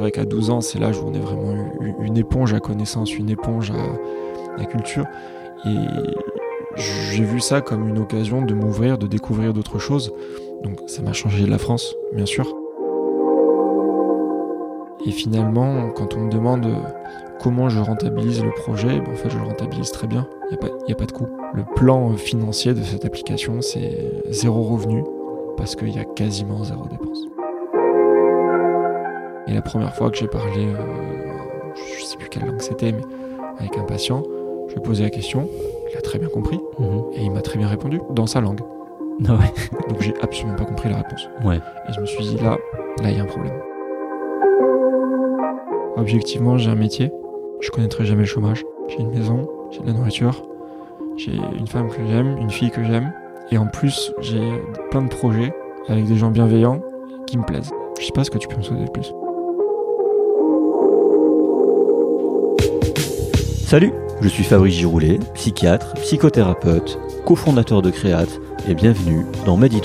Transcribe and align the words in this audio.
c'est 0.00 0.04
vrai 0.04 0.12
qu'à 0.12 0.24
12 0.24 0.48
ans, 0.48 0.60
c'est 0.62 0.78
l'âge 0.78 0.98
où 0.98 1.08
on 1.08 1.12
est 1.12 1.18
vraiment 1.18 1.54
une 2.00 2.16
éponge 2.16 2.54
à 2.54 2.60
connaissance, 2.60 3.14
une 3.18 3.28
éponge 3.28 3.70
à 4.58 4.64
culture. 4.64 5.04
Et 5.66 5.76
j'ai 6.74 7.22
vu 7.22 7.38
ça 7.38 7.60
comme 7.60 7.86
une 7.86 7.98
occasion 7.98 8.40
de 8.40 8.54
m'ouvrir, 8.54 8.96
de 8.96 9.06
découvrir 9.06 9.52
d'autres 9.52 9.78
choses. 9.78 10.10
Donc 10.64 10.80
ça 10.86 11.02
m'a 11.02 11.12
changé 11.12 11.44
de 11.44 11.50
la 11.50 11.58
France, 11.58 11.94
bien 12.14 12.24
sûr. 12.24 12.46
Et 15.04 15.10
finalement, 15.10 15.90
quand 15.90 16.14
on 16.14 16.20
me 16.20 16.30
demande 16.30 16.66
comment 17.38 17.68
je 17.68 17.78
rentabilise 17.78 18.42
le 18.42 18.52
projet, 18.52 19.00
ben 19.00 19.12
en 19.12 19.16
fait 19.16 19.28
je 19.28 19.36
le 19.36 19.44
rentabilise 19.44 19.92
très 19.92 20.06
bien. 20.06 20.26
Il 20.50 20.56
n'y 20.86 20.92
a, 20.92 20.92
a, 20.92 20.94
pas 20.94 21.04
de 21.04 21.12
coût. 21.12 21.28
Le 21.52 21.64
plan 21.74 22.14
financier 22.16 22.72
de 22.72 22.82
cette 22.82 23.04
application, 23.04 23.60
c'est 23.60 24.22
zéro 24.30 24.62
revenu 24.62 25.04
parce 25.58 25.76
qu'il 25.76 25.94
y 25.94 25.98
a 25.98 26.04
quasiment 26.06 26.64
zéro 26.64 26.86
dépense. 26.88 27.26
Et 29.50 29.54
la 29.54 29.62
première 29.62 29.92
fois 29.92 30.10
que 30.10 30.16
j'ai 30.16 30.28
parlé, 30.28 30.64
euh, 30.64 30.76
je 31.98 32.04
sais 32.04 32.16
plus 32.16 32.28
quelle 32.28 32.46
langue 32.46 32.60
c'était, 32.60 32.92
mais 32.92 33.02
avec 33.58 33.76
un 33.76 33.82
patient, 33.82 34.22
je 34.68 34.74
lui 34.74 34.80
ai 34.80 34.82
posé 34.82 35.02
la 35.02 35.10
question, 35.10 35.48
il 35.90 35.98
a 35.98 36.00
très 36.00 36.20
bien 36.20 36.28
compris, 36.28 36.60
mhm. 36.78 37.02
et 37.14 37.24
il 37.24 37.32
m'a 37.32 37.42
très 37.42 37.58
bien 37.58 37.66
répondu 37.66 38.00
dans 38.10 38.26
sa 38.26 38.40
langue. 38.40 38.60
Ah 39.28 39.32
ouais. 39.32 39.52
Donc 39.90 40.00
j'ai 40.00 40.14
absolument 40.22 40.56
pas 40.56 40.64
compris 40.64 40.88
la 40.88 40.96
réponse. 40.96 41.28
Ouais. 41.44 41.56
Et 41.56 41.92
je 41.92 42.00
me 42.00 42.06
suis 42.06 42.24
dit 42.24 42.36
là, 42.38 42.56
là 43.02 43.10
il 43.10 43.18
y 43.18 43.20
a 43.20 43.22
un 43.22 43.26
problème. 43.26 43.52
Objectivement, 45.98 46.56
j'ai 46.56 46.70
un 46.70 46.74
métier, 46.74 47.12
je 47.60 47.70
connaîtrai 47.70 48.06
jamais 48.06 48.22
le 48.22 48.26
chômage. 48.26 48.64
J'ai 48.88 49.00
une 49.00 49.10
maison, 49.10 49.46
j'ai 49.72 49.80
de 49.80 49.88
la 49.88 49.92
nourriture, 49.92 50.42
j'ai 51.18 51.38
une 51.58 51.66
femme 51.66 51.90
que 51.90 52.02
j'aime, 52.08 52.38
une 52.38 52.48
fille 52.48 52.70
que 52.70 52.82
j'aime, 52.82 53.12
et 53.50 53.58
en 53.58 53.66
plus 53.66 54.10
j'ai 54.20 54.50
plein 54.90 55.02
de 55.02 55.08
projets 55.08 55.52
avec 55.88 56.06
des 56.06 56.16
gens 56.16 56.30
bienveillants 56.30 56.80
qui 57.26 57.36
me 57.36 57.44
plaisent. 57.44 57.72
Je 58.00 58.06
sais 58.06 58.12
pas 58.12 58.24
ce 58.24 58.30
que 58.30 58.38
tu 58.38 58.48
peux 58.48 58.56
me 58.56 58.62
souhaiter 58.62 58.86
de 58.86 58.90
plus. 58.90 59.12
Salut, 63.70 63.92
je 64.20 64.26
suis 64.26 64.42
Fabrice 64.42 64.74
Giroulet, 64.74 65.20
psychiatre, 65.34 65.94
psychothérapeute, 65.94 66.98
cofondateur 67.24 67.82
de 67.82 67.90
Créate 67.90 68.40
et 68.68 68.74
bienvenue 68.74 69.24
dans 69.46 69.56
Medit 69.56 69.82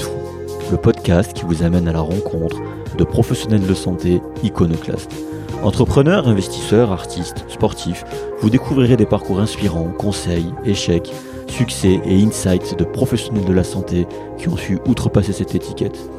le 0.71 0.77
podcast 0.77 1.33
qui 1.33 1.43
vous 1.43 1.61
amène 1.61 1.87
à 1.87 1.93
la 1.93 1.99
rencontre 1.99 2.59
de 2.97 3.03
professionnels 3.03 3.67
de 3.67 3.73
santé 3.75 4.23
iconoclastes. 4.41 5.13
Entrepreneurs, 5.61 6.27
investisseurs, 6.27 6.91
artistes, 6.91 7.45
sportifs, 7.47 8.05
vous 8.39 8.49
découvrirez 8.49 8.97
des 8.97 9.05
parcours 9.05 9.39
inspirants, 9.39 9.93
conseils, 9.95 10.51
échecs, 10.65 11.13
succès 11.47 12.01
et 12.05 12.23
insights 12.23 12.79
de 12.79 12.85
professionnels 12.85 13.45
de 13.45 13.53
la 13.53 13.63
santé 13.63 14.07
qui 14.39 14.49
ont 14.49 14.57
su 14.57 14.79
outrepasser 14.87 15.31
cette 15.31 15.53
étiquette. 15.53 16.09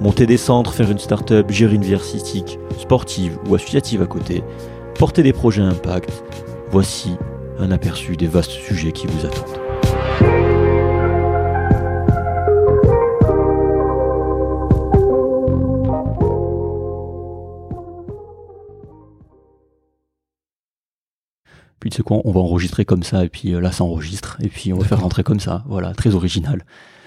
Monter 0.00 0.24
des 0.24 0.38
centres, 0.38 0.72
faire 0.72 0.90
une 0.90 0.98
start-up, 0.98 1.50
gérer 1.50 1.74
une 1.74 1.84
vie 1.84 1.94
artistique, 1.96 2.58
sportive 2.78 3.36
ou 3.46 3.56
associative 3.56 4.00
à 4.00 4.06
côté, 4.06 4.42
porter 4.98 5.22
des 5.22 5.34
projets 5.34 5.60
impact, 5.60 6.24
Voici 6.72 7.16
un 7.58 7.72
aperçu 7.72 8.16
des 8.16 8.28
vastes 8.28 8.52
sujets 8.52 8.92
qui 8.92 9.08
vous 9.08 9.26
attendent. 9.26 9.58
Puis 21.80 21.90
tu 21.90 22.04
quoi, 22.04 22.20
on 22.24 22.30
va 22.30 22.38
enregistrer 22.38 22.84
comme 22.84 23.02
ça, 23.02 23.24
et 23.24 23.28
puis 23.28 23.52
euh, 23.52 23.60
là 23.60 23.72
ça 23.72 23.82
enregistre, 23.82 24.36
et 24.40 24.48
puis 24.48 24.72
on 24.72 24.78
va 24.78 24.84
faire 24.84 25.00
rentrer 25.00 25.24
comme 25.24 25.40
ça. 25.40 25.64
Voilà, 25.66 25.92
très 25.94 26.14
original. 26.14 26.64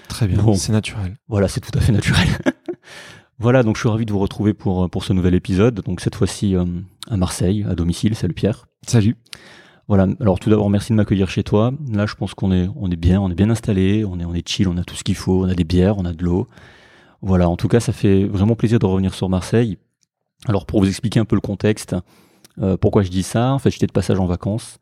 Très 0.08 0.26
bien, 0.26 0.54
c'est 0.56 0.72
naturel. 0.72 1.16
Voilà, 1.28 1.48
c'est 1.48 1.60
tout 1.60 1.76
à 1.78 1.80
fait 1.80 1.92
naturel. 1.92 2.26
voilà, 3.38 3.62
donc 3.62 3.76
je 3.76 3.80
suis 3.80 3.88
ravi 3.88 4.04
de 4.04 4.12
vous 4.12 4.18
retrouver 4.18 4.52
pour, 4.52 4.90
pour 4.90 5.04
ce 5.04 5.14
nouvel 5.14 5.34
épisode. 5.34 5.80
Donc 5.80 6.02
cette 6.02 6.16
fois-ci 6.16 6.54
euh, 6.54 6.66
à 7.08 7.16
Marseille, 7.16 7.64
à 7.66 7.74
domicile. 7.74 8.14
Salut 8.14 8.34
Pierre. 8.34 8.66
Salut. 8.86 9.16
Voilà. 9.88 10.06
Alors 10.20 10.38
tout 10.38 10.50
d'abord, 10.50 10.70
merci 10.70 10.92
de 10.92 10.96
m'accueillir 10.96 11.28
chez 11.28 11.42
toi. 11.42 11.72
Là, 11.92 12.06
je 12.06 12.14
pense 12.14 12.34
qu'on 12.34 12.52
est, 12.52 12.68
on 12.76 12.90
est 12.90 12.96
bien, 12.96 13.20
on 13.20 13.30
est 13.30 13.34
bien 13.34 13.50
installé, 13.50 14.04
on 14.04 14.18
est, 14.18 14.24
on 14.24 14.34
est 14.34 14.46
chill, 14.48 14.68
on 14.68 14.76
a 14.76 14.84
tout 14.84 14.94
ce 14.94 15.04
qu'il 15.04 15.14
faut, 15.14 15.44
on 15.44 15.48
a 15.48 15.54
des 15.54 15.64
bières, 15.64 15.98
on 15.98 16.04
a 16.04 16.12
de 16.12 16.22
l'eau. 16.24 16.46
Voilà. 17.22 17.48
En 17.48 17.56
tout 17.56 17.68
cas, 17.68 17.80
ça 17.80 17.92
fait 17.92 18.24
vraiment 18.24 18.54
plaisir 18.54 18.78
de 18.78 18.86
revenir 18.86 19.14
sur 19.14 19.28
Marseille. 19.28 19.78
Alors 20.46 20.66
pour 20.66 20.80
vous 20.80 20.88
expliquer 20.88 21.20
un 21.20 21.24
peu 21.24 21.36
le 21.36 21.40
contexte, 21.40 21.96
euh, 22.60 22.76
pourquoi 22.76 23.02
je 23.02 23.10
dis 23.10 23.22
ça, 23.22 23.52
en 23.52 23.58
fait, 23.58 23.70
j'étais 23.70 23.86
de 23.86 23.92
passage 23.92 24.18
en 24.18 24.26
vacances. 24.26 24.78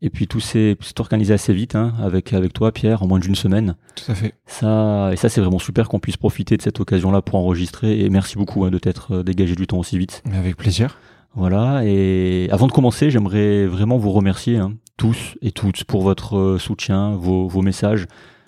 Et 0.00 0.10
puis 0.10 0.28
tout 0.28 0.38
s'est 0.38 0.76
organisé 1.00 1.34
assez 1.34 1.52
vite 1.52 1.74
hein, 1.74 1.92
avec 2.00 2.32
avec 2.32 2.52
toi 2.52 2.70
Pierre 2.70 3.02
en 3.02 3.08
moins 3.08 3.18
d'une 3.18 3.34
semaine. 3.34 3.74
Tout 3.96 4.12
à 4.12 4.14
fait. 4.14 4.34
Ça 4.46 5.10
et 5.12 5.16
ça 5.16 5.28
c'est 5.28 5.40
vraiment 5.40 5.58
super 5.58 5.88
qu'on 5.88 5.98
puisse 5.98 6.16
profiter 6.16 6.56
de 6.56 6.62
cette 6.62 6.78
occasion-là 6.78 7.20
pour 7.20 7.34
enregistrer 7.34 8.04
et 8.04 8.08
merci 8.08 8.36
beaucoup 8.36 8.64
hein, 8.64 8.70
de 8.70 8.78
t'être 8.78 9.16
euh, 9.16 9.22
dégagé 9.24 9.56
du 9.56 9.66
temps 9.66 9.78
aussi 9.78 9.98
vite. 9.98 10.22
avec 10.32 10.56
plaisir. 10.56 11.00
Voilà, 11.34 11.82
et 11.84 12.48
avant 12.50 12.66
de 12.66 12.72
commencer, 12.72 13.10
j'aimerais 13.10 13.66
vraiment 13.66 13.98
vous 13.98 14.10
remercier 14.10 14.56
hein, 14.56 14.72
tous 14.96 15.36
et 15.42 15.52
toutes 15.52 15.84
pour 15.84 16.02
votre 16.02 16.36
euh, 16.36 16.58
soutien, 16.58 17.14
vos, 17.14 17.62
messages. 17.62 18.06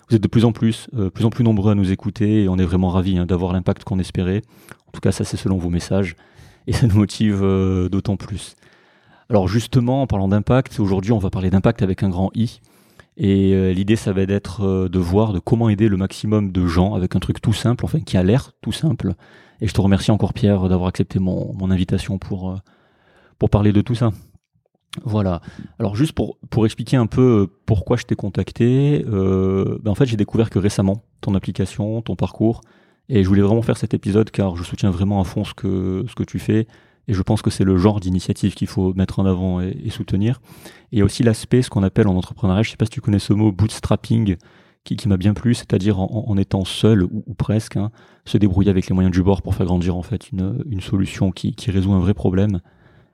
Vous 0.09 0.17
êtes 0.17 0.23
de 0.23 0.29
plus 0.29 0.45
en 0.45 0.53
plus, 0.53 0.89
euh, 0.95 1.09
plus 1.09 1.25
en 1.25 1.31
plus 1.31 1.45
nombreux 1.45 1.73
à 1.73 1.75
nous 1.75 1.93
écouter 1.93 2.43
et 2.43 2.49
on 2.49 2.59
est 2.59 2.65
vraiment 2.65 2.89
ravis 2.89 3.19
hein, 3.19 3.27
d'avoir 3.27 3.53
l'impact 3.53 3.85
qu'on 3.85 3.99
espérait. 3.99 4.43
En 4.89 4.91
tout 4.93 5.01
cas, 5.01 5.13
ça 5.13 5.25
c'est 5.25 5.37
selon 5.37 5.59
vos 5.59 5.71
messages 5.71 6.17
et 6.67 6.73
ça 6.73 6.87
nous 6.87 6.97
motive 6.97 7.41
euh, 7.43 7.89
d'autant 7.89 8.17
plus. 8.17 8.57
Alors 9.29 9.47
justement, 9.47 10.03
en 10.03 10.07
parlant 10.07 10.29
d'impact, 10.29 10.81
aujourd'hui 10.81 11.13
on 11.13 11.19
va 11.19 11.31
parler 11.31 11.51
d'impact 11.51 11.83
avec 11.83 12.03
un 12.03 12.09
grand 12.09 12.31
I. 12.35 12.61
Et 13.17 13.75
l'idée, 13.75 13.97
ça 13.97 14.15
va 14.15 14.23
être 14.23 14.89
de 14.89 14.99
voir 14.99 15.35
de 15.35 15.41
comment 15.41 15.69
aider 15.69 15.89
le 15.89 15.99
maximum 15.99 16.53
de 16.53 16.67
gens 16.67 16.95
avec 16.95 17.15
un 17.15 17.19
truc 17.19 17.43
tout 17.43 17.53
simple, 17.53 17.85
enfin 17.85 18.01
qui 18.01 18.17
a 18.17 18.23
l'air 18.23 18.53
tout 18.63 18.73
simple, 18.73 19.13
et 19.61 19.67
je 19.67 19.75
te 19.75 19.81
remercie 19.81 20.11
encore 20.11 20.33
Pierre 20.33 20.69
d'avoir 20.69 20.89
accepté 20.89 21.19
mon, 21.19 21.71
invitation 21.71 22.19
pour, 22.19 22.51
euh, 22.51 22.57
pour 23.39 23.51
parler 23.51 23.73
de 23.73 23.81
tout 23.81 23.95
ça. 23.95 24.11
Voilà. 25.05 25.41
Alors 25.79 25.95
juste 25.95 26.13
pour, 26.13 26.39
pour 26.51 26.65
expliquer 26.67 26.97
un 26.97 27.07
peu 27.07 27.43
euh, 27.43 27.47
pourquoi 27.67 27.97
je 27.97 28.05
t'ai 28.05 28.17
contacté, 28.17 29.05
euh, 29.07 29.79
ben 29.83 29.93
en 29.93 29.95
fait 29.95 30.07
j'ai 30.07 30.17
découvert 30.17 30.51
que 30.51 30.59
récemment 30.59 31.05
ton 31.21 31.35
application, 31.35 32.03
ton 32.03 32.17
parcours, 32.17 32.61
et 33.09 33.23
je 33.23 33.29
voulais 33.29 33.43
vraiment 33.43 33.63
faire 33.63 33.77
cet 33.77 33.95
épisode 33.95 34.31
car 34.31 34.57
je 34.57 34.65
soutiens 34.65 34.91
vraiment 34.91 35.21
à 35.21 35.25
fond 35.25 35.45
ce 35.45 35.55
que, 35.55 36.05
ce 36.09 36.15
que 36.15 36.25
tu 36.25 36.41
fais, 36.41 36.67
et 37.07 37.13
je 37.13 37.23
pense 37.23 37.43
que 37.43 37.51
c'est 37.51 37.65
le 37.65 37.77
genre 37.77 38.01
d'initiative 38.01 38.55
qu'il 38.55 38.67
faut 38.67 38.93
mettre 38.95 39.19
en 39.19 39.27
avant 39.27 39.61
et, 39.61 39.91
soutenir. 39.91 40.41
Et 40.93 41.03
aussi 41.03 41.23
l'aspect, 41.23 41.63
ce 41.63 41.71
qu'on 41.71 41.83
appelle 41.83 42.07
en 42.07 42.17
entrepreneuriat, 42.17 42.63
je 42.63 42.71
sais 42.71 42.77
pas 42.77 42.85
si 42.85 42.93
tu 42.93 43.01
connais 43.01 43.19
ce 43.19 43.33
mot, 43.33 43.51
bootstrapping, 43.51 44.37
qui, 44.85 44.97
qui 44.97 45.09
m'a 45.09 45.17
bien 45.17 45.35
plu, 45.35 45.55
c'est-à-dire 45.55 46.01
en, 46.01 46.25
en, 46.27 46.37
étant 46.37 46.65
seul 46.65 47.03
ou, 47.05 47.23
ou 47.27 47.35
presque, 47.35 47.77
hein, 47.77 47.91
se 48.25 48.39
débrouiller 48.39 48.71
avec 48.71 48.89
les 48.89 48.95
moyens 48.95 49.13
du 49.13 49.23
bord 49.23 49.43
pour 49.43 49.55
faire 49.55 49.67
grandir 49.67 49.97
en 49.97 50.03
fait 50.03 50.31
une, 50.31 50.63
une 50.69 50.81
solution 50.81 51.31
qui, 51.31 51.55
qui 51.55 51.71
résout 51.71 51.93
un 51.93 52.01
vrai 52.01 52.15
problème, 52.15 52.61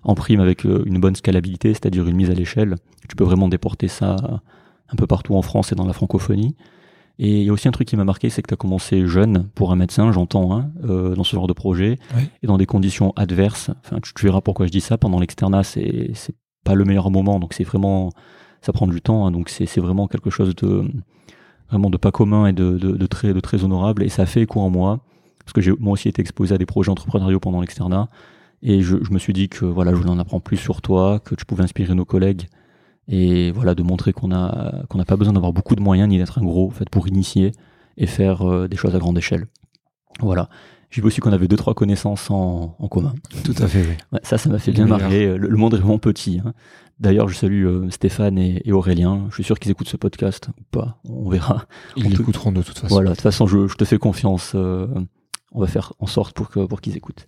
en 0.03 0.15
prime 0.15 0.41
avec 0.41 0.65
euh, 0.65 0.85
une 0.87 1.01
bonne 1.01 1.17
scalabilité, 1.17 1.75
c'est-à-dire 1.75 2.07
une 2.07 2.17
mise 2.17 2.31
à 2.31 2.35
l'échelle. 2.35 2.77
Tu 3.09 3.17
peux 3.17 3.25
vraiment 3.25 3.49
déporter 3.49 3.89
ça 3.89 4.17
un 4.89 4.97
peu 4.97 5.07
partout 5.07 5.35
en 5.35 5.43
France 5.43 5.73
et 5.73 5.75
dans 5.75 5.87
la 5.87 5.93
francophonie. 5.93 6.55
Et 7.19 7.41
il 7.41 7.45
y 7.45 7.49
a 7.49 7.53
aussi 7.53 7.67
un 7.67 7.73
truc 7.73 7.89
qui 7.89 7.97
m'a 7.97 8.05
marqué, 8.05 8.29
c'est 8.29 8.43
que 8.43 8.49
tu 8.49 8.55
as 8.55 8.59
commencé 8.59 9.07
jeune 9.07 9.49
pour 9.55 9.73
un 9.73 9.77
médecin, 9.77 10.13
j'entends, 10.13 10.55
hein, 10.55 10.71
euh, 10.85 11.15
dans 11.15 11.25
ce 11.25 11.35
genre 11.35 11.47
de 11.47 11.55
projet, 11.55 11.99
et 12.43 12.47
dans 12.47 12.59
des 12.59 12.67
conditions 12.67 13.13
adverses. 13.17 13.71
Enfin, 13.85 14.01
tu, 14.03 14.13
tu, 14.13 14.27
verras 14.27 14.43
pourquoi 14.43 14.67
je 14.67 14.71
dis 14.71 14.83
ça. 14.83 14.99
Pendant 14.99 15.19
l'externat, 15.19 15.63
c'est 15.63 16.11
c'est 16.15 16.35
pas 16.63 16.75
le 16.75 16.85
meilleur 16.85 17.11
moment, 17.11 17.39
donc 17.39 17.55
c'est 17.55 17.65
vraiment 17.65 18.11
ça 18.61 18.73
prend 18.73 18.87
du 18.87 19.01
temps, 19.01 19.27
hein, 19.27 19.31
donc 19.31 19.49
c'est 19.49 19.81
vraiment 19.81 20.09
quelque 20.09 20.29
chose 20.29 20.55
de 20.57 20.85
vraiment 21.69 21.91
de 21.91 21.97
pas 21.97 22.13
commun 22.13 22.47
et 22.47 22.53
de, 22.53 22.79
de, 22.79 22.93
de, 22.93 23.07
très, 23.07 23.33
de 23.33 23.41
très 23.41 23.65
honorable. 23.65 24.03
Et 24.03 24.09
ça 24.09 24.23
a 24.23 24.27
fait 24.27 24.43
écho 24.43 24.61
en 24.61 24.71
moi, 24.71 25.01
parce 25.41 25.53
que 25.53 25.61
j'ai 25.61 25.73
moi 25.79 25.93
aussi 25.93 26.09
été 26.09 26.21
exposé 26.21 26.55
à 26.55 26.59
des 26.59 26.67
projets 26.67 26.91
entrepreneuriaux 26.91 27.41
pendant 27.41 27.61
l'externat. 27.61 28.09
Et 28.63 28.83
je, 28.83 28.97
je, 29.03 29.13
me 29.13 29.19
suis 29.19 29.33
dit 29.33 29.49
que 29.49 29.65
voilà, 29.65 29.93
je 29.93 29.97
voulais 29.97 30.11
en 30.11 30.19
apprendre 30.19 30.43
plus 30.43 30.57
sur 30.57 30.81
toi, 30.81 31.21
que 31.21 31.35
tu 31.35 31.45
pouvais 31.45 31.63
inspirer 31.63 31.95
nos 31.95 32.05
collègues. 32.05 32.47
Et 33.09 33.53
voilà, 33.53 33.75
de 33.75 33.83
montrer 33.83 34.13
qu'on 34.13 34.33
a 34.33 34.85
qu'on 34.89 34.99
n'a 34.99 35.05
pas 35.05 35.17
besoin 35.17 35.33
d'avoir 35.33 35.53
beaucoup 35.53 35.77
de 35.77 35.81
moyens 35.83 36.09
ni 36.09 36.19
d'être 36.19 36.39
un 36.39 36.45
gros 36.45 36.67
en 36.67 36.71
fait, 36.71 36.91
pour 36.91 37.07
initier 37.07 37.53
et 37.97 38.07
faire 38.07 38.43
euh, 38.43 38.67
des 38.67 38.77
choses 38.77 38.97
à 38.97 38.99
grande 38.99 39.17
échelle. 39.17 39.47
Voilà. 40.21 40.49
J'ai 40.91 41.03
vu 41.03 41.09
aussi 41.09 41.21
qu'on 41.21 41.33
avait 41.33 41.49
deux 41.49 41.57
trois 41.57 41.75
connaissances 41.75 42.31
en, 42.31 42.77
en 42.79 42.89
commun. 42.89 43.15
Tout 43.45 43.55
à 43.59 43.69
fait. 43.69 43.83
Oui. 43.83 43.95
Ouais, 44.13 44.21
ça, 44.23 44.39
ça 44.39 44.49
m'a 44.49 44.59
fait 44.59 44.73
bien 44.73 44.87
marrer. 44.87 45.27
Le, 45.37 45.49
le, 45.49 45.57
monde 45.57 45.75
est 45.75 45.79
vraiment 45.79 45.99
petit. 45.99 46.41
Hein. 46.45 46.53
D'ailleurs, 46.99 47.29
je 47.29 47.37
salue 47.37 47.67
euh, 47.67 47.91
Stéphane 47.91 48.39
et, 48.39 48.63
et, 48.65 48.73
Aurélien. 48.73 49.27
Je 49.29 49.35
suis 49.35 49.45
sûr 49.45 49.59
qu'ils 49.59 49.71
écoutent 49.71 49.89
ce 49.89 49.99
podcast 49.99 50.49
ou 50.59 50.65
pas. 50.71 50.99
On 51.05 51.29
verra. 51.29 51.67
Ils 51.97 52.09
l'écouteront 52.09 52.53
de 52.53 52.63
toute 52.63 52.79
façon. 52.79 52.95
Voilà, 52.95 53.11
de 53.11 53.15
toute 53.15 53.23
façon, 53.23 53.47
je, 53.47 53.67
je 53.67 53.75
te 53.77 53.85
fais 53.85 53.99
confiance. 53.99 54.53
Euh, 54.55 54.87
on 55.53 55.61
va 55.61 55.67
faire 55.67 55.93
en 55.99 56.07
sorte 56.07 56.35
pour, 56.35 56.49
que, 56.49 56.61
pour 56.61 56.81
qu'ils 56.81 56.97
écoutent. 56.97 57.27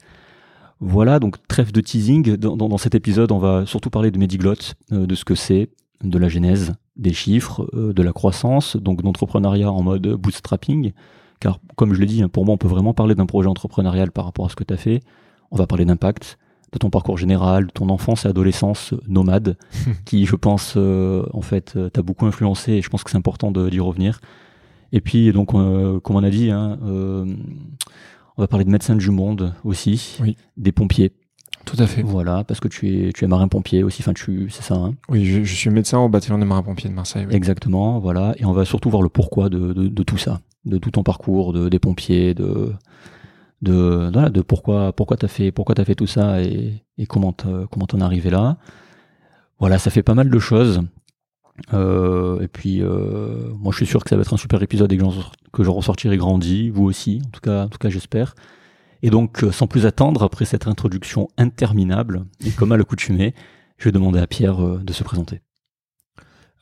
Voilà, 0.81 1.19
donc 1.19 1.37
trêve 1.49 1.70
de 1.73 1.81
teasing. 1.81 2.37
Dans, 2.37 2.56
dans, 2.56 2.69
dans, 2.69 2.79
cet 2.79 2.94
épisode, 2.94 3.31
on 3.31 3.38
va 3.38 3.67
surtout 3.67 3.91
parler 3.91 4.11
de 4.11 4.19
Mediglotte, 4.19 4.75
euh, 4.93 5.06
de 5.06 5.15
ce 5.15 5.25
que 5.25 5.35
c'est, 5.35 5.69
de 6.03 6.19
la 6.19 6.29
genèse, 6.29 6.73
des 6.97 7.12
chiffres, 7.12 7.69
de 7.75 8.03
la 8.03 8.12
croissance, 8.12 8.76
donc 8.76 9.03
d'entrepreneuriat 9.03 9.71
en 9.71 9.82
mode 9.82 10.06
bootstrapping. 10.14 10.93
Car, 11.41 11.61
comme 11.76 11.93
je 11.93 12.00
l'ai 12.00 12.06
dit, 12.06 12.23
hein, 12.23 12.29
pour 12.29 12.44
moi, 12.44 12.55
on 12.55 12.59
peut 12.59 12.69
vraiment 12.69 12.94
parler 12.94 13.14
d'un 13.14 13.26
projet 13.26 13.49
entrepreneurial 13.49 14.12
par 14.12 14.25
rapport 14.25 14.47
à 14.47 14.49
ce 14.49 14.56
que 14.56 14.64
tu 14.64 14.73
as 14.73 14.76
fait. 14.79 15.00
On 15.50 15.56
va 15.56 15.67
parler 15.67 15.85
d'impact, 15.85 16.38
de 16.73 16.79
ton 16.79 16.91
parcours 16.91 17.17
général, 17.19 17.67
de 17.67 17.73
ton 17.73 17.88
enfance 17.88 18.25
et 18.25 18.29
adolescence 18.29 18.94
nomade, 19.06 19.56
qui, 20.05 20.26
je 20.26 20.37
pense, 20.37 20.75
euh, 20.76 21.25
en 21.32 21.41
fait, 21.43 21.75
euh, 21.76 21.88
t'a 21.88 22.03
beaucoup 22.03 22.26
influencé 22.26 22.73
et 22.73 22.82
je 22.82 22.88
pense 22.88 23.05
que 23.05 23.11
c'est 23.11 23.17
important 23.17 23.50
d'y 23.50 23.81
revenir. 23.81 24.20
Et 24.93 25.00
puis, 25.00 25.32
donc, 25.32 25.55
euh, 25.55 26.00
comme 26.00 26.17
on 26.17 26.25
a 26.25 26.31
dit, 26.31 26.50
hein, 26.50 26.79
euh, 26.82 27.25
on 28.37 28.43
va 28.43 28.49
parler 28.49 28.65
de 28.65 28.70
médecins 28.70 28.97
du 28.97 29.11
monde 29.11 29.55
aussi, 29.65 30.17
oui. 30.20 30.37
des 30.56 30.73
pompiers. 30.73 31.12
Tout 31.65 31.76
à 31.79 31.87
fait. 31.87 32.00
Voilà, 32.00 32.44
parce 32.44 32.61
que 32.61 32.69
tu 32.69 32.88
es, 33.09 33.12
tu 33.12 33.25
es 33.25 33.29
marin-pompier 33.29 33.82
aussi, 33.82 34.00
enfin, 34.00 34.14
tu, 34.14 34.49
c'est 34.49 34.62
ça, 34.62 34.76
hein 34.76 34.94
Oui, 35.11 35.26
je, 35.26 35.43
je 35.44 35.55
suis 35.55 35.69
médecin 35.69 35.99
au 35.99 36.09
bataillon 36.09 36.38
des 36.38 36.47
marins-pompiers 36.47 36.88
de 36.88 36.94
Marseille. 36.94 37.26
oui. 37.29 37.35
Exactement, 37.35 37.99
voilà. 37.99 38.35
Et 38.38 38.47
on 38.47 38.53
va 38.53 38.64
surtout 38.64 38.88
voir 38.88 39.03
le 39.03 39.11
pourquoi 39.11 39.50
de, 39.50 39.75
de, 39.75 39.88
de 39.88 40.03
tout 40.03 40.17
ça, 40.17 40.41
de 40.64 40.79
tout 40.79 40.91
ton 40.93 41.03
parcours, 41.03 41.53
de, 41.53 41.69
des 41.69 41.79
pompiers, 41.79 42.32
de, 42.32 42.73
de, 43.62 44.10
de 44.28 44.40
pourquoi, 44.40 44.93
pourquoi 44.93 45.16
t'as 45.16 45.28
fait, 45.28 45.50
pourquoi 45.52 45.75
t'as 45.75 45.84
fait 45.84 45.94
tout 45.94 46.06
ça 46.06 46.40
et, 46.43 46.84
et 46.96 47.06
comment 47.06 47.32
t'en 47.32 47.99
es 47.99 48.02
arrivé 48.02 48.31
là. 48.31 48.58
Voilà, 49.58 49.78
ça 49.78 49.90
fait 49.90 50.02
pas 50.05 50.14
mal 50.14 50.31
de 50.31 50.38
choses. 50.38 50.82
Euh, 51.75 52.40
et 52.40 52.46
puis, 52.49 52.82
euh, 52.82 53.50
moi, 53.58 53.72
je 53.72 53.78
suis 53.78 53.87
sûr 53.87 54.05
que 54.05 54.10
ça 54.10 54.16
va 54.16 54.22
être 54.22 54.32
un 54.32 54.37
super 54.37 54.62
épisode 54.62 54.93
et 54.93 54.96
que 54.96 55.05
que 55.52 55.64
j'en 55.64 55.72
ressortirai 55.72 56.16
grandi, 56.16 56.70
vous 56.70 56.84
aussi, 56.84 57.20
en 57.26 57.31
tout 57.31 57.40
cas, 57.40 57.64
en 57.64 57.69
tout 57.69 57.78
cas, 57.78 57.88
j'espère. 57.88 58.37
Et 59.02 59.10
donc, 59.10 59.43
euh, 59.43 59.50
sans 59.50 59.66
plus 59.66 59.84
attendre, 59.87 60.22
après 60.22 60.44
cette 60.44 60.69
introduction 60.69 61.28
interminable, 61.37 62.26
et 62.44 62.50
comme 62.50 62.70
à 62.72 62.76
l'accoutumée, 62.76 63.34
je 63.76 63.84
vais 63.87 63.93
demander 63.93 64.20
à 64.20 64.26
Pierre 64.28 64.58
de 64.58 64.93
se 64.93 65.02
présenter. 65.02 65.40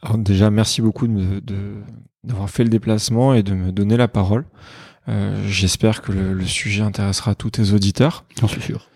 Alors 0.03 0.19
déjà, 0.19 0.51
merci 0.51 0.81
beaucoup 0.83 1.07
de- 1.07 1.41
de- 1.41 1.75
d'avoir 2.25 2.49
fait 2.51 2.63
le 2.65 2.71
déplacement 2.71 3.35
et 3.35 3.43
de 3.43 3.53
me 3.55 3.73
donner 3.73 3.97
la 3.97 4.09
parole. 4.09 4.45
Euh, 5.09 5.47
J'espère 5.49 6.03
que 6.03 6.13
le, 6.13 6.33
le 6.33 6.45
sujet 6.45 6.83
intéressera 6.83 7.35
tous 7.35 7.51
tes 7.51 7.73
auditeurs. 7.73 8.25
J'en 8.41 8.49
suis 8.49 8.61
sûr. 8.61 8.89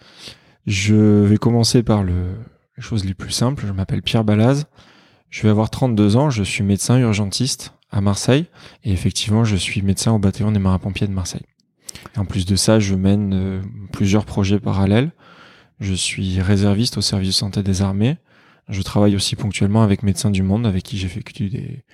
Je 0.66 1.24
vais 1.24 1.38
commencer 1.38 1.82
par 1.82 2.02
le, 2.02 2.34
les 2.76 2.82
choses 2.82 3.04
les 3.04 3.14
plus 3.14 3.30
simples. 3.30 3.64
Je 3.66 3.72
m'appelle 3.72 4.02
Pierre 4.02 4.24
Balaz. 4.24 4.64
Je 5.30 5.42
vais 5.42 5.48
avoir 5.48 5.70
32 5.70 6.16
ans. 6.16 6.30
Je 6.30 6.42
suis 6.42 6.62
médecin 6.64 6.98
urgentiste 6.98 7.74
à 7.90 8.00
Marseille. 8.00 8.46
Et 8.84 8.92
effectivement, 8.92 9.44
je 9.44 9.56
suis 9.56 9.82
médecin 9.82 10.12
au 10.12 10.18
bataillon 10.18 10.52
des 10.52 10.58
marins-pompiers 10.58 11.06
de 11.06 11.12
Marseille. 11.12 11.46
Et 12.16 12.18
en 12.18 12.24
plus 12.24 12.46
de 12.46 12.56
ça, 12.56 12.78
je 12.80 12.94
mène 12.94 13.32
euh, 13.34 13.62
plusieurs 13.92 14.24
projets 14.24 14.60
parallèles. 14.60 15.12
Je 15.80 15.94
suis 15.94 16.40
réserviste 16.40 16.98
au 16.98 17.00
service 17.00 17.28
de 17.28 17.34
santé 17.34 17.62
des 17.62 17.82
armées. 17.82 18.18
Je 18.68 18.82
travaille 18.82 19.16
aussi 19.16 19.34
ponctuellement 19.34 19.82
avec 19.82 20.02
Médecins 20.02 20.30
du 20.30 20.42
Monde, 20.42 20.66
avec 20.66 20.84
qui 20.84 20.98
j'effectue 20.98 21.48
des... 21.48 21.84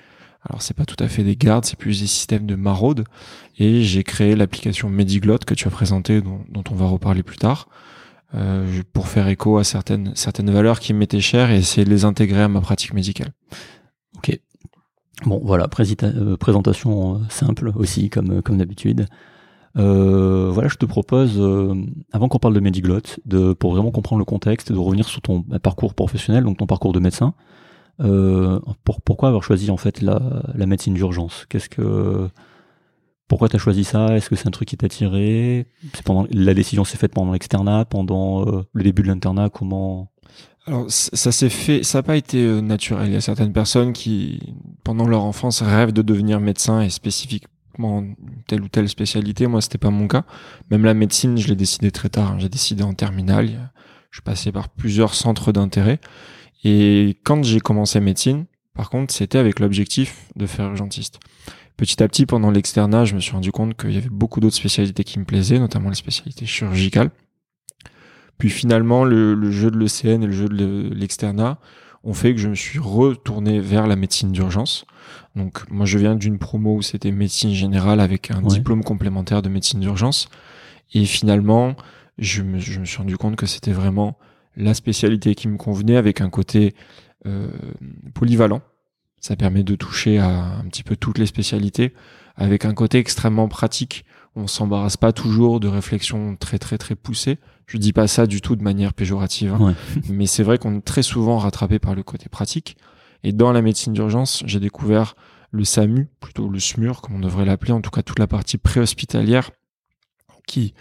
Alors 0.49 0.63
c'est 0.63 0.75
pas 0.75 0.85
tout 0.85 1.03
à 1.03 1.09
fait 1.09 1.25
des 1.25 1.37
gardes, 1.37 1.65
c'est 1.65 1.79
plus 1.79 2.01
des 2.01 2.07
systèmes 2.07 2.47
de 2.47 2.55
maraude. 2.55 3.05
Et 3.59 3.83
j'ai 3.83 4.05
créé 4.05 4.37
l'application 4.37 4.89
Mediglotte 4.89 5.45
que 5.45 5.55
tu 5.55 5.67
as 5.67 5.71
présentée, 5.71 6.21
dont, 6.21 6.65
on 6.71 6.75
va 6.75 6.87
reparler 6.87 7.23
plus 7.23 7.37
tard, 7.37 7.69
euh, 8.35 8.83
pour 8.93 9.09
faire 9.09 9.29
écho 9.29 9.59
à 9.59 9.65
certaines, 9.65 10.13
valeurs 10.51 10.79
qui 10.79 10.93
m'étaient 10.93 11.21
chères 11.21 11.51
et 11.51 11.59
essayer 11.59 11.85
de 11.85 11.91
les 11.91 12.05
intégrer 12.05 12.43
à 12.43 12.49
ma 12.49 12.61
pratique 12.61 12.95
médicale. 12.95 13.33
Ok. 14.19 14.39
Bon, 15.25 15.41
voilà, 15.43 15.69
euh, 16.03 16.37
présentation 16.37 17.15
euh, 17.15 17.19
simple 17.29 17.73
aussi, 17.75 18.11
comme, 18.11 18.41
d'habitude. 18.43 19.07
Voilà, 19.75 20.69
je 20.69 20.77
te 20.77 20.87
propose, 20.87 21.43
avant 22.13 22.29
qu'on 22.29 22.39
parle 22.39 22.55
de 22.55 22.61
Mediglotte, 22.61 23.19
pour 23.59 23.73
vraiment 23.73 23.91
comprendre 23.91 24.21
le 24.21 24.25
contexte, 24.25 24.71
de 24.71 24.79
revenir 24.79 25.09
sur 25.09 25.23
ton 25.23 25.43
parcours 25.43 25.95
professionnel, 25.95 26.45
donc 26.45 26.59
ton 26.59 26.67
parcours 26.67 26.93
de 26.93 27.01
médecin. 27.01 27.35
Euh, 28.01 28.61
pour, 28.85 29.01
pourquoi 29.01 29.29
avoir 29.29 29.43
choisi 29.43 29.71
en 29.71 29.77
fait 29.77 30.03
la, 30.03 30.43
la 30.55 30.67
médecine 30.67 30.95
d'urgence? 30.95 31.47
Qu'est-ce 31.49 31.69
que 31.69 32.29
pourquoi 33.29 33.49
tu 33.49 33.57
as 33.57 33.59
choisi 33.59 33.85
ça? 33.85 34.15
Est-ce 34.17 34.29
que 34.31 34.37
c'est 34.37 34.47
un 34.47 34.53
truc 34.53 34.69
qui 34.69 34.77
t'a 34.77 34.89
tiré 34.89 35.67
pendant 36.05 36.27
la 36.31 36.55
décision 36.55 36.85
s'est 36.85 36.99
faite 36.99 37.13
pendant 37.13 37.33
l'externat, 37.33 37.85
pendant 37.85 38.47
euh, 38.47 38.63
le 38.73 38.83
début 38.85 39.03
de 39.03 39.09
l'internat 39.09 39.49
Comment? 39.51 40.11
Alors 40.67 40.87
ça 40.89 41.33
s'est 41.33 41.49
fait, 41.49 41.83
ça 41.85 41.99
n'a 41.99 42.03
pas 42.03 42.17
été 42.17 42.45
euh, 42.45 42.61
naturel. 42.61 43.09
Il 43.09 43.15
y 43.15 43.17
a 43.17 43.21
certaines 43.21 43.53
personnes 43.53 43.93
qui, 43.93 44.55
pendant 44.85 45.07
leur 45.07 45.23
enfance, 45.25 45.63
rêvent 45.63 45.93
de 45.93 46.03
devenir 46.03 46.41
médecin 46.41 46.81
et 46.83 46.91
spécifiquement 46.91 48.05
telle 48.47 48.63
ou 48.63 48.69
telle 48.69 48.89
spécialité. 48.89 49.47
Moi, 49.47 49.61
c'était 49.61 49.79
pas 49.79 49.91
mon 49.91 50.09
cas. 50.09 50.25
Même 50.71 50.85
la 50.85 50.95
médecine, 50.95 51.39
je 51.39 51.49
l'ai 51.49 51.57
décidé 51.57 51.91
très 51.91 52.09
tard. 52.09 52.33
hein. 52.33 52.39
J'ai 52.39 52.49
décidé 52.49 52.83
en 52.83 52.95
terminale. 52.95 53.71
Je 54.11 54.19
suis 54.19 54.23
passé 54.25 54.51
par 54.51 54.69
plusieurs 54.69 55.15
centres 55.15 55.53
d'intérêt. 55.53 56.01
Et 56.69 57.17
quand 57.23 57.45
j'ai 57.45 57.61
commencé 57.61 58.01
médecine, 58.01 58.47
par 58.75 58.91
contre, 58.91 59.15
c'était 59.15 59.39
avec 59.39 59.61
l'objectif 59.61 60.27
de 60.35 60.47
faire 60.47 60.67
urgentiste. 60.67 61.21
Petit 61.77 62.03
à 62.03 62.09
petit, 62.09 62.27
pendant 62.27 62.51
l'externat, 62.51 63.05
je 63.05 63.15
me 63.15 63.21
suis 63.21 63.33
rendu 63.33 63.53
compte 63.53 63.77
qu'il 63.77 63.93
y 63.93 63.97
avait 63.99 64.09
beaucoup 64.11 64.41
d'autres 64.41 64.57
spécialités 64.57 65.05
qui 65.05 65.21
me 65.21 65.25
plaisaient, 65.25 65.61
notamment 65.61 65.91
les 65.91 65.95
spécialités 65.95 66.45
chirurgicales. 66.45 67.11
Puis 68.39 68.51
finalement, 68.51 69.05
le, 69.05 69.35
le 69.35 69.51
jeu 69.53 69.71
de 69.71 69.79
l'ECN 69.79 70.23
et 70.23 70.27
le 70.27 70.33
jeu 70.33 70.49
de 70.49 70.57
le- 70.57 70.89
l'externat 70.89 71.59
ont 72.03 72.15
fait 72.15 72.35
que 72.35 72.41
je 72.41 72.49
me 72.49 72.55
suis 72.57 72.81
retourné 72.81 73.61
vers 73.61 73.87
la 73.87 73.95
médecine 73.95 74.33
d'urgence. 74.33 74.87
Donc 75.37 75.71
moi, 75.71 75.87
je 75.87 75.99
viens 75.99 76.17
d'une 76.17 76.39
promo 76.39 76.75
où 76.77 76.83
c'était 76.83 77.13
médecine 77.13 77.53
générale 77.53 78.01
avec 78.01 78.31
un 78.33 78.43
Ouais. 78.43 78.49
diplôme 78.49 78.83
complémentaire 78.83 79.41
de 79.43 79.49
médecine 79.49 79.81
d'urgence. 79.81 80.29
Et 80.95 81.05
finalement, 81.05 81.77
je 82.19 82.43
me, 82.43 82.59
je 82.59 82.81
me 82.81 82.85
suis 82.85 82.99
rendu 82.99 83.17
compte 83.17 83.37
que 83.37 83.47
c'était 83.47 83.73
vraiment 83.73 84.19
la 84.57 84.75
spécialité 84.75 85.35
qui 85.35 85.49
me 85.49 85.57
convenait 85.57 85.97
avec 85.97 86.21
un 86.21 86.31
côté 86.31 86.75
euh, 87.27 87.49
polyvalent. 88.15 88.63
Ça 89.21 89.37
permet 89.37 89.65
de 89.65 89.75
toucher 89.75 90.19
à 90.19 90.29
un 90.29 90.65
petit 90.65 90.83
peu 90.83 90.97
toutes 90.97 91.19
les 91.19 91.27
spécialités 91.27 91.95
avec 92.37 92.65
un 92.65 92.75
côté 92.75 92.99
extrêmement 92.99 93.49
pratique. 93.49 94.05
On 94.35 94.47
s'embarrasse 94.47 94.97
pas 94.97 95.13
toujours 95.13 95.61
de 95.61 95.69
réflexions 95.69 96.37
très 96.37 96.59
très 96.59 96.79
très 96.79 96.95
poussées. 96.95 97.39
Je 97.67 97.79
dis 97.79 97.93
pas 97.93 98.07
ça 98.07 98.27
du 98.27 98.41
tout 98.41 98.55
de 98.55 98.63
manière 98.63 98.93
péjorative, 98.93 99.55
hein. 99.55 99.61
Ouais. 99.61 99.75
mais 100.09 100.27
c'est 100.27 100.43
vrai 100.43 100.59
qu'on 100.59 100.77
est 100.77 100.85
très 100.85 101.03
souvent 101.03 101.39
rattrapé 101.39 101.79
par 101.79 101.95
le 101.95 102.03
côté 102.03 102.29
pratique. 102.29 102.77
Et 103.25 103.33
dans 103.33 103.53
la 103.53 103.63
médecine 103.63 103.93
d'urgence, 103.93 104.43
j'ai 104.47 104.61
découvert 104.61 105.17
le 105.51 105.65
SAMU, 105.65 106.09
plutôt 106.21 106.49
le 106.49 106.61
SMUR, 106.61 107.01
comme 107.01 107.17
on 107.17 107.21
devrait 107.21 107.45
l'appeler, 107.45 107.73
en 107.73 107.81
tout 107.81 107.91
cas 107.91 108.03
toute 108.03 108.19
la 108.19 108.27
partie 108.27 108.59
préhospitalière, 108.59 109.51
qui 110.47 110.75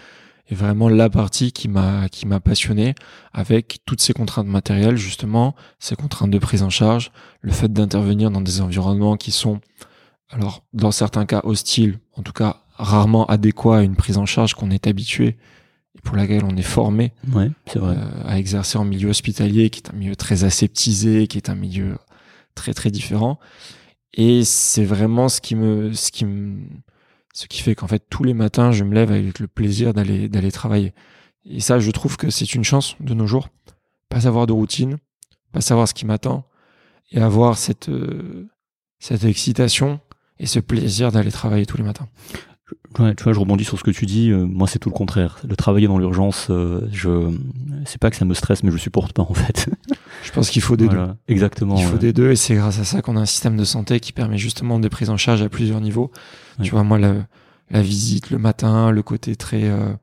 est 0.48 0.56
vraiment 0.56 0.90
la 0.90 1.10
partie 1.10 1.52
qui 1.52 1.68
m'a 1.68 2.08
qui 2.10 2.28
m'a 2.28 2.40
passionné, 2.40 2.94
avec 3.34 3.80
toutes 3.86 4.02
ces 4.02 4.14
contraintes 4.14 4.48
matérielles 4.48 4.98
justement, 4.98 5.56
ces 5.80 5.96
contraintes 5.96 6.32
de 6.32 6.40
prise 6.40 6.62
en 6.64 6.70
charge, 6.70 7.12
le 7.42 7.52
fait 7.52 7.72
d'intervenir 7.72 8.32
dans 8.32 8.42
des 8.42 8.62
environnements 8.62 9.18
qui 9.18 9.32
sont, 9.32 9.60
alors 10.30 10.64
dans 10.74 10.92
certains 10.92 11.26
cas 11.26 11.42
hostiles, 11.44 12.00
en 12.14 12.22
tout 12.22 12.34
cas 12.34 12.58
rarement 12.78 13.26
adéquats 13.28 13.78
à 13.78 13.82
une 13.82 13.96
prise 13.96 14.18
en 14.18 14.26
charge 14.26 14.54
qu'on 14.54 14.70
est 14.70 14.86
habitué 14.88 15.38
et 15.98 16.02
pour 16.04 16.16
laquelle 16.18 16.44
on 16.44 16.58
est 16.58 16.62
formé 16.62 17.14
Ouais, 17.34 17.50
c'est 17.68 17.80
vrai. 17.80 17.96
euh, 17.98 18.24
à 18.26 18.38
exercer 18.38 18.78
en 18.78 18.84
milieu 18.86 19.10
hospitalier, 19.10 19.70
qui 19.70 19.80
est 19.80 19.90
un 19.90 19.96
milieu 19.98 20.16
très 20.16 20.44
aseptisé, 20.44 21.28
qui 21.28 21.38
est 21.38 21.50
un 21.50 21.56
milieu 21.56 21.98
très 22.54 22.74
très 22.74 22.92
différent. 22.92 23.40
Et 24.14 24.44
c'est 24.44 24.84
vraiment 24.86 25.28
ce 25.30 25.42
qui 25.42 25.56
me, 25.56 25.94
ce 25.94 26.12
qui 26.12 26.26
me, 26.26 26.60
ce 27.36 27.48
qui 27.48 27.62
fait 27.62 27.76
qu'en 27.76 27.88
fait 27.88 28.08
tous 28.10 28.24
les 28.24 28.34
matins 28.34 28.72
je 28.72 28.86
me 28.86 28.96
lève 28.96 29.12
avec 29.12 29.40
le 29.40 29.48
plaisir 29.48 29.94
d'aller 29.94 30.30
d'aller 30.30 30.52
travailler. 30.52 30.94
Et 31.44 31.60
ça, 31.60 31.78
je 31.80 31.92
trouve 31.92 32.18
que 32.18 32.30
c'est 32.32 32.56
une 32.56 32.64
chance 32.64 32.96
de 33.02 33.14
nos 33.14 33.28
jours, 33.28 33.50
pas 34.10 34.26
avoir 34.26 34.48
de 34.48 34.54
routine, 34.54 34.98
pas 35.52 35.62
savoir 35.62 35.88
ce 35.88 35.94
qui 35.94 36.06
m'attend, 36.06 36.48
et 37.12 37.20
avoir 37.20 37.58
cette 37.58 37.90
euh, 37.90 38.48
cette 39.00 39.26
excitation 39.26 40.00
et 40.40 40.46
ce 40.46 40.60
plaisir 40.60 41.12
d'aller 41.12 41.32
travailler 41.32 41.66
tous 41.66 41.78
les 41.78 41.84
matins. 41.84 42.08
Ouais, 42.98 43.14
tu 43.14 43.24
vois, 43.24 43.34
je 43.34 43.40
rebondis 43.40 43.64
sur 43.64 43.78
ce 43.78 43.84
que 43.84 43.92
tu 43.92 44.06
dis. 44.06 44.32
euh, 44.32 44.46
moi, 44.46 44.68
c'est 44.68 44.80
tout 44.80 44.90
le 44.90 44.96
contraire. 44.96 45.38
Le 45.48 45.56
travailler 45.56 45.88
dans 45.88 46.00
l'urgence, 46.00 46.48
euh, 46.50 46.88
je, 46.92 47.32
c'est 47.86 48.00
pas 48.00 48.10
que 48.10 48.16
ça 48.16 48.26
me 48.26 48.34
stresse, 48.34 48.64
mais 48.64 48.72
je 48.72 48.78
supporte 48.78 49.14
pas 49.14 49.22
en 49.30 49.34
fait. 49.34 49.70
Je 50.24 50.32
pense 50.32 50.50
qu'il 50.50 50.62
faut 50.62 50.76
des 50.76 50.88
deux. 50.88 50.96
Voilà, 50.96 51.16
exactement. 51.28 51.76
Il 51.78 51.86
faut 51.86 51.94
ouais. 51.94 52.00
des 52.00 52.14
deux 52.14 52.32
et 52.32 52.36
c'est 52.36 52.56
grâce 52.56 52.80
à 52.80 52.84
ça 52.84 53.02
qu'on 53.02 53.18
a 53.18 53.20
un 53.20 53.26
système 53.26 53.58
de 53.58 53.66
santé 53.66 54.00
qui 54.00 54.14
permet 54.14 54.38
justement 54.38 54.80
des 54.80 54.90
prises 54.90 55.10
en 55.10 55.18
charge 55.18 55.42
à 55.42 55.50
plusieurs 55.50 55.82
niveaux. 55.82 56.12
Tu 56.64 56.72
vois, 56.72 56.84
moi, 56.84 56.98
la, 56.98 57.14
la 57.70 57.82
visite 57.82 58.32
le 58.32 58.38
matin, 58.40 58.90
le 58.92 59.04
côté 59.04 59.36
très, 59.36 59.66
euh, 59.66 59.94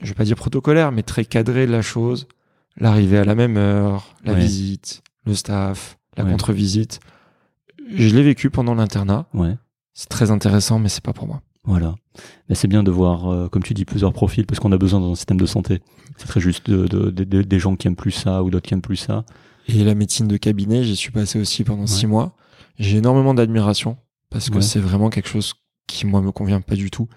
je 0.00 0.08
vais 0.08 0.14
pas 0.14 0.24
dire 0.24 0.36
protocolaire, 0.36 0.90
mais 0.90 1.02
très 1.02 1.24
cadré 1.24 1.66
de 1.66 1.72
la 1.72 1.82
chose, 1.82 2.26
l'arrivée 2.78 3.18
à 3.18 3.24
la 3.24 3.34
même 3.34 3.56
heure, 3.56 4.16
la 4.24 4.32
visite, 4.34 5.02
le 5.26 5.34
staff, 5.34 5.98
la 6.16 6.24
contre-visite. 6.24 6.98
Je 7.94 8.08
l'ai 8.14 8.22
vécu 8.22 8.48
pendant 8.50 8.74
l'internat. 8.74 9.26
Ouais, 9.34 9.56
C'est 9.94 10.08
très 10.08 10.30
intéressant, 10.30 10.78
mais 10.78 10.88
c'est 10.88 11.02
pas 11.04 11.12
pour 11.12 11.26
moi. 11.26 11.40
voilà. 11.64 11.94
Mais 12.48 12.54
c'est 12.54 12.68
bien 12.68 12.82
de 12.82 12.90
voir, 12.90 13.26
euh, 13.30 13.48
comme 13.48 13.62
tu 13.62 13.72
dis, 13.74 13.84
plusieurs 13.86 14.12
profils 14.12 14.44
parce 14.44 14.60
qu'on 14.60 14.70
a 14.72 14.76
besoin 14.76 15.00
dans 15.00 15.12
un 15.12 15.14
système 15.14 15.40
de 15.40 15.46
santé. 15.46 15.80
C'est 16.18 16.26
très 16.26 16.40
juste 16.40 16.68
de, 16.70 16.86
de- 16.86 17.10
de- 17.10 17.24
de- 17.24 17.42
des 17.42 17.58
gens 17.58 17.74
qui 17.76 17.86
aiment 17.86 17.96
plus 17.96 18.10
ça 18.10 18.42
ou 18.42 18.50
d'autres 18.50 18.66
qui 18.68 18.74
aiment 18.74 18.82
plus 18.82 18.96
ça. 18.96 19.24
Et 19.68 19.82
la 19.82 19.94
médecine 19.94 20.28
de 20.28 20.36
cabinet, 20.36 20.84
j'y 20.84 20.94
suis 20.94 21.10
passé 21.10 21.40
aussi 21.40 21.64
pendant 21.64 21.86
six 21.86 22.06
mois. 22.06 22.36
J'ai 22.78 22.98
énormément 22.98 23.32
d'admiration 23.34 23.96
parce 24.30 24.50
que 24.50 24.56
Ouais. 24.56 24.62
c'est 24.62 24.78
vraiment 24.80 25.08
quelque 25.10 25.28
chose 25.28 25.54
qui, 25.86 26.06
moi, 26.06 26.20
me 26.20 26.32
convient 26.32 26.60
pas 26.60 26.74
du 26.74 26.90
tout. 26.90 27.08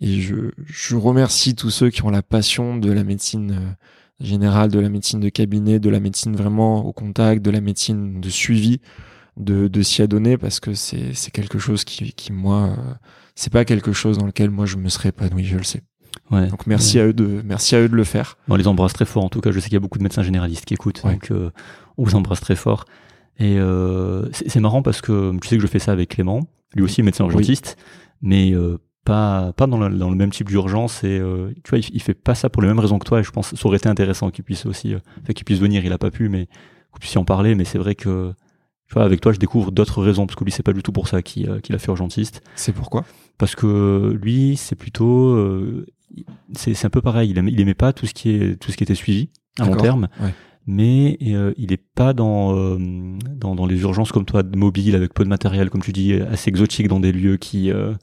Et 0.00 0.20
je, 0.20 0.36
je 0.64 0.96
remercie 0.96 1.54
tous 1.54 1.70
ceux 1.70 1.90
qui 1.90 2.02
ont 2.04 2.10
la 2.10 2.22
passion 2.22 2.76
de 2.78 2.90
la 2.90 3.04
médecine 3.04 3.50
euh, 3.52 4.24
générale, 4.24 4.70
de 4.70 4.78
la 4.78 4.88
médecine 4.88 5.20
de 5.20 5.28
cabinet, 5.28 5.78
de 5.78 5.90
la 5.90 6.00
médecine 6.00 6.34
vraiment 6.36 6.84
au 6.86 6.92
contact, 6.94 7.42
de 7.44 7.50
la 7.50 7.60
médecine 7.60 8.20
de 8.20 8.30
suivi, 8.30 8.80
de, 9.36 9.68
de 9.68 9.82
s'y 9.82 10.02
adonner 10.02 10.36
parce 10.36 10.60
que 10.60 10.74
c'est, 10.74 11.14
c'est 11.14 11.30
quelque 11.30 11.58
chose 11.58 11.84
qui, 11.84 12.12
qui 12.12 12.32
moi, 12.32 12.74
euh, 12.78 12.94
c'est 13.34 13.52
pas 13.52 13.64
quelque 13.64 13.92
chose 13.92 14.18
dans 14.18 14.26
lequel 14.26 14.50
moi 14.50 14.66
je 14.66 14.76
me 14.76 14.88
serais 14.88 15.10
épanoui, 15.10 15.44
je 15.44 15.56
le 15.56 15.62
sais. 15.62 15.82
Ouais. 16.30 16.46
Donc 16.48 16.66
merci 16.66 16.98
à 16.98 17.06
eux 17.06 17.12
de, 17.12 17.42
merci 17.44 17.74
à 17.74 17.80
eux 17.80 17.88
de 17.88 17.96
le 17.96 18.04
faire. 18.04 18.36
On 18.48 18.56
les 18.56 18.66
embrasse 18.68 18.92
très 18.92 19.04
fort. 19.04 19.24
En 19.24 19.28
tout 19.28 19.40
cas, 19.40 19.50
je 19.50 19.58
sais 19.60 19.66
qu'il 19.66 19.74
y 19.74 19.76
a 19.76 19.80
beaucoup 19.80 19.98
de 19.98 20.02
médecins 20.02 20.22
généralistes 20.22 20.64
qui 20.64 20.74
écoutent, 20.74 21.02
Ouais. 21.04 21.12
donc 21.14 21.30
euh, 21.30 21.50
on 21.98 22.04
vous 22.04 22.14
embrasse 22.14 22.40
très 22.40 22.56
fort. 22.56 22.84
Et 23.38 23.58
euh, 23.58 24.28
c'est 24.32 24.48
c'est 24.50 24.60
marrant 24.60 24.82
parce 24.82 25.00
que 25.00 25.32
tu 25.40 25.48
sais 25.48 25.56
que 25.56 25.62
je 25.62 25.66
fais 25.66 25.78
ça 25.78 25.92
avec 25.92 26.10
Clément. 26.10 26.40
Lui 26.74 26.82
aussi 26.84 27.02
médecin 27.02 27.24
urgentiste, 27.24 27.76
mais 28.22 28.52
euh, 28.52 28.78
pas, 29.04 29.52
pas 29.54 29.66
dans, 29.66 29.78
le, 29.78 29.96
dans 29.96 30.10
le 30.10 30.14
même 30.14 30.30
type 30.30 30.46
d'urgence 30.48 31.02
et 31.02 31.20
tu 31.64 31.70
vois, 31.70 31.78
il, 31.78 31.86
il, 31.92 32.02
fait 32.02 32.14
pas 32.14 32.34
ça 32.36 32.48
pour 32.48 32.62
les 32.62 32.68
mêmes 32.68 32.78
raisons 32.78 32.98
que 32.98 33.06
toi 33.06 33.18
et 33.20 33.22
je 33.24 33.30
pense 33.30 33.50
que 33.50 33.56
ça 33.56 33.66
aurait 33.66 33.78
été 33.78 33.88
intéressant 33.88 34.30
qu'il 34.30 34.44
puisse 34.44 34.66
aussi, 34.66 34.94
euh, 34.94 34.98
qu'il 35.34 35.44
puisse 35.44 35.58
venir, 35.58 35.84
il 35.84 35.92
a 35.92 35.98
pas 35.98 36.10
pu, 36.10 36.28
mais 36.28 36.46
qu'on 36.92 36.98
puisse 37.00 37.14
y 37.14 37.18
en 37.18 37.24
parler, 37.24 37.54
mais 37.56 37.64
c'est 37.64 37.78
vrai 37.78 37.94
que 37.94 38.34
tu 38.90 38.94
vois, 38.94 39.04
avec 39.04 39.20
toi, 39.20 39.30
je 39.32 39.38
découvre 39.38 39.70
d'autres 39.70 40.02
raisons 40.02 40.26
parce 40.26 40.34
que 40.34 40.42
lui, 40.42 40.50
c'est 40.50 40.64
pas 40.64 40.72
du 40.72 40.82
tout 40.82 40.90
pour 40.90 41.06
ça 41.06 41.22
qu'il 41.22 41.48
euh, 41.48 41.60
a 41.70 41.78
fait 41.78 41.88
urgentiste. 41.92 42.42
C'est 42.56 42.72
pourquoi? 42.72 43.04
Parce 43.38 43.54
que 43.54 44.18
lui, 44.20 44.56
c'est 44.56 44.74
plutôt, 44.74 45.28
euh, 45.28 45.86
c'est 46.54 46.84
un 46.84 46.90
peu 46.90 47.00
pareil. 47.00 47.30
Il 47.30 47.38
aimait, 47.38 47.52
il 47.52 47.60
aimait 47.60 47.74
pas 47.74 47.92
tout 47.92 48.06
ce 48.06 48.14
qui 48.14 48.30
est 48.30 48.60
tout 48.60 48.72
ce 48.72 48.76
qui 48.76 48.82
était 48.82 48.96
suivi 48.96 49.28
à 49.60 49.66
long 49.66 49.76
terme. 49.76 50.08
Ouais. 50.20 50.34
Mais 50.66 51.18
euh, 51.22 51.52
il 51.56 51.72
est 51.72 51.82
pas 51.94 52.12
dans, 52.12 52.56
euh, 52.56 52.78
dans, 53.36 53.54
dans 53.54 53.66
les 53.66 53.80
urgences 53.82 54.10
comme 54.10 54.24
toi, 54.24 54.42
mobile 54.56 54.96
avec 54.96 55.14
peu 55.14 55.22
de 55.22 55.28
matériel, 55.28 55.70
comme 55.70 55.82
tu 55.82 55.92
dis, 55.92 56.14
assez 56.14 56.48
exotique 56.48 56.88
dans 56.88 57.00
des 57.00 57.12
lieux 57.12 57.36
qui 57.36 57.70
euh, 57.70 57.94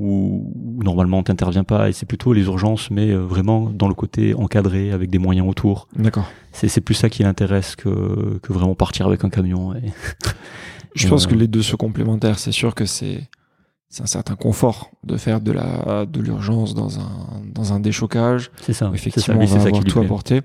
où, 0.00 0.50
où 0.56 0.82
normalement 0.82 1.22
t'interviens 1.22 1.64
pas. 1.64 1.88
Et 1.88 1.92
c'est 1.92 2.06
plutôt 2.06 2.32
les 2.32 2.44
urgences, 2.44 2.90
mais 2.90 3.10
euh, 3.10 3.18
vraiment 3.18 3.70
dans 3.70 3.86
le 3.86 3.94
côté 3.94 4.34
encadré 4.34 4.92
avec 4.92 5.10
des 5.10 5.18
moyens 5.18 5.46
autour. 5.46 5.88
D'accord. 5.96 6.28
C'est 6.52 6.68
c'est 6.68 6.80
plus 6.80 6.94
ça 6.94 7.10
qui 7.10 7.22
l'intéresse 7.22 7.76
que 7.76 8.38
que 8.42 8.52
vraiment 8.52 8.74
partir 8.74 9.06
avec 9.06 9.24
un 9.24 9.28
camion. 9.28 9.74
Et... 9.74 9.92
Je 10.94 11.06
pense 11.06 11.26
que 11.26 11.34
les 11.34 11.46
deux 11.46 11.62
sont 11.62 11.76
complémentaires. 11.76 12.38
C'est 12.38 12.52
sûr 12.52 12.74
que 12.74 12.86
c'est 12.86 13.28
c'est 13.90 14.02
un 14.02 14.06
certain 14.06 14.36
confort 14.36 14.90
de 15.04 15.16
faire 15.16 15.40
de 15.40 15.52
la 15.52 16.06
de 16.06 16.20
l'urgence 16.20 16.74
dans 16.74 16.98
un 16.98 17.42
dans 17.54 17.72
un 17.72 17.80
déchocage. 17.80 18.50
C'est 18.62 18.72
ça. 18.72 18.90
oui, 18.90 18.98
c'est 18.98 19.10
ça. 19.10 19.32
Effectivement, 19.32 19.40
on 19.42 19.46
c'est 19.46 19.54
va 19.54 19.60
ça 19.60 19.68
avoir 19.68 19.84
tout 19.84 20.00
apporté. 20.00 20.40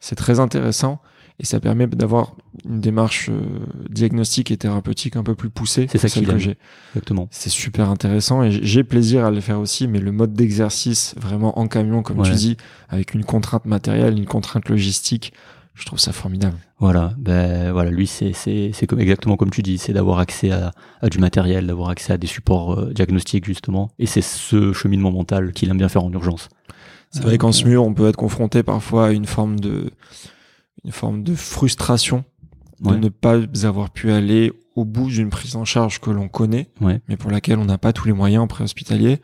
C'est 0.00 0.16
très 0.16 0.40
intéressant 0.40 1.00
et 1.40 1.46
ça 1.46 1.58
permet 1.58 1.86
d'avoir 1.86 2.36
une 2.66 2.80
démarche 2.80 3.30
euh, 3.30 3.40
diagnostique 3.88 4.50
et 4.50 4.58
thérapeutique 4.58 5.16
un 5.16 5.22
peu 5.22 5.34
plus 5.34 5.48
poussée 5.48 5.86
C'est 5.90 5.96
ça 5.96 6.08
qu'il 6.08 6.26
que 6.26 6.36
j'ai. 6.36 6.58
Exactement. 6.90 7.28
C'est 7.30 7.48
super 7.48 7.88
intéressant 7.88 8.42
et 8.42 8.50
j'ai 8.50 8.84
plaisir 8.84 9.24
à 9.24 9.30
le 9.30 9.40
faire 9.40 9.58
aussi, 9.58 9.88
mais 9.88 10.00
le 10.00 10.12
mode 10.12 10.34
d'exercice 10.34 11.14
vraiment 11.18 11.58
en 11.58 11.66
camion, 11.66 12.02
comme 12.02 12.22
tu 12.22 12.32
dis, 12.32 12.58
avec 12.90 13.14
une 13.14 13.24
contrainte 13.24 13.64
matérielle, 13.64 14.18
une 14.18 14.26
contrainte 14.26 14.68
logistique, 14.68 15.32
je 15.72 15.86
trouve 15.86 15.98
ça 15.98 16.12
formidable. 16.12 16.58
Voilà, 16.78 17.14
ben 17.16 17.72
voilà, 17.72 17.90
lui 17.90 18.06
c'est 18.06 18.34
c'est 18.34 18.72
c'est 18.74 18.86
comme 18.86 19.00
exactement 19.00 19.38
comme 19.38 19.50
tu 19.50 19.62
dis, 19.62 19.78
c'est 19.78 19.94
d'avoir 19.94 20.18
accès 20.18 20.50
à, 20.50 20.72
à 21.00 21.08
du 21.08 21.18
matériel, 21.18 21.66
d'avoir 21.66 21.88
accès 21.88 22.12
à 22.12 22.18
des 22.18 22.26
supports 22.26 22.78
euh, 22.78 22.92
diagnostiques 22.92 23.46
justement, 23.46 23.90
et 23.98 24.04
c'est 24.04 24.20
ce 24.20 24.74
cheminement 24.74 25.10
mental 25.10 25.52
qu'il 25.52 25.70
aime 25.70 25.78
bien 25.78 25.88
faire 25.88 26.04
en 26.04 26.12
urgence. 26.12 26.50
C'est 27.12 27.22
vrai 27.22 27.38
qu'en 27.38 27.50
SMUR, 27.50 27.82
on 27.82 27.92
peut 27.92 28.08
être 28.08 28.16
confronté 28.16 28.62
parfois 28.62 29.06
à 29.06 29.10
une 29.10 29.24
forme 29.24 29.58
de, 29.58 29.90
une 30.84 30.92
forme 30.92 31.22
de 31.22 31.34
frustration 31.34 32.24
de 32.80 32.90
Ouais. 32.90 32.98
ne 32.98 33.08
pas 33.10 33.36
avoir 33.64 33.90
pu 33.90 34.10
aller 34.10 34.52
au 34.74 34.84
bout 34.86 35.08
d'une 35.08 35.28
prise 35.28 35.56
en 35.56 35.64
charge 35.66 36.00
que 36.00 36.10
l'on 36.10 36.28
connaît, 36.28 36.70
Ouais. 36.80 37.00
mais 37.08 37.16
pour 37.18 37.30
laquelle 37.30 37.58
on 37.58 37.66
n'a 37.66 37.76
pas 37.76 37.92
tous 37.92 38.06
les 38.06 38.14
moyens 38.14 38.42
en 38.44 38.46
préhospitalier, 38.46 39.18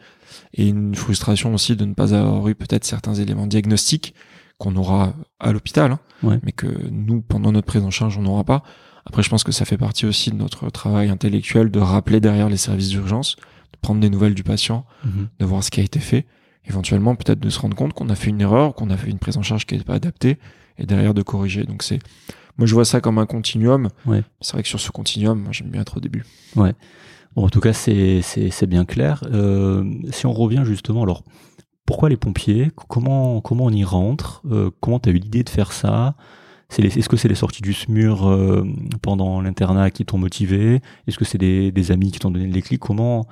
et 0.53 0.69
une 0.69 0.95
frustration 0.95 1.55
aussi 1.55 1.75
de 1.77 1.85
ne 1.87 1.95
pas 1.95 2.13
avoir 2.15 2.47
eu 2.49 2.55
peut-être 2.55 2.85
certains 2.85 3.15
éléments 3.15 3.47
diagnostiques 3.47 4.15
qu'on 4.59 4.77
aura 4.77 5.15
à 5.41 5.53
l'hôpital, 5.53 5.93
hein, 5.93 6.01
Ouais. 6.23 6.39
mais 6.43 6.53
que 6.53 6.67
nous, 6.91 7.23
pendant 7.23 7.53
notre 7.53 7.67
prise 7.67 7.83
en 7.85 7.91
charge, 7.91 8.19
on 8.19 8.23
n'aura 8.23 8.45
pas. 8.45 8.63
Après, 9.07 9.23
je 9.23 9.31
pense 9.31 9.45
que 9.45 9.53
ça 9.53 9.65
fait 9.65 9.79
partie 9.79 10.05
aussi 10.05 10.31
de 10.31 10.37
notre 10.37 10.69
travail 10.69 11.09
intellectuel 11.09 11.71
de 11.71 11.79
rappeler 11.79 12.21
derrière 12.21 12.49
les 12.51 12.57
services 12.57 12.89
d'urgence, 12.91 13.37
de 13.73 13.79
prendre 13.81 14.01
des 14.01 14.11
nouvelles 14.11 14.35
du 14.35 14.43
patient, 14.43 14.85
Mhm. 15.05 15.29
de 15.39 15.45
voir 15.47 15.63
ce 15.65 15.71
qui 15.71 15.81
a 15.81 15.85
été 15.85 16.01
fait, 16.01 16.27
éventuellement 16.67 17.15
peut-être 17.15 17.39
de 17.41 17.49
se 17.49 17.61
rendre 17.61 17.77
compte 17.77 17.93
qu'on 17.95 18.09
a 18.11 18.15
fait 18.17 18.31
une 18.31 18.41
erreur, 18.41 18.75
qu'on 18.75 18.91
a 18.91 18.97
fait 18.97 19.11
une 19.11 19.19
prise 19.19 19.37
en 19.39 19.43
charge 19.43 19.65
qui 19.65 19.75
n'était 19.75 19.87
pas 19.87 19.95
adaptée, 19.95 20.39
et 20.79 20.87
derrière 20.87 21.15
de 21.15 21.23
corriger. 21.23 21.65
Donc 21.65 21.83
c'est, 21.83 21.99
moi 22.59 22.67
je 22.67 22.75
vois 22.75 22.85
ça 22.85 23.01
comme 23.01 23.19
un 23.19 23.27
continuum. 23.27 23.89
Ouais. 24.07 24.23
C'est 24.41 24.53
vrai 24.55 24.63
que 24.63 24.69
sur 24.69 24.81
ce 24.81 24.91
continuum, 24.91 25.41
moi 25.41 25.53
j'aime 25.53 25.69
bien 25.69 25.83
être 25.83 25.97
au 25.97 26.01
début. 26.01 26.25
Bon, 27.35 27.45
en 27.45 27.49
tout 27.51 27.61
cas, 27.61 27.73
c'est 27.75 28.23
c'est 28.23 28.51
c'est 28.51 28.67
bien 28.67 28.85
clair. 28.87 29.23
Euh, 29.31 29.85
si 30.11 30.25
on 30.27 30.33
revient 30.33 30.63
justement, 30.65 31.03
alors 31.03 31.23
pourquoi 31.85 32.09
les 32.09 32.17
pompiers? 32.17 32.71
Comment 32.89 33.41
comment 33.43 33.65
on 33.67 33.71
y 33.71 33.85
rentre? 33.85 34.43
Euh, 34.51 34.71
Comment 34.81 34.99
tu 35.01 35.09
as 35.11 35.13
eu 35.13 35.17
l'idée 35.19 35.43
de 35.45 35.51
faire 35.51 35.73
ça? 35.73 36.15
C'est 36.69 36.83
les- 36.83 36.99
Est-ce 36.99 37.09
que 37.09 37.17
c'est 37.17 37.29
les 37.29 37.35
sorties 37.37 37.63
du 37.63 37.73
SMUR 37.75 38.27
euh, 38.27 38.65
pendant 39.03 39.41
l'internat 39.41 39.91
qui 39.91 40.05
t'ont 40.05 40.19
motivé? 40.19 40.81
Est-ce 41.07 41.17
que 41.19 41.25
c'est 41.25 41.39
des, 41.39 41.71
des 41.71 41.93
amis 41.93 42.11
qui 42.11 42.19
t'ont 42.19 42.31
donné 42.33 42.47
le 42.47 42.53
déclic 42.53 42.81
Comment 42.81 43.27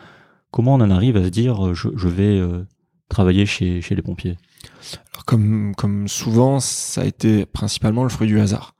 comment 0.51 0.75
on 0.75 0.81
en 0.83 0.91
arrive 0.91 1.17
à 1.17 1.25
se 1.25 1.31
dire 1.31 1.67
euh, 1.69 1.75
je, 1.75 1.89
je 1.97 2.07
vais 2.09 2.39
euh, 2.39 2.63
travailler 3.15 3.47
chez 3.47 3.81
chez 3.81 3.95
les 3.95 4.03
pompiers 4.03 4.37
Alors 5.13 5.25
comme, 5.25 5.75
comme 5.77 6.09
souvent, 6.09 6.59
ça 6.61 7.03
a 7.03 7.05
été 7.05 7.47
principalement 7.47 8.03
le 8.03 8.11
fruit 8.11 8.27
du 8.27 8.41
hasard. 8.41 8.75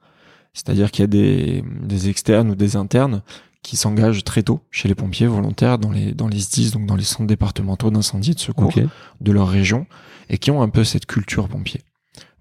C'est-à-dire 0.53 0.91
qu'il 0.91 1.03
y 1.03 1.05
a 1.05 1.07
des, 1.07 1.63
des 1.81 2.09
externes 2.09 2.49
ou 2.49 2.55
des 2.55 2.75
internes 2.75 3.21
qui 3.61 3.77
s'engagent 3.77 4.23
très 4.23 4.43
tôt 4.43 4.61
chez 4.69 4.87
les 4.87 4.95
pompiers 4.95 5.25
volontaires 5.25 5.79
dans 5.79 5.91
les, 5.91 6.13
dans 6.13 6.27
les 6.27 6.39
SDIS, 6.39 6.71
donc 6.71 6.85
dans 6.85 6.95
les 6.95 7.03
centres 7.03 7.25
départementaux 7.25 7.89
d'incendie 7.89 8.31
et 8.31 8.35
de 8.35 8.39
secours. 8.39 8.71
De 9.21 9.31
leur 9.31 9.49
région 9.49 9.87
et 10.29 10.37
qui 10.37 10.51
ont 10.51 10.61
un 10.61 10.69
peu 10.69 10.83
cette 10.83 11.05
culture 11.05 11.47
pompier. 11.47 11.81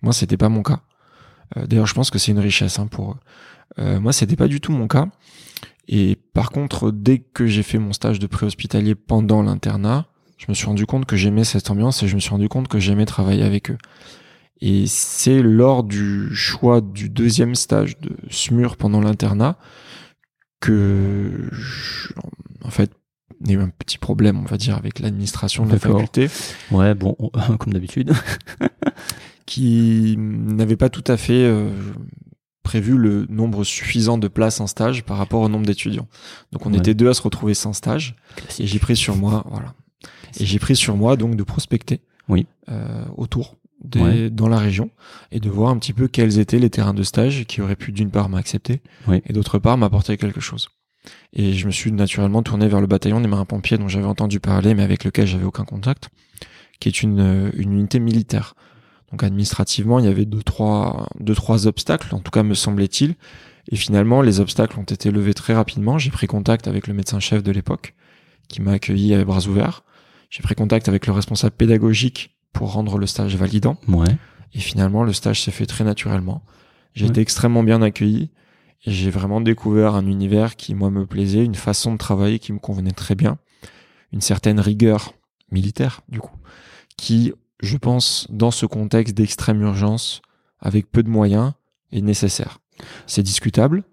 Moi, 0.02 0.12
c'était 0.12 0.36
pas 0.36 0.48
mon 0.48 0.62
cas. 0.62 0.80
Euh, 1.56 1.66
D'ailleurs, 1.66 1.86
je 1.86 1.94
pense 1.94 2.10
que 2.10 2.18
c'est 2.18 2.32
une 2.32 2.38
richesse 2.40 2.78
hein, 2.78 2.88
pour 2.88 3.12
eux. 3.12 3.16
Euh, 3.78 4.00
moi, 4.00 4.12
c'était 4.12 4.36
pas 4.36 4.48
du 4.48 4.60
tout 4.60 4.72
mon 4.72 4.86
cas. 4.86 5.08
Et 5.88 6.16
par 6.34 6.50
contre, 6.50 6.90
dès 6.90 7.18
que 7.18 7.46
j'ai 7.46 7.62
fait 7.62 7.78
mon 7.78 7.92
stage 7.92 8.18
de 8.18 8.26
préhospitalier 8.26 8.94
pendant 8.94 9.42
l'internat, 9.42 10.06
je 10.36 10.46
me 10.48 10.54
suis 10.54 10.66
rendu 10.66 10.86
compte 10.86 11.06
que 11.06 11.16
j'aimais 11.16 11.44
cette 11.44 11.70
ambiance 11.70 12.02
et 12.02 12.08
je 12.08 12.14
me 12.14 12.20
suis 12.20 12.30
rendu 12.30 12.48
compte 12.48 12.68
que 12.68 12.78
j'aimais 12.78 13.06
travailler 13.06 13.42
avec 13.44 13.70
eux. 13.70 13.78
Et 14.60 14.86
c'est 14.86 15.42
lors 15.42 15.84
du 15.84 16.34
choix 16.34 16.80
du 16.80 17.08
deuxième 17.10 17.54
stage 17.54 17.98
de 18.00 18.16
SMUR 18.30 18.76
pendant 18.76 19.00
l'internat 19.00 19.58
que, 20.60 21.48
je- 21.52 22.08
en 22.62 22.70
fait, 22.70 22.90
il 23.44 23.50
y 23.50 23.54
a 23.54 23.58
eu 23.58 23.62
un 23.62 23.68
petit 23.68 23.98
problème, 23.98 24.38
on 24.38 24.44
va 24.46 24.56
dire, 24.56 24.76
avec 24.76 25.00
l'administration 25.00 25.66
de 25.66 25.72
la 25.72 25.78
faculté 25.78 26.28
Ouais, 26.70 26.94
bon, 26.94 27.14
on- 27.18 27.30
comme 27.58 27.72
d'habitude. 27.72 28.12
qui 29.46 30.14
n'avait 30.18 30.76
pas 30.76 30.88
tout 30.88 31.04
à 31.06 31.16
fait 31.18 31.44
euh, 31.44 31.68
prévu 32.62 32.96
le 32.96 33.26
nombre 33.28 33.62
suffisant 33.64 34.16
de 34.16 34.28
places 34.28 34.60
en 34.60 34.66
stage 34.66 35.04
par 35.04 35.18
rapport 35.18 35.42
au 35.42 35.48
nombre 35.50 35.66
d'étudiants. 35.66 36.08
Donc 36.52 36.64
on 36.64 36.72
Ouais. 36.72 36.78
était 36.78 36.94
deux 36.94 37.08
à 37.10 37.14
se 37.14 37.20
retrouver 37.22 37.52
sans 37.54 37.74
stage 37.74 38.16
et 38.58 38.66
j'ai 38.66 38.78
pris 38.78 38.96
sur 38.96 39.16
moi, 39.16 39.44
voilà. 39.50 39.74
Et 40.40 40.44
j'ai 40.46 40.58
pris 40.58 40.76
sur 40.76 40.96
moi 40.96 41.16
donc 41.16 41.37
de 41.37 41.42
prospecter 41.42 42.00
Oui. 42.28 42.46
euh, 42.68 43.04
autour 43.16 43.56
des, 43.84 44.00
Ouais. 44.00 44.30
dans 44.30 44.49
la 44.49 44.58
région 44.58 44.90
et 45.30 45.40
de 45.40 45.49
voir 45.50 45.70
un 45.70 45.78
petit 45.78 45.92
peu 45.92 46.08
quels 46.08 46.38
étaient 46.38 46.58
les 46.58 46.70
terrains 46.70 46.94
de 46.94 47.02
stage 47.02 47.44
qui 47.46 47.61
auraient 47.61 47.76
pu 47.76 47.92
d'une 47.92 48.11
part 48.11 48.28
m'accepter 48.28 48.80
Oui. 49.06 49.20
et 49.26 49.32
d'autre 49.32 49.58
part 49.58 49.76
m'apporter 49.78 50.16
quelque 50.16 50.40
chose. 50.40 50.68
Et 51.34 51.52
je 51.52 51.66
me 51.66 51.70
suis 51.70 51.92
naturellement 51.92 52.42
tourné 52.42 52.66
vers 52.66 52.80
le 52.80 52.87
bataillon 52.87 53.20
des 53.20 53.28
marins-pompiers 53.28 53.76
dont 53.76 53.88
j'avais 53.88 54.06
entendu 54.06 54.40
parler 54.40 54.75
mais 54.75 54.82
avec 54.82 55.04
lequel 55.04 55.26
j'avais 55.26 55.44
aucun 55.44 55.64
contact, 55.64 56.08
qui 56.80 56.88
est 56.88 57.02
une, 57.02 57.20
euh, 57.20 57.50
une 57.56 57.73
unité 57.73 57.99
militaire. 58.00 58.54
Donc 59.11 59.23
administrativement, 59.23 59.99
il 59.99 60.06
y 60.06 60.08
avait 60.08 60.25
deux 60.25 60.42
trois, 60.42 61.06
deux, 61.20 61.34
trois 61.34 61.66
obstacles, 61.66 62.14
en 62.14 62.20
tout 62.20 62.30
cas 62.32 62.42
me 62.42 62.54
semblait-il. 62.54 63.14
Et 63.70 63.76
finalement, 63.76 64.23
les 64.23 64.40
obstacles 64.40 64.78
ont 64.78 64.82
été 64.84 65.11
levés 65.11 65.34
très 65.34 65.54
rapidement. 65.54 65.99
J'ai 65.99 66.11
pris 66.11 66.26
contact 66.26 66.66
avec 66.68 66.87
le 66.87 66.94
médecin-chef 66.94 67.42
de 67.42 67.50
l'époque, 67.52 67.94
qui 68.49 68.61
m'a 68.61 68.73
accueilli 68.73 69.14
à 69.14 69.25
bras 69.25 69.46
ouverts. 69.46 69.84
J'ai 70.34 70.42
pris 70.42 70.56
contact 70.56 70.88
avec 70.88 71.06
le 71.06 71.12
responsable 71.12 71.54
pédagogique 71.54 72.34
pour 72.52 72.72
rendre 72.72 72.98
le 72.98 73.06
stage 73.06 73.36
validant. 73.36 73.76
Ouais. 73.86 74.16
Et 74.52 74.58
finalement, 74.58 75.04
le 75.04 75.12
stage 75.12 75.40
s'est 75.40 75.52
fait 75.52 75.64
très 75.64 75.84
naturellement. 75.84 76.42
J'ai 76.92 77.04
Ouais. 77.04 77.10
été 77.10 77.20
extrêmement 77.20 77.62
bien 77.62 77.80
accueilli. 77.82 78.30
Et 78.84 78.90
j'ai 78.90 79.10
vraiment 79.10 79.40
découvert 79.40 79.94
un 79.94 80.06
univers 80.08 80.56
qui, 80.56 80.74
moi, 80.74 80.90
me 80.90 81.06
plaisait, 81.06 81.44
une 81.44 81.54
façon 81.54 81.92
de 81.92 81.98
travailler 81.98 82.40
qui 82.40 82.52
me 82.52 82.58
convenait 82.58 82.90
très 82.90 83.14
bien. 83.14 83.38
Une 84.12 84.20
certaine 84.20 84.58
rigueur 84.58 85.14
militaire, 85.52 86.00
du 86.08 86.18
coup, 86.18 86.34
qui, 86.96 87.32
je 87.60 87.76
pense, 87.76 88.26
dans 88.28 88.50
ce 88.50 88.66
contexte 88.66 89.14
d'extrême 89.16 89.62
urgence, 89.62 90.20
avec 90.58 90.90
peu 90.90 91.04
de 91.04 91.10
moyens, 91.10 91.52
est 91.92 92.00
nécessaire. 92.02 92.58
C'est 93.06 93.22
discutable, 93.22 93.84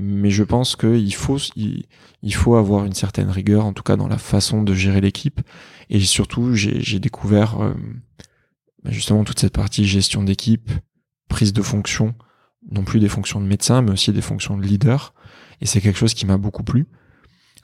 mais 0.00 0.30
je 0.30 0.44
pense 0.44 0.76
qu'il 0.76 1.14
faut, 1.14 1.38
il, 1.56 1.84
il 2.22 2.34
faut 2.34 2.54
avoir 2.54 2.84
une 2.84 2.92
certaine 2.92 3.30
rigueur, 3.30 3.66
en 3.66 3.72
tout 3.72 3.82
cas 3.82 3.96
dans 3.96 4.06
la 4.06 4.16
façon 4.18 4.62
de 4.62 4.72
gérer 4.72 5.00
l'équipe. 5.00 5.40
Et 5.90 5.98
surtout, 6.00 6.54
j'ai 6.54 6.80
j'ai 6.80 7.00
découvert 7.00 7.60
euh, 7.60 7.74
bah, 8.84 8.92
justement 8.92 9.24
toute 9.24 9.40
cette 9.40 9.54
partie 9.54 9.84
gestion 9.86 10.22
d'équipe, 10.22 10.70
prise 11.28 11.52
de 11.52 11.62
fonction, 11.62 12.14
non 12.70 12.84
plus 12.84 13.00
des 13.00 13.08
fonctions 13.08 13.40
de 13.40 13.46
médecin, 13.46 13.82
mais 13.82 13.90
aussi 13.90 14.12
des 14.12 14.22
fonctions 14.22 14.56
de 14.56 14.62
leader. 14.62 15.14
Et 15.60 15.66
c'est 15.66 15.80
quelque 15.80 15.98
chose 15.98 16.14
qui 16.14 16.26
m'a 16.26 16.38
beaucoup 16.38 16.62
plu. 16.62 16.86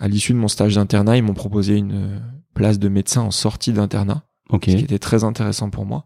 À 0.01 0.09
l'issue 0.09 0.33
de 0.33 0.39
mon 0.39 0.49
stage 0.49 0.75
d'internat, 0.75 1.17
ils 1.17 1.23
m'ont 1.23 1.35
proposé 1.35 1.77
une 1.77 2.21
place 2.55 2.81
de 2.81 2.89
médecin 2.89 3.21
en 3.23 3.31
sortie 3.31 3.73
d'internat, 3.73 4.25
Ok. 4.49 4.65
ce 4.67 4.77
qui 4.77 4.83
était 4.83 4.99
très 4.99 5.23
intéressant 5.23 5.71
pour 5.71 5.87
moi. 5.87 6.05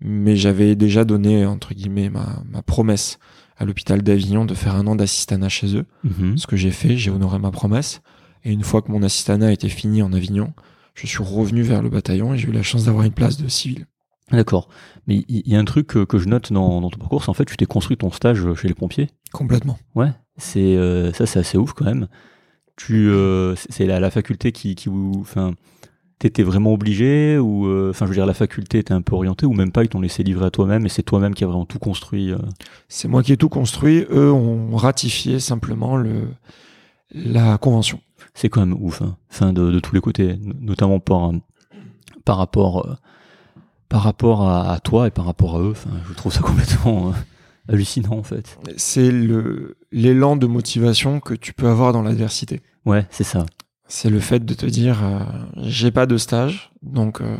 Mais 0.00 0.36
j'avais 0.36 0.76
déjà 0.76 1.06
donné, 1.06 1.46
entre 1.46 1.72
guillemets, 1.72 2.10
ma, 2.10 2.42
ma 2.50 2.60
promesse 2.60 3.18
à 3.56 3.64
l'hôpital 3.64 4.02
d'Avignon 4.02 4.44
de 4.44 4.54
faire 4.54 4.74
un 4.74 4.86
an 4.86 4.96
d'assistanat 4.96 5.48
chez 5.48 5.76
eux. 5.76 5.86
Mhm. 6.02 6.36
Ce 6.38 6.46
que 6.46 6.56
j'ai 6.56 6.70
fait, 6.70 6.96
j'ai 6.96 7.10
honoré 7.10 7.38
ma 7.38 7.50
promesse. 7.50 8.00
Et 8.44 8.52
une 8.52 8.62
fois 8.62 8.82
que 8.82 8.90
mon 8.90 9.02
assistanat 9.02 9.52
était 9.52 9.68
fini 9.68 10.02
en 10.02 10.12
Avignon, 10.12 10.52
je 10.94 11.06
suis 11.06 11.22
revenu 11.22 11.62
vers 11.62 11.82
le 11.82 11.88
bataillon 11.88 12.34
et 12.34 12.38
j'ai 12.38 12.48
eu 12.48 12.52
la 12.52 12.62
chance 12.62 12.84
d'avoir 12.84 13.04
une 13.04 13.12
place 13.12 13.36
de 13.36 13.48
civil. 13.48 13.86
D'accord. 14.30 14.68
Mais 15.06 15.24
il 15.28 15.46
y, 15.48 15.54
a 15.54 15.58
un 15.58 15.64
truc 15.64 15.86
que, 15.86 16.04
que 16.04 16.18
je 16.18 16.28
note 16.28 16.52
dans, 16.52 16.80
dans 16.80 16.90
ton 16.90 16.98
parcours, 16.98 17.22
c'est 17.22 17.30
en 17.30 17.34
fait, 17.34 17.44
tu 17.44 17.56
t'es 17.56 17.66
construit 17.66 17.96
ton 17.96 18.10
stage 18.10 18.42
chez 18.54 18.68
les 18.68 18.74
pompiers. 18.74 19.10
Complètement. 19.32 19.78
Ouais. 19.94 20.10
C'est 20.36 20.76
ça, 21.12 21.26
c'est 21.26 21.38
assez 21.38 21.58
ouf 21.58 21.72
quand 21.74 21.84
même. 21.84 22.08
Tu, 22.76 23.08
euh, 23.08 23.54
c'est- 23.54 23.86
la, 23.86 24.00
la 24.00 24.10
faculté 24.10 24.50
qui, 24.50 24.74
qui 24.74 24.88
vous, 24.88 25.12
enfin, 25.20 25.54
t'étais 26.30 26.42
vraiment 26.42 26.72
obligé 26.72 27.36
ou 27.38 27.66
euh, 27.66 27.90
enfin 27.90 28.06
je 28.06 28.10
veux 28.10 28.16
dire 28.16 28.24
la 28.24 28.32
faculté 28.34 28.78
était 28.78 28.94
un 28.94 29.02
peu 29.02 29.14
orientée 29.14 29.44
ou 29.44 29.52
même 29.52 29.70
pas 29.72 29.82
ils 29.82 29.88
t'ont 29.90 30.00
laissé 30.00 30.22
livrer 30.22 30.46
à 30.46 30.50
toi-même 30.50 30.86
et 30.86 30.88
c'est 30.88 31.02
toi-même 31.02 31.34
qui 31.34 31.44
as 31.44 31.46
vraiment 31.46 31.66
tout 31.66 31.78
construit 31.78 32.32
euh 32.32 32.38
C'est 32.88 33.08
moi 33.08 33.22
qui 33.22 33.32
ai 33.32 33.36
tout 33.36 33.50
construit. 33.50 34.06
Eux 34.10 34.32
ont 34.32 34.74
ratifié 34.76 35.38
simplement 35.38 35.96
le 35.98 36.28
la 37.12 37.58
convention. 37.58 38.00
c'est 38.32 38.48
quand 38.48 38.60
même 38.64 38.76
ouf 38.80 39.02
hein. 39.02 39.16
enfin 39.30 39.52
de, 39.52 39.70
de 39.70 39.78
tous 39.80 39.94
les 39.94 40.00
côtés 40.00 40.36
no- 40.40 40.54
notamment 40.60 40.98
par 40.98 41.30
par 42.24 42.38
rapport 42.38 42.86
euh, 42.86 42.94
par 43.90 44.02
rapport 44.02 44.48
à, 44.48 44.72
à 44.72 44.78
toi 44.80 45.06
et 45.06 45.10
par 45.10 45.26
rapport 45.26 45.56
à 45.56 45.60
eux 45.60 45.72
enfin 45.72 45.90
je 46.08 46.14
trouve 46.14 46.32
ça 46.32 46.40
complètement 46.50 47.08
euh, 47.08 47.12
hallucinant 47.72 48.16
en 48.18 48.22
fait 48.22 48.58
C'est 48.76 49.10
le 49.10 49.76
l'élan 49.92 50.36
de 50.36 50.46
motivation 50.46 51.20
que 51.20 51.34
tu 51.34 51.52
peux 51.52 51.68
avoir 51.68 51.92
dans 51.92 52.02
l'adversité. 52.02 52.62
ouais 52.86 53.06
c'est 53.10 53.24
ça 53.24 53.44
C'est 53.86 54.10
le 54.10 54.20
fait 54.20 54.44
de 54.44 54.54
te 54.54 54.66
dire 54.66 55.02
euh, 55.04 55.18
j'ai 55.58 55.90
pas 55.90 56.06
de 56.06 56.16
stage, 56.16 56.70
donc 56.82 57.20
euh, 57.20 57.36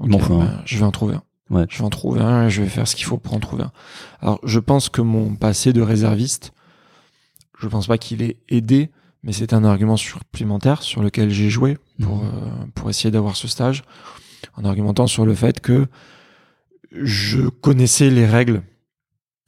un. 0.00 0.06
bah, 0.08 0.62
je 0.64 0.78
vais 0.78 0.84
en 0.84 0.90
trouver 0.90 1.14
un. 1.16 1.22
Ouais. 1.50 1.66
Je 1.68 1.78
vais 1.78 1.84
en 1.84 1.90
trouver 1.90 2.20
un 2.20 2.46
et 2.46 2.50
je 2.50 2.62
vais 2.62 2.68
faire 2.68 2.88
ce 2.88 2.96
qu'il 2.96 3.04
faut 3.04 3.18
pour 3.18 3.34
en 3.34 3.40
trouver 3.40 3.64
un. 3.64 3.72
Alors 4.20 4.40
je 4.42 4.58
pense 4.58 4.88
que 4.88 5.00
mon 5.00 5.36
passé 5.36 5.72
de 5.72 5.80
réserviste, 5.82 6.52
je 7.58 7.68
pense 7.68 7.86
pas 7.86 7.98
qu'il 7.98 8.22
ait 8.22 8.38
aidé, 8.48 8.90
mais 9.22 9.32
c'est 9.32 9.52
un 9.52 9.64
argument 9.64 9.96
supplémentaire 9.96 10.82
sur 10.82 11.02
lequel 11.02 11.30
j'ai 11.30 11.50
joué 11.50 11.78
pour, 12.00 12.16
Mhm. 12.16 12.24
euh, 12.24 12.64
pour 12.74 12.90
essayer 12.90 13.10
d'avoir 13.10 13.36
ce 13.36 13.46
stage, 13.46 13.84
en 14.56 14.64
argumentant 14.64 15.06
sur 15.06 15.24
le 15.26 15.34
fait 15.34 15.60
que 15.60 15.86
je 16.92 17.48
connaissais 17.48 18.10
les 18.10 18.26
règles 18.26 18.62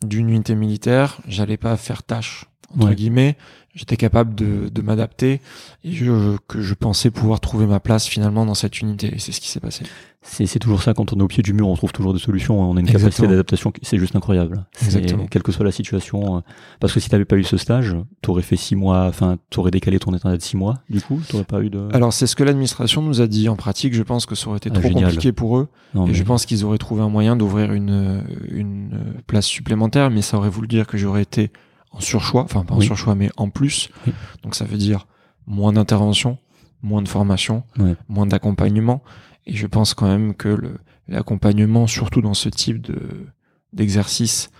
d'une 0.04 0.28
unité 0.28 0.54
militaire, 0.54 1.18
j'allais 1.26 1.56
pas 1.56 1.76
faire 1.76 2.02
tâche 2.02 2.44
entre 2.74 2.88
Ouais. 2.88 2.94
guillemets, 2.94 3.36
j'étais 3.78 3.96
capable 3.96 4.34
de, 4.34 4.68
de 4.68 4.82
m'adapter 4.82 5.40
et 5.84 5.92
je, 5.92 6.36
que 6.48 6.60
je 6.60 6.74
pensais 6.74 7.10
pouvoir 7.10 7.38
trouver 7.40 7.66
ma 7.66 7.78
place 7.80 8.06
finalement 8.06 8.44
dans 8.44 8.54
cette 8.54 8.80
unité 8.80 9.14
et 9.14 9.18
c'est 9.20 9.32
ce 9.32 9.40
qui 9.40 9.48
s'est 9.48 9.60
passé. 9.60 9.84
C'est 10.20 10.58
toujours 10.58 10.82
ça, 10.82 10.92
quand 10.94 11.12
on 11.14 11.20
est 11.20 11.22
au 11.22 11.28
pied 11.28 11.42
du 11.44 11.54
mur, 11.54 11.68
on 11.68 11.76
trouve 11.76 11.92
toujours 11.92 12.12
des 12.12 12.18
solutions, 12.18 12.60
on 12.60 12.76
a 12.76 12.80
une 12.80 12.86
capacité 12.86 13.06
Exactement. 13.06 13.30
d'adaptation, 13.30 13.70
qui- 13.70 13.80
c'est 13.84 13.98
juste 13.98 14.14
incroyable. 14.16 14.66
Exactement. 14.84 15.26
Quelle 15.30 15.42
que 15.44 15.52
soit 15.52 15.64
la 15.64 15.70
situation. 15.70 16.38
euh, 16.38 16.40
Parce 16.80 16.92
que 16.92 16.98
si 17.00 17.08
t'avais 17.08 17.24
pas 17.24 17.36
eu 17.36 17.44
ce 17.44 17.56
stage, 17.56 17.96
t'aurais 18.20 18.42
fait 18.42 18.56
six 18.56 18.74
mois, 18.74 19.06
enfin, 19.06 19.38
t'aurais 19.48 19.70
décalé 19.70 19.98
ton 20.00 20.12
internat 20.12 20.36
de 20.36 20.42
six 20.42 20.56
mois, 20.56 20.74
du 20.90 21.00
coup, 21.00 21.20
t'aurais 21.28 21.44
pas 21.44 21.62
eu 21.62 21.70
de... 21.70 21.88
Alors 21.94 22.12
c'est 22.12 22.26
ce 22.26 22.34
que 22.36 22.42
l'administration 22.44 23.00
nous 23.00 23.20
a 23.22 23.26
dit 23.28 23.48
en 23.48 23.56
pratique, 23.56 23.94
je 23.94 24.02
pense 24.02 24.26
que 24.26 24.34
ça 24.34 24.48
aurait 24.48 24.58
été 24.58 24.70
Ah, 24.70 24.78
trop 24.78 24.88
génial. 24.88 25.04
compliqué 25.04 25.32
pour 25.32 25.56
eux 25.56 25.68
Non, 25.94 26.04
et 26.04 26.08
mais- 26.08 26.14
je 26.14 26.24
pense 26.24 26.44
qu'ils 26.46 26.64
auraient 26.64 26.78
trouvé 26.78 27.00
un 27.00 27.08
moyen 27.08 27.36
d'ouvrir 27.36 27.72
une, 27.72 28.22
une 28.50 28.98
place 29.28 29.46
supplémentaire 29.46 30.10
mais 30.10 30.20
ça 30.20 30.36
aurait 30.36 30.50
voulu 30.50 30.66
dire 30.68 30.86
que 30.88 30.98
j'aurais 30.98 31.22
été 31.22 31.50
en 31.90 32.00
surchoix, 32.00 32.42
enfin 32.44 32.64
pas 32.64 32.74
en 32.74 32.78
Oui. 32.78 32.86
surchoix 32.86 33.14
mais 33.14 33.30
en 33.36 33.48
plus. 33.50 33.90
Oui. 34.06 34.12
Donc 34.42 34.54
ça 34.54 34.64
veut 34.64 34.76
dire 34.78 35.06
moins 35.46 35.72
d'intervention, 35.72 36.38
moins 36.82 37.02
de 37.02 37.08
formation, 37.08 37.64
moins 38.08 38.26
d'accompagnement 38.26 39.02
et 39.46 39.54
je 39.56 39.66
pense 39.66 39.94
quand 39.94 40.06
même 40.06 40.34
que 40.34 40.78
l'accompagnement 41.08 41.86
surtout 41.86 42.20
dans 42.20 42.34
ce 42.34 42.48
type 42.48 42.80
de 42.82 43.26
d'exercice 43.72 44.50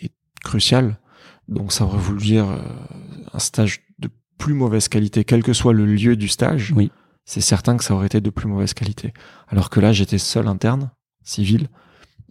est 0.00 0.12
crucial. 0.44 0.98
Donc 1.48 1.72
ça 1.72 1.84
aurait 1.84 1.98
voulu 1.98 2.20
dire 2.22 2.48
euh, 2.48 2.58
un 3.32 3.38
stage 3.38 3.80
de 3.98 4.08
plus 4.38 4.54
mauvaise 4.54 4.88
qualité 4.88 5.24
quel 5.24 5.42
que 5.42 5.52
soit 5.52 5.72
le 5.72 5.84
lieu 5.86 6.16
du 6.16 6.28
stage. 6.28 6.72
Oui. 6.76 6.90
C'est 7.24 7.40
certain 7.40 7.76
que 7.76 7.84
ça 7.84 7.94
aurait 7.94 8.06
été 8.06 8.20
de 8.20 8.30
plus 8.30 8.48
mauvaise 8.48 8.74
qualité. 8.74 9.12
Alors 9.48 9.70
que 9.70 9.80
là 9.80 9.92
j'étais 9.92 10.18
seul 10.18 10.48
interne 10.48 10.90
civil, 11.22 11.68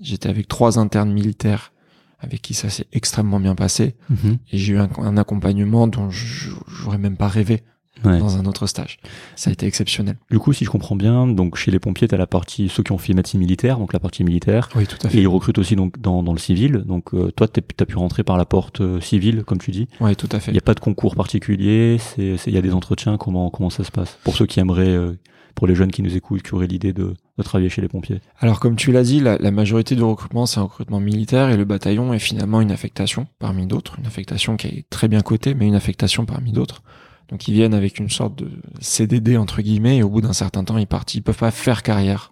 j'étais 0.02 0.30
avec 0.30 0.48
trois 0.48 0.80
internes 0.80 1.12
militaires 1.12 1.72
avec 2.20 2.42
qui 2.42 2.54
ça 2.54 2.70
s'est 2.70 2.88
extrêmement 2.94 3.40
bien 3.40 3.56
passé 3.56 3.96
Mhm. 4.10 4.38
et 4.52 4.58
j'ai 4.58 4.74
eu 4.74 4.78
un, 4.80 4.90
un 4.98 5.18
accompagnement 5.18 5.88
dont 5.88 6.10
j'aurais 6.10 6.98
même 6.98 7.18
pas 7.18 7.28
rêvé 7.28 7.64
Ouais. 8.06 8.18
dans 8.18 8.38
un 8.38 8.46
autre 8.46 8.66
stage. 8.66 8.98
Ça 9.36 9.50
a 9.50 9.54
été 9.54 9.66
exceptionnel. 9.66 10.16
Du 10.32 10.40
coup, 10.40 10.54
si 10.54 10.64
je 10.64 10.70
comprends 10.70 10.96
bien, 10.96 11.28
donc 11.28 11.58
chez 11.58 11.70
les 11.70 11.80
pompiers, 11.80 12.08
t'as 12.08 12.16
la 12.16 12.28
partie, 12.28 12.70
ceux 12.70 12.82
qui 12.82 12.94
ont 12.94 12.98
fait 12.98 13.14
médecine 13.14 13.42
militaire, 13.42 13.78
donc 13.78 13.92
la 13.92 14.00
partie 14.00 14.24
militaire, 14.24 14.70
Oui, 14.78 14.88
tout 14.88 14.96
à 15.04 15.08
et 15.08 15.12
fait. 15.12 15.18
ils 15.18 15.28
recrutent 15.28 15.58
aussi 15.58 15.76
donc 15.76 16.00
dans, 16.00 16.24
dans 16.24 16.32
le 16.32 16.40
civil. 16.40 16.84
Donc 16.86 17.14
euh, 17.14 17.30
toi, 17.32 17.50
t'es- 17.50 17.60
t'as 17.62 17.84
pu 17.86 17.98
rentrer 17.98 18.24
par 18.24 18.38
la 18.38 18.46
porte 18.46 18.80
euh, 18.80 19.02
civile, 19.02 19.44
comme 19.44 19.58
tu 19.58 19.72
dis. 19.72 19.90
Oui, 20.00 20.16
tout 20.16 20.30
à 20.32 20.38
Il 20.38 20.40
fait. 20.40 20.52
n'y 20.54 20.58
a 20.58 20.62
pas 20.62 20.76
de 20.76 20.80
concours 20.80 21.14
particulier, 21.18 21.98
il 22.18 22.38
y 22.54 22.58
a 22.58 22.62
des 22.62 22.74
entretiens, 22.74 23.18
comment, 23.18 23.50
comment 23.50 23.70
ça 23.70 23.84
se 23.84 23.92
passe? 23.92 24.18
Pour 24.24 24.38
ceux 24.38 24.46
qui 24.46 24.62
aimeraient, 24.62 24.88
euh, 24.96 25.18
pour 25.60 25.68
les 25.68 25.76
jeunes 25.76 25.92
qui 25.92 26.02
nous 26.02 26.16
écoutent, 26.16 26.42
qui 26.42 26.56
auraient 26.56 26.68
l'idée 26.68 26.94
de, 26.94 27.16
de 27.38 27.44
travailler 27.44 27.68
chez 27.68 27.82
les 27.82 27.90
pompiers. 27.90 28.22
Alors, 28.40 28.62
comme 28.62 28.78
tu 28.78 28.94
l'as 28.94 29.04
dit, 29.04 29.20
la, 29.20 29.38
la 29.38 29.52
majorité 29.52 29.94
du 29.94 30.04
recrutement, 30.04 30.46
c'est 30.46 30.58
un 30.58 30.64
recrutement 30.64 31.02
militaire 31.02 31.50
et 31.50 31.58
le 31.58 31.66
bataillon 31.66 32.14
est 32.14 32.20
finalement 32.20 32.62
une 32.62 32.72
affectation 32.72 33.28
parmi 33.40 33.68
d'autres. 33.68 34.00
Une 34.00 34.06
affectation 34.06 34.56
qui 34.56 34.68
est 34.68 34.86
très 34.90 35.10
bien 35.10 35.20
cotée, 35.20 35.56
mais 35.56 35.68
une 35.68 35.76
affectation 35.76 36.26
parmi 36.26 36.54
d'autres. 36.54 36.82
Donc, 37.28 37.50
ils 37.50 37.54
viennent 37.54 37.74
avec 37.74 38.00
une 38.00 38.10
sorte 38.10 38.38
de 38.38 38.50
CDD, 38.80 39.36
entre 39.36 39.62
guillemets, 39.62 39.98
et 39.98 40.04
au 40.04 40.10
bout 40.10 40.22
d'un 40.22 40.32
certain 40.32 40.64
temps, 40.64 40.78
ils 40.78 40.88
partent. 40.88 41.14
Ils 41.14 41.22
peuvent 41.22 41.38
pas 41.38 41.52
faire 41.52 41.84
carrière 41.84 42.32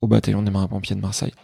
au 0.00 0.08
bataillon 0.08 0.42
des 0.42 0.50
marins-pompiers 0.50 0.96
de 0.96 1.00
Marseille. 1.00 1.34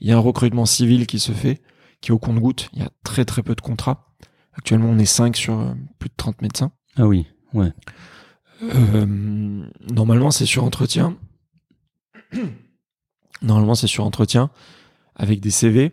Il 0.00 0.08
y 0.08 0.12
a 0.12 0.16
un 0.16 0.20
recrutement 0.20 0.64
civil 0.64 1.08
qui 1.08 1.18
se 1.18 1.32
fait, 1.32 1.60
qui 2.00 2.12
est 2.12 2.14
au 2.14 2.20
compte-goutte. 2.20 2.70
Il 2.72 2.78
y 2.78 2.82
a 2.84 2.90
très 3.02 3.24
très 3.24 3.42
peu 3.42 3.56
de 3.56 3.60
contrats. 3.60 4.12
Actuellement, 4.54 4.90
on 4.90 4.98
est 5.00 5.06
5 5.06 5.34
sur 5.34 5.58
euh, 5.58 5.72
plus 5.98 6.08
de 6.08 6.14
30 6.16 6.40
médecins. 6.40 6.70
Ah 6.96 7.08
oui, 7.08 7.26
ouais. 7.52 7.72
Euh, 8.62 9.64
normalement, 9.90 10.30
c'est 10.30 10.46
sur 10.46 10.64
entretien. 10.64 11.16
Normalement, 13.42 13.74
c'est 13.74 13.86
sur 13.88 14.04
entretien 14.04 14.50
avec 15.16 15.40
des 15.40 15.50
CV. 15.50 15.92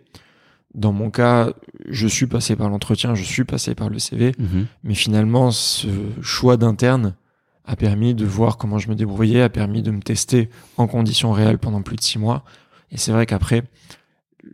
Dans 0.75 0.91
mon 0.93 1.10
cas, 1.10 1.51
je 1.89 2.08
suis 2.08 2.27
passé 2.27 2.55
par 2.55 2.69
l'entretien, 2.69 3.15
je 3.15 3.23
suis 3.23 3.43
passé 3.43 3.73
par 3.73 3.89
le 3.89 3.97
CV, 3.97 4.34
Mhm. 4.38 4.67
mais 4.84 4.93
finalement, 4.93 5.49
ce 5.49 5.88
choix 6.21 6.58
d'interne 6.58 7.15
a 7.65 7.75
permis 7.75 8.13
de 8.13 8.25
voir 8.25 8.58
comment 8.58 8.77
je 8.77 8.88
me 8.89 8.95
débrouillais, 8.95 9.41
a 9.41 9.49
permis 9.49 9.82
de 9.82 9.89
me 9.91 10.01
tester 10.01 10.49
en 10.77 10.88
conditions 10.88 11.32
réelles 11.32 11.58
pendant 11.58 11.82
plus 11.82 11.95
de 11.95 12.01
six 12.01 12.19
mois. 12.19 12.43
Et 12.91 12.97
c'est 12.97 13.12
vrai 13.12 13.25
qu'après, 13.25 13.63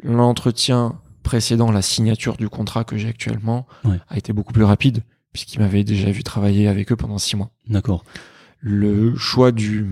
l'entretien 0.04 1.00
précédent 1.24 1.72
la 1.72 1.82
signature 1.82 2.38
du 2.38 2.48
contrat 2.50 2.84
que 2.86 2.98
j'ai 2.98 3.10
actuellement 3.10 3.68
Ouais. 3.84 4.00
a 4.10 4.18
été 4.18 4.32
beaucoup 4.32 4.54
plus 4.54 4.64
rapide, 4.64 5.04
puisqu'il 5.36 5.60
m'avait 5.60 5.84
déjà 5.84 6.10
vu 6.12 6.24
travailler 6.24 6.70
avec 6.70 6.94
eux 6.94 6.96
pendant 6.96 7.18
six 7.18 7.36
mois 7.36 7.52
D'accord. 7.68 8.06
le 8.62 9.18
choix 9.18 9.52
du, 9.52 9.86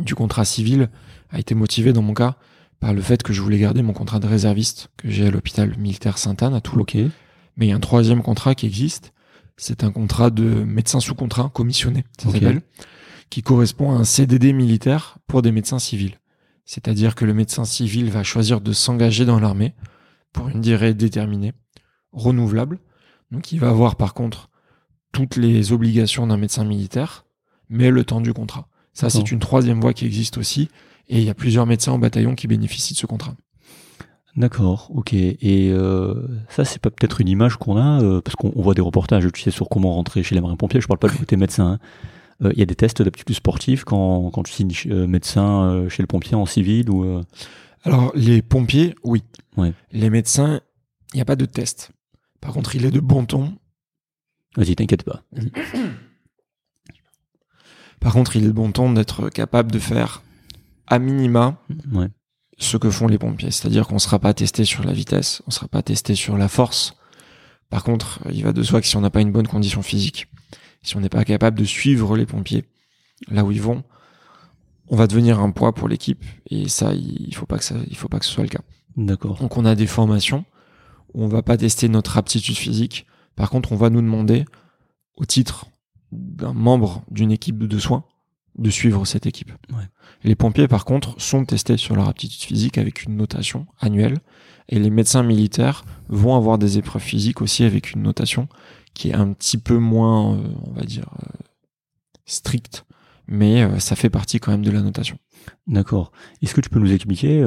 du 0.00 0.14
contrat 0.14 0.44
civil 0.44 0.90
a 1.30 1.38
été 1.38 1.54
motivé 1.54 1.94
dans 1.94 2.02
mon 2.02 2.12
cas 2.12 2.36
par 2.78 2.92
le 2.92 3.00
fait 3.00 3.22
que 3.22 3.32
je 3.32 3.40
voulais 3.40 3.58
garder 3.58 3.80
mon 3.80 3.94
contrat 3.94 4.20
de 4.20 4.26
réserviste 4.26 4.90
que 4.98 5.08
j'ai 5.08 5.26
à 5.26 5.30
l'hôpital 5.30 5.74
militaire 5.78 6.18
Sainte-Anne 6.18 6.52
à 6.52 6.60
Toulon. 6.60 6.84
Mais 7.56 7.66
il 7.66 7.68
y 7.70 7.72
a 7.72 7.76
un 7.76 7.80
troisième 7.80 8.22
contrat 8.22 8.54
qui 8.54 8.66
existe. 8.66 9.14
C'est 9.56 9.82
un 9.82 9.90
contrat 9.90 10.28
de 10.28 10.44
médecin 10.44 11.00
sous 11.00 11.14
contrat 11.14 11.50
commissionné, 11.54 12.04
ça 12.20 12.30
s'appelle, 12.30 12.60
qui 13.30 13.42
correspond 13.42 13.92
à 13.92 13.94
un 13.94 14.04
CDD 14.04 14.52
militaire 14.52 15.16
pour 15.26 15.40
des 15.40 15.52
médecins 15.52 15.78
civils. 15.78 16.18
C'est-à-dire 16.66 17.14
que 17.14 17.24
le 17.24 17.32
médecin 17.32 17.64
civil 17.64 18.10
va 18.10 18.24
choisir 18.24 18.60
de 18.60 18.74
s'engager 18.74 19.24
dans 19.24 19.40
l'armée 19.40 19.72
pour 20.34 20.50
une 20.50 20.60
durée 20.60 20.92
déterminée, 20.92 21.54
renouvelable. 22.12 22.78
Donc 23.30 23.52
il 23.52 23.60
va 23.60 23.68
avoir 23.68 23.96
par 23.96 24.14
contre 24.14 24.48
toutes 25.12 25.36
les 25.36 25.72
obligations 25.72 26.26
d'un 26.26 26.36
médecin 26.36 26.64
militaire, 26.64 27.24
mais 27.68 27.90
le 27.90 28.04
temps 28.04 28.20
du 28.20 28.32
contrat. 28.32 28.68
Ça, 28.92 29.10
c'est 29.10 29.30
une 29.30 29.38
troisième 29.38 29.80
voie 29.80 29.92
qui 29.94 30.06
existe 30.06 30.38
aussi, 30.38 30.68
et 31.08 31.18
il 31.18 31.24
y 31.24 31.30
a 31.30 31.34
plusieurs 31.34 31.66
médecins 31.66 31.92
au 31.92 31.98
bataillon 31.98 32.34
qui 32.34 32.46
bénéficient 32.48 32.94
de 32.94 32.98
ce 32.98 33.06
contrat. 33.06 33.34
D'accord, 34.36 34.90
ok. 34.94 35.12
Et 35.14 35.70
euh, 35.70 36.14
ça, 36.48 36.64
c'est 36.64 36.80
pas 36.80 36.90
peut-être 36.90 37.20
une 37.20 37.28
image 37.28 37.56
qu'on 37.56 37.76
a, 37.76 38.02
euh, 38.02 38.20
parce 38.20 38.34
qu'on 38.36 38.52
on 38.54 38.62
voit 38.62 38.74
des 38.74 38.82
reportages, 38.82 39.26
tu 39.32 39.40
sais, 39.40 39.50
sur 39.50 39.68
comment 39.68 39.94
rentrer 39.94 40.22
chez 40.22 40.34
les 40.34 40.40
marins-pompiers. 40.40 40.80
Je 40.80 40.86
parle 40.86 40.98
pas 40.98 41.08
du 41.08 41.16
côté 41.16 41.36
médecin. 41.36 41.72
hein. 41.72 41.78
Euh, 42.44 42.52
Il 42.52 42.58
y 42.58 42.62
a 42.62 42.66
des 42.66 42.74
tests 42.74 43.02
d'aptitude 43.02 43.34
sportive 43.34 43.84
quand, 43.84 44.30
quand 44.30 44.42
tu 44.42 44.52
signes 44.52 45.06
médecin 45.06 45.86
chez 45.88 46.02
le 46.02 46.06
pompier 46.06 46.36
en 46.36 46.46
civil 46.46 46.90
ou. 46.90 47.20
Alors, 47.84 48.12
les 48.14 48.42
pompiers, 48.42 48.94
oui. 49.02 49.22
Ouais. 49.56 49.72
Les 49.92 50.10
médecins, 50.10 50.60
il 51.14 51.16
n'y 51.16 51.22
a 51.22 51.24
pas 51.24 51.36
de 51.36 51.44
test. 51.44 51.90
Par 52.40 52.52
contre, 52.52 52.74
il 52.76 52.84
est 52.84 52.90
de 52.90 53.00
bon 53.00 53.24
ton. 53.26 53.58
Vas-y, 54.56 54.74
t'inquiète 54.76 55.02
pas. 55.02 55.22
Par 58.00 58.12
contre, 58.12 58.36
il 58.36 58.44
est 58.44 58.48
de 58.48 58.52
bon 58.52 58.70
ton 58.72 58.92
d'être 58.92 59.28
capable 59.28 59.72
de 59.72 59.78
faire 59.78 60.22
à 60.86 60.98
minima 60.98 61.60
Ouais. 61.92 62.08
ce 62.58 62.76
que 62.76 62.90
font 62.90 63.08
les 63.08 63.18
pompiers. 63.18 63.50
C'est-à-dire 63.50 63.86
qu'on 63.88 63.94
ne 63.94 64.00
sera 64.00 64.18
pas 64.18 64.34
testé 64.34 64.64
sur 64.64 64.84
la 64.84 64.92
vitesse, 64.92 65.42
on 65.46 65.48
ne 65.48 65.52
sera 65.52 65.68
pas 65.68 65.82
testé 65.82 66.14
sur 66.14 66.38
la 66.38 66.48
force. 66.48 66.94
Par 67.70 67.82
contre, 67.84 68.20
il 68.30 68.44
va 68.44 68.52
de 68.52 68.62
soi 68.62 68.80
que 68.80 68.86
si 68.86 68.96
on 68.96 69.00
n'a 69.00 69.10
pas 69.10 69.20
une 69.20 69.32
bonne 69.32 69.48
condition 69.48 69.82
physique, 69.82 70.28
si 70.82 70.96
on 70.96 71.00
n'est 71.00 71.08
pas 71.08 71.24
capable 71.24 71.58
de 71.58 71.64
suivre 71.64 72.16
les 72.16 72.24
pompiers 72.24 72.64
là 73.28 73.44
où 73.44 73.50
ils 73.50 73.60
vont, 73.60 73.82
on 74.86 74.96
va 74.96 75.06
devenir 75.06 75.40
un 75.40 75.50
poids 75.50 75.74
pour 75.74 75.88
l'équipe. 75.88 76.24
Et 76.48 76.68
ça, 76.68 76.94
il 76.94 77.34
faut 77.34 77.46
pas 77.46 77.58
que 77.58 77.64
ça, 77.64 77.74
il 77.88 77.96
faut 77.96 78.08
pas 78.08 78.18
que 78.20 78.24
ce 78.24 78.30
soit 78.32 78.44
le 78.44 78.48
cas. 78.48 78.62
D'accord. 78.96 79.38
Donc 79.38 79.56
on 79.56 79.64
a 79.64 79.74
des 79.74 79.86
formations 79.86 80.44
on 81.14 81.26
va 81.28 81.42
pas 81.42 81.56
tester 81.56 81.88
notre 81.88 82.16
aptitude 82.16 82.56
physique. 82.56 83.06
Par 83.36 83.50
contre, 83.50 83.72
on 83.72 83.76
va 83.76 83.90
nous 83.90 84.02
demander, 84.02 84.44
au 85.16 85.24
titre 85.24 85.66
d'un 86.12 86.52
membre 86.52 87.04
d'une 87.10 87.30
équipe 87.30 87.58
de 87.58 87.78
soins, 87.78 88.04
de 88.56 88.70
suivre 88.70 89.04
cette 89.04 89.26
équipe. 89.26 89.52
Ouais. 89.70 89.88
Les 90.24 90.34
pompiers, 90.34 90.68
par 90.68 90.84
contre, 90.84 91.20
sont 91.20 91.44
testés 91.44 91.76
sur 91.76 91.94
leur 91.94 92.08
aptitude 92.08 92.42
physique 92.42 92.78
avec 92.78 93.04
une 93.04 93.16
notation 93.16 93.66
annuelle. 93.78 94.18
Et 94.68 94.78
les 94.78 94.90
médecins 94.90 95.22
militaires 95.22 95.84
vont 96.08 96.36
avoir 96.36 96.58
des 96.58 96.78
épreuves 96.78 97.02
physiques 97.02 97.40
aussi 97.40 97.64
avec 97.64 97.92
une 97.92 98.02
notation 98.02 98.48
qui 98.94 99.10
est 99.10 99.14
un 99.14 99.32
petit 99.32 99.58
peu 99.58 99.78
moins, 99.78 100.36
euh, 100.36 100.48
on 100.64 100.72
va 100.72 100.82
dire, 100.82 101.08
euh, 101.22 101.38
stricte, 102.26 102.84
mais 103.28 103.62
euh, 103.62 103.78
ça 103.78 103.96
fait 103.96 104.10
partie 104.10 104.40
quand 104.40 104.50
même 104.50 104.64
de 104.64 104.70
la 104.70 104.82
notation. 104.82 105.18
D'accord. 105.66 106.10
Est-ce 106.42 106.54
que 106.54 106.60
tu 106.60 106.68
peux 106.68 106.80
nous 106.80 106.92
expliquer 106.92 107.42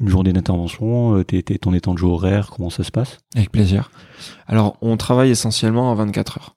une 0.00 0.08
journée 0.08 0.32
d'intervention, 0.32 1.16
euh, 1.16 1.24
ton 1.60 1.72
état 1.74 1.92
de 1.92 1.98
jeu 1.98 2.06
horaire, 2.06 2.50
comment 2.50 2.70
ça 2.70 2.84
se 2.84 2.90
passe? 2.90 3.18
Avec 3.34 3.50
plaisir. 3.50 3.90
Alors, 4.46 4.76
on 4.82 4.96
travaille 4.96 5.30
essentiellement 5.30 5.90
en 5.90 5.94
24 5.94 6.38
heures. 6.38 6.56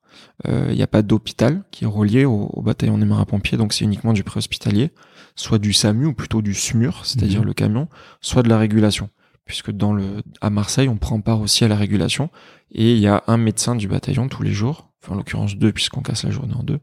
Il 0.69 0.75
n'y 0.75 0.82
a 0.84 0.88
pas 0.88 1.01
d'hôpital 1.01 1.63
qui 1.71 1.86
est 1.86 1.88
relié 1.88 2.25
au, 2.25 2.49
au 2.54 2.62
bataillon 2.62 2.97
des 2.97 3.06
marins-pompiers, 3.06 3.58
donc 3.58 3.71
c'est 3.71 3.86
uniquement 3.86 4.12
du 4.12 4.23
préhospitalier, 4.25 4.91
soit 5.36 5.60
du 5.60 5.71
SAMU 5.71 6.08
ou 6.08 6.13
plutôt 6.13 6.41
du 6.41 6.54
SMUR, 6.54 7.06
c'est-à-dire 7.06 7.39
Mhm. 7.41 7.45
le 7.47 7.54
camion, 7.54 7.88
soit 8.19 8.43
de 8.43 8.49
la 8.49 8.58
régulation. 8.58 9.10
Puisque 9.45 9.71
dans 9.71 9.93
le, 9.93 10.23
à 10.41 10.49
Marseille, 10.49 10.89
on 10.89 10.97
prend 10.97 11.21
part 11.21 11.39
aussi 11.39 11.63
à 11.63 11.69
la 11.69 11.75
régulation, 11.78 12.30
et 12.71 12.93
il 12.93 12.99
y 12.99 13.08
a 13.08 13.23
un 13.28 13.38
médecin 13.38 13.75
du 13.75 13.88
bataillon 13.88 14.28
tous 14.28 14.43
les 14.43 14.51
jours, 14.51 14.89
enfin, 15.01 15.13
en 15.13 15.17
l'occurrence 15.17 15.56
deux, 15.56 15.71
puisqu'on 15.71 16.01
casse 16.01 16.23
la 16.23 16.32
journée 16.32 16.54
en 16.56 16.63
deux, 16.63 16.80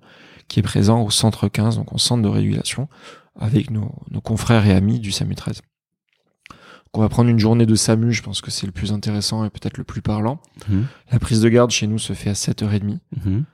qui 0.49 0.61
est 0.61 0.62
présent 0.62 1.03
au 1.03 1.11
centre 1.11 1.49
15, 1.49 1.77
donc 1.77 1.92
au 1.92 1.99
centre 1.99 2.23
de 2.23 2.29
régulation, 2.29 2.88
avec 3.38 3.71
nos, 3.71 3.92
nos 4.11 4.21
confrères 4.23 4.64
et 4.66 4.73
amis 4.73 4.99
du 4.99 5.12
SAMU 5.12 5.35
13. 5.35 5.61
Donc, 6.92 7.00
on 7.00 7.00
va 7.00 7.09
prendre 7.09 7.31
une 7.31 7.38
journée 7.38 7.64
de 7.64 7.74
SAMU, 7.74 8.12
je 8.12 8.22
pense 8.22 8.40
que 8.40 8.50
c'est 8.50 8.66
le 8.66 8.72
plus 8.72 8.92
intéressant 8.92 9.44
et 9.44 9.50
peut-être 9.50 9.78
le 9.78 9.85
plus 9.85 10.02
parlant. 10.02 10.40
Mhm. 10.68 10.87
La 11.11 11.18
prise 11.18 11.40
de 11.40 11.48
garde 11.48 11.70
chez 11.70 11.87
nous 11.87 11.98
se 11.98 12.12
fait 12.12 12.31
à 12.31 12.35
7h30. 12.35 12.98
Mhm. 13.24 13.44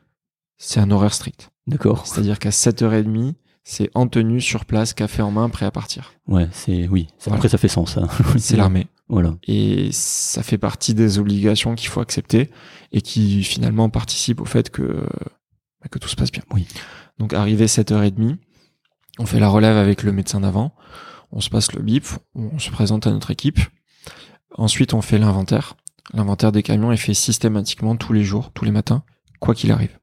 C'est 0.57 0.81
un 0.81 0.91
horaire 0.91 1.15
strict. 1.15 1.51
D'accord. 1.69 2.07
C'est-à-dire 2.07 2.41
qu'à 2.41 2.51
7h30, 2.51 3.35
c'est 3.63 3.91
en 3.95 4.09
tenue, 4.09 4.41
sur 4.41 4.65
place, 4.65 4.93
café 4.93 5.23
en 5.23 5.31
main, 5.31 5.49
prêt 5.51 5.67
à 5.67 5.71
partir. 5.71 6.15
Ouais, 6.27 6.49
c'est 6.53 6.89
oui. 6.89 7.07
Voilà. 7.25 7.37
Après, 7.37 7.49
ça 7.49 7.59
fait 7.59 7.69
sens. 7.69 7.99
C'est 8.39 8.57
l'armée. 8.57 8.89
Voilà. 9.09 9.37
Et 9.47 9.91
ça 9.93 10.43
fait 10.43 10.59
partie 10.59 10.95
des 10.95 11.19
obligations 11.19 11.75
qu'il 11.75 11.89
faut 11.89 12.01
accepter 12.01 12.51
et 12.93 13.01
qui 13.01 13.45
finalement 13.45 13.89
participent 13.89 14.41
au 14.41 14.47
fait 14.47 14.71
que, 14.71 14.83
bah, 15.81 15.89
que 15.91 15.99
tout 15.99 16.09
se 16.09 16.17
passe 16.17 16.33
bien. 16.33 16.43
Oui. 16.53 16.67
Donc 17.19 17.35
arrivé 17.35 17.67
7h30, 17.67 18.37
on 19.19 19.27
fait 19.27 19.41
la 19.41 19.49
relève 19.49 19.77
avec 19.77 20.03
le 20.03 20.13
médecin 20.13 20.41
d'avant, 20.41 20.75
on 21.33 21.41
se 21.41 21.51
passe 21.51 21.73
le 21.73 21.83
bip, 21.83 22.07
on 22.35 22.59
se 22.59 22.71
présente 22.71 23.07
à 23.07 23.11
notre 23.11 23.31
équipe. 23.31 23.61
Ensuite, 24.55 24.95
on 24.95 25.03
fait 25.03 25.19
l'inventaire. 25.19 25.77
L'inventaire 26.15 26.53
des 26.53 26.63
camions 26.63 26.91
est 26.91 26.97
fait 26.97 27.15
systématiquement 27.15 27.97
tous 27.97 28.13
les 28.13 28.25
jours, 28.25 28.51
tous 28.53 28.65
les 28.65 28.71
matins, 28.71 29.03
quoi 29.41 29.55
qu'il 29.55 29.71
arrive. 29.73 29.99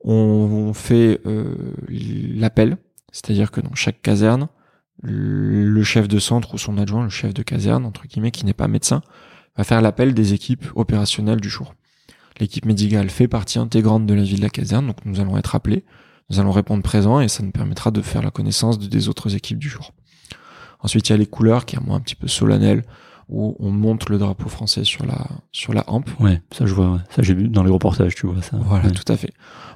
On, 0.00 0.72
fait 0.72 1.20
euh, 1.26 1.74
l'appel, 1.88 2.76
c'est-à-dire 3.12 3.50
que 3.50 3.60
dans 3.60 3.74
chaque 3.74 4.02
caserne, 4.02 4.48
le 5.02 5.82
chef 5.82 6.08
de 6.08 6.18
centre 6.18 6.54
ou 6.54 6.58
son 6.58 6.78
adjoint, 6.78 7.04
le 7.04 7.10
chef 7.10 7.34
de 7.34 7.42
caserne, 7.42 7.84
entre 7.84 8.06
guillemets, 8.06 8.30
qui 8.30 8.44
n'est 8.46 8.54
pas 8.54 8.68
médecin, 8.68 9.02
va 9.56 9.64
faire 9.64 9.82
l'appel 9.82 10.14
des 10.14 10.32
équipes 10.32 10.66
opérationnelles 10.74 11.40
du 11.40 11.48
jour. 11.48 11.74
L'équipe 12.38 12.66
médicale 12.66 13.08
fait 13.08 13.28
partie 13.28 13.58
intégrante 13.58 14.06
de 14.06 14.14
la 14.14 14.22
vie 14.22 14.36
de 14.36 14.42
la 14.42 14.50
caserne, 14.50 14.88
donc 14.88 15.04
nous 15.04 15.20
allons 15.20 15.38
être 15.38 15.54
appelés, 15.54 15.84
nous 16.30 16.40
allons 16.40 16.52
répondre 16.52 16.82
présent 16.82 17.20
et 17.20 17.28
ça 17.28 17.42
nous 17.42 17.52
permettra 17.52 17.90
de 17.90 18.02
faire 18.02 18.22
la 18.22 18.30
connaissance 18.30 18.78
de- 18.78 18.86
des 18.86 19.08
autres 19.08 19.34
équipes 19.34 19.58
du 19.58 19.68
jour. 19.68 19.92
Ensuite, 20.80 21.08
il 21.08 21.12
y 21.12 21.14
a 21.14 21.18
les 21.18 21.26
couleurs, 21.26 21.64
qui 21.66 21.76
est 21.76 21.78
un 21.78 21.82
mot 21.82 21.94
un 21.94 22.00
petit 22.00 22.14
peu 22.16 22.28
solennel, 22.28 22.84
où 23.28 23.56
on 23.58 23.70
monte 23.72 24.08
le 24.08 24.18
drapeau 24.18 24.48
français 24.48 24.84
sur 24.84 25.04
la, 25.04 25.26
sur 25.50 25.72
la 25.72 25.82
hampe. 25.88 26.08
Ouais, 26.20 26.42
ça 26.52 26.64
je 26.64 26.72
vois. 26.74 26.92
ouais. 26.92 26.98
Ça 27.10 27.22
j'ai 27.22 27.34
vu 27.34 27.48
dans 27.48 27.64
les 27.64 27.70
reportages, 27.72 28.14
tu 28.14 28.26
vois 28.28 28.40
ça. 28.40 28.56
Voilà, 28.56 28.84
Ouais. 28.86 28.92
tout 28.92 29.10
à 29.12 29.16
fait. 29.16 29.32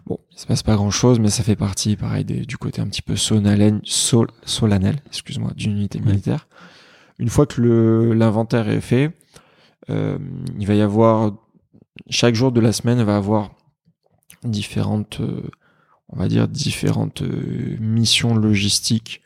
Bon, 0.06 0.18
il 0.30 0.38
se 0.38 0.46
passe 0.46 0.62
pas 0.62 0.76
grand 0.76 0.90
chose, 0.92 1.18
mais 1.18 1.30
ça 1.30 1.42
fait 1.42 1.56
partie, 1.56 1.96
pareil, 1.96 2.24
des- 2.24 2.46
du 2.46 2.58
côté 2.58 2.80
un 2.80 2.86
petit 2.86 3.02
peu 3.02 3.16
solennel, 3.16 3.80
sol, 3.82 4.28
solennel, 4.44 4.96
excuse-moi, 5.06 5.50
d'une 5.56 5.72
unité 5.72 5.98
Ouais. 5.98 6.06
militaire. 6.06 6.46
Une 7.18 7.28
fois 7.28 7.44
que 7.46 7.60
le, 7.60 8.12
l'inventaire 8.14 8.68
est 8.68 8.80
fait, 8.80 9.10
euh, 9.90 10.16
il 10.58 10.66
va 10.66 10.74
y 10.74 10.80
avoir, 10.80 11.32
chaque 12.08 12.34
jour 12.36 12.52
de 12.52 12.60
la 12.60 12.72
semaine 12.72 13.02
va 13.02 13.16
avoir 13.16 13.50
différentes, 14.44 15.20
euh, 15.20 15.42
on 16.12 16.16
va 16.18 16.29
dire, 16.29 16.49
différentes 16.49 17.23
euh, 17.23 17.77
missions 17.81 18.35
logistiques, 18.35 19.20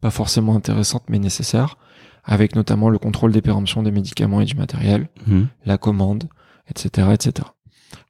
pas 0.00 0.10
forcément 0.10 0.54
intéressantes, 0.54 1.04
mais 1.08 1.18
nécessaires, 1.18 1.76
avec 2.24 2.54
notamment 2.54 2.88
le 2.90 2.98
contrôle 2.98 3.32
des 3.32 3.42
péremptions 3.42 3.82
des 3.82 3.90
médicaments 3.90 4.40
et 4.40 4.44
du 4.44 4.54
matériel, 4.54 5.08
Mhm. 5.26 5.48
la 5.64 5.78
commande, 5.78 6.28
etc., 6.70 7.08
etc. 7.12 7.48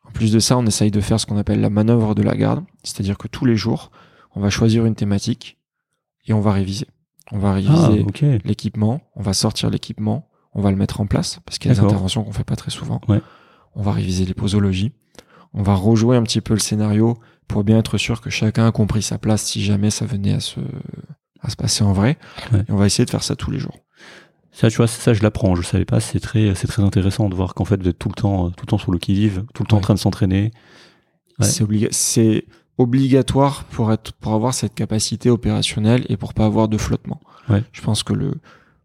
En 0.05 0.11
plus 0.11 0.33
de 0.33 0.39
ça, 0.39 0.57
on 0.59 0.67
essaye 0.67 0.91
de 0.91 1.01
faire 1.01 1.21
ce 1.21 1.27
qu'on 1.27 1.37
appelle 1.37 1.61
la 1.61 1.71
manœuvre 1.71 2.15
de 2.15 2.23
la 2.23 2.35
garde, 2.37 2.65
c'est-à-dire 2.83 3.17
que 3.19 3.29
tous 3.29 3.45
les 3.45 3.57
jours, 3.57 3.91
on 4.35 4.41
va 4.41 4.51
choisir 4.51 4.85
une 4.87 4.95
thématique 4.95 5.59
et 6.27 6.33
on 6.33 6.41
va 6.41 6.53
réviser. 6.53 6.87
On 7.31 7.39
va 7.39 7.51
Ah, 7.51 7.55
réviser 7.55 8.01
ok. 8.03 8.25
l'équipement, 8.45 9.03
on 9.15 9.23
va 9.23 9.33
sortir 9.35 9.71
l'équipement, 9.71 10.29
on 10.55 10.63
va 10.63 10.71
le 10.71 10.77
mettre 10.77 11.01
en 11.01 11.07
place 11.07 11.41
parce 11.45 11.59
qu'il 11.59 11.71
y 11.71 11.73
a 11.73 11.75
des 11.75 11.81
interventions 11.87 12.25
qu'on 12.25 12.33
fait 12.33 12.45
pas 12.45 12.57
très 12.57 12.71
souvent. 12.71 13.01
Ouais. 13.09 13.21
On 13.75 13.83
va 13.83 13.93
réviser 13.93 14.25
les 14.25 14.35
posologies, 14.35 14.93
on 15.55 15.63
va 15.63 15.75
rejouer 15.75 16.17
un 16.17 16.23
petit 16.23 16.41
peu 16.41 16.55
le 16.55 16.61
scénario 16.61 17.19
pour 17.49 17.65
bien 17.65 17.79
être 17.79 17.99
sûr 17.99 18.21
que 18.21 18.31
chacun 18.31 18.67
a 18.69 18.73
compris 18.73 19.03
sa 19.03 19.19
place 19.19 19.43
si 19.43 19.65
jamais 19.65 19.91
ça 19.91 20.05
venait 20.07 20.35
à 20.35 20.41
se 20.41 20.61
à 21.41 21.51
se 21.51 21.57
passer 21.57 21.83
en 21.85 21.93
vrai. 21.93 22.19
Ouais. 22.53 22.61
Et 22.69 22.73
on 22.73 22.77
va 22.77 22.87
essayer 22.87 23.05
de 23.05 23.11
faire 23.11 23.23
ça 23.23 23.37
tous 23.37 23.51
les 23.51 23.59
jours. 23.59 23.79
Ça, 24.53 24.69
tu 24.71 24.77
vois, 24.79 24.89
ça 24.89 25.13
je 25.15 25.23
l'apprends. 25.23 25.55
Je 25.55 25.63
savais 25.63 25.85
pas. 25.85 26.01
C'est 26.01 26.19
très, 26.21 26.55
c'est 26.57 26.67
très 26.67 26.83
intéressant 26.83 27.29
de 27.29 27.35
voir 27.35 27.55
qu'en 27.55 27.65
fait 27.65 27.81
vous 27.81 27.89
êtes 27.89 27.99
tout 27.99 28.09
le 28.09 28.15
temps, 28.15 28.51
tout 28.51 28.65
le 28.67 28.71
temps 28.71 28.79
sur 28.79 28.91
le 28.93 28.99
qui 28.99 29.15
vive, 29.15 29.45
tout 29.55 29.63
le 29.63 29.69
temps 29.69 29.77
en 29.77 29.81
train 29.81 29.95
de 29.95 29.99
s'entraîner. 30.01 30.51
Ouais. 31.39 31.47
C'est 31.47 31.63
obliga- 31.65 31.89
c'est 31.93 32.45
obligatoire 32.77 33.65
pour 33.65 33.93
être 33.93 34.13
pour 34.13 34.33
avoir 34.35 34.55
cette 34.55 34.75
capacité 34.75 35.31
opérationnelle 35.31 36.05
et 36.09 36.17
pour 36.17 36.35
pas 36.35 36.45
avoir 36.47 36.69
de 36.69 36.77
flottement. 36.79 37.21
Ouais. 37.49 37.63
Je 37.73 37.81
pense 37.83 38.03
que 38.03 38.13
le 38.13 38.35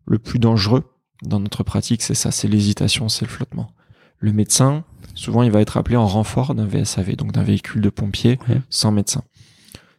le 0.06 0.20
plus 0.20 0.38
dangereux 0.40 0.84
dans 1.24 1.40
notre 1.40 1.64
pratique, 1.64 2.02
c'est 2.02 2.16
ça, 2.16 2.30
c'est 2.32 2.48
l'hésitation, 2.48 3.08
c'est 3.10 3.26
le 3.26 3.32
flottement. 3.32 3.72
Le 4.20 4.34
médecin, 4.34 4.84
souvent, 5.14 5.44
il 5.44 5.52
va 5.52 5.62
être 5.62 5.78
appelé 5.78 5.96
en 5.96 6.08
renfort 6.08 6.56
d'un 6.56 6.66
VSAV, 6.66 7.16
donc 7.16 7.32
d'un 7.32 7.44
véhicule 7.44 7.82
de 7.82 7.90
pompier 7.90 8.40
Ouais. 8.50 8.62
sans 8.70 8.92
médecin. 8.92 9.24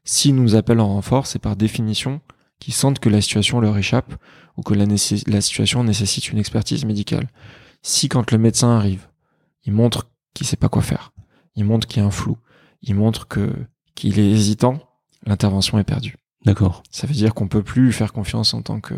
S'ils 0.04 0.34
nous 0.34 0.54
appellent 0.54 0.80
en 0.80 0.88
renfort, 0.88 1.26
c'est 1.26 1.38
par 1.38 1.56
définition 1.56 2.20
qu'ils 2.60 2.74
sentent 2.74 2.98
que 2.98 3.08
la 3.08 3.20
situation 3.20 3.60
leur 3.60 3.76
échappe 3.76 4.14
ou 4.56 4.62
que 4.62 4.74
la 4.74 5.40
situation 5.40 5.82
nécessite 5.84 6.28
une 6.30 6.38
expertise 6.38 6.84
médicale. 6.84 7.28
Si 7.82 8.08
quand 8.08 8.30
le 8.30 8.38
médecin 8.38 8.76
arrive, 8.76 9.08
il 9.64 9.72
montre 9.72 10.10
qu'il 10.34 10.46
sait 10.46 10.56
pas 10.56 10.68
quoi 10.68 10.82
faire, 10.82 11.12
il 11.56 11.64
montre 11.64 11.86
qu'il 11.86 12.00
y 12.00 12.04
a 12.04 12.06
un 12.06 12.10
flou, 12.10 12.36
il 12.82 12.94
montre 12.94 13.26
que 13.28 13.52
qu'il 13.94 14.18
est 14.18 14.30
hésitant, 14.30 14.80
l'intervention 15.26 15.78
est 15.78 15.84
perdue. 15.84 16.16
D'accord. 16.44 16.82
Ça 16.90 17.06
veut 17.06 17.14
dire 17.14 17.32
qu'on 17.34 17.48
peut 17.48 17.62
plus 17.62 17.86
lui 17.86 17.92
faire 17.92 18.12
confiance 18.12 18.52
en 18.54 18.62
tant 18.62 18.80
que 18.80 18.94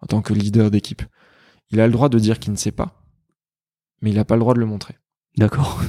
en 0.00 0.06
tant 0.06 0.22
que 0.22 0.32
leader 0.32 0.70
d'équipe. 0.70 1.02
Il 1.70 1.80
a 1.80 1.86
le 1.86 1.92
droit 1.92 2.08
de 2.08 2.18
dire 2.18 2.38
qu'il 2.38 2.52
ne 2.52 2.56
sait 2.58 2.72
pas, 2.72 3.02
mais 4.00 4.10
il 4.10 4.16
n'a 4.16 4.24
pas 4.24 4.34
le 4.36 4.40
droit 4.40 4.54
de 4.54 4.60
le 4.60 4.66
montrer. 4.66 4.96
D'accord. 5.38 5.80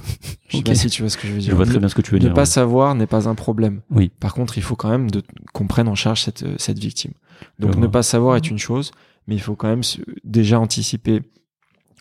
Je 0.48 0.58
sais 0.58 0.58
Ok. 0.60 0.66
pas 0.68 0.76
si 0.76 0.90
tu 0.90 1.02
vois 1.02 1.10
ce 1.10 1.18
que 1.18 1.28
je 1.28 1.34
veux 1.34 1.40
dire. 1.40 1.50
Je 1.52 1.56
vois 1.56 1.66
Ne- 1.66 1.70
très 1.72 1.80
bien 1.80 1.90
ce 1.90 1.96
que 1.96 2.02
tu 2.02 2.12
veux 2.12 2.18
ne 2.18 2.24
dire. 2.26 2.34
pas 2.34 2.42
ouais. 2.42 2.46
savoir 2.46 2.96
n'est 2.96 3.08
pas 3.08 3.28
un 3.28 3.36
problème. 3.36 3.82
Oui. 3.90 4.10
Par 4.20 4.34
contre, 4.34 4.58
il 4.58 4.62
faut 4.64 4.76
quand 4.78 4.90
même 4.90 5.10
qu'on 5.54 5.68
prenne 5.68 5.88
en 5.90 5.96
charge 5.96 6.22
cette, 6.22 6.44
euh, 6.44 6.56
cette 6.58 6.80
victime. 6.80 7.12
Donc 7.60 7.76
ne 7.76 7.88
pas 7.88 8.04
savoir 8.04 8.38
est 8.38 8.50
une 8.50 8.60
chose, 8.60 8.92
mais 9.28 9.36
il 9.36 9.42
faut 9.42 9.56
quand 9.56 9.68
même 9.68 9.82
déjà 10.24 10.60
anticiper 10.60 11.22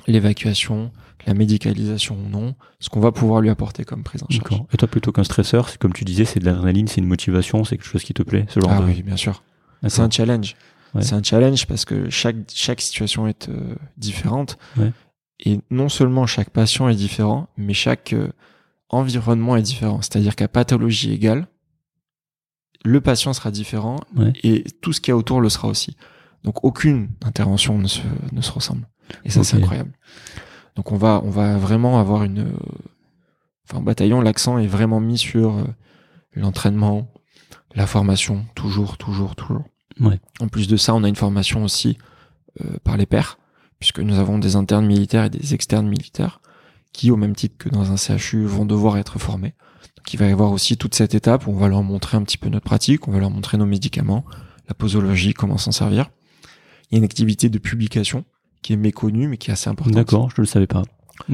l'évacuation, 0.07 0.91
la 1.27 1.35
médicalisation 1.35 2.17
ou 2.17 2.29
non, 2.29 2.55
ce 2.81 2.89
qu'on 2.89 3.01
va 3.01 3.13
pouvoir 3.13 3.41
lui 3.41 3.51
apporter 3.51 3.85
comme 3.85 4.03
prise 4.03 4.23
en 4.23 4.27
charge. 4.29 4.43
D'accord. 4.43 4.67
Et 4.73 4.77
toi, 4.77 4.89
plutôt 4.89 5.13
qu'un 5.13 5.25
stresseur, 5.25 5.69
c'est 5.69 5.79
comme 5.79 5.93
tu 5.93 6.05
disais, 6.05 6.25
c'est 6.25 6.41
de 6.41 6.45
l'adrénaline, 6.45 6.89
c'est 6.89 7.01
une 7.01 7.07
motivation, 7.07 7.65
c'est 7.65 7.77
quelque 7.77 7.87
chose 7.89 8.03
qui 8.05 8.15
te 8.15 8.23
plaît, 8.23 8.47
ce 8.49 8.61
genre 8.61 8.71
Ah 8.73 8.81
de. 8.81 8.85
oui, 8.87 9.03
bien 9.03 9.17
sûr. 9.17 9.43
C'est 9.89 10.01
un 10.03 10.11
challenge. 10.11 10.55
Ouais. 10.95 11.03
C'est 11.03 11.15
un 11.15 11.23
challenge 11.23 11.67
parce 11.67 11.85
que 11.85 12.11
chaque, 12.11 12.37
chaque 12.53 12.81
situation 12.81 13.27
est 13.27 13.49
euh, 13.49 13.75
différente. 13.97 14.59
Ouais. 14.77 14.93
Et 15.45 15.61
non 15.71 15.89
seulement 15.89 16.27
chaque 16.27 16.51
patient 16.51 16.89
est 16.89 16.95
différent, 16.95 17.49
mais 17.57 17.75
chaque 17.75 18.13
euh, 18.13 18.29
environnement 18.89 19.57
est 19.57 19.63
différent. 19.63 20.01
C'est-à-dire 20.03 20.37
qu'à 20.37 20.49
pathologie 20.49 21.13
égale, 21.13 21.49
le 22.85 23.01
patient 23.01 23.33
sera 23.33 23.51
différent 23.51 23.97
Ouais. 24.17 24.33
et 24.43 24.65
tout 24.81 24.93
ce 24.93 25.01
qu'il 25.01 25.11
y 25.11 25.13
a 25.13 25.17
autour 25.17 25.41
le 25.41 25.49
sera 25.49 25.69
aussi. 25.69 25.97
Donc 26.45 26.65
aucune 26.65 27.09
intervention 27.25 27.79
ne 27.79 27.87
se, 27.89 28.01
ne 28.33 28.41
se 28.41 28.51
ressemble. 28.53 28.89
Et 29.25 29.31
ça, 29.31 29.45
c'est 29.45 29.57
incroyable. 29.57 29.93
Donc 30.77 30.91
on 30.93 30.97
va, 30.97 31.21
on 31.25 31.31
va 31.31 31.57
vraiment 31.59 31.99
avoir 31.99 32.23
une... 32.25 32.41
euh, 32.41 32.53
Enfin, 33.69 33.79
au 33.81 33.83
bataillon, 33.85 34.21
l'accent 34.21 34.59
est 34.59 34.67
vraiment 34.67 34.99
mis 35.01 35.17
sur 35.19 35.55
euh, 35.59 35.65
l'entraînement, 36.35 37.09
la 37.75 37.87
formation, 37.87 38.45
toujours, 38.57 38.99
toujours, 38.99 39.37
toujours. 39.37 39.65
Ouais. 40.01 40.19
En 40.41 40.49
plus 40.49 40.67
de 40.67 40.77
ça, 40.77 40.95
on 40.95 41.05
a 41.05 41.09
une 41.09 41.17
formation 41.17 41.63
aussi 41.63 41.97
euh, 42.61 42.77
par 42.83 42.97
les 42.97 43.07
pairs, 43.07 43.39
puisque 43.83 43.99
nous 43.99 44.21
avons 44.21 44.39
des 44.39 44.55
internes 44.55 44.87
militaires 44.87 45.25
et 45.25 45.31
des 45.31 45.55
externes 45.55 45.89
militaires 45.89 46.41
qui, 46.93 47.11
au 47.11 47.17
même 47.17 47.35
titre 47.35 47.57
que 47.59 47.69
dans 47.69 47.91
un 47.91 47.97
CHU, 47.97 48.45
vont 48.45 48.65
devoir 48.65 48.97
être 48.97 49.19
formés. 49.19 49.55
Donc 49.97 50.15
il 50.15 50.19
va 50.19 50.29
y 50.29 50.31
avoir 50.31 50.53
aussi 50.53 50.77
toute 50.77 50.95
cette 50.95 51.17
étape 51.17 51.49
où 51.49 51.51
on 51.51 51.57
va 51.57 51.67
leur 51.67 51.83
montrer 51.83 52.17
un 52.17 52.23
petit 52.23 52.39
peu 52.39 52.49
notre 52.49 52.65
pratique, 52.65 53.09
on 53.09 53.11
va 53.11 53.19
leur 53.19 53.31
montrer 53.31 53.59
nos 53.59 53.67
médicaments, 53.67 54.25
la 54.69 54.75
posologie, 54.75 55.35
comment 55.35 55.59
s'en 55.59 55.73
servir. 55.73 56.11
Il 56.91 56.95
y 56.95 56.95
a 56.95 56.99
une 56.99 57.05
activité 57.05 57.49
de 57.49 57.59
publication 57.59 58.25
qui 58.63 58.73
est 58.73 58.77
méconnue, 58.77 59.27
mais 59.27 59.37
qui 59.37 59.51
est 59.51 59.53
assez 59.53 59.69
importante. 59.69 59.95
D'accord, 59.95 60.31
je 60.31 60.41
ne 60.41 60.45
le 60.45 60.49
savais 60.49 60.69
pas. 60.69 60.83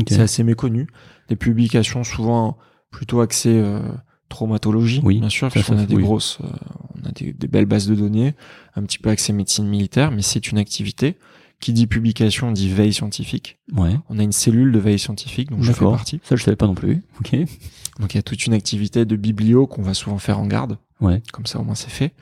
C'est 0.06 0.20
assez 0.20 0.42
méconnu. 0.42 0.86
Des 1.28 1.36
publications 1.36 2.02
souvent 2.02 2.56
plutôt 2.90 3.20
axées 3.20 3.60
euh, 3.62 3.82
traumatologie, 4.30 5.02
Oui, 5.04 5.20
bien 5.20 5.28
sûr, 5.28 5.50
puisqu'on 5.50 5.76
a 5.76 5.84
des 5.84 5.96
oui. 5.96 6.02
grosses, 6.02 6.38
euh, 6.42 6.48
on 6.94 7.06
a 7.06 7.12
des, 7.12 7.34
des 7.34 7.46
belles 7.46 7.66
bases 7.66 7.88
de 7.88 7.94
données, 7.94 8.34
un 8.74 8.84
petit 8.84 8.98
peu 8.98 9.10
axées 9.10 9.34
médecine 9.34 9.66
militaire, 9.68 10.10
mais 10.12 10.22
c'est 10.22 10.50
une 10.50 10.56
activité 10.56 11.18
Qui 11.60 11.72
dit 11.72 11.86
publication 11.88 12.52
dit 12.52 12.68
veille 12.68 12.92
scientifique. 12.92 13.58
Ouais. 13.74 13.96
On 14.08 14.18
a 14.18 14.22
une 14.22 14.32
cellule 14.32 14.70
de 14.70 14.78
veille 14.78 14.98
scientifique, 14.98 15.50
donc 15.50 15.62
je 15.62 15.72
fais 15.72 15.84
partie. 15.84 16.20
Ça, 16.22 16.36
je 16.36 16.44
savais 16.44 16.56
pas 16.56 16.66
non 16.68 16.74
plus. 16.74 17.02
Ok. 17.20 17.34
Donc 17.98 18.14
il 18.14 18.16
y 18.16 18.20
a 18.20 18.22
toute 18.22 18.46
une 18.46 18.52
activité 18.54 19.04
de 19.04 19.16
biblio 19.16 19.66
qu'on 19.66 19.82
va 19.82 19.92
souvent 19.94 20.18
faire 20.18 20.38
en 20.38 20.46
garde. 20.46 20.78
Ouais. 21.00 21.20
Comme 21.32 21.46
ça, 21.46 21.58
au 21.58 21.64
moins, 21.64 21.74
c'est 21.74 21.90
fait. 21.90 22.12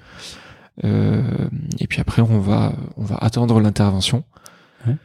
Euh, 0.85 1.49
et 1.79 1.87
puis 1.87 2.01
après, 2.01 2.22
on 2.22 2.40
va, 2.40 2.75
on 2.96 3.05
va 3.05 3.16
attendre 3.16 3.61
l'intervention. 3.61 4.25
Ouais. 4.87 4.96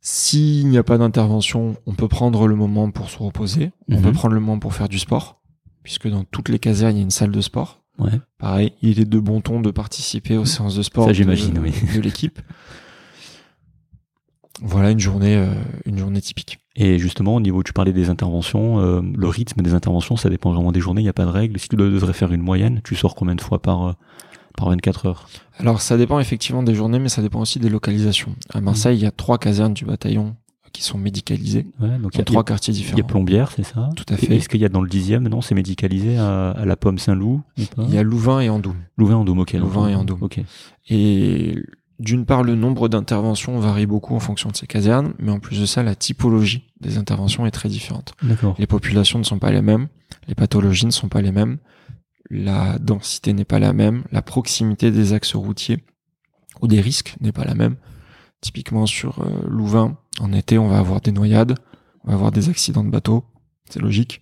S'il 0.00 0.68
n'y 0.68 0.78
a 0.78 0.82
pas 0.82 0.98
d'intervention, 0.98 1.76
on 1.86 1.94
peut 1.94 2.08
prendre 2.08 2.46
le 2.46 2.54
moment 2.56 2.90
pour 2.90 3.08
se 3.10 3.18
reposer. 3.18 3.72
On 3.90 3.96
Mhm. 3.96 4.02
peut 4.02 4.12
prendre 4.12 4.34
le 4.34 4.40
moment 4.40 4.58
pour 4.58 4.74
faire 4.74 4.88
du 4.88 4.98
sport, 4.98 5.40
puisque 5.82 6.08
dans 6.08 6.24
toutes 6.24 6.48
les 6.50 6.58
casernes, 6.58 6.96
il 6.96 6.98
y 6.98 7.00
a 7.00 7.04
une 7.04 7.10
salle 7.10 7.30
de 7.32 7.40
sport. 7.40 7.82
Ouais. 7.98 8.12
Pareil, 8.38 8.72
il 8.82 9.00
est 9.00 9.04
de 9.08 9.18
bon 9.18 9.40
ton 9.40 9.60
de 9.60 9.70
participer 9.70 10.36
aux 10.36 10.44
séances 10.44 10.76
de 10.76 10.82
sport 10.82 11.04
Ça, 11.04 11.10
de- 11.10 11.14
j'imagine, 11.14 11.58
oui. 11.58 11.72
de 11.94 12.00
l'équipe. 12.00 12.38
Voilà 14.62 14.90
une 14.90 15.00
journée, 15.00 15.36
euh, 15.36 15.52
une 15.86 15.98
journée 15.98 16.20
typique. 16.20 16.58
Et 16.76 16.98
justement, 16.98 17.36
au 17.36 17.40
niveau, 17.40 17.62
tu 17.62 17.72
parlais 17.72 17.92
des 17.92 18.10
interventions, 18.10 18.80
euh, 18.80 19.00
le 19.16 19.28
rythme 19.28 19.62
des 19.62 19.74
interventions, 19.74 20.16
ça 20.16 20.28
dépend 20.30 20.52
vraiment 20.52 20.72
des 20.72 20.80
journées, 20.80 21.00
il 21.00 21.04
n'y 21.04 21.10
a 21.10 21.14
pas 21.14 21.24
de 21.24 21.30
règle. 21.30 21.58
Si 21.58 21.68
tu 21.68 21.76
devrais 21.76 22.12
faire 22.12 22.32
une 22.32 22.42
moyenne, 22.42 22.80
tu 22.84 22.94
sors 22.96 23.14
combien 23.14 23.34
de 23.34 23.40
fois 23.40 23.60
par, 23.60 23.88
euh, 23.88 23.92
par 24.56 24.68
24 24.68 25.06
heures? 25.06 25.28
Alors 25.58 25.80
ça 25.80 25.96
dépend 25.96 26.20
effectivement 26.20 26.62
des 26.62 26.74
journées, 26.74 26.98
mais 26.98 27.08
ça 27.08 27.22
dépend 27.22 27.40
aussi 27.40 27.58
des 27.58 27.68
localisations. 27.68 28.34
À 28.52 28.60
Marseille, 28.60 28.96
il 28.98 29.02
y 29.02 29.06
a 29.06 29.10
trois 29.10 29.38
casernes 29.38 29.74
du 29.74 29.84
bataillon 29.84 30.36
qui 30.72 30.82
sont 30.82 30.98
médicalisées, 30.98 31.66
Ouais, 31.80 31.98
donc 31.98 32.14
il 32.14 32.18
y 32.18 32.20
a, 32.20 32.24
trois 32.24 32.44
quartiers 32.44 32.74
il 32.74 32.76
y 32.76 32.80
a 32.80 32.84
différents. 32.84 33.06
Plombières, 33.08 33.52
c'est 33.52 33.62
ça? 33.62 33.88
Tout 33.96 34.04
à 34.08 34.16
fait. 34.16 34.36
Est-ce 34.36 34.48
qu'il 34.50 34.60
y 34.60 34.64
a 34.66 34.68
dans 34.68 34.82
le 34.82 34.88
dixième, 34.88 35.26
non, 35.26 35.40
c'est 35.40 35.54
médicalisé 35.54 36.18
à, 36.18 36.50
à 36.50 36.64
la 36.66 36.76
Pomme 36.76 36.98
Saint-Loup 36.98 37.40
Il 37.56 37.94
y 37.94 37.96
a 37.98 38.02
Louvain 38.02 38.40
et 38.40 38.50
Andoum. 38.50 38.76
Louvain 38.98 39.24
Dôme, 39.24 39.38
ok. 39.40 39.52
Louvain 39.54 39.88
et 39.88 39.94
Vendôme. 39.94 40.18
Ok. 40.20 40.40
Et 40.90 41.56
d'une 41.98 42.26
part, 42.26 42.44
le 42.44 42.54
nombre 42.54 42.88
d'interventions 42.88 43.58
varie 43.58 43.86
beaucoup 43.86 44.14
en 44.14 44.20
fonction 44.20 44.50
de 44.50 44.56
ces 44.56 44.66
casernes, 44.66 45.14
mais 45.18 45.32
en 45.32 45.40
plus 45.40 45.60
de 45.60 45.66
ça, 45.66 45.82
la 45.82 45.96
typologie 45.96 46.64
des 46.80 46.96
interventions 46.96 47.44
est 47.44 47.50
très 47.50 47.68
différente. 47.68 48.14
Les 48.58 48.66
populations 48.66 49.18
ne 49.18 49.24
sont 49.24 49.40
pas 49.40 49.50
les 49.50 49.62
mêmes, 49.62 49.88
les 50.28 50.36
pathologies 50.36 50.86
ne 50.86 50.92
sont 50.92 51.08
pas 51.08 51.22
les 51.22 51.32
mêmes, 51.32 51.58
la 52.30 52.78
densité 52.78 53.32
n'est 53.32 53.44
pas 53.44 53.58
la 53.58 53.72
même, 53.72 54.04
la 54.12 54.22
proximité 54.22 54.90
des 54.90 55.12
axes 55.12 55.34
routiers 55.34 55.84
ou 56.60 56.68
des 56.68 56.80
risques 56.80 57.16
n'est 57.20 57.32
pas 57.32 57.44
la 57.44 57.54
même. 57.54 57.76
Typiquement 58.40 58.86
sur 58.86 59.20
euh, 59.20 59.42
Louvain, 59.48 59.96
en 60.20 60.32
été, 60.32 60.58
on 60.58 60.68
va 60.68 60.78
avoir 60.78 61.00
des 61.00 61.10
noyades, 61.10 61.56
on 62.04 62.08
va 62.08 62.14
avoir 62.14 62.30
des 62.30 62.48
accidents 62.48 62.84
de 62.84 62.90
bateau, 62.90 63.24
c'est 63.68 63.80
logique. 63.80 64.20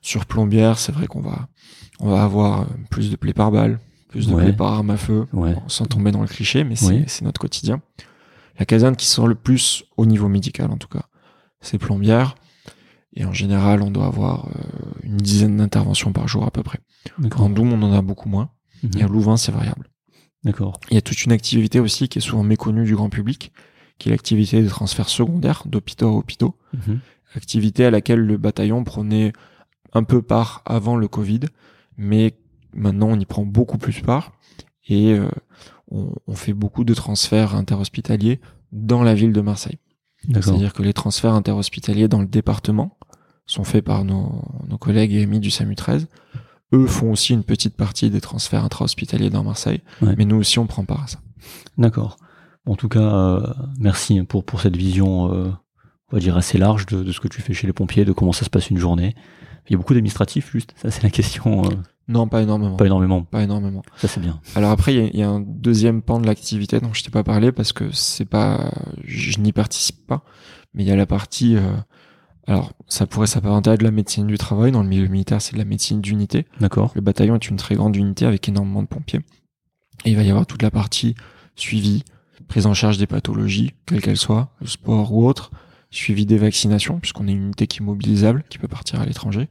Sur 0.00 0.24
Plombières, 0.24 0.78
c'est 0.78 0.92
vrai 0.92 1.06
qu'on 1.06 1.20
va, 1.20 1.48
on 2.00 2.08
va 2.08 2.22
avoir 2.22 2.62
euh, 2.62 2.64
plus 2.88 3.10
de 3.10 3.16
plaies 3.16 3.34
par 3.34 3.50
balle, 3.50 3.80
plus 4.08 4.26
de 4.28 4.34
Ouais. 4.34 4.44
plaies 4.44 4.52
par 4.52 4.72
arme 4.72 4.90
à 4.90 4.96
feu, 4.96 5.26
Ouais. 5.32 5.54
Sans 5.68 5.86
tomber 5.86 6.10
dans 6.10 6.22
le 6.22 6.26
cliché, 6.28 6.64
mais 6.64 6.76
c'est 6.76 6.86
Oui. 6.88 7.06
notre 7.22 7.40
quotidien. 7.40 7.80
La 8.58 8.64
caserne 8.66 8.96
qui 8.96 9.06
sort 9.06 9.28
le 9.28 9.34
plus 9.34 9.84
au 9.96 10.06
niveau 10.06 10.28
médical, 10.28 10.70
en 10.70 10.76
tout 10.78 10.88
cas, 10.88 11.04
c'est 11.60 11.78
Plombières. 11.78 12.34
Et 13.14 13.24
en 13.24 13.32
général, 13.32 13.82
on 13.82 13.90
doit 13.90 14.06
avoir 14.06 14.46
euh, 14.48 14.50
une 15.02 15.16
dizaine 15.16 15.56
d'interventions 15.56 16.12
par 16.12 16.28
jour 16.28 16.44
à 16.44 16.50
peu 16.50 16.62
près. 16.62 16.78
En. 17.36 17.48
Doum, 17.50 17.72
on 17.72 17.82
en 17.82 17.92
a 17.92 18.02
beaucoup 18.02 18.28
moins. 18.28 18.50
Mhm. 18.82 18.90
Et 18.98 19.02
à 19.02 19.08
Louvain, 19.08 19.36
c'est 19.36 19.50
variable. 19.52 19.88
D'accord. 20.44 20.78
Il 20.90 20.94
y 20.94 20.98
a 20.98 21.02
toute 21.02 21.24
une 21.24 21.32
activité 21.32 21.80
aussi 21.80 22.08
qui 22.08 22.18
est 22.18 22.22
souvent 22.22 22.44
méconnue 22.44 22.84
du 22.84 22.94
grand 22.94 23.08
public, 23.10 23.52
qui 23.98 24.08
est 24.08 24.12
l'activité 24.12 24.62
des 24.62 24.68
transferts 24.68 25.08
secondaires 25.08 25.62
d'hôpitaux 25.66 26.08
à 26.08 26.12
hôpitaux. 26.12 26.54
Mhm. 26.74 27.00
Activité 27.34 27.84
à 27.86 27.90
laquelle 27.90 28.20
le 28.20 28.36
bataillon 28.36 28.84
prenait 28.84 29.32
un 29.92 30.02
peu 30.04 30.22
part 30.22 30.62
avant 30.64 30.96
le 30.96 31.08
Covid, 31.08 31.40
mais 31.96 32.34
maintenant 32.74 33.08
on 33.08 33.18
y 33.18 33.24
prend 33.26 33.44
beaucoup 33.44 33.78
plus 33.78 34.00
part 34.00 34.32
et 34.88 35.12
euh, 35.12 35.28
on, 35.90 36.12
on 36.26 36.34
fait 36.34 36.52
beaucoup 36.52 36.84
de 36.84 36.94
transferts 36.94 37.54
interhospitaliers 37.54 38.40
dans 38.72 39.02
la 39.02 39.14
ville 39.14 39.32
de 39.32 39.40
Marseille. 39.40 39.78
C'est-à-dire 40.32 40.72
que 40.74 40.82
les 40.82 40.92
transferts 40.92 41.32
interhospitaliers 41.34 42.08
dans 42.08 42.20
le 42.20 42.26
département 42.26 42.98
sont 43.46 43.64
faits 43.64 43.84
par 43.84 44.04
nos, 44.04 44.42
nos 44.68 44.76
collègues 44.78 45.12
et 45.14 45.22
amis 45.22 45.40
du 45.40 45.50
SAMU 45.50 45.74
13. 45.74 46.08
Eux 46.74 46.86
font 46.86 47.12
aussi 47.12 47.32
une 47.32 47.44
petite 47.44 47.76
partie 47.76 48.10
des 48.10 48.20
transferts 48.20 48.62
intra-hospitaliers 48.64 49.30
dans 49.30 49.42
Marseille, 49.44 49.80
Ouais. 50.02 50.14
mais 50.18 50.24
nous 50.26 50.36
aussi 50.36 50.58
on 50.58 50.66
prend 50.66 50.84
part 50.84 51.04
à 51.04 51.06
ça. 51.06 51.18
D'accord. 51.78 52.16
En 52.66 52.74
tout 52.76 52.88
cas, 52.88 53.00
euh, 53.00 53.54
merci 53.78 54.22
pour, 54.24 54.44
pour 54.44 54.60
cette 54.60 54.76
vision, 54.76 55.32
euh, 55.32 55.50
on 56.12 56.16
va 56.16 56.20
dire, 56.20 56.36
assez 56.36 56.58
large 56.58 56.84
de, 56.86 57.02
de 57.02 57.12
ce 57.12 57.20
que 57.20 57.28
tu 57.28 57.40
fais 57.40 57.54
chez 57.54 57.66
les 57.66 57.72
pompiers, 57.72 58.04
de 58.04 58.12
comment 58.12 58.32
ça 58.32 58.44
se 58.44 58.50
passe 58.50 58.68
une 58.68 58.76
journée. 58.76 59.14
Il 59.68 59.72
y 59.72 59.74
a 59.74 59.78
beaucoup 59.78 59.94
d'administratifs, 59.94 60.50
juste. 60.52 60.74
Ça, 60.76 60.90
c'est 60.90 61.02
la 61.02 61.08
question. 61.10 61.64
euh, 61.64 61.68
Non, 62.08 62.26
pas 62.26 62.40
énormément. 62.42 62.76
pas 62.76 62.86
énormément. 62.86 63.22
Pas 63.24 63.42
énormément. 63.42 63.82
Ça, 63.96 64.08
c'est 64.08 64.20
bien. 64.20 64.40
Alors 64.54 64.70
après, 64.70 64.94
il 64.94 64.98
y 64.98 65.04
a- 65.04 65.10
il 65.12 65.18
y, 65.18 65.22
a 65.22 65.28
un 65.28 65.40
deuxième 65.40 66.00
pan 66.02 66.18
de 66.20 66.26
l'activité 66.26 66.80
dont 66.80 66.94
je 66.94 67.04
t'ai 67.04 67.10
pas 67.10 67.22
parlé 67.22 67.52
parce 67.52 67.72
que 67.74 67.90
c'est 67.92 68.24
pas, 68.24 68.72
je 69.04 69.38
n'y 69.40 69.52
participe 69.52 70.06
pas. 70.06 70.24
Mais 70.74 70.84
il 70.84 70.88
y 70.88 70.90
a 70.92 70.96
la 70.96 71.06
partie, 71.06 71.56
euh, 71.56 71.76
alors 72.46 72.72
ça 72.86 73.06
pourrait 73.06 73.26
s'apparenter 73.26 73.70
à 73.70 73.76
de 73.76 73.84
la 73.84 73.90
médecine 73.90 74.26
du 74.26 74.38
travail. 74.38 74.72
Dans 74.72 74.82
le 74.82 74.88
milieu 74.88 75.06
militaire, 75.08 75.42
c'est 75.42 75.52
de 75.52 75.58
la 75.58 75.64
médecine 75.66 76.00
d'unité. 76.00 76.46
D'accord. 76.60 76.92
Le 76.94 77.02
bataillon 77.02 77.34
est 77.34 77.48
une 77.50 77.56
très 77.56 77.74
grande 77.74 77.94
unité 77.94 78.24
avec 78.24 78.48
énormément 78.48 78.82
de 78.82 78.88
pompiers. 78.88 79.20
Et 80.04 80.10
il 80.10 80.16
va 80.16 80.22
y 80.22 80.30
avoir 80.30 80.46
toute 80.46 80.62
la 80.62 80.70
partie 80.70 81.14
suivi, 81.56 82.04
prise 82.46 82.64
en 82.66 82.72
charge 82.74 82.96
des 82.98 83.06
pathologies, 83.06 83.74
quelles 83.84 84.00
qu'elles 84.00 84.16
soient, 84.16 84.50
le 84.60 84.66
sport 84.66 85.12
ou 85.12 85.26
autre, 85.26 85.50
suivi 85.90 86.24
des 86.24 86.38
vaccinations, 86.38 87.00
puisqu'on 87.00 87.28
est 87.28 87.32
une 87.32 87.42
unité 87.44 87.66
qui 87.66 87.82
est 87.82 87.84
mobilisable, 87.84 88.44
qui 88.48 88.58
peut 88.58 88.68
partir 88.68 89.00
à 89.00 89.04
l'étranger. 89.06 89.48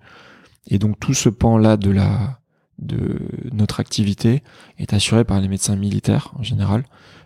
Et 0.67 0.79
donc 0.79 0.99
tout 0.99 1.13
ce 1.13 1.29
pan-là 1.29 1.77
de 1.77 1.91
la 1.91 2.39
de 2.79 3.19
notre 3.51 3.79
activité 3.79 4.43
est 4.77 4.93
assuré 4.93 5.23
par 5.23 5.41
les 5.41 5.47
médecins 5.47 5.75
militaires 5.75 6.33
en 6.37 6.43
général. 6.43 6.85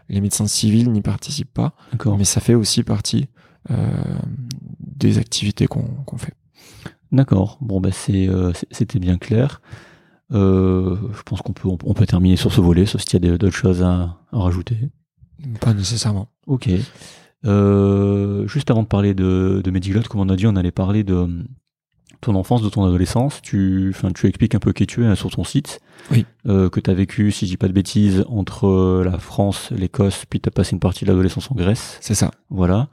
Les 0.10 0.22
médecins 0.22 0.48
civils 0.48 0.92
n'y 0.92 1.02
participent 1.02 1.54
pas, 1.54 1.74
D'accord. 1.92 2.18
mais 2.18 2.26
ça 2.26 2.42
fait 2.42 2.56
aussi 2.56 2.84
partie 2.84 3.28
euh, 3.70 3.76
des 4.80 5.18
activités 5.18 5.68
qu'on 5.68 5.84
qu'on 6.06 6.18
fait. 6.18 6.34
D'accord. 7.12 7.58
Bon, 7.62 7.82
bah, 7.82 7.92
c'est, 7.92 8.28
euh, 8.28 8.52
c'était 8.72 9.00
bien 9.00 9.18
clair. 9.18 9.62
Euh, 10.32 10.96
je 11.14 11.22
pense 11.24 11.42
qu'on 11.42 11.52
peut, 11.52 11.68
on, 11.68 11.94
peut 11.94 12.06
terminer 12.06 12.38
sur 12.38 12.54
ce 12.54 12.62
volet, 12.62 12.86
sauf 12.86 13.02
s'il 13.02 13.24
y 13.24 13.28
a 13.30 13.38
d'autres 13.38 13.56
choses 13.56 13.84
à, 13.84 14.18
à 14.32 14.40
rajouter. 14.40 14.78
Pas 15.60 15.74
nécessairement. 15.74 16.30
Ok. 16.48 16.70
Euh, 17.44 18.48
juste 18.48 18.72
avant 18.72 18.84
de 18.84 18.88
parler 18.88 19.14
de, 19.14 19.62
de 19.64 19.72
Mediglotte, 19.72 20.08
comme 20.08 20.22
on 20.22 20.30
a 20.30 20.36
dit, 20.36 20.48
on 20.48 20.56
allait 20.56 20.72
parler 20.72 21.04
de 21.04 21.46
ton 22.22 22.36
enfance, 22.36 22.62
de 22.62 22.70
ton 22.70 22.86
adolescence. 22.86 23.42
Tu, 23.42 23.92
enfin, 23.94 24.12
tu 24.12 24.28
expliques 24.28 24.56
un 24.56 24.60
peu 24.60 24.72
qui 24.74 24.88
tu 24.88 25.04
es 25.04 25.08
hein, 25.08 25.16
sur 25.16 25.30
ton 25.32 25.44
site. 25.44 25.80
Oui. 26.12 26.26
Euh, 26.48 26.70
que 26.70 26.80
tu 26.80 26.90
as 26.90 26.94
vécu, 26.94 27.32
si 27.32 27.46
je 27.46 27.52
dis 27.52 27.58
pas 27.58 27.68
de 27.68 27.74
bêtises, 27.74 28.24
entre 28.30 28.68
euh, 28.68 29.04
la 29.04 29.20
France, 29.20 29.70
l'Écosse, 29.72 30.26
puis 30.30 30.40
tu 30.40 30.48
as 30.48 30.52
passé 30.52 30.74
une 30.74 30.80
partie 30.80 31.06
de 31.06 31.10
l'adolescence 31.10 31.52
en 31.52 31.56
Grèce. 31.56 31.98
C'est 32.02 32.16
ça. 32.16 32.32
Voilà. 32.50 32.88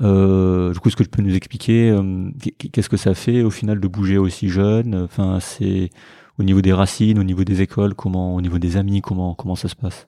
Euh, 0.00 0.72
du 0.72 0.78
coup, 0.78 0.88
est-ce 0.88 0.96
que 0.96 1.02
tu 1.02 1.08
peux 1.08 1.22
nous 1.22 1.34
expliquer 1.34 1.90
euh, 1.90 2.30
qu- 2.40 2.68
qu'est-ce 2.70 2.88
que 2.88 2.96
ça 2.96 3.14
fait 3.14 3.42
au 3.42 3.50
final 3.50 3.80
de 3.80 3.88
bouger 3.88 4.16
aussi 4.16 4.48
jeune? 4.48 4.94
Enfin, 4.94 5.38
c'est 5.40 5.90
au 6.38 6.44
niveau 6.44 6.62
des 6.62 6.72
racines, 6.72 7.18
au 7.18 7.24
niveau 7.24 7.42
des 7.42 7.62
écoles, 7.62 7.94
comment, 7.94 8.36
au 8.36 8.40
niveau 8.40 8.60
des 8.60 8.76
amis, 8.76 9.00
comment, 9.00 9.34
comment 9.34 9.56
ça 9.56 9.68
se 9.68 9.74
passe? 9.74 10.06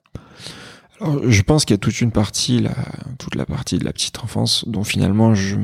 Alors, 1.01 1.29
je 1.29 1.41
pense 1.41 1.65
qu'il 1.65 1.73
y 1.73 1.75
a 1.75 1.79
toute 1.79 1.99
une 1.99 2.11
partie, 2.11 2.59
la, 2.59 2.75
toute 3.17 3.35
la 3.35 3.45
partie 3.45 3.77
de 3.77 3.83
la 3.83 3.91
petite 3.91 4.23
enfance 4.23 4.63
dont 4.67 4.83
finalement 4.83 5.33
je, 5.33 5.57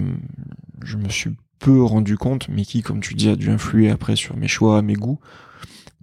je 0.84 0.98
me 0.98 1.08
suis 1.10 1.32
peu 1.60 1.84
rendu 1.84 2.18
compte, 2.18 2.48
mais 2.50 2.66
qui, 2.66 2.82
comme 2.82 3.00
tu 3.00 3.14
dis, 3.14 3.30
a 3.30 3.36
dû 3.36 3.50
influer 3.50 3.90
après 3.90 4.16
sur 4.16 4.36
mes 4.38 4.48
choix, 4.48 4.82
mes 4.82 4.94
goûts. 4.94 5.20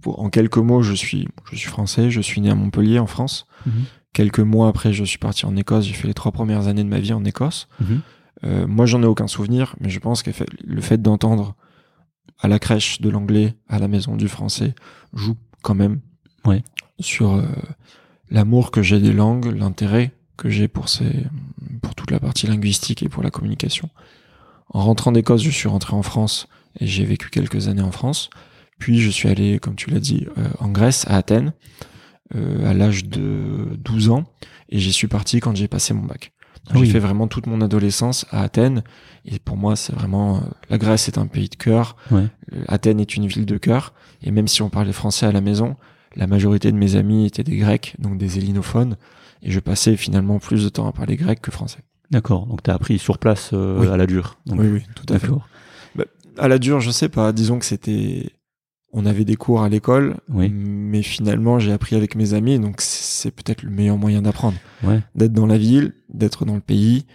Pour, 0.01 0.19
en 0.19 0.29
quelques 0.29 0.57
mots, 0.57 0.81
je 0.81 0.93
suis, 0.93 1.27
je 1.51 1.55
suis 1.55 1.69
français, 1.69 2.11
je 2.11 2.21
suis 2.21 2.41
né 2.41 2.49
à 2.49 2.55
Montpellier, 2.55 2.99
en 2.99 3.07
France. 3.07 3.47
Mhm. 3.65 3.73
Quelques 4.13 4.39
mois 4.39 4.67
après, 4.69 4.93
je 4.93 5.03
suis 5.03 5.17
parti 5.17 5.45
en 5.45 5.55
Écosse. 5.55 5.85
J'ai 5.85 5.93
fait 5.93 6.07
les 6.07 6.13
trois 6.13 6.31
premières 6.31 6.67
années 6.67 6.83
de 6.83 6.89
ma 6.89 6.99
vie 6.99 7.13
en 7.13 7.23
Écosse. 7.25 7.67
Mhm. 7.81 8.01
Euh, 8.43 8.67
moi, 8.67 8.85
j'en 8.85 9.01
ai 9.01 9.05
aucun 9.05 9.27
souvenir, 9.27 9.75
mais 9.79 9.89
je 9.89 9.99
pense 9.99 10.21
que 10.23 10.31
le 10.63 10.81
fait 10.81 11.01
d'entendre 11.01 11.55
à 12.39 12.47
la 12.47 12.59
crèche 12.59 12.99
de 13.01 13.09
l'anglais, 13.09 13.55
à 13.69 13.79
la 13.79 13.87
maison 13.87 14.15
du 14.15 14.27
français, 14.27 14.75
joue 15.13 15.35
quand 15.61 15.75
même 15.75 16.01
Ouais. 16.45 16.63
sur 16.99 17.33
euh, 17.33 17.43
l'amour 18.29 18.71
que 18.71 18.81
j'ai 18.83 18.99
des 18.99 19.13
langues, 19.13 19.45
l'intérêt 19.57 20.11
que 20.37 20.49
j'ai 20.49 20.67
pour 20.67 20.89
ces, 20.89 21.25
pour 21.81 21.95
toute 21.95 22.11
la 22.11 22.19
partie 22.19 22.45
linguistique 22.45 23.01
et 23.03 23.09
pour 23.09 23.23
la 23.23 23.31
communication. 23.31 23.89
En 24.69 24.83
rentrant 24.83 25.11
d'Écosse, 25.11 25.41
je 25.43 25.49
suis 25.49 25.67
rentré 25.67 25.93
en 25.95 26.01
France 26.03 26.47
et 26.79 26.87
j'ai 26.87 27.05
vécu 27.05 27.29
quelques 27.29 27.67
années 27.67 27.81
en 27.81 27.91
France. 27.91 28.29
Puis 28.79 28.99
je 28.99 29.09
suis 29.09 29.29
allé, 29.29 29.59
comme 29.59 29.75
tu 29.75 29.89
l'as 29.89 29.99
dit, 29.99 30.27
euh, 30.37 30.47
en 30.59 30.69
Grèce, 30.69 31.05
à 31.07 31.15
Athènes, 31.17 31.53
euh, 32.35 32.69
à 32.69 32.73
l'âge 32.73 33.05
de 33.05 33.69
12 33.77 34.09
ans, 34.09 34.25
et 34.69 34.79
j'y 34.79 34.91
suis 34.91 35.07
parti 35.07 35.39
quand 35.39 35.55
j'ai 35.55 35.67
passé 35.67 35.93
mon 35.93 36.03
bac. 36.03 36.33
Oui. 36.73 36.85
J'ai 36.85 36.93
fait 36.93 36.99
vraiment 36.99 37.27
toute 37.27 37.45
mon 37.47 37.61
adolescence 37.61 38.25
à 38.31 38.41
Athènes, 38.41 38.83
et 39.23 39.39
pour 39.39 39.55
moi, 39.55 39.75
c'est 39.75 39.93
vraiment... 39.93 40.37
euh, 40.37 40.41
la 40.69 40.77
Grèce 40.77 41.07
est 41.07 41.17
un 41.17 41.27
pays 41.27 41.47
de 41.47 41.55
cœur, 41.55 41.95
Ouais. 42.11 42.27
Athènes 42.67 42.99
est 42.99 43.15
une 43.15 43.27
ville 43.27 43.45
de 43.45 43.57
cœur, 43.57 43.93
et 44.23 44.31
même 44.31 44.47
si 44.47 44.61
on 44.61 44.69
parlait 44.69 44.91
français 44.91 45.25
à 45.25 45.31
la 45.31 45.41
maison, 45.41 45.77
la 46.15 46.27
majorité 46.27 46.71
de 46.71 46.77
mes 46.77 46.95
amis 46.95 47.25
étaient 47.25 47.43
des 47.43 47.57
Grecs, 47.57 47.95
donc 47.99 48.17
des 48.17 48.37
hélinophones, 48.39 48.97
et 49.41 49.51
je 49.51 49.59
passais 49.59 49.95
finalement 49.95 50.39
plus 50.39 50.63
de 50.63 50.69
temps 50.69 50.87
à 50.87 50.91
parler 50.91 51.15
grec 51.17 51.39
que 51.39 51.51
français. 51.51 51.79
D'accord. 52.11 52.45
Donc 52.47 52.63
tu 52.63 52.69
as 52.71 52.73
appris 52.75 52.99
sur 52.99 53.17
place 53.17 53.51
euh, 53.53 53.79
Oui. 53.81 53.87
à 53.87 53.97
la 53.97 54.05
dure. 54.07 54.37
Donc, 54.45 54.59
oui, 54.59 54.67
oui, 54.67 54.83
tout 54.95 55.05
à 55.13 55.19
fait. 55.19 55.27
D'accord. 55.27 55.47
À 56.37 56.47
la 56.49 56.57
dure, 56.59 56.81
je 56.81 56.91
sais 56.91 57.07
pas, 57.09 57.31
disons 57.31 57.59
que 57.59 57.65
c'était... 57.65 58.29
on 58.91 59.05
avait 59.05 59.23
des 59.23 59.37
cours 59.37 59.63
à 59.63 59.69
l'école, 59.69 60.17
Oui. 60.29 60.49
mais 60.49 61.01
finalement 61.01 61.59
j'ai 61.59 61.71
appris 61.71 61.95
avec 61.95 62.15
mes 62.15 62.33
amis, 62.33 62.59
donc 62.59 62.75
c'est 62.81 63.31
peut-être 63.31 63.63
le 63.63 63.69
meilleur 63.69 63.97
moyen 63.97 64.21
d'apprendre. 64.21 64.57
Ouais. 64.83 65.01
D'être 65.15 65.31
dans 65.31 65.45
la 65.45 65.57
ville, 65.57 65.93
d'être 66.13 66.43
dans 66.43 66.55
le 66.55 66.59
pays 66.61 67.05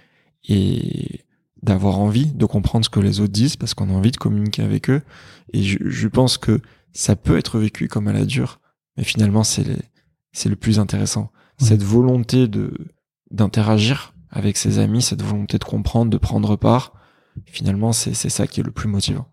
et 0.48 1.20
d'avoir 1.62 1.98
envie 1.98 2.26
de 2.32 2.46
comprendre 2.46 2.84
ce 2.86 2.88
que 2.90 2.98
les 3.00 3.20
autres 3.20 3.32
disent 3.32 3.56
parce 3.56 3.74
qu'on 3.74 3.90
a 3.90 3.92
envie 3.92 4.10
de 4.10 4.16
communiquer 4.16 4.62
avec 4.62 4.88
eux. 4.88 5.02
Et 5.52 5.62
je, 5.62 5.76
je 5.84 6.08
pense 6.08 6.38
que 6.38 6.60
ça 6.94 7.14
peut 7.14 7.36
être 7.36 7.58
vécu 7.58 7.88
comme 7.88 8.08
à 8.08 8.14
la 8.14 8.24
dure, 8.24 8.60
mais 8.96 9.04
finalement 9.04 9.44
c'est 9.44 9.64
le, 9.64 9.76
c'est 10.32 10.48
le 10.48 10.56
plus 10.56 10.78
intéressant. 10.78 11.30
Ouais. 11.60 11.68
Cette 11.68 11.82
volonté 11.82 12.48
de 12.48 12.72
d'interagir 13.30 14.14
avec 14.30 14.56
ses 14.56 14.78
amis, 14.78 15.02
cette 15.02 15.22
volonté 15.22 15.58
de 15.58 15.64
comprendre, 15.64 16.10
de 16.10 16.18
prendre 16.18 16.56
part, 16.56 16.92
finalement 17.46 17.92
c'est 17.92 18.14
c'est 18.14 18.30
ça 18.30 18.46
qui 18.46 18.60
est 18.60 18.64
le 18.64 18.70
plus 18.70 18.88
motivant. 18.88 19.26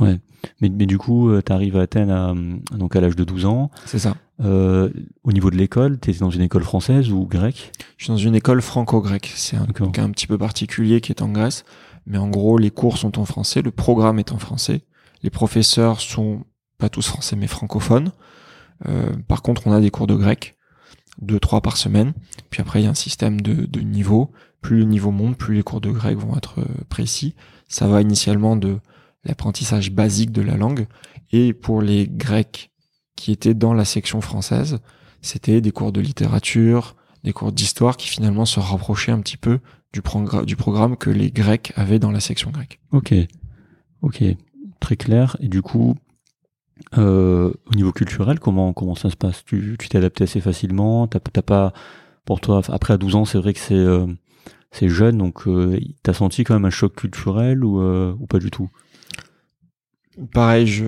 Ouais. 0.00 0.18
Mais, 0.60 0.68
mais 0.68 0.86
du 0.86 0.98
coup, 0.98 1.30
tu 1.42 1.52
arrives 1.52 1.76
à 1.76 1.82
Athènes 1.82 2.10
à, 2.10 2.34
donc 2.76 2.96
à 2.96 3.00
l'âge 3.00 3.14
de 3.14 3.24
12 3.24 3.44
ans. 3.44 3.70
C'est 3.86 4.00
ça. 4.00 4.16
Euh, 4.40 4.90
au 5.22 5.32
niveau 5.32 5.50
de 5.50 5.56
l'école, 5.56 6.00
tu 6.00 6.10
étais 6.10 6.20
dans 6.20 6.30
une 6.30 6.40
école 6.40 6.64
française 6.64 7.10
ou 7.12 7.26
grecque? 7.26 7.72
Je 7.96 8.04
suis 8.04 8.12
dans 8.12 8.16
une 8.16 8.34
école 8.34 8.60
franco-grecque. 8.60 9.32
C'est 9.36 9.56
un 9.56 9.66
cas 9.66 10.02
un 10.02 10.10
petit 10.10 10.26
peu 10.26 10.38
particulier 10.38 11.00
qui 11.00 11.12
est 11.12 11.22
en 11.22 11.28
Grèce. 11.28 11.64
Mais 12.06 12.18
en 12.18 12.28
gros, 12.28 12.58
les 12.58 12.70
cours 12.70 12.98
sont 12.98 13.18
en 13.18 13.24
français, 13.24 13.62
le 13.62 13.70
programme 13.70 14.18
est 14.18 14.32
en 14.32 14.38
français. 14.38 14.82
Les 15.22 15.30
professeurs 15.30 16.00
sont 16.00 16.44
pas 16.78 16.88
tous 16.88 17.06
français, 17.06 17.36
mais 17.36 17.46
francophones. 17.46 18.10
Euh, 18.88 19.12
par 19.28 19.42
contre, 19.42 19.68
on 19.68 19.72
a 19.72 19.80
des 19.80 19.90
cours 19.90 20.08
de 20.08 20.16
grec, 20.16 20.56
deux, 21.20 21.40
trois 21.40 21.60
par 21.60 21.76
semaine. 21.76 22.12
Puis 22.50 22.60
après, 22.60 22.80
il 22.80 22.84
y 22.84 22.86
a 22.86 22.90
un 22.90 22.94
système 22.94 23.40
de, 23.40 23.66
de 23.66 23.80
niveau. 23.80 24.30
Plus 24.60 24.78
le 24.78 24.84
niveau 24.84 25.10
monte, 25.10 25.36
plus 25.36 25.56
les 25.56 25.62
cours 25.62 25.80
de 25.80 25.90
grec 25.90 26.16
vont 26.16 26.36
être 26.36 26.60
euh, 26.60 26.84
précis. 26.88 27.34
Ça 27.68 27.88
va 27.88 28.00
initialement 28.00 28.56
de 28.56 28.78
l'apprentissage 29.24 29.90
basique 29.90 30.32
de 30.32 30.42
la 30.42 30.56
langue. 30.56 30.86
Et 31.32 31.52
pour 31.52 31.82
les 31.82 32.06
grecs 32.06 32.70
qui 33.16 33.32
étaient 33.32 33.54
dans 33.54 33.74
la 33.74 33.84
section 33.84 34.20
française, 34.20 34.78
c'était 35.20 35.60
des 35.60 35.72
cours 35.72 35.92
de 35.92 36.00
littérature, 36.00 36.96
des 37.24 37.32
cours 37.32 37.52
d'histoire 37.52 37.96
qui 37.96 38.08
finalement 38.08 38.44
se 38.44 38.60
rapprochaient 38.60 39.12
un 39.12 39.20
petit 39.20 39.36
peu 39.36 39.60
du, 39.92 40.02
du 40.44 40.56
programme 40.56 40.96
que 40.96 41.10
les 41.10 41.30
Grecs 41.30 41.72
avaient 41.76 41.98
dans 41.98 42.10
la 42.10 42.20
section 42.20 42.50
grecque. 42.50 42.80
Ok. 42.90 43.14
Ok. 44.02 44.24
Très 44.80 44.96
clair. 44.96 45.36
Et 45.40 45.48
du 45.48 45.62
coup, 45.62 45.96
euh, 46.98 47.52
au 47.70 47.74
niveau 47.74 47.92
culturel, 47.92 48.38
comment, 48.40 48.72
comment 48.72 48.94
ça 48.94 49.10
se 49.10 49.16
passe? 49.16 49.44
Tu 49.44 49.76
tu 49.78 49.88
t'es 49.88 49.98
adapté 49.98 50.24
assez 50.24 50.40
facilement? 50.40 51.06
T'as 51.06 51.20
t'as 51.20 51.42
pas. 51.42 51.72
Pour 52.24 52.40
toi, 52.40 52.60
après 52.68 52.94
à 52.94 52.98
12 52.98 53.16
ans, 53.16 53.24
c'est 53.24 53.38
vrai 53.38 53.52
que 53.52 53.58
c'est 53.58 53.74
euh, 53.74 54.06
c'est 54.70 54.88
jeune, 54.88 55.18
donc 55.18 55.46
euh, 55.48 55.78
t'as 56.02 56.12
senti 56.14 56.44
quand 56.44 56.54
même 56.54 56.64
un 56.64 56.70
choc 56.70 56.94
culturel 56.94 57.64
ou, 57.64 57.80
euh, 57.80 58.14
ou 58.20 58.26
pas 58.26 58.38
du 58.38 58.50
tout? 58.50 58.70
Pareil, 60.32 60.66
je, 60.66 60.86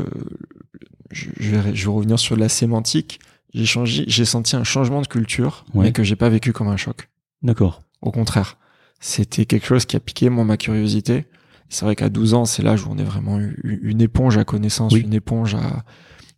je, 1.11 1.31
je 1.39 1.57
vais, 1.57 1.75
je 1.75 1.85
vais 1.87 1.93
revenir 1.93 2.19
sur 2.19 2.37
la 2.37 2.49
sémantique. 2.49 3.21
J'ai 3.53 3.67
changé, 3.67 4.05
j'ai 4.07 4.25
senti 4.25 4.57
un 4.57 4.65
changement 4.65 5.01
de 5.01 5.07
culture, 5.07 5.65
Ouais. 5.75 5.87
mais 5.87 5.93
que 5.93 6.03
j'ai 6.03 6.17
pas 6.17 6.29
vécu 6.29 6.53
comme 6.53 6.69
un 6.69 6.77
choc. 6.77 7.09
D'accord. 7.43 7.83
Au 8.03 8.11
contraire, 8.11 8.59
c'était 9.01 9.47
quelque 9.47 9.67
chose 9.67 9.87
qui 9.87 9.97
a 9.97 10.01
piqué 10.01 10.29
moi 10.29 10.45
ma 10.45 10.57
curiosité. 10.57 11.27
C'est 11.75 11.85
vrai 11.85 11.97
qu'à 11.97 12.09
12 12.09 12.35
ans, 12.35 12.45
c'est 12.45 12.63
l'âge 12.63 12.85
où 12.87 12.89
on 12.91 12.99
est 12.99 13.05
vraiment 13.05 13.39
une 13.65 14.01
éponge 14.01 14.39
à 14.39 14.45
connaissance, 14.45 14.93
Oui. 14.93 15.01
une 15.01 15.15
éponge 15.15 15.55
à, 15.55 15.85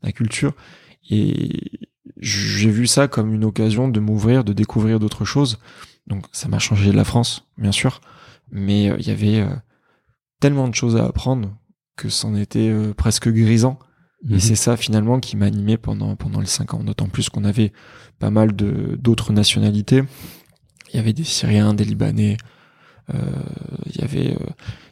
à 0.02 0.12
culture. 0.12 0.54
Et 1.10 1.80
j'ai 2.18 2.70
vu 2.70 2.86
ça 2.86 3.06
comme 3.08 3.34
une 3.34 3.44
occasion 3.44 3.88
de 3.88 4.00
m'ouvrir, 4.00 4.44
de 4.44 4.52
découvrir 4.52 4.98
d'autres 4.98 5.24
choses. 5.24 5.58
Donc 6.06 6.24
ça 6.32 6.48
m'a 6.48 6.58
changé 6.58 6.90
de 6.90 6.96
la 6.96 7.04
France, 7.04 7.46
bien 7.58 7.72
sûr. 7.72 8.00
Mais 8.50 8.90
euh, 8.90 8.96
il 8.98 9.06
y 9.06 9.10
avait 9.10 9.40
euh, 9.40 9.54
tellement 10.40 10.68
de 10.68 10.74
choses 10.74 10.96
à 10.96 11.04
apprendre 11.04 11.56
que 11.96 12.08
c'en 12.08 12.34
était 12.34 12.68
euh, 12.70 12.94
presque 12.94 13.28
grisant. 13.28 13.78
Et 14.30 14.34
Mhm. 14.34 14.40
c'est 14.40 14.54
ça 14.56 14.76
finalement 14.76 15.20
qui 15.20 15.36
m'a 15.36 15.46
animé 15.46 15.76
pendant 15.76 16.16
pendant 16.16 16.40
les 16.40 16.46
cinq 16.46 16.72
ans. 16.74 16.82
D'autant 16.82 17.08
plus 17.08 17.28
qu'on 17.28 17.44
avait 17.44 17.72
pas 18.18 18.30
mal 18.30 18.56
de 18.56 18.96
d'autres 18.98 19.32
nationalités. 19.32 20.02
Il 20.92 20.96
y 20.96 20.98
avait 20.98 21.12
des 21.12 21.24
Syriens, 21.24 21.74
des 21.74 21.84
Libanais. 21.84 22.36
Euh, 23.14 23.18
il 23.86 24.00
y 24.00 24.04
avait 24.04 24.32
euh, 24.32 24.46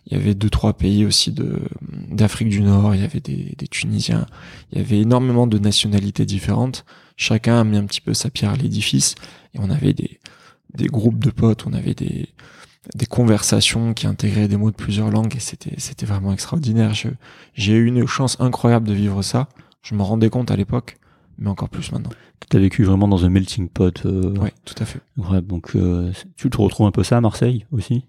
il 0.07 0.17
y 0.17 0.21
avait 0.21 0.35
deux 0.35 0.51
trois 0.51 0.75
pays 0.75 1.05
aussi 1.05 1.33
de 1.33 1.63
d'Afrique 2.11 2.49
du 2.49 2.63
Nord. 2.63 2.95
Il 2.95 3.01
y 3.01 3.05
avait 3.05 3.21
des, 3.21 3.55
des 3.57 3.69
Tunisiens. 3.69 4.27
Il 4.73 4.79
y 4.79 4.81
avait 4.81 5.01
énormément 5.01 5.47
de 5.47 5.59
nationalités 5.59 6.27
différentes. 6.27 6.85
Chacun 7.17 7.61
amenait 7.61 7.79
un 7.79 7.87
petit 7.87 8.01
peu 8.01 8.15
sa 8.15 8.31
pierre 8.31 8.51
à 8.51 8.57
l'édifice. 8.57 9.15
Et 9.55 9.59
on 9.61 9.71
avait 9.71 9.95
des 9.95 10.21
des 10.75 10.87
groupes 10.87 11.23
de 11.23 11.31
potes. 11.31 11.67
On 11.67 11.73
avait 11.73 11.95
des 11.95 12.29
des 12.95 13.07
conversations 13.07 13.95
qui 13.95 14.07
intégraient 14.07 14.49
des 14.49 14.59
mots 14.59 14.71
de 14.71 14.77
plusieurs 14.77 15.11
langues 15.11 15.35
et 15.37 15.41
c'était 15.41 15.75
c'était 15.79 16.07
vraiment 16.07 16.33
extraordinaire. 16.33 16.93
J'ai 17.55 17.73
eu 17.73 17.87
une 17.87 18.07
chance 18.07 18.37
incroyable 18.41 18.87
de 18.87 18.93
vivre 18.93 19.23
ça. 19.23 19.49
Je 19.83 19.95
m'en 19.95 20.05
rendais 20.05 20.31
compte 20.31 20.51
à 20.51 20.57
l'époque, 20.57 20.99
mais 21.39 21.49
encore 21.49 21.69
plus 21.69 21.93
maintenant. 21.93 22.11
T'as 22.51 22.59
vécu 22.59 22.85
vraiment 22.85 23.09
dans 23.09 23.25
un 23.25 23.29
melting 23.31 23.69
pot. 23.69 24.05
euh, 24.07 24.37
Ouais, 24.39 24.53
tout 24.65 24.75
à 24.79 24.85
fait. 24.85 25.01
incroyable. 25.19 25.47
Donc, 25.49 25.75
euh, 25.77 26.13
tu 26.37 26.51
te 26.51 26.57
retrouves 26.59 26.87
un 26.87 26.91
peu 26.93 27.03
ça 27.03 27.17
à 27.17 27.21
Marseille 27.21 27.67
aussi? 27.73 28.05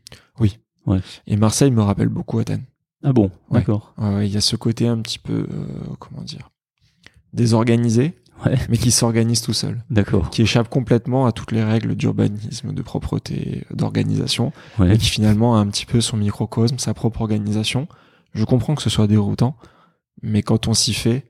Et 1.28 1.36
Marseille 1.36 1.71
me 1.71 1.82
rappelle 1.82 2.10
beaucoup 2.10 2.38
Athènes. 2.38 2.63
Ah 3.04 3.12
bon? 3.12 3.32
Ouais. 3.50 3.60
D'accord. 3.60 3.93
Ouais, 3.98 4.13
ouais, 4.15 4.28
Il 4.28 4.34
y 4.34 4.38
a 4.38 4.41
ce 4.41 4.56
côté 4.56 4.88
un 4.88 5.00
petit 5.02 5.17
peu, 5.19 5.48
euh, 5.52 5.67
comment 6.00 6.21
dire, 6.21 6.52
désorganisé, 7.34 8.13
Ouais. 8.45 8.56
mais 8.69 8.78
qui 8.78 8.91
s'organise 8.91 9.41
tout 9.41 9.54
seul, 9.54 9.84
D'accord. 9.89 10.30
qui 10.30 10.41
échappe 10.41 10.67
complètement 10.69 11.26
à 11.26 11.32
toutes 11.32 11.52
les 11.52 11.63
règles 11.63 11.95
d'urbanisme, 11.95 12.74
de 12.74 12.82
propreté, 12.82 13.63
d'organisation, 13.71 14.52
Ouais. 14.78 14.93
et 14.93 14.98
qui 14.98 15.10
finalement 15.10 15.56
a 15.56 15.60
un 15.60 15.67
petit 15.67 15.86
peu 15.86 16.02
son 16.02 16.17
microcosme, 16.17 16.78
sa 16.78 16.93
propre 16.93 17.21
organisation. 17.21 17.88
Je 18.34 18.43
comprends 18.43 18.76
que 18.76 18.82
ce 18.82 18.89
soit 18.89 19.08
déroutant, 19.08 19.56
mais 20.21 20.43
quand 20.43 20.67
on 20.67 20.74
s'y 20.74 20.93
fait, 20.93 21.26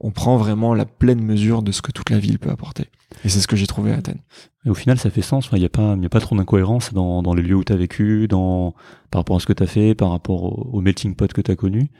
on 0.00 0.10
prend 0.10 0.36
vraiment 0.36 0.74
la 0.74 0.84
pleine 0.84 1.22
mesure 1.22 1.62
de 1.62 1.72
ce 1.72 1.82
que 1.82 1.92
toute 1.92 2.10
la 2.10 2.18
ville 2.18 2.38
peut 2.38 2.50
apporter. 2.50 2.86
Et 3.24 3.28
c'est 3.28 3.40
ce 3.40 3.48
que 3.48 3.56
j'ai 3.56 3.66
trouvé 3.66 3.92
à 3.92 3.96
Athènes. 3.96 4.20
Et 4.64 4.70
au 4.70 4.74
final, 4.74 4.98
ça 4.98 5.10
fait 5.10 5.22
sens. 5.22 5.48
Il 5.52 5.58
n'y 5.58 5.64
a 5.64 5.70
pas, 5.70 5.92
a 5.92 6.08
pas 6.08 6.20
trop 6.20 6.36
d'incohérence 6.36 6.92
dans, 6.92 7.34
les 7.34 7.42
lieux 7.42 7.56
où 7.56 7.64
tu 7.64 7.72
as 7.72 7.76
vécu, 7.76 8.28
par 8.28 9.20
rapport 9.20 9.36
à 9.36 9.40
ce 9.40 9.46
que 9.46 9.52
tu 9.52 9.62
as 9.62 9.66
fait, 9.66 9.94
par 9.94 10.10
rapport 10.10 10.74
au, 10.74 10.80
melting 10.80 11.14
pot 11.14 11.32
que 11.32 11.40
tu 11.40 11.50
as 11.50 11.56
connu. 11.56 11.90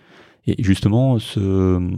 Et 0.46 0.62
justement, 0.62 1.18
ce, 1.18 1.90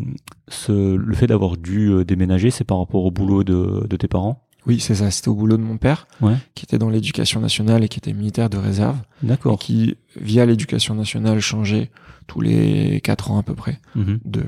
ce, 0.49 0.97
le 0.97 1.15
fait 1.15 1.27
d'avoir 1.27 1.57
dû 1.57 1.91
euh, 1.91 2.05
déménager, 2.05 2.51
c'est 2.51 2.65
par 2.65 2.79
rapport 2.79 3.05
au 3.05 3.11
boulot 3.11 3.45
de 3.45 3.97
tes 3.97 4.09
parents? 4.09 4.50
Oui, 4.67 4.79
c'est 4.81 4.95
ça. 4.97 5.11
C'était 5.11 5.29
au 5.29 5.35
boulot 5.35 5.57
de 5.57 5.63
mon 5.63 5.77
père, 5.79 6.07
Ouais. 6.21 6.37
qui 6.55 6.65
était 6.65 6.79
dans 6.79 6.91
l'éducation 6.91 7.41
nationale 7.41 7.83
et 7.85 7.89
qui 7.89 7.99
était 7.99 8.13
militaire 8.13 8.51
de 8.51 8.59
réserve, 8.59 8.97
D'accord. 9.23 9.59
qui, 9.59 9.97
via 10.17 10.45
l'éducation 10.47 10.95
nationale, 10.95 11.41
changeait 11.41 11.91
tous 12.27 12.41
les 12.41 13.01
quatre 13.03 13.31
ans 13.31 13.39
à 13.39 13.43
peu 13.43 13.55
près 13.55 13.81
Mhm. 13.95 14.21
de, 14.25 14.43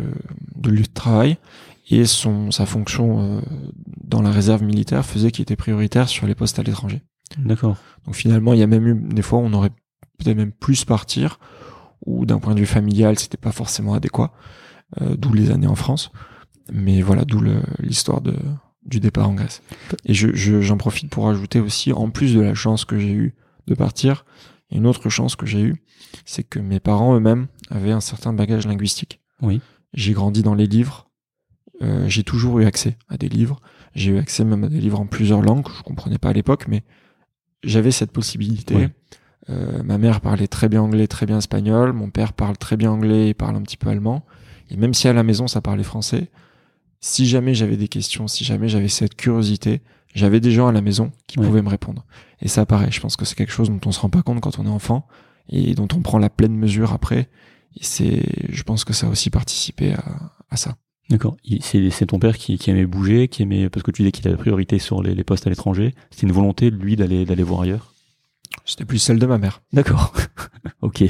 de 0.56 0.70
lieu 0.70 0.82
de 0.82 0.86
travail. 0.92 1.38
Et 1.90 2.04
son, 2.04 2.50
sa 2.50 2.64
fonction 2.66 3.20
euh, 3.38 3.40
dans 4.04 4.22
la 4.22 4.30
réserve 4.30 4.62
militaire 4.62 5.04
faisait 5.04 5.30
qu'il 5.30 5.42
était 5.42 5.56
prioritaire 5.56 6.08
sur 6.08 6.26
les 6.26 6.34
postes 6.34 6.58
à 6.58 6.62
l'étranger. 6.62 7.02
D'accord. 7.38 7.76
Donc 8.06 8.14
finalement, 8.14 8.52
il 8.52 8.60
y 8.60 8.62
a 8.62 8.66
même 8.66 8.86
eu 8.86 8.94
des 8.94 9.22
fois 9.22 9.38
où 9.40 9.42
on 9.42 9.52
aurait 9.52 9.70
peut-être 10.18 10.36
même 10.36 10.52
plus 10.52 10.84
partir, 10.84 11.38
ou 12.06 12.24
d'un 12.26 12.38
point 12.38 12.54
de 12.54 12.60
vue 12.60 12.66
familial, 12.66 13.18
c'était 13.18 13.36
pas 13.36 13.52
forcément 13.52 13.94
adéquat, 13.94 14.32
euh, 15.00 15.16
d'où 15.16 15.32
les 15.32 15.50
années 15.50 15.66
en 15.66 15.74
France. 15.74 16.10
Mais 16.72 17.00
voilà, 17.02 17.24
d'où 17.24 17.40
l'histoire 17.80 18.20
de 18.20 18.34
du 18.84 19.00
départ 19.00 19.28
en 19.28 19.34
Grèce. 19.34 19.62
Et 20.04 20.14
je, 20.14 20.28
je- 20.34 20.60
j'en 20.60 20.76
profite 20.76 21.10
pour 21.10 21.28
ajouter 21.28 21.60
aussi, 21.60 21.92
en 21.92 22.10
plus 22.10 22.34
de 22.34 22.40
la 22.40 22.54
chance 22.54 22.84
que 22.84 22.98
j'ai 22.98 23.12
eue 23.12 23.34
de 23.66 23.74
partir, 23.74 24.24
une 24.70 24.86
autre 24.86 25.08
chance 25.08 25.36
que 25.36 25.46
j'ai 25.46 25.60
eue, 25.62 25.76
c'est 26.24 26.42
que 26.42 26.58
mes 26.58 26.80
parents 26.80 27.14
eux-mêmes 27.16 27.46
avaient 27.70 27.92
un 27.92 28.00
certain 28.00 28.32
bagage 28.32 28.66
linguistique. 28.66 29.20
Oui. 29.40 29.60
J'ai 29.94 30.12
grandi 30.12 30.42
dans 30.42 30.54
les 30.54 30.66
livres, 30.66 31.10
euh, 31.82 32.08
j'ai 32.08 32.22
toujours 32.24 32.58
eu 32.60 32.64
accès 32.64 32.96
à 33.08 33.16
des 33.16 33.28
livres, 33.28 33.60
j'ai 33.94 34.12
eu 34.12 34.18
accès 34.18 34.44
même 34.44 34.64
à 34.64 34.68
des 34.68 34.80
livres 34.80 34.98
en 35.00 35.06
plusieurs 35.06 35.42
langues, 35.42 35.64
que 35.64 35.72
je 35.76 35.82
comprenais 35.82 36.18
pas 36.18 36.30
à 36.30 36.32
l'époque, 36.32 36.66
mais 36.68 36.82
j'avais 37.62 37.90
cette 37.92 38.10
possibilité. 38.12 38.74
Euh, 39.50 39.82
ma 39.82 39.98
mère 39.98 40.20
parlait 40.20 40.46
très 40.48 40.68
bien 40.68 40.82
anglais, 40.82 41.06
très 41.08 41.26
bien 41.26 41.38
espagnol. 41.38 41.92
Mon 41.92 42.10
père 42.10 42.32
parle 42.32 42.56
très 42.56 42.76
bien 42.76 42.90
anglais 42.92 43.28
et 43.28 43.34
parle 43.34 43.56
un 43.56 43.62
petit 43.62 43.76
peu 43.76 43.88
allemand. 43.90 44.24
Et 44.70 44.76
même 44.76 44.94
si 44.94 45.08
à 45.08 45.12
la 45.12 45.22
maison 45.24 45.46
ça 45.48 45.60
parlait 45.60 45.82
français, 45.82 46.30
si 47.02 47.26
jamais 47.26 47.52
j'avais 47.54 47.76
des 47.76 47.88
questions, 47.88 48.26
si 48.28 48.44
jamais 48.44 48.68
j'avais 48.68 48.88
cette 48.88 49.14
curiosité, 49.16 49.82
j'avais 50.14 50.40
des 50.40 50.52
gens 50.52 50.68
à 50.68 50.72
la 50.72 50.80
maison 50.80 51.12
qui 51.26 51.38
Ouais. 51.38 51.46
pouvaient 51.46 51.60
me 51.62 51.68
répondre. 51.68 52.06
Et 52.40 52.48
ça, 52.48 52.64
pareil, 52.64 52.88
je 52.92 53.00
pense 53.00 53.16
que 53.16 53.24
c'est 53.26 53.34
quelque 53.34 53.52
chose 53.52 53.68
dont 53.68 53.80
on 53.84 53.92
se 53.92 54.00
rend 54.00 54.08
pas 54.08 54.22
compte 54.22 54.40
quand 54.40 54.58
on 54.58 54.64
est 54.64 54.70
enfant 54.70 55.06
et 55.50 55.74
dont 55.74 55.88
on 55.94 56.00
prend 56.00 56.18
la 56.18 56.30
pleine 56.30 56.54
mesure 56.56 56.92
après. 56.92 57.28
Et 57.76 57.82
c'est, 57.84 58.22
je 58.50 58.62
pense 58.62 58.84
que 58.84 58.92
ça 58.92 59.06
a 59.06 59.10
aussi 59.10 59.28
participé 59.30 59.92
à, 59.94 60.32
à 60.50 60.56
ça. 60.56 60.76
D'accord. 61.10 61.36
C'est 61.60 61.90
c'est 61.90 62.06
ton 62.06 62.18
père 62.18 62.38
qui, 62.38 62.56
qui 62.56 62.70
aimait 62.70 62.86
bouger, 62.86 63.28
qui 63.28 63.42
aimait 63.42 63.68
parce 63.68 63.82
que 63.82 63.90
tu 63.90 64.02
disais 64.02 64.12
qu'il 64.12 64.26
avait 64.28 64.36
la 64.36 64.40
priorité 64.40 64.78
sur 64.78 65.02
les, 65.02 65.14
les 65.14 65.24
postes 65.24 65.46
à 65.46 65.50
l'étranger. 65.50 65.94
C'était 66.10 66.26
une 66.26 66.32
volonté 66.32 66.70
lui 66.70 66.94
d'aller 66.96 67.24
d'aller 67.24 67.42
voir 67.42 67.62
ailleurs? 67.62 67.92
C'était 68.64 68.84
plus 68.84 68.98
celle 68.98 69.18
de 69.18 69.26
ma 69.26 69.38
mère. 69.38 69.62
D'accord. 69.72 70.12
ok. 70.82 71.04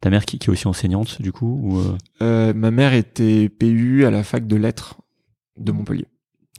Ta 0.00 0.10
mère 0.10 0.24
qui, 0.24 0.38
qui 0.38 0.48
est 0.48 0.52
aussi 0.52 0.66
enseignante 0.66 1.20
du 1.20 1.32
coup 1.32 1.60
ou 1.62 1.78
euh, 1.78 1.96
Euh, 2.22 2.54
ma 2.54 2.70
mère 2.70 2.94
était 2.94 3.48
PU 3.48 4.06
à 4.06 4.10
la 4.10 4.22
fac 4.24 4.46
de 4.46 4.56
lettres 4.56 4.96
de 5.58 5.72
Montpellier. 5.72 6.06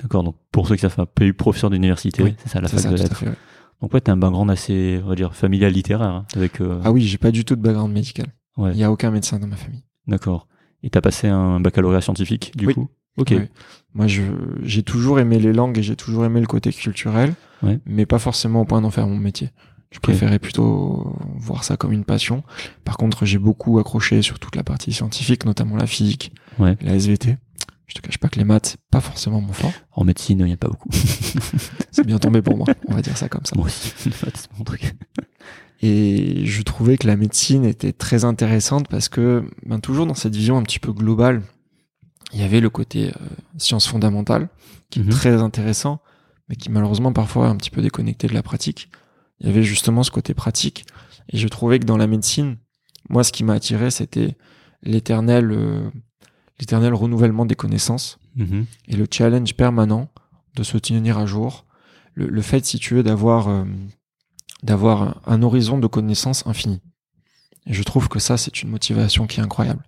D'accord. 0.02 0.24
Donc 0.24 0.36
pour 0.52 0.68
ceux 0.68 0.76
qui 0.76 0.82
savent, 0.82 0.96
pas, 0.96 1.06
PU 1.06 1.34
professeur 1.34 1.70
d'université, 1.70 2.24
Oui, 2.24 2.36
c'est 2.44 2.50
ça 2.50 2.62
la 2.62 2.68
fac 2.68 2.80
ça, 2.80 2.90
de 2.92 2.96
lettres. 2.96 3.18
fait, 3.18 3.28
ouais. 3.28 3.36
Donc 3.82 3.94
ouais, 3.94 4.02
t'as 4.02 4.12
un 4.14 4.18
background 4.18 4.50
assez, 4.52 5.00
on 5.04 5.08
va 5.10 5.16
dire, 5.16 5.34
familial 5.36 5.72
littéraire 5.72 6.08
hein, 6.10 6.26
avec. 6.36 6.62
euh, 6.62 6.82
Ah 6.84 6.92
oui, 6.92 7.02
j'ai 7.02 7.18
pas 7.18 7.32
du 7.32 7.46
tout 7.46 7.56
de 7.56 7.62
background 7.62 7.94
médical. 7.94 8.28
Ouais. 8.58 8.72
Il 8.74 8.78
y 8.78 8.84
a 8.84 8.92
aucun 8.92 9.12
médecin 9.12 9.40
dans 9.40 9.48
ma 9.48 9.56
famille. 9.56 9.84
D'accord. 10.08 10.48
Et 10.84 10.90
t'as 10.90 11.02
passé 11.02 11.28
un 11.28 11.60
baccalauréat 11.60 12.02
scientifique, 12.02 12.52
du 12.58 12.68
Oui. 12.68 12.74
coup? 12.74 12.90
Ok. 13.18 13.32
Ouais. 13.32 13.50
Moi, 13.94 14.06
j'ai 14.08 14.84
toujours 14.84 15.20
aimé 15.20 15.40
les 15.40 15.52
langues 15.54 15.78
et 15.78 15.84
j'ai 15.84 15.96
toujours 15.96 16.26
aimé 16.26 16.40
le 16.40 16.48
côté 16.48 16.72
culturel, 16.72 17.34
Ouais. 17.64 17.80
mais 17.86 18.06
pas 18.06 18.20
forcément 18.20 18.62
au 18.62 18.66
point 18.66 18.82
d'en 18.82 18.90
faire 18.92 19.08
mon 19.08 19.18
métier. 19.18 19.50
Je 19.92 20.00
préférais 20.00 20.40
plutôt 20.40 21.16
voir 21.36 21.64
ça 21.64 21.76
comme 21.76 21.92
une 21.92 22.06
passion. 22.06 22.44
Par 22.86 22.96
contre, 22.98 23.26
j'ai 23.26 23.40
beaucoup 23.40 23.80
accroché 23.80 24.22
sur 24.22 24.40
toute 24.40 24.56
la 24.56 24.64
partie 24.64 24.94
scientifique, 24.94 25.46
notamment 25.46 25.76
la 25.78 25.88
physique, 25.88 26.32
Ouais. 26.60 26.78
la 26.82 26.94
SVT. 26.96 27.38
Je 27.90 27.96
te 27.96 28.02
cache 28.02 28.18
pas 28.20 28.30
que 28.30 28.38
les 28.40 28.46
maths, 28.46 28.68
c'est 28.68 28.82
pas 28.92 29.02
forcément 29.02 29.42
mon 29.42 29.52
fort. 29.52 29.74
En 29.92 30.04
médecine, 30.06 30.40
il 30.40 30.46
n'y 30.46 30.54
a 30.54 30.58
pas 30.58 30.70
beaucoup. 30.70 30.90
C'est 31.92 32.06
bien 32.06 32.20
tombé 32.20 32.42
pour 32.42 32.56
moi, 32.56 32.68
on 32.88 32.94
va 32.94 33.02
dire 33.02 33.18
ça 33.18 33.28
comme 33.28 33.44
ça. 33.46 33.56
Moi 33.58 33.66
aussi, 33.66 33.92
c'est 34.00 34.58
mon 34.58 34.64
truc. 34.64 34.94
Et 35.82 36.46
je 36.46 36.62
trouvais 36.62 36.98
que 36.98 37.08
la 37.08 37.16
médecine 37.16 37.66
était 37.66 37.92
très 37.94 38.26
intéressante 38.26 38.88
parce 38.90 39.10
que, 39.10 39.44
ben, 39.66 39.80
toujours 39.80 40.06
dans 40.06 40.14
cette 40.14 40.36
vision 40.36 40.58
un 40.58 40.64
petit 40.64 40.80
peu 40.80 40.92
globale, 40.94 41.42
il 42.32 42.40
y 42.40 42.44
avait 42.44 42.60
le 42.60 42.70
côté 42.70 43.08
euh, 43.10 43.12
sciences 43.58 43.88
fondamentales, 43.88 44.50
qui 44.92 45.00
Mhm. 45.00 45.08
est 45.08 45.12
très 45.12 45.42
intéressant, 45.42 46.00
mais 46.48 46.56
qui 46.56 46.70
malheureusement 46.70 47.12
parfois 47.12 47.48
est 47.48 47.50
un 47.50 47.56
petit 47.56 47.72
peu 47.72 47.82
déconnecté 47.82 48.28
de 48.28 48.34
la 48.34 48.44
pratique. 48.44 48.90
Il 49.40 49.48
y 49.48 49.50
avait 49.50 49.64
justement 49.64 50.04
ce 50.04 50.12
côté 50.12 50.34
pratique. 50.34 50.86
Et 51.30 51.38
je 51.38 51.48
trouvais 51.48 51.80
que 51.80 51.86
dans 51.86 51.98
la 51.98 52.08
médecine, 52.08 52.58
moi, 53.10 53.24
ce 53.24 53.32
qui 53.32 53.44
m'a 53.44 53.54
attiré, 53.54 53.90
c'était 53.90 54.36
l'éternel, 54.84 55.52
euh, 55.52 55.90
l'éternel 56.60 56.94
renouvellement 56.94 57.46
des 57.46 57.56
connaissances 57.56 58.20
Mhm. 58.36 58.66
et 58.88 58.96
le 58.96 59.06
challenge 59.12 59.54
permanent 59.56 60.10
de 60.56 60.64
se 60.64 60.78
tenir 60.78 61.18
à 61.18 61.26
jour. 61.26 61.66
Le, 62.14 62.28
le 62.28 62.42
fait, 62.42 62.66
si 62.66 62.80
tu 62.80 62.94
veux, 62.96 63.04
d'avoir 63.04 63.48
euh, 63.48 63.66
d'avoir 64.64 65.02
un, 65.04 65.16
un 65.26 65.42
horizon 65.42 65.78
de 65.78 65.88
connaissances 65.88 66.46
infini. 66.46 66.82
Et 67.66 67.74
je 67.74 67.84
trouve 67.84 68.10
que 68.10 68.20
ça, 68.20 68.38
c'est 68.38 68.62
une 68.62 68.70
motivation 68.70 69.26
qui 69.28 69.40
est 69.40 69.44
incroyable. 69.44 69.84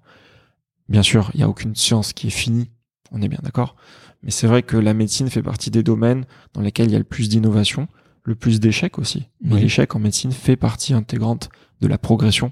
Bien 0.89 1.03
sûr, 1.03 1.29
il 1.33 1.37
n'y 1.37 1.43
a 1.43 1.49
aucune 1.49 1.75
science 1.75 2.13
qui 2.13 2.27
est 2.27 2.31
finie, 2.31 2.69
on 3.11 3.21
est 3.21 3.27
bien 3.27 3.39
d'accord. 3.43 3.75
Mais 4.23 4.31
c'est 4.31 4.47
vrai 4.47 4.61
que 4.63 4.77
la 4.77 4.93
médecine 4.93 5.29
fait 5.29 5.41
partie 5.43 5.71
des 5.71 5.83
domaines 5.83 6.25
dans 6.53 6.61
lesquels 6.61 6.87
il 6.87 6.91
y 6.93 6.95
a 6.95 6.99
le 6.99 7.03
plus 7.05 7.27
d'innovation, 7.29 7.87
le 8.23 8.35
plus 8.35 8.59
d'échecs 8.59 8.99
aussi. 8.99 9.27
Mais 9.41 9.55
Oui. 9.55 9.61
l'échec 9.61 9.95
en 9.95 9.99
médecine 9.99 10.31
fait 10.31 10.55
partie 10.55 10.93
intégrante 10.93 11.49
de 11.81 11.87
la 11.87 11.97
progression 11.97 12.51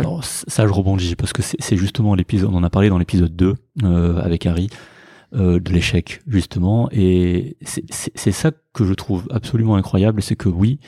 Alors, 0.00 0.24
ça, 0.24 0.66
je 0.66 0.72
rebondis 0.72 1.16
parce 1.16 1.32
que 1.32 1.42
c'est 1.42 1.76
justement 1.76 2.14
l'épisode, 2.14 2.50
on 2.52 2.56
en 2.56 2.62
a 2.64 2.70
parlé 2.70 2.88
dans 2.88 2.98
l'épisode 2.98 3.34
2 3.34 3.54
euh, 3.84 4.20
avec 4.20 4.46
Harry, 4.46 4.68
euh, 5.34 5.58
de 5.60 5.72
l'échec, 5.72 6.20
justement. 6.26 6.88
Et 6.92 7.56
c'est- 7.62 8.30
ça 8.32 8.50
que 8.72 8.84
je 8.84 8.94
trouve 8.94 9.26
absolument 9.30 9.76
incroyable, 9.76 10.22
c'est 10.22 10.36
que 10.36 10.48
oui, 10.48 10.78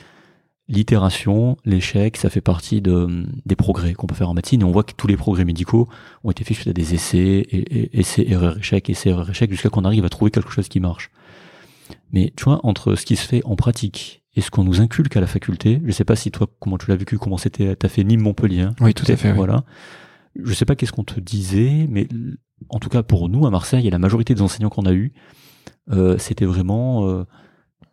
l'itération, 0.67 1.57
l'échec, 1.65 2.15
ça 2.17 2.29
fait 2.29 2.41
partie 2.41 2.79
de, 2.81 3.25
des 3.45 3.55
progrès 3.55 3.93
qu'on 3.93 4.07
peut 4.07 4.15
faire 4.15 4.29
en 4.29 4.33
médecine. 4.35 4.61
Et 4.61 4.63
on 4.63 4.71
voit 4.71 4.83
que 4.83 4.93
tous 4.95 5.07
les 5.07 5.17
progrès 5.17 5.43
médicaux 5.45 5.87
ont 6.23 6.31
été 6.31 6.43
faits 6.43 6.55
suite 6.57 6.67
à 6.67 6.73
des 6.73 6.93
essais, 6.93 7.17
et, 7.17 7.57
et- 7.79 7.99
essais, 7.99 8.25
erreurs, 8.29 8.57
échecs, 8.59 8.89
essais, 8.89 9.09
erreurs, 9.09 9.29
échecs, 9.29 9.49
jusqu'à 9.51 9.69
qu'on 9.69 9.83
arrive 9.85 10.05
à 10.05 10.09
trouver 10.09 10.31
quelque 10.31 10.51
chose 10.51 10.67
qui 10.67 10.79
marche. 10.79 11.09
Mais 12.11 12.31
tu 12.35 12.43
vois, 12.43 12.59
entre 12.63 12.95
ce 12.95 13.05
qui 13.05 13.15
se 13.15 13.25
fait 13.27 13.41
en 13.45 13.55
pratique 13.55 14.18
et 14.35 14.41
ce 14.41 14.51
qu'on 14.51 14.63
nous 14.63 14.79
inculque 14.81 15.15
à 15.17 15.21
la 15.21 15.27
faculté, 15.27 15.81
je 15.85 15.91
sais 15.91 16.03
pas 16.05 16.15
si 16.15 16.31
toi, 16.31 16.47
comment 16.59 16.77
tu 16.77 16.87
l'as 16.89 16.95
vécu, 16.95 17.17
comment 17.17 17.37
c'était, 17.37 17.75
t'as 17.75 17.89
fait 17.89 18.03
Nîmes 18.03 18.21
Montpellier. 18.21 18.61
hein 18.61 18.75
Oui, 18.79 18.93
tout 18.93 19.05
à 19.11 19.15
fait. 19.15 19.29
oui. 19.31 19.35
voilà. 19.35 19.63
Je 20.41 20.53
sais 20.53 20.65
pas 20.65 20.75
qu'est-ce 20.75 20.91
qu'on 20.91 21.03
te 21.03 21.19
disait, 21.19 21.87
mais 21.89 22.07
en 22.69 22.79
tout 22.79 22.89
cas 22.89 23.01
pour 23.03 23.27
nous 23.29 23.45
à 23.47 23.49
Marseille 23.49 23.87
et 23.87 23.89
la 23.89 23.99
majorité 23.99 24.35
des 24.35 24.41
enseignants 24.41 24.69
qu'on 24.69 24.85
a 24.85 24.93
eu, 24.93 25.11
euh, 25.91 26.17
c'était 26.19 26.45
vraiment, 26.45 27.07
euh, 27.09 27.23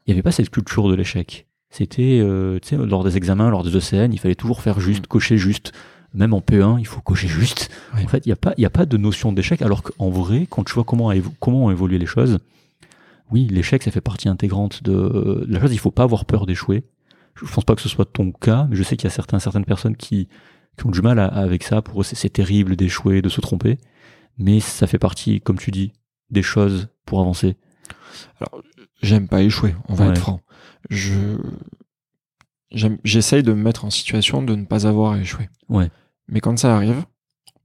il 0.07 0.11
n'y 0.11 0.13
avait 0.13 0.23
pas 0.23 0.33
cette 0.33 0.51
culture 0.51 0.89
de 0.89 0.95
l'échec. 0.95 1.47
C'était, 1.71 2.21
euh, 2.23 2.59
tu 2.61 2.69
sais, 2.69 2.77
lors 2.77 3.03
des 3.03 3.17
examens, 3.17 3.51
lors 3.51 3.65
des 3.65 3.75
ECN, 3.77 4.13
il 4.13 4.19
fallait 4.19 4.35
toujours 4.35 4.61
faire 4.63 4.79
juste, 4.81 5.05
Mm. 5.05 5.09
cocher 5.09 5.39
juste. 5.39 5.73
Même 6.15 6.33
en 6.33 6.41
P1, 6.41 6.79
il 6.79 6.87
faut 6.87 7.01
cocher 7.01 7.27
juste. 7.29 7.71
Oui. 7.95 8.05
En 8.05 8.09
fait, 8.09 8.25
il 8.25 8.29
n'y 8.29 8.33
a 8.33 8.37
pas, 8.37 8.55
il 8.57 8.63
y 8.63 8.67
a 8.67 8.71
pas 8.71 8.87
de 8.87 8.97
notion 8.97 9.33
d'échec, 9.33 9.61
alors 9.63 9.83
qu'en 9.83 10.09
vrai, 10.11 10.47
quand 10.49 10.63
tu 10.65 10.73
vois 10.75 10.85
comment, 10.85 11.11
comment 11.41 11.65
ont 11.67 11.71
évolué 11.71 11.99
les 11.99 12.07
choses, 12.07 12.39
oui, 13.31 13.47
l'échec, 13.51 13.83
ça 13.83 13.91
fait 13.91 14.01
partie 14.01 14.29
intégrante 14.29 14.83
de, 14.83 15.45
de 15.47 15.53
la 15.53 15.61
chose. 15.61 15.73
Il 15.73 15.79
faut 15.79 15.91
pas 15.91 16.05
avoir 16.05 16.25
peur 16.25 16.47
d'échouer. 16.47 16.85
Je 17.35 17.45
pense 17.53 17.65
pas 17.65 17.75
que 17.75 17.83
ce 17.83 17.89
soit 17.89 18.05
ton 18.07 18.33
cas, 18.33 18.67
mais 18.71 18.77
je 18.77 18.83
sais 18.83 18.97
qu'il 18.97 19.05
y 19.05 19.13
a 19.13 19.15
certains, 19.15 19.39
certaines 19.39 19.65
personnes 19.65 19.97
qui, 19.97 20.29
qui 20.79 20.87
ont 20.87 20.91
du 20.91 21.03
mal 21.03 21.19
à- 21.19 21.27
avec 21.27 21.63
ça. 21.65 21.83
Pour 21.83 22.01
eux, 22.01 22.05
c'est 22.05 22.31
terrible 22.31 22.77
d'échouer, 22.77 23.21
de 23.23 23.29
se 23.29 23.41
tromper. 23.41 23.79
Mais 24.39 24.61
ça 24.61 24.87
fait 24.87 24.99
partie, 24.99 25.41
comme 25.41 25.59
tu 25.59 25.71
dis, 25.71 25.93
des 26.31 26.43
choses 26.43 26.89
pour 27.05 27.21
avancer. 27.21 27.57
J'aime 29.03 29.29
pas 29.29 29.43
échouer, 29.43 29.75
on 29.89 29.95
va 29.95 30.07
Ouais. 30.07 30.11
être 30.13 30.19
franc. 30.21 30.41
Je 30.89 31.37
j'essaye 33.05 33.43
de 33.43 33.53
me 33.53 33.63
mettre 33.63 33.85
en 33.85 33.91
situation 33.91 34.43
de 34.43 34.55
ne 34.55 34.65
pas 34.65 34.87
avoir 34.87 35.13
à 35.13 35.19
échouer. 35.19 35.49
Ouais. 35.69 35.89
Mais 36.29 36.41
quand 36.41 36.59
ça 36.59 36.75
arrive, 36.75 37.05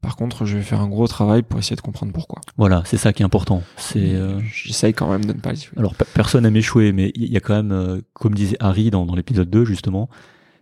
par 0.02 0.16
contre, 0.16 0.46
je 0.46 0.58
vais 0.58 0.64
faire 0.64 0.82
un 0.82 0.88
gros 0.88 1.08
travail 1.08 1.44
pour 1.44 1.60
essayer 1.60 1.76
de 1.76 1.82
comprendre 1.82 2.12
pourquoi. 2.12 2.42
Voilà, 2.58 2.82
c'est 2.86 2.98
ça 2.98 3.14
qui 3.14 3.22
est 3.22 3.26
important. 3.26 3.62
C'est 3.78 4.16
euh, 4.16 4.40
J'essaye 4.52 4.94
quand 4.94 5.10
même 5.12 5.26
de 5.26 5.34
ne 5.34 5.40
pas 5.40 5.54
échouer. 5.54 5.78
alors 5.78 5.94
pe- 5.96 6.06
personne 6.14 6.44
n'aime 6.44 6.56
échouer, 6.56 6.92
mais 6.92 7.12
il 7.16 7.32
y 7.32 7.38
a 7.38 7.40
quand 7.40 7.54
même, 7.56 7.72
euh, 7.72 8.02
comme 8.14 8.34
disait 8.34 8.58
Harry 8.60 8.90
dans, 8.90 9.06
dans 9.06 9.16
l'épisode 9.16 9.50
2 9.50 9.64
justement, 9.66 10.10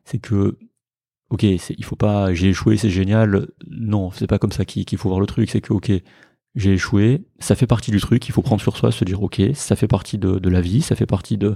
c'est 0.06 0.20
que 0.20 0.58
ok, 1.30 1.46
c'est- 1.60 1.76
il 1.78 1.86
faut 1.86 1.96
pas, 1.96 2.34
j'ai 2.34 2.50
échoué, 2.50 2.76
c'est 2.78 2.90
génial. 2.90 3.48
Non, 3.70 4.12
c'est 4.12 4.28
pas 4.28 4.40
comme 4.40 4.52
ça 4.52 4.66
qu'il 4.66 4.98
faut 4.98 5.10
voir 5.10 5.22
le 5.22 5.28
truc. 5.28 5.50
C'est 5.50 5.62
que 5.62 5.72
ok, 5.74 5.92
j'ai 6.56 6.74
échoué, 6.74 7.24
ça 7.40 7.56
fait 7.56 7.68
partie 7.68 7.92
du 7.92 8.00
truc. 8.02 8.28
Il 8.28 8.32
faut 8.32 8.42
prendre 8.42 8.62
sur 8.62 8.76
soi, 8.76 8.92
se 8.92 9.06
dire 9.06 9.22
ok, 9.24 9.42
ça 9.54 9.76
fait 9.76 9.88
partie 9.88 10.18
de, 10.18 10.40
de 10.40 10.50
la 10.50 10.60
vie, 10.62 10.82
ça 10.82 10.96
fait 10.96 11.06
partie 11.06 11.38
de 11.38 11.56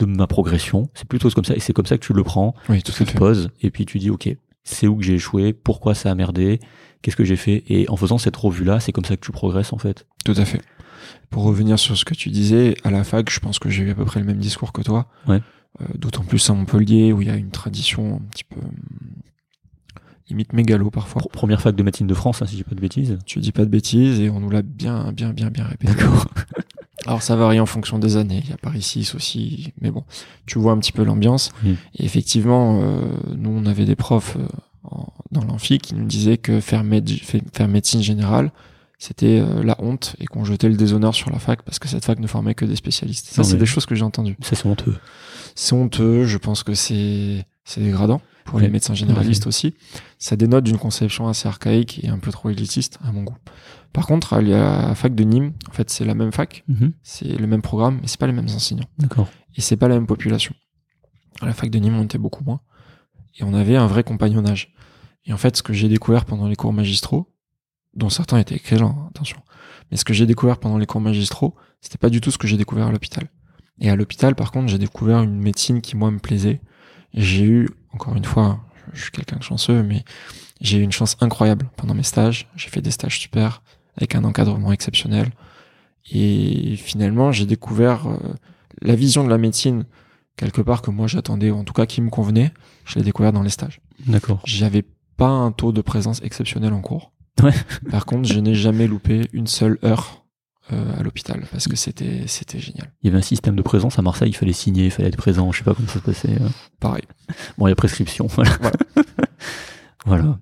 de 0.00 0.06
ma 0.06 0.26
progression. 0.26 0.88
C'est 0.94 1.06
plutôt 1.06 1.28
comme 1.30 1.44
ça, 1.44 1.54
et 1.54 1.60
c'est 1.60 1.72
comme 1.74 1.84
ça 1.86 1.98
que 1.98 2.04
tu 2.04 2.14
le 2.14 2.24
prends. 2.24 2.54
Oui, 2.70 2.82
tout 2.82 2.90
tu 2.92 3.04
te 3.04 3.16
poses 3.16 3.50
et 3.62 3.70
puis 3.70 3.84
tu 3.86 3.98
dis 3.98 4.08
ok, 4.10 4.34
c'est 4.64 4.86
où 4.86 4.96
que 4.96 5.02
j'ai 5.02 5.14
échoué, 5.14 5.52
pourquoi 5.52 5.94
ça 5.94 6.10
a 6.10 6.14
merdé, 6.14 6.60
qu'est-ce 7.02 7.16
que 7.16 7.24
j'ai 7.24 7.36
fait, 7.36 7.64
et 7.68 7.88
en 7.88 7.96
faisant 7.96 8.18
cette 8.18 8.36
revue 8.36 8.64
là, 8.64 8.80
c'est 8.80 8.92
comme 8.92 9.04
ça 9.04 9.16
que 9.16 9.24
tu 9.24 9.32
progresses 9.32 9.72
en 9.72 9.78
fait. 9.78 10.06
Tout 10.24 10.34
à 10.36 10.44
fait. 10.44 10.60
Pour 11.30 11.44
revenir 11.44 11.78
sur 11.78 11.96
ce 11.96 12.04
que 12.04 12.14
tu 12.14 12.28
disais, 12.30 12.74
à 12.84 12.90
la 12.90 13.04
fac, 13.04 13.30
je 13.30 13.40
pense 13.40 13.58
que 13.58 13.68
j'ai 13.70 13.84
eu 13.84 13.90
à 13.90 13.94
peu 13.94 14.04
près 14.04 14.20
le 14.20 14.26
même 14.26 14.38
discours 14.38 14.72
que 14.72 14.82
toi. 14.82 15.08
Ouais. 15.28 15.40
Euh, 15.80 15.84
D'autant 15.96 16.24
plus 16.24 16.48
à 16.50 16.54
Montpellier, 16.54 17.12
où 17.12 17.22
il 17.22 17.28
y 17.28 17.30
a 17.30 17.36
une 17.36 17.50
tradition 17.52 18.16
un 18.16 18.28
petit 18.30 18.44
peu 18.44 18.60
hum, 18.60 18.70
limite 20.28 20.52
mégalo 20.52 20.90
parfois. 20.90 21.22
Pr- 21.22 21.30
Première 21.30 21.60
fac 21.60 21.74
de 21.76 21.82
médecine 21.82 22.06
de 22.06 22.14
France, 22.14 22.42
hein, 22.42 22.46
si 22.46 22.56
j'ai 22.56 22.64
pas 22.64 22.74
de 22.74 22.80
bêtises. 22.80 23.18
Tu 23.26 23.38
dis 23.38 23.52
pas 23.52 23.64
de 23.64 23.70
bêtises 23.70 24.20
et 24.20 24.28
on 24.30 24.40
nous 24.40 24.50
l'a 24.50 24.62
bien, 24.62 25.12
bien, 25.12 25.32
bien, 25.32 25.50
bien 25.50 25.64
répété. 25.64 25.92
D'accord. 25.94 26.26
Alors 27.06 27.22
ça 27.22 27.34
varie 27.36 27.60
en 27.60 27.66
fonction 27.66 27.98
des 27.98 28.16
années. 28.16 28.40
Il 28.44 28.50
y 28.50 28.52
a 28.52 28.56
Paris 28.58 28.82
6 28.82 29.14
aussi, 29.14 29.72
mais 29.80 29.90
bon, 29.90 30.04
tu 30.46 30.58
vois 30.58 30.72
un 30.72 30.78
petit 30.78 30.92
peu 30.92 31.02
l'ambiance. 31.04 31.50
Oui. 31.64 31.76
Et 31.98 32.04
effectivement, 32.04 32.80
euh, 32.82 33.00
nous 33.36 33.50
on 33.50 33.64
avait 33.66 33.84
des 33.86 33.96
profs 33.96 34.36
euh, 34.36 34.46
en- 34.84 35.12
dans 35.30 35.44
l'amphi 35.44 35.78
qui 35.78 35.94
nous 35.94 36.04
disaient 36.06 36.36
que 36.38 36.60
faire, 36.60 36.84
méde- 36.84 37.20
fait- 37.22 37.42
faire 37.54 37.68
médecine 37.68 38.02
générale, 38.02 38.52
c'était 38.98 39.40
euh, 39.40 39.62
la 39.62 39.76
honte 39.80 40.14
et 40.18 40.26
qu'on 40.26 40.44
jetait 40.44 40.68
le 40.68 40.74
déshonneur 40.76 41.14
sur 41.14 41.30
la 41.30 41.38
fac 41.38 41.62
parce 41.62 41.78
que 41.78 41.88
cette 41.88 42.04
fac 42.04 42.18
ne 42.18 42.26
formait 42.26 42.54
que 42.54 42.66
des 42.66 42.76
spécialistes. 42.76 43.26
Ça, 43.28 43.42
Non, 43.42 43.48
c'est 43.48 43.56
des 43.56 43.66
choses 43.66 43.86
que 43.86 43.94
j'ai 43.94 44.04
entendues. 44.04 44.36
Ça 44.42 44.54
c'est 44.56 44.66
honteux. 44.66 44.96
C'est 45.54 45.72
honteux. 45.74 46.24
Je 46.26 46.36
pense 46.38 46.62
que 46.62 46.74
c'est 46.74 47.46
c'est 47.64 47.80
dégradant 47.80 48.20
pour 48.44 48.58
les 48.58 48.68
médecins 48.68 48.94
généralistes 48.94 49.46
aussi. 49.46 49.74
Ça 50.18 50.34
dénote 50.36 50.64
d'une 50.64 50.76
conception 50.78 51.28
assez 51.28 51.46
archaïque 51.48 52.00
et 52.02 52.08
un 52.08 52.18
peu 52.18 52.30
trop 52.32 52.50
élitiste 52.50 52.98
à 53.06 53.12
mon 53.12 53.22
goût. 53.22 53.36
Par 53.92 54.06
contre, 54.06 54.32
à 54.34 54.40
la 54.40 54.94
fac 54.94 55.14
de 55.14 55.24
Nîmes, 55.24 55.52
en 55.68 55.72
fait, 55.72 55.90
c'est 55.90 56.04
la 56.04 56.14
même 56.14 56.32
fac, 56.32 56.64
Mhm. 56.68 56.92
c'est 57.02 57.36
le 57.36 57.46
même 57.46 57.62
programme, 57.62 57.98
mais 58.00 58.06
c'est 58.08 58.20
pas 58.20 58.26
les 58.26 58.32
mêmes 58.32 58.48
enseignants. 58.48 58.88
D'accord. 58.98 59.28
Et 59.56 59.60
c'est 59.60 59.76
pas 59.76 59.88
la 59.88 59.94
même 59.96 60.06
population. 60.06 60.54
À 61.40 61.46
la 61.46 61.52
fac 61.52 61.70
de 61.70 61.78
Nîmes, 61.78 61.96
on 61.98 62.04
était 62.04 62.18
beaucoup 62.18 62.44
moins. 62.44 62.60
Et 63.38 63.42
on 63.44 63.52
avait 63.54 63.76
un 63.76 63.86
vrai 63.86 64.04
compagnonnage. 64.04 64.72
Et 65.24 65.32
en 65.32 65.36
fait, 65.36 65.56
ce 65.56 65.62
que 65.62 65.72
j'ai 65.72 65.88
découvert 65.88 66.24
pendant 66.24 66.46
les 66.48 66.56
cours 66.56 66.72
magistraux, 66.72 67.32
dont 67.94 68.10
certains 68.10 68.38
étaient 68.38 68.54
excellents, 68.54 69.08
attention, 69.10 69.38
mais 69.90 69.96
ce 69.96 70.04
que 70.04 70.12
j'ai 70.14 70.26
découvert 70.26 70.58
pendant 70.58 70.78
les 70.78 70.86
cours 70.86 71.00
magistraux, 71.00 71.56
c'était 71.80 71.98
pas 71.98 72.10
du 72.10 72.20
tout 72.20 72.30
ce 72.30 72.38
que 72.38 72.46
j'ai 72.46 72.56
découvert 72.56 72.86
à 72.86 72.92
l'hôpital. 72.92 73.28
Et 73.80 73.90
à 73.90 73.96
l'hôpital, 73.96 74.34
par 74.36 74.52
contre, 74.52 74.68
j'ai 74.68 74.78
découvert 74.78 75.22
une 75.22 75.40
médecine 75.40 75.80
qui, 75.80 75.96
moi, 75.96 76.10
me 76.10 76.18
plaisait. 76.18 76.60
J'ai 77.14 77.44
eu, 77.44 77.68
encore 77.92 78.14
une 78.14 78.24
fois, 78.24 78.60
je 78.92 79.02
suis 79.02 79.10
quelqu'un 79.10 79.36
de 79.38 79.42
chanceux, 79.42 79.82
mais 79.82 80.04
j'ai 80.60 80.78
eu 80.78 80.82
une 80.82 80.92
chance 80.92 81.16
incroyable 81.20 81.68
pendant 81.76 81.94
mes 81.94 82.02
stages. 82.02 82.48
J'ai 82.56 82.68
fait 82.68 82.82
des 82.82 82.90
stages 82.90 83.18
super, 83.18 83.62
avec 83.96 84.14
un 84.14 84.24
encadrement 84.24 84.72
exceptionnel. 84.72 85.30
Et 86.12 86.76
finalement, 86.76 87.32
j'ai 87.32 87.46
découvert 87.46 88.08
euh, 88.08 88.16
la 88.82 88.94
vision 88.94 89.24
de 89.24 89.28
la 89.30 89.38
médecine 89.38 89.84
quelque 90.36 90.62
part 90.62 90.80
que 90.82 90.90
moi 90.90 91.06
j'attendais, 91.06 91.50
ou 91.50 91.56
en 91.58 91.64
tout 91.64 91.74
cas 91.74 91.86
qui 91.86 92.00
me 92.00 92.08
convenait. 92.10 92.52
Je 92.86 92.98
l'ai 92.98 93.04
découvert 93.04 93.32
dans 93.32 93.42
les 93.42 93.50
stages. 93.50 93.80
D'accord. 94.06 94.40
J'avais 94.44 94.84
pas 95.16 95.28
un 95.28 95.52
taux 95.52 95.72
de 95.72 95.82
présence 95.82 96.22
exceptionnel 96.22 96.72
en 96.72 96.80
cours. 96.80 97.12
Ouais. 97.42 97.52
Par 97.90 98.06
contre, 98.06 98.26
je 98.28 98.38
n'ai 98.40 98.54
jamais 98.54 98.86
loupé 98.86 99.28
une 99.32 99.46
seule 99.46 99.78
heure 99.84 100.24
euh, 100.72 100.98
à 100.98 101.02
l'hôpital 101.02 101.44
parce 101.52 101.68
que 101.68 101.76
c'était 101.76 102.22
c'était 102.26 102.58
génial. 102.58 102.90
Il 103.02 103.06
y 103.06 103.10
avait 103.10 103.18
un 103.18 103.22
système 103.22 103.54
de 103.56 103.62
présence 103.62 103.98
à 103.98 104.02
Marseille, 104.02 104.30
il 104.30 104.36
fallait 104.36 104.52
signer, 104.52 104.86
il 104.86 104.90
fallait 104.90 105.08
être 105.08 105.16
présent, 105.16 105.50
je 105.52 105.58
sais 105.58 105.64
pas 105.64 105.74
comment 105.74 105.88
ça 105.88 105.94
se 105.94 106.04
passait. 106.04 106.40
euh. 106.40 106.48
Pareil. 106.80 107.02
Bon, 107.58 107.66
il 107.66 107.70
y 107.70 107.72
a 107.72 107.76
prescription. 107.76 108.26
Voilà. 108.34 108.50
Voilà. 108.60 108.76
Voilà. 110.06 110.38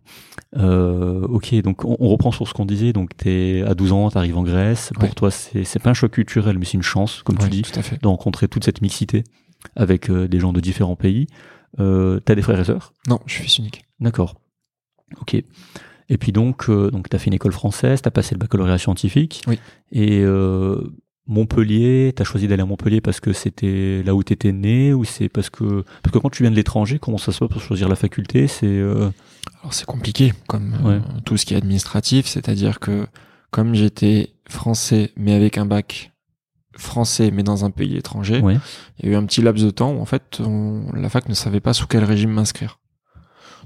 Euh, 0.56 1.22
ok, 1.28 1.54
donc 1.62 1.84
on, 1.84 1.96
on 1.98 2.09
reprend 2.09 2.30
sur 2.32 2.46
ce 2.48 2.54
qu'on 2.54 2.64
disait. 2.64 2.92
Donc 2.92 3.16
t'es 3.16 3.62
à 3.66 3.74
12 3.74 3.92
ans, 3.92 4.11
t'arrives 4.11 4.38
en 4.38 4.42
Grèce. 4.42 4.90
Pour 4.94 5.04
Ouais. 5.04 5.11
toi, 5.11 5.30
c'est 5.30 5.78
pas 5.82 5.90
un 5.90 5.94
choc 5.94 6.12
culturel, 6.12 6.59
mais 6.59 6.64
c'est 6.64 6.74
une 6.74 6.82
chance, 6.82 7.22
comme 7.22 7.38
tu 7.38 7.48
dis, 7.48 7.62
de 7.62 8.06
rencontrer 8.09 8.48
toute 8.48 8.64
cette 8.64 8.80
mixité 8.82 9.24
avec 9.76 10.11
euh, 10.11 10.28
des 10.28 10.38
gens 10.40 10.52
de 10.52 10.61
différents 10.61 10.96
pays. 10.96 11.26
Euh, 11.80 12.20
t'as 12.20 12.34
des 12.34 12.42
frères 12.42 12.61
et 12.61 12.64
sœurs? 12.64 12.92
Non, 13.09 13.18
je 13.26 13.34
suis 13.34 13.42
fils 13.44 13.59
unique. 13.59 13.84
D'accord. 14.00 14.36
Ok. 15.20 15.34
Et 16.11 16.16
puis 16.16 16.32
donc, 16.32 16.70
euh, 16.70 16.90
donc 16.90 17.09
tu 17.11 17.16
as 17.16 17.18
fait 17.18 17.26
une 17.26 17.34
école 17.34 17.52
française, 17.52 18.00
tu 18.00 18.09
as 18.09 18.11
passé 18.11 18.34
le 18.34 18.38
baccalauréat 18.38 18.78
scientifique. 18.78 19.42
Oui. 19.46 19.59
Et 19.92 20.20
euh, 20.22 20.80
Montpellier, 21.26 22.14
tu 22.16 22.22
as 22.22 22.24
choisi 22.24 22.48
d'aller 22.48 22.62
à 22.62 22.66
Montpellier 22.66 23.02
parce 23.02 23.20
que 23.20 23.34
c'était 23.34 24.02
là 24.02 24.14
où 24.14 24.22
tu 24.24 24.32
étais 24.32 24.52
né 24.52 24.94
ou 24.94 25.04
c'est 25.04 25.28
parce 25.28 25.50
que 25.50 25.82
parce 26.02 26.12
que 26.12 26.18
quand 26.18 26.30
tu 26.30 26.42
viens 26.44 26.50
de 26.50 26.56
l'étranger, 26.56 26.98
comment 26.98 27.18
ça 27.18 27.32
se 27.32 27.38
passe 27.40 27.50
pour 27.50 27.61
choisir 27.61 27.88
la 27.90 27.96
faculté? 27.96 28.46
C'est 28.48 28.66
euh, 28.66 29.11
Alors 29.61 29.74
c'est 29.74 29.86
compliqué, 29.86 30.32
comme 30.46 30.74
euh, 30.84 30.98
Ouais. 30.98 31.02
tout 31.24 31.36
ce 31.36 31.44
qui 31.46 31.54
est 31.54 31.56
administratif, 31.56 32.26
c'est-à-dire 32.26 32.78
que 32.80 33.06
comme 33.50 33.74
j'étais 33.74 34.34
français 34.48 35.12
mais 35.16 35.32
avec 35.34 35.59
un 35.59 35.66
bac 35.66 36.12
français 36.76 37.30
mais 37.32 37.42
dans 37.42 37.64
un 37.64 37.70
pays 37.70 37.96
étranger, 37.96 38.40
Ouais. 38.40 38.56
il 38.98 39.06
y 39.06 39.09
a 39.09 39.12
eu 39.12 39.16
un 39.16 39.24
petit 39.24 39.42
laps 39.42 39.64
de 39.64 39.70
temps 39.70 39.92
où 39.92 40.00
en 40.00 40.04
fait 40.04 40.38
on- 40.40 40.92
la 40.94 41.09
fac 41.09 41.28
ne 41.28 41.34
savait 41.34 41.61
pas 41.61 41.72
sous 41.72 41.86
quel 41.86 42.04
régime 42.04 42.30
m'inscrire. 42.30 42.78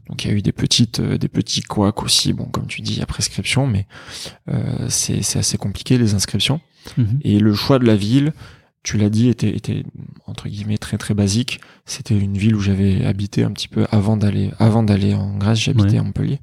Donc 0.08 0.24
il 0.24 0.28
y 0.28 0.30
a 0.32 0.34
eu 0.36 0.42
des 0.42 0.52
petites, 0.52 1.00
euh, 1.00 1.18
des 1.18 1.28
petits 1.28 1.62
couacs 1.62 2.02
aussi, 2.02 2.32
bon 2.32 2.46
comme 2.46 2.66
tu 2.66 2.80
dis, 2.80 2.94
il 2.94 2.98
y 2.98 3.02
a 3.02 3.06
prescription, 3.06 3.66
mais 3.66 3.86
euh, 4.48 4.86
c'est 4.88 5.22
c'est 5.22 5.38
assez 5.38 5.58
compliqué 5.58 5.98
les 5.98 6.14
inscriptions. 6.14 6.60
Mhm. 6.96 7.20
Et 7.22 7.38
le 7.38 7.54
choix 7.54 7.78
de 7.78 7.84
la 7.84 7.94
ville, 7.94 8.32
tu 8.82 8.96
l'as 8.98 9.10
dit, 9.10 9.28
était, 9.28 9.54
était 9.54 9.84
entre 10.26 10.48
guillemets 10.48 10.78
très 10.78 10.98
très 10.98 11.14
basique. 11.14 11.60
C'était 11.86 12.18
une 12.18 12.36
ville 12.36 12.54
où 12.56 12.60
j'avais 12.60 13.04
habité 13.04 13.44
un 13.44 13.52
petit 13.52 13.68
peu 13.68 13.86
avant 13.90 14.16
d'aller 14.16 14.50
avant 14.58 14.82
d'aller 14.82 15.14
en 15.14 15.36
Grèce. 15.38 15.58
J'habitais 15.60 15.92
Ouais. 15.92 15.98
à 15.98 16.02
Montpellier. 16.02 16.40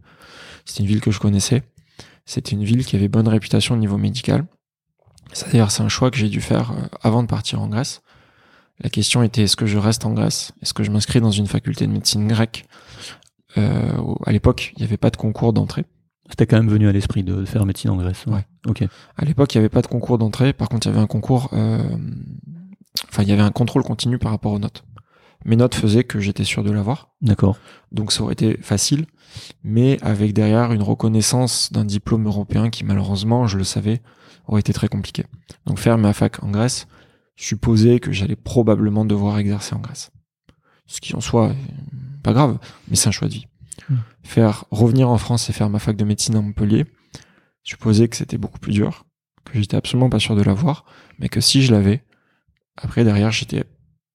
C'était 0.65 0.81
une 0.83 0.87
ville 0.89 1.01
que 1.01 1.11
je 1.11 1.19
connaissais. 1.19 1.63
C'était 2.25 2.51
une 2.51 2.63
ville 2.63 2.85
qui 2.85 2.95
avait 2.95 3.07
bonne 3.07 3.27
réputation 3.27 3.75
au 3.75 3.77
niveau 3.77 3.97
médical. 3.97 4.45
D'ailleurs, 5.51 5.71
c'est 5.71 5.83
un 5.83 5.89
choix 5.89 6.09
que 6.11 6.17
j'ai 6.17 6.29
dû 6.29 6.41
faire 6.41 6.71
euh, 6.71 6.87
avant 7.01 7.21
de 7.23 7.27
partir 7.27 7.61
en 7.61 7.67
Grèce. 7.67 8.01
La 8.81 8.89
question 8.89 9.21
était 9.23 9.43
est-ce 9.43 9.55
que 9.57 9.65
je 9.65 9.77
reste 9.77 10.05
en 10.05 10.13
Grèce? 10.13 10.51
Est-ce 10.61 10.73
que 10.73 10.83
je 10.83 10.91
m'inscris 10.91 11.19
dans 11.21 11.31
une 11.31 11.47
faculté 11.47 11.85
de 11.85 11.91
médecine 11.91 12.27
grecque? 12.27 12.65
Euh, 13.57 13.91
À 14.25 14.31
l'époque, 14.31 14.73
il 14.75 14.79
n'y 14.81 14.85
avait 14.85 14.97
pas 14.97 15.09
de 15.09 15.17
concours 15.17 15.53
d'entrée. 15.53 15.85
C'était 16.30 16.45
quand 16.45 16.57
même 16.57 16.69
venu 16.69 16.88
à 16.88 16.91
l'esprit 16.91 17.23
de 17.23 17.43
faire 17.45 17.65
médecine 17.65 17.89
en 17.89 17.97
Grèce. 17.97 18.25
Ouais. 18.27 18.45
Ok. 18.67 18.84
À 19.17 19.25
l'époque, 19.25 19.53
il 19.53 19.57
n'y 19.57 19.59
avait 19.59 19.69
pas 19.69 19.82
de 19.82 19.88
concours 19.88 20.17
d'entrée. 20.17 20.53
Par 20.53 20.69
contre, 20.69 20.88
il 20.88 20.91
y 20.91 20.93
avait 20.93 21.01
un 21.01 21.07
concours. 21.07 21.49
euh, 21.53 21.84
Enfin, 23.09 23.23
il 23.23 23.30
y 23.30 23.32
avait 23.32 23.41
un 23.41 23.51
contrôle 23.51 23.84
continu 23.84 24.17
par 24.17 24.32
rapport 24.32 24.51
aux 24.51 24.59
notes. 24.59 24.84
Mes 25.45 25.55
notes 25.55 25.75
faisaient 25.75 26.03
que 26.03 26.19
j'étais 26.19 26.43
sûr 26.43 26.63
de 26.63 26.71
l'avoir, 26.71 27.11
D'accord. 27.21 27.57
donc 27.93 28.11
ça 28.11 28.23
aurait 28.23 28.34
été 28.34 28.57
facile, 28.61 29.05
mais 29.63 29.97
avec 30.01 30.34
derrière 30.34 30.73
une 30.73 30.82
reconnaissance 30.82 31.71
d'un 31.71 31.86
diplôme 31.86 32.25
européen 32.25 32.69
qui, 32.69 32.84
malheureusement, 32.84 33.47
je 33.47 33.57
le 33.57 33.63
savais, 33.63 34.01
aurait 34.47 34.59
été 34.59 34.73
très 34.73 34.89
compliqué. 34.89 35.25
Donc, 35.65 35.80
faire 35.80 35.97
ma 35.97 36.11
fac 36.11 36.43
en 36.43 36.49
Grèce 36.51 36.88
supposait 37.38 38.01
que 38.01 38.11
j'allais 38.11 38.36
probablement 38.36 39.05
devoir 39.05 39.39
exercer 39.39 39.75
en 39.75 39.80
Grèce. 39.80 40.11
Ce 40.88 40.99
qui 40.99 41.15
en 41.15 41.21
soi, 41.21 41.53
pas 42.21 42.34
grave, 42.34 42.57
mais 42.89 42.97
c'est 42.97 43.07
un 43.07 43.11
choix 43.11 43.30
de 43.30 43.34
vie. 43.34 43.47
Faire 44.23 44.65
revenir 44.71 45.09
en 45.09 45.17
France 45.17 45.49
et 45.49 45.53
faire 45.53 45.69
ma 45.69 45.79
fac 45.79 45.95
de 45.95 46.03
médecine 46.03 46.35
à 46.35 46.41
Montpellier 46.41 46.85
supposait 47.63 48.07
que 48.07 48.15
c'était 48.15 48.37
beaucoup 48.37 48.59
plus 48.59 48.73
dur, 48.73 49.05
que 49.45 49.59
j'étais 49.59 49.77
absolument 49.77 50.09
pas 50.09 50.19
sûr 50.19 50.35
de 50.35 50.41
l'avoir, 50.41 50.85
mais 51.19 51.29
que 51.29 51.41
si 51.41 51.61
je 51.61 51.71
l'avais, 51.71 52.03
après 52.77 53.03
derrière 53.03 53.31
j'étais 53.31 53.63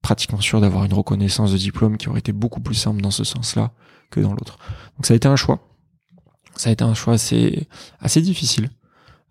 pratiquement 0.02 0.40
sûr 0.40 0.60
d'avoir 0.60 0.84
une 0.84 0.92
reconnaissance 0.92 1.52
de 1.52 1.58
diplôme 1.58 1.96
qui 1.96 2.08
aurait 2.08 2.18
été 2.18 2.32
beaucoup 2.32 2.60
plus 2.60 2.74
simple 2.74 3.00
dans 3.00 3.10
ce 3.10 3.24
sens-là 3.24 3.72
que 4.10 4.20
dans 4.20 4.32
l'autre. 4.32 4.58
Donc 4.96 5.06
ça 5.06 5.14
a 5.14 5.16
été 5.16 5.28
un 5.28 5.36
choix. 5.36 5.66
Ça 6.56 6.70
a 6.70 6.72
été 6.72 6.84
un 6.84 6.94
choix 6.94 7.14
assez, 7.14 7.66
assez 8.00 8.20
difficile. 8.20 8.70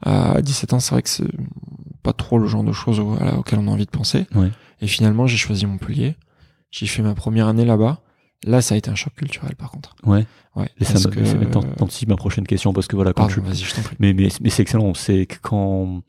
À 0.01 0.41
17 0.41 0.73
ans, 0.73 0.79
c'est 0.79 0.91
vrai 0.91 1.01
que 1.01 1.09
c'est 1.09 1.31
pas 2.01 2.11
trop 2.11 2.37
le 2.37 2.47
genre 2.47 2.63
de 2.63 2.73
choses 2.73 2.99
auxquelles 2.99 3.59
on 3.59 3.67
a 3.67 3.71
envie 3.71 3.85
de 3.85 3.91
penser. 3.91 4.27
Ouais. 4.35 4.51
Et 4.81 4.87
finalement, 4.87 5.27
j'ai 5.27 5.37
choisi 5.37 5.65
Montpellier. 5.65 6.17
J'ai 6.71 6.87
fait 6.87 7.01
ma 7.01 7.15
première 7.15 7.47
année 7.47 7.63
là-bas. 7.63 8.01
Là, 8.45 8.61
ça 8.61 8.75
a 8.75 8.77
été 8.77 8.89
un 8.89 8.95
choc 8.95 9.13
culturel, 9.15 9.55
par 9.55 9.71
contre. 9.71 9.95
Ouais. 10.05 10.25
Ouais. 10.55 10.69
Et 10.79 10.85
ça 10.85 10.93
parce 10.93 11.07
que- 11.07 11.25
ça 11.25 11.35
m'attend- 11.35 11.63
t'anticipe 11.63 12.09
ma 12.09 12.15
prochaine 12.15 12.45
question 12.45 12.73
parce 12.73 12.87
que 12.87 12.95
voilà, 12.95 13.13
quand 13.13 13.27
Pardon, 13.27 13.33
tu, 13.33 13.39
vas-y, 13.41 13.57
je 13.63 13.73
t'en 13.75 13.81
prie. 13.81 13.95
Mais, 13.99 14.13
mais, 14.13 14.27
mais 14.41 14.49
c'est 14.49 14.61
excellent. 14.61 14.93
C'est 14.93 15.25
que 15.25 15.37
quand, 15.41 16.01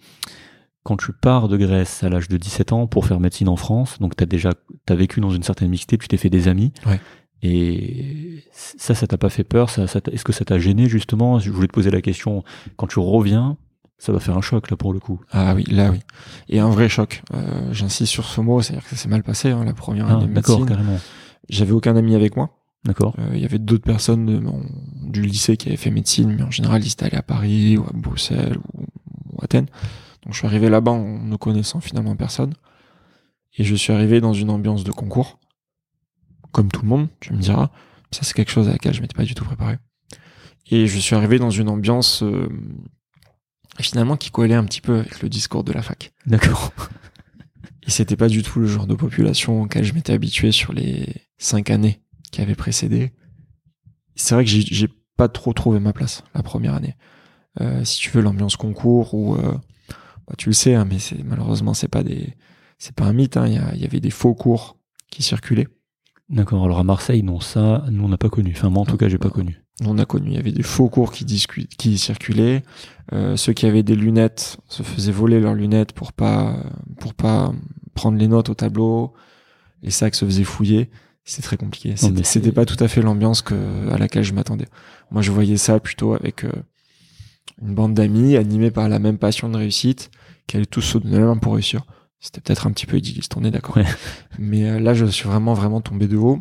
quand 0.83 0.97
tu 0.97 1.13
pars 1.13 1.49
de 1.49 1.57
Grèce 1.57 2.03
à 2.05 2.09
l'âge 2.11 2.29
de 2.29 2.37
17 2.37 2.73
ans 2.73 2.87
pour 2.87 3.07
faire 3.07 3.21
médecine 3.21 3.49
en 3.49 3.57
France, 3.57 3.99
donc 4.01 4.17
tu 4.17 4.23
as 4.23 4.27
déjà 4.27 4.51
t'as 4.85 4.95
vécu 4.95 5.21
dans 5.21 5.31
une 5.31 5.43
certaine 5.43 5.71
mixité, 5.71 5.97
tu 5.97 6.09
t'es 6.09 6.17
fait 6.19 6.29
des 6.31 6.49
amis. 6.49 6.73
Ouais. 6.87 7.01
Et 7.55 8.43
ça, 8.53 8.95
ça 8.95 9.07
t'a 9.07 9.19
pas 9.19 9.29
fait 9.29 9.45
peur 9.45 9.69
ça, 9.71 9.87
ça 9.87 10.01
Est-ce 10.11 10.25
que 10.25 10.33
ça 10.33 10.45
t'a 10.45 10.59
gêné 10.59 10.89
justement? 10.89 11.39
Je 11.39 11.51
voulais 11.51 11.69
te 11.69 11.73
poser 11.73 11.91
la 11.91 12.01
question. 12.01 12.43
Quand 12.77 12.87
tu 12.87 12.99
reviens, 12.99 13.57
ça 13.99 14.13
va 14.13 14.21
faire 14.21 14.37
un 14.37 14.41
choc 14.41 14.71
là 14.71 14.77
pour 14.77 14.93
le 14.93 15.01
coup. 15.01 15.21
Ah 15.31 15.55
oui, 15.55 15.65
là 15.71 15.91
oui. 15.91 16.01
Et 16.49 16.59
un 16.61 16.69
vrai 16.71 16.89
choc. 16.89 17.23
Euh, 17.35 17.73
J'insiste 17.73 18.11
sur 18.13 18.25
ce 18.25 18.41
mot, 18.41 18.61
c'est-à-dire 18.63 18.85
que 18.85 18.91
ça 18.91 18.97
s'est 18.97 19.09
mal 19.09 19.23
passé, 19.23 19.51
hein, 19.51 19.65
la 19.65 19.75
première 19.75 20.07
Ah, 20.09 20.15
année 20.17 20.27
de 20.27 20.33
d'accord, 20.35 20.65
carrément. 20.67 20.99
J'avais 21.49 21.73
aucun 21.73 21.97
ami 21.97 22.15
avec 22.15 22.37
moi. 22.37 22.59
D'accord. 22.85 23.15
Euh, 23.19 23.31
Il 23.35 23.41
y 23.41 23.45
avait 23.45 23.59
d'autres 23.59 23.85
personnes 23.85 24.27
de 24.27 24.39
mon- 24.39 24.65
du 25.03 25.23
lycée 25.23 25.57
qui 25.57 25.69
avaient 25.69 25.77
fait 25.77 25.91
médecine, 25.91 26.35
mais 26.37 26.43
en 26.43 26.51
général, 26.51 26.85
ils 26.85 26.93
étaient 26.93 27.05
allés 27.07 27.17
à 27.17 27.23
Paris 27.23 27.77
ou 27.79 27.85
à 27.85 27.91
Bruxelles 27.95 28.59
ou, 28.75 28.83
ou 29.33 29.39
Athènes. 29.43 29.67
Donc 30.23 30.33
je 30.33 30.39
suis 30.39 30.47
arrivé 30.47 30.69
là-bas 30.69 30.93
en 30.93 31.19
ne 31.19 31.37
connaissant 31.37 31.81
finalement 31.81 32.17
personne. 32.17 32.55
Et 33.57 33.65
je 33.65 33.75
suis 33.75 33.93
arrivé 33.93 34.21
dans 34.21 34.33
une 34.33 34.51
ambiance 34.51 34.85
de 34.85 34.91
concours. 34.93 35.39
Comme 36.53 36.71
tout 36.71 36.83
le 36.83 36.89
monde, 36.89 37.09
tu 37.21 37.33
me 37.33 37.39
diras. 37.39 37.71
Ça, 38.11 38.21
c'est 38.23 38.35
quelque 38.35 38.51
chose 38.51 38.69
à 38.69 38.73
laquelle 38.73 38.95
je 38.95 39.01
m'étais 39.01 39.15
pas 39.17 39.25
du 39.25 39.35
tout 39.35 39.45
préparé. 39.45 39.77
Et 40.71 40.87
je 40.87 40.99
suis 40.99 41.15
arrivé 41.15 41.39
dans 41.39 41.51
une 41.51 41.69
ambiance 41.69 42.23
euh, 42.23 42.49
finalement 43.81 44.17
qui 44.17 44.31
collait 44.31 44.55
un 44.55 44.65
petit 44.65 44.81
peu 44.81 44.99
avec 44.99 45.21
le 45.23 45.29
discours 45.29 45.65
de 45.65 45.73
la 45.73 45.83
fac. 45.83 46.13
D'accord. 46.27 46.73
Et 47.87 47.91
c'était 47.91 48.17
pas 48.17 48.29
du 48.29 48.43
tout 48.43 48.61
le 48.61 48.67
genre 48.67 48.87
de 48.87 48.95
population 48.95 49.63
auquel 49.63 49.85
je 49.85 49.93
m'étais 49.93 50.13
habitué 50.15 50.53
sur 50.53 50.73
les 50.73 51.07
cinq 51.45 51.71
années 51.71 52.01
qui 52.33 52.41
avaient 52.41 52.55
précédé. 52.55 53.13
C'est 54.17 54.35
vrai 54.35 54.45
que 54.45 54.51
j'ai 54.51 54.89
pas 55.17 55.29
trop 55.29 55.53
trouvé 55.53 55.79
ma 55.79 55.93
place 55.93 56.25
la 56.35 56.43
première 56.43 56.75
année. 56.75 56.97
Euh, 57.61 57.85
si 57.85 57.99
tu 58.01 58.11
veux 58.11 58.23
l'ambiance 58.23 58.57
concours 58.57 59.15
ou 59.15 59.37
euh, 59.37 59.53
bah, 60.27 60.35
tu 60.37 60.49
le 60.49 60.55
sais, 60.55 60.75
hein, 60.75 60.87
mais 60.89 60.99
c'est 60.99 61.23
malheureusement 61.23 61.75
c'est 61.75 61.89
pas 61.89 62.03
des 62.03 62.35
c'est 62.79 62.95
pas 62.95 63.05
un 63.05 63.13
mythe. 63.13 63.37
hein, 63.37 63.47
Il 63.47 63.81
y, 63.81 63.85
avait 63.85 64.01
des 64.01 64.11
faux 64.11 64.35
cours 64.35 64.77
qui 65.11 65.23
circulaient. 65.23 65.69
D'accord. 66.29 66.65
Alors 66.65 66.79
à 66.79 66.85
Marseille, 66.85 67.23
non, 67.23 67.39
ça, 67.39 67.85
nous 67.91 68.05
on 68.05 68.09
n'a 68.09 68.19
pas 68.19 68.31
connu. 68.31 68.53
Enfin 68.57 68.71
moi 68.71 68.83
en 68.83 68.87
tout 68.87 68.97
cas, 68.97 69.09
j'ai 69.09 69.19
pas 69.19 69.31
connu. 69.31 69.63
On 69.85 69.99
a 69.99 70.07
connu. 70.07 70.31
Il 70.31 70.35
y 70.35 70.39
avait 70.39 70.53
des 70.53 70.63
faux 70.63 70.89
cours 70.89 71.13
qui, 71.13 71.25
qui 71.25 71.99
circulaient. 71.99 72.63
Euh, 73.13 73.37
ceux 73.37 73.53
qui 73.53 73.67
avaient 73.67 73.83
des 73.83 73.97
lunettes 73.97 74.57
se 74.69 74.83
faisaient 74.83 75.13
voler 75.13 75.41
leurs 75.41 75.55
lunettes 75.55 75.93
pour 75.93 76.13
pas 76.13 76.57
pour 76.99 77.15
pas 77.15 77.53
prendre 77.95 78.19
les 78.19 78.29
notes 78.29 78.49
au 78.49 78.55
tableau. 78.55 79.13
Les 79.83 79.91
sacs 79.91 80.15
se 80.15 80.25
faisaient 80.25 80.45
fouiller. 80.45 80.91
C'est 81.25 81.43
très 81.43 81.57
compliqué. 81.57 81.95
C'était 81.97 82.53
pas 82.53 82.67
tout 82.67 82.83
à 82.83 82.89
fait 82.89 83.01
l'ambiance 83.01 83.41
que 83.41 83.89
à 83.91 83.99
laquelle 83.99 84.25
je 84.25 84.35
m'attendais. 84.35 84.67
Moi, 85.11 85.23
je 85.23 85.31
voyais 85.31 85.57
ça 85.57 85.81
plutôt 85.81 86.15
avec 86.15 86.45
euh, 86.45 86.53
une 87.63 87.75
bande 87.75 87.95
d'amis 87.95 88.37
animés 88.37 88.71
par 88.71 88.89
la 88.89 88.99
même 88.99 89.17
passion 89.19 89.49
de 89.49 89.57
réussite, 89.57 90.11
qui 90.47 90.57
allaient 90.57 90.67
tous 90.67 90.83
se 90.83 90.99
donner 90.99 91.19
la 91.19 91.27
main 91.27 91.37
pour 91.39 91.55
réussir. 91.55 91.85
C'était 92.21 92.41
peut-être 92.41 92.67
un 92.67 92.73
petit 92.73 92.87
peu 92.87 92.99
idéaliste, 92.99 93.37
on 93.37 93.45
est 93.45 93.51
d'accord. 93.51 93.77
Ouais. 93.77 93.87
Mais 94.39 94.69
euh, 94.69 94.81
là, 94.81 94.93
je 94.95 95.07
suis 95.07 95.27
vraiment 95.27 95.55
vraiment 95.55 95.81
tombé 95.81 96.09
de 96.09 96.17
haut. 96.17 96.41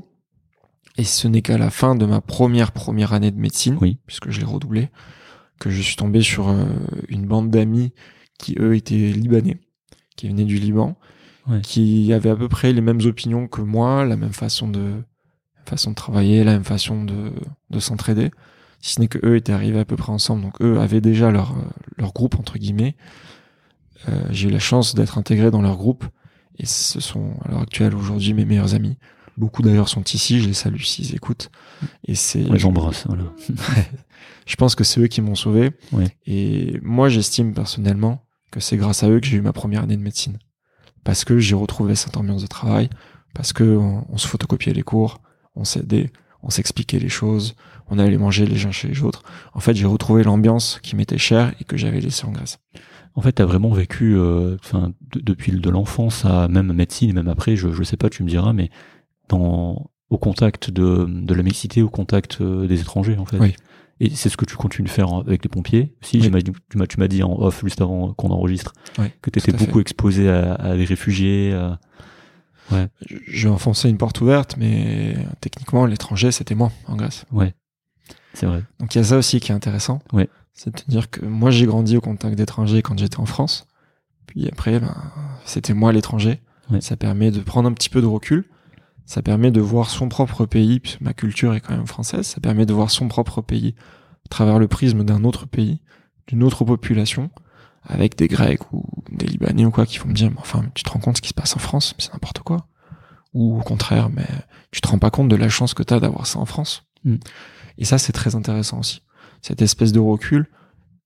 Et 0.98 1.06
ce 1.06 1.28
n'est 1.28 1.42
qu'à 1.42 1.58
la 1.58 1.70
fin 1.72 1.96
de 1.96 2.06
ma 2.06 2.22
première 2.22 2.72
première 2.72 3.14
année 3.14 3.32
de 3.32 3.40
médecine, 3.40 3.78
Oui. 3.82 4.00
puisque 4.06 4.30
je 4.30 4.40
l'ai 4.40 4.46
redoublé, 4.46 4.90
que 5.60 5.70
je 5.70 5.82
suis 5.82 5.96
tombé 5.96 6.22
sur 6.22 6.50
euh, 6.50 6.66
une 7.08 7.26
bande 7.26 7.50
d'amis 7.50 7.94
qui 8.38 8.56
eux 8.60 8.76
étaient 8.76 8.96
libanais, 8.96 9.60
qui 10.16 10.28
venaient 10.28 10.44
du 10.44 10.58
Liban, 10.58 10.98
Ouais. 11.48 11.60
qui 11.62 12.14
avaient 12.14 12.30
à 12.30 12.36
peu 12.38 12.48
près 12.48 12.72
les 12.72 12.80
mêmes 12.82 13.02
opinions 13.06 13.48
que 13.48 13.62
moi, 13.62 14.06
la 14.06 14.16
même 14.16 14.32
façon 14.32 14.68
de 14.70 14.94
façon 15.66 15.92
de 15.92 15.96
travailler, 15.96 16.44
la 16.44 16.54
même 16.54 16.64
façon 16.64 17.04
de, 17.04 17.32
de 17.70 17.80
s'entraider. 17.80 18.32
Si 18.80 18.94
ce 18.96 19.00
n'est 19.02 19.08
que 19.08 19.20
eux 19.26 19.36
étaient 19.36 19.54
arrivés 19.54 19.80
à 19.80 19.86
peu 19.86 19.96
près 19.96 20.12
ensemble, 20.12 20.42
donc 20.42 20.62
eux 20.62 20.80
avaient 20.80 21.02
déjà 21.02 21.32
leur 21.32 21.52
euh, 21.52 21.62
leur 21.98 22.14
groupe 22.14 22.40
entre 22.40 22.58
guillemets. 22.58 22.96
Euh, 24.10 24.22
J'ai 24.32 24.50
eu 24.50 24.52
la 24.52 24.60
chance 24.60 24.96
d'être 24.96 25.18
intégré 25.18 25.52
dans 25.52 25.62
leur 25.62 25.78
groupe 25.78 26.06
et 26.60 26.66
ce 26.66 27.00
sont 27.00 27.34
à 27.46 27.52
l'heure 27.52 27.62
actuelle 27.62 27.96
aujourd'hui 27.96 28.34
mes 28.34 28.46
meilleurs 28.46 28.74
amis. 28.76 28.98
Beaucoup 29.38 29.64
d'ailleurs 29.64 29.90
sont 29.90 30.04
ici, 30.04 30.40
je 30.42 30.48
les 30.48 30.54
salue 30.54 30.82
s'ils 30.82 31.16
écoutent. 31.16 31.50
Et 32.06 32.14
c'est 32.16 32.46
On 32.50 32.54
les 32.54 32.66
embrasse. 32.66 33.06
Voilà. 33.08 33.24
je 34.46 34.56
pense 34.56 34.76
que 34.76 34.84
c'est 34.84 35.00
eux 35.02 35.08
qui 35.08 35.22
m'ont 35.22 35.36
sauvé. 35.36 35.72
Ouais. 35.92 36.16
Et 36.28 36.80
moi, 36.84 37.10
j'estime 37.10 37.54
personnellement 37.54 38.24
que 38.52 38.60
c'est 38.60 38.78
grâce 38.78 39.04
à 39.04 39.10
eux 39.10 39.20
que 39.20 39.26
j'ai 39.26 39.38
eu 39.38 39.42
ma 39.42 39.54
première 39.54 39.84
année 39.84 39.98
de 39.98 40.04
médecine. 40.04 40.38
Parce 41.04 41.26
que 41.26 41.40
j'ai 41.40 41.56
retrouvé 41.56 41.96
cette 41.96 42.18
ambiance 42.18 42.42
de 42.42 42.48
travail, 42.48 42.90
parce 43.34 43.54
que 43.54 43.64
on, 43.64 44.06
on 44.10 44.18
se 44.18 44.28
photocopiait 44.28 44.74
les 44.74 44.84
cours, 44.84 45.22
on 45.56 45.64
s'aidait, 45.66 46.12
on 46.42 46.50
s'expliquait 46.50 47.00
les 47.00 47.10
choses, 47.10 47.56
on 47.90 48.00
allait 48.00 48.18
manger 48.18 48.46
les 48.46 48.66
uns 48.66 48.72
chez 48.72 48.88
les 48.88 49.02
autres. 49.04 49.24
En 49.54 49.60
fait, 49.60 49.74
j'ai 49.76 49.86
retrouvé 49.86 50.24
l'ambiance 50.24 50.80
qui 50.82 50.96
m'était 50.96 51.18
chère 51.18 51.54
et 51.60 51.64
que 51.64 51.78
j'avais 51.78 52.00
laissée 52.00 52.26
en 52.26 52.32
Grèce. 52.32 52.60
En 53.16 53.22
fait, 53.22 53.34
t'as 53.34 53.46
vraiment 53.46 53.72
vécu, 53.72 54.16
euh, 54.18 54.56
enfin, 54.64 54.92
de- 55.14 55.20
depuis 55.20 55.52
de 55.52 55.70
l'enfance 55.70 56.26
à 56.26 56.48
même 56.48 56.74
médecine, 56.74 57.10
et 57.10 57.14
même 57.14 57.28
après, 57.28 57.56
je, 57.56 57.72
je 57.72 57.84
sais 57.84 57.98
pas, 57.98 58.10
tu 58.10 58.24
me 58.24 58.30
diras, 58.30 58.54
mais 58.54 58.72
dans, 59.30 59.90
au 60.10 60.18
contact 60.18 60.72
de, 60.72 61.06
de 61.08 61.34
la 61.34 61.44
mixité, 61.44 61.82
au 61.82 61.90
contact 61.90 62.40
euh, 62.42 62.66
des 62.68 62.82
étrangers, 62.82 63.18
en 63.18 63.26
fait. 63.26 63.38
Oui. 63.40 63.56
Et 64.00 64.10
c'est 64.10 64.30
ce 64.30 64.38
que 64.38 64.46
tu 64.46 64.56
continues 64.58 64.88
de 64.88 64.92
faire 64.94 65.14
avec 65.14 65.44
les 65.44 65.50
pompiers. 65.50 65.96
Si, 66.02 66.18
Oui. 66.18 66.24
j'imagine 66.24 66.54
tu 66.70 66.78
m'as, 66.78 66.88
tu 66.88 67.00
m'as 67.00 67.08
dit 67.08 67.24
en 67.24 67.34
off 67.40 67.62
juste 67.64 67.80
avant 67.82 68.14
qu'on 68.14 68.30
enregistre, 68.32 68.74
Oui, 68.98 69.06
que 69.22 69.30
tu 69.30 69.40
étais 69.40 69.52
fait. 69.52 69.58
beaucoup 69.66 69.80
exposé 69.80 70.30
à, 70.30 70.54
à 70.56 70.76
des 70.76 70.86
réfugiés. 70.86 71.54
à- 71.54 71.80
Je- 73.06 73.18
J'ai 73.28 73.50
enfoncé 73.50 73.90
une 73.90 73.98
porte 73.98 74.20
ouverte, 74.22 74.56
mais 74.58 75.16
techniquement, 75.42 75.86
l'étranger, 75.86 76.32
c'était 76.32 76.56
moi 76.56 76.72
en 76.88 76.96
Grèce. 76.96 77.26
Ouais. 77.32 77.54
C'est 78.34 78.48
vrai. 78.48 78.64
Donc 78.80 78.96
il 78.96 78.98
y 78.98 79.02
a 79.02 79.04
ça 79.04 79.18
aussi 79.18 79.40
qui 79.40 79.52
est 79.52 79.56
intéressant. 79.56 80.02
Ouais. 80.12 80.28
C'est-à-dire 80.54 81.10
que 81.10 81.24
moi 81.26 81.52
j'ai 81.52 81.66
grandi 81.68 81.98
au 81.98 82.02
contact 82.02 82.36
d'étrangers 82.36 82.82
quand 82.82 82.98
j'étais 82.98 83.20
en 83.20 83.26
France. 83.28 83.68
Puis 84.26 84.48
après, 84.48 84.80
ben, 84.80 84.96
c'était 85.46 85.74
moi 85.74 85.92
l'étranger. 85.92 86.42
Ouais. 86.72 86.82
Ça 86.82 86.96
permet 86.96 87.30
de 87.30 87.40
prendre 87.42 87.70
un 87.70 87.74
petit 87.74 87.90
peu 87.90 88.02
de 88.02 88.08
recul. 88.08 88.46
Ça 89.06 89.22
permet 89.22 89.52
de 89.52 89.62
voir 89.62 89.90
son 89.90 90.10
propre 90.10 90.46
pays, 90.46 90.80
puisque 90.80 91.02
ma 91.02 91.14
culture 91.14 91.54
est 91.54 91.60
quand 91.60 91.76
même 91.76 91.88
française. 91.88 92.26
Ça 92.26 92.40
permet 92.40 92.66
de 92.66 92.74
voir 92.74 92.90
son 92.90 93.08
propre 93.08 93.42
pays 93.42 93.76
à 94.26 94.30
travers 94.30 94.60
le 94.60 94.68
prisme 94.68 95.04
d'un 95.04 95.24
autre 95.24 95.46
pays, 95.46 95.82
d'une 96.28 96.44
autre 96.44 96.64
population, 96.64 97.30
avec 97.84 98.18
des 98.18 98.28
Grecs 98.28 98.72
ou 98.72 98.86
des 99.12 99.28
Libanais 99.28 99.66
ou 99.66 99.72
quoi, 99.72 99.86
qui 99.86 100.00
vont 100.00 100.08
me 100.08 100.14
dire, 100.14 100.30
mais 100.32 100.40
enfin, 100.40 100.64
tu 100.74 100.84
te 100.84 100.90
rends 100.90 101.00
compte 101.00 101.18
ce 101.18 101.22
qui 101.22 101.30
se 101.30 101.34
passe 101.34 101.56
en 101.56 101.60
France, 101.60 101.94
mais 101.98 102.04
c'est 102.04 102.14
n'importe 102.14 102.40
quoi. 102.40 102.68
Ou 103.34 103.60
au 103.60 103.64
contraire, 103.64 104.10
mais 104.10 104.28
tu 104.72 104.80
te 104.80 104.88
rends 104.88 105.00
pas 105.00 105.12
compte 105.12 105.28
de 105.28 105.36
la 105.36 105.50
chance 105.50 105.74
que 105.74 105.84
tu 105.84 105.94
as 105.94 106.00
d'avoir 106.00 106.28
ça 106.28 106.40
en 106.40 106.46
France. 106.46 106.84
Mm. 107.04 107.16
Et 107.78 107.86
ça, 107.86 107.98
c'est 107.98 108.14
très 108.14 108.36
intéressant 108.36 108.80
aussi. 108.80 109.02
Cette 109.42 109.62
espèce 109.62 109.92
de 109.92 110.00
recul, 110.00 110.48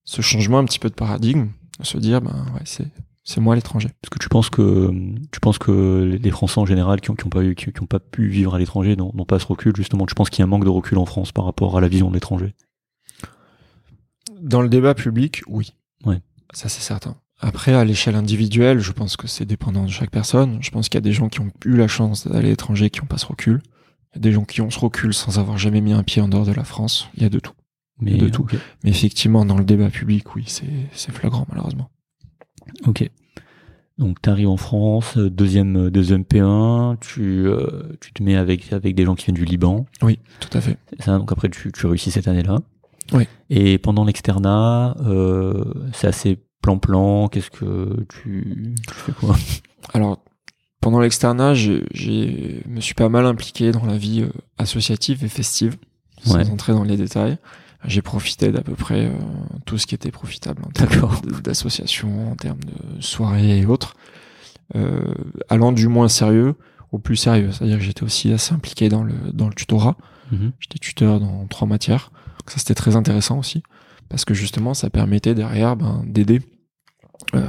ce 0.03 0.21
changement 0.21 0.59
un 0.59 0.65
petit 0.65 0.79
peu 0.79 0.89
de 0.89 0.93
paradigme, 0.93 1.47
de 1.79 1.85
se 1.85 1.97
dire, 1.97 2.21
ben 2.21 2.45
ouais, 2.53 2.61
c'est 2.65 2.87
c'est 3.27 3.41
moi 3.41 3.55
l'étranger. 3.55 3.89
Est-ce 3.89 4.09
que 4.09 4.19
tu 4.19 4.29
penses 4.29 4.49
que 4.49 4.89
tu 5.31 5.41
penses 5.41 5.57
que 5.57 6.17
les 6.21 6.31
Français 6.31 6.59
en 6.59 6.65
général 6.65 7.01
qui 7.01 7.11
ont, 7.11 7.15
qui 7.15 7.25
ont 7.25 7.29
pas 7.29 7.43
eu 7.43 7.55
qui, 7.55 7.73
qui 7.73 7.83
ont 7.83 7.85
pas 7.85 7.99
pu 7.99 8.29
vivre 8.29 8.55
à 8.55 8.57
l'étranger 8.57 8.95
n'ont 8.95 9.11
n'ont 9.13 9.25
pas 9.25 9.37
ce 9.37 9.45
recul 9.45 9.75
justement? 9.75 10.05
Tu 10.05 10.15
penses 10.15 10.29
qu'il 10.29 10.39
y 10.39 10.43
a 10.43 10.45
un 10.45 10.49
manque 10.49 10.63
de 10.63 10.69
recul 10.69 10.97
en 10.97 11.05
France 11.05 11.33
par 11.33 11.43
rapport 11.43 11.77
à 11.77 11.81
la 11.81 11.89
vision 11.89 12.07
de 12.07 12.13
l'étranger? 12.13 12.55
Dans 14.41 14.61
le 14.61 14.69
débat 14.69 14.93
public, 14.93 15.41
oui. 15.47 15.73
Ouais. 16.05 16.21
Ça, 16.53 16.69
c'est 16.69 16.81
certain. 16.81 17.17
Après, 17.39 17.73
à 17.73 17.83
l'échelle 17.83 18.15
individuelle, 18.15 18.79
je 18.79 18.93
pense 18.93 19.17
que 19.17 19.27
c'est 19.27 19.45
dépendant 19.45 19.83
de 19.83 19.89
chaque 19.89 20.09
personne. 20.09 20.59
Je 20.61 20.71
pense 20.71 20.87
qu'il 20.87 20.95
y 20.97 20.99
a 20.99 21.01
des 21.01 21.11
gens 21.11 21.27
qui 21.27 21.41
ont 21.41 21.51
eu 21.65 21.75
la 21.75 21.89
chance 21.89 22.27
d'aller 22.27 22.47
à 22.47 22.51
l'étranger 22.51 22.89
qui 22.89 23.01
n'ont 23.01 23.07
pas 23.07 23.17
ce 23.17 23.25
recul. 23.25 23.61
Il 24.13 24.15
y 24.15 24.19
a 24.19 24.21
des 24.21 24.31
gens 24.31 24.45
qui 24.45 24.61
ont 24.61 24.69
ce 24.69 24.79
recul 24.79 25.13
sans 25.13 25.37
avoir 25.37 25.57
jamais 25.57 25.81
mis 25.81 25.91
un 25.91 26.03
pied 26.03 26.21
en 26.21 26.29
dehors 26.29 26.45
de 26.45 26.53
la 26.53 26.63
France. 26.63 27.09
Il 27.15 27.23
y 27.23 27.25
a 27.25 27.29
de 27.29 27.39
tout. 27.39 27.53
Mais 27.99 28.13
de 28.15 28.29
tout. 28.29 28.43
Ok. 28.43 28.55
Mais 28.83 28.91
effectivement, 28.91 29.43
dans 29.43 29.57
le 29.57 29.65
débat 29.65 29.89
public, 29.89 30.35
oui, 30.35 30.45
c'est 30.47 30.65
c'est 30.93 31.11
flagrant, 31.11 31.45
malheureusement. 31.49 31.89
Ok. 32.85 33.09
Donc 33.97 34.21
tu 34.21 34.29
arrives 34.29 34.49
en 34.49 34.57
France, 34.57 35.17
euh, 35.17 35.29
deuxième 35.29 35.87
euh, 35.87 35.89
deuxième 35.89 36.21
P1, 36.21 36.97
tu 36.99 37.47
euh, 37.47 37.81
tu 37.99 38.13
te 38.13 38.21
mets 38.21 38.35
avec 38.35 38.71
avec 38.71 38.93
des 38.93 39.05
gens 39.05 39.15
qui 39.15 39.25
viennent 39.25 39.35
du 39.35 39.45
Liban. 39.45 39.87
Oui, 40.03 40.19
tout 40.39 40.55
à 40.55 40.61
fait. 40.61 40.77
C'est 40.91 41.01
Ça, 41.05 41.17
donc 41.17 41.31
après 41.31 41.49
tu, 41.49 41.71
tu 41.71 41.87
réussis 41.87 42.11
cette 42.11 42.27
année-là. 42.27 42.59
Oui. 43.13 43.23
Et 43.49 43.77
pendant 43.79 44.03
l'externat, 44.05 44.95
euh, 45.01 45.63
c'est 45.93 46.07
assez 46.07 46.37
plan-plan. 46.61 47.27
Qu'est-ce 47.29 47.49
que 47.49 48.05
tu, 48.09 48.75
tu 48.87 48.93
fais 48.93 49.13
quoi? 49.13 49.35
Alors, 49.93 50.19
pendant 50.81 50.99
l'externat, 50.99 51.53
je 51.55 51.81
me 52.69 52.81
suis 52.81 52.93
pas 52.93 53.09
mal 53.09 53.25
impliqué 53.25 53.71
dans 53.71 53.85
la 53.85 53.97
vie 53.97 54.25
associative 54.59 55.23
et 55.23 55.27
festive, 55.29 55.77
sans 56.23 56.35
Ouais. 56.35 56.49
entrer 56.51 56.73
dans 56.73 56.83
les 56.83 56.97
détails. 56.97 57.37
J'ai 57.85 58.01
profité 58.01 58.51
d'à 58.51 58.61
peu 58.61 58.73
près 58.73 59.05
euh, 59.05 59.19
tout 59.65 59.77
ce 59.77 59.85
qui 59.85 59.95
était 59.95 60.11
profitable 60.11 60.63
en 60.65 60.71
termes 60.71 61.21
d'associations, 61.43 62.31
en 62.31 62.35
termes 62.35 62.59
de 62.59 63.01
soirées 63.01 63.59
et 63.59 63.65
autres, 63.65 63.95
euh, 64.75 65.13
allant 65.49 65.71
du 65.71 65.87
moins 65.87 66.07
sérieux 66.07 66.55
au 66.91 66.97
plus 66.97 67.15
sérieux. 67.15 67.51
C'est-à-dire 67.51 67.77
que 67.77 67.83
j'étais 67.83 68.03
aussi 68.03 68.31
assez 68.33 68.53
impliqué 68.53 68.89
dans 68.89 69.03
le 69.03 69.13
dans 69.31 69.47
le 69.47 69.53
tutorat. 69.53 69.95
Mhm. 70.31 70.51
J'étais 70.59 70.79
tuteur 70.79 71.19
dans 71.19 71.45
trois 71.47 71.67
matières. 71.67 72.11
Donc 72.39 72.51
ça, 72.51 72.57
c'était 72.57 72.75
très 72.75 72.95
intéressant 72.95 73.39
aussi. 73.39 73.63
Parce 74.09 74.25
que 74.25 74.33
justement, 74.33 74.73
ça 74.73 74.89
permettait 74.89 75.35
derrière 75.35 75.75
ben, 75.75 76.03
d'aider 76.05 76.41
euh, 77.35 77.45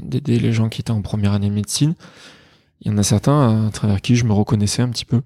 d'aider 0.00 0.38
les 0.38 0.52
gens 0.52 0.68
qui 0.68 0.80
étaient 0.80 0.90
en 0.90 1.02
première 1.02 1.32
année 1.32 1.48
de 1.48 1.54
médecine. 1.54 1.94
Il 2.80 2.90
y 2.90 2.94
en 2.94 2.98
a 2.98 3.02
certains 3.02 3.66
à 3.66 3.70
travers 3.70 4.00
qui 4.00 4.16
je 4.16 4.24
me 4.24 4.32
reconnaissais 4.32 4.82
un 4.82 4.88
petit 4.88 5.04
peu. 5.04 5.22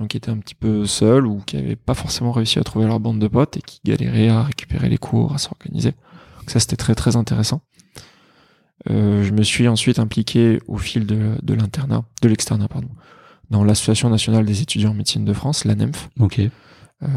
Gens 0.00 0.06
qui 0.06 0.16
étaient 0.16 0.30
un 0.30 0.38
petit 0.38 0.54
peu 0.54 0.86
seuls 0.86 1.26
ou 1.26 1.40
qui 1.44 1.58
avaient 1.58 1.76
pas 1.76 1.92
forcément 1.92 2.32
réussi 2.32 2.58
à 2.58 2.64
trouver 2.64 2.86
leur 2.86 3.00
bande 3.00 3.18
de 3.18 3.28
potes 3.28 3.58
et 3.58 3.60
qui 3.60 3.80
galéraient 3.84 4.30
à 4.30 4.42
récupérer 4.42 4.88
les 4.88 4.96
cours, 4.96 5.34
à 5.34 5.38
s'organiser. 5.38 5.90
Donc 6.38 6.48
ça, 6.48 6.58
c'était 6.58 6.76
très 6.76 6.94
très 6.94 7.16
intéressant. 7.16 7.60
Euh, 8.88 9.22
je 9.22 9.32
me 9.32 9.42
suis 9.42 9.68
ensuite 9.68 9.98
impliqué 9.98 10.58
au 10.66 10.78
fil 10.78 11.04
de, 11.04 11.36
de 11.42 11.52
l'internat, 11.52 12.04
de 12.22 12.28
l'externat, 12.28 12.66
pardon, 12.66 12.88
dans 13.50 13.62
l'Association 13.62 14.08
nationale 14.08 14.46
des 14.46 14.62
étudiants 14.62 14.92
en 14.92 14.94
médecine 14.94 15.26
de 15.26 15.34
France, 15.34 15.66
l'ANEMF. 15.66 16.08
Ok. 16.18 16.40
Euh, 16.40 17.08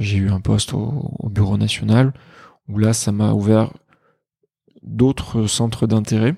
j'ai 0.00 0.16
eu 0.16 0.30
un 0.30 0.40
poste 0.40 0.74
au, 0.74 1.14
au 1.16 1.28
bureau 1.28 1.56
national 1.56 2.12
où 2.68 2.76
là, 2.78 2.92
ça 2.92 3.12
m'a 3.12 3.34
ouvert 3.34 3.72
d'autres 4.82 5.46
centres 5.46 5.86
d'intérêt 5.86 6.34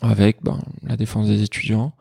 avec 0.00 0.42
ben, 0.42 0.60
la 0.82 0.96
défense 0.96 1.26
des 1.26 1.42
étudiants, 1.42 1.92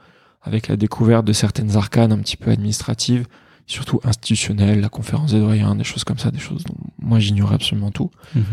avec 0.50 0.68
la 0.68 0.76
découverte 0.76 1.26
de 1.26 1.34
certaines 1.34 1.76
arcanes 1.78 2.12
un 2.12 2.18
petit 2.20 2.38
peu 2.38 2.50
administratives, 2.52 3.26
surtout 3.68 4.00
institutionnelles, 4.04 4.82
la 4.82 4.90
conférence 4.90 5.32
des 5.32 5.40
doyens, 5.40 5.76
des 5.76 5.84
choses 5.84 6.04
comme 6.04 6.18
ça, 6.18 6.32
des 6.32 6.40
choses 6.40 6.64
dont 6.64 6.76
moi 6.98 7.20
j'ignorais 7.20 7.56
absolument 7.56 7.92
tout. 7.92 8.10
Mhm. 8.36 8.44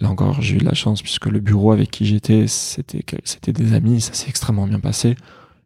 Là 0.00 0.08
encore, 0.10 0.40
j'ai 0.40 0.54
eu 0.54 0.58
de 0.58 0.64
la 0.64 0.74
chance 0.74 1.02
puisque 1.02 1.26
le 1.26 1.40
bureau 1.40 1.72
avec 1.72 1.90
qui 1.90 2.06
j'étais, 2.06 2.46
c'était 2.46 3.04
c'était 3.24 3.52
des 3.52 3.72
amis, 3.74 4.00
ça 4.00 4.12
s'est 4.14 4.28
extrêmement 4.28 4.66
bien 4.68 4.78
passé 4.80 5.16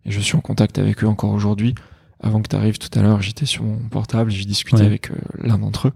et 0.07 0.11
je 0.11 0.21
suis 0.21 0.37
en 0.37 0.41
contact 0.41 0.79
avec 0.79 1.05
eux 1.05 1.07
encore 1.09 1.33
aujourd'hui. 1.33 1.75
Avant 2.21 2.41
que 2.41 2.49
tu 2.49 2.57
arrives 2.57 2.79
tout 2.79 2.97
à 2.99 3.03
l'heure, 3.03 3.21
j'étais 3.21 3.47
sur 3.47 3.63
mon 3.65 3.77
portable, 3.91 4.31
j'ai 4.31 4.45
discuté 4.47 4.79
Ouais. 4.81 4.87
avec 4.87 5.11
euh, 5.11 5.17
l'un 5.43 5.59
d'entre 5.59 5.89
eux. 5.89 5.93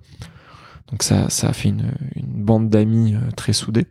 Donc 0.91 1.03
ça, 1.03 1.31
ça 1.31 1.49
a 1.49 1.53
fait 1.53 1.69
une, 1.71 1.93
une 2.15 2.45
bande 2.45 2.69
d'amis 2.69 3.15
euh, 3.15 3.21
très 3.37 3.53
soudée. 3.53 3.87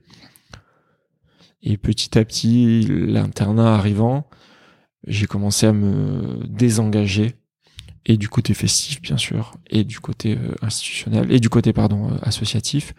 Et 1.64 1.78
petit 1.78 2.18
à 2.20 2.24
petit, 2.26 2.86
l'internat 2.88 3.74
arrivant, 3.74 4.28
j'ai 5.08 5.26
commencé 5.28 5.66
à 5.68 5.74
me 5.74 6.40
désengager 6.48 7.36
et 8.06 8.18
du 8.18 8.30
côté 8.30 8.54
festif 8.54 9.02
bien 9.02 9.18
sûr, 9.18 9.54
et 9.70 9.84
du 9.84 10.00
côté 10.00 10.38
euh, 10.38 10.54
institutionnel, 10.62 11.32
et 11.32 11.40
du 11.40 11.50
côté 11.50 11.74
pardon 11.74 12.10
euh, 12.12 12.18
associatif. 12.22 12.94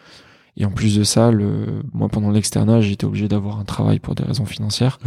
Et 0.56 0.64
en 0.64 0.70
plus 0.70 0.96
de 0.96 1.04
ça, 1.04 1.30
le, 1.30 1.82
moi 1.92 2.08
pendant 2.08 2.30
l'externat, 2.30 2.80
j'étais 2.80 3.04
obligé 3.04 3.28
d'avoir 3.28 3.58
un 3.60 3.64
travail 3.64 3.98
pour 4.00 4.14
des 4.14 4.24
raisons 4.24 4.46
financières. 4.46 4.98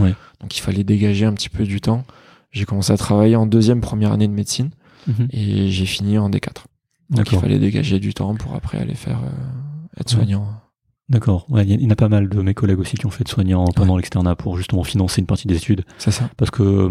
Donc 0.42 0.56
il 0.58 0.62
fallait 0.62 0.84
dégager 0.84 1.26
un 1.26 1.34
petit 1.34 1.50
peu 1.50 1.64
du 1.66 1.82
temps. 1.82 2.06
J'ai 2.52 2.66
commencé 2.66 2.94
à 2.94 2.98
travailler 2.98 3.36
en 3.36 3.46
deuxième 3.48 3.82
première 3.82 4.12
année 4.12 4.28
de 4.28 4.34
médecine 4.34 4.70
Mhm. 5.08 5.28
et 5.32 5.70
j'ai 5.72 5.86
fini 5.86 6.18
en 6.18 6.30
D4. 6.30 6.66
Donc 7.10 7.32
il 7.32 7.40
fallait 7.40 7.58
dégager 7.60 8.00
du 8.00 8.14
temps 8.14 8.36
pour 8.36 8.54
après 8.54 8.78
aller 8.78 8.96
faire 8.96 9.20
euh, 9.24 10.00
être 10.00 10.10
soignant. 10.10 10.48
D'accord. 11.10 11.46
Ouais, 11.50 11.66
il 11.66 11.82
y, 11.82 11.88
en 11.88 11.90
a 11.90 11.96
pas 11.96 12.10
mal 12.10 12.30
de 12.30 12.42
mes 12.42 12.54
collègues 12.54 12.80
aussi 12.80 12.96
qui 12.96 13.06
ont 13.06 13.10
fait 13.10 13.24
de 13.24 13.30
soignants 13.30 13.66
pendant 13.76 13.98
l'externat 13.98 14.36
pour 14.36 14.58
justement 14.58 14.84
financer 14.84 15.22
une 15.22 15.28
partie 15.28 15.48
des 15.48 15.56
études. 15.58 15.84
C'est 15.98 16.12
ça. 16.12 16.30
Parce 16.38 16.52
que 16.52 16.90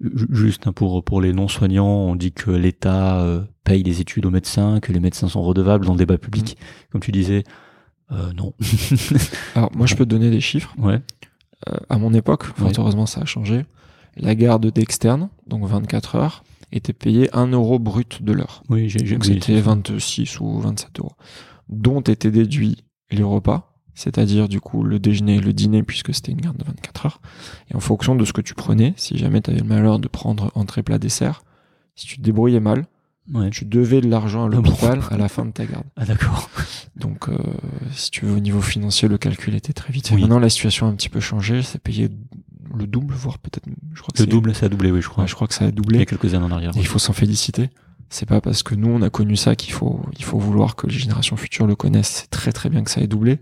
ju- 0.00 0.26
juste 0.30 0.66
hein, 0.66 0.72
pour 0.72 1.04
pour 1.04 1.20
les 1.20 1.32
non 1.32 1.46
soignants, 1.48 1.86
on 1.86 2.16
dit 2.16 2.32
que 2.32 2.50
l'État 2.50 3.20
euh, 3.20 3.42
paye 3.64 3.82
les 3.84 4.00
études 4.00 4.26
aux 4.26 4.30
médecins, 4.30 4.80
que 4.80 4.92
les 4.92 5.00
médecins 5.00 5.28
sont 5.28 5.42
redevables 5.42 5.86
dans 5.86 5.92
le 5.92 5.98
débat 5.98 6.18
public, 6.18 6.56
comme 6.90 7.00
tu 7.00 7.12
disais. 7.12 7.44
Euh, 8.12 8.32
non. 8.34 8.54
Alors 9.54 9.70
moi 9.76 9.86
je 9.86 9.94
peux 9.94 10.04
te 10.04 10.10
donner 10.10 10.30
des 10.30 10.40
chiffres. 10.40 10.74
ouais. 10.78 11.00
Euh, 11.68 11.76
à 11.88 11.98
mon 11.98 12.12
époque, 12.12 12.44
fort 12.44 12.66
Ouais. 12.68 12.72
heureusement 12.78 13.06
ça 13.06 13.22
a 13.22 13.24
changé. 13.24 13.64
La 14.16 14.34
garde 14.34 14.66
d'externe, 14.70 15.28
donc 15.46 15.64
24 15.64 16.16
heures, 16.16 16.44
était 16.72 16.92
payée 16.92 17.28
1 17.34 17.48
euro 17.52 17.78
brut 17.78 18.22
de 18.22 18.32
l'heure. 18.32 18.62
Oui, 18.68 18.88
j'ai 18.88 18.98
c'était 19.22 19.60
26 19.60 20.40
ou 20.40 20.58
27 20.60 20.98
euros. 21.00 21.12
Dont 21.68 22.00
étaient 22.00 22.30
déduits 22.30 22.84
les 23.10 23.22
repas, 23.22 23.72
c'est-à-dire 23.94 24.48
du 24.48 24.60
coup 24.60 24.82
le 24.82 24.98
déjeuner 24.98 25.36
et 25.36 25.40
le 25.40 25.52
dîner 25.52 25.82
puisque 25.82 26.14
c'était 26.14 26.32
une 26.32 26.40
garde 26.40 26.56
de 26.56 26.64
24 26.64 27.06
heures. 27.06 27.20
Et 27.70 27.76
en 27.76 27.80
fonction 27.80 28.14
de 28.14 28.24
ce 28.24 28.32
que 28.32 28.40
tu 28.40 28.54
prenais, 28.54 28.94
si 28.96 29.16
jamais 29.18 29.40
tu 29.40 29.50
avais 29.50 29.60
le 29.60 29.66
malheur 29.66 29.98
de 29.98 30.08
prendre 30.08 30.50
entrée 30.54 30.82
plat 30.82 30.98
dessert, 30.98 31.42
si 31.94 32.06
tu 32.06 32.16
te 32.18 32.22
débrouillais 32.22 32.60
mal, 32.60 32.86
Ouais. 33.34 33.50
tu 33.50 33.64
devais 33.64 34.00
de 34.00 34.08
l'argent 34.08 34.44
à 34.44 34.48
bon 34.48 34.56
l'hôpital 34.62 35.00
à 35.10 35.16
la 35.16 35.28
fin 35.28 35.44
de 35.44 35.50
ta 35.50 35.66
garde. 35.66 35.82
Ah 35.96 36.04
d'accord. 36.04 36.48
Donc 36.94 37.28
euh, 37.28 37.36
si 37.90 38.12
tu 38.12 38.24
veux 38.24 38.36
au 38.36 38.38
niveau 38.38 38.60
financier, 38.60 39.08
le 39.08 39.18
calcul 39.18 39.54
était 39.56 39.72
très 39.72 39.92
vite. 39.92 40.10
Oui. 40.14 40.20
Maintenant 40.20 40.38
la 40.38 40.48
situation 40.48 40.86
a 40.86 40.90
un 40.90 40.94
petit 40.94 41.08
peu 41.08 41.18
changé, 41.18 41.62
c'est 41.62 41.80
payé 41.80 42.08
le 42.72 42.86
double, 42.86 43.14
voire 43.14 43.38
peut-être, 43.40 43.66
je 43.94 44.00
crois 44.00 44.12
que 44.14 44.22
Le 44.22 44.28
double, 44.28 44.54
ça 44.54 44.66
a 44.66 44.68
doublé, 44.68 44.92
oui, 44.92 45.02
je 45.02 45.08
crois. 45.08 45.24
Ouais, 45.24 45.28
je 45.28 45.34
crois 45.34 45.48
que 45.48 45.54
ça 45.54 45.64
a 45.64 45.68
Il 45.68 45.70
y 45.70 45.74
doublé. 45.74 46.00
a 46.00 46.04
quelques 46.04 46.34
années 46.34 46.44
en 46.44 46.50
arrière. 46.52 46.70
Et 46.76 46.80
il 46.80 46.86
faut 46.86 46.98
s'en 47.00 47.12
féliciter. 47.14 47.70
C'est 48.08 48.26
pas 48.28 48.40
parce 48.40 48.62
que 48.62 48.74
nous 48.74 48.88
on 48.88 49.02
a 49.02 49.10
connu 49.10 49.36
ça 49.36 49.56
qu'il 49.56 49.72
faut 49.72 50.00
il 50.18 50.24
faut 50.24 50.38
vouloir 50.38 50.76
que 50.76 50.86
les 50.86 50.94
générations 50.96 51.36
futures 51.36 51.66
le 51.66 51.74
connaissent. 51.74 52.20
C'est 52.22 52.30
très 52.30 52.52
très 52.52 52.68
bien 52.70 52.82
que 52.84 52.90
ça 52.90 53.00
ait 53.00 53.06
doublé, 53.08 53.38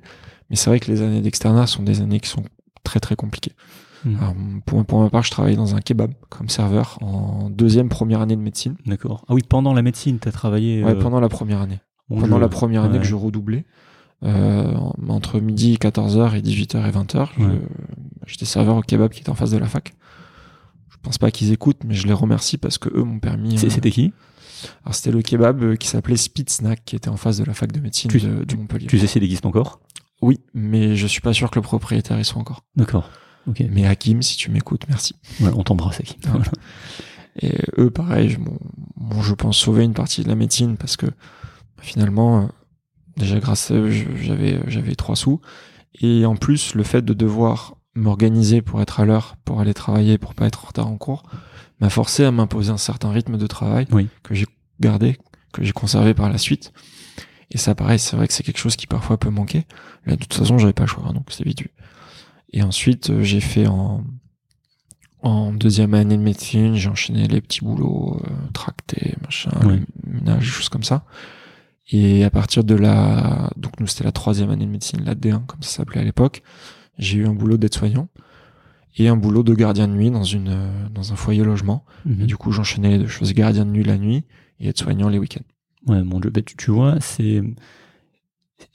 mais 0.51 0.57
c'est 0.57 0.71
vrai 0.71 0.81
que 0.81 0.91
les 0.91 1.03
années 1.03 1.21
d'externat 1.21 1.67
sont 1.67 1.83
des 1.83 2.01
années 2.01 2.21
qui 2.21 2.29
sont 2.31 2.43
très 2.83 3.01
très 3.01 3.17
compliquées. 3.17 3.53
Alors, 4.21 4.35
pour, 4.67 4.85
pour 4.85 5.01
ma 5.01 5.09
part, 5.09 5.23
je 5.23 5.31
travaillais 5.31 5.57
dans 5.57 5.75
un 5.77 5.81
kebab 5.81 6.13
comme 6.29 6.51
serveur 6.51 6.99
en 7.01 7.49
deuxième 7.49 7.89
première 7.89 8.21
année 8.21 8.37
de 8.37 8.41
médecine. 8.43 8.77
D'accord. 8.85 9.25
Ah 9.29 9.33
oui, 9.35 9.41
pendant 9.49 9.73
la 9.73 9.81
médecine, 9.81 10.19
tu 10.21 10.29
as 10.29 10.33
travaillé. 10.33 10.85
Ouais, 10.85 10.91
euh, 10.91 11.01
pendant 11.01 11.21
la 11.21 11.31
première 11.31 11.63
année. 11.63 11.81
bon, 12.11 12.21
pendant 12.21 12.39
la 12.39 12.51
première 12.51 12.83
année 12.85 12.95
ouais. 12.97 13.01
que 13.01 13.07
je 13.07 13.15
redoublais, 13.15 13.65
euh, 14.23 14.75
entre 15.09 15.41
midi 15.41 15.79
14h 15.81 16.35
et 16.37 16.43
18h 16.43 16.87
et 16.87 16.91
20h, 16.91 17.29
je- 17.39 17.45
Ouais. 17.45 17.61
j'étais 18.27 18.45
serveur 18.45 18.77
au 18.77 18.83
kebab 18.83 19.11
qui 19.11 19.21
était 19.21 19.31
en 19.31 19.35
face 19.35 19.53
de 19.53 19.57
la 19.59 19.67
fac. 19.69 19.95
Je 20.91 20.97
pense 21.03 21.17
pas 21.17 21.31
qu'ils 21.31 21.53
écoutent, 21.53 21.83
mais 21.87 21.95
je 21.95 22.07
les 22.07 22.13
remercie 22.13 22.59
parce 22.59 22.77
que 22.77 22.91
eux 22.95 23.05
m'ont 23.05 23.21
permis. 23.21 23.57
C'est- 23.57 23.69
euh, 23.69 23.71
C'était 23.71 23.91
qui? 23.91 24.13
Alors 24.85 24.95
c'était 24.95 25.11
le 25.11 25.23
kebab 25.23 25.63
euh, 25.63 25.77
qui 25.77 25.89
s'appelait 25.89 26.17
Speed 26.17 26.51
Snack 26.51 26.85
qui 26.85 26.97
était 26.97 27.09
en 27.09 27.17
face 27.17 27.37
de 27.39 27.45
la 27.45 27.55
fac 27.55 27.73
de 27.73 27.81
médecine 27.81 28.11
Tu- 28.11 28.21
de, 28.21 28.45
de 28.45 28.57
Montpellier. 28.57 28.87
Tu 28.87 28.99
sais 28.99 29.07
s'il 29.07 29.23
existe 29.25 29.47
encore 29.47 29.81
Oui, 30.23 30.41
mais 30.55 30.97
je 30.97 31.07
suis 31.07 31.21
pas 31.21 31.33
sûr 31.33 31.51
que 31.51 31.57
le 31.59 31.63
propriétaire 31.63 32.19
y 32.19 32.25
soit 32.25 32.41
encore. 32.41 32.65
D'accord. 32.77 33.11
Ok. 33.47 33.63
Mais 33.71 33.87
Hakim, 33.87 34.23
si 34.23 34.37
tu 34.37 34.51
m'écoutes, 34.51 34.85
merci. 34.89 35.15
Ouais, 35.41 35.51
on 35.55 35.63
t'embrasse, 35.63 36.01
Aki. 36.01 36.17
Ah. 36.27 36.29
Voilà. 36.31 36.51
Et 37.43 37.53
eux, 37.79 37.91
pareil, 37.91 38.31
je- 38.31 38.39
m'ont, 38.39 38.59
je 39.23 39.35
pense, 39.35 39.59
sauvé 39.59 39.85
une 39.85 39.93
partie 39.95 40.23
de 40.23 40.29
la 40.29 40.35
médecine 40.37 40.77
parce 40.77 40.97
que 40.97 41.07
finalement, 41.81 42.43
euh, 42.43 42.47
déjà 43.17 43.39
grâce 43.41 43.71
à 43.71 43.75
eux, 43.75 43.91
j'avais 43.91 44.61
j'avais 44.69 44.95
trois 44.95 45.17
sous. 45.17 45.41
Et 46.01 46.25
en 46.27 46.37
plus, 46.37 46.75
le 46.75 46.83
fait 46.85 47.03
de 47.05 47.13
devoir 47.13 47.77
m'organiser 47.95 48.63
pour 48.63 48.81
être 48.83 49.01
à 49.01 49.05
l'heure, 49.05 49.37
pour 49.45 49.61
aller 49.61 49.75
travailler, 49.75 50.19
pour 50.19 50.35
pas 50.35 50.47
être 50.47 50.65
en 50.65 50.69
retard 50.69 50.87
en 50.89 50.97
cours, 50.97 51.23
m'a 51.81 51.91
forcé 51.91 52.25
à 52.25 52.31
m'imposer 52.31 52.71
un 52.71 52.77
certain 52.77 53.11
rythme 53.11 53.37
de 53.39 53.47
travail 53.47 53.87
Oui. 53.93 54.09
que 54.23 54.35
j'ai 54.35 54.47
gardé, 54.81 55.19
que 55.53 55.63
j'ai 55.63 55.73
conservé 55.73 56.15
par 56.15 56.29
la 56.29 56.39
suite. 56.39 56.73
Et 57.51 57.59
ça, 57.59 57.75
pareil, 57.75 57.99
c'est 57.99 58.17
vrai 58.17 58.27
que 58.27 58.33
c'est 58.33 58.43
quelque 58.43 58.59
chose 58.59 58.75
qui 58.77 58.87
parfois 58.87 59.19
peut 59.19 59.31
manquer. 59.31 59.67
Là, 60.07 60.17
de 60.17 60.21
toute 60.21 60.35
façon, 60.35 60.59
j'avais 60.59 60.73
pas 60.73 60.85
le 60.85 60.89
choix, 60.89 61.05
hein, 61.07 61.13
donc 61.13 61.27
c'est 61.31 61.45
vite 61.45 61.61
vu. 61.63 61.71
Et 62.53 62.63
ensuite, 62.63 63.11
euh, 63.11 63.23
j'ai 63.23 63.41
fait 63.41 63.67
en, 63.67 64.03
en 65.23 65.53
deuxième 65.53 65.95
année 65.95 66.17
de 66.17 66.23
médecine, 66.23 66.75
j'ai 66.75 66.89
enchaîné 66.89 67.27
les 67.29 67.41
petits 67.41 67.61
boulots, 67.61 68.21
euh, 68.25 68.31
tractés, 68.53 69.15
machin, 69.23 69.51
le 69.63 69.81
ménage, 70.07 70.41
des 70.41 70.47
choses 70.47 70.69
comme 70.69 70.83
ça. 70.83 71.05
Et 71.91 72.25
à 72.25 72.31
partir 72.31 72.65
de 72.65 72.75
la, 72.75 73.51
donc 73.57 73.79
nous 73.79 73.87
c'était 73.87 74.05
la 74.05 74.13
troisième 74.13 74.51
année 74.51 74.65
de 74.67 74.71
médecine, 74.71 75.03
la 75.05 75.15
D1 75.15 75.45
comme 75.47 75.63
ça 75.63 75.69
s'appelait 75.77 76.01
à 76.01 76.05
l'époque, 76.05 76.43
j'ai 76.99 77.19
eu 77.19 77.27
un 77.27 77.33
boulot 77.35 77.57
d'aide-soignant 77.57 78.09
et 78.97 79.09
un 79.09 79.17
boulot 79.17 79.43
de 79.43 79.55
gardien 79.55 79.89
de 79.89 79.93
nuit 79.93 80.11
dans 80.11 80.23
une, 80.25 80.49
euh, 80.49 80.89
dans 80.93 81.13
un 81.13 81.17
foyer 81.17 81.43
logement. 81.45 81.85
Mhm. 82.05 82.23
Et 82.23 82.27
du 82.27 82.37
coup 82.37 82.53
j'enchaînais 82.53 82.91
les 82.91 82.99
deux. 82.99 83.07
Je 83.07 83.17
faisais 83.19 83.35
gardien 83.35 83.65
de 83.65 83.71
nuit 83.71 83.85
la 83.85 83.99
nuit 83.99 84.25
et 84.61 84.69
aide-soignant 84.69 85.09
les 85.09 85.19
week-ends. 85.19 85.45
Ouais, 85.93 86.03
mon 86.03 86.21
Dieu, 86.21 86.31
bah, 86.31 86.41
tu, 86.43 86.57
tu 86.57 86.71
vois, 86.71 86.97
c'est 87.01 87.43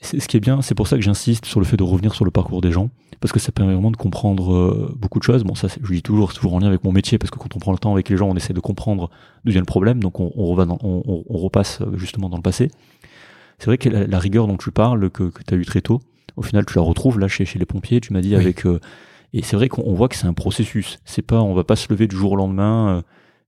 c'est- 0.00 0.20
ce 0.20 0.28
qui 0.28 0.36
est 0.36 0.40
bien, 0.40 0.62
c'est 0.62 0.74
pour 0.74 0.86
ça 0.86 0.96
que 0.96 1.02
j'insiste 1.02 1.46
sur 1.46 1.58
le 1.58 1.66
fait 1.66 1.76
de 1.76 1.82
revenir 1.82 2.14
sur 2.14 2.24
le 2.24 2.30
parcours 2.30 2.60
des 2.60 2.70
gens, 2.70 2.90
parce 3.20 3.32
que 3.32 3.40
ça 3.40 3.50
permet 3.50 3.72
vraiment 3.72 3.90
de 3.90 3.96
comprendre 3.96 4.52
euh, 4.52 4.94
beaucoup 4.96 5.18
de 5.18 5.24
choses. 5.24 5.42
Bon, 5.42 5.54
ça, 5.54 5.68
je 5.68 5.92
dis 5.92 6.02
toujours, 6.02 6.30
c'est 6.32 6.36
toujours 6.36 6.54
en 6.54 6.58
lien 6.60 6.68
avec 6.68 6.84
mon 6.84 6.92
métier, 6.92 7.18
parce 7.18 7.30
que 7.30 7.38
quand 7.38 7.56
on 7.56 7.58
prend 7.58 7.72
le 7.72 7.78
temps 7.78 7.92
avec 7.92 8.08
les 8.08 8.16
gens, 8.16 8.28
on 8.28 8.36
essaie 8.36 8.52
de 8.52 8.60
comprendre 8.60 9.10
d'où 9.44 9.50
vient 9.52 9.60
le 9.60 9.66
problème, 9.66 10.00
donc 10.00 10.20
on, 10.20 10.32
on, 10.36 10.54
dans- 10.64 10.78
on, 10.82 11.24
repasse 11.38 11.80
euh, 11.80 11.96
justement 11.96 12.28
dans 12.28 12.36
le 12.36 12.42
passé. 12.42 12.70
C'est 13.58 13.66
vrai 13.66 13.78
que 13.78 13.88
la, 13.88 14.06
la 14.06 14.18
rigueur 14.18 14.46
dont 14.46 14.56
tu 14.56 14.70
parles, 14.70 15.10
que, 15.10 15.24
que 15.24 15.42
tu 15.42 15.54
as 15.54 15.56
eu 15.56 15.64
très 15.64 15.80
tôt, 15.80 16.00
au 16.40 16.42
final, 16.42 16.64
tu 16.66 16.74
la 16.76 16.82
retrouves 16.82 17.18
là 17.20 17.28
chez, 17.28 17.44
chez 17.44 17.58
les 17.58 17.66
pompiers, 17.66 18.00
tu 18.00 18.12
m'as 18.12 18.20
dit 18.22 18.30
Oui. 18.34 18.40
avec... 18.42 18.64
euh, 18.66 18.80
et 19.32 19.42
c'est 19.42 19.54
vrai 19.56 19.68
qu'on 19.68 19.82
on 19.84 19.94
voit 19.94 20.08
que 20.08 20.16
c'est 20.16 20.26
un 20.26 20.32
processus. 20.32 20.98
C'est 21.04 21.22
pas, 21.22 21.40
on 21.40 21.54
va 21.54 21.62
pas 21.64 21.76
se 21.76 21.86
lever 21.92 22.08
du 22.08 22.16
jour 22.16 22.32
au 22.32 22.36
lendemain, 22.36 22.96
euh, 22.96 23.02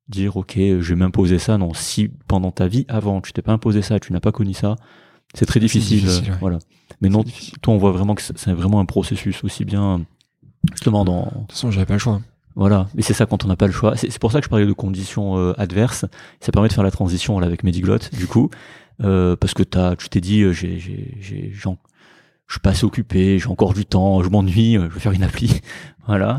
dire 0.09 0.36
ok, 0.36 0.53
je 0.57 0.80
vais 0.80 0.95
m'imposer 0.95 1.38
ça. 1.38 1.59
Non, 1.59 1.74
si 1.74 2.09
pendant 2.28 2.51
ta 2.53 2.68
vie 2.68 2.84
avant, 2.88 3.20
tu 3.20 3.32
t'es 3.32 3.43
pas 3.43 3.53
imposé 3.53 3.82
ça, 3.82 3.99
tu 3.99 4.12
n'as 4.12 4.20
pas 4.20 4.30
connu 4.30 4.53
ça, 4.55 4.76
c'est 5.34 5.47
très 5.47 5.59
difficile. 5.59 6.01
difficile, 6.01 6.30
ouais. 6.32 6.36
Voilà. 6.40 6.59
Mais 7.01 7.09
non, 7.09 7.22
difficile. 7.22 7.55
toi, 7.62 7.74
on 7.74 7.78
voit 7.78 7.90
vraiment 7.93 8.14
que 8.14 8.22
c'est 8.22 8.53
vraiment 8.53 8.78
un 8.78 8.84
processus 8.84 9.43
aussi 9.43 9.64
bien 9.64 10.05
justement 10.72 11.05
dans 11.05 11.24
De 11.24 11.30
toute 11.40 11.53
façon 11.53 11.70
j'avais 11.72 11.86
pas 11.86 11.95
le 11.95 11.99
choix. 11.99 12.20
voilà. 12.55 12.88
Mais 12.95 13.03
c'est 13.03 13.14
ça 13.14 13.26
quand 13.26 13.45
on 13.45 13.49
n'a 13.49 13.57
pas 13.57 13.66
le 13.66 13.72
choix. 13.72 13.97
C'est 13.97 14.16
pour 14.20 14.30
ça 14.30 14.38
que 14.40 14.45
je 14.45 14.51
parlais 14.51 14.66
de 14.66 14.72
conditions 14.72 15.36
euh, 15.38 15.53
adverses. 15.59 16.05
Ça 16.40 16.53
permet 16.53 16.68
de 16.68 16.72
faire 16.74 16.84
la 16.84 16.90
transition 16.93 17.40
là, 17.40 17.47
avec 17.49 17.64
Mediglotte, 17.64 18.14
du 18.14 18.26
coup, 18.28 18.51
euh, 19.03 19.34
parce 19.34 19.55
que 19.55 19.62
t'as, 19.64 19.97
tu 19.97 20.09
t'es 20.11 20.20
dit, 20.20 20.43
j'ai, 20.53 20.78
j'ai, 20.78 21.16
j'ai, 21.20 21.51
j'en- 21.53 21.78
je 22.53 22.57
suis 22.57 22.61
pas 22.61 22.70
assez 22.70 22.84
occupé, 22.84 23.38
j'ai 23.38 23.48
encore 23.48 23.72
du 23.72 23.86
temps, 23.86 24.22
je 24.22 24.28
m'ennuie, 24.28 24.76
euh, 24.76 24.88
je 24.90 24.94
vais 24.94 25.00
faire 25.00 25.12
une 25.12 25.22
appli, 25.22 25.61
voilà. 26.07 26.36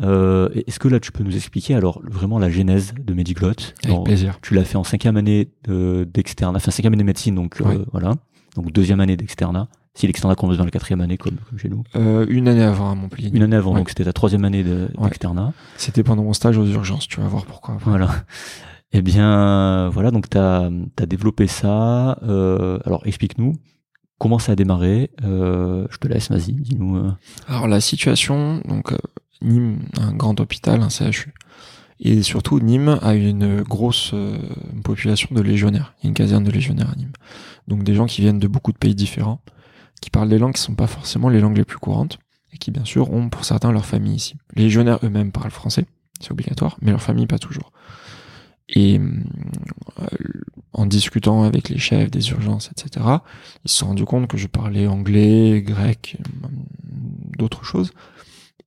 Euh, 0.00 0.50
Est-ce 0.66 0.78
que 0.78 0.88
là, 0.88 1.00
tu 1.00 1.10
peux 1.10 1.24
nous 1.24 1.34
expliquer 1.34 1.74
alors 1.74 2.00
vraiment 2.04 2.38
la 2.38 2.50
genèse 2.50 2.92
de 3.02 3.14
Mediglotte 3.14 3.74
Avec 3.82 3.86
Alors, 3.94 4.04
plaisir. 4.04 4.38
Tu 4.42 4.52
l'as 4.54 4.64
fait 4.64 4.76
en 4.76 4.84
cinquième 4.84 5.16
année 5.16 5.48
de- 5.64 6.06
d'externe, 6.12 6.54
enfin 6.54 6.70
cinquième 6.70 6.92
année 6.92 7.02
de 7.02 7.06
médecine, 7.06 7.34
donc 7.34 7.62
euh, 7.62 7.84
voilà, 7.92 8.12
donc 8.56 8.70
deuxième 8.72 9.00
année 9.00 9.16
d'externat. 9.16 9.68
Si 9.94 10.06
l'externat 10.06 10.34
commence 10.36 10.58
dans 10.58 10.64
la 10.66 10.70
quatrième 10.70 11.00
année, 11.00 11.16
comme, 11.16 11.36
comme 11.48 11.58
chez 11.58 11.68
nous. 11.70 11.82
Euh, 11.96 12.26
une 12.28 12.46
année 12.46 12.62
avant 12.62 12.90
à 12.92 12.94
Montpellier. 12.94 13.30
Une 13.32 13.42
année 13.42 13.56
avant, 13.56 13.72
Ouais. 13.72 13.78
donc 13.78 13.88
c'était 13.88 14.04
ta 14.04 14.12
troisième 14.12 14.44
année 14.44 14.62
de- 14.62 14.88
Ouais. 14.98 15.04
d'externat. 15.06 15.52
C'était 15.78 16.04
pendant 16.04 16.22
mon 16.24 16.34
stage 16.34 16.58
aux 16.58 16.66
urgences, 16.66 17.08
tu 17.08 17.20
vas 17.20 17.26
voir 17.26 17.46
pourquoi. 17.46 17.74
après. 17.76 17.90
Voilà. 17.90 18.10
Eh 18.92 19.02
bien, 19.02 19.88
voilà, 19.88 20.10
donc 20.12 20.30
tu 20.30 20.38
as, 20.38 20.70
développé 21.08 21.46
ça. 21.48 22.18
euh, 22.22 22.78
alors, 22.84 23.02
explique-nous 23.06 23.54
comment 24.18 24.38
ça 24.38 24.52
a 24.52 24.56
démarré. 24.56 25.10
Euh, 25.24 25.86
je 25.90 25.98
te 25.98 26.08
laisse, 26.08 26.30
vas-y, 26.30 26.52
dis-nous. 26.52 26.96
euh. 26.96 27.12
Alors 27.46 27.68
la 27.68 27.80
situation, 27.80 28.60
donc 28.64 28.92
euh, 28.92 28.98
Nîmes, 29.42 29.78
un 30.00 30.12
grand 30.12 30.38
hôpital, 30.40 30.82
un 30.82 30.88
CHU. 30.88 31.32
Et 32.00 32.22
surtout, 32.22 32.60
Nîmes 32.60 32.98
a 33.02 33.14
une 33.14 33.62
grosse 33.62 34.14
population 34.84 35.28
de 35.32 35.40
légionnaires. 35.40 35.94
Une 36.04 36.14
caserne 36.14 36.44
de 36.44 36.50
légionnaires 36.52 36.90
à 36.92 36.94
Nîmes. 36.94 37.12
Donc 37.66 37.82
des 37.82 37.94
gens 37.94 38.06
qui 38.06 38.20
viennent 38.20 38.38
de 38.38 38.46
beaucoup 38.46 38.72
de 38.72 38.78
pays 38.78 38.94
différents, 38.94 39.40
qui 40.00 40.10
parlent 40.10 40.28
des 40.28 40.38
langues 40.38 40.54
qui 40.54 40.62
sont 40.62 40.76
pas 40.76 40.86
forcément 40.86 41.28
les 41.28 41.40
langues 41.40 41.56
les 41.56 41.64
plus 41.64 41.78
courantes, 41.78 42.20
et 42.52 42.58
qui 42.58 42.70
bien 42.70 42.84
sûr 42.84 43.12
ont 43.12 43.28
pour 43.28 43.44
certains 43.44 43.72
leur 43.72 43.84
famille 43.84 44.14
ici. 44.14 44.36
Les 44.54 44.64
légionnaires 44.64 45.00
eux-mêmes 45.02 45.32
parlent 45.32 45.50
français, 45.50 45.86
c'est 46.20 46.30
obligatoire, 46.30 46.76
mais 46.80 46.92
leur 46.92 47.02
famille 47.02 47.26
pas 47.26 47.38
toujours. 47.38 47.72
Et 48.68 48.98
euh, 48.98 50.06
en 50.72 50.86
discutant 50.86 51.42
avec 51.44 51.68
les 51.70 51.78
chefs 51.78 52.10
des 52.10 52.28
urgences, 52.30 52.70
etc., 52.70 53.06
ils 53.64 53.70
se 53.70 53.78
sont 53.78 53.86
rendus 53.86 54.04
compte 54.04 54.28
que 54.28 54.36
je 54.36 54.46
parlais 54.46 54.86
anglais, 54.86 55.62
grec, 55.62 56.16
euh, 56.20 56.48
d'autres 57.38 57.64
choses. 57.64 57.92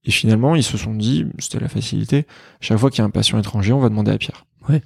Et 0.04 0.10
finalement, 0.10 0.56
ils 0.56 0.64
se 0.64 0.76
sont 0.76 0.94
dit, 0.94 1.26
c'était 1.38 1.60
la 1.60 1.68
facilité, 1.68 2.26
chaque 2.60 2.78
fois 2.78 2.90
qu'il 2.90 2.98
y 2.98 3.02
a 3.02 3.04
un 3.04 3.10
patient 3.10 3.38
étranger, 3.38 3.72
on 3.72 3.78
va 3.78 3.88
demander 3.88 4.10
à 4.10 4.18
Pierre. 4.18 4.44
Ouais. 4.68 4.82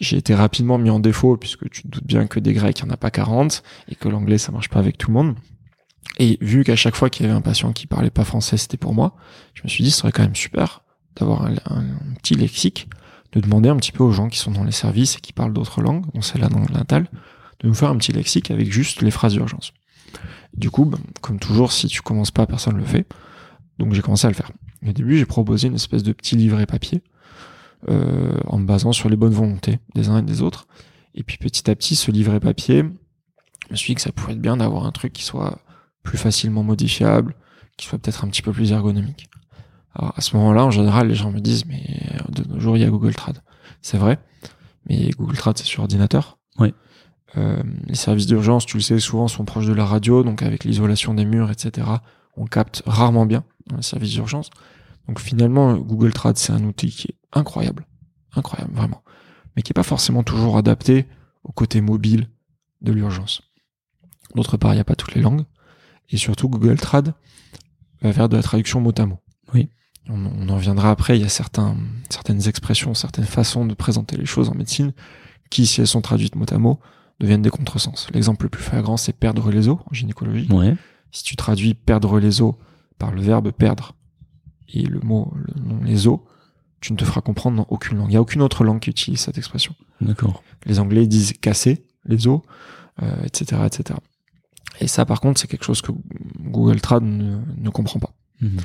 J'ai 0.00 0.16
été 0.16 0.34
rapidement 0.34 0.78
mis 0.78 0.90
en 0.90 0.98
défaut, 0.98 1.36
puisque 1.36 1.70
tu 1.70 1.82
te 1.82 1.88
doutes 1.88 2.06
bien 2.06 2.26
que 2.26 2.40
des 2.40 2.52
Grecs, 2.54 2.76
il 2.80 2.84
n'y 2.84 2.90
en 2.90 2.94
a 2.94 2.96
pas 2.96 3.12
40, 3.12 3.62
et 3.88 3.94
que 3.94 4.08
l'anglais, 4.08 4.38
ça 4.38 4.50
marche 4.50 4.68
pas 4.68 4.80
avec 4.80 4.98
tout 4.98 5.08
le 5.10 5.14
monde. 5.14 5.36
Et 6.18 6.36
vu 6.40 6.64
qu'à 6.64 6.74
chaque 6.74 6.96
fois 6.96 7.08
qu'il 7.10 7.24
y 7.24 7.28
avait 7.28 7.38
un 7.38 7.40
patient 7.42 7.72
qui 7.72 7.86
parlait 7.86 8.10
pas 8.10 8.24
français, 8.24 8.56
c'était 8.56 8.76
pour 8.76 8.94
moi, 8.94 9.14
je 9.54 9.62
me 9.62 9.68
suis 9.68 9.84
dit, 9.84 9.92
ce 9.92 9.98
serait 9.98 10.10
quand 10.10 10.22
même 10.22 10.34
super 10.34 10.82
d'avoir 11.14 11.42
un, 11.46 11.52
un- 11.66 11.80
un 12.10 12.14
petit 12.20 12.34
lexique, 12.34 12.88
de 13.32 13.40
demander 13.40 13.68
un 13.68 13.76
petit 13.76 13.92
peu 13.92 14.02
aux 14.02 14.12
gens 14.12 14.28
qui 14.28 14.38
sont 14.38 14.50
dans 14.50 14.64
les 14.64 14.72
services 14.72 15.16
et 15.16 15.20
qui 15.20 15.32
parlent 15.32 15.52
d'autres 15.52 15.80
langues, 15.80 16.04
dont 16.14 16.20
celle-là 16.20 16.48
dans 16.48 16.64
l'intal, 16.72 17.08
de 17.60 17.68
nous 17.68 17.74
faire 17.74 17.90
un 17.90 17.96
petit 17.96 18.12
lexique 18.12 18.50
avec 18.50 18.70
juste 18.70 19.02
les 19.02 19.10
phrases 19.10 19.32
d'urgence. 19.32 19.72
Du 20.54 20.70
coup, 20.70 20.84
ben, 20.84 20.98
comme 21.20 21.38
toujours, 21.38 21.72
si 21.72 21.86
tu 21.86 22.02
commences 22.02 22.30
pas, 22.30 22.46
personne 22.46 22.76
le 22.76 22.84
fait. 22.84 23.06
Donc 23.78 23.94
j'ai 23.94 24.02
commencé 24.02 24.26
à 24.26 24.30
le 24.30 24.34
faire. 24.34 24.50
Au 24.86 24.92
début, 24.92 25.16
j'ai 25.16 25.24
proposé 25.24 25.68
une 25.68 25.74
espèce 25.74 26.02
de 26.02 26.12
petit 26.12 26.36
livret 26.36 26.66
papier 26.66 27.02
euh, 27.88 28.38
en 28.46 28.58
me 28.58 28.66
basant 28.66 28.92
sur 28.92 29.08
les 29.08 29.16
bonnes 29.16 29.32
volontés 29.32 29.78
des 29.94 30.08
uns 30.08 30.18
et 30.18 30.22
des 30.22 30.42
autres. 30.42 30.66
Et 31.14 31.22
puis 31.22 31.38
petit 31.38 31.70
à 31.70 31.74
petit, 31.74 31.96
ce 31.96 32.10
livret 32.10 32.40
papier, 32.40 32.84
je 33.66 33.72
me 33.72 33.76
suis 33.76 33.92
dit 33.92 33.94
que 33.94 34.00
ça 34.00 34.12
pourrait 34.12 34.32
être 34.32 34.40
bien 34.40 34.58
d'avoir 34.58 34.86
un 34.86 34.92
truc 34.92 35.12
qui 35.12 35.22
soit 35.22 35.58
plus 36.02 36.18
facilement 36.18 36.62
modifiable, 36.62 37.34
qui 37.76 37.86
soit 37.86 37.98
peut-être 37.98 38.24
un 38.24 38.28
petit 38.28 38.42
peu 38.42 38.52
plus 38.52 38.72
ergonomique. 38.72 39.28
Alors 39.94 40.14
à 40.16 40.20
ce 40.20 40.36
moment-là, 40.36 40.64
en 40.64 40.70
général, 40.70 41.08
les 41.08 41.14
gens 41.14 41.30
me 41.30 41.40
disent 41.40 41.66
mais 41.66 41.84
de 42.28 42.44
nos 42.48 42.60
jours, 42.60 42.76
il 42.76 42.80
y 42.80 42.84
a 42.84 42.90
Google 42.90 43.14
Trad. 43.14 43.42
C'est 43.82 43.98
vrai, 43.98 44.18
mais 44.86 45.10
Google 45.10 45.36
Trad, 45.36 45.58
c'est 45.58 45.64
sur 45.64 45.82
ordinateur. 45.82 46.38
Oui. 46.58 46.74
Euh, 47.36 47.62
les 47.86 47.94
services 47.94 48.26
d'urgence, 48.26 48.66
tu 48.66 48.76
le 48.76 48.82
sais, 48.82 48.98
souvent 48.98 49.28
sont 49.28 49.44
proches 49.44 49.66
de 49.66 49.72
la 49.72 49.84
radio, 49.84 50.22
donc 50.22 50.42
avec 50.42 50.64
l'isolation 50.64 51.14
des 51.14 51.24
murs, 51.24 51.50
etc., 51.50 51.86
on 52.36 52.44
capte 52.46 52.82
rarement 52.86 53.26
bien 53.26 53.44
dans 53.66 53.76
les 53.76 53.82
services 53.82 54.12
d'urgence. 54.12 54.50
Donc 55.08 55.18
finalement, 55.18 55.74
Google 55.76 56.12
Trad, 56.12 56.36
c'est 56.36 56.52
un 56.52 56.64
outil 56.64 56.90
qui 56.90 57.08
est 57.08 57.16
incroyable, 57.32 57.86
incroyable, 58.34 58.72
vraiment, 58.74 59.02
mais 59.56 59.62
qui 59.62 59.72
est 59.72 59.74
pas 59.74 59.82
forcément 59.82 60.22
toujours 60.22 60.56
adapté 60.56 61.06
au 61.44 61.52
côté 61.52 61.80
mobile 61.80 62.28
de 62.80 62.92
l'urgence. 62.92 63.42
D'autre 64.34 64.56
part, 64.56 64.72
il 64.72 64.76
n'y 64.76 64.80
a 64.80 64.84
pas 64.84 64.94
toutes 64.94 65.14
les 65.14 65.22
langues, 65.22 65.44
et 66.10 66.16
surtout 66.16 66.48
Google 66.48 66.78
Trad 66.78 67.14
va 68.02 68.12
faire 68.12 68.28
de 68.28 68.36
la 68.36 68.42
traduction 68.42 68.80
mot 68.80 68.92
à 68.96 69.06
mot. 69.06 69.18
On, 70.08 70.26
on 70.26 70.48
en 70.48 70.56
reviendra 70.56 70.90
après, 70.90 71.18
il 71.18 71.22
y 71.22 71.24
a 71.24 71.28
certains, 71.28 71.76
certaines 72.10 72.48
expressions, 72.48 72.94
certaines 72.94 73.24
façons 73.24 73.66
de 73.66 73.74
présenter 73.74 74.16
les 74.16 74.26
choses 74.26 74.48
en 74.48 74.54
médecine 74.54 74.92
qui, 75.50 75.66
si 75.66 75.80
elles 75.80 75.86
sont 75.86 76.00
traduites 76.00 76.34
mot 76.34 76.46
à 76.50 76.58
mot, 76.58 76.80
deviennent 77.20 77.42
des 77.42 77.50
contresens. 77.50 78.08
L'exemple 78.12 78.46
le 78.46 78.48
plus 78.48 78.62
flagrant, 78.62 78.96
c'est 78.96 79.12
perdre 79.12 79.50
les 79.50 79.68
os 79.68 79.78
en 79.90 79.94
gynécologie. 79.94 80.48
Ouais. 80.50 80.76
Si 81.12 81.22
tu 81.22 81.36
traduis 81.36 81.74
perdre 81.74 82.18
les 82.18 82.40
os 82.40 82.54
par 82.98 83.12
le 83.12 83.20
verbe 83.20 83.52
perdre 83.52 83.94
et 84.72 84.82
le 84.82 85.00
mot 85.00 85.32
le 85.34 85.62
nom 85.62 85.82
les 85.84 86.06
os, 86.06 86.20
tu 86.80 86.92
ne 86.92 86.98
te 86.98 87.04
feras 87.04 87.20
comprendre 87.20 87.58
dans 87.58 87.66
aucune 87.68 87.98
langue. 87.98 88.08
Il 88.08 88.12
n'y 88.12 88.16
a 88.16 88.20
aucune 88.20 88.42
autre 88.42 88.64
langue 88.64 88.80
qui 88.80 88.90
utilise 88.90 89.20
cette 89.20 89.38
expression. 89.38 89.74
D'accord. 90.00 90.42
Les 90.66 90.80
Anglais 90.80 91.06
disent 91.06 91.34
casser 91.34 91.86
les 92.06 92.26
os, 92.26 92.40
euh, 93.02 93.22
etc., 93.24 93.62
etc. 93.66 93.98
Et 94.80 94.88
ça, 94.88 95.04
par 95.04 95.20
contre, 95.20 95.38
c'est 95.38 95.46
quelque 95.46 95.64
chose 95.64 95.82
que 95.82 95.92
Google 96.40 96.80
Trad 96.80 97.04
ne, 97.04 97.38
ne 97.56 97.70
comprend 97.70 98.00
pas. 98.00 98.14
Mhm. 98.40 98.58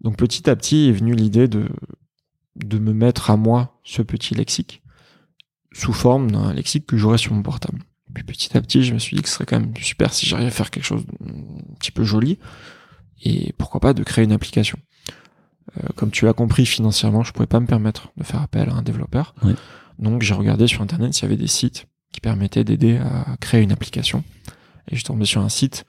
Donc 0.00 0.16
petit 0.16 0.48
à 0.48 0.56
petit 0.56 0.88
est 0.88 0.92
venue 0.92 1.14
l'idée 1.14 1.48
de, 1.48 1.68
de 2.56 2.78
me 2.78 2.92
mettre 2.92 3.30
à 3.30 3.36
moi 3.36 3.80
ce 3.84 4.02
petit 4.02 4.34
lexique 4.34 4.82
sous 5.72 5.92
forme 5.92 6.30
d'un 6.30 6.52
lexique 6.52 6.86
que 6.86 6.96
j'aurais 6.96 7.18
sur 7.18 7.32
mon 7.32 7.42
portable. 7.42 7.78
Puis 8.12 8.24
petit 8.24 8.56
à 8.56 8.60
petit, 8.60 8.82
je 8.82 8.92
me 8.92 8.98
suis 8.98 9.16
dit 9.16 9.22
que 9.22 9.28
ce 9.28 9.34
serait 9.34 9.46
quand 9.46 9.60
même 9.60 9.72
super 9.76 10.12
si 10.12 10.26
j'arrivais 10.26 10.48
à 10.48 10.52
faire 10.52 10.70
quelque 10.70 10.84
chose 10.84 11.04
un 11.24 11.74
petit 11.78 11.92
peu 11.92 12.02
joli 12.02 12.38
et 13.22 13.52
pourquoi 13.58 13.80
pas 13.80 13.92
de 13.92 14.02
créer 14.02 14.24
une 14.24 14.32
application. 14.32 14.78
Euh, 15.78 15.88
comme 15.94 16.10
tu 16.10 16.24
l'as 16.24 16.32
compris, 16.32 16.66
financièrement, 16.66 17.22
je 17.22 17.32
pouvais 17.32 17.46
pas 17.46 17.60
me 17.60 17.66
permettre 17.66 18.12
de 18.16 18.24
faire 18.24 18.42
appel 18.42 18.68
à 18.68 18.74
un 18.74 18.82
développeur. 18.82 19.34
Donc 19.98 20.22
j'ai 20.22 20.34
regardé 20.34 20.66
sur 20.66 20.82
internet 20.82 21.14
s'il 21.14 21.24
y 21.24 21.26
avait 21.26 21.36
des 21.36 21.46
sites 21.46 21.86
qui 22.12 22.20
permettaient 22.20 22.64
d'aider 22.64 22.96
à 22.96 23.36
créer 23.40 23.62
une 23.62 23.70
application. 23.70 24.24
Et 24.88 24.92
je 24.92 24.96
suis 24.96 25.04
tombé 25.04 25.24
sur 25.24 25.42
un 25.42 25.48
site 25.48 25.84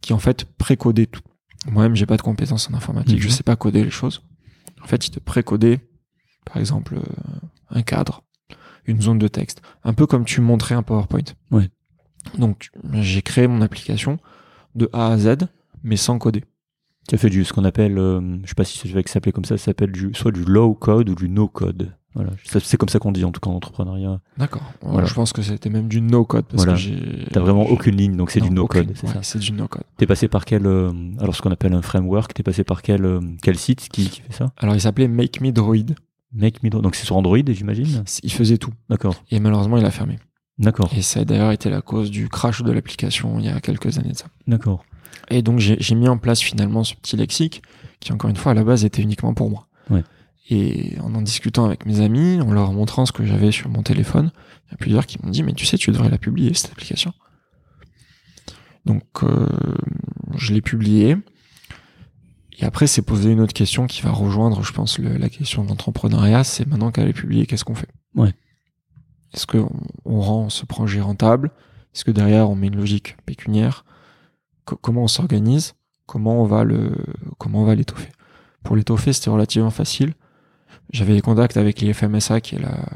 qui 0.00 0.12
en 0.12 0.18
fait 0.18 0.44
précodait 0.44 1.06
tout. 1.06 1.22
Moi-même, 1.66 1.94
j'ai 1.96 2.06
pas 2.06 2.16
de 2.16 2.22
compétences 2.22 2.68
en 2.70 2.74
informatique, 2.74 3.16
Mhm. 3.16 3.22
je 3.22 3.28
sais 3.28 3.42
pas 3.42 3.56
coder 3.56 3.84
les 3.84 3.90
choses. 3.90 4.22
En 4.82 4.86
fait, 4.86 5.06
il 5.06 5.10
te 5.10 5.18
précodait, 5.20 5.80
par 6.44 6.58
exemple, 6.58 6.96
euh, 6.96 7.02
un 7.70 7.82
cadre, 7.82 8.22
une 8.86 9.00
zone 9.00 9.18
de 9.18 9.28
texte, 9.28 9.62
un 9.82 9.94
peu 9.94 10.06
comme 10.06 10.24
tu 10.24 10.40
montrais 10.40 10.74
un 10.74 10.82
PowerPoint. 10.82 11.22
Ouais. 11.50 11.70
Donc 12.38 12.70
j'ai 13.00 13.22
créé 13.22 13.46
mon 13.46 13.60
application 13.62 14.18
de 14.74 14.88
A 14.92 15.08
à 15.08 15.18
Z, 15.18 15.36
mais 15.82 15.96
sans 15.96 16.18
coder. 16.18 16.44
Tu 17.08 17.14
as 17.14 17.18
fait 17.18 17.28
du 17.30 17.44
ce 17.44 17.52
qu'on 17.52 17.64
appelle, 17.64 17.98
euh, 17.98 18.38
je 18.44 18.48
sais 18.48 18.54
pas 18.54 18.64
si 18.64 18.78
ça 18.78 18.88
va 18.94 19.02
s'appeler 19.06 19.32
comme 19.32 19.44
ça, 19.44 19.56
ça 19.58 19.64
s'appelle 19.66 19.92
du 19.92 20.12
soit 20.14 20.32
du 20.32 20.44
low 20.44 20.74
code 20.74 21.08
ou 21.10 21.14
du 21.14 21.28
no 21.28 21.48
code. 21.48 21.94
Voilà, 22.14 22.30
c'est 22.44 22.76
comme 22.76 22.88
ça 22.88 23.00
qu'on 23.00 23.10
dit 23.10 23.24
en 23.24 23.32
tout 23.32 23.40
cas 23.40 23.50
en 23.50 23.54
entrepreneuriat. 23.54 24.20
D'accord. 24.38 24.62
Voilà. 24.82 25.04
Je 25.06 25.14
pense 25.14 25.32
que 25.32 25.42
c'était 25.42 25.68
même 25.68 25.88
du 25.88 26.00
no 26.00 26.24
code 26.24 26.44
parce 26.44 26.62
Voilà. 26.64 26.74
que 26.74 26.78
j'ai. 26.78 27.26
T'as 27.32 27.40
vraiment 27.40 27.62
aucune 27.66 27.96
ligne, 27.96 28.16
donc 28.16 28.30
c'est 28.30 28.40
du 28.40 28.50
no 28.50 28.66
code, 28.68 28.92
c'est 28.94 29.08
Ouais, 29.38 29.40
du 29.40 29.52
no 29.52 29.66
code. 29.66 29.82
T'es 29.96 30.06
passé 30.06 30.28
par 30.28 30.44
quel, 30.44 30.64
euh, 30.66 30.92
alors 31.18 31.34
ce 31.34 31.42
qu'on 31.42 31.50
appelle 31.50 31.72
un 31.74 31.82
framework, 31.82 32.32
t'es 32.32 32.44
passé 32.44 32.62
par 32.62 32.82
quel, 32.82 33.04
euh, 33.04 33.20
quel 33.42 33.58
site 33.58 33.88
qui, 33.88 34.08
qui 34.08 34.20
fait 34.20 34.32
ça? 34.32 34.52
Alors 34.58 34.76
il 34.76 34.80
s'appelait 34.80 35.08
Make 35.08 35.40
Me 35.40 35.50
Droid. 35.50 35.96
Make 36.32 36.62
Me 36.62 36.70
Draw- 36.70 36.82
donc 36.82 36.94
c'est 36.94 37.04
sur 37.04 37.16
Android, 37.16 37.38
j'imagine? 37.48 38.04
Il 38.22 38.32
faisait 38.32 38.58
tout. 38.58 38.72
D'accord, 38.88 39.16
Et 39.32 39.40
malheureusement, 39.40 39.76
il 39.78 39.84
a 39.84 39.90
fermé. 39.90 40.18
d'accord, 40.58 40.90
Et 40.96 41.02
ça 41.02 41.20
a 41.20 41.24
d'ailleurs 41.24 41.50
été 41.50 41.68
la 41.68 41.80
cause 41.82 42.10
du 42.12 42.28
crash 42.28 42.62
de 42.62 42.70
l'application 42.70 43.40
il 43.40 43.46
y 43.46 43.48
a 43.48 43.60
quelques 43.60 43.98
années 43.98 44.12
de 44.12 44.16
ça. 44.16 44.26
d'accord. 44.46 44.84
Et 45.30 45.42
donc 45.42 45.58
j'ai 45.58 45.76
j'ai 45.80 45.94
mis 45.94 46.08
en 46.08 46.18
place 46.18 46.40
finalement 46.40 46.84
ce 46.84 46.94
petit 46.94 47.16
lexique 47.16 47.62
qui 47.98 48.12
encore 48.12 48.28
une 48.30 48.36
fois 48.36 48.52
à 48.52 48.54
la 48.54 48.62
base 48.62 48.84
était 48.84 49.00
uniquement 49.02 49.32
pour 49.34 49.48
moi. 49.50 49.66
Ouais. 49.90 50.02
Et 50.50 50.98
en 51.00 51.14
en 51.14 51.22
discutant 51.22 51.64
avec 51.64 51.86
mes 51.86 52.00
amis, 52.00 52.40
en 52.40 52.52
leur 52.52 52.72
montrant 52.72 53.06
ce 53.06 53.12
que 53.12 53.24
j'avais 53.24 53.50
sur 53.50 53.68
mon 53.70 53.82
téléphone, 53.82 54.30
il 54.66 54.72
y 54.72 54.74
a 54.74 54.76
plusieurs 54.76 55.06
qui 55.06 55.18
m'ont 55.22 55.30
dit 55.30 55.42
mais 55.42 55.54
tu 55.54 55.64
sais 55.64 55.78
tu 55.78 55.90
devrais 55.90 56.10
la 56.10 56.18
publier 56.18 56.52
cette 56.54 56.70
application. 56.72 57.12
Donc 58.84 59.04
euh, 59.22 59.48
je 60.36 60.52
l'ai 60.52 60.60
publiée. 60.60 61.16
Et 62.58 62.64
après 62.64 62.86
c'est 62.86 63.02
posé 63.02 63.30
une 63.32 63.40
autre 63.40 63.54
question 63.54 63.86
qui 63.86 64.02
va 64.02 64.10
rejoindre 64.10 64.62
je 64.62 64.72
pense 64.72 64.98
le- 64.98 65.16
la 65.16 65.28
question 65.28 65.64
de 65.64 65.68
l'entrepreneuriat, 65.70 66.44
c'est 66.44 66.66
maintenant 66.66 66.90
qu'elle 66.92 67.08
est 67.08 67.12
publiée 67.14 67.46
qu'est-ce 67.46 67.64
qu'on 67.64 67.74
fait? 67.74 67.88
Ouais. 68.14 68.32
Est-ce 69.32 69.46
qu'on 69.46 69.70
on 70.04 70.20
rend 70.20 70.50
ce 70.50 70.64
projet 70.66 71.00
rentable? 71.00 71.50
Est-ce 71.94 72.04
que 72.04 72.10
derrière 72.10 72.50
on 72.50 72.54
met 72.54 72.66
une 72.68 72.76
logique 72.76 73.16
pécuniaire? 73.24 73.84
Co- 74.66 74.76
comment 74.76 75.02
on 75.04 75.08
s'organise, 75.08 75.74
comment 76.06 76.42
on 76.42 76.44
va 76.44 76.64
le, 76.64 76.94
comment 77.38 77.62
on 77.62 77.64
va 77.64 77.74
l'étoffer? 77.74 78.10
Pour 78.62 78.76
l'étoffer, 78.76 79.12
c'était 79.12 79.30
relativement 79.30 79.70
facile. 79.70 80.14
J'avais 80.94 81.14
des 81.14 81.20
contacts 81.22 81.56
avec 81.56 81.80
l'IFMSA, 81.80 82.40
qui 82.40 82.54
est 82.54 82.60
la, 82.60 82.88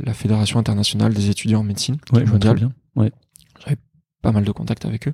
la 0.00 0.12
Fédération 0.12 0.58
internationale 0.58 1.14
des 1.14 1.30
étudiants 1.30 1.60
en 1.60 1.62
médecine 1.64 1.98
Ouais, 2.12 2.24
je 2.24 2.30
vois 2.30 2.38
très 2.40 2.50
mondiale. 2.50 2.72
bien. 2.96 3.10
Pas 4.22 4.32
mal 4.32 4.44
de 4.44 4.52
contacts 4.52 4.86
avec 4.86 5.06
eux. 5.06 5.12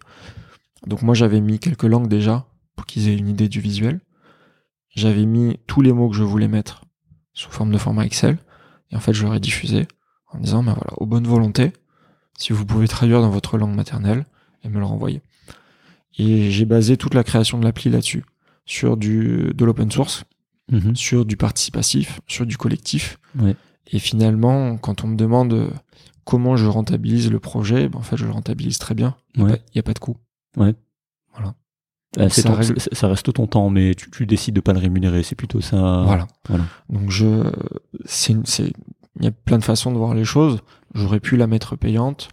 Donc 0.86 1.02
moi, 1.02 1.14
j'avais 1.14 1.40
mis 1.40 1.58
quelques 1.58 1.82
langues 1.82 2.08
déjà 2.08 2.46
pour 2.76 2.86
qu'ils 2.86 3.08
aient 3.08 3.16
une 3.16 3.28
idée 3.28 3.48
du 3.48 3.60
visuel. 3.60 4.00
J'avais 4.94 5.26
mis 5.26 5.58
tous 5.66 5.82
les 5.82 5.92
mots 5.92 6.08
que 6.08 6.16
je 6.16 6.22
voulais 6.22 6.48
mettre 6.48 6.84
sous 7.32 7.50
forme 7.50 7.72
de 7.72 7.78
format 7.78 8.06
Excel. 8.06 8.38
Et 8.90 8.96
en 8.96 9.00
fait, 9.00 9.12
je 9.12 9.24
leur 9.24 9.34
ai 9.34 9.40
diffusé 9.40 9.86
en 10.28 10.38
disant, 10.38 10.62
ben 10.62 10.74
voilà, 10.74 10.92
aux 10.96 11.06
bonnes 11.06 11.26
volontés, 11.26 11.72
si 12.38 12.52
vous 12.52 12.64
pouvez 12.64 12.86
traduire 12.88 13.20
dans 13.20 13.30
votre 13.30 13.58
langue 13.58 13.74
maternelle 13.74 14.24
et 14.62 14.68
me 14.68 14.78
le 14.78 14.84
renvoyer. 14.84 15.22
Et 16.16 16.50
j'ai 16.52 16.64
basé 16.64 16.96
toute 16.96 17.14
la 17.14 17.24
création 17.24 17.58
de 17.58 17.64
l'appli 17.64 17.90
là-dessus, 17.90 18.24
sur 18.64 18.96
du, 18.96 19.50
de 19.54 19.64
l'open 19.64 19.90
source, 19.90 20.24
Mhm. 20.70 20.94
sur 20.96 21.24
du 21.24 21.36
participatif, 21.36 22.20
sur 22.26 22.46
du 22.46 22.56
collectif. 22.56 23.18
Ouais. 23.38 23.56
Et 23.92 23.98
finalement, 23.98 24.76
quand 24.78 25.02
on 25.04 25.08
me 25.08 25.16
demande 25.16 25.52
euh, 25.52 25.70
comment 26.24 26.56
je 26.56 26.66
rentabilise 26.66 27.30
le 27.30 27.40
projet, 27.40 27.88
ben 27.88 27.98
en 27.98 28.02
fait, 28.02 28.16
je 28.16 28.24
le 28.24 28.30
rentabilise 28.30 28.78
très 28.78 28.94
bien. 28.94 29.16
Il 29.34 29.42
Ouais. 29.42 29.60
n'y 29.74 29.80
a 29.80 29.82
pas 29.82 29.94
de 29.94 29.98
coût. 29.98 30.16
Ah, 32.18 32.28
c'est 32.28 32.42
ça 32.42 32.48
ton- 32.48 32.54
règle- 32.56 32.80
ça- 32.80 32.90
ça 32.92 33.06
reste 33.06 33.32
ton 33.32 33.46
temps, 33.46 33.70
mais 33.70 33.94
tu, 33.94 34.10
tu 34.10 34.26
décides 34.26 34.54
de 34.56 34.60
pas 34.60 34.72
le 34.72 34.80
rémunérer, 34.80 35.22
c'est 35.22 35.36
plutôt 35.36 35.60
ça. 35.60 36.02
Voilà. 36.04 36.26
voilà. 36.48 36.64
Donc 36.88 37.08
je, 37.08 37.48
c'est, 38.04 38.32
il 38.56 39.24
y 39.24 39.28
a 39.28 39.30
plein 39.30 39.58
de 39.58 39.64
façons 39.64 39.92
de 39.92 39.96
voir 39.96 40.14
les 40.14 40.24
choses. 40.24 40.58
J'aurais 40.92 41.20
pu 41.20 41.36
la 41.36 41.46
mettre 41.46 41.76
payante. 41.76 42.28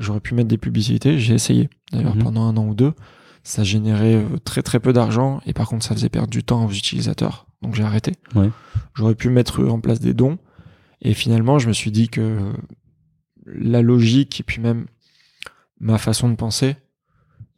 J'aurais 0.00 0.18
pu 0.18 0.34
mettre 0.34 0.48
des 0.48 0.58
publicités. 0.58 1.18
J'ai 1.20 1.34
essayé. 1.34 1.70
D'ailleurs, 1.92 2.16
Mhm. 2.16 2.22
pendant 2.24 2.42
un 2.42 2.56
an 2.56 2.66
ou 2.66 2.74
deux, 2.74 2.94
ça 3.42 3.64
générait 3.64 4.14
euh, 4.14 4.38
très 4.44 4.62
très 4.62 4.80
peu 4.80 4.92
d'argent 4.92 5.40
et 5.46 5.52
par 5.52 5.68
contre, 5.68 5.84
ça 5.84 5.94
faisait 5.94 6.08
perdre 6.08 6.30
du 6.30 6.44
temps 6.44 6.66
aux 6.66 6.70
utilisateurs. 6.70 7.46
Donc 7.62 7.74
j'ai 7.74 7.82
arrêté. 7.82 8.14
Ouais. 8.34 8.50
J'aurais 8.94 9.14
pu 9.14 9.28
mettre 9.28 9.64
en 9.64 9.80
place 9.80 10.00
des 10.00 10.14
dons. 10.14 10.38
Et 11.00 11.14
finalement, 11.14 11.58
je 11.58 11.68
me 11.68 11.72
suis 11.72 11.90
dit 11.90 12.08
que 12.08 12.52
la 13.44 13.82
logique 13.82 14.40
et 14.40 14.42
puis 14.44 14.60
même 14.60 14.86
ma 15.80 15.98
façon 15.98 16.28
de 16.28 16.36
penser 16.36 16.76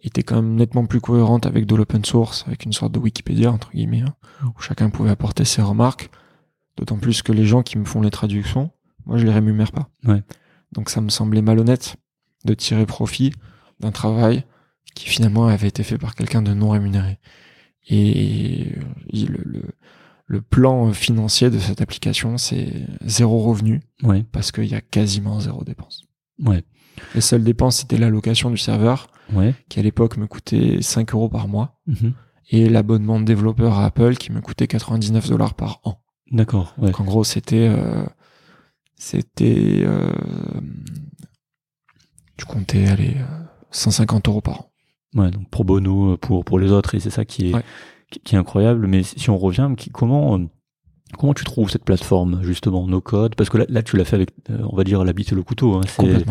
était 0.02 0.22
quand 0.22 0.36
même 0.36 0.54
nettement 0.54 0.86
plus 0.86 1.00
cohérente 1.00 1.46
avec 1.46 1.66
de 1.66 1.74
l'open 1.74 2.04
source, 2.04 2.44
avec 2.46 2.64
une 2.64 2.72
sorte 2.72 2.92
de 2.92 2.98
Wikipédia, 2.98 3.50
entre 3.50 3.70
guillemets, 3.70 4.02
hein, 4.02 4.14
où 4.44 4.60
chacun 4.60 4.90
pouvait 4.90 5.10
apporter 5.10 5.44
ses 5.44 5.62
remarques. 5.62 6.10
D'autant 6.76 6.98
plus 6.98 7.22
que 7.22 7.32
les 7.32 7.46
gens 7.46 7.62
qui 7.62 7.78
me 7.78 7.84
font 7.84 8.02
les 8.02 8.10
traductions, 8.10 8.70
moi, 9.06 9.16
je 9.16 9.24
les 9.24 9.32
rémunère 9.32 9.72
pas. 9.72 9.88
Ouais. 10.04 10.22
Donc 10.72 10.90
ça 10.90 11.00
me 11.00 11.08
semblait 11.08 11.42
malhonnête 11.42 11.96
de 12.44 12.54
tirer 12.54 12.84
profit 12.84 13.32
d'un 13.80 13.92
travail 13.92 14.44
qui 14.94 15.08
finalement 15.08 15.46
avait 15.46 15.68
été 15.68 15.82
fait 15.82 15.98
par 15.98 16.14
quelqu'un 16.14 16.42
de 16.42 16.54
non 16.54 16.70
rémunéré. 16.70 17.18
Et 17.88 18.72
euh, 18.76 19.26
le, 19.28 19.42
le, 19.44 19.62
le 20.26 20.40
plan 20.40 20.92
financier 20.92 21.50
de 21.50 21.58
cette 21.58 21.80
application, 21.82 22.38
c'est 22.38 22.86
zéro 23.04 23.40
revenu 23.42 23.80
Ouais. 24.02 24.24
parce 24.32 24.52
qu'il 24.52 24.66
y 24.66 24.74
a 24.74 24.80
quasiment 24.80 25.40
zéro 25.40 25.64
dépense. 25.64 26.02
Ouais. 26.42 26.64
Les 27.14 27.20
seules 27.20 27.44
dépenses, 27.44 27.78
c'était 27.78 27.98
l'allocation 27.98 28.50
du 28.50 28.56
serveur, 28.56 29.08
Ouais. 29.32 29.54
qui 29.68 29.80
à 29.80 29.82
l'époque 29.82 30.16
me 30.16 30.26
coûtait 30.26 30.78
5 30.80 31.12
euros 31.14 31.28
par 31.28 31.48
mois, 31.48 31.78
Mhm. 31.86 32.12
et 32.50 32.68
l'abonnement 32.68 33.18
de 33.20 33.24
développeur 33.24 33.78
à 33.78 33.84
Apple 33.86 34.16
qui 34.16 34.32
me 34.32 34.40
coûtait 34.40 34.66
99 34.66 35.28
dollars 35.28 35.54
par 35.54 35.80
an. 35.84 36.00
D'accord. 36.30 36.74
Ouais. 36.78 36.86
Donc 36.86 37.00
en 37.00 37.04
gros, 37.04 37.24
c'était... 37.24 37.68
euh, 37.68 38.06
c'était... 38.96 39.82
Euh, 39.84 40.10
tu 42.36 42.44
comptais, 42.46 42.86
allez, 42.88 43.16
euh, 43.18 43.44
150 43.70 44.28
euros 44.28 44.40
par 44.40 44.60
an. 44.60 44.70
Ouais, 45.14 45.30
donc 45.30 45.48
pro 45.50 45.64
bono 45.64 46.12
euh, 46.12 46.16
pour, 46.16 46.44
pour 46.44 46.58
les 46.58 46.70
autres, 46.72 46.94
et 46.94 47.00
c'est 47.00 47.10
ça 47.10 47.24
qui 47.24 47.50
est, 47.50 47.54
Ouais. 47.54 47.62
qui, 48.10 48.20
qui 48.20 48.34
est 48.34 48.38
incroyable. 48.38 48.86
Mais 48.86 49.02
si 49.02 49.30
on 49.30 49.38
revient, 49.38 49.70
qui- 49.76 49.90
comment, 49.90 50.36
euh, 50.38 50.44
comment 51.18 51.34
tu 51.34 51.44
trouves 51.44 51.70
cette 51.70 51.84
plateforme, 51.84 52.40
justement, 52.42 52.86
no 52.86 53.00
code? 53.00 53.34
Parce 53.36 53.48
que 53.50 53.58
là, 53.58 53.64
là 53.68 53.82
tu 53.82 53.96
l'as 53.96 54.04
fait 54.04 54.16
avec, 54.16 54.30
euh, 54.50 54.58
on 54.70 54.76
va 54.76 54.84
dire, 54.84 55.04
la 55.04 55.12
bite 55.12 55.32
et 55.32 55.34
le 55.34 55.42
couteau. 55.42 55.74
hein. 55.76 55.80
C'est, 55.86 56.24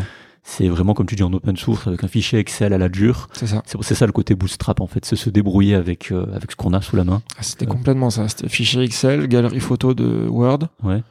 c'est 0.46 0.68
vraiment, 0.68 0.94
comme 0.94 1.06
tu 1.06 1.16
dis, 1.16 1.24
en 1.24 1.32
open 1.32 1.56
source, 1.56 1.88
avec 1.88 2.04
un 2.04 2.10
fichier 2.10 2.38
Excel 2.40 2.74
à 2.74 2.78
la 2.78 2.90
dure. 2.90 3.30
C'est 3.32 3.48
ça. 3.48 3.64
C'est, 3.66 3.96
ça 3.96 4.06
le 4.06 4.12
côté 4.12 4.36
bootstrap, 4.36 4.82
en 4.82 4.88
fait, 4.88 5.06
c'est 5.06 5.16
se 5.16 5.30
débrouiller 5.30 5.76
avec, 5.76 6.12
euh, 6.12 6.26
avec 6.36 6.52
ce 6.52 6.58
qu'on 6.58 6.74
a 6.74 6.82
sous 6.82 6.98
la 6.98 7.06
main. 7.06 7.22
Ah, 7.38 7.44
C'était 7.44 7.66
complètement 7.66 8.10
ça. 8.10 8.28
C'était 8.28 8.50
fichier 8.50 8.84
Excel, 8.84 9.28
galerie 9.30 9.62
photo 9.62 9.94
de 9.94 10.28
Word 10.28 10.60
Ouais. 10.84 11.02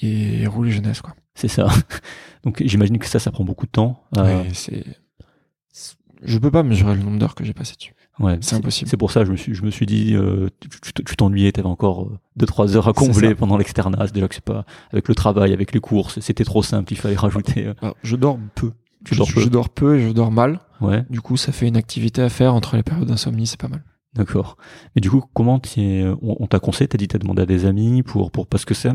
et 0.00 0.46
rouler 0.46 0.70
jeunesse, 0.70 1.00
quoi. 1.02 1.16
C'est 1.34 1.48
ça. 1.48 1.66
Donc 2.44 2.62
j'imagine 2.64 2.98
que 2.98 3.06
ça, 3.06 3.18
ça 3.18 3.32
prend 3.32 3.42
beaucoup 3.42 3.66
de 3.66 3.72
temps. 3.72 4.04
Euh, 4.16 4.42
Ouais, 4.44 4.48
c'est... 4.52 4.84
Je 6.22 6.38
peux 6.38 6.50
pas 6.50 6.62
mesurer 6.62 6.94
le 6.94 7.02
nombre 7.02 7.18
d'heures 7.18 7.34
que 7.34 7.44
j'ai 7.44 7.52
passé 7.52 7.74
dessus. 7.76 7.92
ouais, 8.20 8.38
c'est 8.40 8.56
impossible. 8.56 8.88
C'est 8.90 8.96
pour 8.96 9.10
ça 9.10 9.20
que 9.20 9.26
je 9.26 9.32
me 9.32 9.36
suis, 9.36 9.54
je 9.54 9.62
me 9.62 9.70
suis 9.70 9.86
dit, 9.86 10.14
euh, 10.14 10.48
tu, 11.04 11.16
t'ennuyais, 11.16 11.52
t'avais 11.52 11.68
encore 11.68 12.10
2-3 12.40 12.76
heures 12.76 12.88
à 12.88 12.92
combler 12.92 13.34
pendant 13.34 13.56
l'externat. 13.56 14.06
Déjà 14.08 14.26
que 14.28 14.34
c'est 14.34 14.44
pas 14.44 14.64
avec 14.92 15.08
le 15.08 15.14
travail, 15.14 15.52
avec 15.52 15.72
les 15.72 15.80
courses, 15.80 16.18
c'était 16.20 16.44
trop 16.44 16.62
simple, 16.62 16.92
il 16.92 16.96
fallait 16.96 17.16
rajouter. 17.16 17.66
euh, 17.66 17.74
Alors, 17.82 17.96
je 18.02 18.16
dors 18.16 18.38
peu. 18.54 18.72
Tu 19.04 19.14
je, 19.14 19.18
dors 19.18 19.28
peu. 19.32 19.40
je 19.40 19.48
dors 19.48 19.68
peu 19.68 19.96
et 19.98 20.06
je 20.08 20.12
dors 20.12 20.32
mal. 20.32 20.60
Ouais, 20.80 21.04
Du 21.10 21.20
coup, 21.20 21.36
ça 21.36 21.52
fait 21.52 21.68
une 21.68 21.76
activité 21.76 22.22
à 22.22 22.28
faire 22.28 22.54
entre 22.54 22.76
les 22.76 22.82
périodes 22.82 23.08
d'insomnie, 23.08 23.46
c'est 23.46 23.60
pas 23.60 23.68
mal. 23.68 23.82
d'accord. 24.14 24.56
Mais 24.94 25.00
du 25.00 25.10
coup, 25.10 25.22
comment 25.34 25.60
on, 25.76 26.16
on 26.22 26.46
t'a 26.46 26.58
conseillé, 26.58 26.88
t'as 26.88 26.98
dit 26.98 27.08
t'as 27.08 27.18
demandé 27.18 27.42
à 27.42 27.46
des 27.46 27.66
amis 27.66 28.02
pour, 28.02 28.30
pour 28.30 28.46
parce 28.46 28.64
que 28.64 28.74
c'est 28.74 28.90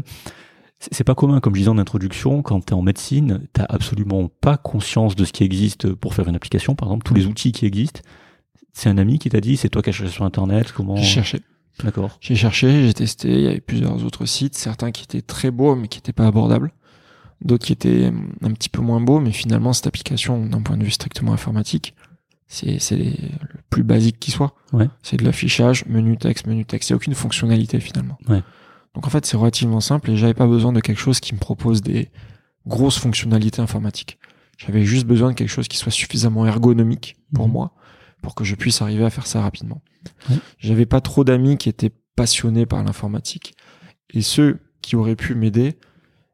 c'est 0.91 1.03
pas 1.03 1.13
commun, 1.13 1.39
comme 1.39 1.53
je 1.53 1.59
disais 1.59 1.69
en 1.69 1.77
introduction, 1.77 2.41
quand 2.41 2.65
t'es 2.65 2.73
en 2.73 2.82
médecine, 2.82 3.41
t'as 3.53 3.65
absolument 3.69 4.29
pas 4.41 4.57
conscience 4.57 5.15
de 5.15 5.25
ce 5.25 5.32
qui 5.32 5.43
existe 5.43 5.93
pour 5.93 6.15
faire 6.15 6.27
une 6.27 6.36
application, 6.36 6.73
par 6.73 6.88
exemple, 6.88 7.03
tous 7.03 7.13
les 7.13 7.27
outils 7.27 7.51
qui 7.51 7.67
existent. 7.67 8.01
C'est 8.73 8.89
un 8.89 8.97
ami 8.97 9.19
qui 9.19 9.29
t'a 9.29 9.41
dit, 9.41 9.57
c'est 9.57 9.69
toi 9.69 9.84
qui 9.84 9.89
as 9.89 9.93
cherché 9.93 10.11
sur 10.11 10.25
internet, 10.25 10.71
comment 10.71 10.95
J'ai 10.95 11.03
cherché. 11.03 11.41
D'accord. 11.84 12.17
J'ai 12.19 12.36
cherché, 12.36 12.88
j'ai 12.88 12.93
testé, 12.93 13.32
il 13.32 13.41
y 13.41 13.47
avait 13.47 13.61
plusieurs 13.61 14.03
autres 14.05 14.25
sites, 14.25 14.55
certains 14.55 14.91
qui 14.91 15.03
étaient 15.03 15.21
très 15.21 15.51
beaux 15.51 15.75
mais 15.75 15.88
qui 15.88 15.99
n'étaient 15.99 16.13
pas 16.13 16.27
abordables, 16.27 16.71
d'autres 17.41 17.65
qui 17.65 17.73
étaient 17.73 18.07
hum, 18.07 18.34
un 18.41 18.51
petit 18.51 18.69
peu 18.69 18.82
moins 18.82 19.01
beaux, 19.01 19.19
mais 19.19 19.32
finalement 19.32 19.73
cette 19.73 19.88
application, 19.88 20.45
d'un 20.45 20.61
point 20.61 20.77
de 20.77 20.84
vue 20.84 20.91
strictement 20.91 21.34
informatique, 21.34 21.95
c'est 22.47 22.79
c'est 22.79 22.97
le 22.97 23.13
plus 23.69 23.84
basique 23.84 24.19
qui 24.19 24.32
soit. 24.32 24.55
Ouais. 24.73 24.89
C'est 25.03 25.17
de 25.17 25.23
l'affichage, 25.23 25.86
menu 25.86 26.17
texte, 26.17 26.47
menu 26.47 26.65
texte, 26.65 26.89
il 26.89 26.93
n'y 26.93 26.95
a 26.95 26.97
aucune 26.97 27.15
fonctionnalité 27.15 27.79
finalement. 27.79 28.17
Ouais. 28.27 28.41
Donc 28.95 29.07
en 29.07 29.09
fait 29.09 29.25
c'est 29.25 29.37
relativement 29.37 29.79
simple 29.81 30.11
et 30.11 30.17
j'avais 30.17 30.33
pas 30.33 30.47
besoin 30.47 30.73
de 30.73 30.79
quelque 30.81 30.99
chose 30.99 31.19
qui 31.19 31.33
me 31.33 31.39
propose 31.39 31.81
des 31.81 32.11
grosses 32.67 32.97
fonctionnalités 32.97 33.61
informatiques. 33.61 34.19
J'avais 34.57 34.83
juste 34.83 35.05
besoin 35.07 35.29
de 35.29 35.33
quelque 35.35 35.49
chose 35.49 35.67
qui 35.67 35.77
soit 35.77 35.91
suffisamment 35.91 36.45
ergonomique 36.45 37.15
pour 37.33 37.47
Mhm. 37.47 37.53
moi, 37.53 37.73
pour 38.21 38.35
que 38.35 38.43
je 38.43 38.53
puisse 38.55 38.81
arriver 38.81 39.03
à 39.05 39.09
faire 39.09 39.25
ça 39.27 39.41
rapidement. 39.41 39.81
J'avais 40.59 40.85
pas 40.85 41.01
trop 41.01 41.23
d'amis 41.23 41.57
qui 41.57 41.69
étaient 41.69 41.91
passionnés 42.15 42.65
par 42.65 42.83
l'informatique. 42.83 43.55
Et 44.13 44.21
ceux 44.21 44.59
qui 44.81 44.95
auraient 44.95 45.15
pu 45.15 45.33
m'aider, 45.35 45.77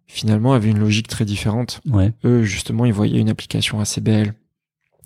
finalement, 0.08 0.54
avaient 0.54 0.70
une 0.72 0.80
logique 0.80 1.08
très 1.08 1.24
différente. 1.26 1.80
Ouais. 1.86 2.14
Eux, 2.26 2.44
justement, 2.44 2.86
ils 2.86 2.94
voyaient 2.94 3.20
une 3.20 3.30
application 3.30 3.80
assez 3.80 4.02
belle, 4.02 4.34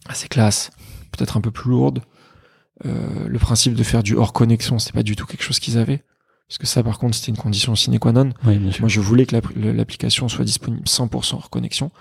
assez 0.08 0.28
classe, 0.28 0.72
peut-être 1.12 1.38
un 1.38 1.42
peu 1.42 1.52
plus 1.52 1.70
lourde. 1.70 2.02
Euh, 2.86 3.28
le 3.28 3.38
principe 3.40 3.74
de 3.76 3.84
faire 3.84 4.02
du 4.04 4.16
hors 4.16 4.34
connexion, 4.34 4.80
c'est 4.80 4.94
pas 4.94 5.04
du 5.04 5.16
tout 5.16 5.26
quelque 5.28 5.44
chose 5.44 5.60
qu'ils 5.60 5.78
avaient. 5.78 6.04
Parce 6.52 6.58
que 6.58 6.68
ça, 6.68 6.84
par 6.84 7.00
contre, 7.00 7.16
c'était 7.16 7.32
une 7.32 7.38
condition 7.38 7.78
sine 7.78 7.98
qua 7.98 8.12
non. 8.12 8.34
Ouais, 8.44 8.58
bien 8.58 8.74
sûr. 8.74 8.82
Moi, 8.82 8.90
je 8.90 9.00
voulais 9.00 9.26
que 9.26 9.38
l'application 9.58 10.28
soit 10.28 10.44
disponible 10.44 10.84
100% 10.84 11.36
hors 11.36 11.50
connexion, 11.50 11.92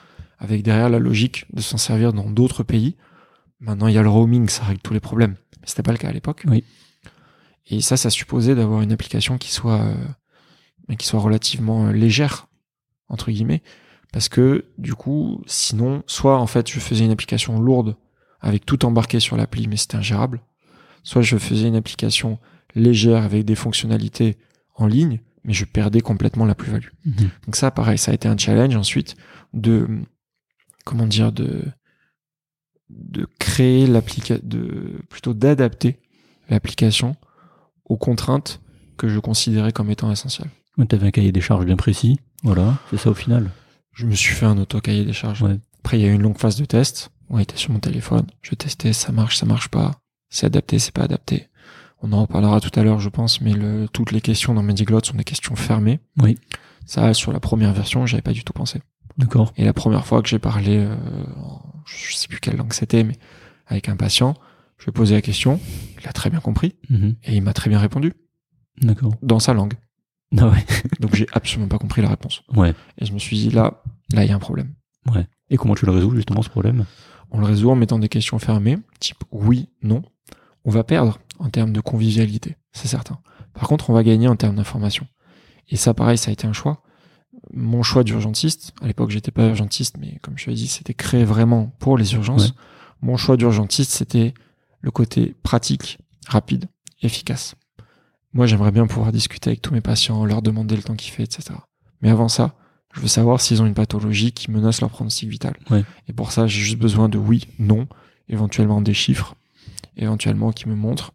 avec 0.40 0.64
derrière 0.64 0.90
la 0.90 0.98
logique 0.98 1.46
de 1.52 1.60
s'en 1.60 1.76
servir 1.76 2.12
dans 2.12 2.28
d'autres 2.28 2.64
pays. 2.64 2.96
Maintenant, 3.60 3.86
il 3.86 3.94
y 3.94 3.98
a 3.98 4.02
le 4.02 4.08
roaming, 4.08 4.48
ça 4.48 4.64
règle 4.64 4.80
tous 4.80 4.92
les 4.92 4.98
problèmes. 4.98 5.36
Mais 5.60 5.66
c'était 5.66 5.84
pas 5.84 5.92
le 5.92 5.98
cas 5.98 6.08
à 6.08 6.12
l'époque. 6.12 6.42
Oui. 6.48 6.64
Et 7.68 7.80
ça, 7.80 7.96
ça 7.96 8.10
supposait 8.10 8.56
d'avoir 8.56 8.82
une 8.82 8.90
application 8.90 9.38
qui 9.38 9.52
soit, 9.52 9.82
euh, 9.82 10.94
qui 10.98 11.06
soit 11.06 11.20
relativement 11.20 11.86
euh, 11.86 11.92
légère, 11.92 12.48
entre 13.08 13.30
guillemets. 13.30 13.62
Parce 14.12 14.28
que, 14.28 14.64
du 14.78 14.94
coup, 14.94 15.44
sinon, 15.46 16.02
soit 16.08 16.36
en 16.36 16.48
fait, 16.48 16.68
je 16.68 16.80
faisais 16.80 17.04
une 17.04 17.12
application 17.12 17.60
lourde 17.60 17.94
avec 18.40 18.66
tout 18.66 18.84
embarqué 18.84 19.20
sur 19.20 19.36
l'appli, 19.36 19.68
mais 19.68 19.76
c'était 19.76 19.98
ingérable. 19.98 20.40
Soit 21.04 21.22
je 21.22 21.36
faisais 21.36 21.68
une 21.68 21.76
application 21.76 22.40
légère 22.74 23.22
avec 23.22 23.44
des 23.44 23.54
fonctionnalités 23.54 24.36
en 24.74 24.86
ligne, 24.86 25.20
mais 25.44 25.52
je 25.52 25.64
perdais 25.64 26.00
complètement 26.00 26.44
la 26.44 26.54
plus-value. 26.54 26.88
Mhm. 27.04 27.30
Donc 27.46 27.56
ça, 27.56 27.70
pareil, 27.70 27.98
ça 27.98 28.10
a 28.10 28.14
été 28.14 28.28
un 28.28 28.36
challenge 28.36 28.76
ensuite 28.76 29.16
de, 29.52 29.88
comment 30.84 31.06
dire, 31.06 31.32
de, 31.32 31.62
de 32.90 33.26
créer 33.38 33.86
l'application, 33.86 34.40
de, 34.42 35.00
plutôt 35.08 35.34
d'adapter 35.34 35.98
l'application 36.48 37.16
aux 37.84 37.96
contraintes 37.96 38.60
que 38.96 39.08
je 39.08 39.18
considérais 39.18 39.72
comme 39.72 39.90
étant 39.90 40.10
essentielles. 40.10 40.50
Tu 40.88 40.94
avais 40.94 41.08
un 41.08 41.10
cahier 41.10 41.32
des 41.32 41.40
charges 41.40 41.66
bien 41.66 41.76
précis. 41.76 42.20
Voilà, 42.42 42.78
c'est 42.90 42.96
ça 42.96 43.10
au 43.10 43.14
final. 43.14 43.50
Je 43.92 44.06
me 44.06 44.14
suis 44.14 44.34
fait 44.34 44.46
un 44.46 44.56
auto-cahier 44.56 45.04
des 45.04 45.12
charges. 45.12 45.42
Ouais. 45.42 45.58
Après, 45.80 45.98
il 45.98 46.02
y 46.02 46.06
a 46.06 46.08
eu 46.08 46.14
une 46.14 46.22
longue 46.22 46.38
phase 46.38 46.56
de 46.56 46.64
test. 46.64 47.10
On 47.28 47.38
était 47.38 47.56
sur 47.56 47.70
mon 47.70 47.80
téléphone. 47.80 48.26
Je 48.42 48.54
testais, 48.54 48.92
ça 48.92 49.12
marche, 49.12 49.36
ça 49.36 49.46
marche 49.46 49.68
pas. 49.68 50.00
C'est 50.30 50.46
adapté, 50.46 50.78
c'est 50.78 50.94
pas 50.94 51.02
adapté. 51.02 51.48
On 52.02 52.12
en 52.12 52.22
reparlera 52.22 52.60
tout 52.60 52.70
à 52.78 52.82
l'heure, 52.82 53.00
je 53.00 53.08
pense, 53.08 53.40
mais 53.40 53.52
le, 53.52 53.88
toutes 53.92 54.12
les 54.12 54.20
questions 54.20 54.54
dans 54.54 54.62
Mediglot 54.62 55.00
sont 55.04 55.16
des 55.16 55.24
questions 55.24 55.54
fermées. 55.56 56.00
Oui. 56.20 56.38
Ça, 56.86 57.12
sur 57.14 57.32
la 57.32 57.40
première 57.40 57.72
version, 57.72 58.06
j'avais 58.06 58.22
pas 58.22 58.32
du 58.32 58.42
tout 58.42 58.52
pensé. 58.52 58.80
D'accord. 59.18 59.52
Et 59.56 59.64
la 59.64 59.72
première 59.74 60.06
fois 60.06 60.22
que 60.22 60.28
j'ai 60.28 60.38
parlé, 60.38 60.78
euh, 60.78 60.96
je 61.84 62.14
sais 62.14 62.26
plus 62.28 62.40
quelle 62.40 62.56
langue 62.56 62.72
c'était, 62.72 63.04
mais 63.04 63.16
avec 63.66 63.88
un 63.88 63.96
patient, 63.96 64.34
je 64.78 64.84
lui 64.86 64.90
ai 64.90 64.92
posé 64.92 65.14
la 65.14 65.20
question, 65.22 65.60
il 66.00 66.08
a 66.08 66.12
très 66.12 66.30
bien 66.30 66.40
compris, 66.40 66.74
Mhm. 66.88 67.16
et 67.24 67.36
il 67.36 67.42
m'a 67.42 67.52
très 67.52 67.68
bien 67.68 67.78
répondu, 67.78 68.14
D'accord. 68.80 69.12
dans 69.22 69.38
sa 69.38 69.52
langue. 69.52 69.74
Ah 70.38 70.48
ouais. 70.48 70.64
Donc 71.00 71.14
j'ai 71.14 71.26
absolument 71.32 71.68
pas 71.68 71.78
compris 71.78 72.00
la 72.02 72.08
réponse. 72.08 72.42
Ouais. 72.54 72.72
Et 72.98 73.04
je 73.04 73.12
me 73.12 73.18
suis 73.18 73.36
dit, 73.36 73.50
là, 73.50 73.82
là, 74.12 74.24
il 74.24 74.28
y 74.28 74.32
a 74.32 74.36
un 74.36 74.40
problème. 74.40 74.74
Et 75.52 75.56
comment 75.56 75.74
tu 75.74 75.84
le 75.84 75.90
résous 75.92 76.14
justement 76.14 76.42
ce 76.42 76.48
problème? 76.48 76.86
On 77.32 77.40
le 77.40 77.44
résout 77.46 77.70
en 77.70 77.74
mettant 77.74 77.98
des 77.98 78.08
questions 78.08 78.38
fermées, 78.38 78.78
type 79.00 79.18
oui, 79.32 79.68
non. 79.82 80.02
On 80.64 80.70
va 80.70 80.84
perdre 80.84 81.18
en 81.40 81.50
termes 81.50 81.72
de 81.72 81.80
convivialité, 81.80 82.56
c'est 82.72 82.88
certain. 82.88 83.18
Par 83.54 83.66
contre, 83.66 83.90
on 83.90 83.92
va 83.92 84.04
gagner 84.04 84.28
en 84.28 84.36
termes 84.36 84.56
d'information. 84.56 85.06
Et 85.68 85.76
ça, 85.76 85.94
pareil, 85.94 86.18
ça 86.18 86.30
a 86.30 86.32
été 86.32 86.46
un 86.46 86.52
choix. 86.52 86.82
Mon 87.52 87.82
choix 87.82 88.04
d'urgentiste, 88.04 88.72
à 88.82 88.86
l'époque, 88.86 89.10
j'étais 89.10 89.30
pas 89.30 89.48
urgentiste, 89.48 89.96
mais 89.98 90.18
comme 90.22 90.38
je 90.38 90.46
l'ai 90.50 90.54
dit, 90.54 90.68
c'était 90.68 90.94
créé 90.94 91.24
vraiment 91.24 91.72
pour 91.78 91.96
les 91.96 92.14
urgences. 92.14 92.48
Ouais. 92.48 92.54
Mon 93.02 93.16
choix 93.16 93.36
d'urgentiste, 93.36 93.90
c'était 93.90 94.34
le 94.80 94.90
côté 94.90 95.34
pratique, 95.42 95.98
rapide, 96.26 96.66
efficace. 97.02 97.54
Moi, 98.32 98.46
j'aimerais 98.46 98.70
bien 98.70 98.86
pouvoir 98.86 99.10
discuter 99.10 99.50
avec 99.50 99.62
tous 99.62 99.72
mes 99.72 99.80
patients, 99.80 100.24
leur 100.24 100.42
demander 100.42 100.76
le 100.76 100.82
temps 100.82 100.94
qu'il 100.94 101.12
fait, 101.12 101.24
etc. 101.24 101.54
Mais 102.02 102.10
avant 102.10 102.28
ça, 102.28 102.54
je 102.94 103.00
veux 103.00 103.08
savoir 103.08 103.40
s'ils 103.40 103.62
ont 103.62 103.66
une 103.66 103.74
pathologie 103.74 104.32
qui 104.32 104.50
menace 104.50 104.80
leur 104.80 104.90
pronostic 104.90 105.28
vital. 105.28 105.56
Ouais. 105.70 105.84
Et 106.08 106.12
pour 106.12 106.32
ça, 106.32 106.46
j'ai 106.46 106.60
juste 106.60 106.78
besoin 106.78 107.08
de 107.08 107.18
oui, 107.18 107.48
non, 107.58 107.88
éventuellement 108.28 108.80
des 108.80 108.94
chiffres, 108.94 109.34
éventuellement 109.96 110.52
qui 110.52 110.68
me 110.68 110.74
montrent. 110.74 111.12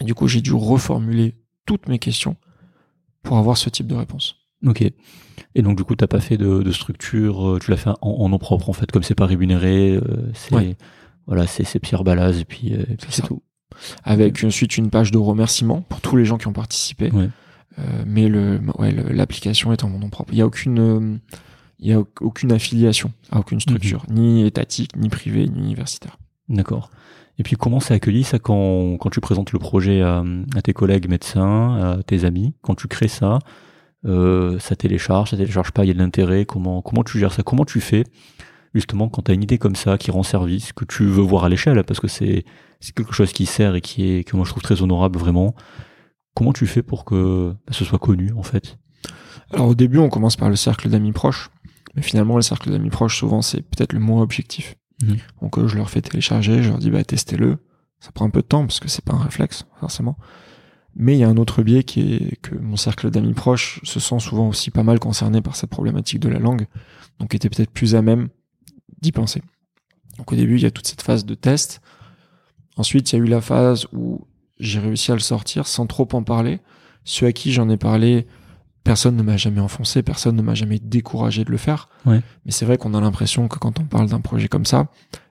Et 0.00 0.04
du 0.04 0.14
coup, 0.14 0.28
j'ai 0.28 0.40
dû 0.40 0.52
reformuler 0.52 1.34
toutes 1.66 1.88
mes 1.88 1.98
questions 1.98 2.36
pour 3.22 3.38
avoir 3.38 3.56
ce 3.56 3.70
type 3.70 3.86
de 3.86 3.94
réponse. 3.94 4.36
Ok. 4.66 4.82
Et 5.54 5.62
donc 5.62 5.76
du 5.76 5.84
coup, 5.84 5.94
t'as 5.94 6.06
pas 6.06 6.20
fait 6.20 6.36
de, 6.36 6.62
de 6.62 6.72
structure, 6.72 7.48
euh, 7.50 7.58
tu 7.58 7.70
l'as 7.70 7.76
fait 7.76 7.90
en, 7.90 7.96
en 8.02 8.28
nom 8.28 8.38
propre 8.38 8.70
en 8.70 8.72
fait, 8.72 8.90
comme 8.90 9.02
c'est 9.02 9.14
pas 9.14 9.26
rémunéré, 9.26 9.92
euh, 9.96 10.30
c'est 10.34 10.54
Ouais. 10.54 10.76
voilà, 11.26 11.46
c'est 11.46 11.78
Pierre 11.80 12.04
Balaz 12.04 12.38
et 12.40 12.44
puis, 12.44 12.72
euh, 12.74 12.82
et 12.88 12.96
puis 12.96 13.08
C'est 13.10 13.22
tout. 13.22 13.42
Avec 14.04 14.42
ensuite 14.44 14.76
une 14.76 14.90
page 14.90 15.10
de 15.10 15.18
remerciement 15.18 15.82
pour 15.82 16.00
tous 16.00 16.16
les 16.16 16.24
gens 16.24 16.38
qui 16.38 16.46
ont 16.46 16.52
participé. 16.52 17.10
Ouais. 17.10 17.28
Euh, 17.78 18.04
mais 18.06 18.28
le, 18.28 18.60
ouais, 18.78 18.92
l'application 18.92 19.72
est 19.72 19.82
en 19.84 19.88
mon 19.88 19.98
nom 19.98 20.08
propre. 20.10 20.32
Il 20.32 20.38
y 20.38 20.42
a 20.42 20.46
aucune, 20.46 20.78
euh, 20.78 21.16
y 21.80 21.92
a 21.92 21.98
au- 22.00 22.08
aucune 22.20 22.52
affiliation 22.52 23.12
à 23.30 23.40
aucune 23.40 23.58
structure, 23.60 24.04
ni 24.08 24.46
étatique, 24.46 24.96
ni 24.96 25.08
privée, 25.08 25.48
ni 25.48 25.58
universitaire. 25.64 26.18
D'accord. 26.48 26.90
Et 27.38 27.42
puis 27.42 27.56
comment 27.56 27.80
c'est 27.80 27.94
accueilli 27.94 28.24
ça 28.24 28.38
quand, 28.38 28.96
quand 28.98 29.10
tu 29.10 29.20
présentes 29.20 29.52
le 29.52 29.58
projet 29.58 30.02
à, 30.02 30.22
à 30.56 30.62
tes 30.62 30.72
collègues 30.72 31.08
médecins, 31.08 31.96
à 31.98 32.02
tes 32.02 32.24
amis, 32.24 32.54
quand 32.62 32.74
tu 32.74 32.86
crées 32.86 33.08
ça, 33.08 33.38
euh, 34.06 34.58
ça 34.58 34.76
télécharge, 34.76 35.30
ça 35.30 35.36
télécharge 35.36 35.72
pas, 35.72 35.84
il 35.84 35.88
y 35.88 35.90
a 35.90 35.94
de 35.94 35.98
l'intérêt, 35.98 36.44
comment, 36.44 36.82
comment 36.82 37.02
tu 37.02 37.18
gères 37.18 37.32
ça 37.32 37.42
Comment 37.42 37.64
tu 37.64 37.80
fais 37.80 38.04
justement 38.74 39.08
quand 39.08 39.22
tu 39.22 39.30
as 39.30 39.34
une 39.34 39.42
idée 39.42 39.58
comme 39.58 39.76
ça 39.76 39.98
qui 39.98 40.10
rend 40.10 40.22
service, 40.22 40.72
que 40.72 40.84
tu 40.84 41.04
veux 41.04 41.22
voir 41.22 41.44
à 41.44 41.48
l'échelle, 41.48 41.82
parce 41.84 42.00
que 42.00 42.08
c'est 42.08 42.44
quelque 42.94 43.12
chose 43.12 43.32
qui 43.32 43.46
sert 43.46 43.74
et 43.74 43.80
qui 43.80 44.10
est 44.10 44.24
que 44.24 44.36
moi 44.36 44.44
je 44.44 44.50
trouve 44.50 44.62
très 44.62 44.82
honorable 44.82 45.18
vraiment. 45.18 45.54
Comment 46.34 46.52
tu 46.52 46.66
fais 46.66 46.82
pour 46.82 47.04
que 47.04 47.54
bah, 47.66 47.72
ce 47.72 47.84
soit 47.84 47.98
connu 48.00 48.32
en 48.36 48.42
fait? 48.42 48.76
Alors 49.52 49.68
au 49.68 49.74
début, 49.74 49.98
on 49.98 50.08
commence 50.08 50.36
par 50.36 50.48
le 50.48 50.56
cercle 50.56 50.88
d'amis 50.88 51.12
proches, 51.12 51.50
mais 51.94 52.02
finalement, 52.02 52.36
le 52.36 52.42
cercle 52.42 52.70
d'amis 52.70 52.90
proches, 52.90 53.18
souvent, 53.18 53.40
c'est 53.40 53.62
peut-être 53.62 53.92
le 53.92 54.00
moins 54.00 54.20
objectif. 54.20 54.74
Mhm. 55.02 55.16
Donc 55.42 55.58
euh, 55.58 55.68
je 55.68 55.76
leur 55.76 55.90
fais 55.90 56.00
télécharger, 56.00 56.62
je 56.62 56.70
leur 56.70 56.78
dis 56.78 56.90
bah 56.90 57.04
testez-le. 57.04 57.58
Ça 58.00 58.12
prend 58.12 58.26
un 58.26 58.30
peu 58.30 58.42
de 58.42 58.46
temps 58.46 58.66
parce 58.66 58.80
que 58.80 58.88
c'est 58.88 59.04
pas 59.04 59.14
un 59.14 59.22
réflexe 59.22 59.64
forcément. 59.80 60.16
Mais 60.96 61.14
il 61.14 61.18
y 61.18 61.24
a 61.24 61.28
un 61.28 61.36
autre 61.36 61.62
biais 61.62 61.82
qui 61.82 62.14
est 62.14 62.36
que 62.40 62.54
mon 62.54 62.76
cercle 62.76 63.10
d'amis 63.10 63.32
proches 63.32 63.80
se 63.82 63.98
sent 63.98 64.20
souvent 64.20 64.48
aussi 64.48 64.70
pas 64.70 64.84
mal 64.84 65.00
concerné 65.00 65.40
par 65.40 65.56
cette 65.56 65.70
problématique 65.70 66.20
de 66.20 66.28
la 66.28 66.38
langue, 66.38 66.66
donc 67.18 67.34
était 67.34 67.48
peut-être 67.48 67.70
plus 67.70 67.94
à 67.94 68.02
même 68.02 68.28
d'y 69.00 69.10
penser. 69.10 69.42
Donc 70.18 70.32
au 70.32 70.36
début, 70.36 70.56
il 70.56 70.62
y 70.62 70.66
a 70.66 70.70
toute 70.70 70.86
cette 70.86 71.02
phase 71.02 71.24
de 71.24 71.34
test. 71.34 71.80
Ensuite, 72.76 73.12
il 73.12 73.16
y 73.16 73.20
a 73.20 73.24
eu 73.24 73.26
la 73.28 73.40
phase 73.40 73.86
où 73.92 74.26
j'ai 74.60 74.78
réussi 74.78 75.10
à 75.10 75.14
le 75.14 75.20
sortir 75.20 75.66
sans 75.66 75.86
trop 75.86 76.08
en 76.12 76.22
parler. 76.22 76.60
Ceux 77.04 77.26
à 77.26 77.32
qui 77.32 77.52
j'en 77.52 77.68
ai 77.68 77.76
parlé, 77.76 78.26
personne 78.84 79.16
ne 79.16 79.22
m'a 79.22 79.36
jamais 79.36 79.60
enfoncé, 79.60 80.02
personne 80.02 80.36
ne 80.36 80.42
m'a 80.42 80.54
jamais 80.54 80.78
découragé 80.78 81.44
de 81.44 81.50
le 81.50 81.56
faire. 81.56 81.88
Ouais. 82.06 82.20
Mais 82.44 82.52
c'est 82.52 82.64
vrai 82.66 82.76
qu'on 82.78 82.94
a 82.94 83.00
l'impression 83.00 83.48
que 83.48 83.58
quand 83.58 83.80
on 83.80 83.84
parle 83.84 84.08
d'un 84.08 84.20
projet 84.20 84.48
comme 84.48 84.66
ça, 84.66 84.88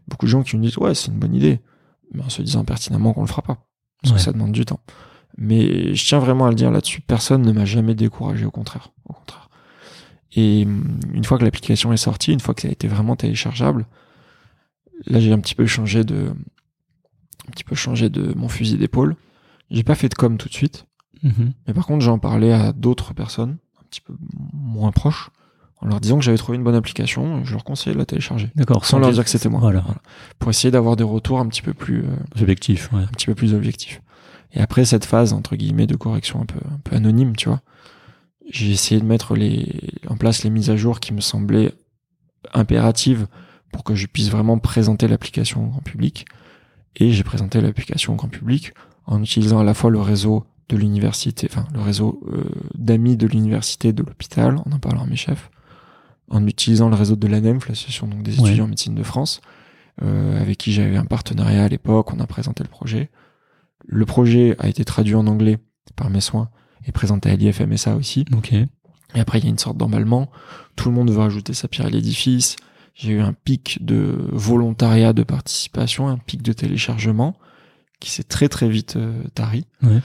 beaucoup 0.08 0.26
de 0.26 0.32
gens 0.32 0.44
qui 0.44 0.58
me 0.58 0.64
disent 0.64 0.78
ouais, 0.78 0.96
c'est 0.96 1.12
une 1.12 1.20
bonne 1.20 1.36
idée, 1.36 1.62
mais 2.14 2.24
en 2.24 2.30
se 2.30 2.42
disant 2.42 2.66
pertinemment 2.66 3.14
qu'on 3.14 3.22
le 3.22 3.28
fera 3.28 3.42
pas. 3.44 3.66
Parce 4.02 4.12
Ouais. 4.12 4.18
que 4.18 4.24
ça 4.24 4.34
demande 4.34 4.52
du 4.52 4.66
temps. 4.66 4.82
Mais 5.38 5.96
je 5.96 6.06
tiens 6.06 6.20
vraiment 6.20 6.46
à 6.46 6.50
le 6.50 6.56
dire 6.56 6.72
là-dessus, 6.72 7.02
personne 7.02 7.42
ne 7.44 7.52
m'a 7.54 7.66
jamais 7.66 7.96
découragé, 7.96 8.46
au 8.46 8.52
contraire. 8.52 8.92
Au 9.06 9.14
contraire. 9.14 9.50
Et 10.36 10.64
hum, 10.66 11.00
une 11.14 11.24
fois 11.24 11.38
que 11.38 11.44
l'application 11.44 11.94
est 11.94 11.98
sortie, 11.98 12.34
une 12.34 12.40
fois 12.40 12.54
que 12.54 12.62
ça 12.64 12.68
a 12.68 12.72
été 12.72 12.88
vraiment 12.88 13.16
téléchargeable, 13.16 13.86
là 15.06 15.20
j'ai 15.20 15.32
un 15.32 15.40
petit 15.40 15.56
peu 15.56 15.66
changé 15.68 16.04
de, 16.04 16.32
un 17.48 17.52
petit 17.52 17.64
peu 17.64 17.76
changé 17.76 18.10
de 18.10 18.34
mon 18.36 18.48
fusil 18.50 18.78
d'épaule. 18.78 19.16
J'ai 19.72 19.84
pas 19.84 19.96
fait 19.96 20.10
de 20.10 20.16
com 20.16 20.38
tout 20.38 20.50
de 20.50 20.54
suite, 20.54 20.86
Mhm. 21.24 21.54
mais 21.68 21.74
par 21.74 21.86
contre 21.88 22.02
j'en 22.04 22.20
parlais 22.20 22.52
à 22.54 22.74
d'autres 22.74 23.14
personnes, 23.14 23.58
un 23.80 23.84
petit 23.90 24.02
peu 24.02 24.14
moins 24.54 24.92
proches, 24.92 25.30
en 25.82 25.88
leur 25.88 26.00
disant 26.00 26.18
que 26.18 26.24
j'avais 26.24 26.38
trouvé 26.38 26.58
une 26.58 26.64
bonne 26.64 26.76
application, 26.76 27.44
je 27.44 27.52
leur 27.54 27.64
conseillais 27.64 27.94
de 27.94 28.00
la 28.00 28.06
télécharger, 28.06 28.52
D'accord. 28.56 28.86
sans 28.86 29.00
leur 29.00 29.12
dire 29.12 29.24
que 29.24 29.30
c'était 29.30 29.50
moi. 29.50 29.60
Voilà. 29.60 29.82
Voilà. 29.82 30.00
Pour 30.40 30.50
essayer 30.50 30.72
d'avoir 30.72 30.96
des 30.96 31.04
retours 31.04 31.40
un 31.40 31.48
petit 31.48 31.62
peu 31.62 31.74
plus, 31.74 32.04
euh, 32.04 32.42
Objectif. 32.42 32.92
Ouais. 32.94 33.02
un 33.04 33.08
petit 33.08 33.26
peu 33.26 33.36
plus 33.36 33.54
objectif. 33.54 34.02
Et 34.54 34.62
après 34.62 34.86
cette 34.86 35.04
phase 35.06 35.34
entre 35.34 35.56
guillemets 35.56 35.88
de 35.88 35.96
correction 35.96 36.42
un 36.42 36.46
peu 36.46 36.60
un 36.72 36.78
peu 36.84 36.96
anonyme, 36.96 37.36
tu 37.36 37.50
vois, 37.50 37.62
j'ai 38.50 38.72
essayé 38.72 39.02
de 39.02 39.06
mettre 39.06 39.36
les 39.36 39.82
en 40.08 40.16
place 40.18 40.44
les 40.44 40.50
mises 40.50 40.70
à 40.70 40.76
jour 40.76 41.00
qui 41.00 41.14
me 41.14 41.22
semblaient 41.22 41.74
impératives 42.54 43.28
pour 43.72 43.84
que 43.84 43.96
je 43.96 44.06
puisse 44.08 44.30
vraiment 44.30 44.60
présenter 44.60 45.08
l'application 45.08 45.66
au 45.66 45.68
grand 45.70 45.82
public. 45.82 46.26
Et 46.96 47.12
j'ai 47.12 47.24
présenté 47.24 47.60
l'application 47.62 48.14
au 48.14 48.16
grand 48.16 48.28
public 48.28 48.74
en 49.06 49.22
utilisant 49.22 49.60
à 49.60 49.64
la 49.64 49.74
fois 49.74 49.90
le 49.90 50.00
réseau 50.00 50.46
de 50.74 50.78
l'université, 50.82 51.48
enfin 51.50 51.66
le 51.74 51.80
réseau 51.82 52.22
euh, 52.32 52.44
d'amis 52.76 53.16
de 53.18 53.28
l'université, 53.28 53.94
de 53.94 54.04
l'hôpital, 54.04 54.58
en 54.58 54.72
en 54.72 54.80
parlant 54.80 55.04
à 55.04 55.06
mes 55.08 55.16
chefs, 55.16 55.50
en 56.30 56.46
utilisant 56.48 56.90
le 56.90 56.96
réseau 56.96 57.16
de 57.16 57.28
l'ANEMF, 57.28 57.68
l'association 57.70 58.08
donc 58.08 58.24
des 58.24 58.40
Ouais. 58.40 58.48
étudiants 58.48 58.66
en 58.66 58.70
médecine 58.70 58.96
de 58.96 59.04
France, 59.04 59.42
euh, 60.02 60.40
avec 60.42 60.58
qui 60.58 60.72
j'avais 60.74 60.98
un 60.98 61.06
partenariat 61.06 61.64
à 61.64 61.68
l'époque, 61.68 62.12
on 62.14 62.20
a 62.20 62.28
présenté 62.28 62.64
le 62.64 62.70
projet. 62.70 63.10
Le 63.86 64.06
projet 64.06 64.56
a 64.60 64.68
été 64.68 64.84
traduit 64.86 65.16
en 65.16 65.28
anglais 65.28 65.58
par 65.96 66.10
mes 66.10 66.22
soins 66.22 66.50
et 66.88 66.92
présenté 66.92 67.30
à 67.30 67.36
l'IFMSA 67.36 67.96
aussi. 67.96 68.26
Ok. 68.36 68.54
Et 68.54 68.68
après, 69.20 69.38
il 69.40 69.44
y 69.44 69.48
a 69.48 69.50
une 69.52 69.60
sorte 69.60 69.78
d'emballement. 69.78 70.32
Tout 70.76 70.90
le 70.90 70.96
monde 70.96 71.12
veut 71.12 71.22
ajouter 71.22 71.54
sa 71.54 71.68
pierre 71.68 71.88
à 71.88 71.90
l'édifice. 71.90 72.56
J'ai 72.96 73.12
eu 73.12 73.20
un 73.22 73.34
pic 73.34 73.84
de 73.86 74.28
volontariat 74.32 75.14
de 75.14 75.24
participation, 75.24 76.08
un 76.08 76.18
pic 76.18 76.42
de 76.42 76.54
téléchargement 76.54 77.36
qui 78.00 78.10
s'est 78.12 78.24
très 78.24 78.50
très 78.50 78.68
vite 78.70 78.96
euh, 78.96 79.24
tari. 79.36 79.66
Ouais. 79.84 80.00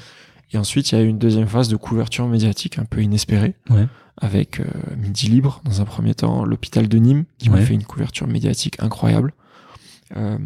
Et 0.53 0.59
ensuite, 0.59 0.91
il 0.93 0.95
y 0.97 1.01
a 1.01 1.05
eu 1.05 1.09
une 1.09 1.19
deuxième 1.19 1.47
phase 1.47 1.69
de 1.69 1.77
couverture 1.77 2.27
médiatique 2.27 2.79
un 2.79 2.85
peu 2.85 3.03
inespérée 3.03 3.55
Ouais. 3.71 3.87
avec 4.17 4.61
euh, 4.61 4.65
Midi 4.97 5.29
Libre 5.29 5.61
dans 5.65 5.81
un 5.83 5.85
premier 5.85 6.15
temps, 6.15 6.45
l'hôpital 6.45 6.89
de 6.89 6.99
Nîmes 6.99 7.25
qui 7.39 7.51
m'a 7.51 7.61
fait 7.61 7.75
une 7.75 7.85
couverture 7.85 8.27
médiatique 8.27 8.77
incroyable. 8.81 9.33
Euh, 10.17 10.39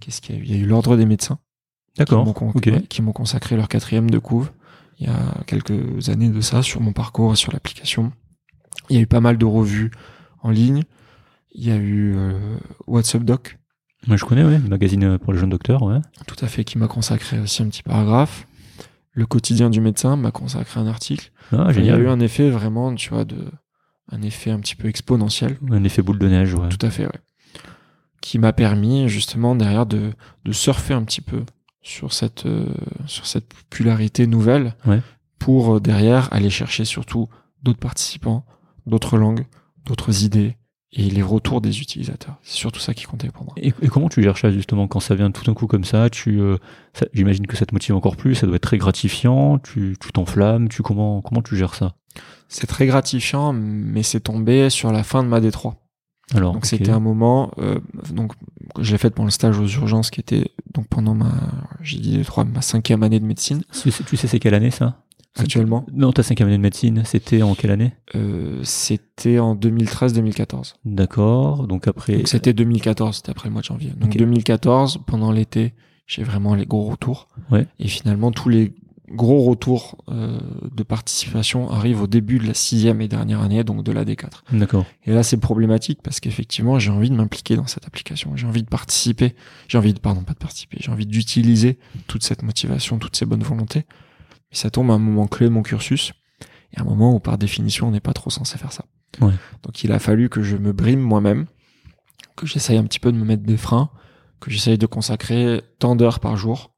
Qu'est-ce 0.00 0.20
qu'il 0.20 0.34
y 0.34 0.38
a 0.38 0.40
eu? 0.40 0.44
Il 0.44 0.50
y 0.50 0.54
a 0.54 0.62
eu 0.62 0.66
l'ordre 0.66 0.96
des 0.96 1.06
médecins 1.06 1.38
qui 1.94 1.98
D'accord. 1.98 2.24
m'ont 2.24 2.52
ouais, 2.54 2.82
qui 2.88 3.02
m'ont 3.02 3.12
consacré 3.12 3.56
leur 3.56 3.68
quatrième 3.68 4.08
de 4.10 4.18
couve 4.18 4.50
il 4.98 5.06
y 5.06 5.10
a 5.10 5.42
quelques 5.46 6.08
années 6.08 6.28
de 6.30 6.40
ça 6.40 6.62
sur 6.62 6.80
mon 6.80 6.92
parcours 6.92 7.32
et 7.32 7.36
sur 7.36 7.52
l'application. 7.52 8.12
Il 8.88 8.96
y 8.96 8.98
a 8.98 9.02
eu 9.02 9.06
pas 9.06 9.20
mal 9.20 9.36
de 9.36 9.44
revues 9.44 9.90
en 10.42 10.50
ligne. 10.50 10.84
Il 11.54 11.66
y 11.66 11.70
a 11.70 11.76
eu 11.76 12.14
euh, 12.16 12.56
WhatsApp 12.86 13.22
Doc, 13.24 13.58
Moi, 14.06 14.16
je 14.16 14.24
connais, 14.24 14.44
ouais, 14.44 14.58
le 14.58 14.68
magazine 14.68 15.18
pour 15.18 15.32
les 15.32 15.38
jeunes 15.38 15.50
docteurs, 15.50 15.82
ouais. 15.82 15.98
tout 16.26 16.36
à 16.42 16.46
fait, 16.48 16.64
qui 16.64 16.78
m'a 16.78 16.88
consacré 16.88 17.38
aussi 17.40 17.62
un 17.62 17.68
petit 17.68 17.82
paragraphe. 17.82 18.46
Le 19.14 19.26
quotidien 19.26 19.68
du 19.70 19.80
médecin 19.80 20.16
m'a 20.16 20.30
consacré 20.30 20.80
un 20.80 20.86
article. 20.86 21.30
Ah, 21.52 21.66
Enfin, 21.68 21.80
il 21.80 21.84
y 21.86 21.90
a 21.90 21.98
eu 21.98 22.08
un 22.08 22.20
effet 22.20 22.48
vraiment, 22.50 22.94
tu 22.94 23.10
vois, 23.10 23.24
de, 23.24 23.36
un 24.10 24.22
effet 24.22 24.50
un 24.50 24.58
petit 24.58 24.74
peu 24.74 24.88
exponentiel. 24.88 25.58
Un 25.70 25.84
effet 25.84 26.00
boule 26.02 26.18
de 26.18 26.28
neige, 26.28 26.54
ouais. 26.54 26.68
Tout 26.70 26.84
à 26.86 26.90
fait, 26.90 27.04
ouais. 27.04 27.20
Qui 28.20 28.38
m'a 28.38 28.52
permis 28.52 29.08
justement 29.08 29.54
derrière 29.54 29.84
de, 29.86 30.12
de 30.44 30.52
surfer 30.52 30.94
un 30.94 31.02
petit 31.02 31.20
peu 31.20 31.42
sur 31.82 32.12
cette, 32.12 32.46
euh, 32.46 32.66
sur 33.06 33.26
cette 33.26 33.52
popularité 33.52 34.26
nouvelle 34.26 34.74
Ouais. 34.86 35.02
pour 35.38 35.76
euh, 35.76 35.80
derrière 35.80 36.32
aller 36.32 36.50
chercher 36.50 36.84
surtout 36.84 37.28
d'autres 37.62 37.80
participants, 37.80 38.46
d'autres 38.86 39.18
langues, 39.18 39.44
d'autres 39.84 40.22
idées 40.24 40.56
et 40.92 41.02
les 41.08 41.22
retours 41.22 41.60
des 41.60 41.80
utilisateurs. 41.80 42.36
C'est 42.42 42.56
surtout 42.56 42.80
ça 42.80 42.92
qui 42.94 43.04
comptait 43.04 43.28
pour 43.30 43.44
moi. 43.44 43.54
Et, 43.56 43.68
et 43.82 43.88
comment 43.88 44.08
tu 44.08 44.22
gères 44.22 44.36
ça 44.36 44.50
justement 44.50 44.88
quand 44.88 45.00
ça 45.00 45.14
vient 45.14 45.30
tout 45.30 45.44
d'un 45.44 45.54
coup 45.54 45.66
comme 45.66 45.84
ça 45.84 46.10
Tu, 46.10 46.40
euh, 46.40 46.56
ça- 46.92 47.06
j'imagine 47.14 47.46
que 47.46 47.56
ça 47.56 47.64
te 47.66 47.74
motive 47.74 47.94
encore 47.94 48.16
plus. 48.16 48.34
Ça 48.34 48.46
doit 48.46 48.56
être 48.56 48.62
très 48.62 48.78
gratifiant. 48.78 49.58
Tu, 49.58 49.96
tu 50.00 50.12
t'enflammes. 50.12 50.68
Tu 50.68 50.82
comment 50.82 51.22
comment 51.22 51.42
tu 51.42 51.56
gères 51.56 51.74
ça? 51.74 51.94
C'est 52.48 52.66
très 52.66 52.86
gratifiant, 52.86 53.54
mais 53.54 54.02
c'est 54.02 54.20
tombé 54.20 54.68
sur 54.68 54.92
la 54.92 55.02
fin 55.02 55.22
de 55.22 55.28
ma 55.28 55.40
D3. 55.40 55.74
Alors, 56.34 56.52
Donc 56.54 56.66
c'était 56.66 56.90
un 56.90 57.00
moment, 57.00 57.50
euh, 57.58 57.78
donc 58.10 58.32
je 58.78 58.92
l'ai 58.92 58.98
fait 58.98 59.10
pendant 59.10 59.26
le 59.26 59.30
stage 59.32 59.58
aux 59.58 59.66
urgences 59.66 60.10
qui 60.10 60.20
était 60.20 60.50
donc 60.72 60.86
pendant 60.88 61.14
ma, 61.14 61.30
j'ai 61.82 61.98
dit 61.98 62.18
D3, 62.18 62.44
ma 62.44 62.62
cinquième 62.62 63.02
année 63.02 63.20
de 63.20 63.24
médecine 63.26 63.62
Tu 63.72 63.90
sais, 63.90 64.04
tu 64.04 64.16
sais 64.16 64.28
c'est 64.28 64.38
quelle 64.38 64.54
année 64.54 64.70
ça? 64.70 65.02
Actuellement. 65.38 65.86
Non, 65.92 66.12
ta 66.12 66.22
cinquième 66.22 66.48
année 66.48 66.58
de 66.58 66.62
médecine, 66.62 67.02
c'était 67.04 67.42
en 67.42 67.54
quelle 67.54 67.70
année? 67.70 67.92
Euh, 68.14 68.60
c'était 68.62 69.38
en 69.38 69.54
2013-2014. 69.54 70.74
D'accord. 70.84 71.66
Donc 71.66 71.88
après. 71.88 72.16
Donc 72.16 72.28
c'était 72.28 72.52
2014, 72.52 73.16
c'était 73.16 73.30
après 73.30 73.48
le 73.48 73.52
mois 73.52 73.62
de 73.62 73.66
janvier. 73.66 73.90
Donc 73.90 74.10
Ok. 74.10 74.16
2014, 74.16 75.00
pendant 75.06 75.32
l'été, 75.32 75.74
j'ai 76.06 76.22
vraiment 76.22 76.54
les 76.54 76.66
gros 76.66 76.84
retours. 76.84 77.28
Ouais. 77.50 77.66
Et 77.78 77.88
finalement, 77.88 78.30
tous 78.30 78.48
les 78.48 78.74
gros 79.08 79.42
retours 79.42 79.98
euh, 80.08 80.38
de 80.74 80.82
participation 80.82 81.70
arrivent 81.70 82.02
au 82.02 82.06
début 82.06 82.38
de 82.38 82.46
la 82.46 82.54
sixième 82.54 83.00
et 83.02 83.08
dernière 83.08 83.40
année, 83.42 83.62
donc 83.62 83.84
de 83.84 83.92
la 83.92 84.04
D4. 84.04 84.42
D'accord. 84.52 84.86
Et 85.04 85.12
là, 85.12 85.22
c'est 85.22 85.36
problématique 85.36 86.00
parce 86.02 86.18
qu'effectivement, 86.18 86.78
j'ai 86.78 86.90
envie 86.90 87.10
de 87.10 87.14
m'impliquer 87.14 87.56
dans 87.56 87.66
cette 87.66 87.86
application. 87.86 88.36
J'ai 88.36 88.46
envie 88.46 88.62
de 88.62 88.68
participer. 88.68 89.34
J'ai 89.68 89.76
envie 89.78 89.92
de, 89.92 89.98
pardon, 90.00 90.22
pas 90.22 90.32
de 90.32 90.38
participer. 90.38 90.78
J'ai 90.80 90.90
envie 90.90 91.06
d'utiliser 91.06 91.78
toute 92.06 92.22
cette 92.22 92.42
motivation, 92.42 92.98
toutes 92.98 93.16
ces 93.16 93.26
bonnes 93.26 93.42
volontés. 93.42 93.84
Mais 94.52 94.56
ça 94.56 94.70
tombe 94.70 94.90
à 94.90 94.94
un 94.94 94.98
moment 94.98 95.26
clé 95.26 95.46
de 95.46 95.52
mon 95.52 95.62
cursus. 95.62 96.12
Et 96.72 96.78
à 96.78 96.82
un 96.82 96.84
moment 96.84 97.14
où, 97.14 97.18
par 97.20 97.38
définition, 97.38 97.88
on 97.88 97.90
n'est 97.90 98.00
pas 98.00 98.12
trop 98.12 98.30
censé 98.30 98.56
faire 98.58 98.72
ça. 98.72 98.84
Ouais. 99.20 99.32
Donc, 99.62 99.82
il 99.82 99.90
a 99.92 99.98
fallu 99.98 100.28
que 100.28 100.42
je 100.42 100.56
me 100.56 100.72
brime 100.72 101.00
moi-même, 101.00 101.46
que 102.36 102.46
j'essaye 102.46 102.78
un 102.78 102.84
petit 102.84 103.00
peu 103.00 103.12
de 103.12 103.16
me 103.18 103.24
mettre 103.24 103.42
des 103.42 103.56
freins, 103.56 103.90
que 104.40 104.50
j'essaye 104.50 104.78
de 104.78 104.86
consacrer 104.86 105.62
tant 105.78 105.96
d'heures 105.96 106.20
par 106.20 106.36
jour, 106.36 106.74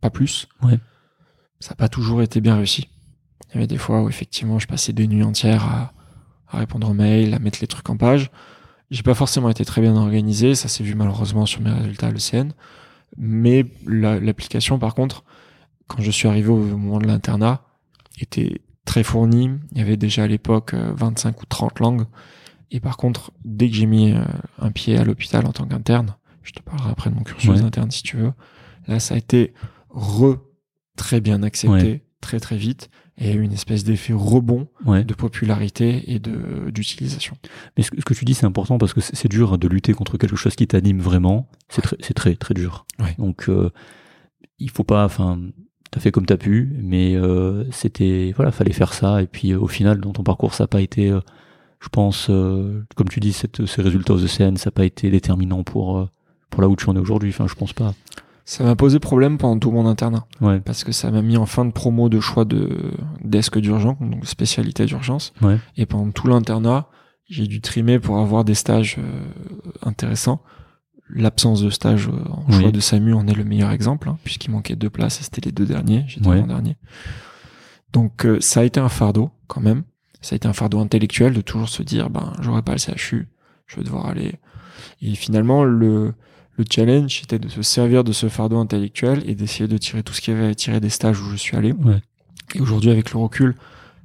pas 0.00 0.10
plus. 0.10 0.48
Ouais. 0.62 0.78
Ça 1.60 1.70
n'a 1.70 1.76
pas 1.76 1.88
toujours 1.88 2.22
été 2.22 2.40
bien 2.40 2.56
réussi. 2.56 2.88
Il 3.50 3.54
y 3.54 3.58
avait 3.58 3.66
des 3.66 3.78
fois 3.78 4.02
où, 4.02 4.08
effectivement, 4.08 4.58
je 4.58 4.66
passais 4.66 4.92
des 4.92 5.06
nuits 5.06 5.22
entières 5.22 5.64
à, 5.64 5.92
à 6.48 6.58
répondre 6.58 6.88
aux 6.88 6.94
mails, 6.94 7.34
à 7.34 7.38
mettre 7.38 7.58
les 7.60 7.66
trucs 7.66 7.88
en 7.90 7.96
page. 7.96 8.30
J'ai 8.90 9.02
pas 9.04 9.14
forcément 9.14 9.48
été 9.50 9.64
très 9.64 9.80
bien 9.80 9.94
organisé, 9.96 10.56
ça 10.56 10.66
s'est 10.68 10.82
vu 10.82 10.94
malheureusement 10.96 11.46
sur 11.46 11.60
mes 11.60 11.70
résultats 11.70 12.08
à 12.08 12.10
l'ECN. 12.10 12.52
Mais 13.16 13.64
la- 13.86 14.18
l'application, 14.18 14.78
par 14.80 14.94
contre, 14.96 15.24
quand 15.90 16.02
je 16.02 16.10
suis 16.10 16.28
arrivé 16.28 16.48
au 16.48 16.56
moment 16.58 16.98
de 16.98 17.06
l'internat, 17.06 17.62
était 18.20 18.60
très 18.84 19.02
fournie. 19.02 19.50
Il 19.72 19.78
y 19.78 19.80
avait 19.80 19.96
déjà 19.96 20.24
à 20.24 20.26
l'époque 20.26 20.74
euh, 20.74 20.92
25 20.96 21.42
ou 21.42 21.46
30 21.46 21.80
langues. 21.80 22.04
Et 22.70 22.80
par 22.80 22.96
contre, 22.96 23.32
dès 23.44 23.68
que 23.68 23.74
j'ai 23.74 23.86
mis 23.86 24.12
euh, 24.12 24.22
un 24.60 24.70
pied 24.70 24.96
à 24.96 25.04
l'hôpital 25.04 25.46
en 25.46 25.52
tant 25.52 25.66
qu'interne, 25.66 26.14
je 26.42 26.52
te 26.52 26.62
parlerai 26.62 26.90
après 26.90 27.10
de 27.10 27.14
mon 27.16 27.22
cursus 27.22 27.50
Ouais. 27.50 27.60
d'interne 27.60 27.90
si 27.90 28.02
tu 28.02 28.16
veux, 28.16 28.32
là 28.86 29.00
ça 29.00 29.14
a 29.14 29.18
été 29.18 29.52
re 29.90 30.36
très 30.96 31.20
bien 31.20 31.42
accepté, 31.42 31.74
Ouais. 31.92 32.04
très 32.20 32.38
très 32.40 32.56
vite, 32.56 32.88
et 33.18 33.24
il 33.24 33.30
y 33.30 33.32
a 33.32 33.36
eu 33.36 33.42
une 33.42 33.52
espèce 33.52 33.82
d'effet 33.84 34.12
rebond 34.12 34.68
Ouais. 34.86 35.02
de 35.04 35.14
popularité 35.14 36.12
et 36.12 36.18
de 36.20 36.70
d'utilisation. 36.70 37.36
Mais 37.76 37.82
ce, 37.82 37.90
que- 37.90 38.00
ce 38.00 38.04
que 38.04 38.14
tu 38.14 38.24
dis, 38.24 38.34
c'est 38.34 38.46
important 38.46 38.78
parce 38.78 38.94
que 38.94 39.00
c'est 39.00 39.28
dur 39.28 39.58
de 39.58 39.66
lutter 39.68 39.92
contre 39.92 40.16
quelque 40.18 40.36
chose 40.36 40.54
qui 40.56 40.66
t'anime 40.66 41.00
vraiment. 41.00 41.48
C'est 41.68 41.82
très, 41.82 41.96
très, 41.96 42.36
très 42.36 42.54
dur. 42.54 42.86
Donc, 43.18 43.48
euh, 43.48 43.70
il 44.58 44.70
faut 44.70 44.84
pas, 44.84 45.04
enfin, 45.04 45.40
t'as 45.90 46.00
fait 46.00 46.10
comme 46.10 46.26
t'as 46.26 46.36
pu, 46.36 46.72
mais 46.82 47.16
euh, 47.16 47.64
c'était, 47.70 48.32
voilà, 48.36 48.52
fallait 48.52 48.72
faire 48.72 48.92
ça. 48.94 49.22
Et 49.22 49.26
puis, 49.26 49.52
euh, 49.52 49.58
au 49.60 49.66
final, 49.66 50.00
dans 50.00 50.12
ton 50.12 50.22
parcours, 50.22 50.54
ça 50.54 50.64
n'a 50.64 50.68
pas 50.68 50.80
été, 50.80 51.10
euh, 51.10 51.20
je 51.80 51.88
pense, 51.88 52.28
euh, 52.30 52.82
comme 52.96 53.08
tu 53.08 53.20
dis, 53.20 53.32
cette, 53.32 53.66
ces 53.66 53.82
résultats 53.82 54.14
aux 54.14 54.18
ECN, 54.24 54.56
ça 54.56 54.66
n'a 54.68 54.72
pas 54.72 54.84
été 54.84 55.10
déterminant 55.10 55.62
pour, 55.64 55.98
euh, 55.98 56.08
pour 56.50 56.62
là 56.62 56.68
où 56.68 56.76
tu 56.76 56.88
en 56.88 56.96
es 56.96 57.00
aujourd'hui. 57.00 57.30
Enfin, 57.30 57.46
je 57.48 57.54
pense 57.54 57.72
pas. 57.72 57.94
Ça 58.44 58.64
m'a 58.64 58.74
posé 58.74 58.98
problème 58.98 59.38
pendant 59.38 59.58
tout 59.58 59.70
mon 59.70 59.86
internat, 59.86 60.26
Ouais. 60.40 60.58
parce 60.60 60.82
que 60.82 60.90
ça 60.92 61.10
m'a 61.12 61.22
mis 61.22 61.36
en 61.36 61.46
fin 61.46 61.64
de 61.64 61.70
promo 61.72 62.08
de 62.08 62.18
choix 62.18 62.44
de 62.44 62.68
desk 63.22 63.58
d'urgence, 63.58 63.96
donc 64.00 64.26
spécialité 64.26 64.86
d'urgence. 64.86 65.32
Ouais. 65.42 65.58
Et 65.76 65.86
pendant 65.86 66.10
tout 66.10 66.26
l'internat, 66.26 66.86
j'ai 67.28 67.46
dû 67.46 67.60
trimer 67.60 68.00
pour 68.00 68.18
avoir 68.18 68.44
des 68.44 68.54
stages 68.54 68.96
euh, 68.98 69.22
intéressants. 69.82 70.42
L'absence 71.14 71.62
de 71.62 71.70
stage 71.70 72.08
euh, 72.08 72.12
en 72.30 72.44
Oui. 72.48 72.60
choix 72.60 72.70
de 72.70 72.80
SAMU 72.80 73.14
en 73.14 73.26
est 73.26 73.34
le 73.34 73.44
meilleur 73.44 73.70
exemple, 73.70 74.08
hein, 74.08 74.18
puisqu'il 74.24 74.50
manquait 74.50 74.76
deux 74.76 74.90
places 74.90 75.20
et 75.20 75.24
c'était 75.24 75.40
les 75.42 75.52
deux 75.52 75.66
derniers, 75.66 76.04
j'étais 76.08 76.28
Ouais. 76.28 76.42
dernier. 76.42 76.76
Donc 77.92 78.24
euh, 78.24 78.38
ça 78.40 78.60
a 78.60 78.64
été 78.64 78.80
un 78.80 78.88
fardeau 78.88 79.30
quand 79.46 79.60
même. 79.60 79.82
Ça 80.20 80.34
a 80.34 80.36
été 80.36 80.46
un 80.46 80.52
fardeau 80.52 80.78
intellectuel 80.80 81.32
de 81.32 81.40
toujours 81.40 81.68
se 81.68 81.82
dire, 81.82 82.10
ben 82.10 82.32
j'aurai 82.40 82.62
pas 82.62 82.72
le 82.72 82.78
CHU, 82.78 83.28
je 83.66 83.76
vais 83.76 83.82
devoir 83.82 84.06
aller. 84.06 84.34
Et 85.00 85.14
finalement, 85.14 85.64
le, 85.64 86.12
le 86.56 86.64
challenge 86.70 87.22
était 87.24 87.38
de 87.38 87.48
se 87.48 87.62
servir 87.62 88.04
de 88.04 88.12
ce 88.12 88.28
fardeau 88.28 88.58
intellectuel 88.58 89.22
et 89.26 89.34
d'essayer 89.34 89.66
de 89.66 89.78
tirer 89.78 90.02
tout 90.02 90.12
ce 90.12 90.20
qu'il 90.20 90.34
y 90.34 90.36
avait 90.36 90.48
à 90.48 90.54
tirer 90.54 90.78
des 90.80 90.90
stages 90.90 91.20
où 91.20 91.30
je 91.30 91.36
suis 91.36 91.56
allé. 91.56 91.72
Ouais. 91.72 92.00
Et 92.54 92.60
aujourd'hui, 92.60 92.90
avec 92.90 93.12
le 93.12 93.18
recul, 93.18 93.54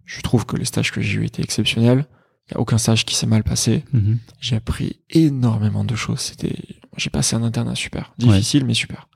je 0.05 0.21
trouve 0.21 0.45
que 0.45 0.55
les 0.55 0.65
stages 0.65 0.91
que 0.91 1.01
j'ai 1.01 1.19
eu 1.19 1.25
étaient 1.25 1.43
exceptionnels. 1.43 2.05
Il 2.47 2.53
n'y 2.53 2.57
a 2.57 2.61
aucun 2.61 2.77
stage 2.77 3.05
qui 3.05 3.15
s'est 3.15 3.25
mal 3.25 3.43
passé. 3.43 3.83
Mhm. 3.91 4.19
J'ai 4.39 4.55
appris 4.55 5.01
énormément 5.09 5.83
de 5.83 5.95
choses. 5.95 6.19
C'était, 6.19 6.55
j'ai 6.97 7.09
passé 7.09 7.35
un 7.35 7.43
internat 7.43 7.75
super, 7.75 8.13
difficile 8.17 8.65
mais 8.65 8.73
super. 8.73 9.07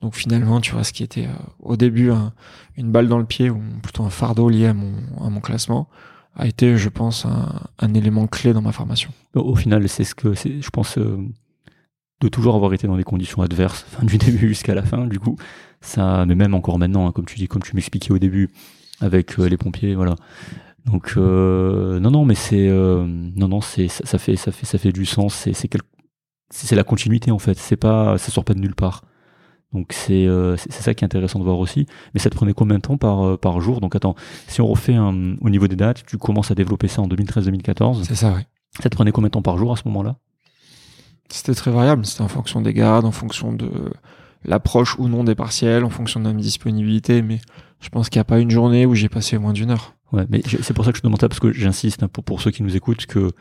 Donc 0.00 0.14
finalement, 0.14 0.60
tu 0.60 0.72
vois, 0.72 0.84
ce 0.84 0.92
qui 0.92 1.02
était 1.02 1.26
euh, 1.26 1.32
au 1.60 1.76
début 1.76 2.10
un- 2.10 2.32
une 2.76 2.90
balle 2.90 3.08
dans 3.08 3.18
le 3.18 3.24
pied 3.24 3.48
ou 3.50 3.60
plutôt 3.82 4.04
un 4.04 4.10
fardeau 4.10 4.48
lié 4.50 4.66
à 4.66 4.74
mon, 4.74 4.92
à 5.24 5.30
mon 5.30 5.40
classement 5.40 5.88
a 6.36 6.46
été, 6.46 6.76
je 6.76 6.88
pense, 6.88 7.24
un, 7.26 7.60
un 7.78 7.94
élément 7.94 8.26
clé 8.26 8.52
dans 8.52 8.60
ma 8.60 8.72
formation. 8.72 9.10
Au, 9.34 9.54
final, 9.54 9.88
c'est 9.88 10.04
ce 10.04 10.14
que 10.16 10.34
je 10.34 10.68
pense, 10.70 10.98
euh, 10.98 11.16
de 12.20 12.28
toujours 12.28 12.54
avoir 12.56 12.74
été 12.74 12.86
dans 12.86 12.96
des 12.96 13.04
conditions 13.04 13.40
adverses, 13.42 13.86
du 14.02 14.18
début 14.18 14.48
jusqu'à 14.48 14.74
la 14.74 14.82
fin, 14.82 15.06
du 15.06 15.20
coup, 15.20 15.36
ça, 15.80 16.24
mais 16.26 16.34
même 16.34 16.54
encore 16.54 16.78
maintenant, 16.78 17.06
hein, 17.06 17.12
comme 17.12 17.24
tu 17.24 17.36
dis, 17.36 17.46
comme 17.46 17.62
tu 17.62 17.74
m'expliquais 17.76 18.10
au 18.12 18.18
début, 18.18 18.50
avec 19.00 19.38
euh, 19.38 19.48
les 19.48 19.56
pompiers, 19.56 19.94
voilà. 19.94 20.16
Donc, 20.86 21.14
euh, 21.16 21.98
non, 22.00 22.10
non, 22.10 22.24
mais 22.24 22.34
c'est, 22.34 22.68
euh, 22.68 23.04
non, 23.06 23.48
non, 23.48 23.60
c'est, 23.60 23.88
ça, 23.88 24.04
ça 24.04 24.18
fait, 24.18 24.36
ça 24.36 24.52
fait, 24.52 24.66
ça 24.66 24.76
fait 24.76 24.92
du 24.92 25.06
sens. 25.06 25.34
C'est, 25.34 25.52
c'est, 25.54 25.68
quel- 25.68 25.80
c'est 26.54 26.76
la 26.76 26.84
continuité 26.84 27.30
en 27.30 27.38
fait. 27.38 27.58
C'est 27.58 27.76
pas, 27.76 28.16
ça 28.18 28.30
sort 28.30 28.44
pas 28.44 28.54
de 28.54 28.60
nulle 28.60 28.74
part. 28.74 29.02
Donc 29.72 29.92
c'est, 29.92 30.26
euh, 30.26 30.56
ça 30.56 30.94
qui 30.94 31.04
est 31.04 31.06
intéressant 31.06 31.40
de 31.40 31.44
voir 31.44 31.58
aussi. 31.58 31.86
Mais 32.14 32.20
ça 32.20 32.30
te 32.30 32.36
prenait 32.36 32.52
combien 32.54 32.76
de 32.76 32.82
temps 32.82 32.96
par, 32.96 33.26
euh, 33.26 33.36
par 33.36 33.60
jour? 33.60 33.80
Donc 33.80 33.96
attends, 33.96 34.14
si 34.46 34.60
on 34.60 34.66
refait 34.68 34.94
un- 34.94 35.34
au 35.40 35.50
niveau 35.50 35.66
des 35.66 35.74
dates, 35.76 36.04
tu 36.06 36.16
commences 36.16 36.50
à 36.52 36.54
développer 36.54 36.86
ça 36.86 37.02
en 37.02 37.08
2013-2014. 37.08 38.04
C'est 38.06 38.14
ça, 38.14 38.32
oui. 38.36 38.42
Ça 38.80 38.88
te 38.88 38.94
prenait 38.94 39.10
combien 39.12 39.28
de 39.28 39.32
temps 39.32 39.42
par 39.42 39.58
jour 39.58 39.72
à 39.72 39.76
ce 39.76 39.82
moment-là? 39.86 40.16
C'était 41.28 41.54
très 41.54 41.70
variable. 41.72 42.06
C'était 42.06 42.22
en 42.22 42.28
fonction 42.28 42.60
des 42.60 42.72
gardes, 42.72 43.04
en 43.04 43.10
fonction 43.12 43.52
de 43.52 43.68
l'approche 44.44 44.96
ou 44.98 45.08
non 45.08 45.24
des 45.24 45.34
partiels, 45.34 45.84
en 45.84 45.90
fonction 45.90 46.20
de 46.20 46.26
ma 46.30 46.32
disponibilité. 46.34 47.22
Mais 47.22 47.40
je 47.80 47.88
pense 47.88 48.08
qu'il 48.08 48.18
n'y 48.18 48.22
a 48.22 48.24
pas 48.26 48.38
une 48.38 48.50
journée 48.50 48.86
où 48.86 48.94
j'ai 48.94 49.08
passé 49.08 49.38
moins 49.38 49.52
d'une 49.52 49.70
heure. 49.70 49.94
Ouais, 50.12 50.26
mais 50.28 50.42
c'est 50.62 50.74
pour 50.74 50.84
ça 50.84 50.92
que 50.92 50.98
je 50.98 51.02
te 51.02 51.06
demande 51.08 51.20
ça 51.20 51.28
parce 51.28 51.40
que 51.40 51.52
j'insiste 51.52 52.02
hein, 52.04 52.08
pour, 52.08 52.22
pour 52.22 52.40
ceux 52.40 52.52
qui 52.52 52.62
nous 52.62 52.76
écoutent 52.76 53.06
que 53.06 53.32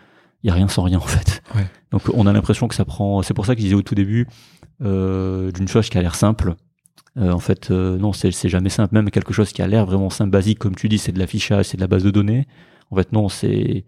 il 0.44 0.48
y 0.48 0.50
a 0.50 0.54
rien 0.54 0.68
sans 0.68 0.84
rien 0.84 0.98
en 0.98 1.02
fait. 1.02 1.42
Ouais. 1.56 1.66
Donc 1.92 2.04
on 2.14 2.28
a 2.28 2.34
l'impression 2.34 2.68
que 2.68 2.76
ça 2.76 2.86
prend. 2.86 3.22
C'est 3.22 3.34
pour 3.34 3.46
ça 3.46 3.56
que 3.56 3.62
je 3.62 3.66
disais 3.66 3.76
au 3.76 3.82
tout 3.82 3.96
début 3.96 4.28
euh, 4.82 5.52
d'une 5.52 5.68
chose 5.68 5.90
qui 5.90 5.98
a 5.98 6.02
l'air 6.02 6.16
simple. 6.16 6.56
Euh, 7.18 7.32
en 7.32 7.40
fait, 7.40 7.72
euh, 7.72 7.98
non, 7.98 8.12
c'est 8.12 8.32
c'est 8.32 8.50
jamais 8.50 8.70
simple. 8.70 8.94
Même 8.94 9.10
quelque 9.12 9.34
chose 9.34 9.54
qui 9.54 9.62
a 9.62 9.68
l'air 9.68 9.86
vraiment 9.86 10.10
simple, 10.10 10.32
basique, 10.32 10.60
comme 10.60 10.76
tu 10.76 10.90
dis, 10.90 10.98
c'est 10.98 11.12
de 11.12 11.20
l'affichage, 11.20 11.66
c'est 11.66 11.78
de 11.78 11.82
la 11.82 11.88
base 11.88 12.04
de 12.04 12.12
données. 12.12 12.48
En 12.92 12.96
fait, 12.96 13.12
non, 13.12 13.30
c'est 13.30 13.86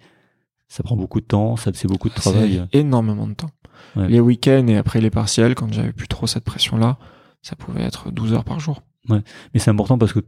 ça 0.68 0.84
prend 0.84 0.95
beaucoup 0.95 1.19
de 1.19 1.26
temps, 1.26 1.57
ça 1.57 1.72
c'est 1.73 1.88
beaucoup 1.88 2.10
de 2.10 2.14
travail. 2.14 2.65
Énormément 2.72 3.27
de 3.27 3.34
temps. 3.34 3.52
Ouais. 3.95 4.07
Les 4.07 4.19
week-ends 4.19 4.68
et 4.68 4.77
après 4.77 5.02
les 5.02 5.10
partiels, 5.10 5.56
quand 5.56 5.72
j'avais 5.72 5.91
plus 5.91 6.07
trop 6.07 6.27
cette 6.27 6.44
pression-là, 6.44 6.98
ça 7.41 7.56
pouvait 7.56 7.84
être 7.84 8.11
12 8.11 8.34
heures 8.34 8.44
par 8.44 8.60
jour. 8.60 8.82
Mais 9.10 9.22
c'est 9.56 9.69
important 9.69 9.98
parce 9.98 10.14
que 10.14 10.19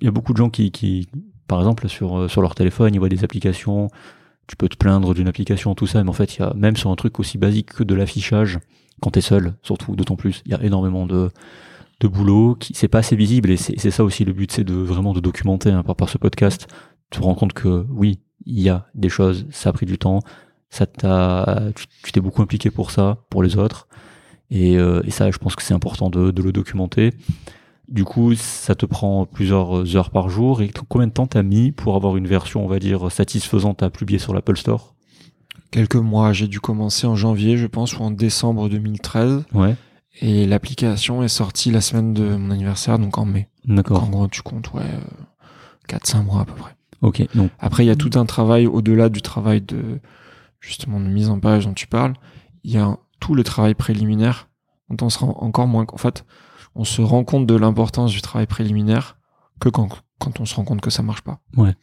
il 0.00 0.04
y 0.04 0.08
a 0.08 0.10
beaucoup 0.10 0.32
de 0.32 0.36
gens 0.36 0.50
qui, 0.50 0.70
qui 0.70 1.08
par 1.48 1.58
exemple, 1.58 1.88
sur, 1.88 2.30
sur 2.30 2.42
leur 2.42 2.54
téléphone, 2.54 2.94
ils 2.94 2.98
voient 2.98 3.08
des 3.08 3.24
applications. 3.24 3.88
Tu 4.46 4.56
peux 4.56 4.68
te 4.68 4.76
plaindre 4.76 5.14
d'une 5.14 5.28
application, 5.28 5.74
tout 5.74 5.86
ça, 5.86 6.02
mais 6.02 6.10
en 6.10 6.14
fait, 6.14 6.36
il 6.36 6.40
y 6.40 6.42
a 6.42 6.54
même 6.54 6.76
sur 6.76 6.90
un 6.90 6.96
truc 6.96 7.18
aussi 7.18 7.38
basique 7.38 7.74
que 7.74 7.84
de 7.84 7.94
l'affichage, 7.94 8.60
quand 9.00 9.10
t'es 9.10 9.20
seul, 9.20 9.54
surtout, 9.62 9.96
d'autant 9.96 10.16
plus, 10.16 10.42
il 10.46 10.52
y 10.52 10.54
a 10.54 10.62
énormément 10.62 11.06
de, 11.06 11.30
de 12.00 12.08
boulot 12.08 12.54
qui 12.54 12.74
c'est 12.74 12.88
pas 12.88 12.98
assez 12.98 13.16
visible 13.16 13.50
et 13.50 13.56
c'est 13.56 13.90
ça 13.90 14.04
aussi 14.04 14.24
le 14.24 14.32
but, 14.32 14.52
c'est 14.52 14.64
de 14.64 14.74
vraiment 14.74 15.12
de 15.12 15.20
documenter 15.20 15.70
hein, 15.70 15.82
par, 15.82 15.96
par 15.96 16.08
ce 16.08 16.18
podcast. 16.18 16.68
Tu 17.10 17.18
te 17.18 17.24
rends 17.24 17.34
compte 17.34 17.52
que 17.52 17.86
oui, 17.90 18.20
il 18.44 18.60
y 18.60 18.68
a 18.68 18.86
des 18.94 19.08
choses, 19.08 19.46
ça 19.50 19.70
a 19.70 19.72
pris 19.72 19.86
du 19.86 19.98
temps, 19.98 20.20
ça 20.70 20.86
t'a, 20.86 21.70
tu 21.74 22.12
t'es 22.12 22.20
beaucoup 22.20 22.42
impliqué 22.42 22.70
pour 22.70 22.90
ça, 22.90 23.24
pour 23.30 23.42
les 23.42 23.56
autres. 23.56 23.88
Et, 24.50 24.76
euh, 24.76 25.02
et 25.04 25.10
ça, 25.10 25.30
je 25.30 25.38
pense 25.38 25.56
que 25.56 25.62
c'est 25.62 25.74
important 25.74 26.10
de, 26.10 26.30
de, 26.30 26.42
le 26.42 26.52
documenter. 26.52 27.12
Du 27.88 28.04
coup, 28.04 28.34
ça 28.34 28.74
te 28.74 28.84
prend 28.84 29.26
plusieurs 29.26 29.96
heures 29.96 30.10
par 30.10 30.28
jour. 30.28 30.60
Et 30.60 30.70
combien 30.88 31.06
de 31.06 31.12
temps 31.12 31.26
t'as 31.26 31.42
mis 31.42 31.72
pour 31.72 31.94
avoir 31.94 32.16
une 32.16 32.26
version, 32.26 32.64
on 32.64 32.68
va 32.68 32.78
dire, 32.78 33.12
satisfaisante 33.12 33.82
à 33.82 33.90
publier 33.90 34.18
sur 34.18 34.34
l'Apple 34.34 34.56
Store? 34.56 34.94
Quelques 35.70 35.96
mois. 35.96 36.32
J'ai 36.32 36.48
dû 36.48 36.60
commencer 36.60 37.06
en 37.06 37.14
janvier, 37.14 37.56
je 37.56 37.66
pense, 37.66 37.96
ou 37.98 38.02
en 38.02 38.10
décembre 38.10 38.68
2013. 38.68 39.44
Ouais. 39.54 39.76
Et 40.20 40.46
l'application 40.46 41.22
est 41.22 41.28
sortie 41.28 41.70
la 41.70 41.80
semaine 41.80 42.14
de 42.14 42.36
mon 42.36 42.50
anniversaire, 42.50 42.98
donc 42.98 43.18
en 43.18 43.24
mai. 43.24 43.48
D'accord. 43.66 44.04
En 44.04 44.08
gros, 44.08 44.28
tu 44.28 44.42
comptes, 44.42 44.72
ouais, 44.72 44.82
4-5 45.88 46.24
mois 46.24 46.40
à 46.40 46.44
peu 46.44 46.54
près. 46.54 46.74
Ok. 47.02 47.22
Donc, 47.34 47.50
Après, 47.58 47.84
il 47.84 47.88
y 47.88 47.90
a 47.90 47.96
tout 47.96 48.10
un 48.14 48.24
travail 48.24 48.66
au-delà 48.66 49.08
du 49.08 49.22
travail 49.22 49.60
de, 49.60 50.00
justement, 50.60 51.00
de 51.00 51.06
mise 51.06 51.28
en 51.28 51.38
page 51.38 51.66
dont 51.66 51.74
tu 51.74 51.86
parles. 51.86 52.14
Il 52.64 52.72
y 52.72 52.78
a 52.78 52.96
tout 53.20 53.34
le 53.34 53.44
travail 53.44 53.74
préliminaire 53.74 54.48
dont 54.88 55.06
on 55.06 55.10
se 55.10 55.18
rend 55.18 55.36
encore 55.40 55.66
moins, 55.66 55.84
en 55.92 55.98
fait, 55.98 56.24
on 56.76 56.84
se 56.84 57.02
rend 57.02 57.24
compte 57.24 57.46
de 57.46 57.54
l'importance 57.56 58.12
du 58.12 58.20
travail 58.22 58.46
préliminaire 58.46 59.16
que 59.60 59.68
quand, 59.68 59.88
quand 60.18 60.40
on 60.40 60.44
se 60.44 60.54
rend 60.54 60.64
compte 60.64 60.80
que 60.80 60.90
ça 60.90 61.02
marche 61.02 61.22
pas. 61.22 61.40
Ouais. 61.56 61.74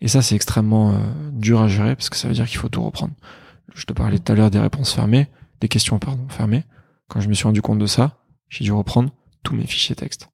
Et 0.00 0.08
ça, 0.08 0.20
c'est 0.22 0.34
extrêmement 0.34 0.92
euh, 0.92 0.98
dur 1.32 1.60
à 1.60 1.68
gérer 1.68 1.96
parce 1.96 2.10
que 2.10 2.16
ça 2.16 2.28
veut 2.28 2.34
dire 2.34 2.46
qu'il 2.48 2.58
faut 2.58 2.68
tout 2.68 2.82
reprendre. 2.82 3.14
Je 3.74 3.84
te 3.84 3.92
parlais 3.92 4.18
tout 4.18 4.30
à 4.32 4.34
l'heure 4.34 4.50
des 4.50 4.58
réponses 4.58 4.92
fermées, 4.92 5.28
des 5.60 5.68
questions, 5.68 5.98
pardon, 5.98 6.26
fermées. 6.28 6.64
Quand 7.08 7.20
je 7.20 7.28
me 7.28 7.34
suis 7.34 7.44
rendu 7.44 7.62
compte 7.62 7.78
de 7.78 7.86
ça, 7.86 8.18
j'ai 8.48 8.64
dû 8.64 8.72
reprendre 8.72 9.10
tous 9.42 9.54
mes 9.54 9.66
fichiers 9.66 9.94
texte. 9.96 10.28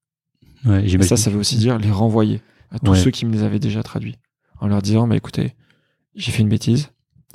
ouais, 0.64 0.84
Et 0.88 1.02
ça, 1.02 1.16
ça 1.16 1.30
veut 1.30 1.38
aussi 1.38 1.56
dire 1.56 1.78
les 1.78 1.90
renvoyer 1.90 2.42
à 2.70 2.78
tous 2.78 2.92
Ouais. 2.92 2.98
ceux 2.98 3.10
qui 3.10 3.24
me 3.26 3.32
les 3.32 3.42
avaient 3.42 3.58
déjà 3.60 3.82
traduits. 3.82 4.16
En 4.60 4.66
leur 4.66 4.82
disant, 4.82 5.06
bah 5.06 5.16
écoutez, 5.16 5.54
j'ai 6.16 6.32
fait 6.32 6.42
une 6.42 6.48
bêtise, 6.48 6.90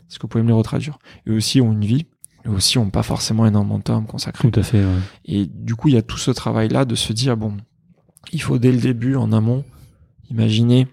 est-ce 0.10 0.18
que 0.18 0.24
vous 0.24 0.28
pouvez 0.28 0.44
me 0.44 0.50
les 0.50 0.54
retraduire? 0.54 1.00
Eux 1.28 1.36
aussi 1.38 1.62
ont 1.62 1.72
une 1.72 1.86
vie, 1.86 2.06
aussi 2.48 2.78
ont 2.78 2.90
pas 2.90 3.04
forcément 3.04 3.46
énormément 3.46 3.78
de 3.78 3.84
temps 3.84 3.98
à 3.98 4.02
me 4.02 4.08
consacrer. 4.08 4.50
Tout 4.50 4.60
à 4.60 4.64
fait. 4.64 4.84
ouais. 4.84 5.00
Et 5.26 5.46
du 5.46 5.76
coup, 5.76 5.88
il 5.88 5.96
y 5.96 5.98
a 5.98 6.02
tout 6.02 6.18
ce 6.18 6.32
travail-là 6.32 6.86
de 6.86 6.96
se 6.96 7.14
dire, 7.14 7.38
bon, 7.38 7.58
il 8.32 8.42
faut 8.42 8.58
dès 8.58 8.72
le 8.72 8.80
début, 8.80 9.16
en 9.16 9.32
amont, 9.32 9.64
imaginer 10.30 10.88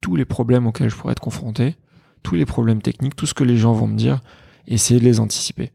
tous 0.00 0.16
les 0.16 0.24
problèmes 0.24 0.66
auxquels 0.66 0.90
je 0.90 0.96
pourrais 0.96 1.12
être 1.12 1.20
confronté, 1.20 1.76
tous 2.22 2.34
les 2.34 2.46
problèmes 2.46 2.82
techniques, 2.82 3.16
tout 3.16 3.26
ce 3.26 3.34
que 3.34 3.44
les 3.44 3.56
gens 3.56 3.72
vont 3.72 3.86
me 3.86 3.96
dire, 3.96 4.20
et 4.66 4.74
essayer 4.74 5.00
de 5.00 5.04
les 5.04 5.20
anticiper. 5.20 5.70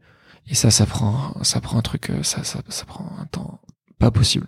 Et 0.46 0.54
ça, 0.54 0.70
ça 0.70 0.86
prend, 0.86 1.34
ça 1.42 1.60
prend 1.60 1.78
un 1.78 1.82
truc, 1.82 2.10
euh, 2.10 2.22
ça, 2.22 2.44
ça, 2.44 2.60
ça 2.68 2.84
prend 2.84 3.10
un 3.18 3.26
temps 3.26 3.60
pas 3.98 4.10
possible. 4.10 4.46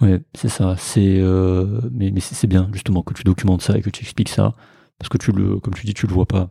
Ouais, 0.00 0.20
c'est 0.34 0.48
ça. 0.48 0.74
C'est 0.78 1.18
euh, 1.20 1.80
mais 1.92 2.10
mais 2.10 2.20
c'est 2.20 2.48
bien 2.48 2.68
justement 2.72 3.02
que 3.02 3.14
tu 3.14 3.22
documentes 3.22 3.62
ça 3.62 3.78
et 3.78 3.82
que 3.82 3.90
tu 3.90 4.02
expliques 4.02 4.28
ça 4.28 4.54
parce 4.98 5.08
que 5.08 5.16
tu 5.16 5.30
le 5.30 5.60
comme 5.60 5.74
tu 5.74 5.86
dis 5.86 5.94
tu 5.94 6.06
le 6.08 6.12
vois 6.12 6.26
pas. 6.26 6.50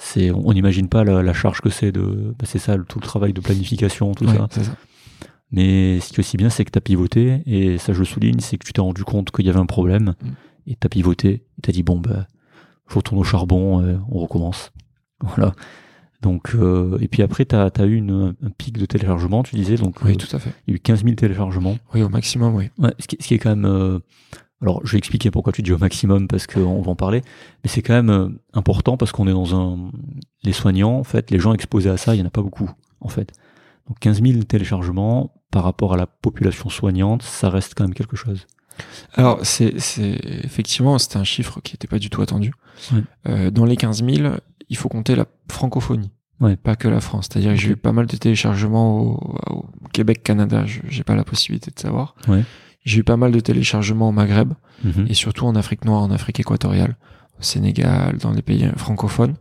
C'est 0.00 0.30
on 0.30 0.52
n'imagine 0.52 0.88
pas 0.88 1.02
la, 1.04 1.22
la 1.22 1.32
charge 1.32 1.60
que 1.60 1.70
c'est 1.70 1.90
de 1.92 2.34
bah, 2.38 2.44
c'est 2.46 2.58
ça 2.60 2.76
tout 2.88 3.00
le 3.00 3.04
travail 3.06 3.32
de 3.32 3.40
planification 3.40 4.12
tout 4.14 4.24
Ouais, 4.26 4.36
ça. 4.36 4.46
ça. 4.62 4.76
Mais 5.50 5.98
ce 6.00 6.08
qui 6.10 6.16
est 6.16 6.20
aussi 6.20 6.36
bien 6.36 6.50
c'est 6.50 6.64
que 6.64 6.70
tu 6.70 6.78
as 6.78 6.80
pivoté 6.82 7.42
et 7.46 7.78
ça 7.78 7.92
je 7.92 7.98
le 8.00 8.04
souligne 8.04 8.38
c'est 8.40 8.58
que 8.58 8.66
tu 8.66 8.72
t'es 8.72 8.80
rendu 8.80 9.02
compte 9.04 9.30
qu'il 9.32 9.44
y 9.46 9.50
avait 9.50 9.58
un 9.58 9.66
problème 9.66 10.14
Mm. 10.22 10.28
et 10.68 10.76
tu 10.76 10.86
as 10.86 10.88
pivoté 10.88 11.44
tu 11.62 11.70
as 11.70 11.72
dit 11.72 11.82
bon 11.82 11.98
bah 11.98 12.26
je 12.88 12.94
retourne 12.94 13.20
au 13.20 13.24
charbon 13.24 13.82
euh, 13.82 13.96
on 14.10 14.18
recommence. 14.20 14.72
Voilà. 15.20 15.52
Donc 16.22 16.54
euh, 16.54 16.96
et 17.00 17.08
puis 17.08 17.22
après 17.22 17.44
tu 17.44 17.56
as, 17.56 17.70
eu 17.84 17.96
une, 17.96 18.34
un 18.42 18.50
pic 18.56 18.78
de 18.78 18.86
téléchargement 18.86 19.42
tu 19.42 19.56
disais 19.56 19.74
donc 19.76 19.96
Oui, 20.04 20.12
euh, 20.12 20.14
tout 20.14 20.34
à 20.36 20.38
fait. 20.38 20.50
il 20.66 20.70
y 20.70 20.74
a 20.74 20.76
eu 20.76 20.80
15 20.80 21.02
000 21.02 21.14
téléchargements. 21.16 21.76
Oui, 21.94 22.02
au 22.02 22.08
maximum, 22.08 22.54
oui. 22.54 22.70
Ouais, 22.78 22.94
ce, 23.00 23.08
qui, 23.08 23.16
ce 23.20 23.26
qui 23.28 23.34
est 23.34 23.38
quand 23.38 23.56
même. 23.56 24.00
Alors, 24.60 24.80
je 24.84 24.92
vais 24.92 24.98
expliquer 24.98 25.30
pourquoi 25.30 25.52
tu 25.52 25.62
dis 25.62 25.72
au 25.72 25.78
maximum 25.78 26.26
parce 26.26 26.46
qu'on 26.48 26.82
va 26.82 26.90
en 26.90 26.96
parler, 26.96 27.22
mais 27.62 27.70
c'est 27.70 27.82
quand 27.82 27.94
même 27.94 28.10
euh, 28.10 28.28
important 28.54 28.96
parce 28.96 29.12
qu'on 29.12 29.28
est 29.28 29.32
dans 29.32 29.54
un. 29.54 29.90
Les 30.42 30.52
soignants, 30.52 30.98
en 30.98 31.04
fait, 31.04 31.30
les 31.30 31.38
gens 31.38 31.52
exposés 31.52 31.90
à 31.90 31.96
ça, 31.96 32.14
il 32.14 32.18
y 32.18 32.22
en 32.22 32.26
a 32.26 32.30
pas 32.30 32.42
beaucoup, 32.42 32.68
en 33.00 33.08
fait. 33.08 33.32
Donc, 33.86 33.98
15 34.00 34.20
000 34.22 34.42
téléchargements 34.42 35.32
par 35.50 35.62
rapport 35.64 35.94
à 35.94 35.96
la 35.96 36.06
population 36.06 36.68
soignante, 36.70 37.22
ça 37.22 37.48
reste 37.50 37.74
quand 37.76 37.84
même 37.84 37.94
quelque 37.94 38.16
chose. 38.16 38.46
Alors, 39.14 39.38
c'est, 39.44 39.78
c'est 39.80 40.18
effectivement, 40.44 40.98
c'était 40.98 41.16
un 41.18 41.24
chiffre 41.24 41.60
qui 41.62 41.74
n'était 41.74 41.88
pas 41.88 41.98
du 41.98 42.10
tout 42.10 42.20
attendu. 42.22 42.52
Ouais. 42.92 43.02
Euh, 43.28 43.50
dans 43.50 43.64
les 43.64 43.76
15 43.76 44.04
000, 44.04 44.34
il 44.68 44.76
faut 44.76 44.88
compter 44.88 45.14
la 45.16 45.26
francophonie, 45.50 46.10
Ouais. 46.40 46.56
pas 46.56 46.76
que 46.76 46.86
la 46.86 47.00
France. 47.00 47.28
C'est-à-dire 47.30 47.52
que 47.54 47.56
j'ai 47.60 47.70
eu 47.70 47.76
pas 47.76 47.92
mal 47.92 48.06
de 48.06 48.16
téléchargements 48.16 49.00
au, 49.00 49.36
au 49.50 49.66
Québec, 49.92 50.22
Canada. 50.22 50.64
Je 50.66 50.80
j'ai 50.88 51.02
pas 51.02 51.16
la 51.16 51.24
possibilité 51.24 51.70
de 51.74 51.78
savoir. 51.80 52.14
Ouais. 52.28 52.44
J'ai 52.84 53.00
eu 53.00 53.04
pas 53.04 53.16
mal 53.16 53.32
de 53.32 53.40
téléchargements 53.40 54.08
au 54.08 54.12
Maghreb 54.12 54.52
Mhm. 54.84 55.06
et 55.08 55.14
surtout 55.14 55.46
en 55.46 55.54
Afrique 55.56 55.84
noire, 55.84 56.02
en 56.02 56.10
Afrique 56.10 56.38
équatoriale, 56.40 56.96
au 57.38 57.42
Sénégal, 57.42 58.16
dans 58.18 58.30
les 58.32 58.42
pays 58.42 58.68
francophones. 58.76 59.34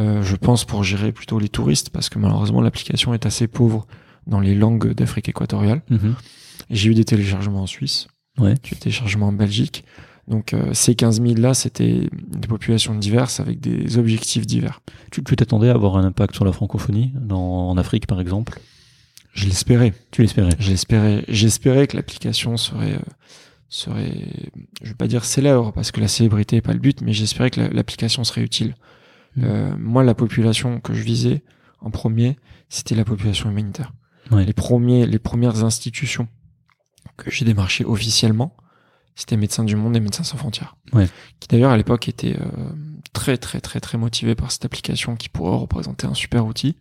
Euh, 0.00 0.22
je 0.22 0.36
pense 0.36 0.64
pour 0.64 0.84
gérer 0.84 1.12
plutôt 1.12 1.38
les 1.38 1.48
touristes 1.48 1.90
parce 1.90 2.08
que 2.10 2.18
malheureusement 2.18 2.60
l'application 2.60 3.14
est 3.14 3.24
assez 3.24 3.46
pauvre 3.46 3.86
dans 4.26 4.40
les 4.40 4.54
langues 4.54 4.92
d'Afrique 4.92 5.28
équatoriale. 5.28 5.82
Mhm. 5.88 6.14
J'ai 6.70 6.90
eu 6.90 6.94
des 6.94 7.04
téléchargements 7.04 7.62
en 7.62 7.66
Suisse. 7.66 8.08
Ouais. 8.38 8.54
J'ai 8.62 8.72
eu 8.72 8.74
des 8.74 8.80
téléchargements 8.80 9.28
en 9.28 9.32
Belgique. 9.32 9.84
Donc 10.26 10.52
euh, 10.52 10.74
ces 10.74 10.94
15 10.94 11.22
000 11.22 11.34
là, 11.36 11.54
c'était 11.54 12.10
des 12.12 12.48
populations 12.48 12.94
diverses 12.94 13.40
avec 13.40 13.60
des 13.60 13.96
objectifs 13.96 14.46
divers. 14.46 14.80
Tu 15.10 15.24
tu 15.24 15.36
t'attendais 15.36 15.70
à 15.70 15.74
avoir 15.74 15.96
un 15.96 16.04
impact 16.04 16.34
sur 16.34 16.44
la 16.44 16.52
francophonie 16.52 17.12
dans, 17.18 17.70
en 17.70 17.76
Afrique, 17.78 18.06
par 18.06 18.20
exemple? 18.20 18.60
Je 19.38 19.46
l'espérais. 19.46 19.92
Tu 20.10 20.22
l'espérais 20.22 20.50
Je 20.58 20.70
l'espérais. 20.70 21.24
J'espérais 21.28 21.86
que 21.86 21.96
l'application 21.96 22.56
serait 22.56 22.94
euh, 22.94 22.98
serait, 23.68 24.12
je 24.82 24.88
vais 24.88 24.94
pas 24.94 25.06
dire 25.08 25.24
célèbre 25.24 25.72
parce 25.72 25.90
que 25.92 26.00
la 26.00 26.08
célébrité 26.08 26.56
est 26.56 26.60
pas 26.62 26.72
le 26.72 26.78
but, 26.78 27.02
mais 27.02 27.12
j'espérais 27.12 27.50
que 27.50 27.60
la- 27.60 27.68
l'application 27.68 28.24
serait 28.24 28.40
utile. 28.42 28.74
Mhm. 29.36 29.44
Euh, 29.44 29.76
moi, 29.78 30.02
la 30.04 30.14
population 30.14 30.80
que 30.80 30.94
je 30.94 31.02
visais 31.02 31.42
en 31.80 31.90
premier, 31.90 32.38
c'était 32.68 32.94
la 32.94 33.04
population 33.04 33.50
humanitaire. 33.50 33.92
Ouais. 34.30 34.44
Les 34.44 34.52
premiers, 34.54 35.06
les 35.06 35.18
premières 35.18 35.64
institutions 35.64 36.28
que 37.16 37.30
j'ai 37.30 37.44
démarchées 37.44 37.84
officiellement, 37.84 38.56
c'était 39.14 39.36
Médecins 39.36 39.64
du 39.64 39.76
Monde 39.76 39.96
et 39.96 40.00
Médecins 40.00 40.22
sans 40.24 40.36
frontières. 40.36 40.76
Ouais. 40.92 41.08
Qui 41.40 41.48
d'ailleurs 41.48 41.70
à 41.72 41.76
l'époque 41.76 42.08
étaient 42.08 42.36
euh, 42.40 42.72
très 43.12 43.36
très 43.36 43.60
très 43.60 43.80
très 43.80 43.98
motivés 43.98 44.34
par 44.34 44.50
cette 44.52 44.64
application 44.64 45.16
qui 45.16 45.28
pourrait 45.28 45.56
représenter 45.56 46.06
un 46.06 46.14
super 46.14 46.46
outil. 46.46 46.76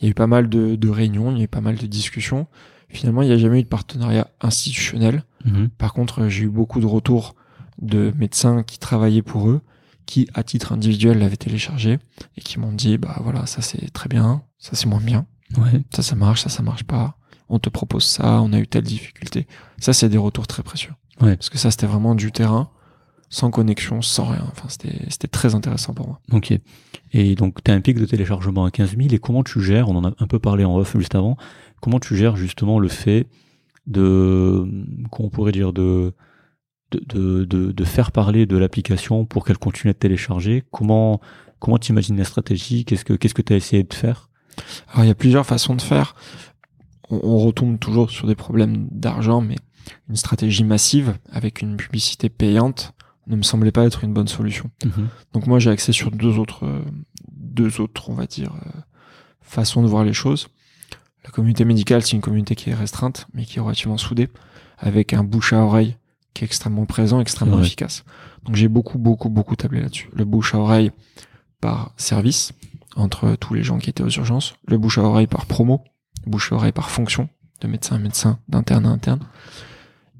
Il 0.00 0.04
y 0.04 0.06
a 0.06 0.10
eu 0.10 0.14
pas 0.14 0.26
mal 0.26 0.48
de, 0.48 0.76
de 0.76 0.88
réunions, 0.88 1.32
il 1.32 1.38
y 1.38 1.40
a 1.40 1.44
eu 1.44 1.48
pas 1.48 1.60
mal 1.60 1.76
de 1.76 1.86
discussions. 1.86 2.46
Finalement, 2.88 3.22
il 3.22 3.28
n'y 3.28 3.34
a 3.34 3.38
jamais 3.38 3.60
eu 3.60 3.62
de 3.64 3.68
partenariat 3.68 4.28
institutionnel. 4.40 5.24
Mhm. 5.44 5.68
Par 5.70 5.92
contre, 5.92 6.28
j'ai 6.28 6.44
eu 6.44 6.48
beaucoup 6.48 6.80
de 6.80 6.86
retours 6.86 7.34
de 7.80 8.12
médecins 8.16 8.62
qui 8.62 8.78
travaillaient 8.78 9.22
pour 9.22 9.48
eux, 9.50 9.60
qui 10.06 10.28
à 10.34 10.42
titre 10.42 10.72
individuel 10.72 11.18
l'avaient 11.18 11.36
téléchargé 11.36 11.98
et 12.36 12.40
qui 12.40 12.58
m'ont 12.58 12.72
dit 12.72 12.96
bah 12.98 13.16
voilà 13.22 13.44
ça 13.46 13.60
c'est 13.62 13.92
très 13.92 14.08
bien, 14.08 14.42
ça 14.58 14.70
c'est 14.74 14.86
moins 14.86 15.00
bien, 15.00 15.26
Ouais. 15.58 15.82
ça 15.94 16.02
ça 16.02 16.16
marche, 16.16 16.42
ça 16.42 16.48
ça 16.48 16.62
marche 16.62 16.84
pas. 16.84 17.16
On 17.50 17.58
te 17.58 17.68
propose 17.68 18.04
ça, 18.04 18.40
on 18.42 18.52
a 18.52 18.58
eu 18.58 18.66
telle 18.66 18.84
difficulté. 18.84 19.46
Ça 19.78 19.92
c'est 19.92 20.08
des 20.08 20.18
retours 20.18 20.46
très 20.46 20.62
précieux. 20.62 20.92
Ouais. 21.20 21.36
Parce 21.36 21.50
que 21.50 21.58
ça 21.58 21.70
c'était 21.70 21.86
vraiment 21.86 22.14
du 22.14 22.32
terrain, 22.32 22.70
sans 23.30 23.50
connexion, 23.50 24.02
sans 24.02 24.24
rien. 24.24 24.44
Enfin 24.50 24.68
c'était 24.68 25.04
c'était 25.08 25.28
très 25.28 25.54
intéressant 25.54 25.94
pour 25.94 26.06
moi. 26.06 26.20
Ok. 26.32 26.52
Et 27.12 27.34
donc, 27.34 27.62
tu 27.64 27.70
as 27.70 27.74
un 27.74 27.80
pic 27.80 27.98
de 27.98 28.04
téléchargement 28.04 28.64
à 28.64 28.70
15 28.70 28.96
000. 28.96 29.08
Et 29.12 29.18
comment 29.18 29.42
tu 29.42 29.62
gères, 29.62 29.88
on 29.88 29.96
en 29.96 30.04
a 30.04 30.12
un 30.18 30.26
peu 30.26 30.38
parlé 30.38 30.64
en 30.64 30.76
off 30.76 30.96
juste 30.98 31.14
avant, 31.14 31.36
comment 31.80 32.00
tu 32.00 32.16
gères 32.16 32.36
justement 32.36 32.78
le 32.78 32.88
fait 32.88 33.26
de, 33.86 34.66
comment 35.10 35.28
on 35.28 35.30
pourrait 35.30 35.52
dire, 35.52 35.72
de, 35.72 36.14
de, 36.90 37.44
de, 37.44 37.72
de, 37.72 37.84
faire 37.84 38.12
parler 38.12 38.44
de 38.44 38.56
l'application 38.56 39.24
pour 39.24 39.44
qu'elle 39.44 39.58
continue 39.58 39.90
à 39.90 39.92
être 39.92 39.98
téléchargée 39.98 40.64
Comment 40.70 41.20
comment 41.58 41.78
tu 41.78 41.92
imagines 41.92 42.16
la 42.16 42.24
stratégie? 42.24 42.84
Qu'est-ce 42.84 43.04
que 43.04 43.14
qu'est-ce 43.14 43.34
que 43.34 43.42
tu 43.42 43.52
as 43.52 43.56
essayé 43.56 43.82
de 43.82 43.94
faire? 43.94 44.28
Alors 44.92 45.04
il 45.04 45.08
y 45.08 45.10
a 45.10 45.14
plusieurs 45.14 45.46
façons 45.46 45.74
de 45.74 45.82
faire. 45.82 46.14
On, 47.08 47.20
on 47.22 47.38
retombe 47.38 47.78
toujours 47.78 48.10
sur 48.10 48.26
des 48.26 48.34
problèmes 48.34 48.88
d'argent, 48.90 49.40
mais 49.40 49.56
une 50.10 50.16
stratégie 50.16 50.64
massive 50.64 51.16
avec 51.32 51.62
une 51.62 51.78
publicité 51.78 52.28
payante 52.28 52.92
ne 53.28 53.36
me 53.36 53.42
semblait 53.42 53.72
pas 53.72 53.84
être 53.84 54.04
une 54.04 54.12
bonne 54.12 54.28
solution. 54.28 54.70
Donc 55.32 55.46
moi 55.46 55.58
j'ai 55.58 55.70
axé 55.70 55.92
sur 55.92 56.10
deux 56.10 56.38
autres, 56.38 56.64
euh, 56.64 56.80
deux 57.30 57.80
autres, 57.80 58.10
on 58.10 58.14
va 58.14 58.26
dire, 58.26 58.52
euh, 58.66 58.80
façons 59.40 59.82
de 59.82 59.88
voir 59.88 60.04
les 60.04 60.12
choses. 60.12 60.48
La 61.24 61.30
communauté 61.30 61.64
médicale, 61.64 62.02
c'est 62.02 62.12
une 62.12 62.22
communauté 62.22 62.54
qui 62.54 62.70
est 62.70 62.74
restreinte, 62.74 63.26
mais 63.34 63.44
qui 63.44 63.58
est 63.58 63.60
relativement 63.60 63.98
soudée, 63.98 64.28
avec 64.78 65.12
un 65.12 65.24
bouche 65.24 65.52
à 65.52 65.58
oreille 65.58 65.96
qui 66.32 66.44
est 66.44 66.46
extrêmement 66.46 66.86
présent, 66.86 67.20
extrêmement 67.20 67.60
efficace. 67.60 68.04
Donc 68.44 68.54
j'ai 68.56 68.68
beaucoup, 68.68 68.98
beaucoup, 68.98 69.28
beaucoup 69.28 69.56
tablé 69.56 69.80
là-dessus. 69.80 70.08
Le 70.14 70.24
bouche 70.24 70.54
à 70.54 70.58
oreille 70.58 70.90
par 71.60 71.92
service, 71.96 72.52
entre 72.96 73.36
tous 73.36 73.54
les 73.54 73.62
gens 73.62 73.78
qui 73.78 73.90
étaient 73.90 74.02
aux 74.02 74.08
urgences. 74.08 74.54
Le 74.66 74.78
bouche 74.78 74.98
à 74.98 75.02
oreille 75.02 75.26
par 75.26 75.46
promo. 75.46 75.82
Le 76.24 76.30
bouche 76.30 76.52
à 76.52 76.56
oreille 76.56 76.72
par 76.72 76.90
fonction, 76.90 77.28
de 77.60 77.68
médecin 77.68 77.96
à 77.96 77.98
médecin, 77.98 78.38
d'interne 78.48 78.86
à 78.86 78.90
interne. 78.90 79.20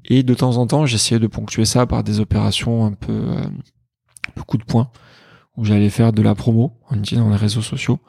Et 0.09 0.23
de 0.23 0.33
temps 0.33 0.57
en 0.57 0.67
temps, 0.67 0.85
j'essayais 0.85 1.19
de 1.19 1.27
ponctuer 1.27 1.65
ça 1.65 1.85
par 1.85 2.03
des 2.03 2.19
opérations 2.19 2.85
un 2.85 2.93
peu, 2.93 3.13
euh, 3.13 3.43
un 3.43 4.31
peu 4.35 4.43
coup 4.43 4.57
de 4.57 4.63
poing, 4.63 4.89
où 5.55 5.65
j'allais 5.65 5.89
faire 5.89 6.11
de 6.13 6.21
la 6.21 6.35
promo 6.35 6.73
en 6.89 6.97
utilisant 6.97 7.29
les 7.29 7.35
réseaux 7.35 7.61
sociaux. 7.61 7.99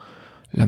La, 0.53 0.67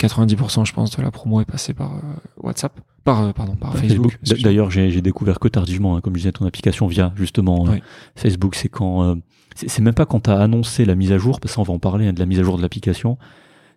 90% 0.00 0.64
je 0.64 0.72
pense 0.72 0.96
de 0.96 1.02
la 1.02 1.12
promo 1.12 1.40
est 1.40 1.44
passée 1.44 1.74
par 1.74 1.94
euh, 1.94 2.00
WhatsApp, 2.38 2.80
par 3.04 3.22
euh, 3.22 3.32
pardon, 3.32 3.54
par 3.54 3.76
Facebook. 3.76 4.18
D'ailleurs, 4.42 4.70
j'ai 4.70 5.02
découvert 5.02 5.38
que 5.38 5.46
tardivement, 5.46 5.96
hein, 5.96 6.00
comme 6.00 6.14
je 6.14 6.20
disais, 6.20 6.32
ton 6.32 6.46
application 6.46 6.86
via 6.86 7.12
justement 7.16 7.64
Oui. 7.64 7.82
Facebook. 8.16 8.54
C'est 8.54 8.68
quand 8.68 9.16
c'est 9.54 9.82
même 9.82 9.94
pas 9.94 10.06
quand 10.06 10.20
tu 10.20 10.30
as 10.30 10.40
annoncé 10.40 10.84
la 10.86 10.94
mise 10.94 11.12
à 11.12 11.18
jour, 11.18 11.38
parce 11.38 11.54
qu'on 11.54 11.62
va 11.62 11.74
en 11.74 11.78
parler 11.78 12.08
hein, 12.08 12.12
de 12.12 12.18
la 12.18 12.26
mise 12.26 12.40
à 12.40 12.42
jour 12.42 12.56
de 12.56 12.62
l'application. 12.62 13.18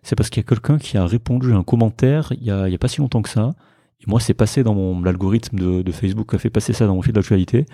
C'est 0.02 0.16
parce 0.16 0.30
qu'il 0.30 0.40
y 0.40 0.46
a 0.46 0.48
quelqu'un 0.48 0.78
qui 0.78 0.96
a 0.96 1.04
répondu 1.04 1.52
à 1.52 1.56
un 1.56 1.64
commentaire 1.64 2.32
il 2.38 2.44
y 2.44 2.50
a, 2.50 2.68
il 2.68 2.72
y 2.72 2.74
a 2.74 2.78
pas 2.78 2.88
si 2.88 3.00
longtemps 3.00 3.22
que 3.22 3.28
ça. 3.28 3.54
Et 4.00 4.04
moi, 4.06 4.20
c'est 4.20 4.34
passé 4.34 4.62
dans 4.62 4.74
mon 4.74 5.00
l'algorithme 5.02 5.58
de, 5.58 5.82
de 5.82 5.92
Facebook 5.92 6.30
qui 6.30 6.36
a 6.36 6.38
fait 6.38 6.50
passer 6.50 6.72
ça 6.72 6.86
dans 6.86 6.94
mon 6.94 7.02
fil 7.02 7.12
d'actualité. 7.12 7.66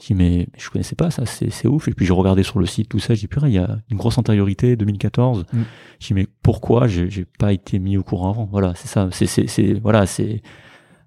Je 0.00 0.06
dis 0.08 0.14
mais, 0.14 0.48
mais 0.52 0.58
je 0.58 0.70
connaissais 0.70 0.96
pas 0.96 1.10
ça, 1.12 1.24
c'est 1.24 1.50
c'est 1.50 1.68
ouf. 1.68 1.86
Et 1.86 1.92
puis 1.94 2.04
j'ai 2.04 2.12
regardé 2.12 2.42
sur 2.42 2.58
le 2.58 2.66
site 2.66 2.88
tout 2.88 2.98
ça, 2.98 3.14
j'ai 3.14 3.20
dit 3.20 3.26
purée, 3.28 3.48
il 3.50 3.54
y 3.54 3.58
a 3.58 3.78
une 3.90 3.96
grosse 3.96 4.18
antériorité 4.18 4.74
2014. 4.76 5.46
Mm. 5.52 5.62
Je 6.00 6.06
dis 6.08 6.14
mais 6.14 6.26
pourquoi 6.42 6.88
j'ai 6.88 7.08
j'ai 7.10 7.24
pas 7.24 7.52
été 7.52 7.78
mis 7.78 7.96
au 7.96 8.02
courant 8.02 8.30
avant? 8.30 8.48
Voilà, 8.50 8.74
c'est 8.74 8.88
ça. 8.88 9.08
C'est 9.12 9.26
c'est 9.26 9.46
c'est 9.46 9.74
voilà, 9.74 10.06
c'est 10.06 10.42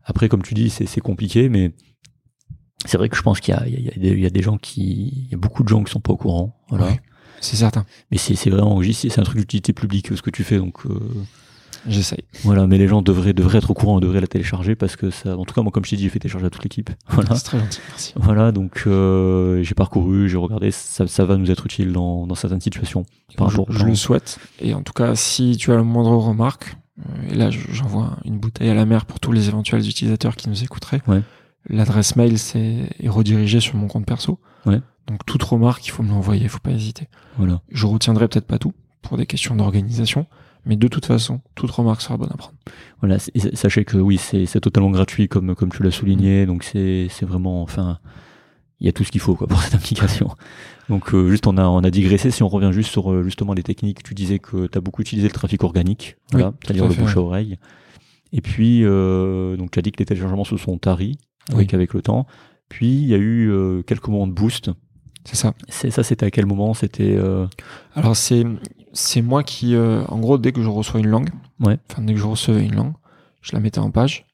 après 0.06 0.30
comme 0.30 0.42
tu 0.42 0.54
dis, 0.54 0.70
c'est 0.70 0.86
c'est 0.86 1.02
compliqué, 1.02 1.50
mais 1.50 1.74
c'est 2.86 2.98
vrai 2.98 3.10
que 3.10 3.18
je 3.18 3.22
pense 3.22 3.42
qu'il 3.42 3.54
y 3.54 3.58
a 3.58 3.68
il 3.68 3.80
y 3.80 3.84
y 3.84 3.90
a 3.90 3.92
des, 3.98 4.10
il 4.12 4.22
y 4.22 4.26
a 4.26 4.30
des 4.30 4.42
gens 4.42 4.58
qui 4.58 5.26
il 5.26 5.32
y 5.32 5.36
a 5.36 5.38
beaucoup 5.38 5.64
de 5.64 5.68
gens 5.68 5.84
qui 5.84 5.92
sont 5.92 6.00
pas 6.00 6.14
au 6.14 6.18
courant. 6.18 6.58
Voilà. 6.70 6.88
C'est 7.42 7.58
certain. 7.58 7.86
Mais 8.10 8.18
c'est 8.18 8.36
c'est 8.36 8.50
vraiment 8.50 8.82
c'est 8.94 9.20
un 9.20 9.24
truc 9.24 9.38
d'utilité 9.40 9.74
publique 9.74 10.16
ce 10.16 10.22
que 10.22 10.30
tu 10.30 10.44
fais 10.46 10.58
donc. 10.60 10.86
euh, 10.86 10.98
J'essaye. 11.88 12.24
voilà, 12.44 12.66
mais 12.68 12.78
les 12.78 12.88
gens 12.88 13.02
devraient, 13.02 13.34
devraient 13.34 13.60
être 13.60 13.72
au 13.72 13.74
courant, 13.74 14.00
devraient 14.00 14.22
la 14.22 14.28
télécharger 14.28 14.76
parce 14.76 14.96
que 14.96 15.10
ça, 15.10 15.38
en 15.38 15.46
tout 15.46 15.54
cas, 15.54 15.62
moi, 15.62 15.72
comme 15.72 15.86
je 15.86 15.92
t'ai 15.92 15.96
dit, 15.98 16.04
j'ai 16.04 16.10
fait 16.10 16.20
télécharger 16.20 16.48
à 16.48 16.50
toute 16.50 16.64
l'équipe. 16.64 16.90
Voilà. 17.10 17.36
C'est 17.36 17.44
très 17.44 17.60
gentil, 17.60 17.80
merci. 17.90 18.14
Voilà, 18.16 18.52
donc 18.52 18.84
euh, 18.88 19.62
j'ai 19.64 19.74
parcouru, 19.76 20.28
j'ai 20.30 20.38
regardé, 20.38 20.72
ça, 20.72 21.08
ça 21.08 21.26
va 21.26 21.38
nous 21.38 21.50
être 21.52 21.66
utile 21.66 21.92
dans, 21.94 22.26
dans 22.28 22.36
certaines 22.36 22.62
situations. 22.62 23.06
Par 23.38 23.50
je, 23.50 23.56
jour, 23.56 23.66
je 23.70 23.86
le 23.86 23.96
souhaite. 23.96 24.40
Et 24.60 24.74
en 24.74 24.82
tout 24.82 24.94
cas, 24.94 25.16
si 25.16 25.58
tu 25.58 25.72
as 25.72 25.76
la 25.76 25.84
moindre 25.84 26.16
remarque, 26.16 26.76
euh, 27.00 27.32
et 27.32 27.36
là 27.36 27.50
je- 27.52 27.60
j'envoie 27.72 28.18
une 28.26 28.38
bouteille 28.40 28.70
à 28.70 28.74
la 28.74 28.86
mer 28.86 29.06
pour 29.06 29.20
tous 29.20 29.32
les 29.32 29.48
éventuels 29.50 29.88
utilisateurs 29.88 30.36
qui 30.36 30.50
nous 30.50 30.64
écouteraient. 30.64 31.02
Ouais. 31.08 31.22
L'adresse 31.70 32.16
mail 32.16 32.40
c'est 32.40 32.90
est 33.00 33.10
redirigée 33.10 33.60
sur 33.60 33.76
mon 33.76 33.88
compte 33.88 34.06
perso. 34.06 34.40
Ouais. 34.66 34.80
Donc 35.08 35.26
toute 35.26 35.44
remarque, 35.44 35.86
il 35.88 35.92
faut 35.92 36.04
me 36.04 36.10
l'envoyer, 36.10 36.44
il 36.44 36.50
faut 36.50 36.60
pas 36.60 36.72
hésiter. 36.72 37.08
Voilà. 37.38 37.62
Je 37.72 37.86
retiendrai 37.86 38.28
peut-être 38.28 38.48
pas 38.48 38.58
tout 38.58 38.74
pour 39.02 39.18
des 39.18 39.26
questions 39.26 39.56
d'organisation, 39.56 40.26
mais 40.68 40.76
de 40.76 40.88
toute 40.88 41.06
façon, 41.06 41.42
toute 41.56 41.72
remarque 41.72 42.02
sera 42.02 42.18
bonne 42.18 42.30
à 42.32 42.38
prendre. 42.38 42.56
Voilà, 43.02 43.18
sachez 43.54 43.86
que 43.86 43.98
oui, 43.98 44.18
c'est 44.18 44.46
totalement 44.60 44.92
gratuit 44.92 45.28
comme, 45.28 45.56
comme 45.56 45.72
tu 45.72 45.82
l'as 45.84 45.92
souligné, 45.92 46.46
donc 46.46 46.64
c'est 46.64 47.08
c'est 47.10 47.26
vraiment, 47.26 47.62
enfin, 47.64 48.00
il 48.80 48.86
y 48.86 48.90
a 48.90 48.92
tout 48.92 49.04
ce 49.04 49.12
qu'il 49.12 49.22
faut 49.22 49.36
quoi 49.36 49.48
pour 49.48 49.60
cette 49.62 49.74
application. 49.76 50.30
Donc 50.90 51.14
euh, 51.14 51.30
juste 51.30 51.48
on 51.48 51.58
a 51.58 51.66
on 51.68 51.80
a 51.84 51.90
digressé. 51.90 52.32
Si 52.32 52.44
on 52.44 52.48
revient 52.48 52.72
juste 52.72 52.92
sur 52.92 53.12
euh, 53.12 53.24
justement 53.24 53.54
les 53.54 53.64
techniques, 53.64 54.04
tu 54.04 54.14
disais 54.14 54.40
que 54.40 54.68
tu 54.68 54.78
as 54.78 54.82
beaucoup 54.82 55.02
utilisé 55.02 55.28
le 55.28 55.34
trafic 55.34 55.64
organique, 55.64 56.18
voilà, 56.32 56.48
Oui, 56.48 56.52
tout 56.54 56.58
c'est-à-dire 56.68 56.86
le 56.88 56.94
fait, 56.94 57.02
bouche 57.02 57.16
à 57.18 57.20
ouais. 57.20 57.26
oreille. 57.26 57.58
Et 58.34 58.42
puis 58.42 58.82
euh, 58.84 59.56
donc 59.58 59.72
tu 59.72 59.80
as 59.80 59.82
dit 59.82 59.92
que 59.92 60.00
les 60.00 60.06
téléchargements 60.06 60.44
se 60.44 60.58
sont 60.58 60.78
taris 60.78 61.18
avec 61.50 61.70
Oui. 61.70 61.76
avec 61.76 61.94
le 61.94 62.02
temps. 62.02 62.28
Puis 62.70 62.88
il 62.92 63.08
y 63.08 63.14
a 63.14 63.18
eu 63.18 63.50
euh, 63.50 63.82
quelques 63.84 64.08
moments 64.10 64.28
de 64.28 64.34
boost. 64.34 64.72
C'est 65.24 65.36
ça. 65.36 65.54
C'est 65.68 65.92
ça, 65.92 66.04
c'était 66.04 66.26
à 66.26 66.32
quel 66.32 66.46
moment? 66.46 66.74
C'était 66.74 67.16
euh, 67.18 67.48
Alors 67.96 68.16
c'est 68.16 68.46
c'est 68.98 69.22
moi 69.22 69.44
qui, 69.44 69.76
euh, 69.76 70.04
en 70.08 70.20
gros, 70.20 70.38
dès 70.38 70.52
que 70.52 70.62
je 70.62 70.70
reçois 70.70 71.00
une 71.00 71.08
langue, 71.08 71.30
Ouais. 71.60 71.78
enfin 71.90 72.02
dès 72.02 72.14
que 72.14 72.20
je 72.20 72.26
recevais 72.26 72.66
une 72.66 72.76
langue, 72.76 72.94
je 73.42 73.52
la 73.54 73.60
mettais 73.60 73.80
en 73.80 73.92
page. 73.92 74.26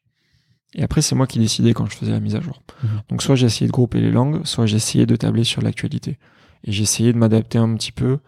Et 0.76 0.84
après, 0.84 1.02
c'est 1.02 1.16
moi 1.16 1.28
qui 1.28 1.38
décidais 1.40 1.74
quand 1.74 1.86
je 1.86 1.96
faisais 1.96 2.12
la 2.12 2.20
mise 2.20 2.36
à 2.36 2.42
jour. 2.42 2.64
Mhm. 2.84 2.90
Donc 3.10 3.22
soit 3.24 3.36
j'essayais 3.36 3.68
de 3.68 3.72
grouper 3.72 4.02
les 4.02 4.12
langues, 4.12 4.44
soit 4.46 4.66
j'essayais 4.66 5.06
de 5.06 5.16
tabler 5.16 5.44
sur 5.44 5.62
l'actualité. 5.62 6.18
Et 6.64 6.72
j'essayais 6.72 7.14
de 7.14 7.18
m'adapter 7.18 7.58
un 7.58 7.76
petit 7.76 7.92
peu 7.92 8.20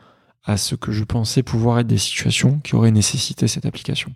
à 0.44 0.58
ce 0.58 0.76
que 0.76 0.92
je 0.92 1.04
pensais 1.04 1.42
pouvoir 1.42 1.80
être 1.80 1.88
des 1.88 1.98
situations 1.98 2.60
qui 2.60 2.76
auraient 2.76 2.92
nécessité 2.92 3.48
cette 3.48 3.66
application. 3.66 4.14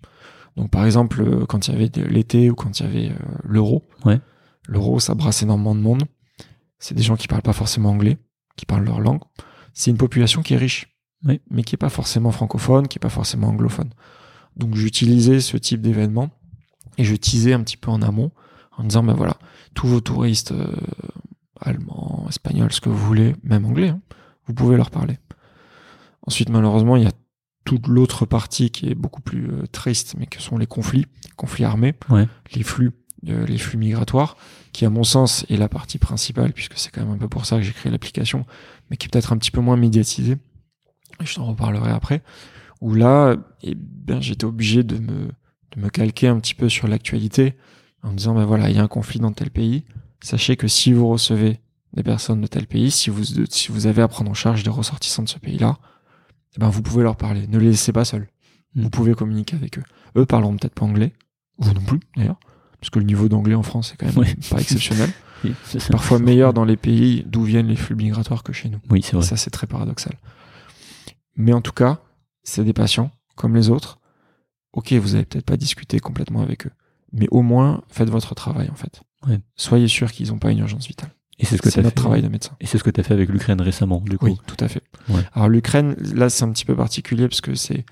Donc 0.58 0.70
par 0.70 0.86
exemple, 0.86 1.22
euh, 1.22 1.46
quand 1.48 1.68
il 1.68 1.72
y 1.74 1.76
avait 1.76 1.90
l'été 2.10 2.50
ou 2.52 2.56
quand 2.56 2.80
il 2.80 2.86
y 2.86 2.90
avait 2.90 3.10
euh, 3.12 3.16
l'euro, 3.44 3.88
Ouais. 4.06 4.20
l'euro, 4.68 5.00
ça 5.00 5.16
brasse 5.16 5.41
énormément 5.41 5.74
de 5.74 5.80
monde. 5.80 6.04
C'est 6.78 6.94
des 6.96 7.04
gens 7.04 7.16
qui 7.16 7.28
parlent 7.28 7.41
pas 7.41 7.54
forcément 7.54 7.90
anglais, 7.90 8.18
qui 8.58 8.66
parlent 8.66 8.84
leur 8.86 9.00
langue. 9.00 9.22
C'est 9.74 9.90
une 9.90 9.98
population 9.98 10.41
qui 10.44 10.54
est 10.54 10.58
riche, 10.58 10.88
Oui. 11.26 11.41
mais 11.50 11.64
qui 11.64 11.76
est 11.76 11.78
pas 11.78 11.90
forcément 11.90 12.32
francophone, 12.32 12.88
qui 12.88 12.98
est 12.98 13.00
pas 13.02 13.10
forcément 13.10 13.48
anglophone. 13.50 13.90
Donc 14.56 14.76
j'utilisais 14.76 15.40
ce 15.41 15.58
type 15.58 15.82
d'événement 15.82 16.30
et 16.98 17.04
je 17.04 17.16
teasais 17.16 17.54
un 17.54 17.62
petit 17.62 17.78
peu 17.78 17.91
en 17.91 18.02
amont 18.02 18.32
en 18.78 18.84
disant 18.84 19.04
ben 19.04 19.14
voilà, 19.14 19.38
tous 19.74 19.88
vos 19.88 20.00
touristes 20.02 20.52
euh, 20.54 20.72
allemands, 21.60 22.26
espagnols, 22.30 22.72
ce 22.72 22.82
que 22.82 22.90
vous 22.90 22.98
voulez, 22.98 23.36
même 23.44 23.66
anglais, 23.66 23.90
hein, 23.90 24.00
vous 24.48 24.54
pouvez 24.54 24.78
leur 24.78 24.90
parler. 24.90 25.18
Ensuite, 26.26 26.50
malheureusement, 26.50 26.96
il 26.96 27.04
y 27.04 27.08
a 27.08 27.12
toute 27.66 27.88
l'autre 27.88 28.26
partie 28.26 28.72
qui 28.72 28.88
est 28.90 28.96
beaucoup 28.96 29.22
plus 29.22 29.50
euh, 29.52 29.66
triste, 29.72 30.16
mais 30.18 30.26
que 30.26 30.41
sont 30.41 30.58
les 30.58 30.68
conflits, 30.68 31.06
conflits 31.36 31.66
armés, 31.66 31.94
Ouais. 32.10 32.28
les 32.56 32.64
flux, 32.64 32.91
euh, 33.28 33.46
les 33.46 33.58
flux 33.58 33.78
migratoires, 33.78 34.38
qui 34.72 34.86
à 34.86 34.90
mon 34.90 35.04
sens 35.04 35.46
est 35.50 35.58
la 35.58 35.68
partie 35.70 35.98
principale, 35.98 36.54
puisque 36.54 36.78
c'est 36.78 36.91
quand 36.91 37.02
même 37.04 37.14
un 37.14 37.18
peu 37.18 37.28
pour 37.28 37.46
ça 37.46 37.58
que 37.58 37.64
j'ai 37.64 37.74
créé 37.74 37.91
l'application, 37.91 38.46
mais 38.90 38.98
qui 38.98 39.08
est 39.08 39.10
peut-être 39.10 39.34
un 39.34 39.38
petit 39.38 39.52
peu 39.52 39.62
moins 39.62 39.76
médiatisée. 39.78 40.38
Et 41.22 41.26
je 41.26 41.36
t'en 41.36 41.46
reparlerai 41.46 41.91
après. 41.91 42.22
Où 42.82 42.94
là, 42.94 43.36
eh 43.64 43.76
ben, 43.76 44.22
j'étais 44.22 44.46
obligé 44.46 44.84
de 44.84 44.98
me, 44.98 45.28
de 45.76 45.82
me 45.82 45.90
calquer 45.90 46.28
un 46.28 46.40
petit 46.40 46.56
peu 46.56 46.70
sur 46.70 46.88
l'actualité 46.88 47.56
en 48.04 48.14
disant, 48.14 48.34
ben 48.34 48.46
voilà, 48.46 48.70
il 48.70 48.76
y 48.76 48.80
a 48.80 48.84
un 48.84 48.88
conflit 48.88 49.20
dans 49.20 49.32
tel 49.34 49.50
pays. 49.52 49.84
Sachez 50.22 50.56
que 50.56 50.68
si 50.68 50.94
vous 50.94 51.08
recevez 51.08 51.60
des 51.94 52.04
personnes 52.04 52.40
de 52.41 52.48
tel 52.48 52.68
pays, 52.68 52.91
si 52.91 53.10
vous, 53.10 53.24
si 53.50 53.72
vous 53.72 53.88
avez 53.88 54.02
à 54.02 54.08
prendre 54.08 54.32
en 54.32 54.34
charge 54.34 54.64
des 54.64 54.70
ressortissants 54.70 55.24
de 55.24 55.30
ce 55.30 55.40
pays-là, 55.40 55.78
eh 56.56 56.60
ben, 56.60 56.70
vous 56.70 56.82
pouvez 56.82 57.04
leur 57.04 57.18
parler. 57.18 57.48
Ne 57.48 57.58
les 57.58 57.68
laissez 57.72 57.91
pas 57.91 58.06
seuls. 58.06 58.28
Mm. 58.76 58.84
Vous 58.84 58.90
pouvez 58.90 59.14
communiquer 59.14 59.56
avec 59.58 59.78
eux. 59.78 59.84
Eux 60.16 60.26
parleront 60.26 60.56
peut-être 60.56 60.74
pas 60.76 60.86
anglais. 60.86 61.14
Vous 61.58 61.74
non 61.74 61.82
plus, 61.82 62.00
d'ailleurs. 62.16 62.40
Parce 62.80 62.90
que 62.91 63.00
le 63.00 63.06
niveau 63.06 63.28
d'anglais 63.28 63.56
en 63.56 63.64
France 63.64 63.91
est 63.94 63.98
quand 63.98 64.06
même 64.06 64.18
Ouais. 64.18 64.34
pas 64.50 64.58
exceptionnel. 64.62 65.10
oui. 65.44 65.54
Parfois 65.91 66.20
meilleur 66.20 66.54
dans 66.54 66.64
les 66.64 66.78
pays 66.78 67.26
d'où 67.28 67.44
viennent 67.44 67.68
les 67.68 67.76
flux 67.76 67.96
migratoires 67.96 68.44
que 68.44 68.54
chez 68.54 68.70
nous. 68.70 68.80
Oui, 68.90 69.02
c'est 69.02 69.18
vrai. 69.18 69.26
Ça, 69.26 69.36
c'est 69.36 69.50
très 69.50 69.68
paradoxal. 69.68 70.14
Mais 71.35 71.53
en 71.53 71.61
tout 71.61 71.72
cas, 71.72 71.99
c'est 72.43 72.64
des 72.64 72.73
patients, 72.73 73.11
comme 73.35 73.56
les 73.56 73.69
autres. 73.69 73.99
Ok, 74.73 74.93
vous 74.93 75.15
avez 75.15 75.26
peut-être 75.26 75.45
pas 75.45 75.57
discuté 75.57 75.99
complètement 75.99 76.41
avec 76.41 76.68
eux. 76.68 76.72
Mais 77.11 77.27
au 77.31 77.41
moins, 77.41 77.81
faites 77.89 78.10
votre 78.10 78.35
travail, 78.35 78.69
en 78.69 78.76
fait. 78.76 79.01
Ouais. 79.27 79.39
Soyez 79.56 79.88
sûr 79.88 80.11
qu'ils 80.11 80.27
n'ont 80.30 80.38
pas 80.38 80.51
une 80.51 80.60
urgence 80.60 80.88
vitale. 80.88 81.10
Et 81.39 81.45
c'est 81.45 81.57
ce 81.57 81.61
que 81.61 81.69
C'est 81.69 81.81
notre 81.81 81.95
fait. 81.95 82.01
travail 82.01 82.22
de 82.22 82.27
médecin. 82.27 82.51
Et 82.60 82.65
c'est 82.68 82.77
ce 82.77 82.84
que 82.84 82.89
tu 82.89 82.99
as 82.99 83.03
fait 83.03 83.14
avec 83.14 83.30
l'Ukraine 83.30 83.61
récemment, 83.61 84.01
du 84.01 84.18
coup. 84.18 84.26
Oui, 84.26 84.38
tout 84.45 84.57
à 84.60 84.68
fait. 84.68 84.84
Ouais. 85.07 85.22
Alors 85.34 85.47
l'Ukraine, 85.49 85.95
là, 86.14 86.30
c'est 86.30 86.43
un 86.43 86.51
petit 86.51 86.65
peu 86.65 86.76
particulier 86.76 87.27
parce 87.27 87.39
que 87.41 87.56
c'est 87.56 87.85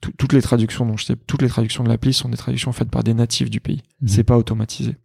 tout- 0.00 0.12
toutes 0.18 0.32
les 0.32 0.42
traductions 0.42 0.84
dont 0.84 0.96
je 0.96 1.04
sais, 1.04 1.16
toutes 1.16 1.42
les 1.42 1.48
traductions 1.48 1.84
de 1.84 1.88
l'appli 1.88 2.12
sont 2.12 2.28
des 2.28 2.36
traductions 2.36 2.72
faites 2.72 2.90
par 2.90 3.04
des 3.04 3.14
natifs 3.14 3.50
du 3.50 3.60
pays. 3.60 3.82
Mhm. 4.02 4.08
C'est 4.08 4.24
pas 4.24 4.36
automatisé. 4.36 4.96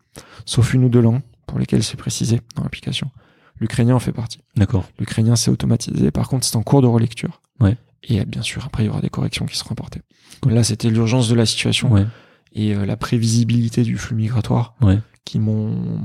Sauf 0.45 0.73
une 0.73 0.83
ou 0.85 0.89
deux 0.89 1.01
langues 1.01 1.21
pour 1.45 1.59
lesquelles 1.59 1.83
c'est 1.83 1.97
précisé 1.97 2.41
dans 2.55 2.63
l'application. 2.63 3.11
L'ukrainien 3.59 3.95
en 3.95 3.99
fait 3.99 4.11
partie. 4.11 4.39
D'accord. 4.55 4.85
L'ukrainien, 4.99 5.35
c'est 5.35 5.51
automatisé. 5.51 6.09
Par 6.11 6.27
contre, 6.27 6.45
c'est 6.45 6.55
en 6.55 6.63
cours 6.63 6.81
de 6.81 6.87
relecture. 6.87 7.41
Ouais. 7.59 7.77
Et 8.03 8.19
euh, 8.19 8.25
bien 8.25 8.41
sûr, 8.41 8.65
après, 8.65 8.83
il 8.83 8.87
y 8.87 8.89
aura 8.89 9.01
des 9.01 9.09
corrections 9.09 9.45
qui 9.45 9.57
seront 9.57 9.71
apportées. 9.71 10.01
Là, 10.47 10.63
c'était 10.63 10.89
l'urgence 10.89 11.29
de 11.29 11.35
la 11.35 11.45
situation 11.45 11.91
Ouais. 11.91 12.05
et 12.53 12.75
euh, 12.75 12.85
la 12.85 12.97
prévisibilité 12.97 13.83
du 13.83 13.97
flux 13.97 14.15
migratoire 14.15 14.75
Ouais. 14.81 14.99
qui 15.25 15.39
m'ont 15.39 16.01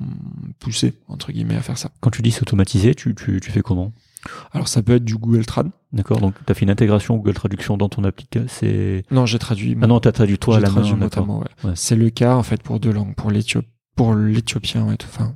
poussé, 0.61 0.95
entre 1.09 1.33
guillemets, 1.33 1.57
à 1.57 1.61
faire 1.63 1.77
ça. 1.79 1.91
Quand 2.01 2.11
tu 2.11 2.23
dis 2.23 2.31
c'est 2.31 2.43
automatisé, 2.43 2.95
tu, 2.95 3.15
tu, 3.15 3.41
tu 3.41 3.51
fais 3.51 3.63
comment? 3.63 3.93
Alors, 4.53 4.69
ça 4.69 4.83
peut 4.83 4.97
être 4.97 5.05
du 5.05 5.17
Google 5.17 5.47
Trad. 5.47 5.71
D'accord, 5.93 6.21
donc 6.21 6.35
tu 6.45 6.51
as 6.53 6.55
fait 6.55 6.65
une 6.65 6.71
intégration 6.71 7.17
Google 7.17 7.35
Traduction 7.35 7.77
dans 7.77 7.89
ton 7.89 8.05
application. 8.05 8.47
C'est... 8.49 9.05
Non, 9.11 9.27
j'ai 9.27 9.39
traduit. 9.39 9.77
Ah 9.81 9.87
non, 9.87 10.01
tu 10.01 10.09
as 10.09 10.13
traduit 10.13 10.39
toi 10.39 10.57
à 10.59 10.61
la 10.61 10.69
main. 10.69 10.75
traduit 10.83 10.93
d'accord. 10.93 11.05
notamment, 11.27 11.39
ouais. 11.65 11.73
C'est 11.75 11.97
le 11.97 12.11
cas, 12.11 12.35
en 12.37 12.43
fait, 12.43 12.63
pour 12.63 12.79
deux 12.81 12.93
langues. 12.93 13.15
Pour 13.15 13.31
l'éthiop, 13.31 13.65
pour 13.97 14.15
l'éthiopien, 14.15 14.87
enfin, 15.05 15.35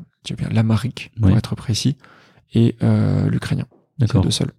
l'amharique, 0.51 1.11
pour 1.21 1.31
être 1.31 1.55
précis, 1.57 1.97
et 2.55 2.77
euh, 2.83 3.29
l'ukrainien. 3.31 3.67
D'accord. 3.99 4.23
deux 4.23 4.31
seuls. 4.31 4.53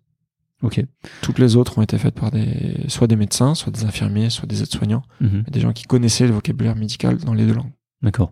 Ok. 0.64 0.84
Toutes 1.22 1.38
les 1.40 1.56
autres 1.56 1.78
ont 1.78 1.82
été 1.82 1.98
faites 1.98 2.16
par 2.16 2.32
des, 2.32 2.86
soit 2.88 3.08
des 3.08 3.16
médecins, 3.18 3.54
soit 3.54 3.72
des 3.72 3.84
infirmiers, 3.84 4.30
soit 4.30 4.48
des 4.48 4.62
aides-soignants. 4.64 5.04
Mhm. 5.22 5.44
des 5.52 5.60
gens 5.60 5.74
qui 5.74 5.84
connaissaient 5.84 6.26
le 6.28 6.34
vocabulaire 6.34 6.76
médical 6.76 7.18
dans 7.18 7.34
les 7.34 7.46
deux 7.46 7.54
langues. 7.54 7.72
D'accord. 8.02 8.32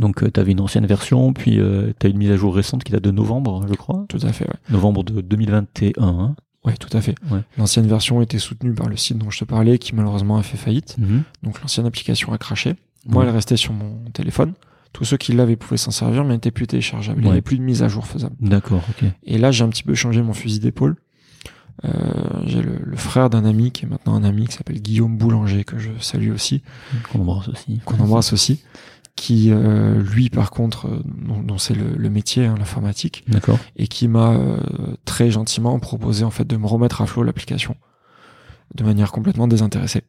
Donc 0.00 0.32
tu 0.32 0.40
avais 0.40 0.52
une 0.52 0.60
ancienne 0.60 0.86
version, 0.86 1.32
puis 1.32 1.60
tu 2.00 2.06
as 2.06 2.10
une 2.10 2.16
mise 2.18 2.30
à 2.30 2.36
jour 2.36 2.54
récente 2.54 2.82
qui 2.82 2.90
date 2.92 3.04
de 3.04 3.10
novembre, 3.10 3.64
je 3.68 3.74
crois. 3.74 4.06
Tout 4.08 4.18
à 4.22 4.32
fait, 4.32 4.44
ouais. 4.46 4.54
Novembre 4.70 5.04
de 5.04 5.20
2021. 5.20 6.02
hein. 6.02 6.36
Ouais, 6.64 6.74
tout 6.78 6.88
à 6.96 7.02
fait. 7.02 7.14
Ouais. 7.30 7.40
L'ancienne 7.58 7.86
version 7.86 8.22
était 8.22 8.38
soutenue 8.38 8.72
par 8.72 8.88
le 8.88 8.96
site 8.96 9.18
dont 9.18 9.28
je 9.30 9.38
te 9.40 9.44
parlais, 9.44 9.78
qui 9.78 9.94
malheureusement 9.94 10.38
a 10.38 10.42
fait 10.42 10.56
faillite. 10.56 10.96
Mhm. 10.98 11.22
Donc 11.42 11.60
l'ancienne 11.60 11.84
application 11.86 12.32
a 12.32 12.38
craché. 12.38 12.74
Moi, 13.06 13.22
Ouais. 13.22 13.28
elle 13.28 13.34
restait 13.34 13.58
sur 13.58 13.74
mon 13.74 13.96
téléphone. 14.14 14.54
Tous 14.94 15.04
ceux 15.04 15.18
qui 15.18 15.32
l'avaient 15.34 15.56
pouvaient 15.56 15.76
s'en 15.76 15.90
servir, 15.90 16.22
mais 16.22 16.30
elle 16.30 16.36
n'était 16.36 16.50
plus 16.52 16.66
téléchargeable. 16.66 17.20
Il 17.20 17.24
n'y 17.26 17.30
avait 17.30 17.42
plus 17.42 17.58
de 17.58 17.62
mise 17.62 17.82
à 17.82 17.88
jour 17.88 18.06
faisable. 18.06 18.34
D'accord, 18.40 18.80
ok. 18.88 19.04
Et 19.24 19.36
là, 19.38 19.50
j'ai 19.50 19.62
un 19.64 19.68
petit 19.68 19.82
peu 19.82 19.94
changé 19.94 20.22
mon 20.22 20.32
fusil 20.32 20.60
d'épaule. 20.60 20.96
Euh, 21.84 21.90
j'ai 22.46 22.62
le, 22.62 22.76
le 22.80 22.96
frère 22.96 23.30
d'un 23.30 23.44
ami 23.44 23.72
qui 23.72 23.84
est 23.84 23.88
maintenant 23.88 24.14
un 24.14 24.24
ami 24.24 24.46
qui 24.46 24.52
s'appelle 24.54 24.80
Guillaume 24.80 25.16
Boulanger, 25.18 25.64
que 25.64 25.78
je 25.78 25.90
salue 26.00 26.30
aussi, 26.32 26.62
Qu'on 27.10 27.20
embrasse 27.20 27.48
aussi. 27.48 27.80
qu'on 27.84 27.98
embrasse 27.98 28.32
aussi, 28.32 28.62
qui 29.16 29.50
euh, 29.50 30.00
lui 30.00 30.30
par 30.30 30.50
contre, 30.50 30.86
euh, 30.86 31.02
dont, 31.04 31.42
dont 31.42 31.58
c'est 31.58 31.74
le, 31.74 31.94
le 31.96 32.10
métier, 32.10 32.46
hein, 32.46 32.54
l'informatique, 32.58 33.24
D'accord. 33.28 33.58
et 33.76 33.88
qui 33.88 34.06
m'a 34.08 34.32
euh, 34.34 34.58
très 35.04 35.30
gentiment 35.30 35.78
proposé 35.80 36.24
en 36.24 36.30
fait 36.30 36.44
de 36.46 36.56
me 36.56 36.66
remettre 36.66 37.00
à 37.02 37.06
flot 37.06 37.22
l'application 37.24 37.76
de 38.74 38.84
manière 38.84 39.10
complètement 39.12 39.48
désintéressée. 39.48 40.02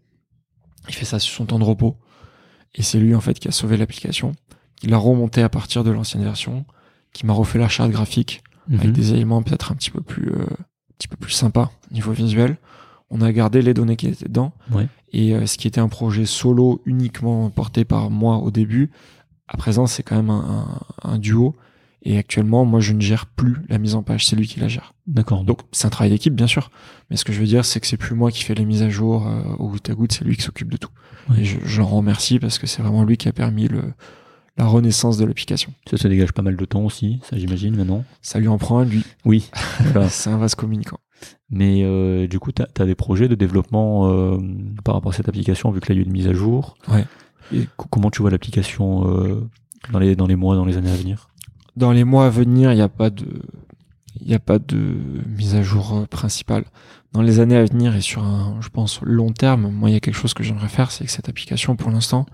Il 0.88 0.94
fait 0.94 1.06
ça 1.06 1.20
sur 1.20 1.34
son 1.36 1.46
temps 1.46 1.60
de 1.60 1.64
repos 1.64 1.98
et 2.76 2.84
c'est 2.84 3.00
lui 3.00 3.16
en 3.16 3.22
fait 3.22 3.40
qui 3.40 3.48
a 3.48 3.52
sauvé 3.52 3.76
l'application, 3.76 4.34
qui 4.76 4.88
l'a 4.88 4.98
remonté 4.98 5.42
à 5.42 5.50
partir 5.50 5.84
de 5.84 5.90
l'ancienne 5.92 6.24
version, 6.24 6.66
qui 7.12 7.26
m'a 7.26 7.34
refait 7.34 7.60
la 7.60 7.70
charte 7.70 7.90
graphique 7.92 8.44
Mhm. 8.68 8.80
avec 8.80 8.92
des 8.94 9.14
éléments 9.14 9.44
peut-être 9.44 9.72
un 9.72 9.76
petit 9.76 9.92
peu 9.92 10.02
plus 10.02 10.32
euh, 10.32 10.46
petit 10.98 11.08
peu 11.08 11.18
plus 11.18 11.32
sympa 11.32 11.72
niveau 11.92 12.12
visuel. 12.12 12.58
On 13.10 13.22
a 13.22 13.32
gardé 13.32 13.62
les 13.62 13.74
données 13.74 13.96
qui 13.96 14.08
étaient 14.08 14.26
dedans. 14.28 14.52
Ouais. 14.72 14.88
Et 15.14 15.36
euh, 15.36 15.46
ce 15.46 15.58
qui 15.58 15.68
était 15.68 15.80
un 15.82 15.88
projet 15.90 16.26
solo 16.26 16.82
uniquement 16.86 17.50
porté 17.50 17.86
par 17.86 18.10
moi 18.10 18.38
au 18.38 18.52
début, 18.52 18.90
à 19.48 19.58
présent, 19.58 19.86
c'est 19.88 20.04
quand 20.04 20.16
même 20.16 20.30
un, 20.32 20.68
un- 21.04 21.12
un 21.14 21.18
duo. 21.20 21.56
Et 22.08 22.18
actuellement, 22.20 22.66
moi, 22.66 22.80
je 22.82 22.94
ne 22.94 23.02
gère 23.02 23.26
plus 23.26 23.56
la 23.70 23.78
mise 23.80 23.96
en 23.96 24.04
page. 24.04 24.26
C'est 24.28 24.36
lui 24.36 24.48
qui 24.48 24.60
la 24.60 24.68
gère. 24.68 24.94
D'accord. 25.08 25.44
Donc, 25.44 25.62
c'est 25.72 25.88
un 25.88 25.90
travail 25.90 26.12
d'équipe, 26.12 26.36
bien 26.36 26.46
sûr. 26.48 26.70
Mais 27.10 27.16
ce 27.18 27.26
que 27.26 27.34
je 27.34 27.40
veux 27.40 27.48
dire, 27.48 27.66
c'est 27.66 27.80
que 27.80 27.88
c'est 27.88 27.98
plus 27.98 28.16
moi 28.16 28.30
qui 28.32 28.44
fais 28.44 28.54
les 28.54 28.66
mises 28.66 28.84
à 28.84 28.90
jour 28.90 29.26
euh, 29.28 29.42
au 29.58 29.70
goutte 29.70 29.90
à 29.90 29.94
goutte. 29.96 30.12
C'est 30.12 30.24
lui 30.26 30.36
qui 30.36 30.44
s'occupe 30.44 30.70
de 30.72 30.78
tout. 30.78 30.90
Ouais. 31.30 31.40
Et 31.40 31.46
je, 31.46 31.58
je 31.64 31.82
l'en 31.82 31.88
remercie 31.88 32.38
parce 32.40 32.60
que 32.60 32.68
c'est 32.68 32.82
vraiment 32.84 33.04
lui 33.04 33.18
qui 33.18 33.28
a 33.28 33.32
permis 33.34 33.68
le, 33.68 33.82
la 34.58 34.66
renaissance 34.66 35.18
de 35.18 35.26
l'application. 35.26 35.74
Ça, 35.90 35.98
ça 35.98 36.08
dégage 36.10 36.32
pas 36.32 36.42
mal 36.42 36.56
de 36.56 36.66
temps 36.66 36.82
aussi, 36.84 37.20
ça 37.24 37.38
j'imagine 37.38 37.76
maintenant. 37.76 38.04
Ça 38.22 38.40
lui 38.40 38.48
en 38.48 38.58
prend 38.58 38.80
un, 38.80 38.86
lui. 38.86 39.04
Oui. 39.26 39.50
Voilà. 39.92 40.10
c'est 40.10 40.30
un 40.30 40.38
vaste 40.38 40.56
communicant. 40.56 41.00
Mais 41.50 41.82
euh, 41.84 42.28
du 42.28 42.40
coup, 42.40 42.52
tu 42.52 42.62
as, 42.62 42.86
des 42.86 42.96
projets 42.96 43.28
de 43.28 43.36
développement 43.36 44.10
euh, 44.12 44.38
par 44.84 44.96
rapport 44.96 45.12
à 45.12 45.16
cette 45.16 45.30
application, 45.30 45.72
vu 45.72 45.80
que 45.80 45.92
là, 45.92 45.96
il 45.96 45.98
y 45.98 46.00
a 46.00 46.04
eu 46.04 46.06
une 46.06 46.12
mise 46.12 46.28
à 46.28 46.34
jour. 46.34 46.78
Ouais. 46.88 47.06
Et 47.54 47.68
co- 47.78 47.88
comment 47.90 48.10
tu 48.12 48.22
vois 48.22 48.32
l'application 48.32 49.10
euh, 49.10 49.48
dans, 49.92 50.00
les, 50.00 50.16
dans 50.16 50.28
les 50.28 50.36
mois, 50.36 50.56
dans 50.56 50.66
les 50.66 50.78
années 50.78 50.92
à 50.92 50.96
venir? 50.96 51.30
Dans 51.76 51.92
les 51.92 52.04
mois 52.04 52.26
à 52.26 52.30
venir, 52.30 52.72
il 52.72 52.76
n'y 52.76 52.82
a 52.82 52.90
pas 52.90 53.10
de, 53.10 53.26
il 54.22 54.28
n'y 54.28 54.34
a 54.34 54.40
pas 54.40 54.60
de 54.60 54.98
mise 55.28 55.56
à 55.56 55.62
jour 55.62 56.08
principale. 56.10 56.66
Dans 57.12 57.22
les 57.22 57.40
années 57.40 57.58
à 57.58 57.64
venir 57.66 57.96
et 57.96 58.02
sur 58.02 58.24
un, 58.24 58.58
je 58.62 58.70
pense, 58.70 59.00
long 59.02 59.32
terme, 59.32 59.70
moi, 59.72 59.90
il 59.90 59.94
y 59.94 59.96
a 59.96 60.00
quelque 60.00 60.16
chose 60.18 60.34
que 60.34 60.44
j'aimerais 60.44 60.68
faire, 60.70 60.92
c'est 60.92 61.06
que 61.06 61.12
cette 61.12 61.30
application, 61.30 61.76
pour 61.76 61.92
l'instant, 61.92 62.26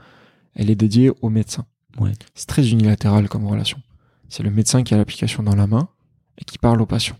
elle 0.55 0.69
est 0.69 0.75
dédiée 0.75 1.11
aux 1.21 1.29
médecins. 1.29 1.65
Ouais. 1.99 2.13
C'est 2.35 2.47
très 2.47 2.69
unilatéral 2.69 3.27
comme 3.29 3.45
relation. 3.45 3.81
C'est 4.29 4.43
le 4.43 4.49
médecin 4.51 4.83
qui 4.83 4.93
a 4.93 4.97
l'application 4.97 5.43
dans 5.43 5.55
la 5.55 5.67
main 5.67 5.89
et 6.37 6.45
qui 6.45 6.57
parle 6.57 6.81
au 6.81 6.85
patient. 6.85 7.17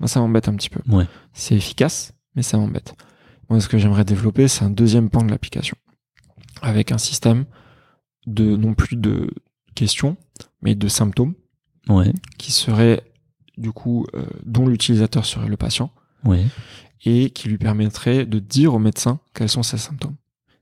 Moi, 0.00 0.08
ça 0.08 0.20
m'embête 0.20 0.48
un 0.48 0.54
petit 0.54 0.68
peu. 0.70 0.80
Ouais. 0.92 1.06
C'est 1.32 1.54
efficace, 1.56 2.12
mais 2.34 2.42
ça 2.42 2.58
m'embête. 2.58 2.94
Moi, 3.48 3.60
ce 3.60 3.68
que 3.68 3.78
j'aimerais 3.78 4.04
développer, 4.04 4.46
c'est 4.48 4.64
un 4.64 4.70
deuxième 4.70 5.08
pan 5.10 5.22
de 5.24 5.30
l'application. 5.30 5.76
Avec 6.60 6.92
un 6.92 6.98
système 6.98 7.46
de, 8.26 8.56
non 8.56 8.74
plus 8.74 8.96
de 8.96 9.30
questions, 9.74 10.16
mais 10.60 10.74
de 10.74 10.88
symptômes 10.88 11.34
Ouais. 11.88 12.12
qui 12.36 12.52
serait 12.52 13.02
du 13.56 13.72
coup 13.72 14.06
euh, 14.14 14.26
dont 14.44 14.66
l'utilisateur 14.68 15.24
serait 15.24 15.48
le 15.48 15.56
patient 15.56 15.90
Ouais. 16.24 16.44
et 17.06 17.30
qui 17.30 17.48
lui 17.48 17.56
permettrait 17.56 18.26
de 18.26 18.38
dire 18.40 18.74
au 18.74 18.78
médecin 18.78 19.20
quels 19.34 19.48
sont 19.48 19.62
ses 19.62 19.78
symptômes. 19.78 20.16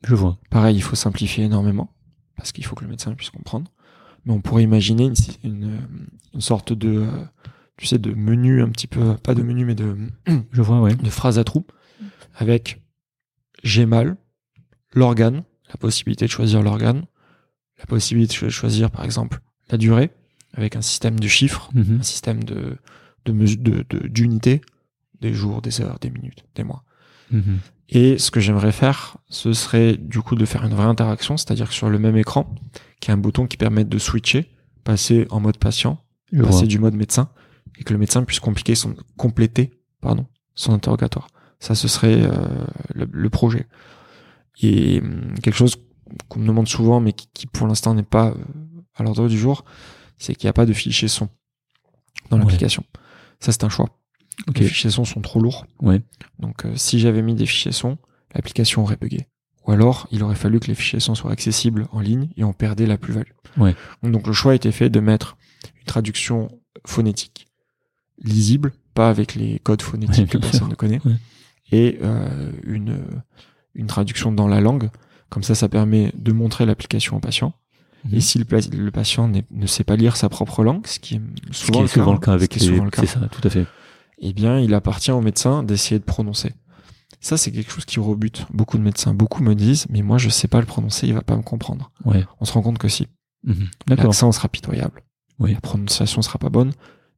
Je 0.04 0.14
vois. 0.14 0.38
Pareil, 0.50 0.76
il 0.76 0.82
faut 0.82 0.94
simplifier 0.94 1.44
énormément 1.44 1.90
parce 2.36 2.52
qu'il 2.52 2.64
faut 2.64 2.74
que 2.76 2.84
le 2.84 2.90
médecin 2.90 3.14
puisse 3.14 3.30
comprendre. 3.30 3.70
Mais 4.24 4.32
on 4.32 4.40
pourrait 4.40 4.62
imaginer 4.64 5.04
une, 5.06 5.14
une, 5.44 5.80
une 6.34 6.40
sorte 6.40 6.72
de 6.72 7.02
euh, 7.02 7.24
tu 7.76 7.86
sais 7.86 7.98
de 7.98 8.12
menu 8.14 8.62
un 8.62 8.68
petit 8.70 8.86
peu 8.88 9.14
pas 9.16 9.34
de 9.34 9.42
menu 9.42 9.64
mais 9.64 9.74
de 9.74 9.96
Je 10.52 10.62
vois, 10.62 10.80
ouais. 10.80 10.94
de 10.94 11.10
phrase 11.10 11.38
à 11.38 11.44
trous 11.44 11.66
avec 12.34 12.82
j'ai 13.62 13.86
mal, 13.86 14.16
l'organe, 14.92 15.44
la 15.68 15.76
possibilité 15.76 16.26
de 16.26 16.30
choisir 16.30 16.62
l'organe, 16.62 17.04
la 17.78 17.86
possibilité 17.86 18.44
de 18.46 18.50
choisir 18.50 18.90
par 18.90 19.04
exemple 19.04 19.40
la 19.70 19.78
durée 19.78 20.10
avec 20.54 20.76
un 20.76 20.82
système 20.82 21.18
de 21.20 21.28
chiffres 21.28 21.70
Mhm. 21.74 21.98
un 22.00 22.02
système 22.02 22.42
de 22.44 22.76
de 23.26 23.32
mesu- 23.32 23.56
de 23.58 23.84
de- 23.90 24.06
d'unités, 24.08 24.60
des 25.20 25.32
jours, 25.32 25.62
des 25.62 25.80
heures, 25.80 25.98
des 26.00 26.10
minutes, 26.10 26.44
des 26.54 26.64
mois. 26.64 26.84
Mhm. 27.30 27.58
Et 27.88 28.18
ce 28.18 28.30
que 28.30 28.40
j'aimerais 28.40 28.72
faire, 28.72 29.16
ce 29.28 29.52
serait 29.52 29.96
du 29.96 30.20
coup 30.20 30.34
de 30.34 30.44
faire 30.44 30.64
une 30.64 30.74
vraie 30.74 30.86
interaction, 30.86 31.36
c'est-à-dire 31.36 31.70
sur 31.72 31.88
le 31.88 31.98
même 31.98 32.16
écran, 32.16 32.52
qu'il 33.00 33.10
y 33.10 33.12
a 33.12 33.14
un 33.14 33.18
bouton 33.18 33.46
qui 33.46 33.56
permette 33.56 33.88
de 33.88 33.98
switcher, 33.98 34.50
passer 34.82 35.26
en 35.30 35.38
mode 35.40 35.58
patient, 35.58 36.02
Je 36.32 36.38
vois. 36.42 36.46
passer 36.50 36.66
du 36.66 36.78
mode 36.80 36.94
médecin, 36.94 37.28
et 37.78 37.84
que 37.84 37.92
le 37.92 37.98
médecin 37.98 38.24
puisse 38.24 38.40
compliquer 38.40 38.74
son, 38.74 38.94
compléter 39.16 39.70
pardon, 40.00 40.26
son 40.54 40.72
interrogatoire. 40.72 41.28
Ça, 41.60 41.74
ce 41.74 41.86
serait 41.88 42.22
euh, 42.22 42.30
le, 42.94 43.08
le 43.10 43.30
projet. 43.30 43.66
Et 44.62 45.00
hum, 45.00 45.34
quelque 45.42 45.54
chose 45.56 45.76
qu'on 46.28 46.40
me 46.40 46.46
demande 46.46 46.68
souvent, 46.68 47.00
mais 47.00 47.12
qui, 47.12 47.28
qui 47.32 47.46
pour 47.46 47.66
l'instant 47.66 47.94
n'est 47.94 48.02
pas 48.02 48.28
euh, 48.30 48.34
à 48.96 49.02
l'ordre 49.04 49.28
du 49.28 49.38
jour, 49.38 49.64
c'est 50.18 50.34
qu'il 50.34 50.46
n'y 50.46 50.50
a 50.50 50.54
pas 50.54 50.66
de 50.66 50.72
fichier 50.72 51.08
son 51.08 51.28
dans 52.30 52.36
Ouais. 52.38 52.42
l'application. 52.44 52.84
Ça, 53.40 53.52
c'est 53.52 53.64
un 53.64 53.68
choix. 53.68 53.90
Les 54.54 54.66
fichiers 54.66 54.90
son 54.90 55.04
sont 55.04 55.20
trop 55.20 55.40
lourds. 55.40 55.66
Ouais. 55.80 56.02
Donc, 56.38 56.64
euh, 56.64 56.72
si 56.76 56.98
j'avais 56.98 57.22
mis 57.22 57.34
des 57.34 57.46
fichiers 57.46 57.72
son, 57.72 57.98
l'application 58.34 58.82
aurait 58.82 58.96
bugué. 59.00 59.26
Ou 59.66 59.72
alors, 59.72 60.06
il 60.12 60.22
aurait 60.22 60.36
fallu 60.36 60.60
que 60.60 60.66
les 60.68 60.74
fichiers 60.74 61.00
son 61.00 61.14
soient 61.14 61.32
accessibles 61.32 61.88
en 61.90 62.00
ligne 62.00 62.28
et 62.36 62.44
on 62.44 62.52
perdait 62.52 62.86
la 62.86 62.98
plus-value. 62.98 63.32
Ouais. 63.56 63.74
Donc, 64.02 64.26
le 64.26 64.32
choix 64.32 64.52
a 64.52 64.54
été 64.54 64.70
fait 64.72 64.90
de 64.90 65.00
mettre 65.00 65.36
une 65.80 65.86
traduction 65.86 66.48
phonétique 66.86 67.48
lisible, 68.22 68.72
pas 68.94 69.08
avec 69.10 69.34
les 69.34 69.58
codes 69.58 69.82
phonétiques 69.82 70.24
Ouais, 70.24 70.26
que 70.30 70.38
personne 70.38 70.60
sûr. 70.60 70.68
ne 70.68 70.74
connaît, 70.74 71.00
Ouais. 71.04 71.16
et 71.72 71.98
euh, 72.02 72.50
une, 72.64 73.02
une 73.74 73.86
traduction 73.86 74.32
dans 74.32 74.48
la 74.48 74.60
langue. 74.60 74.90
Comme 75.28 75.42
ça, 75.42 75.54
ça 75.54 75.68
permet 75.68 76.12
de 76.16 76.32
montrer 76.32 76.64
l'application 76.66 77.16
au 77.16 77.20
patient. 77.20 77.52
Mhm. 78.04 78.14
Et 78.14 78.20
si 78.20 78.38
le, 78.38 78.90
patient 78.92 79.30
ne 79.50 79.66
sait 79.66 79.82
pas 79.84 79.96
lire 79.96 80.16
sa 80.16 80.28
propre 80.28 80.62
langue, 80.62 80.86
ce 80.86 81.00
qui 81.00 81.16
est 81.16 81.20
Ce 81.50 81.66
souvent, 81.66 81.80
qui 81.80 81.84
est 81.86 81.88
souvent 81.88 82.12
le 82.12 82.18
cas 82.20 82.32
avec 82.32 82.52
ce 82.54 82.58
qui 82.58 82.64
est 82.64 82.68
les. 82.68 82.74
souvent 82.74 82.84
le 82.84 82.90
cas, 82.90 83.02
C'est 83.02 83.08
ça, 83.08 83.20
tout 83.30 83.40
à 83.46 83.50
fait. 83.50 83.66
Eh 84.18 84.32
bien, 84.32 84.58
il 84.58 84.74
appartient 84.74 85.10
au 85.10 85.20
médecin 85.20 85.62
d'essayer 85.62 85.98
de 85.98 86.04
prononcer. 86.04 86.52
Ça, 87.20 87.36
c'est 87.36 87.50
quelque 87.50 87.70
chose 87.70 87.84
qui 87.84 87.98
rebute 87.98 88.46
beaucoup 88.50 88.78
de 88.78 88.82
médecins. 88.82 89.14
Beaucoup 89.14 89.42
me 89.42 89.54
disent, 89.54 89.86
mais 89.90 90.02
moi, 90.02 90.18
je 90.18 90.28
sais 90.28 90.48
pas 90.48 90.60
le 90.60 90.66
prononcer, 90.66 91.06
il 91.06 91.14
va 91.14 91.22
pas 91.22 91.36
me 91.36 91.42
comprendre. 91.42 91.90
Ouais. 92.04 92.24
On 92.40 92.44
se 92.44 92.52
rend 92.52 92.62
compte 92.62 92.78
que 92.78 92.88
si. 92.88 93.08
Mhm. 93.44 93.68
D'accord. 93.86 94.06
L'accent 94.06 94.32
sera 94.32 94.48
pitoyable. 94.48 95.02
Oui. 95.38 95.54
La 95.54 95.60
prononciation 95.60 96.22
sera 96.22 96.38
pas 96.38 96.50
bonne. 96.50 96.72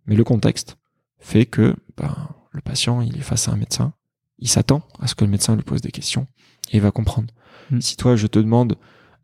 Mais 0.06 0.16
le 0.16 0.24
contexte 0.24 0.76
fait 1.18 1.46
que, 1.46 1.76
ben, 1.96 2.14
le 2.52 2.60
patient, 2.60 3.00
il 3.02 3.16
est 3.16 3.22
face 3.22 3.48
à 3.48 3.52
un 3.52 3.56
médecin. 3.56 3.92
Il 4.38 4.48
s'attend 4.48 4.82
à 5.00 5.06
ce 5.06 5.14
que 5.14 5.24
le 5.24 5.30
médecin 5.30 5.56
lui 5.56 5.62
pose 5.62 5.80
des 5.80 5.90
questions 5.90 6.26
et 6.70 6.76
il 6.76 6.82
va 6.82 6.90
comprendre. 6.90 7.32
Mm. 7.70 7.80
Si 7.80 7.96
toi, 7.96 8.16
je 8.16 8.26
te 8.26 8.38
demande, 8.38 8.76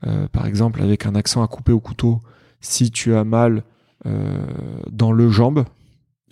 euh, 0.07 0.29
par 0.29 0.47
exemple, 0.47 0.83
avec 0.83 1.07
un 1.07 1.15
accent 1.15 1.43
à 1.43 1.49
couper 1.49 1.73
au 1.73 1.81
couteau, 1.81 2.21
si 2.61 2.91
tu 2.91 3.15
as 3.15 3.25
mal 3.25 3.63
euh, 4.07 4.47
dans 4.91 5.13
le 5.13 5.31
jambe, 5.31 5.65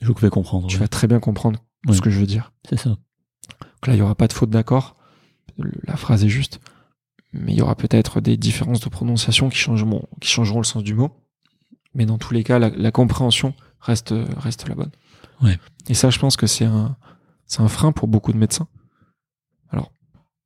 Je 0.02 0.28
comprendre. 0.28 0.66
tu 0.66 0.76
ouais. 0.76 0.80
vas 0.80 0.88
très 0.88 1.06
bien 1.06 1.20
comprendre 1.20 1.60
Ouais. 1.86 1.94
ce 1.96 2.00
que 2.00 2.10
je 2.10 2.20
veux 2.20 2.26
dire. 2.26 2.52
C'est 2.68 2.76
ça. 2.78 2.90
Donc 2.90 3.86
là, 3.86 3.94
il 3.94 3.98
y 3.98 4.02
aura 4.02 4.14
pas 4.14 4.28
de 4.28 4.32
faute 4.32 4.50
d'accord. 4.50 4.96
La 5.84 5.96
phrase 5.96 6.24
est 6.24 6.28
juste. 6.28 6.60
Mais 7.32 7.52
il 7.52 7.58
y 7.58 7.62
aura 7.62 7.74
peut-être 7.76 8.20
des 8.20 8.36
différences 8.36 8.80
de 8.80 8.88
prononciation 8.88 9.48
qui 9.48 9.56
changeront, 9.58 10.06
qui 10.20 10.28
changeront 10.28 10.60
le 10.60 10.64
sens 10.64 10.82
du 10.82 10.94
mot. 10.94 11.10
Mais 11.94 12.06
dans 12.06 12.18
tous 12.18 12.34
les 12.34 12.44
cas, 12.44 12.58
la, 12.58 12.68
la 12.70 12.90
compréhension 12.92 13.54
reste, 13.80 14.14
reste 14.36 14.68
la 14.68 14.74
bonne. 14.74 14.92
Ouais. 15.40 15.58
Et 15.88 15.94
ça, 15.94 16.10
je 16.10 16.18
pense 16.18 16.36
que 16.36 16.46
c'est 16.46 16.64
un, 16.64 16.96
c'est 17.46 17.60
un 17.60 17.68
frein 17.68 17.92
pour 17.92 18.06
beaucoup 18.08 18.32
de 18.32 18.38
médecins. 18.38 18.68
Alors, 19.70 19.92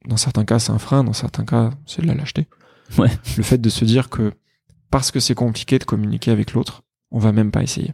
dans 0.06 0.16
certains 0.16 0.44
cas, 0.44 0.58
c'est 0.58 0.72
un 0.72 0.78
frein, 0.78 1.04
dans 1.04 1.12
certains 1.12 1.44
cas, 1.44 1.70
c'est 1.86 2.02
de 2.02 2.06
la 2.06 2.14
lâcheté. 2.14 2.48
Ouais. 2.98 3.10
Le 3.36 3.42
fait 3.42 3.58
de 3.58 3.68
se 3.68 3.84
dire 3.84 4.08
que 4.08 4.32
parce 4.90 5.10
que 5.10 5.20
c'est 5.20 5.34
compliqué 5.34 5.78
de 5.78 5.84
communiquer 5.84 6.30
avec 6.30 6.52
l'autre, 6.52 6.82
on 7.10 7.18
va 7.18 7.32
même 7.32 7.50
pas 7.50 7.62
essayer. 7.62 7.92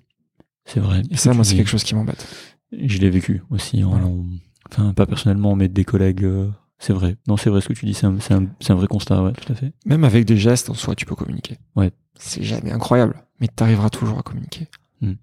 C'est 0.65 0.81
vrai. 0.81 1.03
Et 1.11 1.17
ça, 1.17 1.33
moi, 1.35 1.45
c'est 1.45 1.57
quelque 1.57 1.69
chose 1.69 1.85
qui 1.85 1.95
m'embête. 1.95 2.27
Je 2.73 2.99
l'ai 2.99 3.11
vécu 3.11 3.43
aussi. 3.51 3.85
En... 3.85 4.25
Enfin, 4.71 4.95
pas 4.95 5.07
personnellement, 5.07 5.57
mais 5.57 5.69
des 5.69 5.85
collègues. 5.85 6.25
euh, 6.25 6.49
C'est 6.79 6.93
vrai. 6.93 7.17
Non, 7.27 7.37
c'est 7.37 7.51
vrai 7.51 7.61
ce 7.61 7.69
que 7.69 7.73
tu 7.75 7.85
dis. 7.87 7.95
C'est 7.95 8.07
un, 8.07 8.19
c'est 8.21 8.35
un, 8.35 8.47
c'est 8.61 8.73
un 8.73 8.77
vrai 8.77 8.87
constat, 8.87 9.23
ouais, 9.23 9.33
tout 9.33 9.53
à 9.53 9.57
fait. 9.57 9.73
Même 9.85 10.05
avec 10.05 10.25
des 10.25 10.37
gestes, 10.37 10.71
en 10.71 10.75
soi, 10.75 10.95
tu 10.95 11.05
peux 11.05 11.15
communiquer. 11.15 11.59
Ouais. 11.77 11.91
C'est 12.19 12.43
jamais 12.43 12.71
incroyable, 12.73 13.23
mais 13.41 13.49
tu 13.55 13.63
arriveras 13.63 13.91
toujours 13.91 14.19
à 14.19 14.23
communiquer. 14.23 14.69
Hmm. 15.01 15.15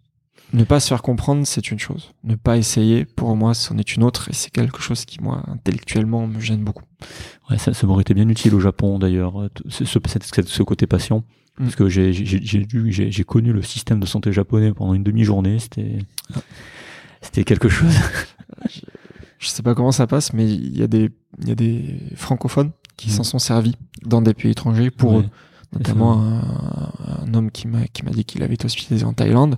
Ne 0.54 0.64
pas 0.64 0.80
se 0.80 0.88
faire 0.90 1.02
comprendre, 1.02 1.46
c'est 1.48 1.72
une 1.72 1.80
chose. 1.80 2.12
Ne 2.24 2.36
pas 2.36 2.58
essayer, 2.58 3.06
pour 3.06 3.36
moi, 3.36 3.54
c'en 3.54 3.78
est 3.78 3.96
une 3.96 4.04
autre, 4.04 4.30
et 4.30 4.34
c'est 4.34 4.50
quelque 4.52 4.82
chose 4.82 5.06
qui, 5.06 5.22
moi, 5.22 5.44
intellectuellement, 5.48 6.28
me 6.28 6.40
gêne 6.40 6.64
beaucoup. 6.64 6.84
Ouais, 7.50 7.58
ça, 7.58 7.74
ça 7.74 7.88
m'aurait 7.88 8.02
été 8.02 8.14
bien 8.14 8.28
utile 8.28 8.54
au 8.56 8.60
Japon 8.60 9.00
d'ailleurs, 9.00 9.42
euh, 9.42 9.50
ce, 9.70 9.86
ce, 9.86 10.00
ce 10.46 10.64
côté 10.64 10.88
patient. 10.88 11.24
Mm. 11.60 11.64
Parce 11.64 11.76
que 11.76 11.90
j'ai- 11.90 13.24
connu 13.26 13.52
le 13.54 13.62
système 13.62 14.00
de 14.00 14.06
santé 14.06 14.32
japonais 14.32 14.74
pendant 14.74 14.94
une 14.94 15.04
demi-journée. 15.04 15.60
C'était 15.60 16.00
c'était 17.22 17.44
quelque 17.44 17.70
chose. 17.70 17.94
Je 19.40 19.48
sais 19.48 19.64
pas 19.64 19.74
comment 19.76 19.92
ça 19.94 20.06
passe, 20.08 20.34
mais 20.34 20.50
il 20.52 20.78
y 20.78 20.84
a 20.84 20.88
des, 20.88 21.10
il 21.42 21.48
y 21.48 21.52
a 21.52 21.56
des 21.56 21.98
francophones 22.16 22.72
qui 22.98 23.10
s'en 23.10 23.24
sont 23.24 23.40
servis 23.40 23.76
dans 24.06 24.22
des 24.22 24.34
pays 24.34 24.52
étrangers 24.52 24.92
pour 24.92 25.14
Ouais, 25.14 25.20
eux. 25.24 25.30
Notamment 25.72 26.20
un, 26.24 27.24
un 27.28 27.34
homme 27.36 27.52
qui 27.52 27.68
m'a, 27.68 27.86
qui 27.88 28.04
m'a 28.04 28.10
dit 28.12 28.26
qu'il 28.26 28.42
avait 28.42 28.56
été 28.56 28.66
hospitalisé 28.66 29.06
en 29.06 29.14
Thaïlande. 29.14 29.58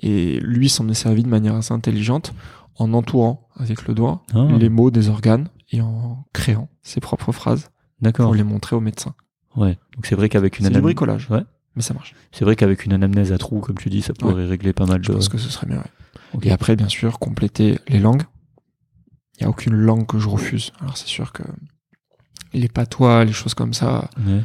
Et 0.00 0.40
lui 0.40 0.68
s'en 0.70 0.88
est 0.88 0.94
servi 0.94 1.22
de 1.22 1.28
manière 1.28 1.54
assez 1.54 1.74
intelligente 1.74 2.32
en 2.76 2.92
entourant 2.94 3.48
avec 3.56 3.86
le 3.86 3.94
doigt 3.94 4.22
Ah. 4.34 4.48
les 4.58 4.70
mots 4.70 4.90
des 4.90 5.08
organes 5.10 5.48
et 5.70 5.80
en 5.82 6.24
créant 6.32 6.68
ses 6.82 7.00
propres 7.00 7.32
phrases 7.32 7.70
pour 8.24 8.34
les 8.34 8.44
montrer 8.44 8.76
au 8.76 8.80
médecin. 8.80 9.14
Ouais. 9.56 9.78
Donc 9.94 10.06
c'est 10.06 10.14
vrai 10.14 10.28
qu'avec 10.28 10.58
une 10.58 10.66
C'est 10.66 10.72
du 10.72 10.80
bricolage. 10.80 11.28
Ouais. 11.30 11.42
Mais 11.76 11.82
ça 11.82 11.94
marche. 11.94 12.14
C'est 12.32 12.44
vrai 12.44 12.54
qu'avec 12.56 12.84
une 12.84 12.92
anamnèse 12.92 13.32
à 13.32 13.38
trous, 13.38 13.60
comme 13.60 13.78
tu 13.78 13.88
dis, 13.90 14.02
ça 14.02 14.12
pourrait 14.14 14.46
régler 14.46 14.72
pas 14.72 14.86
mal 14.86 15.02
Je 15.02 15.08
de. 15.08 15.14
pense 15.14 15.28
que 15.28 15.38
ce 15.38 15.48
serait 15.50 15.66
bien. 15.66 15.78
ouais. 15.78 15.90
Ok. 16.34 16.46
Et 16.46 16.50
après, 16.52 16.76
bien 16.76 16.88
sûr, 16.88 17.18
compléter 17.18 17.78
les 17.88 17.98
langues. 17.98 18.22
Il 19.38 19.44
n'y 19.44 19.46
a 19.46 19.50
aucune 19.50 19.74
langue 19.74 20.06
que 20.06 20.18
je 20.18 20.28
refuse. 20.28 20.72
Alors 20.80 20.96
c'est 20.96 21.08
sûr 21.08 21.32
que 21.32 21.42
les 22.52 22.68
patois, 22.68 23.24
les 23.24 23.32
choses 23.32 23.54
comme 23.54 23.72
ça, 23.74 24.10
Ouais. 24.26 24.42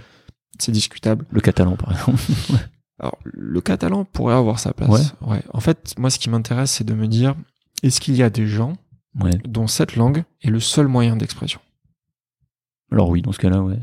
c'est 0.59 0.71
discutable. 0.71 1.25
Le 1.29 1.41
catalan, 1.41 1.75
par 1.75 1.91
exemple. 1.91 2.19
Alors 2.99 3.17
le 3.25 3.61
catalan 3.61 4.05
pourrait 4.05 4.33
avoir 4.35 4.59
sa 4.59 4.73
place. 4.73 5.13
Ouais. 5.21 5.43
En 5.53 5.59
fait, 5.59 5.93
moi, 5.99 6.09
ce 6.09 6.17
qui 6.19 6.29
m'intéresse, 6.29 6.71
c'est 6.71 6.83
de 6.85 6.93
me 6.93 7.07
dire, 7.07 7.35
est-ce 7.83 7.99
qu'il 7.99 8.15
y 8.15 8.23
a 8.23 8.29
des 8.29 8.47
gens 8.47 8.73
dont 9.45 9.67
cette 9.67 9.95
langue 9.97 10.23
est 10.41 10.49
le 10.49 10.59
seul 10.59 10.87
moyen 10.87 11.15
d'expression? 11.17 11.59
Alors 12.91 13.09
oui, 13.09 13.21
dans 13.21 13.33
ce 13.33 13.39
cas-là, 13.39 13.61
ouais. 13.61 13.79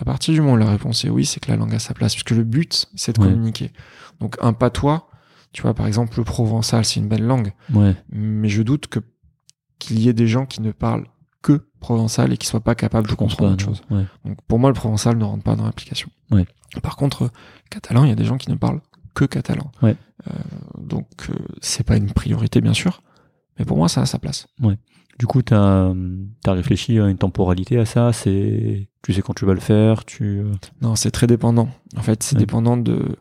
À 0.00 0.04
partir 0.04 0.32
du 0.32 0.40
moment 0.40 0.54
où 0.54 0.56
la 0.56 0.70
réponse 0.70 1.04
est 1.04 1.10
oui, 1.10 1.26
c'est 1.26 1.40
que 1.40 1.50
la 1.50 1.56
langue 1.56 1.74
a 1.74 1.78
sa 1.78 1.92
place, 1.94 2.14
puisque 2.14 2.30
le 2.30 2.44
but, 2.44 2.86
c'est 2.94 3.14
de 3.16 3.20
Ouais. 3.22 3.28
communiquer. 3.28 3.70
Donc 4.20 4.36
un 4.40 4.52
patois, 4.54 5.08
tu 5.52 5.60
vois, 5.62 5.74
par 5.74 5.86
exemple, 5.86 6.16
le 6.18 6.24
provençal, 6.24 6.84
c'est 6.84 7.00
une 7.00 7.08
belle 7.08 7.24
langue, 7.26 7.52
Ouais. 7.74 7.94
mais 8.10 8.48
je 8.48 8.62
doute 8.62 8.86
que 8.86 9.00
qu'il 9.78 9.98
y 9.98 10.08
ait 10.08 10.12
des 10.14 10.26
gens 10.26 10.46
qui 10.46 10.60
ne 10.62 10.72
parlent 10.72 11.06
que 11.42 11.66
provençal 11.80 12.32
et 12.32 12.36
qui 12.36 12.46
soient 12.46 12.60
pas 12.60 12.74
capables 12.74 13.06
de 13.06 13.10
Je 13.12 13.16
comprendre 13.16 13.48
pas. 13.48 13.52
autre 13.54 13.64
chose. 13.64 13.82
Ouais. 13.90 14.04
Donc 14.24 14.38
pour 14.46 14.58
moi, 14.58 14.68
le 14.70 14.74
provençal 14.74 15.16
ne 15.16 15.24
rentre 15.24 15.42
pas 15.42 15.56
dans 15.56 15.64
l'application. 15.64 16.10
Ouais. 16.30 16.46
Par 16.82 16.96
contre, 16.96 17.30
catalan, 17.70 18.04
il 18.04 18.10
y 18.10 18.12
a 18.12 18.16
des 18.16 18.26
gens 18.26 18.36
qui 18.36 18.50
ne 18.50 18.56
parlent 18.56 18.80
que 19.14 19.24
catalan. 19.24 19.70
Ouais. 19.82 19.96
Euh, 20.28 20.32
donc 20.78 21.08
euh, 21.30 21.34
c'est 21.62 21.82
pas 21.84 21.96
une 21.96 22.12
priorité, 22.12 22.60
bien 22.60 22.74
sûr, 22.74 23.02
mais 23.58 23.64
pour 23.64 23.76
moi, 23.78 23.88
ça 23.88 24.02
a 24.02 24.06
sa 24.06 24.18
place. 24.18 24.46
Du 25.20 25.26
coup, 25.26 25.42
tu 25.42 25.52
as, 25.52 25.92
réfléchi 26.46 26.98
à 26.98 27.06
une 27.06 27.18
temporalité 27.18 27.78
à 27.78 27.84
ça 27.84 28.10
C'est 28.14 28.88
Tu 29.02 29.12
sais 29.12 29.20
quand 29.20 29.34
tu 29.34 29.44
vas 29.44 29.52
le 29.52 29.60
faire 29.60 30.06
tu... 30.06 30.40
euh, 30.40 30.50
Non, 30.80 30.96
c'est 30.96 31.10
très 31.10 31.26
dépendant. 31.26 31.68
En 31.94 32.00
fait, 32.00 32.22
c'est 32.22 32.36
Ouais. 32.36 32.40
dépendant 32.40 32.78
de 32.78 33.16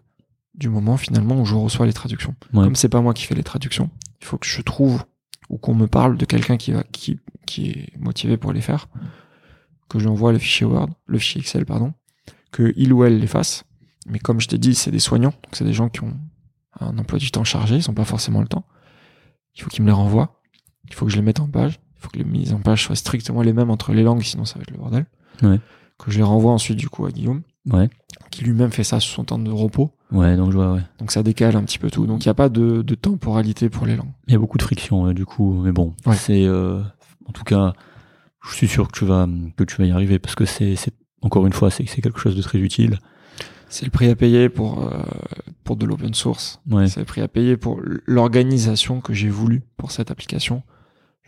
du 0.55 0.69
moment 0.69 0.95
finalement 0.95 1.39
où 1.41 1.45
je 1.45 1.55
reçois 1.55 1.85
les 1.85 1.91
traductions. 1.93 2.35
Ouais. 2.53 2.63
Comme 2.63 2.75
c'est 2.75 2.87
pas 2.87 3.01
moi 3.01 3.13
qui 3.13 3.25
fais 3.25 3.35
les 3.35 3.43
traductions, 3.43 3.89
il 4.21 4.25
faut 4.25 4.37
que 4.37 4.47
je 4.47 4.61
trouve 4.61 5.03
ou 5.49 5.57
qu'on 5.57 5.75
me 5.75 5.87
parle 5.87 6.15
de 6.17 6.23
quelqu'un 6.23 6.55
qui 6.55 6.71
va 6.71 6.83
qui 6.83 7.19
qui 7.45 7.71
est 7.71 7.97
motivé 7.97 8.37
pour 8.37 8.53
les 8.53 8.61
faire, 8.61 8.87
que 9.89 9.99
j'envoie 9.99 10.31
le 10.31 10.39
fichier 10.39 10.65
Word, 10.65 10.89
le 11.05 11.17
fichier 11.19 11.41
Excel 11.41 11.65
pardon, 11.65 11.93
que 12.51 12.73
il 12.77 12.93
ou 12.93 13.03
elle 13.03 13.19
les 13.19 13.27
fasse. 13.27 13.65
Mais 14.07 14.19
comme 14.19 14.39
je 14.39 14.47
t'ai 14.47 14.57
dit, 14.57 14.73
c'est 14.73 14.91
des 14.91 14.99
soignants, 14.99 15.33
donc 15.43 15.53
c'est 15.53 15.65
des 15.65 15.73
gens 15.73 15.89
qui 15.89 16.01
ont 16.03 16.17
un 16.79 16.97
emploi 16.97 17.19
du 17.19 17.29
temps 17.29 17.43
chargé, 17.43 17.75
ils 17.75 17.87
n'ont 17.89 17.93
pas 17.93 18.05
forcément 18.05 18.39
le 18.41 18.47
temps. 18.47 18.65
Il 19.55 19.61
faut 19.63 19.69
qu'ils 19.69 19.83
me 19.83 19.87
les 19.89 19.93
renvoient. 19.93 20.41
Il 20.87 20.93
faut 20.95 21.05
que 21.05 21.11
je 21.11 21.17
les 21.17 21.21
mette 21.21 21.41
en 21.41 21.47
page. 21.47 21.79
Il 21.99 22.03
faut 22.03 22.09
que 22.09 22.17
les 22.17 22.23
mises 22.23 22.53
en 22.53 22.59
page 22.59 22.85
soient 22.85 22.95
strictement 22.95 23.41
les 23.41 23.51
mêmes 23.53 23.69
entre 23.69 23.91
les 23.93 24.03
langues, 24.03 24.21
sinon 24.23 24.45
ça 24.45 24.55
va 24.57 24.61
être 24.63 24.71
le 24.71 24.77
bordel. 24.77 25.05
Ouais. 25.43 25.59
Que 25.97 26.11
je 26.11 26.17
les 26.17 26.23
renvoie 26.23 26.53
ensuite 26.53 26.77
du 26.77 26.87
coup 26.89 27.05
à 27.05 27.11
Guillaume, 27.11 27.41
Ouais. 27.69 27.89
qui 28.31 28.43
lui-même 28.45 28.71
fait 28.71 28.85
ça 28.85 28.99
sur 29.01 29.13
son 29.15 29.25
temps 29.25 29.37
de 29.39 29.51
repos. 29.51 29.91
Ouais, 30.11 30.37
donc 30.37 30.51
je 30.51 30.55
vois, 30.55 30.73
ouais. 30.73 30.81
Donc 30.99 31.11
ça 31.11 31.23
décale 31.23 31.55
un 31.57 31.63
petit 31.63 31.77
peu 31.77 31.91
tout. 31.91 32.07
Donc 32.07 32.23
il 32.23 32.27
n'y 32.27 32.31
a 32.31 32.35
pas 32.35 32.47
de, 32.49 32.81
de 32.81 32.95
temporalité 32.95 33.69
pour 33.69 33.85
les 33.85 33.95
langues. 33.97 34.11
Il 34.27 34.33
y 34.33 34.35
a 34.35 34.39
beaucoup 34.39 34.57
de 34.57 34.63
friction, 34.63 35.03
ouais, 35.03 35.13
du 35.13 35.25
coup, 35.25 35.61
mais 35.61 35.71
bon, 35.73 35.93
Ouais. 36.05 36.15
c'est 36.15 36.45
euh, 36.45 36.81
en 37.27 37.31
tout 37.33 37.43
cas, 37.43 37.73
je 38.47 38.53
suis 38.55 38.67
sûr 38.69 38.87
que 38.87 38.97
tu 38.97 39.03
vas 39.05 39.27
que 39.57 39.63
tu 39.65 39.75
vas 39.75 39.85
y 39.85 39.91
arriver 39.91 40.19
parce 40.19 40.35
que 40.35 40.45
c'est 40.45 40.75
encore 41.21 41.45
une 41.45 41.53
fois, 41.53 41.69
c'est 41.69 41.85
c'est 41.85 42.01
quelque 42.01 42.19
chose 42.19 42.35
de 42.37 42.41
très 42.41 42.59
utile. 42.59 42.97
C'est 43.71 43.85
le 43.85 43.91
prix 43.91 44.09
à 44.09 44.15
payer 44.15 44.49
pour, 44.49 44.81
euh, 44.87 45.03
pour 45.63 45.75
de 45.75 45.85
l'open 45.85 46.15
source. 46.15 46.59
Ouais, 46.71 46.87
C'est 46.87 47.01
le 47.01 47.05
prix 47.05 47.21
à 47.21 47.27
payer 47.27 47.55
pour 47.55 47.79
l'organisation 48.07 48.99
que 48.99 49.13
j'ai 49.13 49.29
voulu 49.29 49.61
pour 49.77 49.91
cette 49.91 50.09
application. 50.11 50.63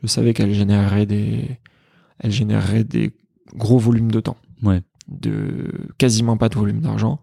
Je 0.01 0.07
savais 0.07 0.33
qu'elle 0.33 0.53
générerait 0.53 1.05
des, 1.05 1.59
elle 2.19 2.31
générerait 2.31 2.83
des 2.83 3.11
gros 3.55 3.77
volumes 3.77 4.11
de 4.11 4.19
temps. 4.19 4.37
Ouais. 4.63 4.81
De 5.07 5.71
quasiment 5.97 6.37
pas 6.37 6.49
de 6.49 6.55
volume 6.55 6.81
d'argent, 6.81 7.19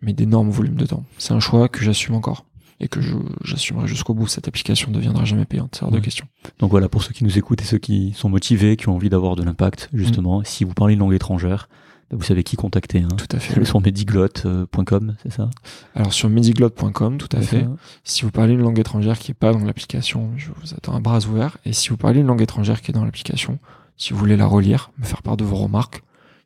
mais 0.00 0.12
d'énormes 0.12 0.50
volumes 0.50 0.76
de 0.76 0.86
temps. 0.86 1.04
C'est 1.18 1.32
un 1.32 1.40
choix 1.40 1.68
que 1.68 1.82
j'assume 1.82 2.14
encore 2.14 2.44
et 2.78 2.88
que 2.88 3.00
j'assumerai 3.42 3.88
jusqu'au 3.88 4.14
bout. 4.14 4.26
Cette 4.26 4.48
application 4.48 4.90
ne 4.90 4.94
deviendra 4.94 5.24
jamais 5.24 5.46
payante, 5.46 5.76
c'est 5.76 5.84
hors 5.84 5.90
de 5.90 5.98
question. 5.98 6.26
donc 6.58 6.70
voilà 6.70 6.88
pour 6.88 7.02
ceux 7.02 7.12
qui 7.12 7.24
nous 7.24 7.38
écoutent 7.38 7.62
et 7.62 7.64
ceux 7.64 7.78
qui 7.78 8.12
sont 8.14 8.28
motivés, 8.28 8.76
qui 8.76 8.88
ont 8.88 8.94
envie 8.94 9.08
d'avoir 9.08 9.34
de 9.36 9.42
l'impact, 9.42 9.88
justement. 9.92 10.44
Si 10.44 10.64
vous 10.64 10.74
parlez 10.74 10.94
une 10.94 11.00
langue 11.00 11.14
étrangère, 11.14 11.68
vous 12.10 12.22
savez 12.22 12.44
qui 12.44 12.56
contacter. 12.56 13.00
Hein. 13.02 13.08
Tout 13.16 13.26
à 13.34 13.40
fait. 13.40 13.64
Sur 13.64 13.80
mediglotte.com, 13.80 15.16
c'est 15.22 15.32
ça? 15.32 15.50
Alors 15.94 16.12
sur 16.12 16.28
mediglotte.com, 16.28 17.18
tout 17.18 17.28
à 17.32 17.40
fait. 17.40 17.62
ça 17.62 17.68
Si 18.04 18.22
vous 18.22 18.30
parlez 18.30 18.52
une 18.54 18.60
langue 18.60 18.78
étrangère 18.78 19.18
qui 19.18 19.32
est 19.32 19.34
pas 19.34 19.52
dans 19.52 19.64
l'application, 19.64 20.30
je 20.36 20.50
vous 20.60 20.74
attends 20.74 20.94
à 20.94 21.00
bras 21.00 21.18
ouverts. 21.26 21.58
Et 21.64 21.72
si 21.72 21.88
vous 21.88 21.96
parlez 21.96 22.20
une 22.20 22.26
langue 22.26 22.42
étrangère 22.42 22.80
qui 22.80 22.90
est 22.90 22.94
dans 22.94 23.04
l'application, 23.04 23.58
si 23.96 24.12
vous 24.12 24.18
voulez 24.18 24.36
la 24.36 24.46
relire, 24.46 24.90
me 24.98 25.04
faire 25.04 25.22
part 25.22 25.36
de 25.36 25.44
vos 25.44 25.56
remarques, 25.56 26.02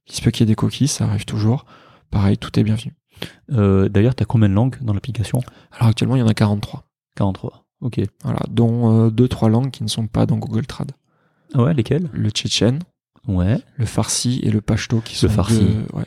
il 0.09 0.15
se 0.15 0.23
peut 0.23 0.31
qu'il 0.31 0.41
y 0.41 0.45
ait 0.45 0.53
des 0.53 0.57
coquilles, 0.57 0.89
ça 0.89 1.05
arrive 1.05 1.25
toujours. 1.25 1.67
Pareil, 2.11 2.39
tout 2.39 2.59
est 2.59 2.65
bienvenu. 2.65 2.95
Euh, 3.53 3.89
D'ailleurs, 3.89 4.15
tu 4.15 4.23
as 4.23 4.27
combien 4.27 4.49
de 4.49 4.55
langues 4.55 4.77
dans 4.81 4.95
l'application? 4.95 5.41
Alors 5.73 5.89
actuellement, 5.89 6.17
il 6.17 6.21
y 6.21 6.23
en 6.23 6.29
a 6.29 6.35
43. 6.35 6.85
43. 7.17 7.65
Ok. 7.83 8.01
Voilà, 8.25 8.41
dont 8.51 9.07
euh, 9.07 9.11
deux, 9.11 9.29
trois 9.29 9.49
langues 9.49 9.71
qui 9.71 9.83
ne 9.83 9.89
sont 9.89 10.07
pas 10.07 10.27
dans 10.27 10.37
Google 10.37 10.67
Trad. 10.67 10.93
Ah 11.55 11.63
ouais, 11.63 11.75
lesquelles? 11.75 12.09
Le 12.13 12.31
tchétchène, 12.31 12.81
Ouais. 13.29 13.63
le 13.77 13.87
farsi 13.87 14.41
et 14.43 14.51
le 14.51 14.61
pashto 14.61 15.01
qui 15.01 15.17
sont 15.17 15.29
farsi. 15.29 15.61
deux, 15.61 15.85
ouais, 15.93 16.07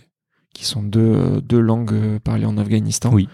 qui 0.53 0.65
sont 0.65 0.84
deux, 0.84 1.41
deux 1.41 1.60
langues 1.60 1.94
euh, 1.94 2.19
parlées 2.19 2.45
en 2.45 2.57
Afghanistan. 2.57 3.11
Oui. 3.14 3.30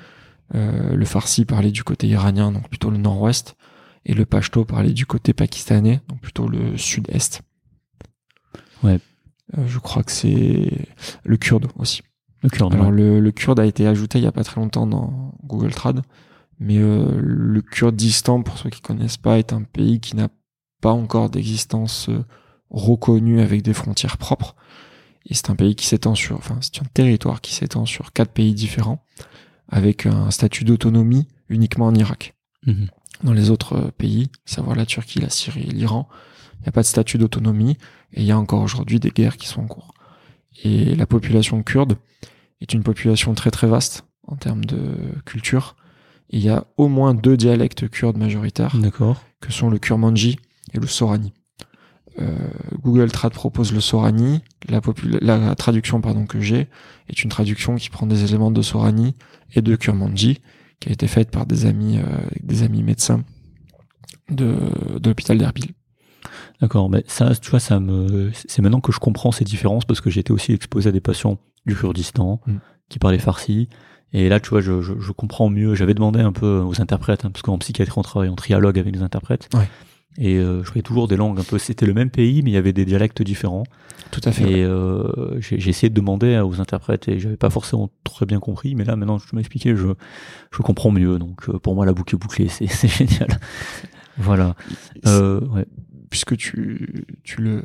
Euh, 0.55 0.95
le 0.95 1.05
farsi 1.05 1.45
parlé 1.45 1.71
du 1.71 1.83
côté 1.83 2.07
iranien, 2.07 2.51
donc 2.51 2.69
plutôt 2.69 2.89
le 2.89 2.97
nord-ouest, 2.97 3.55
et 4.05 4.13
le 4.13 4.25
pashto 4.25 4.65
parlé 4.65 4.93
du 4.93 5.05
côté 5.05 5.33
pakistanais, 5.33 6.01
donc 6.07 6.19
plutôt 6.21 6.47
le 6.47 6.77
sud-est. 6.77 7.41
Ouais. 8.83 8.99
Euh, 9.57 9.67
je 9.67 9.79
crois 9.79 10.03
que 10.03 10.11
c'est 10.11 10.87
le 11.23 11.37
kurde 11.37 11.67
aussi. 11.77 12.01
Le 12.41 12.49
kurde. 12.49 12.73
Alors 12.73 12.87
ouais. 12.87 12.95
le, 12.95 13.19
le 13.19 13.31
kurde 13.31 13.59
a 13.59 13.65
été 13.65 13.85
ajouté 13.85 14.19
il 14.19 14.23
y 14.23 14.27
a 14.27 14.31
pas 14.31 14.43
très 14.43 14.59
longtemps 14.61 14.87
dans 14.87 15.33
Google 15.43 15.73
Trad, 15.73 16.01
mais 16.59 16.77
euh, 16.77 17.19
le 17.21 17.61
Kurdistan, 17.61 18.41
pour 18.41 18.57
ceux 18.57 18.69
qui 18.69 18.81
connaissent 18.81 19.17
pas, 19.17 19.37
est 19.37 19.53
un 19.53 19.63
pays 19.63 19.99
qui 19.99 20.15
n'a 20.15 20.29
pas 20.81 20.91
encore 20.91 21.29
d'existence 21.29 22.09
reconnue 22.69 23.41
avec 23.41 23.61
des 23.61 23.73
frontières 23.73 24.17
propres. 24.17 24.55
Et 25.25 25.33
c'est 25.33 25.49
un 25.49 25.55
pays 25.55 25.75
qui 25.75 25.85
s'étend 25.85 26.15
sur, 26.15 26.37
enfin 26.37 26.57
c'est 26.61 26.81
un 26.81 26.87
territoire 26.93 27.41
qui 27.41 27.53
s'étend 27.53 27.85
sur 27.85 28.13
quatre 28.13 28.31
pays 28.31 28.53
différents, 28.53 29.03
avec 29.67 30.05
un 30.05 30.31
statut 30.31 30.63
d'autonomie 30.63 31.27
uniquement 31.49 31.87
en 31.87 31.95
Irak. 31.95 32.35
Mhm. 32.65 32.87
Dans 33.23 33.33
les 33.33 33.49
autres 33.49 33.73
euh, 33.73 33.91
pays, 33.97 34.29
à 34.47 34.51
savoir 34.51 34.75
la 34.75 34.85
Turquie, 34.85 35.19
la 35.19 35.29
Syrie 35.29 35.67
et 35.67 35.71
l'Iran, 35.71 36.07
il 36.59 36.63
n'y 36.63 36.69
a 36.69 36.71
pas 36.71 36.81
de 36.81 36.87
statut 36.87 37.17
d'autonomie 37.17 37.77
et 38.13 38.21
il 38.21 38.23
y 38.23 38.31
a 38.31 38.39
encore 38.39 38.61
aujourd'hui 38.61 38.99
des 38.99 39.11
guerres 39.11 39.37
qui 39.37 39.47
sont 39.47 39.61
en 39.61 39.67
cours. 39.67 39.93
Et 40.63 40.95
la 40.95 41.05
population 41.05 41.61
kurde 41.63 41.97
est 42.61 42.73
une 42.73 42.83
population 42.83 43.33
très 43.33 43.51
très 43.51 43.67
vaste 43.67 44.05
en 44.27 44.35
termes 44.35 44.65
de 44.65 44.97
culture. 45.25 45.75
Il 46.29 46.39
y 46.39 46.49
a 46.49 46.65
au 46.77 46.87
moins 46.87 47.13
deux 47.13 47.37
dialectes 47.37 47.89
kurdes 47.89 48.17
majoritaires 48.17 48.75
que 49.39 49.51
sont 49.51 49.69
le 49.69 49.79
kurmanji 49.79 50.37
et 50.73 50.79
le 50.79 50.87
sorani. 50.87 51.33
Euh, 52.19 52.37
Google 52.81 53.11
Trad 53.11 53.33
propose 53.33 53.73
le 53.73 53.79
sorani. 53.79 54.41
La, 54.67 55.55
traduction 55.55 56.01
pardon, 56.01 56.25
que 56.25 56.39
j'ai 56.39 56.67
est 57.09 57.23
une 57.23 57.29
traduction 57.29 57.75
qui 57.75 57.89
prend 57.89 58.05
des 58.07 58.23
éléments 58.23 58.51
de 58.51 58.61
sorani 58.61 59.15
et 59.53 59.61
de 59.61 59.75
kurmanji, 59.75 60.41
qui 60.79 60.89
a 60.89 60.91
été 60.91 61.07
faite 61.07 61.31
par 61.31 61.45
des 61.45 61.65
amis, 61.65 61.97
euh, 61.97 62.03
des 62.43 62.63
amis 62.63 62.83
médecins 62.83 63.23
de, 64.29 64.55
de 64.99 65.09
l'hôpital 65.09 65.37
d'Erbil. 65.37 65.71
D'accord, 66.61 66.89
mais 66.89 67.03
ça, 67.07 67.33
tu 67.35 67.49
vois, 67.49 67.59
ça 67.59 67.79
me, 67.79 68.31
c'est 68.33 68.61
maintenant 68.61 68.81
que 68.81 68.91
je 68.91 68.99
comprends 68.99 69.31
ces 69.31 69.45
différences 69.45 69.85
parce 69.85 70.01
que 70.01 70.09
été 70.09 70.33
aussi 70.33 70.51
exposé 70.51 70.89
à 70.89 70.91
des 70.91 70.99
patients 70.99 71.37
du 71.65 71.75
Kurdistan 71.75 72.41
Mm. 72.45 72.57
qui 72.89 72.99
parlaient 72.99 73.19
farsi. 73.19 73.69
Et 74.11 74.27
là, 74.27 74.39
tu 74.39 74.49
vois, 74.49 74.59
je, 74.61 74.81
je, 74.81 74.93
je 74.99 75.11
comprends 75.11 75.49
mieux. 75.49 75.75
J'avais 75.75 75.93
demandé 75.93 76.19
un 76.19 76.31
peu 76.31 76.59
aux 76.59 76.81
interprètes, 76.81 77.25
hein, 77.25 77.29
parce 77.31 77.43
qu'en 77.43 77.57
psychiatrie, 77.59 77.97
on 77.97 78.01
travaille 78.01 78.29
en 78.29 78.35
trialogue 78.35 78.79
avec 78.79 78.93
les 78.93 79.03
interprètes. 79.03 79.47
Ouais. 79.53 79.69
Et 80.21 80.35
euh, 80.35 80.63
je 80.63 80.67
voyais 80.67 80.81
toujours 80.81 81.07
des 81.07 81.15
langues 81.15 81.39
un 81.39 81.43
peu. 81.43 81.57
C'était 81.57 81.85
le 81.85 81.93
même 81.93 82.09
pays, 82.09 82.43
mais 82.43 82.51
il 82.51 82.53
y 82.53 82.57
avait 82.57 82.73
des 82.73 82.83
dialectes 82.83 83.21
différents. 83.21 83.63
Tout 84.11 84.21
à 84.25 84.31
fait. 84.31 84.51
Et 84.51 84.63
euh, 84.63 85.39
j'ai 85.39 85.69
essayé 85.69 85.89
de 85.89 85.93
demander 85.93 86.39
aux 86.39 86.59
interprètes 86.59 87.07
et 87.07 87.19
j'avais 87.19 87.37
pas 87.37 87.49
forcément 87.49 87.89
très 88.03 88.25
bien 88.25 88.39
compris. 88.39 88.75
Mais 88.75 88.83
là, 88.83 88.97
maintenant, 88.97 89.17
m'as 89.31 89.39
expliqué, 89.39 89.75
je, 89.75 89.87
je 90.51 90.61
comprends 90.61 90.91
mieux. 90.91 91.19
Donc, 91.19 91.47
euh, 91.47 91.57
pour 91.59 91.73
moi, 91.73 91.85
la 91.85 91.93
boucle 91.93 92.15
est 92.15 92.17
bouclée. 92.17 92.49
C'est 92.49 92.67
génial. 92.87 93.39
voilà. 94.17 94.55
Euh, 95.05 95.39
ouais. 95.47 95.65
Puisque 96.09 96.35
tu, 96.35 97.05
tu 97.23 97.41
le, 97.41 97.63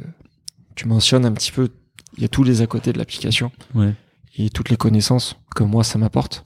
tu 0.77 0.87
mentionnes 0.87 1.25
un 1.25 1.33
petit 1.33 1.51
peu, 1.51 1.71
il 2.17 2.23
y 2.23 2.25
a 2.25 2.29
tous 2.29 2.45
les 2.45 2.63
à 2.63 2.69
côté 2.69 2.93
de 2.93 2.99
l'application. 2.99 3.51
Ouais. 3.75 3.95
et 4.37 4.51
toutes 4.51 4.71
les 4.71 4.77
connaissances 4.77 5.37
que 5.57 5.65
moi 5.65 5.83
ça 5.83 5.99
m'apporte. 5.99 6.45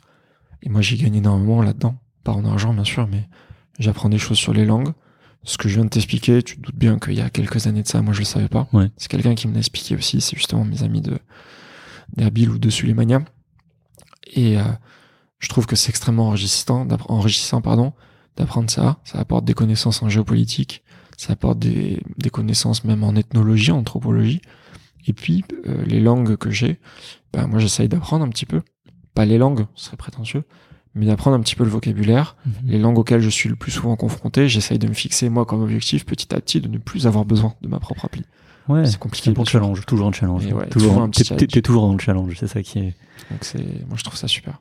Et 0.62 0.68
moi 0.68 0.80
j'ai 0.80 0.96
gagné 0.96 1.18
énormément 1.18 1.60
là-dedans, 1.62 1.96
pas 2.24 2.32
en 2.32 2.44
argent 2.44 2.72
bien 2.72 2.84
sûr, 2.84 3.08
mais 3.08 3.28
j'apprends 3.78 4.08
des 4.08 4.18
choses 4.18 4.38
sur 4.38 4.52
les 4.52 4.64
langues. 4.64 4.92
Ce 5.48 5.56
que 5.56 5.66
je 5.70 5.76
viens 5.76 5.84
de 5.84 5.88
t'expliquer, 5.88 6.42
tu 6.42 6.56
te 6.56 6.60
doutes 6.60 6.76
bien 6.76 6.98
qu'il 6.98 7.14
y 7.14 7.22
a 7.22 7.30
quelques 7.30 7.66
années 7.66 7.82
de 7.82 7.88
ça, 7.88 8.02
moi 8.02 8.12
je 8.12 8.18
le 8.18 8.26
savais 8.26 8.48
pas. 8.48 8.68
Ouais. 8.74 8.90
C'est 8.98 9.08
quelqu'un 9.08 9.34
qui 9.34 9.48
me 9.48 9.54
l'a 9.54 9.60
expliqué 9.60 9.96
aussi, 9.96 10.20
c'est 10.20 10.36
justement 10.36 10.62
mes 10.62 10.82
amis 10.82 11.00
de 11.00 11.18
d'Erbil 12.14 12.50
ou 12.50 12.58
de 12.58 12.68
Sulemania. 12.68 13.22
Et 14.34 14.58
euh, 14.58 14.62
je 15.38 15.48
trouve 15.48 15.64
que 15.64 15.74
c'est 15.74 15.88
extrêmement 15.88 16.28
enrichissant, 16.28 16.86
enrichissant 17.08 17.62
pardon, 17.62 17.94
d'apprendre 18.36 18.70
ça. 18.70 18.98
Ça 19.04 19.18
apporte 19.20 19.46
des 19.46 19.54
connaissances 19.54 20.02
en 20.02 20.10
géopolitique, 20.10 20.82
ça 21.16 21.32
apporte 21.32 21.58
des, 21.58 22.02
des 22.18 22.28
connaissances 22.28 22.84
même 22.84 23.02
en 23.02 23.14
ethnologie, 23.14 23.70
en 23.70 23.78
anthropologie. 23.78 24.42
Et 25.06 25.14
puis 25.14 25.44
euh, 25.66 25.82
les 25.86 26.00
langues 26.00 26.36
que 26.36 26.50
j'ai, 26.50 26.78
ben, 27.32 27.46
moi 27.46 27.58
j'essaye 27.58 27.88
d'apprendre 27.88 28.22
un 28.22 28.28
petit 28.28 28.46
peu. 28.46 28.60
Pas 29.14 29.24
les 29.24 29.38
langues, 29.38 29.64
ce 29.74 29.86
serait 29.86 29.96
prétentieux, 29.96 30.44
mais 30.98 31.06
d'apprendre 31.06 31.36
un 31.36 31.40
petit 31.40 31.54
peu 31.56 31.64
le 31.64 31.70
vocabulaire. 31.70 32.36
Mhm. 32.44 32.52
Les 32.66 32.78
langues 32.78 32.98
auxquelles 32.98 33.20
je 33.20 33.30
suis 33.30 33.48
le 33.48 33.56
plus 33.56 33.70
souvent 33.72 33.96
confronté, 33.96 34.48
j'essaye 34.48 34.78
de 34.78 34.88
me 34.88 34.92
fixer 34.94 35.28
moi 35.30 35.46
comme 35.46 35.62
objectif 35.62 36.04
petit 36.04 36.34
à 36.34 36.40
petit 36.40 36.60
de 36.60 36.68
ne 36.68 36.78
plus 36.78 37.06
avoir 37.06 37.24
besoin 37.24 37.54
de 37.62 37.68
ma 37.68 37.78
propre 37.78 38.04
appli. 38.04 38.22
Ouais, 38.68 38.84
C'est 38.84 38.92
c'est 38.92 38.98
compliqué, 38.98 39.32
sûr. 39.34 39.46
challenge, 39.46 39.86
toujours 39.86 40.08
un 40.08 40.12
challenge. 40.12 40.44
Ouais, 40.44 40.66
toujours, 40.68 40.90
toujours 40.90 41.02
un 41.02 41.08
petit 41.08 41.24
t'es- 41.24 41.62
toujours 41.62 41.86
dans 41.86 41.92
le 41.94 41.98
challenge, 41.98 42.34
c'est 42.38 42.48
ça 42.48 42.62
qui 42.62 42.78
est. 42.80 42.94
Donc 43.30 43.42
c'est, 43.42 43.58
moi 43.86 43.96
je 43.96 44.04
trouve 44.04 44.16
ça 44.18 44.28
super. 44.28 44.60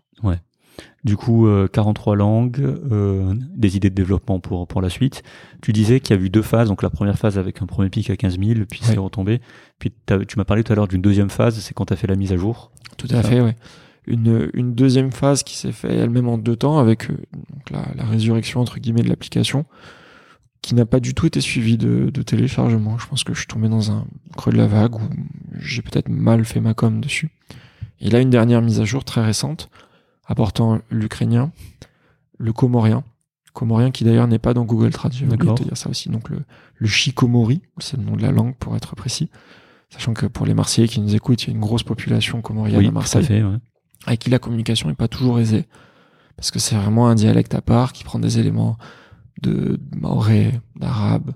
Du 1.04 1.16
coup, 1.18 1.48
euh, 1.48 1.68
43 1.68 2.16
langues, 2.16 2.60
euh, 2.60 3.34
des 3.56 3.78
idées 3.78 3.90
de 3.90 3.96
développement 3.96 4.40
pour, 4.40 4.68
pour 4.68 4.82
la 4.82 4.90
suite. 4.90 5.24
Tu 5.62 5.74
disais 5.74 6.00
qu'il 6.00 6.16
y 6.16 6.20
a 6.20 6.22
eu 6.22 6.30
deux 6.30 6.42
phases. 6.44 6.68
Donc 6.68 6.84
la 6.84 6.90
première 6.92 7.18
phase 7.18 7.38
avec 7.40 7.62
un 7.62 7.66
premier 7.66 7.90
pic 7.90 8.10
à 8.12 8.16
15 8.18 8.38
000, 8.40 8.60
puis 8.70 8.82
Ouais. 8.84 8.88
c'est 8.94 8.98
retombé. 8.98 9.42
Puis 9.80 9.92
tu 10.28 10.38
m'as 10.38 10.44
parlé 10.46 10.64
tout 10.64 10.74
à 10.74 10.76
l'heure 10.76 10.88
d'une 10.88 11.02
deuxième 11.02 11.30
phase, 11.30 11.58
c'est 11.60 11.74
quand 11.74 11.86
tu 11.86 11.94
as 11.94 11.96
fait 11.96 12.08
la 12.08 12.16
mise 12.16 12.32
à 12.32 12.38
jour. 12.38 12.72
Tout 12.98 13.08
à 13.12 13.24
fait, 13.24 13.42
oui. 13.42 13.52
Une, 14.08 14.50
une 14.54 14.74
deuxième 14.74 15.12
phase 15.12 15.44
qui 15.44 15.58
s'est 15.58 15.74
faite 15.74 15.92
elle-même 15.92 16.30
en 16.30 16.38
deux 16.38 16.56
temps 16.56 16.80
avec 16.80 17.12
euh, 17.12 17.18
donc 17.34 17.70
la, 17.72 17.86
la 17.96 18.06
résurrection 18.06 18.62
entre 18.62 18.80
guillemets 18.80 19.04
de 19.04 19.10
l'application 19.10 19.66
qui 20.62 20.76
n'a 20.76 20.86
pas 20.86 21.00
du 21.00 21.14
tout 21.14 21.26
été 21.28 21.40
suivie 21.42 21.78
de, 21.78 22.10
de 22.10 22.22
téléchargement. 22.22 22.98
Je 22.98 23.08
pense 23.08 23.24
que 23.24 23.34
je 23.34 23.40
suis 23.40 23.48
tombé 23.48 23.70
dans 23.70 23.92
un 23.92 24.08
creux 24.36 24.52
de 24.52 24.58
la 24.58 24.68
vague 24.68 24.96
où 24.96 25.02
j'ai 25.60 25.82
peut-être 25.82 26.10
mal 26.10 26.46
fait 26.46 26.60
ma 26.62 26.74
com 26.74 27.00
dessus. 27.00 27.30
Et 28.00 28.10
là, 28.10 28.20
une 28.22 28.30
dernière 28.30 28.62
mise 28.62 28.80
à 28.80 28.86
jour 28.86 29.04
très 29.04 29.24
récente 29.24 29.70
apportant 30.26 30.80
l'ukrainien, 30.90 31.52
le 32.38 32.54
comorien. 32.54 33.04
Comorien 33.54 33.92
qui 33.92 34.04
d'ailleurs 34.04 34.28
n'est 34.28 34.40
pas 34.40 34.54
dans 34.54 34.66
Google 34.66 34.92
Trad, 34.92 35.14
j'ai 35.14 35.26
oublié 35.26 35.38
de 35.38 35.44
D'accord. 35.44 35.58
te 35.58 35.64
dire 35.64 35.78
ça 35.78 35.90
aussi. 35.90 36.10
Donc 36.10 36.30
le, 36.30 36.42
le 36.76 36.88
shikomori, 36.88 37.62
c'est 37.80 37.98
le 37.98 38.04
nom 38.04 38.16
de 38.16 38.22
la 38.22 38.32
langue 38.32 38.56
pour 38.56 38.76
être 38.76 38.96
précis. 38.96 39.30
Sachant 39.90 40.14
que 40.14 40.26
pour 40.26 40.46
les 40.46 40.54
Marseillais 40.54 40.88
qui 40.88 41.00
nous 41.00 41.16
écoutent, 41.16 41.44
il 41.44 41.48
y 41.48 41.52
a 41.52 41.54
une 41.56 41.62
grosse 41.62 41.84
population 41.84 42.42
comorienne 42.42 42.78
oui, 42.78 42.86
à 42.86 42.90
tout 42.90 42.92
à 42.92 43.00
Marseille 43.00 43.24
fait. 43.26 43.44
ouais. 43.44 43.58
Avec 44.08 44.22
qui 44.22 44.30
la 44.30 44.40
communication 44.40 44.90
est 44.90 44.96
pas 44.96 45.08
toujours 45.08 45.40
aisée 45.40 45.68
parce 46.38 46.52
que 46.52 46.60
c'est 46.60 46.76
vraiment 46.76 47.10
un 47.10 47.16
dialecte 47.16 47.54
à 47.56 47.62
part 47.62 47.94
qui 47.94 48.04
prend 48.04 48.20
des 48.20 48.40
éléments 48.40 48.78
de 49.42 49.80
maoré, 49.96 50.54
d'arabe, 50.76 51.32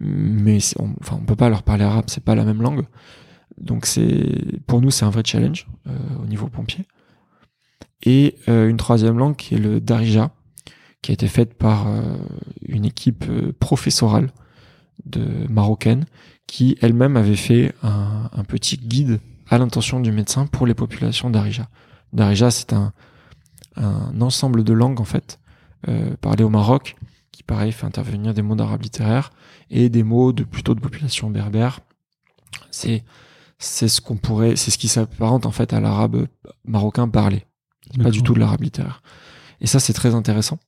mais 0.00 0.58
on, 0.78 0.90
enfin 1.00 1.18
on 1.20 1.24
peut 1.24 1.36
pas 1.36 1.48
leur 1.48 1.62
parler 1.62 1.84
arabe, 1.84 2.04
c'est 2.08 2.22
pas 2.22 2.34
la 2.34 2.44
même 2.44 2.60
langue. 2.60 2.84
Donc 3.58 3.86
c'est 3.86 4.60
pour 4.66 4.82
nous 4.82 4.90
c'est 4.90 5.04
un 5.04 5.10
vrai 5.10 5.22
challenge 5.24 5.66
euh, 5.86 5.96
au 6.22 6.26
niveau 6.26 6.48
pompier. 6.48 6.84
Et 8.02 8.36
euh, 8.48 8.68
une 8.68 8.76
troisième 8.76 9.16
langue 9.16 9.36
qui 9.36 9.54
est 9.54 9.58
le 9.58 9.80
darija, 9.80 10.30
qui 11.02 11.12
a 11.12 11.14
été 11.14 11.28
faite 11.28 11.54
par 11.54 11.88
euh, 11.88 12.16
une 12.68 12.84
équipe 12.84 13.24
professorale 13.58 14.30
marocaine 15.48 16.04
qui 16.46 16.76
elle-même 16.80 17.16
avait 17.16 17.36
fait 17.36 17.74
un, 17.82 18.28
un 18.32 18.44
petit 18.44 18.76
guide 18.76 19.20
à 19.48 19.58
l'intention 19.58 20.00
du 20.00 20.10
médecin 20.10 20.46
pour 20.46 20.66
les 20.66 20.74
populations 20.74 21.30
d'Arija. 21.30 21.68
Darija, 22.12 22.50
c'est 22.50 22.72
un, 22.72 22.92
un 23.76 24.20
ensemble 24.20 24.64
de 24.64 24.72
langues 24.72 25.00
en 25.00 25.04
fait 25.04 25.38
euh, 25.88 26.16
parlées 26.20 26.44
au 26.44 26.48
Maroc 26.50 26.96
qui 27.32 27.42
pareil 27.42 27.72
fait 27.72 27.86
intervenir 27.86 28.32
des 28.34 28.42
mots 28.42 28.54
d'arabe 28.56 28.82
littéraire 28.82 29.30
et 29.70 29.88
des 29.88 30.02
mots 30.02 30.32
de 30.32 30.44
plutôt 30.44 30.74
de 30.74 30.80
population 30.80 31.30
berbère. 31.30 31.80
C'est 32.70 33.04
c'est 33.58 33.88
ce 33.88 34.00
qu'on 34.00 34.16
pourrait 34.16 34.56
c'est 34.56 34.70
ce 34.70 34.78
qui 34.78 34.88
s'apparente 34.88 35.46
en 35.46 35.50
fait 35.50 35.72
à 35.72 35.80
l'arabe 35.80 36.26
marocain 36.64 37.08
parlé. 37.08 37.44
Pas 38.02 38.10
du 38.10 38.22
tout 38.22 38.34
de 38.34 38.40
l'arabe 38.40 38.62
littéraire. 38.62 39.02
Et 39.60 39.66
ça 39.66 39.78
c'est 39.80 39.92
très 39.92 40.14
intéressant 40.14 40.58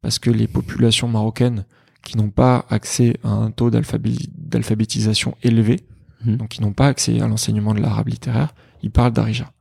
parce 0.00 0.18
que 0.18 0.30
les 0.30 0.46
populations 0.46 1.08
marocaines 1.08 1.64
qui 2.04 2.16
n'ont 2.16 2.30
pas 2.30 2.64
accès 2.70 3.16
à 3.24 3.30
un 3.30 3.50
taux 3.50 3.70
d'alphabé- 3.70 4.28
d'alphabétisation 4.36 5.36
élevé, 5.42 5.80
Mhm. 6.24 6.36
donc 6.36 6.48
qui 6.48 6.62
n'ont 6.62 6.72
pas 6.72 6.86
accès 6.88 7.20
à 7.20 7.28
l'enseignement 7.28 7.74
de 7.74 7.80
l'arabe 7.80 8.08
littéraire, 8.08 8.54
ils 8.82 8.90
parlent 8.90 9.12
d'Arija. 9.12 9.52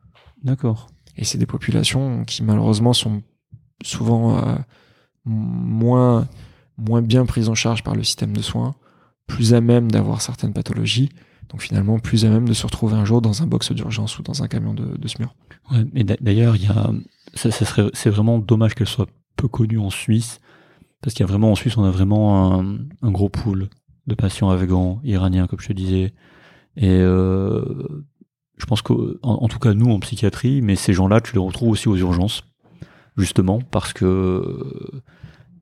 D'accord. 0.44 0.88
Et 1.18 1.26
c'est 1.26 1.38
des 1.38 1.46
populations 1.46 2.24
qui 2.26 2.44
malheureusement 2.44 2.94
sont 2.94 3.24
souvent 3.84 4.38
euh, 4.38 4.56
moins, 5.26 6.28
moins 6.78 7.02
bien 7.02 7.26
prises 7.26 7.50
en 7.50 7.56
charge 7.56 7.84
par 7.84 7.96
le 7.96 8.04
système 8.04 8.36
de 8.36 8.42
soins, 8.42 8.76
plus 9.26 9.54
à 9.54 9.62
même 9.62 9.92
d'avoir 9.92 10.22
certaines 10.22 10.54
pathologies, 10.54 11.10
donc 11.50 11.62
finalement 11.62 12.00
plus 12.00 12.26
à 12.26 12.30
même 12.30 12.48
de 12.48 12.54
se 12.54 12.66
retrouver 12.66 12.96
un 12.96 13.06
jour 13.06 13.22
dans 13.22 13.42
un 13.42 13.48
box 13.48 13.72
d'urgence 13.72 14.20
ou 14.20 14.24
dans 14.24 14.44
un 14.44 14.48
camion 14.48 14.74
de, 14.74 14.98
de 14.98 15.08
SMUR. 15.08 15.34
Ouais, 15.72 16.04
d'a- 16.04 16.18
d'ailleurs, 16.22 16.56
il 16.56 16.64
y 16.64 16.68
a, 16.68 16.92
ça 17.34 17.52
serait, 17.52 17.90
c'est 17.94 18.10
vraiment 18.10 18.40
dommage 18.40 18.76
qu'elle 18.76 18.88
soit 18.88 19.08
peu 19.36 19.48
connue 19.48 19.80
en 19.80 19.90
Suisse, 19.90 20.40
parce 21.02 21.14
qu'il 21.14 21.24
y 21.26 21.28
a 21.28 21.28
vraiment 21.28 21.52
en 21.52 21.56
Suisse, 21.56 21.78
on 21.78 21.84
a 21.84 21.92
vraiment 21.92 22.60
un, 22.60 22.78
un 23.02 23.12
gros 23.12 23.30
pool 23.30 23.70
de 24.08 24.16
patients 24.16 24.50
afghans, 24.50 25.00
iraniens, 25.04 25.48
comme 25.48 25.60
je 25.60 25.68
te 25.68 25.74
disais, 25.74 26.14
et 26.76 26.90
euh, 26.90 28.06
je 28.58 28.66
pense 28.66 28.82
qu'en 28.82 28.96
en 29.24 29.48
tout 29.48 29.60
cas 29.60 29.74
nous 29.74 29.92
en 29.92 30.00
psychiatrie, 30.00 30.62
mais 30.62 30.76
ces 30.76 30.94
gens-là, 30.94 31.22
tu 31.22 31.34
les 31.34 31.40
retrouves 31.40 31.70
aussi 31.70 31.88
aux 31.90 31.96
urgences, 31.98 32.44
justement 33.18 33.60
parce 33.72 33.94
que 33.94 35.02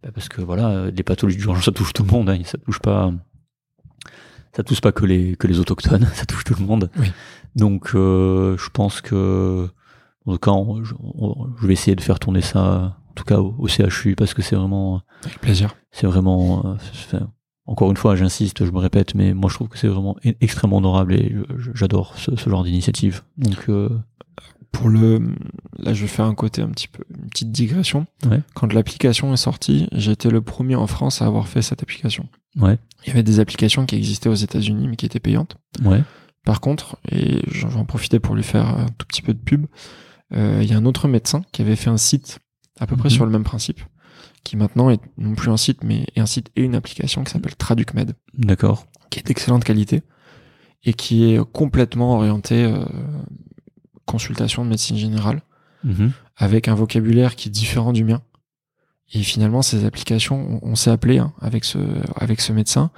bah, 0.03 0.09
parce 0.13 0.29
que 0.29 0.41
voilà, 0.41 0.89
les 0.91 1.03
pathologies 1.03 1.37
d'urgence, 1.37 1.65
ça 1.65 1.71
touche 1.71 1.93
tout 1.93 2.03
le 2.03 2.11
monde, 2.11 2.29
hein, 2.29 2.39
ça 2.45 2.57
touche 2.57 2.79
pas 2.79 3.11
ça 4.55 4.63
touche 4.63 4.81
pas 4.81 4.91
que 4.91 5.05
les 5.05 5.35
que 5.35 5.47
les 5.47 5.59
autochtones, 5.59 6.05
ça 6.13 6.25
touche 6.25 6.43
tout 6.43 6.55
le 6.57 6.65
monde. 6.65 6.89
Oui. 6.97 7.11
Donc 7.55 7.91
euh, 7.95 8.57
je 8.57 8.69
pense 8.69 9.01
que 9.01 9.67
en 10.25 10.33
tout 10.33 10.39
cas, 10.39 10.51
on- 10.51 10.83
je, 10.83 10.95
on- 10.99 11.49
je 11.61 11.67
vais 11.67 11.73
essayer 11.73 11.95
de 11.95 12.01
faire 12.01 12.19
tourner 12.19 12.41
ça, 12.41 12.97
en 13.09 13.13
tout 13.13 13.23
cas 13.25 13.37
au, 13.39 13.53
au 13.59 13.67
CHU, 13.67 14.15
parce 14.15 14.33
que 14.33 14.41
c'est 14.41 14.55
vraiment, 14.55 15.01
Avec 15.23 15.39
plaisir. 15.39 15.75
c'est 15.91 16.07
vraiment, 16.07 16.65
euh, 16.65 17.19
encore 17.67 17.89
une 17.91 17.97
fois, 17.97 18.15
j'insiste, 18.15 18.63
je 18.65 18.71
me 18.71 18.77
répète, 18.79 19.15
mais 19.15 19.33
moi 19.33 19.49
je 19.49 19.55
trouve 19.55 19.67
que 19.69 19.77
c'est 19.77 19.87
vraiment 19.87 20.15
e- 20.25 20.33
extrêmement 20.41 20.77
honorable 20.77 21.13
et 21.15 21.35
j'adore 21.73 22.13
ce, 22.17 22.35
ce 22.35 22.49
genre 22.49 22.63
d'initiative. 22.63 23.23
Donc 23.37 23.65
euh, 23.69 23.89
Pour 24.71 24.89
le, 24.89 25.19
là, 25.79 25.93
je 25.93 26.01
vais 26.01 26.07
faire 26.07 26.25
un 26.25 26.35
côté 26.35 26.61
un 26.61 26.69
petit 26.69 26.87
peu, 26.87 27.03
une 27.17 27.29
petite 27.29 27.51
digression. 27.51 28.05
Ouais. 28.29 28.41
Quand 28.53 28.71
l'application 28.73 29.33
est 29.33 29.37
sortie, 29.37 29.87
été 29.91 30.29
le 30.29 30.41
premier 30.41 30.75
en 30.75 30.85
France 30.87 31.21
à 31.21 31.25
avoir 31.25 31.47
fait 31.47 31.61
cette 31.61 31.81
application. 31.81 32.27
ouais, 32.59 32.77
Il 33.05 33.09
y 33.09 33.11
avait 33.11 33.23
des 33.23 33.39
applications 33.39 33.85
qui 33.85 33.95
existaient 33.95 34.29
aux 34.29 34.33
États-Unis 34.35 34.87
mais 34.87 34.95
qui 34.95 35.05
étaient 35.05 35.19
payantes. 35.21 35.57
ouais, 35.83 36.03
Par 36.45 36.59
contre, 36.61 36.97
et 37.11 37.41
j'en 37.51 37.69
j'en 37.69 37.85
profiter 37.85 38.19
pour 38.19 38.35
lui 38.35 38.43
faire 38.43 38.67
un 38.67 38.85
tout 38.97 39.05
petit 39.07 39.21
peu 39.21 39.33
de 39.33 39.39
pub, 39.39 39.65
euh, 40.33 40.59
il 40.61 40.69
y 40.69 40.73
a 40.73 40.77
un 40.77 40.85
autre 40.85 41.07
médecin 41.07 41.41
qui 41.51 41.61
avait 41.61 41.75
fait 41.75 41.89
un 41.89 41.97
site 41.97 42.39
à 42.79 42.85
peu 42.85 42.95
près 42.97 43.07
Mhm. 43.09 43.15
sur 43.15 43.25
le 43.25 43.31
même 43.31 43.43
principe, 43.45 43.79
qui 44.45 44.55
maintenant 44.55 44.89
est 44.89 45.01
non 45.17 45.35
plus 45.35 45.51
un 45.51 45.57
site, 45.57 45.83
mais 45.83 46.05
un 46.15 46.25
site 46.25 46.49
et 46.55 46.61
une 46.61 46.75
application 46.75 47.23
qui 47.25 47.31
s'appelle 47.33 47.55
TraducMed, 47.57 48.13
d'accord, 48.37 48.85
qui 49.09 49.19
est 49.19 49.23
d'excellente 49.27 49.65
qualité 49.65 50.03
et 50.85 50.93
qui 50.93 51.33
est 51.33 51.39
complètement 51.51 52.15
orienté 52.15 52.63
euh, 52.63 52.85
consultation 54.05 54.63
de 54.63 54.69
médecine 54.69 54.97
générale, 54.97 55.41
Mhm. 55.83 56.11
avec 56.37 56.67
un 56.67 56.75
vocabulaire 56.75 57.35
qui 57.35 57.49
est 57.49 57.51
différent 57.51 57.93
du 57.93 58.03
mien. 58.03 58.21
Et 59.13 59.21
finalement, 59.21 59.61
ces 59.61 59.85
applications, 59.85 60.59
on, 60.63 60.71
on 60.71 60.75
s'est 60.75 60.89
appelé 60.89 61.19
hein, 61.19 61.33
avec 61.41 61.63
ce 61.63 61.77
avec 62.15 62.41
ce 62.41 62.51
médecin 62.53 62.89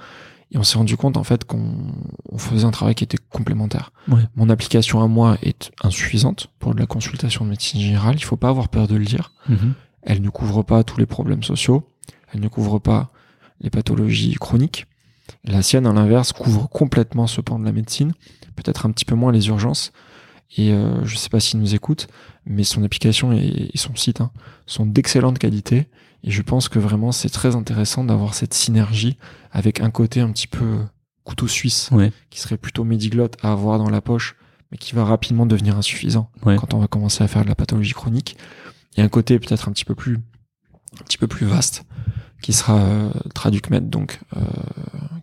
et 0.50 0.56
on 0.56 0.62
s'est 0.62 0.78
rendu 0.78 0.96
compte 0.96 1.18
en 1.18 1.24
fait 1.24 1.44
qu'on 1.44 1.92
on 2.30 2.38
faisait 2.38 2.64
un 2.64 2.70
travail 2.70 2.94
qui 2.94 3.04
était 3.04 3.18
complémentaire. 3.18 3.92
Ouais. 4.08 4.22
Mon 4.36 4.48
application 4.48 5.02
à 5.02 5.06
moi 5.06 5.36
est 5.42 5.70
insuffisante 5.82 6.48
pour 6.58 6.74
de 6.74 6.80
la 6.80 6.86
consultation 6.86 7.44
de 7.44 7.50
médecine 7.50 7.80
générale. 7.80 8.16
Il 8.16 8.24
faut 8.24 8.38
pas 8.38 8.48
avoir 8.48 8.68
peur 8.70 8.88
de 8.88 8.96
le 8.96 9.04
dire. 9.04 9.32
Mhm. 9.50 9.74
Elle 10.02 10.22
ne 10.22 10.30
couvre 10.30 10.62
pas 10.62 10.84
tous 10.84 10.98
les 10.98 11.06
problèmes 11.06 11.42
sociaux. 11.42 11.88
Elle 12.32 12.40
ne 12.40 12.48
couvre 12.48 12.78
pas 12.78 13.10
les 13.60 13.70
pathologies 13.70 14.34
chroniques. 14.34 14.86
La 15.44 15.62
sienne, 15.62 15.86
à 15.86 15.92
l'inverse, 15.92 16.32
couvre 16.32 16.68
complètement 16.68 17.26
ce 17.26 17.40
pan 17.40 17.58
de 17.58 17.64
la 17.64 17.72
médecine, 17.72 18.12
peut-être 18.56 18.86
un 18.86 18.90
petit 18.90 19.04
peu 19.04 19.14
moins 19.14 19.32
les 19.32 19.48
urgences. 19.48 19.92
Et 20.56 20.72
euh, 20.72 21.04
je 21.04 21.16
sais 21.16 21.28
pas 21.28 21.40
s'il 21.40 21.60
nous 21.60 21.74
écoute, 21.74 22.08
mais 22.46 22.64
son 22.64 22.82
application 22.82 23.32
et, 23.32 23.70
et 23.72 23.78
son 23.78 23.94
site 23.94 24.20
hein, 24.22 24.30
sont 24.66 24.86
d'excellente 24.86 25.38
qualité. 25.38 25.86
Et 26.24 26.30
je 26.30 26.42
pense 26.42 26.68
que 26.68 26.78
vraiment, 26.78 27.12
c'est 27.12 27.28
très 27.28 27.54
intéressant 27.54 28.04
d'avoir 28.04 28.34
cette 28.34 28.54
synergie 28.54 29.18
avec 29.52 29.80
un 29.80 29.90
côté 29.90 30.20
un 30.20 30.30
petit 30.32 30.46
peu 30.48 30.78
couteau 31.24 31.46
suisse, 31.46 31.90
Ouais. 31.92 32.10
qui 32.30 32.40
serait 32.40 32.56
plutôt 32.56 32.84
médiglotte 32.84 33.36
à 33.42 33.52
avoir 33.52 33.78
dans 33.78 33.90
la 33.90 34.00
poche, 34.00 34.34
mais 34.72 34.78
qui 34.78 34.94
va 34.94 35.04
rapidement 35.04 35.44
devenir 35.44 35.76
insuffisant 35.76 36.30
Ouais. 36.44 36.56
quand 36.56 36.72
on 36.72 36.78
va 36.78 36.86
commencer 36.86 37.22
à 37.22 37.28
faire 37.28 37.42
de 37.44 37.48
la 37.48 37.54
pathologie 37.54 37.92
chronique. 37.92 38.36
Il 38.98 39.00
y 39.00 39.02
a 39.02 39.04
un 39.04 39.08
côté 39.08 39.38
peut-être 39.38 39.68
un 39.68 39.72
petit 39.72 39.84
peu 39.84 39.94
plus, 39.94 40.16
un 41.00 41.04
petit 41.04 41.18
peu 41.18 41.26
plus 41.28 41.46
vaste, 41.46 41.84
qui 42.42 42.52
sera 42.52 42.78
euh, 42.80 43.10
TraducMed, 43.34 43.88
donc 43.90 44.18
euh, 44.36 44.40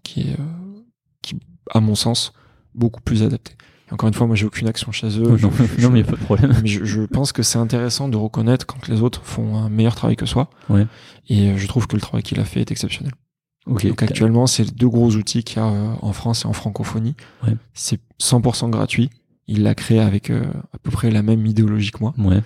qui 0.03 0.21
est, 0.21 0.39
euh, 0.39 0.81
qui, 1.21 1.37
à 1.71 1.81
mon 1.81 1.95
sens, 1.95 2.31
beaucoup 2.73 3.01
plus 3.01 3.21
adapté. 3.23 3.53
Et 3.89 3.93
encore 3.93 4.07
une 4.07 4.13
fois, 4.13 4.27
moi, 4.27 4.35
j'ai 4.35 4.45
aucune 4.45 4.67
action 4.67 4.91
chez 4.91 5.19
eux. 5.19 5.23
non, 5.27 5.37
Je- 5.37 5.47
je- 5.77 5.81
non, 5.81 5.89
mais 5.91 5.99
il 5.99 6.03
n'y 6.03 6.07
a 6.09 6.11
pas 6.11 6.17
de 6.17 6.23
problème. 6.23 6.55
mais 6.63 6.67
je, 6.69 6.85
je 6.85 7.01
pense 7.01 7.31
que 7.33 7.43
c'est 7.43 7.59
intéressant 7.59 8.07
de 8.09 8.17
reconnaître 8.17 8.65
quand 8.65 8.87
les 8.87 9.01
autres 9.01 9.21
font 9.23 9.57
un 9.57 9.69
meilleur 9.69 9.93
travail 9.95 10.15
que 10.15 10.25
soi. 10.25 10.49
Ouais. 10.69 10.87
Et 11.27 11.49
euh, 11.51 11.57
je 11.57 11.67
trouve 11.67 11.85
que 11.87 11.95
le 11.95 12.01
travail 12.01 12.23
qu'il 12.23 12.39
a 12.39 12.45
fait 12.45 12.61
est 12.61 12.71
exceptionnel. 12.71 13.11
Donc 13.89 14.03
actuellement, 14.03 14.47
c'est 14.47 14.63
les 14.63 14.71
deux 14.71 14.87
gros 14.89 15.11
outils 15.15 15.43
qu'il 15.43 15.57
y 15.57 15.59
a 15.59 15.65
en 15.65 16.13
France 16.13 16.45
et 16.45 16.47
en 16.47 16.53
francophonie. 16.53 17.15
Ouais. 17.43 17.55
C'est 17.73 17.99
100% 18.21 18.69
gratuit. 18.69 19.09
Il 19.47 19.63
l'a 19.63 19.75
créé 19.75 19.99
avec 19.99 20.29
euh, 20.29 20.43
à 20.73 20.77
peu 20.79 20.91
près 20.91 21.09
la 21.11 21.21
même 21.23 21.45
idéologie 21.45 21.91
que 21.91 21.99
moi. 21.99 22.13
Ouais. 22.17 22.41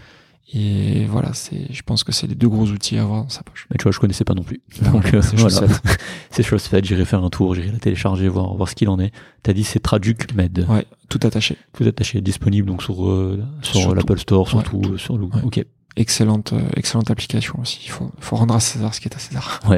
Et 0.52 1.06
voilà, 1.06 1.34
c'est, 1.34 1.72
je 1.72 1.82
pense 1.84 2.04
que 2.04 2.12
c'est 2.12 2.26
les 2.26 2.34
deux 2.34 2.50
gros 2.50 2.66
outils 2.66 2.98
à 2.98 3.04
avoir 3.04 3.24
dans 3.24 3.30
sa 3.30 3.44
poche. 3.44 3.68
Mais 3.70 3.78
tu 3.78 3.84
vois, 3.84 3.92
je 3.92 4.00
connaissais 4.00 4.24
pas 4.24 4.34
non 4.34 4.42
plus. 4.44 4.62
Voilà, 4.82 4.92
Donc 4.94 5.14
euh, 5.14 5.22
c'est 5.22 5.36
voilà. 5.38 5.60
chose 5.60 5.68
faite. 5.84 6.00
c'est 6.32 6.44
chose 6.44 6.64
faite. 6.64 6.86
J'irai 6.86 7.06
faire 7.06 7.24
un 7.24 7.30
tour, 7.30 7.54
j'irai 7.54 7.72
la 7.72 7.78
télécharger, 7.78 8.28
voir, 8.28 8.56
voir 8.56 8.68
ce 8.68 8.74
qu'il 8.76 8.90
en 8.90 9.00
est. 9.00 9.12
T'as 9.44 9.54
dit 9.54 9.64
c'est 9.64 9.80
TraducMed. 9.80 10.66
Ouais, 10.68 10.86
tout 11.08 11.20
attaché. 11.24 11.56
Tout 11.74 11.84
attaché, 11.84 12.22
disponible 12.22 12.68
donc 12.68 12.82
sur, 12.82 13.08
euh, 13.08 13.44
sur 13.62 13.76
Sur 13.80 13.96
l'Apple 13.96 14.18
Store, 14.18 14.46
Ouais, 14.46 14.50
surtout 14.50 14.80
tout. 14.82 14.98
sur 14.98 15.18
le. 15.20 15.26
Ouais. 15.26 15.42
Ok. 15.44 15.64
Excellente, 15.96 16.54
euh, 16.54 16.62
excellente 16.76 17.12
application 17.12 17.60
aussi. 17.60 17.82
Il 17.86 17.90
faut, 17.92 18.10
faut 18.20 18.36
rendre 18.36 18.56
à 18.56 18.60
César 18.60 18.94
ce 18.96 19.02
qui 19.02 19.08
est 19.08 19.16
à 19.16 19.20
César. 19.20 19.60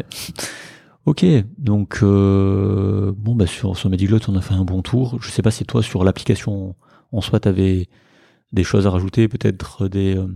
Ok, 1.05 1.25
donc 1.57 1.99
euh, 2.03 3.11
bon 3.17 3.33
bah 3.33 3.47
sur 3.47 3.75
sur 3.75 3.89
Mediglot 3.89 4.19
on 4.27 4.35
a 4.35 4.41
fait 4.41 4.53
un 4.53 4.63
bon 4.65 4.83
tour. 4.83 5.17
Je 5.19 5.31
sais 5.31 5.41
pas 5.41 5.49
si 5.49 5.65
toi 5.65 5.81
sur 5.81 6.03
l'application 6.03 6.75
en 7.11 7.21
soi 7.21 7.39
t'avais 7.39 7.87
des 8.53 8.63
choses 8.63 8.85
à 8.85 8.91
rajouter, 8.91 9.27
peut-être 9.27 9.87
des 9.87 10.15
euh, 10.15 10.27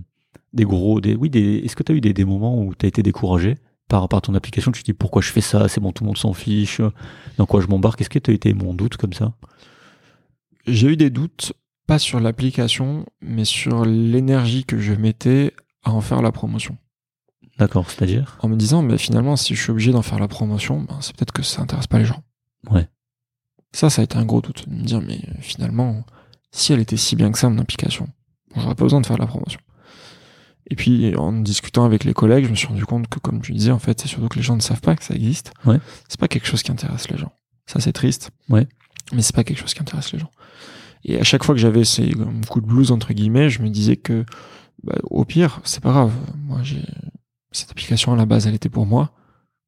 des 0.55 0.63
gros, 0.63 1.01
des, 1.01 1.15
oui, 1.15 1.29
des, 1.29 1.57
est-ce 1.57 1.75
que 1.75 1.83
tu 1.83 1.91
as 1.91 1.95
eu 1.95 2.01
des, 2.01 2.13
des 2.13 2.25
moments 2.25 2.59
où 2.59 2.73
tu 2.73 2.85
as 2.85 2.89
été 2.89 3.03
découragé 3.03 3.57
par 3.87 4.01
rapport 4.01 4.17
à 4.17 4.21
ton 4.21 4.33
application? 4.33 4.71
Tu 4.71 4.81
te 4.81 4.85
dis 4.85 4.93
pourquoi 4.93 5.21
je 5.21 5.31
fais 5.31 5.41
ça? 5.41 5.67
C'est 5.67 5.81
bon, 5.81 5.91
tout 5.91 6.03
le 6.03 6.07
monde 6.07 6.17
s'en 6.17 6.33
fiche. 6.33 6.81
Dans 7.37 7.45
quoi 7.45 7.61
je 7.61 7.67
m'embarque? 7.67 8.01
Est-ce 8.01 8.09
que 8.09 8.19
tu 8.19 8.31
as 8.31 8.33
été 8.33 8.53
mon 8.53 8.73
doute 8.73 8.97
comme 8.97 9.13
ça? 9.13 9.33
J'ai 10.65 10.87
eu 10.87 10.97
des 10.97 11.11
doutes, 11.11 11.53
pas 11.85 11.99
sur 11.99 12.19
l'application, 12.19 13.05
mais 13.21 13.45
sur 13.45 13.85
l'énergie 13.85 14.65
que 14.65 14.79
je 14.79 14.93
mettais 14.93 15.53
à 15.83 15.91
en 15.91 16.01
faire 16.01 16.23
la 16.23 16.31
promotion. 16.31 16.77
D'accord, 17.59 17.89
c'est-à-dire? 17.89 18.37
En 18.41 18.49
me 18.49 18.55
disant, 18.55 18.81
mais 18.81 18.97
finalement, 18.97 19.35
si 19.35 19.55
je 19.55 19.61
suis 19.61 19.71
obligé 19.71 19.91
d'en 19.91 20.01
faire 20.01 20.19
la 20.19 20.27
promotion, 20.27 20.81
ben, 20.81 20.97
c'est 21.01 21.15
peut-être 21.15 21.31
que 21.31 21.43
ça 21.43 21.61
intéresse 21.61 21.87
pas 21.87 21.99
les 21.99 22.05
gens. 22.05 22.23
Ouais. 22.69 22.89
Ça, 23.71 23.89
ça 23.89 24.01
a 24.01 24.05
été 24.05 24.17
un 24.17 24.25
gros 24.25 24.41
doute. 24.41 24.67
De 24.67 24.73
me 24.73 24.83
dire, 24.83 25.01
mais 25.01 25.21
finalement, 25.39 26.03
si 26.51 26.73
elle 26.73 26.79
était 26.79 26.97
si 26.97 27.15
bien 27.15 27.31
que 27.31 27.37
ça, 27.37 27.49
mon 27.49 27.59
application, 27.59 28.09
j'aurais 28.55 28.75
pas 28.75 28.83
besoin 28.83 29.01
de 29.01 29.05
faire 29.05 29.17
la 29.17 29.27
promotion. 29.27 29.59
Et 30.67 30.75
puis, 30.75 31.15
en 31.15 31.31
discutant 31.31 31.85
avec 31.85 32.03
les 32.03 32.13
collègues, 32.13 32.45
je 32.45 32.49
me 32.49 32.55
suis 32.55 32.67
rendu 32.67 32.85
compte 32.85 33.07
que, 33.07 33.19
comme 33.19 33.41
tu 33.41 33.53
disais, 33.53 33.71
en 33.71 33.79
fait, 33.79 34.01
c'est 34.01 34.07
surtout 34.07 34.27
que 34.27 34.37
les 34.37 34.41
gens 34.41 34.55
ne 34.55 34.61
savent 34.61 34.81
pas 34.81 34.95
que 34.95 35.03
ça 35.03 35.13
existe. 35.13 35.53
Ouais. 35.65 35.79
C'est 36.07 36.19
pas 36.19 36.27
quelque 36.27 36.47
chose 36.47 36.63
qui 36.63 36.71
intéresse 36.71 37.09
les 37.09 37.17
gens. 37.17 37.31
Ça, 37.67 37.79
c'est 37.79 37.93
triste. 37.93 38.31
Ouais. 38.49 38.67
Mais 39.13 39.21
c'est 39.21 39.35
pas 39.35 39.43
quelque 39.43 39.59
chose 39.59 39.73
qui 39.73 39.81
intéresse 39.81 40.11
les 40.11 40.19
gens. 40.19 40.31
Et 41.03 41.19
à 41.19 41.23
chaque 41.23 41.43
fois 41.43 41.53
que 41.53 41.61
j'avais 41.61 41.85
ces 41.85 42.11
coups 42.49 42.65
de 42.65 42.69
blues, 42.69 42.91
entre 42.91 43.13
guillemets, 43.13 43.49
je 43.49 43.61
me 43.61 43.69
disais 43.69 43.95
que, 43.95 44.25
bah, 44.83 44.95
au 45.03 45.23
pire, 45.23 45.61
c'est 45.63 45.81
pas 45.83 45.91
grave. 45.91 46.11
Moi, 46.35 46.61
j'ai, 46.63 46.81
cette 47.51 47.71
application, 47.71 48.13
à 48.13 48.15
la 48.15 48.25
base, 48.25 48.47
elle 48.47 48.55
était 48.55 48.69
pour 48.69 48.85
moi. 48.85 49.11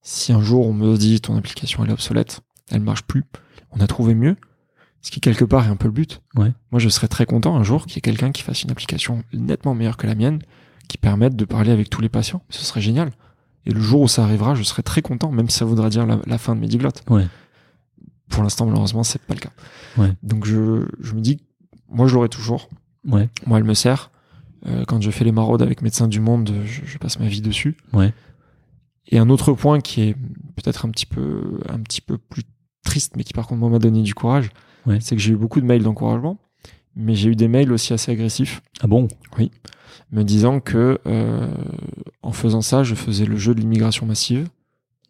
Si 0.01 0.31
un 0.31 0.41
jour 0.41 0.65
on 0.65 0.73
me 0.73 0.95
dit 0.97 1.19
ton 1.19 1.35
application 1.35 1.83
elle 1.83 1.89
est 1.89 1.93
obsolète, 1.93 2.41
elle 2.71 2.81
marche 2.81 3.03
plus, 3.03 3.25
on 3.71 3.81
a 3.81 3.87
trouvé 3.87 4.15
mieux, 4.15 4.37
ce 5.01 5.11
qui 5.11 5.19
quelque 5.19 5.43
part 5.43 5.65
est 5.65 5.69
un 5.69 5.75
peu 5.75 5.87
le 5.87 5.93
but. 5.93 6.21
Ouais. 6.35 6.53
Moi, 6.71 6.79
je 6.79 6.89
serais 6.89 7.07
très 7.07 7.25
content 7.25 7.57
un 7.57 7.63
jour 7.63 7.85
qu'il 7.85 7.95
y 7.95 7.97
ait 7.97 8.01
quelqu'un 8.01 8.31
qui 8.31 8.41
fasse 8.41 8.63
une 8.63 8.71
application 8.71 9.23
nettement 9.33 9.75
meilleure 9.75 9.97
que 9.97 10.07
la 10.07 10.15
mienne, 10.15 10.39
qui 10.87 10.97
permette 10.97 11.35
de 11.35 11.45
parler 11.45 11.71
avec 11.71 11.89
tous 11.89 12.01
les 12.01 12.09
patients. 12.09 12.41
Ce 12.49 12.63
serait 12.63 12.81
génial. 12.81 13.11
Et 13.65 13.71
le 13.71 13.81
jour 13.81 14.01
où 14.01 14.07
ça 14.07 14.23
arrivera, 14.23 14.55
je 14.55 14.63
serais 14.63 14.83
très 14.83 15.01
content, 15.01 15.31
même 15.31 15.49
si 15.49 15.57
ça 15.57 15.65
voudra 15.65 15.89
dire 15.89 16.05
la, 16.05 16.19
la 16.25 16.37
fin 16.37 16.55
de 16.55 16.61
Mediglotte. 16.61 17.03
Ouais. 17.09 17.27
Pour 18.29 18.43
l'instant, 18.43 18.65
malheureusement, 18.65 19.03
c'est 19.03 19.21
pas 19.21 19.33
le 19.33 19.39
cas. 19.39 19.51
Ouais. 19.97 20.11
Donc 20.23 20.45
je, 20.45 20.85
je 20.99 21.13
me 21.13 21.21
dis, 21.21 21.41
moi 21.89 22.07
je 22.07 22.13
l'aurai 22.15 22.29
toujours. 22.29 22.69
Ouais. 23.05 23.29
Moi, 23.45 23.57
elle 23.57 23.63
me 23.63 23.73
sert. 23.73 24.11
Euh, 24.65 24.83
quand 24.85 25.01
je 25.01 25.11
fais 25.11 25.23
les 25.23 25.31
maraudes 25.31 25.61
avec 25.61 25.81
Médecins 25.81 26.07
du 26.07 26.19
Monde, 26.19 26.51
je, 26.65 26.81
je 26.85 26.97
passe 26.97 27.19
ma 27.19 27.27
vie 27.27 27.41
dessus. 27.41 27.77
Ouais. 27.93 28.13
Et 29.09 29.17
un 29.19 29.29
autre 29.29 29.53
point 29.53 29.79
qui 29.79 30.01
est 30.01 30.13
peut-être 30.55 30.85
un 30.85 30.89
petit 30.89 31.05
peu, 31.05 31.59
un 31.69 31.79
petit 31.79 32.01
peu 32.01 32.17
plus 32.17 32.43
triste, 32.83 33.15
mais 33.15 33.23
qui 33.23 33.33
par 33.33 33.47
contre 33.47 33.65
m'a 33.69 33.79
donné 33.79 34.01
du 34.01 34.13
courage, 34.13 34.49
Ouais. 34.85 34.99
c'est 35.01 35.15
que 35.15 35.21
j'ai 35.21 35.33
eu 35.33 35.35
beaucoup 35.37 35.59
de 35.61 35.65
mails 35.65 35.83
d'encouragement, 35.83 36.37
mais 36.95 37.13
j'ai 37.15 37.29
eu 37.29 37.35
des 37.35 37.47
mails 37.49 37.71
aussi 37.73 37.93
assez 37.93 38.11
agressifs, 38.11 38.61
Ah 38.81 38.87
bon? 38.87 39.07
Me 40.11 40.23
disant 40.23 40.59
que 40.59 40.99
euh, 41.07 41.47
en 42.23 42.31
faisant 42.31 42.61
ça, 42.61 42.83
je 42.83 42.95
faisais 42.95 43.25
le 43.25 43.37
jeu 43.37 43.53
de 43.55 43.59
l'immigration 43.59 44.05
massive. 44.05 44.47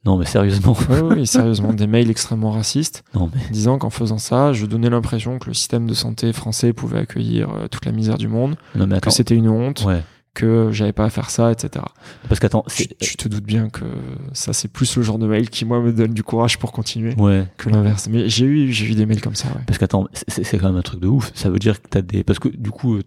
Non, 0.05 0.17
mais 0.17 0.25
sérieusement. 0.25 0.75
Oui, 0.89 0.97
oui, 1.17 1.27
sérieusement, 1.27 1.73
des 1.73 1.87
mails 1.87 2.09
extrêmement 2.09 2.51
racistes, 2.51 3.03
Non, 3.13 3.29
mais 3.33 3.41
disant 3.51 3.77
qu'en 3.77 3.89
faisant 3.89 4.17
ça, 4.19 4.53
je 4.53 4.65
donnais 4.65 4.89
l'impression 4.89 5.37
que 5.39 5.47
le 5.47 5.53
système 5.53 5.85
de 5.87 5.93
santé 5.93 6.31
français 6.33 6.71
pouvait 6.71 6.99
accueillir 6.99 7.49
euh, 7.49 7.67
toute 7.67 7.85
la 7.85 7.91
misère 7.91 8.17
du 8.17 8.27
monde, 8.29 8.55
non, 8.75 8.87
mais 8.87 8.95
attends. 8.97 9.09
que 9.09 9.13
c'était 9.15 9.35
une 9.35 9.49
honte, 9.49 9.83
Ouais. 9.85 10.01
que 10.33 10.69
j'avais 10.71 10.93
pas 10.93 11.05
à 11.05 11.09
faire 11.09 11.29
ça, 11.29 11.51
etc. 11.51 11.83
Parce 12.29 12.39
qu'attends, 12.39 12.63
Tu, 12.73 12.87
tu 13.01 13.17
te 13.17 13.27
doutes 13.27 13.43
bien 13.43 13.69
que 13.69 13.83
ça, 14.31 14.53
c'est 14.53 14.67
plus 14.69 14.95
le 14.95 15.01
genre 15.03 15.17
de 15.17 15.27
mail 15.27 15.49
qui, 15.49 15.65
moi, 15.65 15.81
me 15.81 15.91
donne 15.91 16.13
du 16.13 16.23
courage 16.23 16.57
pour 16.57 16.71
continuer 16.71 17.13
Ouais. 17.17 17.45
que 17.57 17.69
l'inverse. 17.69 18.07
Mais 18.09 18.29
j'ai 18.29 18.45
eu, 18.45 18.71
j'ai 18.71 18.85
eu 18.85 18.93
des 18.95 19.05
mails 19.07 19.19
comme 19.19 19.35
ça, 19.35 19.47
ouais. 19.49 19.61
Parce 19.65 19.77
qu'attends, 19.79 20.07
c'est 20.13 20.43
c'est 20.45 20.57
quand 20.57 20.67
même 20.67 20.77
un 20.77 20.83
truc 20.83 21.01
de 21.01 21.07
ouf. 21.07 21.31
Ça 21.33 21.49
veut 21.49 21.59
dire 21.59 21.81
que 21.81 21.87
t'as 21.89 22.01
des. 22.03 22.23
Parce 22.23 22.39
que 22.39 22.47
du 22.47 22.69
coup, 22.71 22.95
euh, 22.97 23.01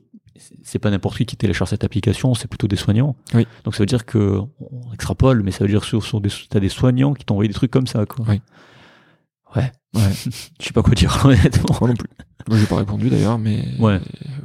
c'est 0.63 0.79
pas 0.79 0.91
n'importe 0.91 1.17
qui 1.19 1.27
qui 1.27 1.37
télécharge 1.37 1.71
cette 1.71 1.85
application, 1.85 2.35
c'est 2.35 2.49
plutôt 2.49 2.67
des 2.69 2.77
soignants. 2.77 3.17
Oui. 3.35 3.47
Donc 3.65 3.75
ça 3.75 3.81
veut 3.83 3.87
dire 3.87 4.05
que. 4.07 4.41
On 4.61 4.93
extrapole, 4.93 5.43
mais 5.43 5.51
ça 5.51 5.65
veut 5.65 5.71
dire 5.71 5.81
que 5.81 5.87
sur, 5.87 6.05
sur 6.05 6.21
des, 6.21 6.31
t'as 6.49 6.61
des 6.61 6.69
soignants 6.69 7.15
qui 7.15 7.25
t'ont 7.25 7.35
envoyé 7.35 7.49
des 7.49 7.55
trucs 7.55 7.71
comme 7.71 7.87
ça, 7.87 8.07
quoi. 8.07 8.25
Oui. 8.29 8.41
Ouais. 9.57 9.73
Ouais. 9.95 10.13
Je 10.61 10.65
sais 10.67 10.73
pas 10.73 10.83
quoi 10.83 10.95
dire, 10.95 11.21
honnêtement. 11.25 11.77
Moi 11.81 11.89
non 11.91 11.97
plus. 11.97 12.09
Moi, 12.49 12.57
j'ai 12.59 12.67
pas 12.67 12.77
répondu 12.77 13.11
d'ailleurs, 13.11 13.39
mais. 13.39 13.65
Ouais. 13.79 14.01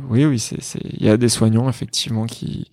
Oui, 0.10 0.26
oui, 0.26 0.38
c'est, 0.40 0.62
c'est, 0.62 0.82
il 0.84 1.06
y 1.06 1.10
a 1.10 1.16
des 1.18 1.30
soignants, 1.30 1.70
effectivement, 1.70 2.26
qui, 2.26 2.70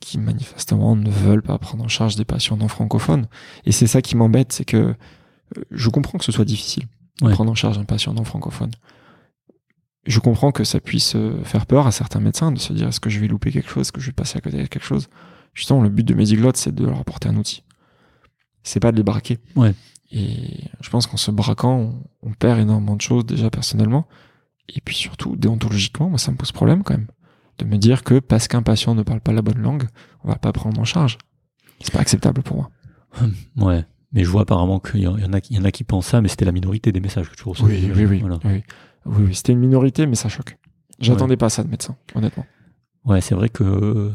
qui 0.00 0.18
manifestement 0.18 0.96
ne 0.96 1.08
veulent 1.10 1.42
pas 1.42 1.56
prendre 1.58 1.84
en 1.84 1.88
charge 1.88 2.16
des 2.16 2.24
patients 2.24 2.56
non 2.56 2.68
francophones. 2.68 3.26
Et 3.64 3.72
c'est 3.72 3.86
ça 3.86 4.02
qui 4.02 4.16
m'embête, 4.16 4.52
c'est 4.52 4.64
que 4.64 4.76
euh, 4.76 4.94
je 5.70 5.88
comprends 5.88 6.18
que 6.18 6.24
ce 6.24 6.32
soit 6.32 6.44
difficile 6.44 6.84
de 7.20 7.26
Ouais. 7.26 7.32
prendre 7.32 7.50
en 7.50 7.54
charge 7.54 7.78
un 7.78 7.84
patient 7.84 8.12
non 8.14 8.24
francophone. 8.24 8.70
Je 10.08 10.20
comprends 10.20 10.52
que 10.52 10.64
ça 10.64 10.80
puisse 10.80 11.14
euh, 11.14 11.42
faire 11.44 11.66
peur 11.66 11.86
à 11.86 11.92
certains 11.92 12.20
médecins 12.20 12.50
de 12.50 12.58
se 12.58 12.72
dire 12.72 12.88
est-ce 12.88 12.98
que 12.98 13.10
je 13.10 13.20
vais 13.20 13.28
louper 13.28 13.52
quelque 13.52 13.70
chose, 13.70 13.82
est-ce 13.82 13.92
que 13.92 14.00
je 14.00 14.06
vais 14.06 14.12
passer 14.12 14.38
à 14.38 14.40
côté 14.40 14.56
de 14.60 14.66
quelque 14.66 14.84
chose? 14.84 15.08
Justement, 15.54 15.82
le 15.82 15.90
but 15.90 16.04
de 16.04 16.14
Mediglotte, 16.14 16.56
c'est 16.56 16.74
de 16.74 16.86
leur 16.86 16.98
apporter 16.98 17.28
un 17.28 17.36
outil. 17.36 17.62
C'est 18.62 18.80
pas 18.80 18.90
de 18.90 18.96
les 18.96 19.02
braquer. 19.02 19.38
Ouais. 19.54 19.74
Et 20.10 20.64
je 20.80 20.90
pense 20.90 21.06
qu'en 21.06 21.16
se 21.16 21.30
braquant, 21.30 21.76
on, 22.22 22.28
on 22.30 22.32
perd 22.32 22.58
énormément 22.58 22.96
de 22.96 23.00
choses 23.02 23.26
déjà 23.26 23.50
personnellement. 23.50 24.08
Et 24.74 24.80
puis 24.80 24.96
surtout, 24.96 25.36
déontologiquement, 25.36 26.08
moi, 26.08 26.18
ça 26.18 26.30
me 26.32 26.36
pose 26.36 26.52
problème 26.52 26.82
quand 26.82 26.94
même. 26.94 27.08
De 27.58 27.64
me 27.64 27.76
dire 27.76 28.04
que 28.04 28.18
parce 28.18 28.48
qu'un 28.48 28.62
patient 28.62 28.94
ne 28.94 29.02
parle 29.02 29.20
pas 29.20 29.32
la 29.32 29.42
bonne 29.42 29.58
langue, 29.58 29.88
on 30.24 30.28
va 30.28 30.36
pas 30.36 30.52
prendre 30.52 30.80
en 30.80 30.84
charge. 30.84 31.18
C'est 31.80 31.92
pas 31.92 32.00
acceptable 32.00 32.42
pour 32.42 32.56
moi. 32.56 32.70
Ouais. 33.56 33.84
Mais 34.12 34.24
je 34.24 34.30
vois 34.30 34.42
apparemment 34.42 34.80
qu'il 34.80 35.00
y 35.00 35.06
en 35.06 35.32
a, 35.34 35.38
il 35.50 35.56
y 35.56 35.58
en 35.58 35.64
a 35.64 35.70
qui 35.70 35.84
pensent 35.84 36.06
ça, 36.06 36.22
mais 36.22 36.28
c'était 36.28 36.46
la 36.46 36.52
minorité 36.52 36.92
des 36.92 37.00
messages 37.00 37.28
que 37.28 37.36
tu 37.36 37.46
reçois. 37.46 37.68
Oui, 37.68 37.90
oui, 37.94 38.06
oui. 38.06 38.20
Voilà. 38.20 38.38
oui. 38.44 38.62
Oui, 39.08 39.24
oui, 39.28 39.34
c'était 39.34 39.52
une 39.52 39.58
minorité, 39.60 40.06
mais 40.06 40.14
ça 40.14 40.28
choque. 40.28 40.56
J'attendais 41.00 41.36
pas 41.36 41.48
ça 41.48 41.62
de 41.64 41.68
médecin, 41.68 41.96
honnêtement. 42.14 42.44
Ouais, 43.04 43.20
c'est 43.20 43.34
vrai 43.34 43.48
que 43.48 44.12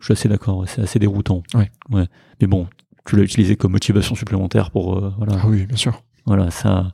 je 0.00 0.04
suis 0.04 0.12
assez 0.12 0.28
d'accord. 0.28 0.64
C'est 0.68 0.80
assez 0.82 0.98
déroutant. 0.98 1.42
Ouais. 1.54 1.70
Ouais. 1.90 2.06
Mais 2.40 2.46
bon, 2.46 2.66
tu 3.06 3.16
l'as 3.16 3.22
utilisé 3.22 3.56
comme 3.56 3.72
motivation 3.72 4.14
supplémentaire 4.14 4.70
pour 4.70 4.96
euh, 4.98 5.12
voilà, 5.18 5.36
Ah 5.42 5.46
oui, 5.48 5.66
bien 5.66 5.76
sûr. 5.76 6.02
voilà 6.26 6.50
ça. 6.50 6.92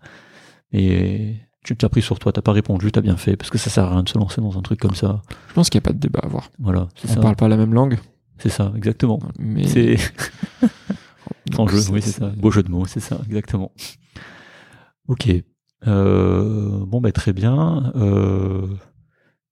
Et 0.73 1.37
tu 1.65 1.77
t'as 1.77 1.89
pris 1.89 2.03
sur 2.03 2.19
toi, 2.19 2.33
t'as 2.33 2.43
pas 2.43 2.53
répondu, 2.53 2.91
t'as 2.93 3.01
bien 3.01 3.17
fait, 3.17 3.37
parce 3.37 3.51
que 3.51 3.57
ça 3.59 3.71
sert 3.71 3.85
à 3.85 3.91
rien 3.91 4.03
de 4.03 4.09
se 4.09 4.19
lancer 4.19 4.41
dans 4.41 4.59
un 4.59 4.63
truc 4.63 4.81
comme 4.81 4.95
ça. 4.95 5.23
Je 5.49 5.55
pense 5.55 5.71
qu'il 5.71 5.79
n'y 5.79 5.85
a 5.85 5.87
pas 5.89 5.93
de 5.95 5.99
débat 5.99 6.19
à 6.23 6.27
avoir. 6.27 6.51
Voilà, 6.59 6.89
c'est 6.97 7.11
On 7.11 7.15
ça. 7.15 7.21
parle 7.21 7.37
pas 7.37 7.49
la 7.49 7.57
même 7.57 7.73
langue, 7.73 7.99
C'est 8.39 8.49
ça, 8.51 8.73
exactement. 8.77 9.21
mais 9.39 9.67
C'est 9.67 9.97
en 11.59 11.67
jeu, 11.69 11.81
oui, 11.93 12.03
c'est 12.03 12.11
ça. 12.13 12.29
Beau 12.37 12.51
jeu 12.51 12.63
de 12.65 12.71
mots, 12.71 12.85
c'est 12.87 13.01
ça, 13.01 13.19
exactement. 13.27 13.73
Ok. 15.09 15.29
Euh, 15.87 16.85
bon, 16.87 17.01
bah, 17.01 17.13
très 17.13 17.33
bien. 17.33 17.93
Euh, 17.97 18.67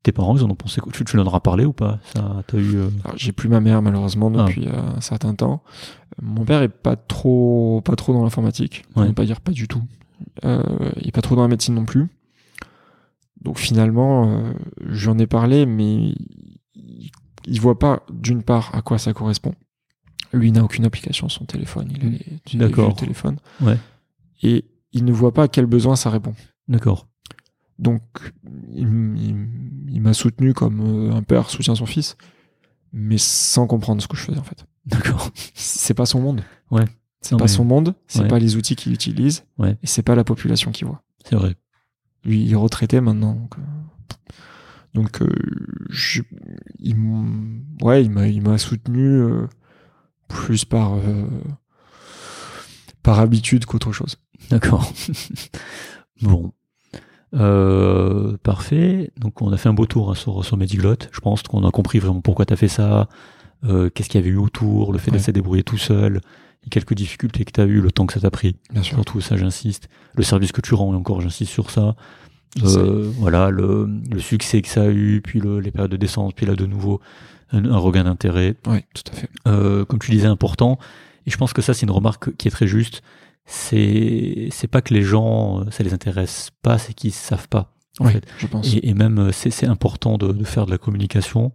tes 0.03 0.13
parents, 0.13 0.37
ils 0.37 0.43
en 0.45 0.51
ont 0.51 0.55
pensé 0.55 0.81
quoi? 0.81 0.93
Tu, 0.93 1.05
tu 1.05 1.17
leur 1.17 1.33
en 1.33 1.37
as 1.37 1.41
parlé 1.41 1.65
ou 1.65 1.73
pas? 1.73 1.99
Ça, 2.15 2.43
t'as 2.47 2.59
eu. 2.59 2.77
euh, 2.77 2.89
J'ai 3.17 3.33
plus 3.33 3.49
ma 3.49 3.61
mère 3.61 3.83
malheureusement 3.83 4.33
Ah. 4.37 4.45
depuis 4.47 4.67
un 4.69 5.01
certain 5.01 5.35
temps. 5.35 5.63
Mon 6.21 6.45
père 6.45 6.63
est 6.63 6.69
pas 6.69 6.97
trop, 6.97 7.81
pas 7.85 7.97
trop 7.97 8.13
dans 8.13 8.23
l'informatique. 8.25 8.85
Ouais. 8.97 9.05
On 9.05 9.09
ne 9.09 9.13
pas 9.13 9.25
dire 9.25 9.41
pas 9.41 9.53
du 9.53 9.69
tout. 9.69 9.83
Il 10.43 11.09
est 11.09 11.13
pas 11.13 11.23
trop 11.23 11.37
dans 11.37 11.43
la 11.43 11.49
médecine 11.49 11.75
non 11.75 11.85
plus. 11.85 12.09
Donc 13.41 13.59
finalement, 13.59 14.29
euh, 14.39 14.53
j'en 14.91 15.19
ai 15.19 15.27
parlé, 15.27 15.67
mais 15.67 16.15
il, 16.75 17.11
il 17.47 17.61
voit 17.61 17.79
pas 17.79 18.03
d'une 18.13 18.43
part 18.43 18.73
à 18.75 18.83
quoi 18.83 18.99
ça 18.99 19.13
correspond. 19.13 19.55
Lui 20.33 20.53
n'a 20.53 20.63
aucune 20.65 20.85
application 20.85 21.29
sur 21.29 21.41
son 21.41 21.45
téléphone. 21.45 21.89
Il 21.95 22.15
est, 22.15 22.27
il 22.53 22.63
est 22.63 22.67
D'accord. 22.67 22.95
téléphone. 22.95 23.37
Ouais. 23.61 23.77
Et 24.43 24.65
il 24.93 25.05
ne 25.05 25.13
voit 25.13 25.33
pas 25.33 25.45
à 25.45 25.49
quel 25.49 25.67
besoin 25.67 25.97
ça 25.97 26.11
répond. 26.11 26.35
D'accord. 26.69 27.09
Donc, 27.79 28.03
il, 28.75 30.01
m'a 30.01 30.13
soutenu 30.15 30.55
comme 30.55 30.81
euh, 30.81 31.13
un 31.15 31.23
père 31.23 31.51
soutient 31.51 31.75
son 31.75 31.87
fils, 31.87 32.17
mais 32.93 33.19
sans 33.19 33.67
comprendre 33.67 34.03
ce 34.03 34.09
que 34.09 34.17
je 34.17 34.23
faisais 34.23 34.39
en 34.39 34.43
fait. 34.45 34.67
D'accord. 34.87 35.31
C'est 35.55 35.95
pas 35.95 36.07
son 36.07 36.21
monde. 36.21 36.43
Ouais. 36.71 36.85
C'est 37.21 37.37
pas 37.37 37.45
mais- 37.45 37.49
son 37.49 37.65
monde, 37.65 37.95
c'est 38.07 38.23
Ouais. 38.23 38.29
pas 38.29 38.39
les 38.39 38.57
outils 38.57 38.77
qu'il 38.77 38.93
utilise, 38.93 39.45
Ouais. 39.59 39.77
et 39.83 39.87
c'est 39.87 40.03
pas 40.03 40.15
la 40.15 40.25
population 40.25 40.71
qu'il 40.73 40.87
voit. 40.87 41.03
C'est 41.25 41.37
vrai. 41.37 41.57
Lui, 42.25 42.45
il 42.45 42.53
est 42.53 42.57
retraité 42.57 43.01
maintenant. 43.01 43.35
Donc, 43.35 43.59
euh, 43.59 44.33
donc 44.95 45.23
euh, 45.23 45.29
je- 45.89 46.23
il, 46.79 46.97
ouais, 47.83 48.09
m'a, 48.09 48.29
il 48.29 48.43
m'a 48.43 48.59
soutenu 48.59 49.07
euh, 49.07 49.47
plus 50.29 50.65
par, 50.65 50.95
euh, 50.95 51.27
par 53.03 53.19
habitude 53.21 53.65
qu'autre 53.67 53.93
chose. 53.93 54.17
D'accord. 54.51 54.93
bon. 56.23 56.53
Euh, 57.35 58.37
parfait. 58.43 59.11
Donc 59.19 59.41
on 59.41 59.53
a 59.53 59.57
fait 59.57 59.69
un 59.69 59.75
beau 59.75 59.87
tour 59.87 60.11
hein, 60.11 60.15
sur, 60.15 60.45
sur 60.45 60.57
Mediglotte. 60.57 61.09
Je 61.13 61.21
pense 61.21 61.43
qu'on 61.43 61.67
a 61.67 61.71
compris 61.71 61.99
vraiment 61.99 62.21
pourquoi 62.21 62.45
tu 62.45 62.53
as 62.53 62.57
fait 62.57 62.69
ça, 62.69 63.09
euh, 63.65 63.89
qu'est-ce 63.91 64.09
qu'il 64.09 64.21
y 64.21 64.25
avait 64.25 64.33
eu 64.33 64.37
autour, 64.37 64.93
le 64.93 64.99
fait 64.99 65.11
Ouais. 65.11 65.19
de 65.19 65.33
débrouillé 65.33 65.63
tout 65.63 65.79
seul, 65.79 66.21
les 66.65 66.69
quelques 66.71 66.95
difficultés 66.95 67.45
que 67.45 67.53
tu 67.53 67.61
as 67.61 67.65
eu, 67.65 67.81
le 67.81 67.91
temps 67.91 68.05
que 68.07 68.13
ça 68.13 68.21
t'a 68.21 68.31
pris. 68.31 68.57
Bien 68.71 68.83
sûr. 68.83 68.97
Surtout 68.97 69.21
ça, 69.21 69.37
j'insiste. 69.37 69.89
Le 70.15 70.23
service 70.23 70.53
que 70.53 70.61
tu 70.61 70.75
rends, 70.75 70.93
et 70.93 70.97
encore, 70.97 71.21
j'insiste 71.23 71.51
sur 71.53 71.71
ça. 71.71 71.95
Euh, 72.63 73.11
voilà, 73.17 73.49
le, 73.49 73.89
le 74.11 74.21
succès 74.21 74.61
que 74.61 74.69
ça 74.69 74.83
a 74.83 74.89
eu, 74.91 75.23
puis 75.25 75.41
le- 75.41 75.61
les 75.61 75.71
périodes 75.71 75.91
de 75.91 75.97
descente, 75.97 76.35
puis 76.35 76.45
là 76.45 76.55
de 76.55 76.67
nouveau 76.67 77.01
un, 77.51 77.65
un 77.65 77.79
regain 77.79 78.05
d'intérêt. 78.05 78.57
Oui, 78.67 78.81
tout 78.95 79.05
à 79.11 79.17
fait. 79.17 79.31
Euh, 79.49 79.87
comme 79.87 79.99
tu 80.01 80.11
disais, 80.11 80.27
important. 80.27 80.79
Et 81.27 81.31
je 81.31 81.37
pense 81.39 81.55
que 81.55 81.63
ça, 81.63 81.73
c'est 81.73 81.87
une 81.87 81.91
remarque 81.93 82.37
qui 82.37 82.49
est 82.49 82.51
très 82.51 82.67
juste. 82.67 83.03
C'est, 83.45 84.49
c'est 84.51 84.69
pas 84.69 84.83
que 84.83 84.95
les 84.95 85.03
gens, 85.03 85.61
euh, 85.61 85.71
ça 85.71 85.83
les 85.83 85.93
intéresse 85.95 86.51
pas, 86.63 86.79
c'est 86.79 86.95
qu'ils 86.95 87.13
savent 87.13 87.49
pas. 87.49 87.75
En 87.99 88.07
Oui, 88.07 88.13
fait. 88.13 88.25
je 88.39 88.47
pense. 88.47 88.73
Et, 88.75 88.89
et 88.89 88.95
même, 88.95 89.19
euh, 89.19 89.33
c'est, 89.33 89.51
c'est 89.51 89.67
important 89.67 90.17
de, 90.17 90.33
de 90.33 90.45
faire 90.45 90.65
de 90.67 90.71
la 90.71 90.79
communication. 90.79 91.53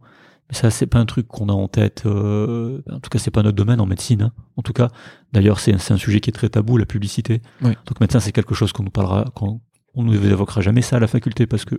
Ça, 0.49 0.69
c'est 0.69 0.85
pas 0.85 0.99
un 0.99 1.05
truc 1.05 1.27
qu'on 1.27 1.49
a 1.49 1.53
en 1.53 1.67
tête. 1.67 2.03
euh, 2.05 2.81
en 2.91 2.99
tout 2.99 3.09
cas, 3.09 3.19
c'est 3.19 3.31
pas 3.31 3.43
notre 3.43 3.55
domaine 3.57 3.81
en 3.81 3.85
médecine. 3.85 4.21
hein. 4.21 4.31
En 4.55 4.61
tout 4.61 4.73
cas, 4.73 4.89
d'ailleurs, 5.33 5.59
c'est 5.59 5.77
c'est 5.77 5.93
un 5.93 5.97
sujet 5.97 6.19
qui 6.21 6.29
est 6.29 6.33
très 6.33 6.49
tabou, 6.49 6.77
la 6.77 6.85
publicité. 6.85 7.41
Oui. 7.61 7.73
Donc, 7.85 7.99
médecin, 7.99 8.19
c'est 8.19 8.31
quelque 8.31 8.55
chose 8.55 8.71
qu'on 8.71 8.83
nous 8.83 8.91
parlera, 8.91 9.25
qu'on 9.35 9.61
on 9.93 10.03
nous 10.03 10.13
évoquera 10.25 10.61
jamais 10.61 10.81
ça 10.81 10.97
à 10.97 10.99
la 10.99 11.07
faculté 11.07 11.47
parce 11.47 11.65
que, 11.65 11.75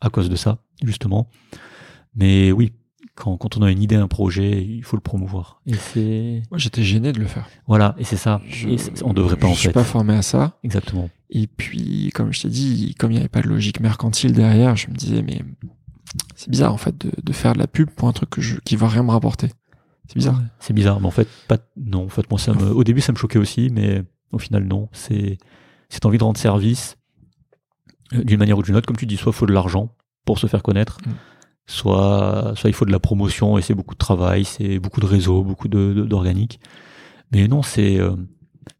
à 0.00 0.10
cause 0.10 0.28
de 0.28 0.36
ça, 0.36 0.58
justement. 0.82 1.30
Mais 2.14 2.52
oui, 2.52 2.72
quand, 3.14 3.36
quand 3.36 3.56
on 3.56 3.62
a 3.62 3.70
une 3.70 3.82
idée, 3.82 3.96
un 3.96 4.08
projet, 4.08 4.64
il 4.64 4.82
faut 4.82 4.96
le 4.96 5.02
promouvoir. 5.02 5.60
Et 5.66 5.74
c'est, 5.74 6.42
Moi, 6.50 6.58
j'étais 6.58 6.82
gêné 6.82 7.12
de 7.12 7.18
le 7.20 7.26
faire. 7.26 7.46
voilà. 7.66 7.94
Et 7.98 8.04
c'est 8.04 8.16
ça. 8.16 8.40
Je- 8.48 8.68
Et 8.68 8.76
on 9.04 9.12
devrait 9.12 9.36
pas 9.36 9.46
je 9.48 9.52
en 9.52 9.54
suis 9.54 9.66
fait. 9.68 9.72
pas 9.72 9.84
formé 9.84 10.14
à 10.14 10.22
ça. 10.22 10.58
Exactement. 10.64 11.10
Et 11.30 11.46
puis, 11.46 12.10
comme 12.14 12.32
je 12.32 12.42
t'ai 12.42 12.48
dit, 12.48 12.94
comme 12.98 13.10
il 13.10 13.14
n'y 13.14 13.20
avait 13.20 13.28
pas 13.28 13.42
de 13.42 13.48
logique 13.48 13.80
mercantile 13.80 14.32
derrière, 14.32 14.76
je 14.76 14.88
me 14.90 14.94
disais, 14.94 15.22
mais 15.22 15.42
c'est 16.36 16.50
bizarre 16.50 16.72
en 16.72 16.78
fait 16.78 16.96
de, 17.06 17.10
de 17.22 17.32
faire 17.32 17.52
de 17.54 17.58
la 17.58 17.66
pub 17.66 17.88
pour 17.90 18.08
un 18.08 18.12
truc 18.12 18.30
que 18.30 18.40
je, 18.42 18.56
qui 18.60 18.76
va 18.76 18.88
rien 18.88 19.02
me 19.02 19.10
rapporter. 19.10 19.48
C'est 20.08 20.16
bizarre. 20.16 20.36
Ouais, 20.38 20.44
C'est 20.58 20.72
bizarre, 20.74 21.00
mais 21.00 21.06
en 21.06 21.10
fait, 21.12 21.28
pas, 21.48 21.58
non, 21.76 22.04
en 22.04 22.08
fait, 22.08 22.28
moi, 22.30 22.38
ça 22.38 22.52
me, 22.54 22.64
au 22.70 22.84
début, 22.84 23.00
ça 23.00 23.12
me 23.12 23.16
choquait 23.18 23.38
aussi, 23.38 23.70
mais 23.72 24.02
au 24.32 24.38
final, 24.38 24.64
non. 24.64 24.88
C'est, 24.92 25.38
c'est 25.88 26.04
envie 26.06 26.18
de 26.18 26.24
rendre 26.24 26.38
service 26.38 26.96
euh, 28.14 28.24
d'une 28.24 28.38
manière 28.38 28.58
ou 28.58 28.62
d'une 28.62 28.74
autre, 28.76 28.86
comme 28.86 28.96
tu 28.96 29.06
dis, 29.06 29.16
soit 29.16 29.30
il 29.32 29.36
faut 29.36 29.46
de 29.46 29.52
l'argent 29.52 29.94
pour 30.24 30.38
se 30.38 30.46
faire 30.46 30.62
connaître, 30.62 30.98
Mm. 31.06 31.10
Soit, 31.66 32.52
soit 32.56 32.70
il 32.70 32.72
faut 32.74 32.84
de 32.84 32.92
la 32.92 33.00
promotion 33.00 33.58
et 33.58 33.62
c'est 33.62 33.74
beaucoup 33.74 33.94
de 33.94 33.98
travail, 33.98 34.44
c'est 34.44 34.78
beaucoup 34.78 35.00
de 35.00 35.06
réseaux, 35.06 35.42
beaucoup 35.42 35.68
de, 35.68 35.92
de- 35.94 36.04
d'organique. 36.04 36.60
Mais 37.32 37.48
non, 37.48 37.62
c'est, 37.62 37.98
euh, 37.98 38.14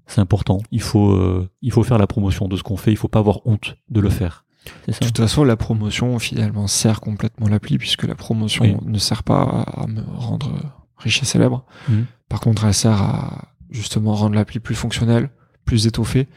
c'est 0.06 0.20
important. 0.20 0.58
Il 0.70 0.82
faut, 0.82 1.12
euh, 1.12 1.48
il 1.62 1.72
faut 1.72 1.82
faire 1.82 1.98
la 1.98 2.06
promotion 2.06 2.48
de 2.48 2.56
ce 2.56 2.62
qu'on 2.62 2.76
fait. 2.76 2.90
Il 2.92 2.96
faut 2.96 3.08
pas 3.08 3.20
avoir 3.20 3.46
honte 3.46 3.76
de 3.88 4.00
le 4.00 4.10
faire. 4.10 4.44
Ça. 4.88 4.98
De 5.00 5.06
toute 5.06 5.16
façon, 5.18 5.42
la 5.44 5.56
promotion 5.56 6.18
finalement 6.18 6.66
sert 6.68 7.00
complètement 7.00 7.48
l'appli 7.48 7.78
puisque 7.78 8.04
la 8.04 8.14
promotion 8.14 8.64
Oui. 8.64 8.76
ne 8.86 8.98
sert 8.98 9.22
pas 9.24 9.42
à, 9.42 9.82
à 9.82 9.86
me 9.86 10.02
rendre 10.16 10.52
riche 10.98 11.22
et 11.22 11.24
célèbre. 11.26 11.64
Mhm. 11.88 12.06
Par 12.28 12.40
contre, 12.40 12.64
elle 12.64 12.74
sert 12.74 13.00
à 13.02 13.48
justement 13.70 14.14
rendre 14.14 14.34
l'appli 14.36 14.60
plus 14.60 14.74
fonctionnelle, 14.74 15.30
plus 15.64 15.86
étoffée. 15.86 16.28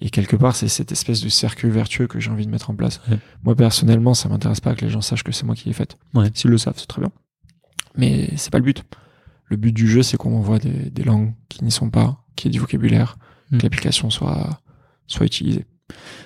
Et 0.00 0.10
quelque 0.10 0.36
part, 0.36 0.54
c'est 0.54 0.68
cette 0.68 0.92
espèce 0.92 1.22
de 1.22 1.28
cercle 1.28 1.68
vertueux 1.68 2.06
que 2.06 2.20
j'ai 2.20 2.30
envie 2.30 2.44
de 2.46 2.50
mettre 2.50 2.68
en 2.70 2.74
place. 2.74 3.00
Ouais. 3.10 3.18
Moi, 3.44 3.54
personnellement, 3.56 4.12
ça 4.14 4.28
m'intéresse 4.28 4.60
pas 4.60 4.74
que 4.74 4.84
les 4.84 4.90
gens 4.90 5.00
sachent 5.00 5.22
que 5.24 5.32
c'est 5.32 5.44
moi 5.46 5.54
qui 5.54 5.68
l'ai 5.68 5.72
faite. 5.74 5.96
Ouais. 6.14 6.30
S'ils 6.34 6.50
le 6.50 6.58
savent, 6.58 6.74
c'est 6.76 6.86
très 6.86 7.00
bien. 7.00 7.10
Mais 7.96 8.28
c'est 8.36 8.50
pas 8.50 8.58
le 8.58 8.64
but. 8.64 8.84
Le 9.46 9.56
but 9.56 9.72
du 9.72 9.88
jeu, 9.88 10.02
c'est 10.02 10.16
qu'on 10.16 10.36
envoie 10.36 10.58
des, 10.58 10.90
des 10.90 11.02
langues 11.02 11.32
qui 11.48 11.64
n'y 11.64 11.70
sont 11.70 11.88
pas, 11.90 12.24
qu'il 12.34 12.48
y 12.48 12.50
ait 12.50 12.52
du 12.52 12.60
vocabulaire, 12.60 13.16
Mhm. 13.52 13.58
que 13.58 13.62
l'application 13.62 14.10
soit, 14.10 14.60
soit 15.06 15.24
utilisée. 15.24 15.64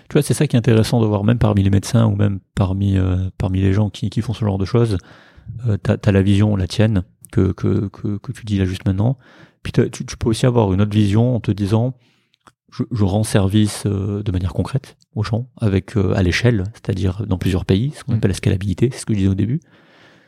Tu 0.08 0.14
vois, 0.14 0.22
c'est 0.22 0.32
ça 0.32 0.46
qui 0.46 0.56
est 0.56 0.58
intéressant 0.58 1.02
de 1.02 1.06
voir, 1.06 1.22
même 1.22 1.38
parmi 1.38 1.62
les 1.62 1.68
médecins 1.68 2.06
ou 2.06 2.16
même 2.16 2.40
parmi, 2.54 2.96
euh, 2.96 3.28
parmi 3.36 3.60
les 3.60 3.74
gens 3.74 3.90
qui, 3.90 4.08
qui 4.08 4.22
font 4.22 4.32
ce 4.32 4.42
genre 4.42 4.56
de 4.56 4.64
choses. 4.64 4.96
Euh, 5.66 5.76
t'as, 5.76 5.98
t'as 5.98 6.12
la 6.12 6.22
vision, 6.22 6.56
la 6.56 6.66
tienne, 6.66 7.02
que, 7.30 7.52
que, 7.52 7.88
que, 7.88 8.16
que 8.16 8.32
tu 8.32 8.46
dis 8.46 8.56
là 8.56 8.64
juste 8.64 8.86
maintenant. 8.86 9.18
Puis 9.62 9.72
tu 9.72 10.16
peux 10.18 10.30
aussi 10.30 10.46
avoir 10.46 10.72
une 10.72 10.80
autre 10.80 10.94
vision 10.96 11.36
en 11.36 11.40
te 11.40 11.50
disant, 11.50 11.92
je, 12.72 12.82
je 12.90 13.04
rends 13.04 13.24
service 13.24 13.84
euh, 13.86 14.22
de 14.22 14.32
manière 14.32 14.52
concrète 14.52 14.96
aux 15.14 15.22
gens, 15.22 15.48
avec, 15.60 15.96
euh, 15.96 16.14
à 16.14 16.22
l'échelle, 16.22 16.64
c'est-à-dire 16.74 17.26
dans 17.26 17.38
plusieurs 17.38 17.64
pays, 17.64 17.92
ce 17.96 18.04
qu'on 18.04 18.12
Mm. 18.12 18.16
appelle 18.16 18.30
la 18.30 18.36
scalabilité, 18.36 18.90
c'est 18.92 19.00
ce 19.00 19.06
que 19.06 19.12
je 19.14 19.18
disais 19.18 19.30
au 19.30 19.34
début. 19.34 19.60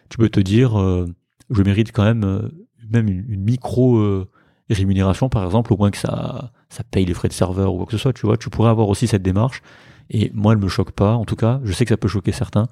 Tu 0.09 0.19
peux 0.19 0.28
te 0.28 0.40
dire, 0.40 0.78
euh, 0.81 1.06
je 1.51 1.62
mérite 1.62 1.93
quand 1.93 2.05
même, 2.05 2.24
euh, 2.24 2.48
même 2.90 3.09
une, 3.09 3.24
une 3.28 3.43
micro 3.43 3.97
euh, 3.98 4.28
rémunération, 4.70 5.28
par 5.28 5.44
exemple, 5.44 5.73
au 5.73 5.77
moins 5.77 5.90
que 5.90 5.98
ça, 5.98 6.52
ça 6.69 6.82
paye 6.85 7.05
les 7.05 7.14
frais 7.14 7.28
de 7.28 7.32
serveur 7.35 7.73
ou 7.74 7.78
quoi 7.78 7.86
que 7.86 7.93
ce 7.93 7.98
soit, 7.98 8.12
tu 8.12 8.27
vois, 8.27 8.36
tu 8.36 8.51
pourrais 8.51 8.70
avoir 8.70 8.89
aussi 8.89 9.06
cette 9.06 9.23
démarche. 9.23 9.62
Et 10.10 10.31
moi, 10.35 10.52
elle 10.52 10.59
me 10.59 10.69
choque 10.69 10.90
pas, 10.93 11.14
en 11.14 11.24
tout 11.24 11.36
cas. 11.36 11.60
Je 11.64 11.73
sais 11.73 11.85
que 11.85 11.90
ça 11.90 11.97
peut 11.97 12.09
choquer 12.09 12.32
certains, 12.32 12.69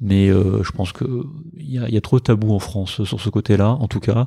mais 0.00 0.28
euh, 0.30 0.62
je 0.62 0.70
pense 0.72 0.92
que 0.92 1.24
il 1.56 1.70
y 1.70 1.78
a, 1.78 1.88
y 1.90 1.96
a 1.96 2.00
trop 2.00 2.18
de 2.18 2.22
tabous 2.22 2.52
en 2.52 2.58
France 2.58 3.02
sur 3.04 3.20
ce 3.20 3.28
côté-là. 3.28 3.70
En 3.70 3.88
tout 3.88 4.00
cas, 4.00 4.26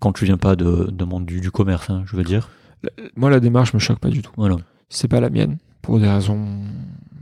quand 0.00 0.12
tu 0.12 0.24
viens 0.24 0.38
pas 0.38 0.56
de, 0.56 0.88
de 0.90 1.04
monde 1.04 1.26
du, 1.26 1.40
du 1.40 1.50
commerce, 1.50 1.90
hein, 1.90 2.02
je 2.06 2.16
veux 2.16 2.24
dire. 2.24 2.48
Moi, 3.16 3.30
la 3.30 3.40
démarche 3.40 3.74
me 3.74 3.78
choque 3.78 3.98
pas 3.98 4.10
du 4.10 4.22
tout. 4.22 4.32
Voilà. 4.36 4.56
c'est 4.88 5.08
pas 5.08 5.20
la 5.20 5.30
mienne 5.30 5.58
pour 5.82 5.98
des 5.98 6.08
raisons 6.08 6.46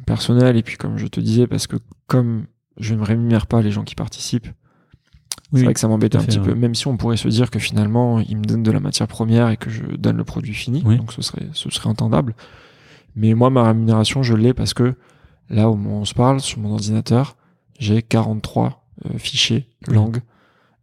personnelles 0.06 0.56
et 0.56 0.62
puis 0.62 0.76
comme 0.76 0.98
je 0.98 1.06
te 1.06 1.20
disais 1.20 1.46
parce 1.46 1.66
que 1.66 1.76
comme 2.06 2.46
je 2.78 2.94
ne 2.94 3.02
rémunère 3.02 3.46
pas 3.46 3.60
les 3.60 3.70
gens 3.70 3.84
qui 3.84 3.94
participent 3.94 4.48
c'est 5.52 5.62
vrai 5.62 5.74
que 5.74 5.80
ça 5.80 5.88
m'embête 5.88 6.16
un 6.16 6.20
fait, 6.20 6.26
petit 6.26 6.38
ouais. 6.38 6.46
peu 6.46 6.54
même 6.54 6.74
si 6.74 6.86
on 6.86 6.96
pourrait 6.96 7.16
se 7.16 7.28
dire 7.28 7.50
que 7.50 7.58
finalement 7.58 8.20
ils 8.20 8.36
me 8.36 8.44
donnent 8.44 8.62
de 8.62 8.70
la 8.70 8.80
matière 8.80 9.06
première 9.08 9.48
et 9.50 9.56
que 9.56 9.70
je 9.70 9.82
donne 9.84 10.16
le 10.16 10.24
produit 10.24 10.54
fini 10.54 10.82
Oui. 10.84 10.96
donc 10.96 11.12
ce 11.12 11.22
serait 11.22 11.48
ce 11.52 11.70
serait 11.70 11.88
entendable 11.88 12.34
mais 13.14 13.34
moi 13.34 13.50
ma 13.50 13.64
rémunération 13.66 14.22
je 14.22 14.34
l'ai 14.34 14.54
parce 14.54 14.74
que 14.74 14.94
là 15.50 15.68
au 15.68 15.76
moment 15.76 15.98
où 15.98 16.00
on 16.02 16.04
se 16.04 16.14
parle 16.14 16.40
sur 16.40 16.58
mon 16.60 16.72
ordinateur 16.72 17.36
j'ai 17.78 18.02
43 18.02 18.84
euh, 19.06 19.18
fichiers 19.18 19.68
langues 19.88 20.20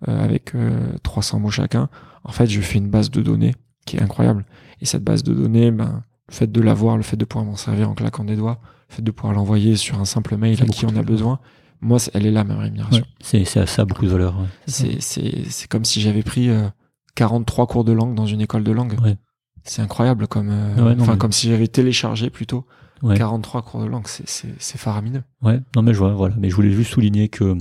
euh, 0.07 0.23
avec 0.23 0.55
euh, 0.55 0.93
300 1.03 1.39
mots 1.39 1.51
chacun 1.51 1.89
en 2.23 2.31
fait 2.31 2.47
je 2.47 2.61
fais 2.61 2.77
une 2.77 2.89
base 2.89 3.09
de 3.09 3.21
données 3.21 3.55
qui 3.85 3.97
est 3.97 4.01
incroyable 4.01 4.45
et 4.83 4.85
cette 4.85 5.03
base 5.03 5.23
de 5.23 5.33
données 5.33 5.71
ben 5.71 6.03
le 6.29 6.33
fait 6.33 6.51
de 6.51 6.61
l'avoir, 6.61 6.95
le 6.97 7.03
fait 7.03 7.17
de 7.17 7.25
pouvoir 7.25 7.45
m'en 7.45 7.55
servir 7.55 7.89
en 7.89 7.93
claquant 7.95 8.23
des 8.23 8.35
doigts, 8.35 8.59
le 8.89 8.95
fait 8.95 9.01
de 9.01 9.11
pouvoir 9.11 9.33
l'envoyer 9.33 9.75
sur 9.75 9.99
un 9.99 10.05
simple 10.05 10.37
mail 10.37 10.61
à 10.61 10.65
qui 10.65 10.85
on 10.85 10.95
a 10.95 11.01
besoin, 11.01 11.39
moi, 11.81 11.97
elle 12.13 12.25
est 12.25 12.31
là, 12.31 12.43
ma 12.45 12.57
rémunération. 12.57 13.03
Ouais. 13.33 13.43
C'est, 13.45 13.59
à 13.59 13.65
ça 13.65 13.83
beaucoup 13.85 14.05
de 14.05 14.09
valeur. 14.11 14.35
ouais. 14.39 14.97
C'est, 14.99 15.67
comme 15.67 15.83
si 15.85 15.99
j'avais 16.01 16.23
pris 16.23 16.49
euh, 16.49 16.67
43 17.15 17.67
cours 17.67 17.83
de 17.83 17.91
langue 17.91 18.15
dans 18.15 18.25
une 18.25 18.39
école 18.41 18.63
de 18.63 18.71
langue. 18.71 18.95
Ouais. 19.03 19.17
C'est 19.63 19.81
incroyable 19.81 20.27
comme, 20.27 20.49
euh, 20.49 20.95
non, 20.95 21.05
mais- 21.07 21.17
comme 21.17 21.31
si 21.31 21.49
j'avais 21.49 21.67
téléchargé 21.67 22.29
plutôt 22.29 22.65
Ouais. 23.01 23.17
43 23.17 23.61
cours 23.63 23.81
de 23.81 23.85
langue. 23.87 24.05
C'est, 24.07 24.77
faramineux. 24.77 25.23
Ouais, 25.41 25.59
non 25.75 25.81
mais 25.81 25.93
je 25.93 25.99
vois, 25.99 26.13
voilà. 26.13 26.35
Mais 26.39 26.49
je 26.49 26.55
voulais 26.55 26.71
juste 26.71 26.91
souligner 26.91 27.27
que 27.27 27.57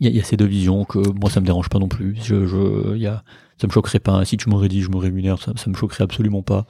il 0.00 0.04
y, 0.04 0.06
a- 0.06 0.10
il 0.10 0.16
y 0.16 0.20
a 0.20 0.24
ces 0.24 0.36
deux 0.36 0.46
visions 0.46 0.84
que 0.84 0.98
moi 1.18 1.30
ça 1.30 1.40
me 1.40 1.46
dérange 1.46 1.68
pas 1.68 1.80
non 1.80 1.88
plus. 1.88 2.16
Je, 2.22 2.46
je, 2.46 2.94
il 2.94 3.02
y 3.02 3.08
a, 3.08 3.24
ça 3.62 3.66
me 3.68 3.72
choquerait 3.72 4.00
pas. 4.00 4.24
Si 4.24 4.36
tu 4.36 4.50
m'aurais 4.50 4.68
dit 4.68 4.82
je 4.82 4.90
me 4.90 4.96
rémunère, 4.96 5.38
ça, 5.40 5.52
ça 5.56 5.70
me 5.70 5.74
choquerait 5.76 6.04
absolument 6.04 6.42
pas. 6.42 6.66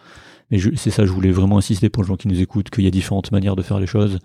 Mais 0.50 0.58
c'est 0.76 0.90
ça, 0.90 1.06
je 1.06 1.10
voulais 1.10 1.32
vraiment 1.32 1.56
insister 1.58 1.88
pour 1.88 2.02
les 2.02 2.08
gens 2.08 2.16
qui 2.16 2.28
nous 2.28 2.40
écoutent 2.40 2.68
qu'il 2.70 2.84
y 2.84 2.86
a 2.86 2.90
différentes 2.90 3.32
manières 3.32 3.56
de 3.56 3.62
faire 3.62 3.80
les 3.80 3.86
choses 3.86 4.18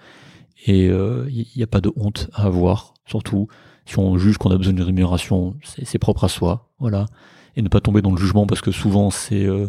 et 0.65 0.89
euh, 0.89 1.25
il 1.29 1.47
n'y 1.55 1.63
a 1.63 1.67
pas 1.67 1.79
de 1.81 1.91
honte 1.95 2.29
à 2.33 2.43
avoir. 2.43 2.93
Surtout 3.05 3.47
si 3.85 3.97
on 3.97 4.17
juge 4.17 4.37
qu'on 4.37 4.51
a 4.51 4.57
besoin 4.57 4.73
d'une 4.73 4.83
rémunération, 4.83 5.55
c'est, 5.63 5.97
propre 5.97 6.25
à 6.25 6.27
soi, 6.27 6.67
voilà. 6.79 7.05
Et 7.55 7.61
ne 7.61 7.69
pas 7.69 7.79
tomber 7.79 8.01
dans 8.01 8.11
le 8.11 8.17
jugement 8.17 8.45
parce 8.45 8.59
que 8.59 8.71
souvent 8.71 9.09
c'est, 9.09 9.45
euh, 9.45 9.67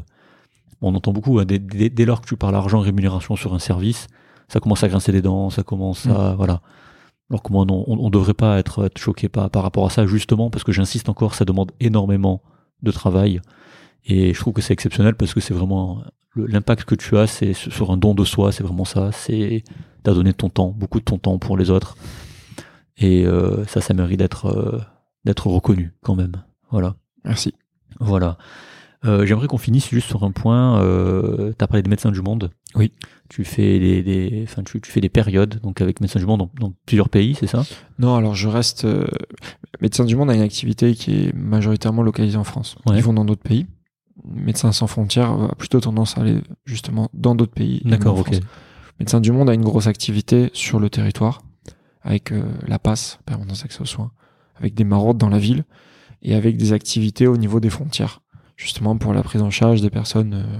on 0.82 0.94
entend 0.96 1.12
beaucoup 1.12 1.38
hein, 1.38 1.44
dès, 1.44 1.60
dès- 1.60 1.90
dès 1.90 2.04
lors 2.04 2.20
que 2.20 2.26
tu 2.26 2.36
parles 2.36 2.56
argent, 2.56 2.80
rémunération 2.80 3.36
sur 3.36 3.54
un 3.54 3.60
service, 3.60 4.08
ça 4.48 4.58
commence 4.58 4.82
à 4.82 4.88
grincer 4.88 5.12
des 5.12 5.22
dents, 5.22 5.50
ça 5.50 5.62
commence 5.62 6.06
à, 6.06 6.34
voilà. 6.34 6.60
Alors 7.30 7.42
que 7.44 7.52
moi, 7.52 7.64
non, 7.66 7.84
on, 7.86 7.98
on 7.98 8.10
devrait 8.10 8.34
pas 8.34 8.58
être, 8.58 8.86
être 8.86 8.98
choqué 8.98 9.28
par, 9.28 9.50
par 9.50 9.62
rapport 9.62 9.86
à 9.86 9.90
ça, 9.90 10.06
justement, 10.06 10.50
parce 10.50 10.64
que 10.64 10.72
j'insiste 10.72 11.08
encore, 11.10 11.34
ça 11.34 11.44
demande 11.44 11.70
énormément 11.78 12.42
de 12.82 12.90
travail. 12.90 13.40
Et 14.05 14.32
je 14.32 14.40
trouve 14.40 14.52
que 14.55 14.62
c'est 14.62 14.72
exceptionnel 14.72 15.14
parce 15.14 15.34
que 15.34 15.40
c'est 15.40 15.55
vraiment 15.55 16.02
l'impact 16.36 16.84
que 16.84 16.94
tu 16.94 17.16
as, 17.16 17.26
c'est 17.26 17.52
sur 17.52 17.72
sur 17.72 17.90
un 17.90 17.96
don 17.96 18.14
de 18.14 18.24
soi, 18.24 18.52
c'est 18.52 18.62
vraiment 18.62 18.84
ça. 18.84 19.10
C'est 19.12 19.64
t'as 20.02 20.14
donné 20.14 20.32
ton 20.32 20.48
temps, 20.48 20.68
beaucoup 20.68 21.00
de 21.00 21.05
ton 21.05 21.18
temps 21.18 21.38
pour 21.38 21.56
les 21.56 21.70
autres, 21.70 21.96
et 22.96 23.26
euh, 23.26 23.64
ça, 23.66 23.80
ça 23.80 23.94
mérite 23.94 24.18
d'être 24.18 24.46
euh, 24.46 24.80
d'être 25.24 25.46
reconnu 25.48 25.94
quand 26.02 26.14
même. 26.14 26.42
Voilà. 26.70 26.96
Merci. 27.24 27.55
Voilà. 28.00 28.38
Euh, 29.04 29.24
J'aimerais 29.26 29.46
qu'on 29.46 29.58
finisse 29.58 29.88
juste 29.90 30.08
sur 30.08 30.24
un 30.24 30.32
point. 30.32 30.80
Euh, 30.82 31.52
tu 31.56 31.64
as 31.64 31.66
parlé 31.68 31.82
de 31.82 31.88
Médecins 31.88 32.10
du 32.10 32.20
Monde. 32.20 32.50
Oui. 32.74 32.92
Tu 33.28 33.44
fais 33.44 33.78
des, 33.78 34.02
des, 34.02 34.40
enfin, 34.44 34.62
tu, 34.62 34.80
tu 34.80 34.90
fais 34.90 35.00
des 35.00 35.08
périodes 35.08 35.60
donc 35.60 35.80
avec 35.80 36.00
Médecins 36.00 36.18
du 36.18 36.26
Monde 36.26 36.40
dans, 36.40 36.50
dans 36.68 36.74
plusieurs 36.86 37.08
pays, 37.08 37.36
c'est 37.38 37.46
ça? 37.46 37.64
Non, 37.98 38.16
alors 38.16 38.34
je 38.34 38.48
reste. 38.48 38.84
euh, 38.84 39.06
Médecins 39.80 40.04
du 40.04 40.16
Monde 40.16 40.30
a 40.30 40.34
une 40.34 40.40
activité 40.40 40.94
qui 40.94 41.26
est 41.26 41.34
majoritairement 41.34 42.02
localisée 42.02 42.38
en 42.38 42.44
France. 42.44 42.76
Ouais. 42.86 42.96
Ils 42.96 43.02
vont 43.02 43.12
dans 43.12 43.24
d'autres 43.24 43.42
pays. 43.42 43.66
Médecins 44.24 44.72
sans 44.72 44.88
frontières 44.88 45.30
a 45.30 45.54
plutôt 45.54 45.80
tendance 45.80 46.18
à 46.18 46.22
aller 46.22 46.38
justement 46.64 47.08
dans 47.14 47.34
d'autres 47.36 47.52
pays. 47.54 47.80
D'accord, 47.84 48.18
ok. 48.18 48.40
Médecins 48.98 49.20
du 49.20 49.30
Monde 49.30 49.48
a 49.48 49.54
une 49.54 49.62
grosse 49.62 49.86
activité 49.86 50.50
sur 50.54 50.80
le 50.80 50.90
territoire, 50.90 51.42
avec 52.02 52.32
euh, 52.32 52.42
la 52.66 52.80
passe, 52.80 53.20
permanence 53.26 53.62
d'accès 53.62 53.80
aux 53.80 53.86
soins, 53.86 54.10
avec 54.56 54.74
des 54.74 54.82
maraudes 54.82 55.18
dans 55.18 55.28
la 55.28 55.38
ville, 55.38 55.64
et 56.20 56.34
avec 56.34 56.56
des 56.56 56.72
activités 56.72 57.28
au 57.28 57.36
niveau 57.36 57.60
des 57.60 57.70
frontières, 57.70 58.22
justement 58.59 58.98
pour 58.98 59.14
la 59.14 59.22
prise 59.22 59.40
en 59.40 59.48
charge 59.51 59.80
des 59.80 59.89
personnes 59.89 60.35
euh, 60.35 60.59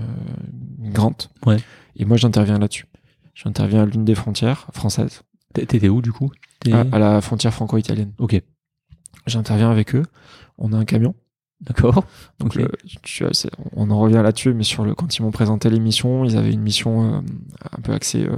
migrantes. 0.79 1.31
Ouais. 1.45 1.59
Et 1.97 2.07
moi, 2.07 2.17
j'interviens 2.17 2.59
là-dessus. 2.59 2.87
J'interviens 3.35 3.83
à 3.83 3.87
l'une 3.87 4.05
des 4.07 4.15
frontières 4.15 4.69
françaises, 4.73 5.23
T'é- 5.53 5.67
T'étais 5.67 5.89
où 5.91 6.01
du 6.01 6.13
coup? 6.13 6.31
À, 6.73 6.81
à 6.93 6.99
la 6.99 7.21
frontière 7.21 7.53
franco-italienne. 7.53 8.13
Ok, 8.19 8.41
J'interviens 9.27 9.71
avec 9.71 9.95
eux. 9.95 10.05
On 10.59 10.73
a 10.73 10.77
un 10.77 10.85
camion. 10.85 11.15
d'accord. 11.61 12.05
Donc, 12.39 12.57
euh, 12.57 12.69
tu 13.03 13.25
vois, 13.25 13.33
on 13.73 13.91
en 13.91 13.99
revient 14.01 14.21
là-dessus, 14.23 14.55
mais 14.55 14.63
sur 14.65 14.85
le, 14.85 14.95
quand 14.95 15.17
ils 15.19 15.23
m'ont 15.23 15.31
présenté 15.33 15.69
l'émission, 15.71 16.25
ils 16.25 16.37
avaient 16.37 16.53
une 16.53 16.63
mission 16.63 17.15
euh, 17.17 17.21
un 17.77 17.81
peu 17.83 17.93
axée 17.93 18.25
euh, 18.27 18.37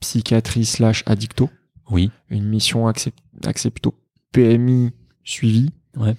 psychiatrie 0.00 0.64
slash 0.64 1.02
addicto. 1.06 1.50
Oui, 1.90 2.10
une 2.28 2.44
mission 2.44 2.86
axée, 2.86 3.12
axée 3.44 3.70
plutôt 3.70 3.94
PMI 4.32 4.92
suivi. 5.24 5.70
Ouais. 5.96 6.14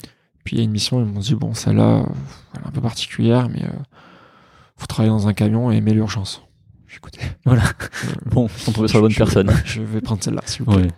Puis 0.49 0.55
il 0.55 0.59
y 0.61 0.63
a 0.63 0.65
une 0.65 0.71
mission, 0.71 0.99
ils 0.99 1.05
m'ont 1.05 1.19
dit 1.19 1.35
bon, 1.35 1.53
celle-là, 1.53 1.99
euh, 1.99 2.03
elle 2.55 2.61
est 2.63 2.67
un 2.67 2.71
peu 2.71 2.81
particulière, 2.81 3.49
mais 3.49 3.63
euh, 3.65 3.69
faut 4.77 4.87
travailler 4.87 5.11
dans 5.11 5.27
un 5.27 5.33
camion 5.33 5.71
et 5.71 5.75
aimer 5.75 5.93
l'urgence. 5.93 6.41
J'ai 6.87 6.95
écouté. 6.97 7.19
Voilà. 7.45 7.61
Euh, 7.65 8.07
bon, 8.25 8.49
on 8.67 8.71
tombait 8.71 8.87
sur 8.87 8.97
la 8.97 9.01
bonne 9.03 9.13
personne. 9.15 9.51
Je 9.65 9.83
vais 9.83 10.01
prendre 10.01 10.23
celle-là, 10.23 10.41
s'il 10.47 10.65
vous 10.65 10.71
plaît. 10.71 10.85
Ouais. 10.85 10.91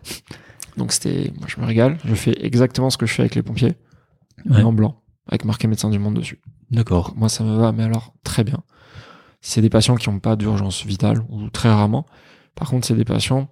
Donc 0.78 0.94
c'était, 0.94 1.34
moi 1.38 1.48
je 1.49 1.60
me 1.60 1.65
régale, 1.65 1.98
je 2.06 2.15
fais 2.15 2.34
exactement 2.45 2.90
ce 2.90 2.98
que 2.98 3.06
je 3.06 3.11
fais 3.14 3.23
avec 3.23 3.36
les 3.36 3.44
pompiers, 3.44 3.76
Ouais. 4.45 4.64
en 4.64 4.72
blanc, 4.72 5.02
avec 5.28 5.44
marqué 5.44 5.68
médecin 5.68 5.90
du 5.90 5.99
monde 5.99 6.14
dessus. 6.14 6.40
D'accord. 6.69 7.11
Moi 7.18 7.28
ça 7.28 7.44
me 7.44 7.57
va, 7.57 7.73
mais 7.73 7.84
alors 7.84 8.14
très 8.23 8.45
bien. 8.45 8.64
C'est 9.41 9.60
des 9.60 9.69
patients 9.69 9.95
qui 9.98 10.10
n'ont 10.10 10.19
pas 10.19 10.38
d'urgence 10.38 10.86
vitale, 10.86 11.26
ou 11.28 11.49
très 11.49 11.68
rarement. 11.68 12.06
Par 12.56 12.69
contre, 12.69 12.88
c'est 12.88 12.95
des 12.95 13.03
patients 13.03 13.49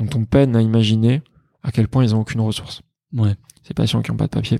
dont 0.00 0.08
on 0.18 0.24
peine 0.24 0.56
à 0.56 0.60
imaginer 0.60 1.22
à 1.62 1.70
quel 1.70 1.86
point 1.86 2.02
ils 2.02 2.16
ont 2.16 2.20
aucune 2.22 2.40
ressource. 2.40 2.82
Ouais. 3.12 3.36
Ces 3.62 3.74
patients 3.74 4.02
qui 4.02 4.10
n'ont 4.10 4.16
pas 4.16 4.24
de 4.24 4.30
papier, 4.30 4.58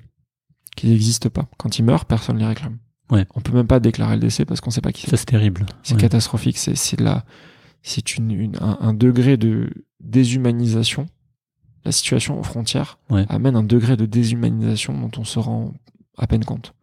qui 0.77 0.87
n'existent 0.89 1.29
pas. 1.31 1.49
Quand 1.59 1.79
ils 1.79 1.83
meurent, 1.85 2.05
personne 2.05 2.37
ne 2.37 2.41
les 2.43 2.47
réclame. 2.47 2.79
Ouais. 3.11 3.27
On 3.35 3.41
peut 3.41 3.53
même 3.53 3.67
pas 3.67 3.81
déclarer 3.81 4.15
le 4.15 4.21
décès 4.21 4.45
parce 4.45 4.61
qu'on 4.61 4.71
sait 4.71 4.81
pas 4.81 4.93
qui 4.93 5.03
c'est. 5.03 5.11
Ça, 5.11 5.17
c'est 5.17 5.27
terrible. 5.27 5.67
C'est 5.83 5.95
Ouais. 5.95 6.01
catastrophique. 6.01 6.59
C'est 6.59 6.75
c'est 6.77 6.97
de 6.97 7.05
la, 7.05 7.25
c'est 7.83 8.17
une, 8.17 8.31
une- 8.31 8.57
un, 8.61 8.79
un 8.81 8.95
degré 8.95 9.37
de 9.37 9.71
déshumanisation. 10.01 11.07
La 11.85 11.93
situation 11.93 12.39
aux 12.39 12.43
frontières 12.43 12.99
Ouais. 13.11 13.25
amène 13.29 13.55
un 13.57 13.63
degré 13.63 13.97
de 13.97 14.07
déshumanisation 14.07 14.99
dont 14.99 15.11
on 15.19 15.25
se 15.25 15.39
rend 15.39 15.73
à 16.19 16.27
peine 16.27 16.45
compte. 16.45 16.75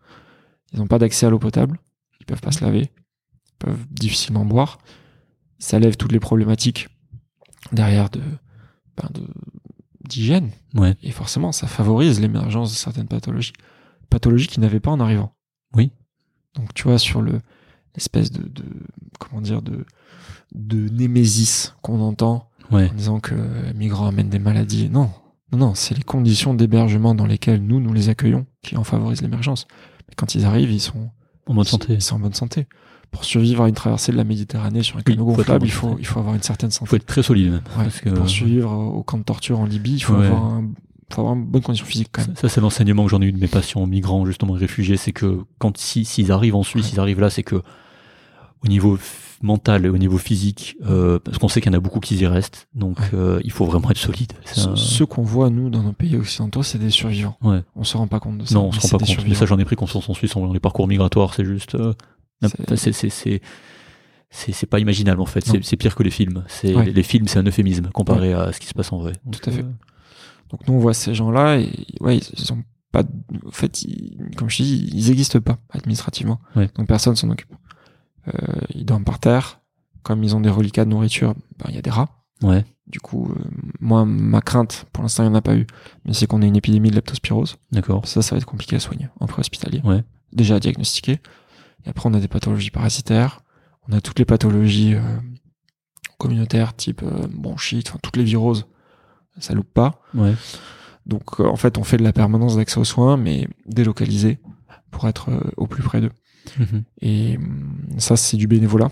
Ils 0.71 0.79
n'ont 0.79 0.87
pas 0.87 0.97
d'accès 0.99 1.25
à 1.25 1.29
l'eau 1.29 1.39
potable. 1.39 1.79
Ils 2.21 2.25
peuvent 2.25 2.41
pas 2.41 2.51
se 2.53 2.63
laver. 2.63 2.89
Ils 2.89 3.57
peuvent 3.59 3.85
difficilement 3.91 4.45
boire. 4.45 4.77
Ça 5.59 5.77
lève 5.79 5.97
toutes 5.97 6.13
les 6.13 6.19
problématiques 6.21 6.87
derrière 7.73 8.09
de, 8.09 8.21
ben 8.97 9.09
de 9.13 9.27
d'hygiène. 10.07 10.51
Ouais. 10.73 10.95
Et 11.03 11.11
forcément, 11.11 11.51
ça 11.51 11.67
favorise 11.67 12.19
l'émergence 12.21 12.71
de 12.71 12.75
certaines 12.77 13.07
pathologies. 13.07 13.53
Pathologies 14.13 14.47
qu'ils 14.47 14.61
n'avaient 14.61 14.79
pas 14.79 14.91
en 14.91 14.99
arrivant. 14.99 15.33
Oui. 15.75 15.91
Donc, 16.55 16.73
tu 16.75 16.83
vois, 16.83 16.99
sur 16.99 17.21
le, 17.21 17.39
l'espèce 17.95 18.31
de, 18.31 18.43
de, 18.47 18.63
comment 19.19 19.41
dire, 19.41 19.61
de, 19.63 19.85
de 20.53 20.87
némésis 20.89 21.75
qu'on 21.81 21.99
entend 22.01 22.49
Ouais. 22.71 22.89
en 22.89 22.93
disant 22.93 23.19
que 23.19 23.35
les 23.35 23.73
migrants 23.73 24.07
amènent 24.07 24.29
des 24.29 24.39
maladies. 24.39 24.89
Non. 24.89 25.09
Non, 25.51 25.57
non, 25.57 25.75
c'est 25.75 25.95
les 25.95 26.03
conditions 26.03 26.53
d'hébergement 26.53 27.13
dans 27.13 27.25
lesquelles 27.25 27.61
nous, 27.61 27.79
nous 27.79 27.91
les 27.93 28.09
accueillons 28.09 28.45
qui 28.63 28.77
en 28.77 28.83
favorisent 28.83 29.21
l'émergence. 29.21 29.67
Mais 30.07 30.13
quand 30.15 30.33
ils 30.35 30.45
arrivent, 30.45 30.71
ils 30.71 30.79
sont, 30.79 31.09
En 31.47 31.53
bonne 31.55 31.65
santé. 31.65 31.93
ils 31.95 32.01
sont 32.01 32.15
en 32.15 32.19
bonne 32.19 32.33
santé. 32.33 32.67
Pour 33.11 33.25
survivre 33.25 33.63
à 33.63 33.67
une 33.69 33.75
traversée 33.75 34.11
de 34.11 34.17
la 34.17 34.23
Méditerranée 34.23 34.81
sur 34.81 34.95
un 34.97 35.01
Oui, 35.05 35.13
canot 35.15 35.23
en 35.29 35.33
gonflable, 35.35 35.65
il 35.67 35.71
faut, 35.71 35.89
santé. 35.89 36.01
il 36.01 36.05
faut 36.05 36.19
avoir 36.19 36.33
une 36.35 36.41
certaine 36.41 36.69
Il 36.69 36.73
faut 36.73 36.85
santé. 36.85 36.95
être 36.95 37.05
très 37.05 37.21
solide 37.21 37.51
même. 37.51 37.61
Ouais, 37.77 37.83
parce 37.83 37.99
que- 37.99 38.09
pour 38.09 38.29
survivre 38.29 38.71
au 38.71 38.89
au 38.99 39.03
camp 39.03 39.17
de 39.19 39.23
torture 39.23 39.59
en 39.59 39.65
Libye, 39.65 39.95
il 39.95 39.99
faut, 39.99 40.15
Ouais. 40.15 40.25
avoir, 40.27 40.43
un, 40.45 40.71
faut 41.13 41.21
avoir 41.21 41.35
une 41.35 41.45
bonne 41.45 41.61
condition 41.61 41.85
physique 41.85 42.09
quand 42.11 42.25
même. 42.27 42.35
Ça, 42.35 42.49
c'est 42.49 42.61
l'enseignement 42.61 43.03
que 43.05 43.09
j'en 43.11 43.21
ai 43.21 43.25
eu 43.25 43.31
de 43.31 43.39
mes 43.39 43.47
patients 43.47 43.85
migrants, 43.85 44.25
justement 44.25 44.53
réfugiés, 44.53 44.97
c'est 44.97 45.11
que 45.13 45.39
quand 45.59 45.77
si- 45.77 46.05
s'ils 46.05 46.31
arrivent 46.31 46.55
en 46.55 46.63
Suisse, 46.63 46.85
Ouais. 46.85 46.89
s'ils 46.91 46.99
arrivent 46.99 47.19
là, 47.19 47.29
c'est 47.29 47.43
que 47.43 47.61
au 48.63 48.67
niveau 48.67 48.97
mental 49.41 49.85
et 49.85 49.89
au 49.89 49.97
niveau 49.97 50.17
physique, 50.17 50.77
euh, 50.85 51.19
parce 51.19 51.37
qu'on 51.37 51.49
sait 51.49 51.59
qu'il 51.59 51.69
y 51.71 51.75
en 51.75 51.77
a 51.77 51.81
beaucoup 51.81 51.99
qui 51.99 52.15
y 52.15 52.25
restent, 52.25 52.67
donc 52.75 52.97
Ouais. 52.99 53.05
euh, 53.13 53.41
il 53.43 53.51
faut 53.51 53.65
vraiment 53.65 53.89
être 53.91 53.97
solide. 53.97 54.31
Ce- 54.45 55.03
qu'on 55.03 55.21
voit, 55.23 55.49
nous, 55.49 55.69
dans 55.69 55.83
nos 55.83 55.91
pays 55.91 56.15
occidentaux, 56.15 56.63
c'est 56.63 56.77
des 56.77 56.89
survivants. 56.89 57.37
Ouais. 57.43 57.61
On 57.75 57.83
se 57.83 57.97
rend 57.97 58.07
pas 58.07 58.21
compte 58.21 58.37
de 58.37 58.45
ça. 58.45 58.55
Non, 58.55 58.67
on 58.67 58.71
se 58.71 58.79
rend 58.79 58.97
pas 58.97 59.05
compte. 59.05 59.27
Mais 59.27 59.35
ça, 59.35 59.45
j'en 59.45 59.59
ai 59.59 59.65
pris 59.65 59.75
conscience 59.75 60.07
en 60.09 60.13
Suisse 60.13 60.33
voyant 60.33 60.53
les 60.53 60.61
parcours 60.61 60.87
migratoires. 60.87 61.33
C'est 61.33 61.43
juste, 61.45 61.75
euh, 61.75 61.93
C'est- 64.29 64.65
pas 64.65 64.79
imaginable 64.79 65.21
en 65.21 65.25
fait. 65.25 65.45
C'est 65.61 65.77
pire 65.77 65.93
que 65.95 66.03
les 66.03 66.09
films. 66.09 66.43
C'est 66.47 66.73
Ouais. 66.75 66.85
les 66.89 67.03
films, 67.03 67.27
c'est 67.27 67.37
un 67.39 67.43
euphémisme 67.45 67.89
comparé 67.93 68.33
à 68.33 68.51
ce 68.53 68.59
qui 68.59 68.67
se 68.67 68.73
passe 68.73 68.91
en 68.91 68.97
vrai. 68.97 69.11
Tout 69.31 69.41
à 69.49 69.51
fait. 69.51 69.65
Donc 70.53 70.67
nous, 70.67 70.75
on 70.75 70.79
voit 70.79 70.93
ces 70.93 71.13
gens-là 71.13 71.57
et 71.57 71.69
ouais, 71.99 72.17
ils, 72.19 72.23
ils 72.37 72.53
ont 72.53 72.63
pas. 72.93 73.03
En 73.45 73.51
fait, 73.51 73.81
ils- 73.81 74.17
comme 74.37 74.49
je 74.49 74.63
dis, 74.63 74.89
ils 74.93 75.07
n'existent 75.09 75.41
pas 75.41 75.57
administrativement. 75.71 76.39
Ouais. 76.55 76.69
Donc 76.75 76.87
personne 76.87 77.15
s'en 77.17 77.29
occupe. 77.29 77.51
Euh, 78.27 78.31
ils 78.73 78.85
dorment 78.85 79.03
par 79.03 79.19
terre. 79.19 79.59
Comme 80.03 80.23
ils 80.23 80.35
ont 80.35 80.39
des 80.41 80.49
reliquats 80.49 80.85
de 80.85 80.89
nourriture, 80.91 81.33
ben, 81.57 81.65
il 81.69 81.75
y 81.75 81.77
a 81.77 81.81
des 81.81 81.89
rats. 81.89 82.09
Ouais. 82.43 82.63
Du 82.87 82.99
coup, 82.99 83.31
euh, 83.31 83.41
moi, 83.79 84.05
ma 84.05 84.41
crainte, 84.41 84.85
pour 84.93 85.01
l'instant, 85.01 85.23
il 85.23 85.27
n'y 85.27 85.31
en 85.33 85.37
a 85.37 85.41
pas 85.41 85.55
eu, 85.55 85.65
mais 86.05 86.13
c'est 86.13 86.27
qu'on 86.27 86.41
ait 86.41 86.47
une 86.47 86.55
épidémie 86.57 86.89
de 86.91 86.95
leptospirose. 86.95 87.55
D'accord. 87.71 88.05
Ça, 88.07 88.21
ça 88.21 88.35
va 88.35 88.37
être 88.39 88.45
compliqué 88.45 88.75
à 88.75 88.79
soigner 88.79 89.07
en 89.19 89.25
préhospitalier. 89.27 89.81
Ouais. 89.83 90.03
Déjà 90.33 90.55
à 90.55 90.59
diagnostiquer. 90.59 91.19
Et 91.85 91.89
après, 91.89 92.09
on 92.09 92.13
a 92.13 92.19
des 92.19 92.27
pathologies 92.27 92.69
parasitaires. 92.71 93.39
On 93.89 93.93
a 93.93 94.01
toutes 94.01 94.19
les 94.19 94.25
pathologies 94.25 94.93
euh, 94.95 95.01
communautaires, 96.17 96.75
type 96.75 97.01
euh, 97.03 97.27
bronchite, 97.29 97.89
enfin 97.89 97.99
toutes 98.01 98.17
les 98.17 98.23
viroses. 98.23 98.65
Ça 99.39 99.53
loupe 99.53 99.73
pas. 99.73 100.01
Ouais. 100.13 100.33
Donc, 101.05 101.39
euh, 101.39 101.45
en 101.45 101.55
fait, 101.55 101.77
on 101.77 101.83
fait 101.83 101.97
de 101.97 102.03
la 102.03 102.13
permanence 102.13 102.55
d'accès 102.55 102.79
aux 102.79 102.83
soins, 102.85 103.17
mais 103.17 103.47
délocalisé 103.65 104.39
pour 104.91 105.07
être 105.07 105.29
euh, 105.29 105.39
au 105.57 105.67
plus 105.67 105.83
près 105.83 106.01
d'eux. 106.01 106.11
Mhm. 106.59 106.83
Et 107.01 107.37
hum, 107.37 107.75
ça, 107.97 108.15
c'est 108.15 108.37
du 108.37 108.47
bénévolat. 108.47 108.89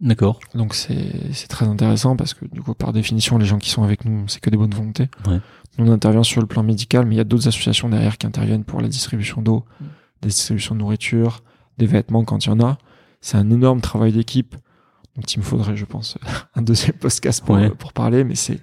D'accord. 0.00 0.40
Donc, 0.54 0.74
c'est 0.74 1.46
très 1.48 1.66
intéressant 1.66 2.16
parce 2.16 2.34
que, 2.34 2.44
du 2.46 2.60
coup, 2.60 2.74
par 2.74 2.92
définition, 2.92 3.38
les 3.38 3.46
gens 3.46 3.58
qui 3.58 3.70
sont 3.70 3.84
avec 3.84 4.04
nous, 4.04 4.26
c'est 4.26 4.40
que 4.40 4.50
des 4.50 4.56
bonnes 4.56 4.74
volontés. 4.74 5.08
Ouais. 5.28 5.38
Nous, 5.78 5.88
on 5.88 5.92
intervient 5.92 6.24
sur 6.24 6.40
le 6.40 6.48
plan 6.48 6.64
médical, 6.64 7.06
mais 7.06 7.14
il 7.14 7.18
y 7.18 7.20
a 7.20 7.24
d'autres 7.24 7.46
associations 7.46 7.88
derrière 7.88 8.18
qui 8.18 8.26
interviennent 8.26 8.64
pour 8.64 8.80
la 8.80 8.88
distribution 8.88 9.42
d'eau, 9.42 9.64
des 10.20 10.28
distributions 10.28 10.74
de 10.74 10.80
nourriture, 10.80 11.44
des 11.78 11.86
vêtements 11.86 12.24
quand 12.24 12.44
il 12.44 12.48
y 12.48 12.52
en 12.52 12.60
a. 12.60 12.78
C'est 13.20 13.36
un 13.36 13.48
énorme 13.50 13.80
travail 13.80 14.10
d'équipe. 14.12 14.56
Donc, 15.14 15.32
il 15.32 15.38
me 15.38 15.44
faudrait, 15.44 15.76
je 15.76 15.84
pense, 15.84 16.18
un 16.56 16.62
deuxième 16.62 16.96
podcast 16.96 17.44
pour, 17.44 17.54
Ouais. 17.54 17.70
pour 17.70 17.92
parler, 17.92 18.24
mais 18.24 18.34
c'est 18.34 18.58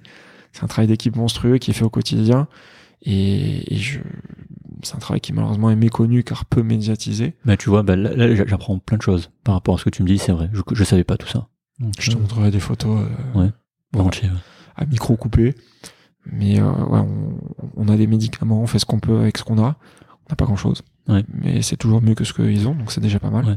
c'est 0.52 0.64
un 0.64 0.66
travail 0.68 0.88
d'équipe 0.88 1.16
monstrueux 1.16 1.58
qui 1.58 1.70
est 1.70 1.74
fait 1.74 1.84
au 1.84 1.90
quotidien. 1.90 2.48
Et, 3.02 3.72
et 3.74 3.76
je, 3.78 4.00
c'est 4.82 4.94
un 4.94 4.98
travail 4.98 5.20
qui 5.20 5.32
malheureusement 5.32 5.70
est 5.70 5.76
méconnu 5.76 6.22
car 6.22 6.44
peu 6.44 6.62
médiatisé. 6.62 7.34
Bah, 7.44 7.56
tu 7.56 7.70
vois, 7.70 7.82
bah, 7.82 7.96
là, 7.96 8.14
là, 8.14 8.34
j'apprends 8.46 8.78
plein 8.78 8.98
de 8.98 9.02
choses 9.02 9.30
par 9.44 9.54
rapport 9.54 9.74
à 9.74 9.78
ce 9.78 9.84
que 9.84 9.90
tu 9.90 10.02
me 10.02 10.08
dis. 10.08 10.18
C'est 10.18 10.32
vrai. 10.32 10.50
Je, 10.52 10.60
je 10.72 10.84
savais 10.84 11.04
pas 11.04 11.16
tout 11.16 11.28
ça. 11.28 11.48
Donc, 11.78 11.94
Je 11.98 12.10
te 12.10 12.16
euh, 12.16 12.20
montrerai 12.20 12.50
des 12.50 12.60
photos 12.60 13.06
euh, 13.34 13.38
Ouais. 13.40 13.50
volontiers, 13.92 14.28
ouais. 14.28 14.34
à 14.76 14.84
micro 14.84 15.16
coupé. 15.16 15.54
Mais 16.26 16.60
euh, 16.60 16.70
ouais, 16.70 17.00
on, 17.00 17.38
on 17.76 17.88
a 17.88 17.96
des 17.96 18.06
médicaments, 18.06 18.60
on 18.60 18.66
fait 18.66 18.78
ce 18.78 18.84
qu'on 18.84 19.00
peut 19.00 19.18
avec 19.18 19.38
ce 19.38 19.44
qu'on 19.44 19.58
a. 19.58 19.76
On 20.10 20.30
n'a 20.30 20.36
pas 20.36 20.44
grand 20.44 20.56
chose. 20.56 20.82
Ouais. 21.08 21.24
Mais 21.32 21.62
c'est 21.62 21.76
toujours 21.78 22.02
mieux 22.02 22.14
que 22.14 22.24
ce 22.24 22.34
qu'ils 22.34 22.68
ont, 22.68 22.74
donc 22.74 22.92
c'est 22.92 23.00
déjà 23.00 23.18
pas 23.18 23.30
mal. 23.30 23.46
Ouais. 23.46 23.56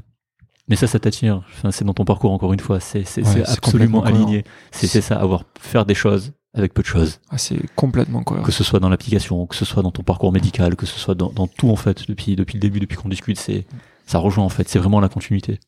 Mais 0.70 0.78
ça, 0.78 0.88
ça 0.88 0.98
t'attire. 0.98 1.44
Enfin, 1.50 1.72
c'est 1.72 1.84
dans 1.84 1.94
ton 1.94 2.06
parcours 2.06 2.32
encore 2.32 2.54
une 2.54 2.62
fois. 2.62 2.80
C'est 2.80 3.04
absolument 3.46 4.04
aligné. 4.04 4.46
C'est 4.72 5.02
ça, 5.02 5.20
avoir 5.20 5.44
faire 5.60 5.86
des 5.86 5.94
choses 5.96 6.32
avec 6.54 6.74
peu 6.74 6.82
de 6.82 6.88
choses. 6.88 7.20
Ah, 7.30 7.38
c'est 7.38 7.60
complètement 7.76 8.24
cohérent. 8.24 8.46
Que 8.46 8.52
ce 8.52 8.64
soit 8.64 8.80
dans 8.80 8.90
l'application, 8.90 9.46
que 9.48 9.56
ce 9.56 9.66
soit 9.66 9.82
dans 9.82 9.92
ton 9.92 10.04
parcours 10.04 10.32
médical, 10.32 10.76
que 10.76 10.86
ce 10.86 11.00
soit 11.00 11.16
dans, 11.16 11.32
dans 11.32 11.48
tout 11.48 11.70
en 11.70 11.76
fait 11.76 12.08
depuis 12.08 12.36
depuis 12.36 12.56
le 12.56 12.60
début, 12.60 12.80
depuis 12.80 12.98
qu'on 12.98 13.10
discute, 13.10 13.40
c'est 13.40 13.66
ça 14.06 14.20
rejoint 14.20 14.46
en 14.46 14.50
fait. 14.50 14.70
C'est 14.70 14.80
vraiment 14.80 15.00
la 15.00 15.10
continuité. 15.10 15.60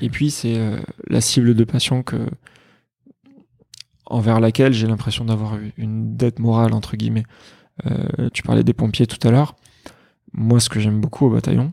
Et 0.00 0.10
puis 0.10 0.30
c'est 0.30 0.56
euh, 0.56 0.80
la 1.08 1.20
cible 1.20 1.54
de 1.54 1.64
patients 1.64 2.02
que 2.02 2.28
envers 4.06 4.40
laquelle 4.40 4.72
j'ai 4.72 4.86
l'impression 4.86 5.24
d'avoir 5.24 5.58
une 5.76 6.16
dette 6.16 6.38
morale 6.38 6.72
entre 6.74 6.96
guillemets. 6.96 7.24
Euh, 7.86 8.28
tu 8.32 8.42
parlais 8.42 8.62
des 8.62 8.74
pompiers 8.74 9.06
tout 9.06 9.26
à 9.26 9.30
l'heure. 9.30 9.56
Moi, 10.32 10.60
ce 10.60 10.68
que 10.68 10.80
j'aime 10.80 11.00
beaucoup 11.00 11.26
au 11.26 11.30
bataillon, 11.30 11.72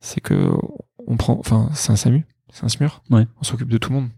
c'est 0.00 0.20
que 0.20 0.50
on 1.06 1.16
prend, 1.16 1.38
enfin, 1.38 1.70
c'est 1.74 1.92
un 1.92 1.96
SAMU, 1.96 2.26
c'est 2.52 2.64
un 2.64 2.68
SMUR. 2.68 3.02
Ouais. 3.10 3.26
On 3.40 3.44
s'occupe 3.44 3.68
de 3.68 3.78
tout 3.78 3.90
le 3.90 4.00
monde. 4.00 4.10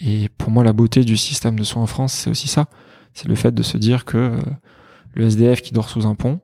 Et 0.00 0.28
pour 0.28 0.50
moi, 0.50 0.62
la 0.62 0.72
beauté 0.72 1.04
du 1.04 1.16
système 1.16 1.58
de 1.58 1.64
soins 1.64 1.82
en 1.82 1.86
France, 1.86 2.12
c'est 2.12 2.30
aussi 2.30 2.48
ça. 2.48 2.68
C'est 3.16 3.28
le 3.28 3.34
fait 3.34 3.52
de 3.54 3.62
se 3.62 3.78
dire 3.78 4.04
que 4.04 4.18
euh, 4.18 4.40
le 5.14 5.24
SDF 5.26 5.62
qui 5.62 5.72
dort 5.72 5.88
sous 5.88 6.06
un 6.06 6.14
pont 6.14 6.40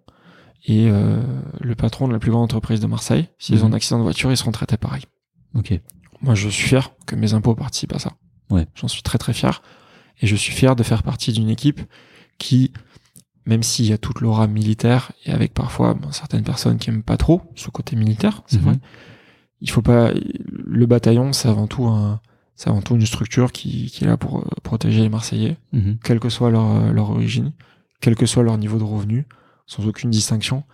et 0.64 0.88
euh, 0.90 1.20
le 1.60 1.74
patron 1.74 2.08
de 2.08 2.12
la 2.14 2.18
plus 2.18 2.30
grande 2.30 2.44
entreprise 2.44 2.80
de 2.80 2.86
Marseille, 2.86 3.28
s'ils 3.38 3.56
Mhm. 3.58 3.64
ont 3.64 3.66
un 3.66 3.72
accident 3.74 3.98
de 3.98 4.04
voiture, 4.04 4.30
ils 4.30 4.36
seront 4.38 4.52
traités 4.52 4.78
pareil. 4.78 5.02
Ok. 5.54 5.78
Moi, 6.22 6.34
je 6.34 6.48
suis 6.48 6.68
fier 6.68 6.92
que 7.06 7.14
mes 7.14 7.34
impôts 7.34 7.54
participent 7.54 7.94
à 7.94 7.98
ça. 7.98 8.12
Ouais. 8.48 8.66
J'en 8.74 8.88
suis 8.88 9.02
très 9.02 9.18
très 9.18 9.32
fier. 9.34 9.60
Et 10.22 10.26
je 10.26 10.34
suis 10.36 10.52
fier 10.52 10.74
de 10.74 10.82
faire 10.82 11.02
partie 11.02 11.32
d'une 11.32 11.50
équipe 11.50 11.80
qui, 12.38 12.72
même 13.44 13.62
s'il 13.62 13.86
y 13.86 13.92
a 13.92 13.98
toute 13.98 14.20
l'aura 14.20 14.46
militaire, 14.46 15.12
et 15.26 15.30
avec 15.32 15.52
parfois 15.52 15.92
ben, 15.94 16.10
certaines 16.12 16.44
personnes 16.44 16.78
qui 16.78 16.88
aiment 16.90 17.02
pas 17.02 17.16
trop 17.18 17.42
ce 17.54 17.68
côté 17.70 17.96
militaire, 17.96 18.42
c'est 18.46 18.58
Mhm. 18.58 18.64
vrai, 18.64 18.78
il 19.60 19.68
faut 19.70 19.82
pas. 19.82 20.10
Le 20.14 20.86
bataillon, 20.86 21.32
c'est 21.34 21.48
avant 21.48 21.66
tout 21.66 21.84
un, 21.86 22.20
c'est 22.56 22.68
avant 22.70 22.82
tout 22.82 22.94
une 22.94 23.06
structure 23.06 23.50
qui, 23.52 23.86
qui 23.86 24.04
est 24.04 24.06
là 24.06 24.16
pour 24.16 24.40
euh, 24.40 24.44
protéger 24.62 25.00
les 25.00 25.08
Marseillais, 25.08 25.56
Mhm. 25.72 25.98
quelle 26.04 26.20
que 26.20 26.28
soit 26.28 26.50
leur, 26.50 26.64
euh, 26.70 26.92
leur 26.92 27.10
origine, 27.10 27.52
quel 28.00 28.14
que 28.16 28.26
soit 28.26 28.42
leur 28.42 28.58
niveau 28.58 28.78
de 28.78 28.84
revenu, 28.84 29.26
sans 29.66 29.86
aucune 29.86 30.10
distinction. 30.10 30.64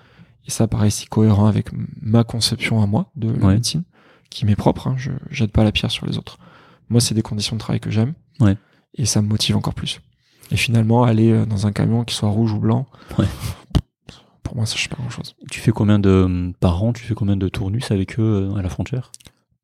Et 0.46 0.50
ça 0.50 0.66
paraît 0.66 0.90
si 0.90 1.06
cohérent 1.06 1.46
avec 1.46 1.68
ma 2.00 2.24
conception 2.24 2.82
à 2.82 2.86
moi 2.86 3.10
de 3.16 3.30
la 3.30 3.46
Ouais. 3.46 3.54
médecine, 3.54 3.84
qui 4.30 4.46
m'est 4.46 4.56
propre. 4.56 4.86
Hein, 4.88 4.94
je 4.96 5.10
jette 5.30 5.52
pas 5.52 5.62
la 5.64 5.72
pierre 5.72 5.90
sur 5.90 6.06
les 6.06 6.16
autres. 6.18 6.38
Moi, 6.88 7.00
c'est 7.00 7.14
des 7.14 7.22
conditions 7.22 7.54
de 7.56 7.60
travail 7.60 7.80
que 7.80 7.90
j'aime. 7.90 8.14
Ouais. 8.40 8.56
Et 8.94 9.04
ça 9.04 9.20
me 9.20 9.28
motive 9.28 9.56
encore 9.56 9.74
plus. 9.74 10.00
Et 10.50 10.56
finalement, 10.56 11.02
aller 11.04 11.30
euh, 11.30 11.44
dans 11.44 11.66
un 11.66 11.72
camion 11.72 12.02
qui 12.04 12.14
soit 12.14 12.30
rouge 12.30 12.52
ou 12.54 12.58
blanc, 12.58 12.86
Ouais. 13.18 13.26
pour 14.42 14.56
moi, 14.56 14.64
ça 14.64 14.72
ne 14.74 14.78
change 14.78 14.88
pas 14.88 14.96
grand-chose. 14.96 15.34
Tu 15.50 15.60
fais 15.60 15.72
combien 15.72 15.98
de 15.98 16.52
par 16.60 16.82
an 16.82 16.94
Tu 16.94 17.04
fais 17.04 17.14
combien 17.14 17.36
de 17.36 17.48
tournus 17.48 17.90
avec 17.90 18.18
eux 18.18 18.50
à 18.56 18.62
la 18.62 18.70
frontière? 18.70 19.12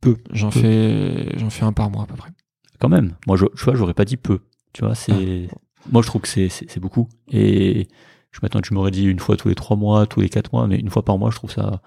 Peu. 0.05 0.17
J'en 0.33 0.51
fais, 0.51 1.37
j'en 1.39 1.51
fais 1.51 1.65
un 1.65 1.73
par 1.73 1.91
mois 1.91 2.03
à 2.03 2.07
peu 2.07 2.15
près. 2.15 2.31
Quand 2.79 2.89
même. 2.89 3.13
Moi, 3.27 3.37
je, 3.37 3.47
tu 3.57 3.65
vois, 3.65 3.75
j'aurais 3.75 3.95
pas 3.95 4.05
dit 4.05 4.17
peu. 4.17 4.41
Tu 4.73 4.85
vois, 4.85 4.95
c'est. 4.95 5.49
Moi, 5.93 6.03
je 6.03 6.07
trouve 6.07 6.23
que 6.23 6.29
c'est 6.29 6.49
c'est 6.49 6.71
c'est 6.71 6.81
beaucoup. 6.81 7.09
Et 7.31 7.89
je 8.33 8.39
m'attends, 8.43 8.61
tu 8.61 8.75
m'aurais 8.75 8.91
dit 8.91 9.05
une 9.05 9.19
fois 9.19 9.37
tous 9.37 9.49
les 9.49 9.55
trois 9.55 9.77
mois, 9.77 10.07
tous 10.07 10.21
les 10.21 10.29
quatre 10.29 10.53
mois, 10.53 10.67
mais 10.67 10.77
une 10.77 10.91
fois 10.91 11.05
par 11.05 11.19
mois, 11.19 11.31
je 11.31 11.37
trouve 11.37 11.51
ça 11.51 11.81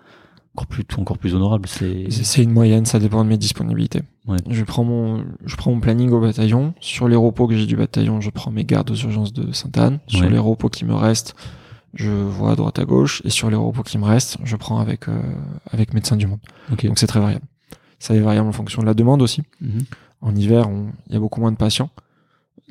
encore 0.55 0.67
plus, 0.67 0.83
encore 0.97 1.17
plus 1.17 1.35
honorable. 1.35 1.67
C'est 1.67 2.05
C'est 2.09 2.23
c'est 2.23 2.41
une 2.43 2.51
moyenne, 2.51 2.85
ça 2.85 2.99
dépend 2.99 3.23
de 3.23 3.29
mes 3.29 3.37
disponibilités. 3.37 4.01
Ouais. 4.27 4.37
Je 4.49 4.63
prends 4.63 4.83
mon, 4.83 5.23
je 5.45 5.55
prends 5.55 5.71
mon 5.71 5.79
planning 5.79 6.09
au 6.11 6.19
bataillon. 6.19 6.73
Sur 6.79 7.07
les 7.07 7.15
repos 7.15 7.47
que 7.47 7.55
j'ai 7.55 7.65
du 7.67 7.75
bataillon, 7.75 8.21
je 8.21 8.29
prends 8.31 8.49
mes 8.51 8.65
gardes 8.65 8.89
aux 8.89 8.95
urgences 8.95 9.33
de 9.33 9.51
Sainte-Anne. 9.51 9.99
Sur 10.07 10.21
Ouais. 10.21 10.29
les 10.29 10.39
repos 10.39 10.69
qui 10.69 10.85
me 10.85 10.95
restent, 10.95 11.35
je 11.93 12.09
vois 12.11 12.51
à 12.51 12.55
droite 12.55 12.79
à 12.79 12.85
gauche. 12.85 13.21
Et 13.25 13.29
sur 13.29 13.49
les 13.49 13.55
repos 13.55 13.83
qui 13.83 13.97
me 13.99 14.05
restent, 14.05 14.37
je 14.43 14.55
prends 14.55 14.79
avec, 14.79 15.07
euh, 15.09 15.21
avec 15.71 15.93
médecin 15.93 16.15
du 16.15 16.25
monde. 16.27 16.39
Donc 16.69 16.97
c'est 16.97 17.07
très 17.07 17.19
variable. 17.19 17.45
Ça 17.99 18.13
est 18.15 18.19
variable 18.19 18.47
en 18.47 18.51
fonction 18.51 18.81
de 18.81 18.87
la 18.87 18.93
demande 18.93 19.21
aussi. 19.21 19.43
Mhm. 19.61 19.83
En 20.21 20.35
hiver, 20.35 20.69
il 21.07 21.13
y 21.13 21.15
a 21.15 21.19
beaucoup 21.19 21.39
moins 21.41 21.51
de 21.51 21.57
patients. 21.57 21.89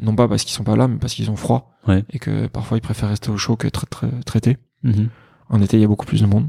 Non 0.00 0.14
pas 0.14 0.28
parce 0.28 0.42
qu'ils 0.44 0.52
sont 0.52 0.64
pas 0.64 0.76
là, 0.76 0.88
mais 0.88 0.96
parce 0.96 1.14
qu'ils 1.14 1.30
ont 1.30 1.36
froid. 1.36 1.72
Ouais. 1.88 2.04
Et 2.10 2.18
que 2.18 2.46
parfois 2.48 2.76
ils 2.78 2.82
préfèrent 2.82 3.08
rester 3.08 3.30
au 3.30 3.36
chaud 3.36 3.56
que 3.56 3.68
tra- 3.68 4.22
traités. 4.24 4.58
Mhm. 4.82 5.08
En 5.48 5.60
été, 5.62 5.76
il 5.76 5.80
y 5.80 5.84
a 5.84 5.88
beaucoup 5.88 6.06
plus 6.06 6.20
de 6.20 6.26
monde. 6.26 6.48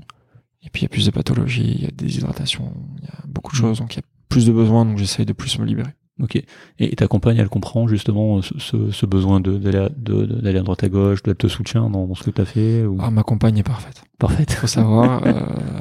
Et 0.64 0.70
puis, 0.70 0.82
il 0.82 0.84
y 0.84 0.88
a 0.88 0.90
plus 0.90 1.06
de 1.06 1.12
pathologies, 1.12 1.72
il 1.78 1.82
y 1.84 1.86
a 1.88 1.92
des 1.92 2.18
hydratations, 2.18 2.74
il 2.98 3.06
y 3.06 3.08
a 3.08 3.14
beaucoup 3.28 3.52
de 3.54 3.58
Mhm. 3.58 3.62
choses. 3.62 3.78
Donc, 3.80 3.94
il 3.96 3.98
y 3.98 4.02
a 4.02 4.04
plus 4.28 4.46
de 4.48 4.52
besoins, 4.52 4.84
donc 4.86 4.98
j'essaye 4.98 5.26
de 5.26 5.32
plus 5.34 5.58
me 5.60 5.66
libérer. 5.66 5.92
Ok. 6.22 6.42
Et 6.80 6.96
ta 6.96 7.08
compagne, 7.08 7.38
elle 7.38 7.48
comprend 7.50 7.88
justement 7.88 8.42
ce, 8.42 8.90
ce, 8.92 9.06
besoin 9.06 9.40
de- 9.40 9.58
d'aller 9.58 9.78
à, 9.78 9.90
de- 9.90 10.26
de- 10.26 10.42
d'aller 10.42 10.58
à 10.58 10.64
droite 10.64 10.84
à 10.84 10.90
gauche, 10.90 11.22
de 11.24 11.34
te 11.34 11.48
soutien 11.48 11.90
dans, 11.90 12.08
dans 12.08 12.16
ce 12.16 12.24
que 12.24 12.32
tu 12.32 12.42
as 12.42 12.46
fait 12.46 12.86
ou... 12.86 12.98
Ah, 13.00 13.12
ma 13.12 13.22
compagne 13.24 13.58
est 13.60 13.64
parfaite. 13.64 14.02
Parfaite. 14.18 14.52
Faut 14.54 14.66
savoir, 14.68 15.22
euh, 15.28 15.34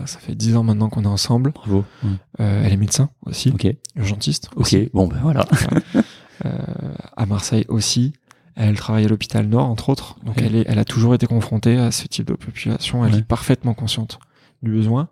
ça 0.04 0.18
fait 0.18 0.34
10 0.34 0.56
ans 0.56 0.62
maintenant 0.62 0.90
qu'on 0.90 1.04
est 1.04 1.06
ensemble. 1.08 1.52
Bravo. 1.52 1.84
Euh, 2.40 2.62
elle 2.64 2.72
est 2.72 2.76
médecin 2.76 3.08
aussi, 3.24 3.48
Ok. 3.50 3.66
urgentiste. 3.96 4.50
Ok. 4.56 4.60
aussi. 4.62 4.90
Bon, 4.92 5.08
ben 5.08 5.18
voilà. 5.22 5.46
Euh, 6.44 6.50
à 7.16 7.26
Marseille 7.26 7.64
aussi. 7.68 8.12
Elle 8.58 8.76
travaille 8.76 9.04
à 9.04 9.08
l'hôpital 9.08 9.46
Nord, 9.46 9.66
entre 9.68 9.90
autres. 9.90 10.16
Donc, 10.24 10.34
elle, 10.38 10.54
est, 10.56 10.64
elle 10.66 10.78
a 10.78 10.84
toujours 10.84 11.14
été 11.14 11.26
confrontée 11.26 11.76
à 11.76 11.90
ce 11.90 12.06
type 12.08 12.26
de 12.26 12.32
population. 12.34 13.04
Elle 13.04 13.12
Ouais. 13.12 13.18
est 13.18 13.22
parfaitement 13.26 13.74
consciente 13.74 14.18
du 14.62 14.70
besoin. 14.70 15.08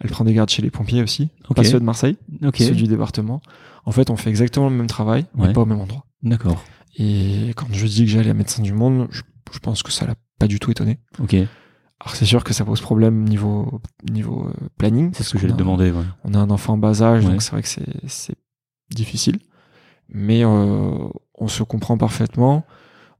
Elle 0.00 0.10
prend 0.10 0.24
des 0.24 0.32
gardes 0.34 0.48
chez 0.50 0.62
les 0.62 0.70
pompiers 0.70 1.02
aussi. 1.02 1.28
Ok. 1.48 1.56
Pas 1.56 1.64
ceux 1.64 1.78
de 1.80 1.84
Marseille, 1.84 2.16
Ok. 2.44 2.56
ceux 2.58 2.74
du 2.74 2.84
département. 2.84 3.40
En 3.86 3.92
fait, 3.92 4.10
on 4.10 4.16
fait 4.16 4.30
exactement 4.30 4.68
le 4.68 4.74
même 4.76 4.86
travail, 4.88 5.24
mais 5.34 5.46
Ouais. 5.46 5.52
pas 5.52 5.62
au 5.62 5.66
même 5.66 5.80
endroit. 5.80 6.04
D'accord. 6.22 6.62
Et 6.98 7.52
quand 7.56 7.66
je 7.72 7.86
dis 7.86 8.04
que 8.04 8.10
j'allais 8.10 8.30
à 8.30 8.34
Médecin 8.34 8.62
du 8.62 8.72
Monde, 8.72 9.06
je, 9.10 9.22
je 9.52 9.58
pense 9.58 9.82
que 9.82 9.92
ça 9.92 10.06
l'a 10.06 10.14
pas 10.38 10.46
du 10.48 10.58
tout 10.58 10.70
étonné. 10.70 10.98
Ok. 11.20 11.34
Alors 11.34 12.14
c'est 12.14 12.26
sûr 12.26 12.44
que 12.44 12.52
ça 12.52 12.64
pose 12.64 12.80
problème 12.82 13.24
niveau 13.24 13.80
niveau 14.10 14.48
euh, 14.48 14.68
planning. 14.76 15.10
C'est 15.14 15.22
ce 15.22 15.32
que 15.32 15.38
j'allais 15.38 15.54
te 15.54 15.58
demander. 15.58 15.90
Ouais. 15.90 16.02
On 16.24 16.34
a 16.34 16.38
un 16.38 16.50
enfant 16.50 16.74
en 16.74 16.78
bas 16.78 17.02
âge, 17.02 17.24
Ouais. 17.24 17.30
donc 17.30 17.40
c'est 17.42 17.52
vrai 17.52 17.62
que 17.62 17.68
c'est 17.68 18.34
difficile. 18.90 19.38
Mais 20.08 20.44
euh, 20.44 21.08
on 21.34 21.48
se 21.48 21.62
comprend 21.62 21.96
parfaitement. 21.96 22.64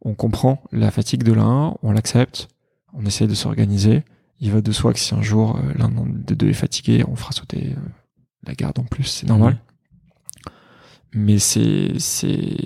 On 0.02 0.14
comprend 0.14 0.62
la 0.72 0.90
fatigue 0.90 1.22
de 1.22 1.32
l'un, 1.32 1.74
on 1.82 1.92
l'accepte. 1.92 2.48
On 2.92 3.04
essaie 3.06 3.26
de 3.26 3.34
s'organiser. 3.34 4.04
Il 4.40 4.52
va 4.52 4.60
de 4.60 4.72
soi 4.72 4.92
que 4.92 4.98
si 4.98 5.14
un 5.14 5.22
jour 5.22 5.56
euh, 5.56 5.72
l'un 5.76 5.90
des 6.06 6.34
deux 6.34 6.48
est 6.48 6.52
fatigué, 6.54 7.02
on 7.08 7.16
fera 7.16 7.32
sauter 7.32 7.74
la 8.46 8.54
garde 8.54 8.78
en 8.78 8.84
plus, 8.84 9.04
c'est 9.04 9.26
normal. 9.26 9.58
Mais 11.12 11.38
c'est 11.38 11.98
c'est 11.98 12.56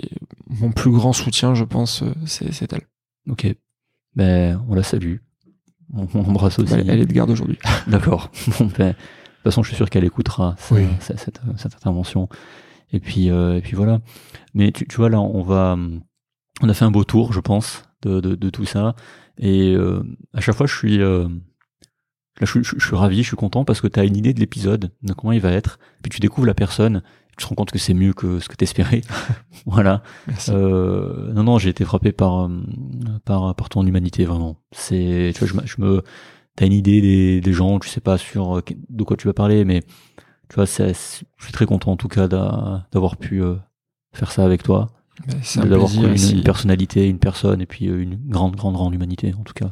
mon 0.49 0.73
plus 0.73 0.91
grand 0.91 1.13
soutien, 1.13 1.55
je 1.55 1.65
pense, 1.65 2.03
euh, 2.03 2.13
c'est 2.27 2.73
elle. 2.73 2.87
Ok. 3.29 3.47
Ben, 4.17 4.61
on 4.69 4.75
la 4.75 4.83
salue. 4.83 5.17
On, 5.95 6.07
on 6.15 6.25
embrasse 6.25 6.59
aussi. 6.59 6.73
Elle, 6.75 6.91
elle 6.91 7.01
est 7.01 7.07
de 7.07 7.13
garde 7.13 7.31
aujourd'hui. 7.31 7.59
D'accord. 7.87 8.31
Bon, 8.59 8.67
ben, 8.77 8.89
de 8.89 8.93
toute 8.93 9.43
façon, 9.45 9.63
je 9.63 9.69
suis 9.69 9.77
sûr 9.77 9.89
qu'elle 9.91 10.05
écoutera 10.05 10.57
Oui. 10.71 10.87
ça- 11.01 11.17
cette, 11.17 11.41
cette 11.57 11.75
intervention. 11.75 12.29
Et 12.93 12.99
puis, 13.01 13.31
euh, 13.31 13.57
et 13.59 13.61
puis 13.61 13.77
voilà. 13.77 14.01
Mais 14.55 14.73
tu, 14.73 14.87
tu 14.87 14.97
vois, 14.97 15.11
là, 15.11 15.21
on 15.21 15.43
va, 15.43 15.79
on 16.61 16.69
a 16.69 16.75
fait 16.75 16.85
un 16.85 16.91
beau 16.91 17.05
tour, 17.05 17.33
je 17.33 17.41
pense, 17.41 17.85
de, 18.03 18.21
de, 18.21 18.35
de 18.35 18.51
tout 18.51 18.65
ça. 18.65 18.97
Et 19.39 19.75
euh, 19.77 20.03
à 20.35 20.41
chaque 20.41 20.57
fois, 20.57 20.67
je 20.67 20.77
suis, 20.77 21.01
euh, 21.01 21.25
là, 21.29 21.31
je, 22.43 22.47
suis- 22.47 22.65
je, 22.65 22.75
je 22.79 22.85
suis 22.87 22.97
ravi, 22.97 23.23
je 23.23 23.29
suis 23.29 23.37
content 23.37 23.65
parce 23.65 23.81
que 23.81 23.87
tu 23.87 24.01
as 24.01 24.05
une 24.05 24.17
idée 24.17 24.35
de 24.35 24.41
l'épisode, 24.41 24.91
de 25.03 25.13
comment 25.13 25.33
il 25.33 25.41
va 25.41 25.53
être. 25.53 25.79
Puis 26.03 26.11
tu 26.11 26.21
découvres 26.21 26.47
la 26.49 26.55
personne, 26.55 27.03
te 27.43 27.47
rends 27.49 27.55
compte 27.55 27.71
que 27.71 27.79
c'est 27.79 27.95
mieux 27.95 28.13
que 28.13 28.39
ce 28.41 28.49
que 28.49 28.57
t'espérais. 28.57 29.01
voilà. 29.67 30.03
Merci. 30.27 30.51
Euh, 30.53 31.33
non, 31.33 31.43
non, 31.45 31.59
j'ai 31.59 31.71
été 31.71 31.85
frappé 31.85 32.13
par, 32.13 32.45
euh, 32.47 32.49
par, 33.25 33.55
par 33.55 33.69
ton 33.69 33.87
humanité, 33.87 34.25
vraiment. 34.25 34.57
C'est, 34.73 35.33
tu 35.35 35.45
vois, 35.45 35.49
je, 35.49 35.55
me- 35.55 35.67
je 35.67 35.81
me, 35.81 36.03
t'as 36.57 36.67
une 36.67 36.73
idée 36.73 37.01
des, 37.01 37.41
des 37.41 37.53
gens, 37.53 37.79
tu 37.79 37.89
sais 37.89 38.01
pas 38.01 38.19
sur 38.19 38.59
euh, 38.59 38.63
de 38.89 39.03
quoi 39.05 39.17
tu 39.17 39.27
vas 39.27 39.33
parler, 39.35 39.65
mais 39.65 39.83
tu 40.49 40.57
vois, 40.57 40.65
je 40.65 40.93
suis 40.93 41.53
très 41.53 41.67
content 41.67 41.93
en 41.93 41.97
tout 41.97 42.09
cas 42.09 42.27
d'a- 42.29 42.87
d'avoir 42.93 43.17
pu 43.17 43.43
euh, 43.43 43.55
faire 44.13 44.33
ça 44.33 44.45
avec 44.45 44.63
toi, 44.65 44.89
un 45.61 45.67
d'avoir 45.67 45.89
une, 46.09 46.17
si 46.17 46.33
une 46.39 46.43
personnalité, 46.43 47.09
une 47.09 47.19
personne, 47.19 47.61
et 47.61 47.67
puis 47.67 47.85
une 47.85 48.17
grande, 48.17 48.57
grande, 48.57 48.75
grande 48.75 48.95
humanité, 48.95 49.33
en 49.39 49.43
tout 49.45 49.53
cas. 49.53 49.71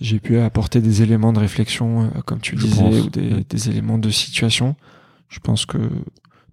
J'ai 0.00 0.20
pu 0.20 0.38
apporter 0.38 0.80
des 0.80 1.02
éléments 1.02 1.32
de 1.32 1.40
réflexion, 1.40 2.10
comme 2.24 2.40
tu 2.40 2.56
Je 2.56 2.62
disais, 2.64 2.82
pense, 2.82 3.00
ou 3.00 3.10
des 3.48 3.68
éléments 3.68 3.98
de 3.98 4.08
situation. 4.08 4.76
Je 5.28 5.40
pense 5.40 5.66
que 5.66 5.78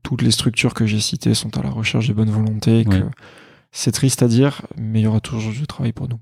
toutes 0.03 0.21
les 0.21 0.31
structures 0.31 0.73
que 0.73 0.85
j'ai 0.85 0.99
citées 0.99 1.33
sont 1.33 1.57
à 1.57 1.63
la 1.63 1.69
recherche 1.69 2.07
de 2.07 2.13
bonne 2.13 2.29
volonté. 2.29 2.85
Ouais. 2.87 3.03
C'est 3.71 3.91
triste 3.91 4.21
à 4.21 4.27
dire, 4.27 4.61
mais 4.77 5.01
il 5.01 5.03
y 5.03 5.07
aura 5.07 5.19
toujours 5.19 5.51
du 5.51 5.65
travail 5.65 5.93
pour 5.93 6.07
nous. 6.07 6.19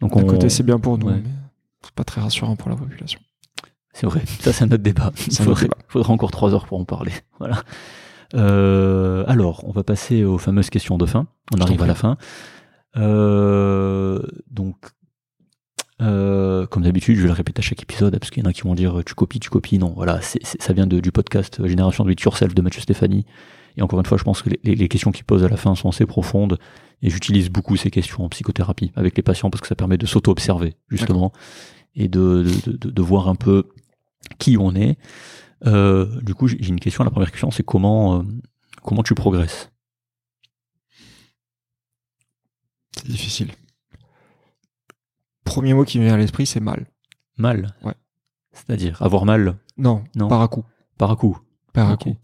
donc 0.00 0.14
D'un 0.14 0.22
on, 0.22 0.26
côté, 0.26 0.48
c'est 0.48 0.62
bien 0.62 0.78
pour 0.78 0.96
nous, 0.96 1.08
ouais. 1.08 1.20
mais 1.22 1.30
c'est 1.82 1.92
pas 1.92 2.04
très 2.04 2.20
rassurant 2.20 2.56
pour 2.56 2.70
la 2.70 2.76
population. 2.76 3.20
C'est 3.92 4.06
vrai, 4.06 4.22
ça 4.40 4.52
c'est 4.52 4.64
un 4.64 4.68
autre 4.68 4.76
débat. 4.76 5.12
Il 5.26 5.36
faudrait, 5.36 5.68
faudra 5.88 6.14
encore 6.14 6.30
trois 6.30 6.54
heures 6.54 6.66
pour 6.66 6.80
en 6.80 6.84
parler. 6.84 7.12
Voilà. 7.38 7.62
Euh, 8.34 9.24
alors, 9.26 9.62
on 9.68 9.72
va 9.72 9.82
passer 9.82 10.24
aux 10.24 10.38
fameuses 10.38 10.70
questions 10.70 10.96
de 10.96 11.04
fin. 11.04 11.26
On 11.54 11.60
arrive 11.60 11.82
à 11.82 11.86
la 11.86 11.94
fin. 11.94 12.16
Euh, 12.96 14.22
donc, 14.50 14.76
euh, 16.02 16.66
comme 16.66 16.82
d'habitude, 16.82 17.16
je 17.16 17.22
vais 17.22 17.28
le 17.28 17.32
répéter 17.34 17.60
à 17.60 17.62
chaque 17.62 17.82
épisode 17.82 18.18
parce 18.18 18.30
qu'il 18.30 18.42
y 18.42 18.46
en 18.46 18.50
a 18.50 18.52
qui 18.52 18.62
vont 18.62 18.74
dire 18.74 19.02
tu 19.06 19.14
copies, 19.14 19.40
tu 19.40 19.48
copies. 19.50 19.78
Non, 19.78 19.92
voilà, 19.94 20.20
ça 20.22 20.72
vient 20.72 20.86
de- 20.86 21.00
du 21.00 21.12
podcast 21.12 21.66
Génération 21.66 22.04
de 22.04 22.10
It 22.12 22.20
Yourself 22.20 22.54
de 22.54 22.62
Mathieu 22.62 22.80
Stéphanie. 22.82 23.24
Et 23.76 23.82
encore 23.82 23.98
une 24.00 24.06
fois, 24.06 24.18
je 24.18 24.24
pense 24.24 24.42
que 24.42 24.50
les, 24.62 24.74
les 24.74 24.88
questions 24.88 25.12
qu'il 25.12 25.24
pose 25.24 25.44
à 25.44 25.48
la 25.48 25.56
fin 25.56 25.74
sont 25.74 25.88
assez 25.88 26.04
profondes 26.04 26.58
et 27.00 27.08
j'utilise 27.10 27.48
beaucoup 27.48 27.76
ces 27.76 27.90
questions 27.90 28.24
en 28.24 28.28
psychothérapie 28.28 28.92
avec 28.96 29.16
les 29.16 29.22
patients 29.22 29.48
parce 29.50 29.62
que 29.62 29.66
ça 29.68 29.74
permet 29.74 29.96
de 29.96 30.04
s'auto-observer 30.06 30.74
justement 30.88 31.32
et 31.94 32.08
de, 32.08 32.44
de, 32.66 32.72
de- 32.76 32.90
de 32.90 33.02
voir 33.02 33.28
un 33.28 33.34
peu 33.34 33.68
qui 34.38 34.56
on 34.58 34.74
est. 34.74 34.98
Euh, 35.66 36.20
du 36.22 36.34
coup, 36.34 36.48
j'ai 36.48 36.58
j'ai 36.60 36.68
une 36.70 36.80
question. 36.80 37.04
La 37.04 37.10
première 37.10 37.30
question, 37.30 37.50
c'est 37.50 37.62
comment 37.62 38.18
euh, 38.18 38.22
comment 38.82 39.02
tu 39.02 39.14
progresses? 39.14 39.70
C'est 42.96 43.08
difficile. 43.08 43.48
Premier 45.44 45.74
mot 45.74 45.84
qui 45.84 45.98
me 45.98 46.04
vient 46.04 46.14
à 46.14 46.18
l'esprit, 46.18 46.46
c'est 46.46 46.60
mal. 46.60 46.86
Mal. 47.38 47.74
Ouais. 47.82 47.94
C'est-à-dire 48.52 49.00
avoir 49.02 49.24
mal 49.24 49.56
Non, 49.76 50.04
Non. 50.14 50.28
par 50.28 50.42
à 50.42 50.48
coup. 50.48 50.64
par 50.98 51.10
à 51.10 51.16
coup. 51.16 51.38
Par 51.72 51.90
à 51.90 51.96
coup. 51.96 52.16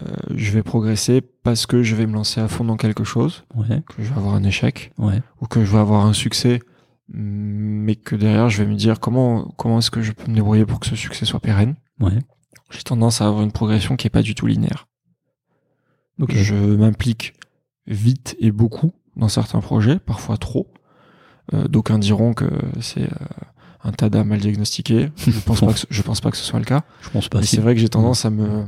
Euh, 0.00 0.14
je 0.34 0.50
vais 0.52 0.62
progresser 0.62 1.20
parce 1.20 1.66
que 1.66 1.82
je 1.82 1.94
vais 1.94 2.06
me 2.06 2.14
lancer 2.14 2.40
à 2.40 2.48
fond 2.48 2.64
dans 2.64 2.76
quelque 2.76 3.04
chose, 3.04 3.44
Ouais. 3.54 3.82
que 3.88 4.02
je 4.02 4.10
vais 4.10 4.16
avoir 4.18 4.34
un 4.34 4.42
échec, 4.44 4.92
Ouais. 4.98 5.20
ou 5.40 5.46
que 5.46 5.64
je 5.64 5.70
vais 5.72 5.78
avoir 5.78 6.04
un 6.06 6.12
succès, 6.12 6.60
mais 7.08 7.94
que 7.96 8.16
derrière 8.16 8.48
je 8.48 8.62
vais 8.62 8.68
me 8.70 8.76
dire 8.76 8.98
comment 8.98 9.52
comment 9.56 9.78
est-ce 9.78 9.90
que 9.90 10.00
je 10.02 10.12
peux 10.12 10.28
me 10.30 10.34
débrouiller 10.36 10.64
pour 10.66 10.80
que 10.80 10.86
ce 10.86 10.96
succès 10.96 11.24
soit 11.26 11.40
pérenne. 11.40 11.76
Ouais. 12.00 12.18
J'ai 12.70 12.82
tendance 12.82 13.20
à 13.20 13.26
avoir 13.26 13.42
une 13.42 13.52
progression 13.52 13.94
qui 13.96 14.06
est 14.06 14.10
pas 14.10 14.22
du 14.22 14.34
tout 14.34 14.46
linéaire. 14.46 14.88
Ok. 16.20 16.32
Je 16.34 16.54
m'implique 16.54 17.34
vite 17.86 18.36
et 18.40 18.50
beaucoup 18.52 18.92
dans 19.16 19.28
certains 19.28 19.60
projets, 19.60 19.98
parfois 19.98 20.38
trop. 20.38 20.72
Euh, 21.52 21.68
D'aucuns 21.68 21.98
diront 21.98 22.32
que 22.32 22.46
c'est 22.80 23.02
euh, 23.02 23.16
un 23.82 23.92
TADA 23.92 24.24
mal 24.24 24.40
diagnostiqué. 24.40 25.10
Je 25.16 25.30
pense 25.46 25.60
pas 25.60 25.72
que 25.72 25.78
ce- 25.80 25.86
je 25.90 26.02
pense 26.02 26.20
pas 26.20 26.30
que 26.30 26.36
ce 26.36 26.44
soit 26.44 26.58
le 26.58 26.64
cas. 26.64 26.84
Je 27.02 27.10
pense 27.10 27.28
pas. 27.28 27.40
Mais 27.40 27.46
si. 27.46 27.56
c'est 27.56 27.62
vrai 27.62 27.74
que 27.74 27.80
j'ai 27.80 27.88
tendance 27.88 28.24
à 28.24 28.30
me 28.30 28.64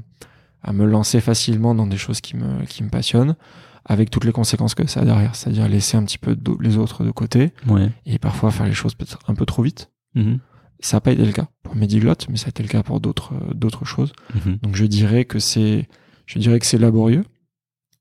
à 0.62 0.73
me 0.73 0.85
lancer 0.85 1.20
facilement 1.20 1.74
dans 1.74 1.86
des 1.86 1.97
choses 1.97 2.20
qui 2.20 2.36
me 2.36 2.65
qui 2.66 2.82
me 2.82 2.89
passionnent, 2.90 3.36
avec 3.85 4.11
toutes 4.11 4.24
les 4.24 4.32
conséquences 4.32 4.74
que 4.74 4.86
ça 4.86 5.01
a 5.01 5.05
derrière, 5.05 5.35
c'est-à-dire 5.36 5.69
laisser 5.69 5.97
un 5.97 6.05
petit 6.05 6.19
peu 6.19 6.35
de- 6.36 6.57
les 6.61 6.77
autres 6.77 7.05
de 7.05 7.11
côté 7.12 7.53
Ouais. 7.69 7.90
et 8.05 8.19
parfois 8.19 8.51
faire 8.51 8.66
les 8.66 8.74
choses 8.74 8.94
peut-être 8.94 9.20
un 9.28 9.35
peu 9.35 9.47
trop 9.47 9.62
vite. 9.62 9.90
Mhm. 10.15 10.39
Ça 10.81 10.97
n'a 10.98 11.01
pas 11.01 11.12
été 11.12 11.24
le 11.24 11.32
cas 11.32 11.48
pour 11.62 11.74
Mediglotte, 11.77 12.28
mais 12.28 12.36
ça 12.36 12.47
a 12.47 12.48
été 12.51 12.62
le 12.62 12.69
cas 12.69 12.82
pour 12.82 13.01
d'autres 13.01 13.32
euh, 13.35 13.55
d'autres 13.55 13.85
choses. 13.86 14.12
Mhm. 14.35 14.59
Donc 14.62 14.74
je 14.77 14.85
dirais 14.85 15.24
que 15.24 15.39
c'est 15.39 15.89
je 16.27 16.39
dirais 16.40 16.59
que 16.59 16.66
c'est 16.66 16.78
laborieux, 16.78 17.24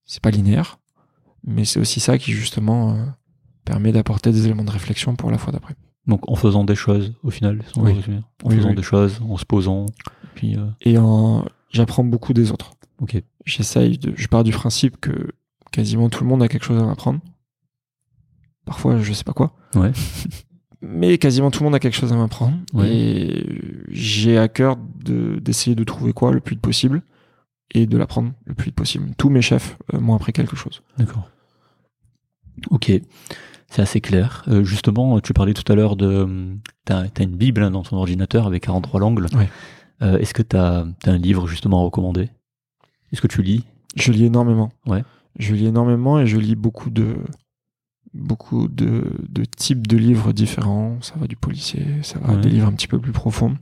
c'est 0.06 0.22
pas 0.22 0.32
linéaire, 0.32 0.80
mais 1.46 1.64
c'est 1.66 1.80
aussi 1.80 2.00
ça 2.00 2.18
qui 2.18 2.32
justement 2.34 2.96
euh, 2.96 3.06
permet 3.66 3.92
d'apporter 3.92 4.32
des 4.32 4.46
éléments 4.46 4.64
de 4.64 4.72
réflexion 4.72 5.16
pour 5.16 5.32
la 5.32 5.38
fois 5.38 5.52
d'après. 5.52 5.76
Donc 6.08 6.30
en 6.30 6.36
faisant 6.36 6.64
des 6.64 6.76
choses, 6.76 7.14
au 7.24 7.32
final, 7.32 7.64
Oui. 7.78 7.92
en 8.44 8.50
Oui, 8.50 8.56
faisant 8.58 8.70
oui. 8.70 8.76
des 8.76 8.84
choses, 8.84 9.20
en 9.28 9.38
se 9.38 9.46
posant, 9.46 9.88
puis 10.36 10.56
euh, 10.56 10.66
Et 10.82 10.98
en 10.98 11.46
j'apprends 11.72 12.04
beaucoup 12.04 12.34
des 12.34 12.52
autres. 12.52 12.72
ok. 13.00 13.22
J'essaye 13.46 13.98
de 13.98 14.14
je 14.16 14.28
pars 14.28 14.44
du 14.44 14.52
principe 14.52 14.98
que 15.02 15.32
quasiment 15.72 16.10
tout 16.10 16.24
le 16.24 16.30
monde 16.30 16.42
a 16.44 16.48
quelque 16.48 16.64
chose 16.66 16.82
à 16.82 16.86
m'apprendre. 16.86 17.20
Parfois, 18.66 19.00
je 19.00 19.14
sais 19.14 19.24
pas 19.24 19.34
quoi. 19.34 19.56
Ouais. 19.76 19.92
Mais 20.82 21.18
quasiment 21.18 21.50
tout 21.52 21.60
le 21.62 21.66
monde 21.66 21.76
a 21.76 21.80
quelque 21.80 21.96
chose 21.98 22.14
à 22.14 22.16
m'apprendre. 22.16 22.58
Ouais. 22.74 22.90
Et 22.96 23.60
j'ai 23.90 24.38
à 24.38 24.48
cœur 24.48 24.78
de- 24.78 25.40
d'essayer 25.40 25.76
de 25.76 25.84
trouver 25.84 26.14
quoi 26.14 26.32
le 26.32 26.40
plus 26.40 26.54
vite 26.56 26.62
possible 26.62 27.02
et 27.74 27.88
de 27.88 27.98
l'apprendre 27.98 28.32
le 28.46 28.54
plus 28.54 28.66
vite 28.66 28.76
possible. 28.76 29.10
Tous 29.18 29.30
mes 29.30 29.42
chefs 29.42 29.78
euh, 29.94 30.00
m'ont 30.00 30.16
appris 30.16 30.34
quelque 30.34 30.56
chose. 30.56 30.82
D'accord. 30.98 31.30
Ok. 32.70 32.92
C'est 33.70 33.82
assez 33.82 34.00
clair. 34.02 34.44
Euh, 34.48 34.64
justement, 34.64 35.20
tu 35.20 35.34
parlais 35.34 35.54
tout 35.54 35.70
à 35.72 35.76
l'heure 35.76 35.96
de. 35.96 36.56
Tu 36.86 36.94
as, 36.94 37.10
une 37.20 37.36
Bible 37.36 37.64
hein, 37.64 37.72
dans 37.72 37.84
ton 37.84 37.98
ordinateur 37.98 38.48
avec 38.48 38.64
43 38.64 39.00
langues. 39.00 39.26
Ouais. 39.36 39.50
Euh, 40.02 40.18
Est-ce 40.20 40.34
que 40.34 40.44
tu 40.44 40.56
as, 40.56 40.86
un 41.06 41.18
livre 41.18 41.48
justement 41.48 41.82
à 41.82 41.84
recommander? 41.84 42.30
Est-ce 43.12 43.22
que 43.22 43.28
tu 43.28 43.42
lis? 43.42 43.64
Je 43.96 44.12
lis 44.12 44.26
énormément. 44.26 44.72
Ouais. 44.86 45.04
Je 45.40 45.54
lis 45.54 45.66
énormément 45.66 46.20
et 46.20 46.28
je 46.28 46.38
lis 46.38 46.56
beaucoup 46.56 46.90
de 46.90 47.18
beaucoup 48.14 48.70
de, 48.70 49.04
de 49.28 49.44
types 49.44 49.88
de 49.88 49.98
livres 49.98 50.32
différents. 50.32 50.98
Ça 51.02 51.16
va 51.18 51.28
du 51.28 51.36
policier, 51.36 51.86
ça 52.02 52.20
va 52.20 52.34
Ouais. 52.34 52.42
des 52.42 52.50
livres 52.50 52.68
un 52.68 52.72
petit 52.74 52.88
peu 52.88 53.00
plus 53.00 53.12
profonds. 53.12 53.58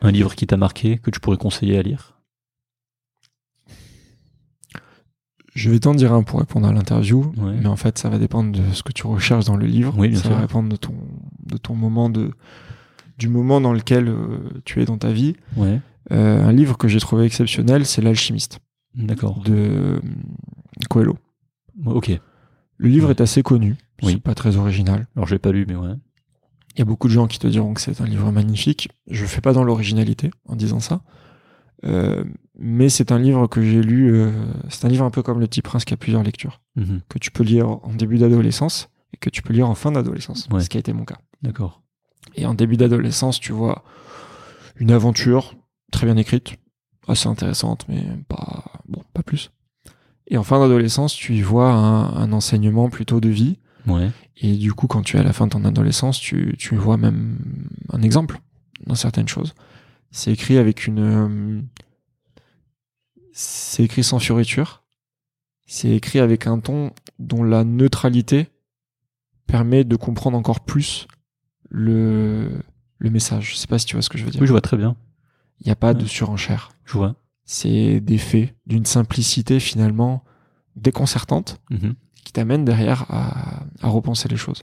Un 0.00 0.10
livre 0.10 0.34
qui 0.34 0.46
t'a 0.46 0.56
marqué, 0.56 0.98
que 0.98 1.10
tu 1.10 1.20
pourrais 1.20 1.36
conseiller 1.36 1.78
à 1.78 1.82
lire? 1.82 2.11
Je 5.54 5.70
vais 5.70 5.78
t'en 5.80 5.94
dire 5.94 6.12
un 6.14 6.22
pour 6.22 6.38
répondre 6.40 6.66
à 6.66 6.72
l'interview, 6.72 7.32
Ouais. 7.36 7.52
mais 7.60 7.66
en 7.66 7.76
fait, 7.76 7.98
ça 7.98 8.08
va 8.08 8.18
dépendre 8.18 8.52
de 8.52 8.72
ce 8.72 8.82
que 8.82 8.92
tu 8.92 9.06
recherches 9.06 9.44
dans 9.44 9.56
le 9.56 9.66
livre. 9.66 9.94
Oui, 9.98 10.08
bien 10.08 10.18
ça 10.18 10.28
sûr. 10.28 10.34
va 10.36 10.40
dépendre 10.42 10.68
de 10.70 10.76
ton, 10.76 10.94
de 11.44 11.56
ton 11.58 11.74
moment 11.74 12.08
de, 12.08 12.30
du 13.18 13.28
moment 13.28 13.60
dans 13.60 13.72
lequel 13.74 14.08
euh, 14.08 14.38
tu 14.64 14.80
es 14.80 14.86
dans 14.86 14.96
ta 14.98 15.12
vie. 15.12 15.34
Ouais. 15.56 15.80
Euh, 16.10 16.44
un 16.46 16.52
livre 16.52 16.78
que 16.78 16.88
j'ai 16.88 17.00
trouvé 17.00 17.24
exceptionnel, 17.26 17.84
c'est 17.84 18.00
L'Alchimiste 18.02 18.60
D'accord. 18.94 19.40
de 19.44 19.52
euh, 19.54 20.00
Coelho. 20.88 21.16
Ok. 21.86 22.10
Le 22.78 22.88
livre 22.88 23.08
Ouais. 23.08 23.12
est 23.14 23.20
assez 23.20 23.42
connu, 23.42 23.76
Oui. 24.02 24.12
c'est 24.14 24.22
pas 24.22 24.34
très 24.34 24.56
original. 24.56 25.06
Alors, 25.16 25.28
je 25.28 25.34
l'ai 25.34 25.38
pas 25.38 25.52
lu, 25.52 25.66
mais 25.68 25.76
ouais. 25.76 25.94
Il 26.74 26.78
y 26.78 26.82
a 26.82 26.86
beaucoup 26.86 27.06
de 27.08 27.12
gens 27.12 27.26
qui 27.26 27.38
te 27.38 27.46
diront 27.46 27.74
que 27.74 27.80
c'est 27.82 28.00
un 28.00 28.06
livre 28.06 28.32
magnifique. 28.32 28.88
Je 29.10 29.26
fais 29.26 29.42
pas 29.42 29.52
dans 29.52 29.62
l'originalité 29.64 30.30
en 30.46 30.56
disant 30.56 30.80
ça. 30.80 31.02
Euh, 31.84 32.24
mais 32.62 32.88
c'est 32.88 33.12
un 33.12 33.18
livre 33.18 33.46
que 33.48 33.60
j'ai 33.62 33.82
lu. 33.82 34.14
euh, 34.14 34.30
c'est 34.68 34.84
un 34.84 34.88
livre 34.88 35.04
un 35.04 35.10
peu 35.10 35.22
comme 35.22 35.40
Le 35.40 35.46
Petit 35.46 35.62
Prince 35.62 35.84
qui 35.84 35.92
a 35.92 35.96
plusieurs 35.96 36.22
lectures. 36.22 36.60
Mhm. 36.76 37.00
Que 37.08 37.18
tu 37.18 37.30
peux 37.30 37.42
lire 37.44 37.68
en 37.68 37.92
début 37.94 38.18
d'adolescence 38.18 38.88
et 39.12 39.16
que 39.18 39.28
tu 39.28 39.42
peux 39.42 39.52
lire 39.52 39.68
en 39.68 39.74
fin 39.74 39.92
d'adolescence. 39.92 40.48
Ouais. 40.50 40.60
Ce 40.60 40.68
qui 40.70 40.76
a 40.78 40.80
été 40.80 40.92
mon 40.92 41.04
cas. 41.04 41.18
D'accord. 41.42 41.82
Et 42.36 42.46
en 42.46 42.54
début 42.54 42.76
d'adolescence, 42.76 43.40
tu 43.40 43.52
vois 43.52 43.84
une 44.76 44.90
aventure 44.92 45.54
très 45.90 46.06
bien 46.06 46.16
écrite, 46.16 46.54
assez 47.08 47.28
intéressante, 47.28 47.84
mais 47.88 48.04
pas, 48.28 48.64
bon, 48.88 49.02
pas 49.12 49.22
plus. 49.22 49.50
Et 50.28 50.38
en 50.38 50.44
fin 50.44 50.58
d'adolescence, 50.60 51.14
tu 51.14 51.34
y 51.34 51.42
vois 51.42 51.70
un, 51.72 52.14
un 52.16 52.32
enseignement 52.32 52.88
plutôt 52.88 53.20
de 53.20 53.28
vie. 53.28 53.58
Ouais. 53.86 54.10
Et 54.36 54.56
du 54.56 54.72
coup, 54.72 54.86
quand 54.86 55.02
tu 55.02 55.16
es 55.16 55.20
à 55.20 55.24
la 55.24 55.32
fin 55.32 55.46
de 55.46 55.50
ton 55.50 55.64
adolescence, 55.64 56.18
tu, 56.20 56.54
tu 56.58 56.76
vois 56.76 56.96
même 56.96 57.38
un 57.92 58.00
exemple 58.02 58.38
dans 58.86 58.94
certaines 58.94 59.28
choses. 59.28 59.54
C'est 60.12 60.32
écrit 60.32 60.56
avec 60.58 60.86
une. 60.86 60.98
euh, 61.00 61.60
C'est 63.32 63.84
écrit 63.84 64.04
sans 64.04 64.18
fioriture. 64.18 64.82
C'est 65.66 65.90
écrit 65.90 66.18
avec 66.18 66.46
un 66.46 66.58
ton 66.60 66.92
dont 67.18 67.42
la 67.42 67.64
neutralité 67.64 68.48
permet 69.46 69.84
de 69.84 69.96
comprendre 69.96 70.36
encore 70.36 70.60
plus 70.60 71.06
le, 71.70 72.50
le 72.98 73.10
message. 73.10 73.50
Je 73.52 73.56
sais 73.56 73.66
pas 73.66 73.78
si 73.78 73.86
tu 73.86 73.96
vois 73.96 74.02
ce 74.02 74.08
que 74.10 74.18
je 74.18 74.24
veux 74.24 74.30
dire. 74.30 74.40
Oui, 74.40 74.46
je 74.46 74.52
vois 74.52 74.60
très 74.60 74.76
bien. 74.76 74.96
Il 75.60 75.66
n'y 75.66 75.72
a 75.72 75.76
pas 75.76 75.94
de 75.94 76.04
surenchère. 76.04 76.70
Je 76.84 76.94
vois. 76.94 77.14
C'est 77.44 78.00
des 78.00 78.18
faits 78.18 78.54
d'une 78.66 78.84
simplicité 78.86 79.60
finalement 79.60 80.24
déconcertante 80.76 81.60
Mhm. 81.70 81.94
qui 82.24 82.32
t'amène 82.32 82.64
derrière 82.64 83.04
à, 83.10 83.64
à 83.82 83.88
repenser 83.88 84.28
les 84.28 84.36
choses. 84.36 84.62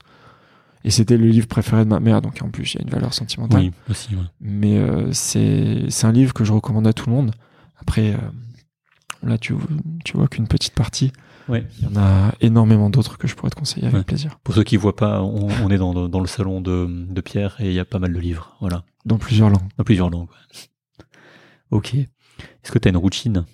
Et 0.82 0.90
c'était 0.90 1.18
le 1.18 1.26
livre 1.28 1.46
préféré 1.46 1.84
de 1.84 1.90
ma 1.90 2.00
mère, 2.00 2.22
donc 2.22 2.40
en 2.42 2.48
plus 2.48 2.72
il 2.74 2.78
y 2.78 2.80
a 2.80 2.84
une 2.84 2.90
valeur 2.90 3.12
sentimentale. 3.12 3.60
Oui, 3.60 3.72
aussi. 3.90 4.14
ouais. 4.14 4.22
Mais 4.40 4.78
euh, 4.78 5.12
c'est 5.12 5.84
c'est 5.90 6.06
un 6.06 6.12
livre 6.12 6.32
que 6.32 6.42
je 6.42 6.52
recommande 6.52 6.86
à 6.86 6.92
tout 6.94 7.08
le 7.10 7.14
monde. 7.14 7.32
Après, 7.76 8.14
euh, 8.14 8.18
là 9.22 9.38
tu, 9.38 9.54
tu 10.04 10.16
vois 10.16 10.28
qu'une 10.28 10.48
petite 10.48 10.74
partie. 10.74 11.12
Ouais. 11.48 11.66
Il 11.78 11.84
y 11.84 11.86
en 11.88 12.00
a 12.00 12.32
énormément 12.40 12.90
d'autres 12.90 13.18
que 13.18 13.26
je 13.26 13.34
pourrais 13.34 13.50
te 13.50 13.56
conseiller 13.56 13.86
avec 13.86 13.96
Ouais. 13.98 14.04
plaisir. 14.04 14.38
Pour 14.44 14.54
ceux 14.54 14.62
qui 14.62 14.76
voient 14.76 14.94
pas, 14.96 15.20
on, 15.22 15.48
on 15.64 15.70
est 15.70 15.78
dans, 15.78 16.08
dans 16.08 16.20
le 16.20 16.26
salon 16.28 16.60
de, 16.60 16.86
de 17.08 17.20
Pierre 17.20 17.56
et 17.60 17.66
il 17.66 17.72
y 17.72 17.80
a 17.80 17.84
pas 17.84 17.98
mal 17.98 18.12
de 18.12 18.18
livres. 18.20 18.56
Voilà. 18.60 18.84
Dans 19.04 19.18
plusieurs 19.18 19.50
langues. 19.50 19.68
Dans 19.76 19.84
plusieurs 19.84 20.10
langues. 20.10 20.28
ouais. 20.28 21.04
Ok. 21.70 21.94
Est-ce 21.94 22.70
que 22.72 22.78
tu 22.78 22.88
as 22.88 22.90
une 22.90 22.96
routine? 22.96 23.44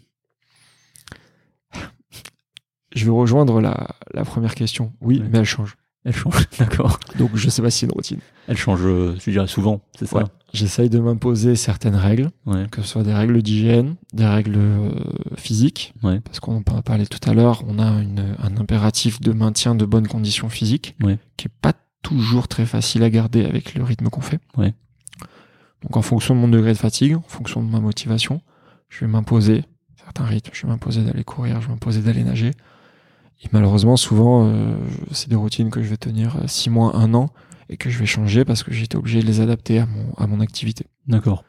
Je 2.95 3.05
vais 3.05 3.11
rejoindre 3.11 3.61
la, 3.61 3.89
la 4.15 4.25
première 4.25 4.55
question. 4.55 4.93
Oui, 5.01 5.23
mais 5.31 5.39
elle 5.39 5.45
change. 5.45 5.77
Elle 6.05 6.15
change. 6.15 6.49
D'accord. 6.59 6.99
Donc 7.19 7.31
je 7.35 7.49
sais 7.51 7.61
pas 7.63 7.71
si 7.71 7.81
c'est 7.81 7.87
une 7.87 7.93
routine. 7.93 8.21
Elle 8.49 8.57
change, 8.57 8.81
euh, 8.85 9.15
je 9.25 9.31
dirais 9.31 9.47
souvent, 9.47 9.81
c'est 9.99 10.07
ça? 10.07 10.25
J'essaye 10.57 10.89
de 10.89 10.99
m'imposer 10.99 11.55
certaines 11.55 11.97
règles, 11.97 12.31
Ouais. 12.47 12.66
que 12.70 12.81
ce 12.81 12.89
soit 12.89 13.03
des 13.03 13.12
règles 13.12 13.43
d'hygiène, 13.43 13.97
des 14.15 14.24
règles 14.24 14.55
euh, 14.57 14.91
physiques, 15.37 15.93
Ouais. 16.03 16.20
parce 16.20 16.41
qu'on 16.41 16.57
en 16.66 16.77
a 16.78 16.81
parlé 16.83 17.07
tout 17.07 17.20
à 17.28 17.35
l'heure, 17.35 17.62
on 17.69 17.78
a 17.78 17.87
une- 18.01 18.35
un 18.43 18.57
impératif 18.57 19.20
de 19.20 19.33
maintien 19.33 19.74
de 19.74 19.85
bonnes 19.85 20.09
conditions 20.09 20.49
physiques, 20.49 20.97
Ouais. 21.03 21.19
qui 21.37 21.49
est 21.49 21.53
pas 21.61 21.74
toujours 22.03 22.49
très 22.49 22.65
facile 22.65 23.03
à 23.03 23.11
garder 23.11 23.45
avec 23.45 23.74
le 23.74 23.85
rythme 23.85 24.09
qu'on 24.09 24.23
fait. 24.23 24.41
Donc 25.83 25.97
en 25.97 26.03
fonction 26.03 26.35
de 26.35 26.41
mon 26.41 26.49
degré 26.49 26.73
de 26.73 26.78
fatigue, 26.78 27.16
en 27.16 27.23
fonction 27.28 27.62
de 27.62 27.70
ma 27.70 27.81
motivation, 27.81 28.41
je 28.89 29.01
vais 29.01 29.07
m'imposer 29.11 29.62
certains 30.03 30.24
rythmes. 30.24 30.51
Je 30.55 30.62
vais 30.62 30.69
m'imposer 30.73 31.03
d'aller 31.03 31.23
courir, 31.24 31.61
je 31.61 31.66
vais 31.66 31.73
m'imposer 31.73 32.01
d'aller 32.01 32.24
nager. 32.24 32.53
Et 33.45 33.49
malheureusement, 33.53 33.99
souvent, 33.99 34.47
euh, 34.49 34.74
c'est 35.12 35.28
des 35.28 35.37
routines 35.37 35.69
que 35.70 35.83
je 35.83 35.89
vais 35.89 35.99
tenir 35.99 36.37
euh, 36.37 36.47
six 36.47 36.70
mois, 36.70 36.97
un 36.97 37.12
an, 37.12 37.28
et 37.69 37.77
que 37.77 37.91
je 37.91 37.99
vais 37.99 38.07
changer 38.07 38.45
parce 38.45 38.63
que 38.63 38.73
j'ai 38.73 38.85
été 38.85 38.97
obligé 38.97 39.21
de 39.21 39.27
les 39.27 39.41
adapter 39.41 39.79
à 39.79 39.87
mon, 39.87 40.15
à 40.15 40.27
mon 40.27 40.41
activité. 40.41 40.87
D'accord. 41.07 41.45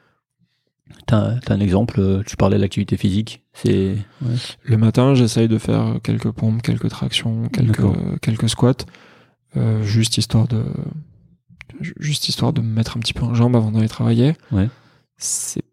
T'as 1.05 1.35
as 1.47 1.51
un 1.51 1.59
exemple 1.59 1.99
euh, 1.99 2.23
Tu 2.25 2.37
parlais 2.37 2.57
de 2.57 2.61
l'activité 2.61 2.97
physique. 2.97 3.43
C'est. 3.53 3.97
Ouais. 4.21 4.35
Le 4.63 4.77
matin, 4.77 5.15
j'essaye 5.15 5.47
de 5.47 5.57
faire 5.57 5.99
quelques 6.03 6.31
pompes, 6.31 6.61
quelques 6.61 6.89
tractions, 6.89 7.49
quelques, 7.49 8.19
quelques 8.21 8.49
squats, 8.49 8.85
euh, 9.55 9.83
juste 9.83 10.17
histoire 10.17 10.47
de, 10.47 10.63
juste 11.99 12.27
histoire 12.29 12.53
de 12.53 12.61
me 12.61 12.67
mettre 12.67 12.97
un 12.97 12.99
petit 12.99 13.13
peu 13.13 13.23
en 13.23 13.33
jambe 13.33 13.55
avant 13.55 13.71
d'aller 13.71 13.89
travailler. 13.89 14.33
Ouais. 14.51 14.69
C'est, 15.17 15.63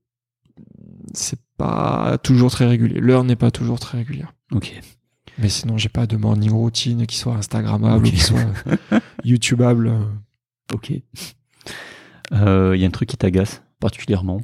c'est 1.12 1.39
pas 1.57 2.19
toujours 2.23 2.51
très 2.51 2.66
régulier. 2.66 3.01
L'heure 3.01 3.25
n'est 3.25 3.37
pas 3.37 3.51
toujours 3.51 3.79
très 3.79 3.99
régulière. 3.99 4.33
Ok. 4.53 4.81
Mais 5.39 5.49
sinon, 5.49 5.79
j'ai 5.79 5.89
pas 5.89 6.07
de 6.07 6.16
morning 6.16 6.53
routine 6.53 7.07
qui 7.07 7.16
soit 7.16 7.35
Instagrammable 7.35 8.07
ou 8.07 8.11
qui 8.11 8.21
soit 8.21 8.47
YouTubeable. 9.25 9.93
Ok. 10.73 10.93
Euh, 12.32 12.73
Il 12.77 12.81
y 12.81 12.85
a 12.85 12.89
un 12.89 12.91
truc 12.91 13.09
qui 13.09 13.16
t'agace 13.16 13.62
particulièrement 13.81 14.41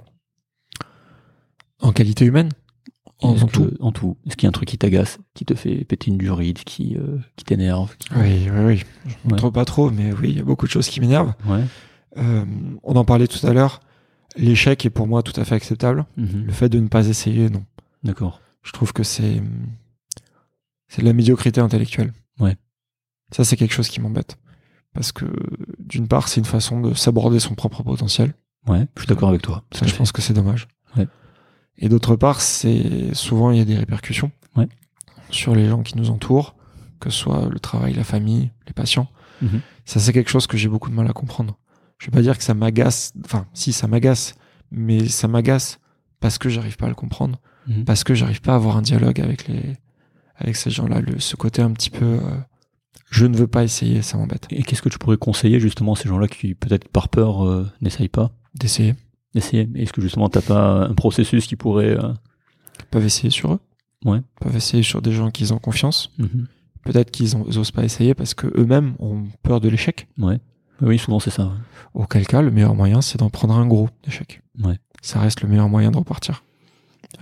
En 1.80 1.92
qualité 1.92 2.24
humaine 2.26 2.50
En, 3.22 3.30
en 3.30 3.46
tout 3.46 3.70
En 3.80 3.92
tout. 3.92 4.16
Est-ce 4.26 4.36
qu'il 4.36 4.44
y 4.44 4.48
a 4.48 4.50
un 4.50 4.52
truc 4.52 4.68
qui 4.68 4.78
t'agace, 4.78 5.18
qui 5.34 5.44
te 5.44 5.54
fait 5.54 5.84
péter 5.84 6.10
une 6.10 6.18
durite, 6.18 6.64
qui, 6.64 6.96
euh, 6.96 7.18
qui 7.36 7.44
t'énerve 7.44 7.96
qui- 7.96 8.08
Oui, 8.14 8.48
oui, 8.50 8.64
oui. 8.64 8.76
Je 9.06 9.10
Ouais. 9.10 9.16
montre 9.24 9.50
pas 9.50 9.64
trop, 9.64 9.90
mais 9.90 10.12
oui, 10.12 10.30
il 10.30 10.36
y 10.36 10.40
a 10.40 10.44
beaucoup 10.44 10.66
de 10.66 10.70
choses 10.70 10.88
qui 10.88 11.00
m'énervent. 11.00 11.34
Ouais. 11.46 11.64
Euh, 12.18 12.44
on 12.82 12.96
en 12.96 13.04
parlait 13.04 13.26
tout 13.28 13.44
à 13.46 13.52
l'heure. 13.52 13.80
L'échec 14.36 14.84
est 14.86 14.90
pour 14.90 15.06
moi 15.08 15.22
tout 15.22 15.38
à 15.40 15.44
fait 15.44 15.54
acceptable. 15.54 16.06
Mhm. 16.16 16.44
Le 16.46 16.52
fait 16.52 16.68
de 16.68 16.78
ne 16.78 16.88
pas 16.88 17.08
essayer, 17.08 17.50
non. 17.50 17.64
D'accord. 18.04 18.40
Je 18.62 18.72
trouve 18.72 18.92
que 18.92 19.02
c'est 19.02 19.42
c'est 20.88 21.02
de 21.02 21.06
la 21.06 21.12
médiocrité 21.12 21.60
intellectuelle. 21.60 22.12
Ouais. 22.40 22.56
Ça, 23.32 23.44
c'est 23.44 23.56
quelque 23.56 23.72
chose 23.74 23.88
qui 23.88 24.00
m'embête. 24.00 24.36
Parce 24.94 25.12
que, 25.12 25.24
d'une 25.78 26.08
part, 26.08 26.28
c'est 26.28 26.40
une 26.40 26.46
façon 26.46 26.80
de 26.80 26.94
s'aborder 26.94 27.38
son 27.40 27.54
propre 27.54 27.82
potentiel. 27.82 28.34
Ouais, 28.66 28.86
je 28.96 29.02
suis 29.02 29.08
d'accord 29.08 29.28
avec 29.28 29.42
toi. 29.42 29.62
Ça, 29.72 29.86
je 29.86 29.94
pense 29.94 30.12
que 30.12 30.20
c'est 30.20 30.34
dommage. 30.34 30.66
Ouais. 30.96 31.06
Et 31.78 31.88
d'autre 31.88 32.16
part, 32.16 32.40
c'est 32.40 33.14
souvent, 33.14 33.50
il 33.52 33.58
y 33.58 33.60
a 33.60 33.64
des 33.64 33.76
répercussions 33.76 34.30
Ouais. 34.56 34.68
sur 35.30 35.54
les 35.54 35.68
gens 35.68 35.82
qui 35.82 35.96
nous 35.96 36.10
entourent, 36.10 36.56
que 36.98 37.08
ce 37.08 37.18
soit 37.18 37.48
le 37.48 37.58
travail, 37.60 37.94
la 37.94 38.04
famille, 38.04 38.50
les 38.66 38.72
patients. 38.72 39.08
Mhm. 39.42 39.60
Ça, 39.84 40.00
c'est 40.00 40.12
quelque 40.12 40.30
chose 40.30 40.46
que 40.46 40.56
j'ai 40.56 40.68
beaucoup 40.68 40.90
de 40.90 40.94
mal 40.94 41.08
à 41.08 41.12
comprendre. 41.12 41.56
Je 41.98 42.06
vais 42.06 42.10
pas 42.12 42.22
dire 42.22 42.36
que 42.36 42.44
ça 42.44 42.54
m'agace, 42.54 43.12
enfin, 43.24 43.46
si, 43.54 43.72
ça 43.72 43.86
m'agace, 43.86 44.34
mais 44.70 45.08
ça 45.08 45.28
m'agace 45.28 45.78
parce 46.18 46.36
que 46.38 46.48
j'arrive 46.48 46.76
pas 46.76 46.86
à 46.86 46.88
le 46.90 46.94
comprendre, 46.94 47.38
Mhm. 47.66 47.84
parce 47.84 48.04
que 48.04 48.14
j'arrive 48.14 48.40
pas 48.42 48.52
à 48.52 48.56
avoir 48.56 48.76
un 48.76 48.82
dialogue 48.82 49.20
avec 49.20 49.46
les, 49.48 49.76
avec 50.36 50.56
ces 50.56 50.70
gens-là. 50.70 51.00
Ce 51.18 51.36
côté 51.36 51.62
un 51.62 51.70
petit 51.72 51.90
peu, 51.90 52.04
euh, 52.04 52.20
je 53.10 53.26
ne 53.26 53.36
veux 53.36 53.46
pas 53.48 53.64
essayer, 53.64 54.02
ça 54.02 54.16
m'embête. 54.16 54.46
Et 54.50 54.62
qu'est-ce 54.62 54.82
que 54.82 54.88
tu 54.88 54.98
pourrais 54.98 55.16
conseiller 55.18 55.60
justement 55.60 55.92
à 55.92 55.96
ces 55.96 56.08
gens-là 56.08 56.28
qui 56.28 56.54
peut-être 56.54 56.88
par 56.88 57.08
peur 57.08 57.44
euh, 57.46 57.66
n'essayent 57.80 58.08
pas 58.08 58.30
D'essayer. 58.54 58.94
d'essayer 59.34 59.68
Est-ce 59.74 59.92
que 59.92 60.00
justement 60.00 60.28
t'as 60.28 60.40
pas 60.42 60.86
un 60.86 60.94
processus 60.94 61.46
qui 61.46 61.56
pourrait 61.56 61.96
euh, 61.98 62.12
Ils 62.80 62.86
peuvent 62.90 63.04
essayer 63.04 63.30
sur 63.30 63.52
eux. 63.54 63.60
Ouais. 64.04 64.18
Ils 64.18 64.44
peuvent 64.44 64.56
essayer 64.56 64.82
sur 64.82 65.02
des 65.02 65.12
gens 65.12 65.30
qu'ils 65.30 65.52
ont 65.52 65.58
confiance. 65.58 66.12
mhm. 66.18 66.46
Peut-être 66.84 67.10
qu'ils 67.10 67.36
ont- 67.36 67.44
ils 67.46 67.58
osent 67.58 67.72
pas 67.72 67.84
essayer 67.84 68.14
parce 68.14 68.32
que 68.32 68.46
eux-mêmes 68.58 68.94
ont 69.00 69.24
peur 69.42 69.60
de 69.60 69.68
l'échec. 69.68 70.08
Ouais. 70.18 70.38
Oui, 70.80 70.98
souvent 70.98 71.20
c'est 71.20 71.30
ça. 71.30 71.44
ouais. 71.46 71.52
Auquel 71.92 72.26
cas, 72.26 72.40
le 72.40 72.50
meilleur 72.50 72.74
moyen, 72.74 73.02
c'est 73.02 73.18
d'en 73.18 73.28
prendre 73.28 73.54
un 73.54 73.66
gros 73.66 73.90
échec. 74.06 74.40
Ouais. 74.64 74.78
Ça 75.02 75.20
reste 75.20 75.42
le 75.42 75.48
meilleur 75.48 75.68
moyen 75.68 75.90
de 75.90 75.98
repartir. 75.98 76.42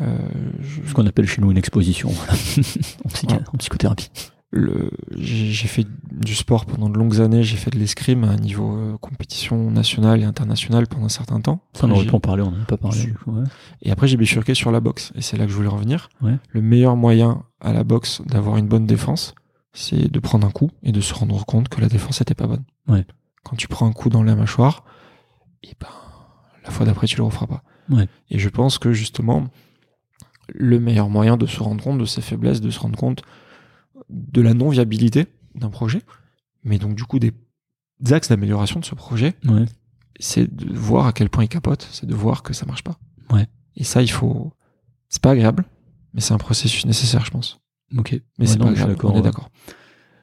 Euh, 0.00 0.16
je- 0.60 0.88
Ce 0.88 0.94
qu'on 0.94 1.06
appelle 1.06 1.26
chez 1.26 1.40
nous 1.40 1.50
une 1.50 1.56
exposition 1.58 2.10
voilà. 2.10 2.32
en, 3.04 3.32
Ouais. 3.34 3.40
en 3.52 3.56
psychothérapie. 3.56 4.10
Le- 4.50 4.90
j'ai 5.16 5.68
fait 5.68 5.86
du 6.10 6.34
sport 6.34 6.64
pendant 6.66 6.88
de 6.88 6.96
longues 6.98 7.20
années. 7.20 7.42
J'ai 7.42 7.56
fait 7.56 7.70
de 7.70 7.78
l'escrime 7.78 8.24
à 8.24 8.28
un 8.28 8.36
niveau 8.36 8.76
euh, 8.76 8.96
compétition 8.98 9.70
nationale 9.70 10.20
et 10.20 10.24
internationale 10.24 10.86
pendant 10.86 11.06
un 11.06 11.10
certain 11.10 11.40
temps. 11.40 11.60
Ça, 11.74 11.86
on 11.86 11.90
aurait 11.90 12.06
pu 12.06 12.14
en 12.14 12.20
parler, 12.20 12.42
on 12.42 12.50
n'en 12.50 12.62
a 12.62 12.64
pas 12.64 12.76
parlé. 12.78 12.98
Je- 12.98 13.30
ouais. 13.30 13.44
Et 13.82 13.90
après, 13.90 14.08
j'ai 14.08 14.16
bifurqué 14.16 14.54
sur 14.54 14.70
la 14.72 14.80
boxe. 14.80 15.12
Et 15.16 15.20
c'est 15.22 15.36
là 15.36 15.44
que 15.44 15.50
je 15.50 15.56
voulais 15.56 15.68
revenir. 15.68 16.08
Ouais. 16.22 16.36
Le 16.50 16.62
meilleur 16.62 16.96
moyen 16.96 17.42
à 17.60 17.72
la 17.72 17.84
boxe 17.84 18.22
d'avoir 18.26 18.56
une 18.56 18.68
bonne 18.68 18.86
défense, 18.86 19.34
c'est 19.74 20.10
de 20.10 20.18
prendre 20.18 20.46
un 20.46 20.50
coup 20.50 20.70
et 20.82 20.92
de 20.92 21.00
se 21.00 21.12
rendre 21.12 21.44
compte 21.44 21.68
que 21.68 21.80
la 21.80 21.88
défense 21.88 22.20
était 22.22 22.34
pas 22.34 22.46
bonne. 22.46 22.64
Ouais. 22.88 23.06
Quand 23.44 23.56
tu 23.56 23.68
prends 23.68 23.86
un 23.86 23.92
coup 23.92 24.08
dans 24.08 24.22
la 24.22 24.34
mâchoire, 24.34 24.84
et 25.62 25.72
ben, 25.80 25.88
la 26.64 26.70
fois 26.70 26.86
d'après, 26.86 27.06
tu 27.06 27.16
le 27.16 27.22
referas 27.24 27.46
pas. 27.46 27.62
Et 28.30 28.38
je 28.38 28.48
pense 28.48 28.78
que 28.78 28.92
justement, 28.92 29.48
le 30.48 30.80
meilleur 30.80 31.08
moyen 31.10 31.36
de 31.36 31.46
se 31.46 31.62
rendre 31.62 31.82
compte 31.84 31.98
de 31.98 32.04
ses 32.06 32.22
faiblesses, 32.22 32.60
de 32.60 32.70
se 32.70 32.80
rendre 32.80 32.96
compte 32.98 33.22
de 34.10 34.40
la 34.40 34.54
non-viabilité 34.54 35.26
d'un 35.54 35.70
projet, 35.70 36.02
mais 36.64 36.78
donc 36.78 36.94
du 36.94 37.04
coup 37.04 37.18
des 37.18 37.32
axes 38.10 38.28
d'amélioration 38.28 38.80
de 38.80 38.84
ce 38.84 38.94
projet, 38.94 39.34
Ouais. 39.46 39.64
c'est 40.20 40.52
de 40.54 40.72
voir 40.72 41.06
à 41.06 41.12
quel 41.12 41.28
point 41.30 41.44
il 41.44 41.48
capote, 41.48 41.88
c'est 41.92 42.06
de 42.06 42.14
voir 42.14 42.42
que 42.42 42.52
ça 42.54 42.64
marche 42.66 42.82
pas. 42.84 42.98
Ouais. 43.30 43.46
Et 43.76 43.84
ça, 43.84 44.02
il 44.02 44.10
faut. 44.10 44.52
C'est 45.08 45.22
pas 45.22 45.30
agréable, 45.32 45.64
mais 46.14 46.20
c'est 46.20 46.34
un 46.34 46.38
processus 46.38 46.84
nécessaire, 46.86 47.24
je 47.24 47.30
pense. 47.30 47.60
Ok. 47.96 48.12
Mais 48.12 48.20
Ouais, 48.40 48.46
c'est 48.46 48.58
pas 48.58 48.72
d'accord, 48.72 49.14
on 49.14 49.18
est 49.18 49.22
d'accord. 49.22 49.50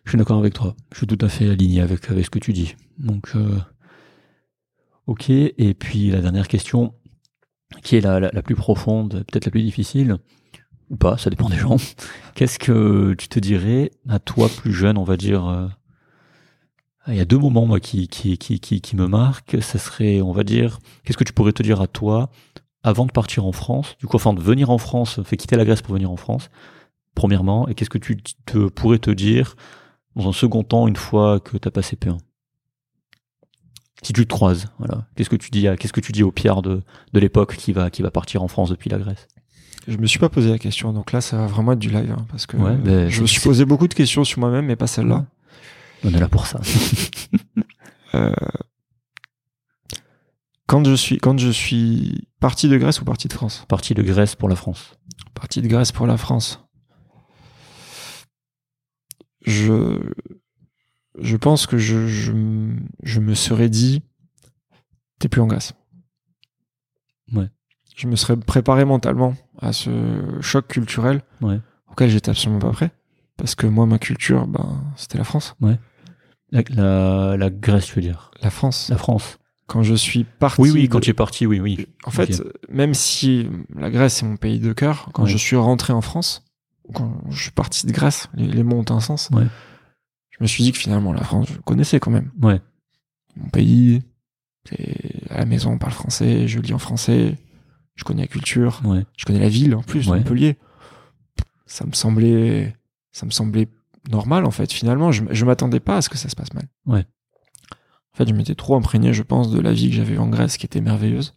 Je 0.04 0.12
suis 0.12 0.18
d'accord 0.18 0.38
avec 0.38 0.54
toi. 0.54 0.76
Je 0.92 0.98
suis 1.00 1.08
tout 1.08 1.18
à 1.22 1.30
fait 1.30 1.50
aligné 1.50 1.82
avec, 1.82 2.10
avec 2.12 2.26
ce 2.26 2.30
que 2.30 2.38
tu 2.40 2.54
dis. 2.54 2.76
Donc, 3.00 3.32
euh, 3.36 3.58
ok. 5.08 5.30
Et 5.30 5.74
puis 5.74 6.12
la 6.12 6.22
dernière 6.22 6.48
question, 6.48 6.94
qui 7.84 7.96
est 7.96 8.02
la, 8.02 8.20
la, 8.20 8.30
la 8.32 8.42
plus 8.44 8.56
profonde, 8.56 9.24
peut-être 9.28 9.46
la 9.46 9.52
plus 9.52 9.64
difficile, 9.64 10.18
ou 10.90 10.96
pas, 10.96 11.18
ça 11.18 11.30
dépend 11.30 11.50
des 11.50 11.58
gens. 11.58 11.78
Qu'est-ce 12.36 12.60
que 12.60 13.14
tu 13.18 13.28
te 13.28 13.40
dirais 13.40 13.92
à 14.10 14.20
toi 14.20 14.50
plus 14.50 14.74
jeune, 14.74 14.98
on 14.98 15.04
va 15.04 15.18
dire 15.18 15.48
euh, 15.48 15.68
Il 17.08 17.16
y 17.16 17.22
a 17.22 17.26
deux 17.26 17.38
moments 17.38 17.66
moi 17.66 17.80
qui 17.80 18.08
qui, 18.08 18.38
qui, 18.38 18.60
qui, 18.60 18.82
qui 18.82 18.96
me 18.96 19.08
marquent. 19.08 19.58
Ça 19.62 19.80
serait, 19.80 20.22
on 20.22 20.32
va 20.32 20.44
dire, 20.44 20.80
qu'est-ce 21.04 21.18
que 21.18 21.24
tu 21.24 21.34
pourrais 21.34 21.54
te 21.54 21.64
dire 21.64 21.82
à 21.82 21.88
toi 21.88 22.30
avant 22.86 23.08
de 23.08 23.12
partir 23.12 23.48
en 23.48 23.52
France, 23.52 23.96
du 24.00 24.06
coup, 24.06 24.16
enfin 24.16 24.34
de 24.34 24.40
venir 24.40 24.70
en 24.70 24.78
France, 24.78 25.20
fait 25.24 25.38
quitter 25.38 25.56
la 25.56 25.66
Grèce 25.66 25.82
pour 25.82 25.96
venir 25.96 26.12
en 26.12 26.18
France, 26.18 26.52
premièrement, 27.16 27.68
et 27.68 27.74
qu'est-ce 27.74 27.90
que 27.90 27.98
tu 27.98 28.18
te, 28.46 28.70
pourrais 28.70 29.00
te 29.00 29.10
dire 29.10 29.56
dans 30.16 30.30
un 30.30 30.34
second 30.34 30.62
temps, 30.62 30.88
une 30.88 30.96
fois 30.96 31.40
que 31.40 31.58
tu 31.58 31.68
as 31.68 31.72
passé 31.72 31.96
P1 31.96 32.20
Si 34.04 34.14
tu 34.14 34.28
te 34.28 34.32
croises, 34.32 34.68
voilà. 34.78 35.08
Qu'est-ce 35.16 35.32
que 35.32 35.36
tu 35.36 35.50
dis 35.50 35.66
qu'est-ce 35.80 35.94
que 35.94 36.00
tu 36.00 36.12
dis 36.12 36.22
au 36.22 36.32
Pierre 36.32 36.62
de, 36.62 36.84
de 37.12 37.20
l'époque 37.20 37.56
qui 37.56 37.74
va, 37.74 37.90
qui 37.90 38.04
va 38.04 38.12
partir 38.12 38.44
en 38.44 38.48
France 38.48 38.70
depuis 38.70 38.92
la 38.92 39.00
Grèce? 39.00 39.28
Je 39.88 39.98
me 39.98 40.08
suis 40.08 40.20
pas 40.20 40.30
posé 40.30 40.50
la 40.50 40.58
question, 40.58 40.94
donc 40.94 41.12
là, 41.12 41.22
ça 41.22 41.38
va 41.38 41.48
vraiment 41.48 41.74
être 41.74 41.80
du 41.80 41.90
live, 41.90 42.12
hein, 42.12 42.26
parce 42.30 42.46
que 42.48 42.58
Ouais, 42.58 42.76
ben, 42.76 43.08
je 43.10 43.22
me 43.22 43.28
suis 43.28 43.42
posé 43.42 43.66
beaucoup 43.66 43.88
de 43.88 43.94
questions 43.94 44.24
sur 44.24 44.40
moi-même, 44.40 44.66
mais 44.66 44.76
pas 44.76 44.88
celle-là. 44.88 45.26
On 46.04 46.14
est 46.14 46.20
là 46.20 46.30
pour 46.30 46.48
ça. 46.48 46.60
Euh, 48.14 48.32
quand 50.68 50.86
je 50.86 50.94
suis, 50.94 51.18
quand 51.18 51.38
je 51.38 51.50
suis 51.50 52.30
parti 52.40 52.70
de 52.70 52.78
Grèce 52.78 53.02
ou 53.02 53.04
parti 53.04 53.28
de 53.28 53.34
France? 53.34 53.66
Parti 53.68 53.94
de 53.94 54.02
Grèce 54.04 54.36
pour 54.36 54.48
la 54.48 54.56
France. 54.56 54.94
Parti 55.34 55.62
de 55.62 55.68
Grèce 55.68 55.92
pour 55.92 56.08
la 56.08 56.16
France. 56.16 56.66
Je, 59.46 60.00
je 61.20 61.36
pense 61.36 61.68
que 61.68 61.78
je, 61.78 62.08
je, 62.08 62.32
je 63.04 63.20
me 63.20 63.36
serais 63.36 63.68
dit, 63.68 64.02
t'es 65.20 65.28
plus 65.28 65.42
en 65.42 65.48
Grèce. 65.48 65.74
Ouais. 67.34 67.50
Je 67.96 68.08
me 68.08 68.16
serais 68.16 68.36
préparé 68.38 68.84
mentalement 68.86 69.36
à 69.62 69.72
ce 69.74 70.38
choc 70.42 70.68
culturel 70.68 71.22
Ouais. 71.42 71.60
auquel 71.92 72.10
j'étais 72.10 72.30
absolument 72.30 72.60
pas 72.60 72.72
prêt. 72.72 72.92
Parce 73.38 73.56
que 73.56 73.68
moi, 73.68 73.86
ma 73.86 74.00
culture, 74.00 74.48
ben, 74.48 74.84
c'était 74.96 75.18
la 75.18 75.24
France. 75.24 75.56
La, 76.52 76.62
la, 76.70 77.38
la 77.38 77.50
Grèce, 77.50 77.86
tu 77.86 77.96
veux 77.96 78.02
dire? 78.02 78.32
La 78.42 78.50
France. 78.50 78.90
La 78.90 78.98
France. 78.98 79.40
Quand 79.68 79.82
je 79.82 79.96
suis 79.96 80.24
parti. 80.26 80.62
Oui, 80.62 80.72
oui, 80.72 80.84
de- 80.88 80.92
quand 80.94 81.00
tu 81.00 81.10
es 81.10 81.14
parti, 81.14 81.46
oui, 81.46 81.60
oui. 81.60 81.88
En 82.06 82.12
fait, 82.12 82.44
même 82.70 82.94
si 82.94 83.50
la 83.76 83.90
Grèce 83.90 84.22
est 84.22 84.26
mon 84.26 84.38
pays 84.38 84.60
de 84.60 84.74
cœur, 84.74 85.10
quand 85.14 85.24
Ouais. 85.24 85.30
je 85.30 85.38
suis 85.38 85.56
rentré 85.56 85.92
en 85.92 86.02
France, 86.02 86.44
quand 86.94 87.20
je 87.30 87.42
suis 87.44 87.52
parti 87.52 87.88
de 87.88 87.92
Grèce, 87.92 88.28
les, 88.36 88.48
les 88.48 88.64
mots 88.64 88.78
ont 88.88 88.94
un 88.94 89.00
sens. 89.00 89.30
Ouais. 89.34 89.48
Je 90.30 90.38
me 90.42 90.48
suis 90.48 90.64
dit 90.64 90.72
que 90.72 90.78
finalement 90.78 91.14
la 91.14 91.24
France, 91.24 91.48
je 91.52 91.58
connaissais 91.60 92.00
quand 92.00 92.12
même. 92.12 92.32
Ouais. 92.42 92.62
Mon 93.38 93.50
pays, 93.50 94.04
à 95.30 95.40
la 95.40 95.46
maison 95.46 95.72
on 95.72 95.78
parle 95.78 95.94
français, 95.94 96.48
je 96.48 96.60
lis 96.60 96.74
en 96.74 96.78
français, 96.80 97.36
je 97.96 98.04
connais 98.04 98.22
la 98.24 98.28
culture, 98.28 98.82
Ouais. 98.86 99.06
je 99.18 99.26
connais 99.26 99.40
la 99.40 99.50
ville 99.50 99.76
en 99.76 99.82
plus, 99.84 100.08
Ouais. 100.08 100.18
Montpellier. 100.18 100.58
Ça 101.66 101.86
me 101.86 101.94
semblait, 101.94 102.76
ça 103.12 103.26
me 103.26 103.32
semblait 103.32 103.68
normal 104.12 104.46
en 104.46 104.52
fait. 104.52 104.72
Finalement, 104.72 105.12
je, 105.12 105.24
je 105.32 105.46
m'attendais 105.46 105.80
pas 105.80 105.98
à 105.98 106.02
ce 106.02 106.10
que 106.10 106.18
ça 106.18 106.30
se 106.30 106.36
passe 106.36 106.54
mal. 106.54 106.68
Ouais. 106.86 107.06
En 108.14 108.18
fait, 108.18 108.28
je 108.30 108.34
m'étais 108.34 108.56
trop 108.56 108.76
imprégné, 108.76 109.14
je 109.14 109.24
pense, 109.24 109.50
de 109.52 109.60
la 109.60 109.74
vie 109.74 109.90
que 109.90 109.96
j'avais 109.96 110.14
eue 110.16 110.20
en 110.20 110.28
Grèce, 110.30 110.58
qui 110.58 110.66
était 110.66 110.80
merveilleuse, 110.82 111.34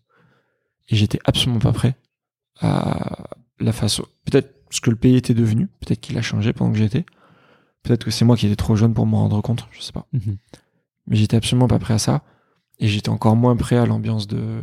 et 0.89 0.97
j'étais 0.97 1.19
absolument 1.25 1.59
pas 1.61 1.73
prêt 1.73 1.97
à 2.61 3.31
la 3.61 3.73
façon. 3.73 4.05
Peut-être 4.25 4.55
ce 4.71 4.81
que 4.81 4.91
le 4.91 4.97
pays 4.97 5.17
était 5.17 5.35
devenu, 5.35 5.67
peut-être 5.81 6.01
qu'il 6.01 6.19
a 6.19 6.23
changé 6.23 6.53
pendant 6.53 6.73
que 6.73 6.79
j'étais. 6.79 7.05
Peut-être 7.83 8.05
que 8.05 8.11
c'est 8.11 8.25
moi 8.25 8.37
qui 8.37 8.47
étais 8.47 8.57
trop 8.57 8.77
jeune 8.77 8.93
pour 8.95 9.07
m'en 9.07 9.19
rendre 9.19 9.41
compte, 9.41 9.67
je 9.73 9.81
sais 9.81 9.93
pas. 9.93 10.07
Mhm. 10.13 10.37
Mais 11.07 11.17
j'étais 11.17 11.37
absolument 11.37 11.69
pas 11.69 11.79
prêt 11.79 11.95
à 11.95 11.99
ça. 11.99 12.23
Et 12.81 12.87
j'étais 12.87 13.09
encore 13.09 13.35
moins 13.35 13.57
prêt 13.57 13.77
à 13.77 13.87
l'ambiance 13.87 14.27
de, 14.27 14.61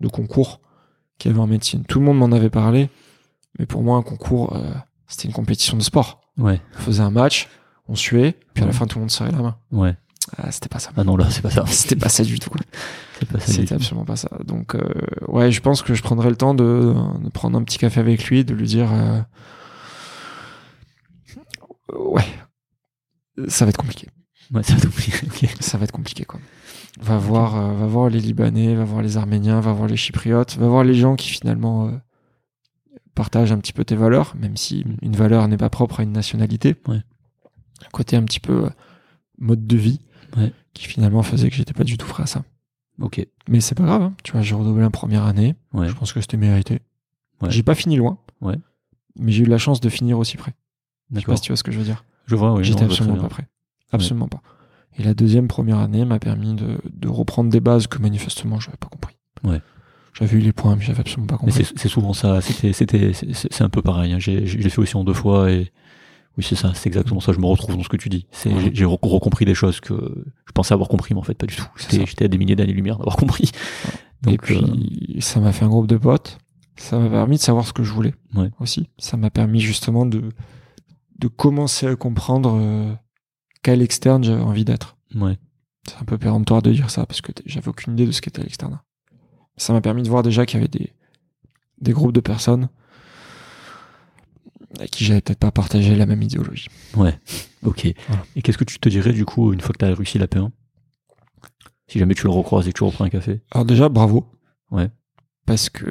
de 0.00 0.08
concours 0.08 0.60
qu'il 1.18 1.30
y 1.30 1.34
avait 1.34 1.42
en 1.42 1.46
médecine. 1.46 1.84
Tout 1.84 2.00
le 2.00 2.04
monde 2.06 2.18
m'en 2.18 2.34
avait 2.34 2.50
parlé, 2.50 2.88
mais 3.58 3.66
pour 3.66 3.82
moi, 3.82 3.96
un 3.98 4.02
concours, 4.02 4.54
euh, 4.56 4.72
c'était 5.06 5.28
une 5.28 5.34
compétition 5.34 5.76
de 5.76 5.82
sport. 5.82 6.20
Ouais. 6.38 6.60
On 6.76 6.78
faisait 6.78 7.02
un 7.02 7.10
match, 7.10 7.48
on 7.88 7.94
suait, 7.94 8.38
puis 8.54 8.64
à 8.64 8.66
la 8.66 8.72
fin, 8.72 8.86
tout 8.86 8.98
le 8.98 9.02
monde 9.02 9.10
serrait 9.10 9.32
la 9.32 9.38
main. 9.42 9.56
Ouais. 9.70 9.96
Ah, 10.38 10.50
c'était 10.50 10.70
pas 10.70 10.78
ça. 10.78 10.90
Ah 10.96 11.04
non, 11.04 11.16
là, 11.16 11.28
c'est 11.30 11.42
pas 11.42 11.50
ça. 11.50 11.64
C'était 11.66 11.96
pas 11.96 12.08
ça 12.08 12.24
du 12.24 12.38
tout. 12.38 12.50
C'est 13.20 13.28
pas 13.30 13.38
ça. 13.40 13.46
du 13.46 13.52
C'était 13.52 13.74
absolument 13.74 14.06
pas 14.06 14.16
ça. 14.16 14.30
Donc, 14.44 14.74
euh, 14.74 14.82
ouais, 15.28 15.52
je 15.52 15.60
pense 15.60 15.82
que 15.82 15.94
je 15.94 16.02
prendrai 16.02 16.30
le 16.30 16.36
temps 16.36 16.54
de, 16.54 16.94
de 17.22 17.28
prendre 17.28 17.58
un 17.58 17.62
petit 17.62 17.78
café 17.78 18.00
avec 18.00 18.24
lui, 18.24 18.44
de 18.44 18.54
lui 18.54 18.66
dire, 18.66 18.90
euh, 18.92 19.20
ouais, 21.94 22.24
ça 23.48 23.64
va 23.64 23.68
être 23.68 23.76
compliqué. 23.76 24.08
Ouais, 24.52 24.62
ça 24.62 24.74
va 24.74 24.80
t'oublier. 24.80 25.12
Ok. 25.24 25.48
Ça 25.60 25.78
va 25.78 25.84
être 25.84 25.92
compliqué, 25.92 26.24
quoi. 26.24 26.40
Va 27.00 27.18
voir, 27.18 27.56
euh, 27.56 27.74
va 27.74 27.86
voir 27.86 28.08
les 28.08 28.20
Libanais, 28.20 28.74
va 28.74 28.84
voir 28.84 29.02
les 29.02 29.16
Arméniens, 29.16 29.60
va 29.60 29.72
voir 29.72 29.88
les 29.88 29.96
Chypriotes, 29.96 30.56
va 30.56 30.68
voir 30.68 30.84
les 30.84 30.94
gens 30.94 31.16
qui 31.16 31.28
finalement 31.30 31.88
euh, 31.88 31.92
partagent 33.14 33.52
un 33.52 33.58
petit 33.58 33.72
peu 33.72 33.84
tes 33.84 33.96
valeurs, 33.96 34.34
même 34.36 34.56
si 34.56 34.84
Mm. 34.84 34.96
une 35.02 35.16
valeur 35.16 35.46
n'est 35.48 35.56
pas 35.56 35.70
propre 35.70 36.00
à 36.00 36.02
une 36.04 36.12
nationalité. 36.12 36.76
Ouais. 36.86 36.96
Un 37.84 37.90
côté 37.92 38.16
un 38.16 38.22
petit 38.22 38.40
peu 38.40 38.66
euh, 38.66 38.70
mode 39.38 39.66
de 39.66 39.76
vie, 39.76 40.00
Ouais. 40.36 40.52
qui 40.72 40.86
finalement 40.86 41.22
faisait 41.22 41.48
que 41.50 41.56
j'étais 41.56 41.72
pas 41.74 41.84
du 41.84 41.96
tout 41.98 42.06
prêt 42.06 42.22
à 42.22 42.26
ça. 42.26 42.42
Ok. 43.00 43.24
Mais 43.48 43.60
c'est 43.60 43.74
pas 43.74 43.84
grave, 43.84 44.02
hein. 44.02 44.14
tu 44.22 44.32
vois, 44.32 44.42
j'ai 44.42 44.54
redoublé 44.54 44.84
en 44.84 44.90
première 44.90 45.24
année. 45.24 45.54
Ouais. 45.72 45.88
Je 45.88 45.94
pense 45.94 46.12
que 46.12 46.20
c'était 46.20 46.36
mérité. 46.36 46.80
Ouais. 47.42 47.50
J'ai 47.50 47.62
pas 47.64 47.74
fini 47.74 47.96
loin. 47.96 48.18
Ouais. 48.40 48.56
Mais 49.18 49.32
j'ai 49.32 49.42
eu 49.42 49.46
la 49.48 49.58
chance 49.58 49.80
de 49.80 49.88
finir 49.88 50.18
aussi 50.18 50.36
près. 50.36 50.54
Je 51.12 51.18
sais 51.20 51.26
pas 51.26 51.36
si 51.36 51.42
tu 51.42 51.50
vois 51.52 51.56
ce 51.56 51.62
que 51.64 51.72
je 51.72 51.78
veux 51.78 51.84
dire. 51.84 52.04
Je 52.26 52.36
vois, 52.36 52.52
oui. 52.54 52.64
J'étais 52.64 52.76
très 52.86 52.86
absolument 52.86 53.16
pas 53.20 53.28
prêt. 53.28 53.48
Absolument 53.92 54.28
pas. 54.28 54.42
Et 54.98 55.02
la 55.02 55.14
deuxième 55.14 55.48
première 55.48 55.78
année 55.78 56.04
m'a 56.04 56.18
permis 56.18 56.54
de, 56.54 56.78
de 56.92 57.08
reprendre 57.08 57.50
des 57.50 57.60
bases 57.60 57.86
que 57.86 57.98
manifestement 57.98 58.60
j'avais 58.60 58.76
pas 58.76 58.88
compris. 58.88 59.16
Ouais. 59.42 59.60
J'avais 60.16 60.36
eu 60.36 60.40
les 60.40 60.52
points, 60.52 60.76
mais 60.76 60.84
j'avais 60.84 61.00
absolument 61.00 61.26
pas 61.26 61.36
compris. 61.38 61.64
c'est 61.76 61.88
souvent 61.88 62.12
ça. 62.12 62.40
C'était, 62.40 62.72
c'était, 62.72 63.12
c'est 63.12 63.62
un 63.62 63.68
peu 63.68 63.82
pareil. 63.82 64.12
hein. 64.12 64.18
J'ai, 64.20 64.46
je 64.46 64.68
fait 64.68 64.78
aussi 64.78 64.96
en 64.96 65.02
deux 65.02 65.12
fois 65.14 65.50
et 65.50 65.72
oui, 66.38 66.44
c'est 66.48 66.54
ça. 66.56 66.72
C'est 66.74 66.88
exactement 66.88 67.18
ça. 67.20 67.32
Je 67.32 67.38
me 67.40 67.46
retrouve 67.46 67.76
dans 67.76 67.82
ce 67.82 67.88
que 67.88 67.96
tu 67.96 68.08
dis. 68.08 68.26
C'est, 68.30 68.52
Ouais. 68.52 68.60
j'ai, 68.60 68.70
j'ai 68.74 68.84
re- 68.84 68.98
recompris 69.02 69.44
des 69.44 69.54
choses 69.54 69.80
que 69.80 69.94
je 70.46 70.52
pensais 70.52 70.72
avoir 70.74 70.88
compris, 70.88 71.14
mais 71.14 71.20
en 71.20 71.24
fait 71.24 71.34
pas 71.34 71.46
du 71.46 71.56
tout. 71.56 71.66
J'étais, 71.90 72.24
à 72.26 72.28
des 72.28 72.38
milliers 72.38 72.54
d'années-lumière 72.56 72.98
d'avoir 72.98 73.16
compris. 73.16 73.50
Et 74.26 74.30
Donc, 74.30 74.42
puis, 74.42 75.16
ça 75.20 75.40
m'a 75.40 75.52
fait 75.52 75.64
un 75.64 75.68
groupe 75.68 75.88
de 75.88 75.96
potes. 75.96 76.38
Ça 76.76 76.98
m'a 76.98 77.08
permis 77.10 77.36
de 77.36 77.40
savoir 77.42 77.66
ce 77.66 77.72
que 77.72 77.82
je 77.82 77.92
voulais 77.92 78.14
Ouais. 78.36 78.50
aussi. 78.60 78.88
Ça 78.98 79.16
m'a 79.16 79.30
permis 79.30 79.58
justement 79.60 80.06
de, 80.06 80.22
de 81.18 81.28
commencer 81.28 81.86
à 81.88 81.94
comprendre 81.96 82.96
euh, 83.68 83.72
quel 83.72 83.82
externe 83.82 84.22
j'avais 84.24 84.42
envie 84.42 84.64
d'être. 84.64 84.96
ouais. 85.14 85.36
C'est 85.86 85.98
un 86.00 86.04
peu 86.06 86.16
péremptoire 86.16 86.62
de 86.62 86.72
dire 86.72 86.88
ça 86.88 87.04
parce 87.04 87.20
que 87.20 87.30
j'avais 87.44 87.68
aucune 87.68 87.92
idée 87.92 88.06
de 88.06 88.10
ce 88.12 88.22
qu'était 88.22 88.40
l'externat. 88.42 88.82
Ça 89.58 89.74
m'a 89.74 89.82
permis 89.82 90.02
de 90.02 90.08
voir 90.08 90.22
déjà 90.22 90.46
qu'il 90.46 90.58
y 90.58 90.62
avait 90.62 90.68
des, 90.68 90.94
des 91.78 91.92
groupes 91.92 92.12
de 92.14 92.20
personnes 92.20 92.70
avec 94.78 94.90
qui 94.90 95.04
j'avais 95.04 95.20
peut-être 95.20 95.38
pas 95.38 95.50
partagé 95.50 95.94
la 95.94 96.06
même 96.06 96.22
idéologie. 96.22 96.68
Ouais. 96.96 97.18
Ok. 97.64 97.86
Voilà. 98.08 98.24
Et 98.34 98.40
qu'est-ce 98.42 98.56
que 98.58 98.64
tu 98.64 98.78
te 98.78 98.88
dirais 98.88 99.12
du 99.12 99.24
coup 99.26 99.52
une 99.52 99.60
fois 99.60 99.72
que 99.74 99.78
tu 99.78 99.84
as 99.84 99.94
réussi 99.94 100.18
la 100.18 100.26
P1 100.26 100.50
Si 101.88 101.98
jamais 101.98 102.14
tu 102.14 102.24
le 102.24 102.30
recroises 102.30 102.66
et 102.66 102.72
que 102.72 102.78
tu 102.78 102.84
reprends 102.84 103.04
un 103.04 103.10
café? 103.10 103.42
Alors 103.52 103.64
déjà, 103.66 103.88
bravo. 103.90 104.26
Ouais. 104.70 104.88
Parce 105.46 105.68
que 105.68 105.84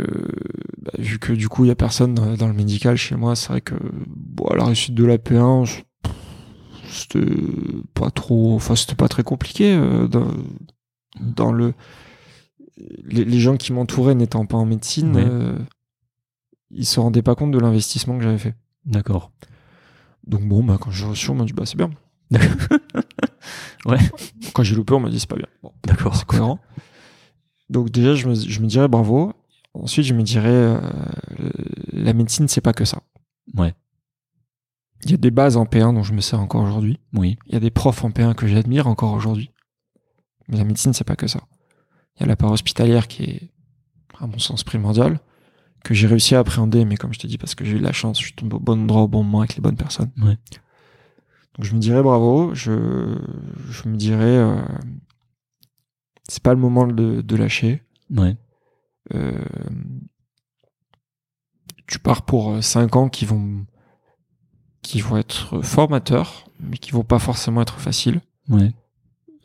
bah, 0.82 0.92
vu 0.98 1.20
que 1.20 1.32
du 1.34 1.48
coup 1.50 1.66
il 1.66 1.68
y 1.68 1.72
a 1.72 1.76
personne 1.76 2.16
dans, 2.16 2.34
dans 2.36 2.48
le 2.48 2.54
médical 2.54 2.98
chez 2.98 3.16
moi, 3.16 3.36
c'est 3.36 3.50
vrai 3.50 3.62
que 3.62 3.76
bon, 4.08 4.46
à 4.48 4.56
la 4.56 4.66
réussite 4.66 4.96
de 4.96 5.06
la 5.06 5.18
P1, 5.20 5.66
je- 5.66 5.82
c'était 6.94 7.26
pas 7.94 8.10
trop, 8.12 8.56
enfin 8.56 8.76
c'était 8.76 8.96
pas 8.96 9.08
très 9.08 9.24
compliqué 9.24 9.74
euh, 9.74 10.08
dans, 10.08 10.28
dans 11.20 11.52
le 11.52 11.74
les, 13.06 13.24
les 13.26 13.40
gens 13.40 13.56
qui 13.58 13.72
m'entouraient 13.74 14.16
n'étant 14.16 14.46
pas 14.46 14.58
en 14.58 14.66
médecine, 14.66 15.16
Ouais. 15.16 15.24
euh, 15.26 15.58
ils 16.72 16.86
se 16.86 17.00
rendaient 17.00 17.22
pas 17.22 17.36
compte 17.36 17.52
de 17.52 17.60
l'investissement 17.60 18.18
que 18.18 18.24
j'avais 18.24 18.38
fait. 18.40 18.56
D'accord. 18.86 19.32
Donc 20.26 20.42
bon, 20.48 20.64
bah 20.64 20.78
quand 20.80 20.90
j'ai 20.92 21.06
reçu, 21.06 21.30
on 21.30 21.36
m'a 21.36 21.46
dit 21.46 21.54
bah 21.54 21.66
c'est 21.66 21.78
bien. 21.78 21.90
Ouais. 23.86 23.98
Quand 24.54 24.64
j'ai 24.64 24.76
loupé, 24.76 24.94
on 24.94 25.00
m'a 25.02 25.10
dit 25.10 25.20
c'est 25.20 25.30
pas 25.30 25.36
bien. 25.36 25.48
Bon, 25.62 25.74
D'accord. 25.86 26.16
c'est 26.16 26.26
cohérent. 26.26 26.60
Donc 27.70 27.90
déjà, 27.90 28.16
je 28.16 28.28
me, 28.30 28.36
je 28.36 28.62
me 28.62 28.68
dirais 28.68 28.88
bravo. 28.88 29.34
Ensuite, 29.74 30.06
je 30.06 30.14
me 30.14 30.22
dirais 30.24 30.48
euh, 30.50 30.80
la 31.92 32.14
médecine, 32.14 32.48
c'est 32.48 32.62
pas 32.62 32.72
que 32.74 32.86
ça. 32.86 33.02
Ouais. 33.58 33.74
Il 35.06 35.12
y 35.12 35.14
a 35.14 35.18
des 35.18 35.32
bases 35.32 35.58
en 35.58 35.66
P1 35.66 35.94
dont 35.94 36.04
je 36.04 36.14
me 36.14 36.22
sers 36.22 36.40
encore 36.40 36.64
aujourd'hui. 36.64 37.00
Oui. 37.14 37.38
Il 37.48 37.54
y 37.54 37.58
a 37.58 37.60
des 37.60 37.72
profs 37.72 38.04
en 38.04 38.10
P1 38.10 38.36
que 38.36 38.48
j'admire 38.48 38.88
encore 38.88 39.14
aujourd'hui. 39.14 39.52
Mais 40.48 40.58
la 40.58 40.64
médecine, 40.64 40.94
c'est 40.94 41.04
pas 41.04 41.16
que 41.16 41.28
ça. 41.28 41.42
Il 42.16 42.22
y 42.22 42.24
a 42.24 42.28
la 42.28 42.36
part 42.36 42.52
hospitalière 42.52 43.08
qui 43.08 43.24
est, 43.24 43.52
à 44.20 44.28
mon 44.28 44.40
sens, 44.40 44.64
primordiale, 44.64 45.20
que 45.84 45.94
j'ai 45.94 46.08
réussi 46.08 46.36
à 46.36 46.40
appréhender, 46.40 46.86
mais 46.86 46.96
comme 46.96 47.14
je 47.14 47.20
te 47.20 47.28
dis, 47.28 47.38
parce 47.38 47.56
que 47.56 47.66
j'ai 47.66 47.74
eu 47.76 47.80
de 47.80 47.84
la 47.84 47.92
chance, 47.92 48.20
je 48.20 48.26
suis 48.26 48.34
tombé 48.34 48.56
au 48.56 48.60
bon 48.60 48.82
endroit 48.82 49.02
au 49.02 49.08
bon 49.08 49.24
moment 49.24 49.40
avec 49.40 49.56
les 49.56 49.62
bonnes 49.62 49.78
personnes. 49.78 50.12
Ouais. 50.18 50.38
Donc 51.56 51.66
je 51.66 51.76
me 51.76 51.80
dirais 51.80 52.02
bravo, 52.02 52.54
je, 52.56 53.18
je 53.70 53.88
me 53.88 53.96
dirais, 53.96 54.38
euh, 54.38 54.62
c'est 56.28 56.42
pas 56.42 56.54
le 56.54 56.60
moment 56.60 56.88
de, 56.88 57.22
de 57.22 57.36
lâcher. 57.36 57.84
Ouais. 58.10 58.36
Euh, 59.14 59.44
tu 61.88 62.00
pars 62.00 62.24
pour 62.24 62.64
5 62.64 62.96
ans 62.96 63.10
qui 63.10 63.26
vont 63.26 63.66
qui 64.84 65.02
vont 65.02 65.18
être 65.18 65.62
formateurs, 65.62 66.46
mais 66.60 66.78
qui 66.78 66.92
vont 66.92 67.04
pas 67.04 67.18
forcément 67.20 67.62
être 67.62 67.80
faciles. 67.80 68.22
Ouais. 68.50 68.72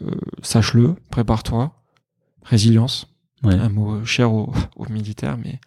Euh, 0.03 0.15
Sache-le, 0.43 0.95
prépare-toi. 1.11 1.73
Résilience, 2.43 3.07
Ouais. 3.45 3.55
un 3.55 3.69
mot 3.69 4.05
cher 4.05 4.33
aux, 4.33 4.53
aux 4.77 4.89
militaires, 4.91 5.39
mais 5.39 5.61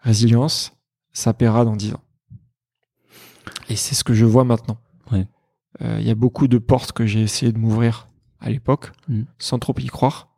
résilience, 0.00 0.72
ça 1.12 1.32
paiera 1.34 1.64
dans 1.64 1.76
10 1.76 1.94
ans. 1.94 2.02
Et 3.68 3.76
c'est 3.76 3.94
ce 3.94 4.04
que 4.04 4.14
je 4.14 4.24
vois 4.24 4.44
maintenant. 4.44 4.78
Ouais. 5.12 5.26
Euh, 5.82 5.98
Il 6.00 6.06
y 6.06 6.10
a 6.10 6.14
beaucoup 6.14 6.48
de 6.48 6.58
portes 6.58 6.92
que 6.92 7.06
j'ai 7.06 7.20
essayé 7.22 7.52
de 7.52 7.58
m'ouvrir 7.58 8.08
à 8.40 8.50
l'époque, 8.50 8.92
Mm. 9.08 9.22
sans 9.38 9.58
trop 9.58 9.74
y 9.78 9.86
croire, 9.86 10.28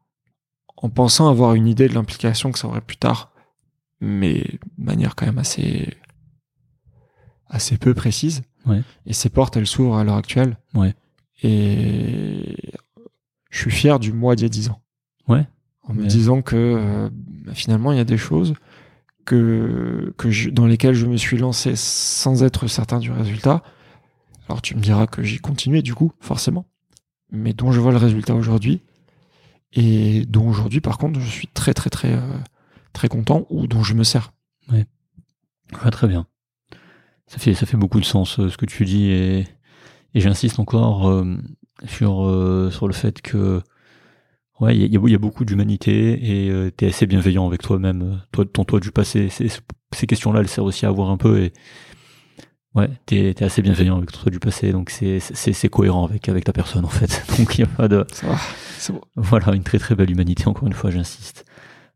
en 0.77 0.89
pensant 0.91 1.29
avoir 1.29 1.55
une 1.55 1.67
idée 1.67 1.89
de 1.89 1.95
l'implication 1.95 2.51
que 2.53 2.59
ça 2.59 2.69
aurait 2.69 2.81
plus 2.81 2.97
tard, 2.97 3.33
mais 4.01 4.39
de 4.79 4.85
manière 4.85 5.15
quand 5.17 5.27
même 5.27 5.39
assez 5.39 5.97
assez 7.49 7.77
peu 7.79 7.95
précise. 7.95 8.43
Ouais. 8.67 8.83
Et 9.07 9.13
ces 9.13 9.29
portes, 9.31 9.57
elles 9.57 9.67
s'ouvrent 9.67 9.97
à 9.97 10.05
l'heure 10.05 10.17
actuelle. 10.17 10.59
Ouais. 10.75 10.95
Et 11.43 12.73
je 13.51 13.59
suis 13.59 13.71
fier 13.71 13.99
du 13.99 14.13
moi 14.13 14.37
d'il 14.37 14.43
y 14.45 14.47
a 14.47 14.51
10 14.51 14.69
ans. 14.71 14.81
Ouais. 15.29 15.47
En 15.83 15.95
me 15.95 16.03
Ouais. 16.03 16.07
disant 16.09 16.43
que 16.43 16.57
euh, 16.57 17.09
finalement, 17.55 17.93
il 17.93 17.99
y 17.99 18.01
a 18.01 18.05
des 18.05 18.19
choses 18.19 18.55
que, 19.25 20.13
que 20.19 20.31
je- 20.31 20.51
dans 20.51 20.67
lesquelles 20.67 20.95
je 20.95 21.07
me 21.07 21.17
suis 21.17 21.39
lancé 21.39 21.75
sans 21.77 22.43
être 22.43 22.67
certain 22.67 22.99
du 22.99 23.11
résultat. 23.11 23.63
Alors 24.49 24.63
tu 24.63 24.75
me 24.75 24.81
diras 24.81 25.07
que 25.07 25.23
j'ai 25.23 25.39
continué 25.39 25.83
du 25.83 25.95
coup, 25.95 26.13
forcément. 26.21 26.67
Mais 27.31 27.53
dont 27.53 27.73
je 27.73 27.81
vois 27.81 27.93
le 27.93 27.99
résultat 27.99 28.35
aujourd'hui. 28.35 28.81
Et 29.75 30.25
dont 30.27 30.49
aujourd'hui, 30.49 30.81
par 30.81 30.97
contre, 30.97 31.21
je 31.21 31.29
suis 31.29 31.47
très 31.49 31.75
très 31.75 31.91
très 31.91 32.15
euh, 32.15 32.39
très 32.95 33.09
content 33.09 33.47
ou 33.51 33.67
dont 33.67 33.83
je 33.83 33.93
me 33.95 34.03
sers. 34.05 34.33
Ouais, 34.73 34.87
très 35.91 36.09
bien. 36.09 36.27
Ça 37.29 37.39
fait, 37.39 37.55
ça 37.55 37.67
fait 37.67 37.77
beaucoup 37.77 38.01
de 38.01 38.05
sens 38.05 38.39
euh, 38.41 38.49
ce 38.49 38.57
que 38.57 38.67
tu 38.67 38.85
dis 38.85 39.11
et, 39.11 39.41
et 40.15 40.21
j'insiste 40.21 40.59
encore 40.59 41.09
euh, 41.09 41.37
sur, 41.87 42.25
euh, 42.25 42.71
sur 42.71 42.89
le 42.89 42.95
fait 42.95 43.21
que 43.21 43.61
ouais, 44.61 44.77
il 44.77 44.93
y, 44.93 44.97
a- 44.97 45.09
y 45.09 45.17
beaucoup 45.19 45.45
d'humanité 45.45 46.47
et 46.47 46.73
tu 46.77 46.85
es 46.85 46.89
assez 46.89 47.07
bienveillant 47.07 47.47
avec 47.47 47.63
toi-même, 47.63 48.03
euh, 48.03 48.17
toi, 48.33 48.45
ton 48.51 48.65
toi 48.65 48.81
du 48.81 48.91
passé. 48.91 49.29
Ces 49.31 50.07
questions-là, 50.07 50.41
elles 50.41 50.49
servent 50.49 50.67
aussi 50.67 50.87
à 50.87 50.91
voir 50.91 51.11
un 51.11 51.17
peu 51.19 51.39
et 51.43 51.53
ouais, 52.75 52.89
tu 53.07 53.17
es, 53.17 53.43
assez 53.43 53.63
bienveillant 53.63 53.99
avec 53.99 54.11
ton 54.11 54.21
toi 54.21 54.31
du 54.31 54.41
passé, 54.41 54.73
donc 54.73 54.91
c'est 54.91 55.69
cohérent 55.69 56.07
avec, 56.07 56.29
avec 56.29 56.45
ta 56.45 56.53
personne 56.53 56.85
en 56.85 56.89
fait. 56.91 57.23
Donc 57.39 57.59
il 57.59 57.65
n'y 57.65 57.71
a 57.71 57.75
pas 57.77 57.89
de. 57.89 58.05
Ça 58.11 58.27
va. 58.27 58.37
Voilà, 59.17 59.55
une 59.55 59.63
très 59.65 59.79
très 59.79 59.95
belle 59.95 60.11
humanité, 60.11 60.47
encore 60.47 60.67
une 60.67 60.73
fois, 60.73 60.91
j'insiste. 60.91 61.45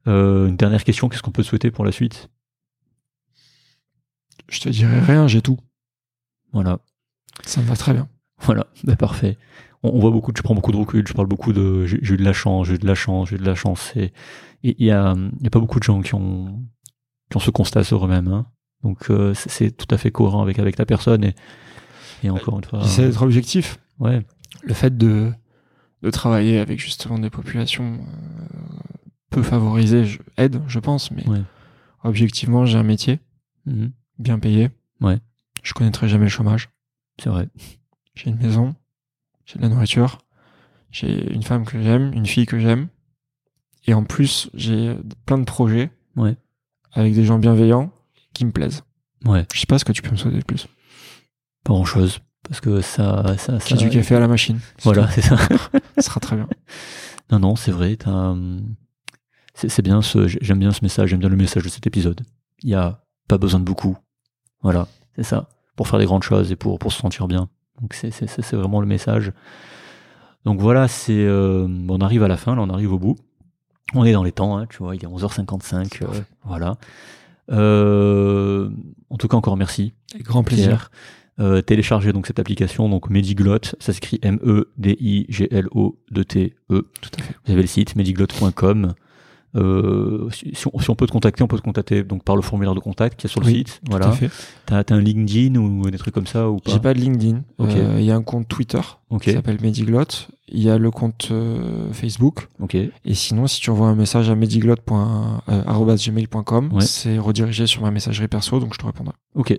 Euh, 0.09 0.49
une 0.49 0.57
dernière 0.57 0.85
question, 0.85 1.09
qu'est-ce 1.09 1.23
qu'on 1.23 1.31
peut 1.31 1.43
te 1.43 1.49
souhaiter 1.49 1.71
pour 1.71 1.85
la 1.85 1.93
suite? 1.93 2.29
Je 4.53 4.61
te 4.61 4.69
dirai 4.69 5.01
rien, 5.01 5.27
j'ai 5.29 5.41
tout. 5.43 5.59
Voilà. 6.53 6.79
Ça 7.45 7.61
me 7.62 7.66
va 7.66 7.77
très 7.77 7.93
bien. 7.95 8.09
Voilà, 8.41 8.66
bah, 8.85 8.97
parfait. 8.97 9.39
On, 9.83 9.91
on 9.91 9.99
voit 10.01 10.11
beaucoup, 10.11 10.33
je 10.37 10.43
prends 10.43 10.55
beaucoup 10.55 10.73
de 10.73 10.77
recul, 10.77 11.07
je 11.07 11.12
parle 11.15 11.27
beaucoup 11.27 11.53
de 11.53 11.87
j'ai 11.87 11.97
eu 11.97 12.16
de 12.16 12.24
la 12.24 12.33
chance, 12.33 12.66
j'ai 12.69 12.74
eu 12.74 12.79
de 12.79 12.87
la 12.87 12.95
chance, 12.95 13.31
j'ai 13.31 13.37
eu 13.37 13.39
de 13.39 13.45
la 13.47 13.55
chance. 13.55 13.93
Et 13.97 14.12
il 14.62 14.74
y 14.85 14.91
a, 14.91 15.15
y 15.41 15.47
a 15.47 15.51
pas 15.51 15.59
beaucoup 15.61 15.79
de 15.79 15.85
gens 15.85 16.01
qui 16.03 16.15
ont, 16.15 16.62
qui 17.31 17.37
ont 17.37 17.41
ce 17.41 17.51
constat 17.51 17.83
sur 17.83 18.05
eux-mêmes. 18.05 18.29
hein. 18.29 18.47
Donc 18.83 19.11
euh, 19.11 19.33
c'est 19.35 19.70
tout 19.70 19.93
à 19.95 19.97
fait 19.99 20.11
cohérent 20.11 20.43
avec, 20.43 20.59
avec 20.59 20.77
ta 20.77 20.85
personne. 20.87 21.24
Et, 21.24 21.35
et 22.24 22.31
encore 22.31 22.59
une 22.59 22.65
fois, 22.65 22.81
J'essaie 22.83 23.07
d'être 23.07 23.23
objectif. 23.23 23.79
ouais, 24.01 24.23
le 24.62 24.74
fait 24.74 24.97
de, 24.97 25.33
de 26.03 26.11
travailler 26.11 26.59
avec 26.59 26.79
justement 26.79 27.19
des 27.19 27.31
populations 27.31 27.95
euh, 27.95 28.57
peu 29.31 29.43
favorisées 29.43 30.05
je- 30.05 30.19
aide, 30.37 30.61
je 30.66 30.79
pense, 30.79 31.11
mais 31.11 31.27
Ouais. 31.29 31.43
objectivement, 32.05 32.66
j'ai 32.66 32.77
un 32.79 32.83
métier 32.83 33.19
mhm, 33.66 33.93
bien 34.18 34.39
payé. 34.39 34.70
Ouais. 35.01 35.18
Je 35.62 35.72
connaîtrai 35.74 36.09
jamais 36.09 36.24
le 36.24 36.30
chômage. 36.30 36.70
c'est 37.20 37.28
vrai. 37.30 37.48
J'ai 38.14 38.30
une 38.30 38.36
maison, 38.36 38.74
j'ai 39.47 39.56
de 39.59 39.62
la 39.62 39.68
nourriture, 39.68 40.18
j'ai 40.90 41.32
une 41.32 41.43
femme 41.43 41.64
que 41.64 41.80
j'aime, 41.82 42.12
une 42.12 42.26
fille 42.26 42.47
que 42.47 42.59
j'aime, 42.59 42.89
et 43.86 43.94
en 43.94 44.05
plus, 44.05 44.51
j'ai 44.55 44.94
plein 45.26 45.39
de 45.39 45.44
projets 45.44 45.90
Ouais. 46.16 46.36
avec 46.93 47.14
des 47.14 47.24
gens 47.24 47.39
bienveillants 47.39 47.90
qui 48.34 48.44
me 48.44 48.51
plaisent. 48.52 48.82
Ouais, 49.24 49.47
Je 49.55 49.60
sais 49.60 49.66
pas 49.66 49.78
ce 49.78 49.84
que 49.84 49.93
tu 49.93 50.02
peux 50.02 50.10
me 50.10 50.16
souhaiter 50.16 50.39
de 50.39 50.44
plus. 50.44 50.66
pas 51.64 51.72
grand 51.72 51.84
chose. 51.84 52.20
Parce 52.47 52.60
que 52.60 52.80
ça, 52.80 53.36
ça, 53.39 53.60
ça 53.60 53.76
du 53.76 53.89
café 53.89 54.16
à 54.16 54.20
la 54.20 54.26
machine. 54.28 54.59
Voilà, 54.82 55.09
c'est 55.12 55.22
ça. 55.22 55.36
Ça 55.97 56.02
sera 56.02 56.20
très 56.20 56.36
bien. 56.36 56.48
Non, 57.30 57.39
non, 57.39 57.56
c'est 57.56 57.70
vrai. 57.70 57.97
c'est 59.55 59.80
bien 59.82 60.02
ce, 60.02 60.26
j'aime 60.28 60.59
bien 60.59 60.72
ce 60.72 60.80
message, 60.82 61.09
j'aime 61.10 61.20
bien 61.20 61.28
le 61.30 61.36
message 61.36 61.62
de 61.62 61.68
cet 61.70 61.86
épisode. 61.86 62.20
Il 62.62 62.68
y 62.68 62.74
a 62.74 63.02
pas 63.28 63.39
besoin 63.39 63.61
de 63.61 63.65
beaucoup. 63.65 63.97
Voilà, 64.62 64.89
c'est 65.16 65.23
ça. 65.23 65.49
Pour 65.77 65.89
faire 65.89 65.99
des 65.99 66.05
grandes 66.05 66.23
choses 66.23 66.53
et 66.53 66.57
pour, 66.57 66.78
pour 66.78 66.93
se 66.93 66.99
sentir 66.99 67.27
bien. 67.28 67.49
Donc 67.81 67.94
c'est, 67.94 68.11
vraiment 68.53 68.81
le 68.81 68.86
message. 68.86 69.32
Donc 70.44 70.61
voilà, 70.61 70.89
c'est, 70.89 71.24
euh, 71.24 71.66
on 71.89 72.01
arrive 72.01 72.23
à 72.23 72.28
la 72.28 72.36
fin, 72.36 72.55
là, 72.55 72.62
on 72.62 72.70
arrive 72.70 72.93
au 72.93 72.99
bout. 72.99 73.16
On 73.94 74.05
est 74.05 74.12
dans 74.12 74.23
les 74.23 74.32
temps, 74.32 74.57
hein, 74.59 74.66
tu 74.69 74.78
vois, 74.78 74.94
il 74.97 75.03
est 75.03 75.09
11h55. 75.09 76.03
euh, 76.03 76.07
voilà. 76.44 76.77
Euh, 77.51 78.70
en 79.11 79.16
tout 79.16 79.28
cas, 79.28 79.36
encore 79.36 79.57
merci. 79.57 79.94
Avec 80.15 80.27
grand 80.27 80.44
plaisir. 80.44 80.90
Téléchargez 81.66 82.12
donc 82.12 82.28
cette 82.28 82.39
application, 82.39 82.89
donc 82.89 83.11
Medigloot, 83.11 83.74
ça 83.81 83.93
s'écrit 83.93 84.20
M-E-D-I-G-L-O-T-E. 84.23 84.62
Tout 86.69 87.11
à 87.19 87.23
fait. 87.23 87.35
Vous 87.44 87.53
avez 87.53 87.62
le 87.62 87.66
site 87.66 87.97
medigloot.com. 87.97 88.94
Euh, 89.55 90.31
si, 90.31 90.51
si 90.55 90.66
on, 90.73 90.79
si 90.79 90.89
on 90.89 90.95
peut 90.95 91.07
te 91.07 91.12
contacter, 91.12 91.43
on 91.43 91.47
peut 91.47 91.59
te 91.59 91.62
contacter 91.62 92.03
donc 92.05 92.24
par 92.24 92.37
le 92.37 92.43
formulaire 92.43 92.74
de 92.74 92.81
contact 92.81 93.20
qui 93.20 93.27
est 93.27 93.31
sur 93.31 93.41
le 93.41 93.47
Oui, 93.47 93.53
site. 93.59 93.81
Voilà. 93.91 94.15
T'as 94.66 94.79
as 94.79 94.85
un 94.95 95.01
LinkedIn 95.01 95.57
ou 95.57 95.91
des 95.91 95.99
trucs 95.99 96.15
comme 96.15 96.27
ça 96.27 96.49
ou 96.49 96.57
pas 96.59 96.73
J'ai 96.73 96.81
pas 96.81 96.95
de 96.95 96.99
LinkedIn. 97.01 97.43
Ok. 97.59 97.70
Euh, 97.77 97.97
Il 97.99 98.05
y 98.05 98.11
a 98.11 98.16
un 98.16 98.23
compte 98.23 98.49
Twitter 98.49 98.81
Ok. 99.11 99.23
qui 99.24 99.33
s'appelle 99.33 99.59
Mediglot. 99.61 100.05
Il 100.49 100.62
y 100.62 100.70
a 100.70 100.79
le 100.79 100.91
compte 100.91 101.29
euh, 101.31 101.93
Facebook. 101.93 102.49
Ok. 102.61 102.74
Et 102.77 102.91
sinon, 103.15 103.47
si 103.47 103.61
tu 103.61 103.69
envoies 103.70 103.89
un 103.89 103.95
message 103.95 104.31
à 104.31 104.35
mediglot.gmail.com, 104.35 106.73
Ouais. 106.73 106.85
c'est 106.85 107.19
redirigé 107.19 107.66
sur 107.66 107.83
ma 107.83 107.91
messagerie 107.91 108.29
perso, 108.29 108.59
donc 108.61 108.73
je 108.74 108.79
te 108.79 108.87
répondrai. 108.87 109.15
Ok. 109.35 109.59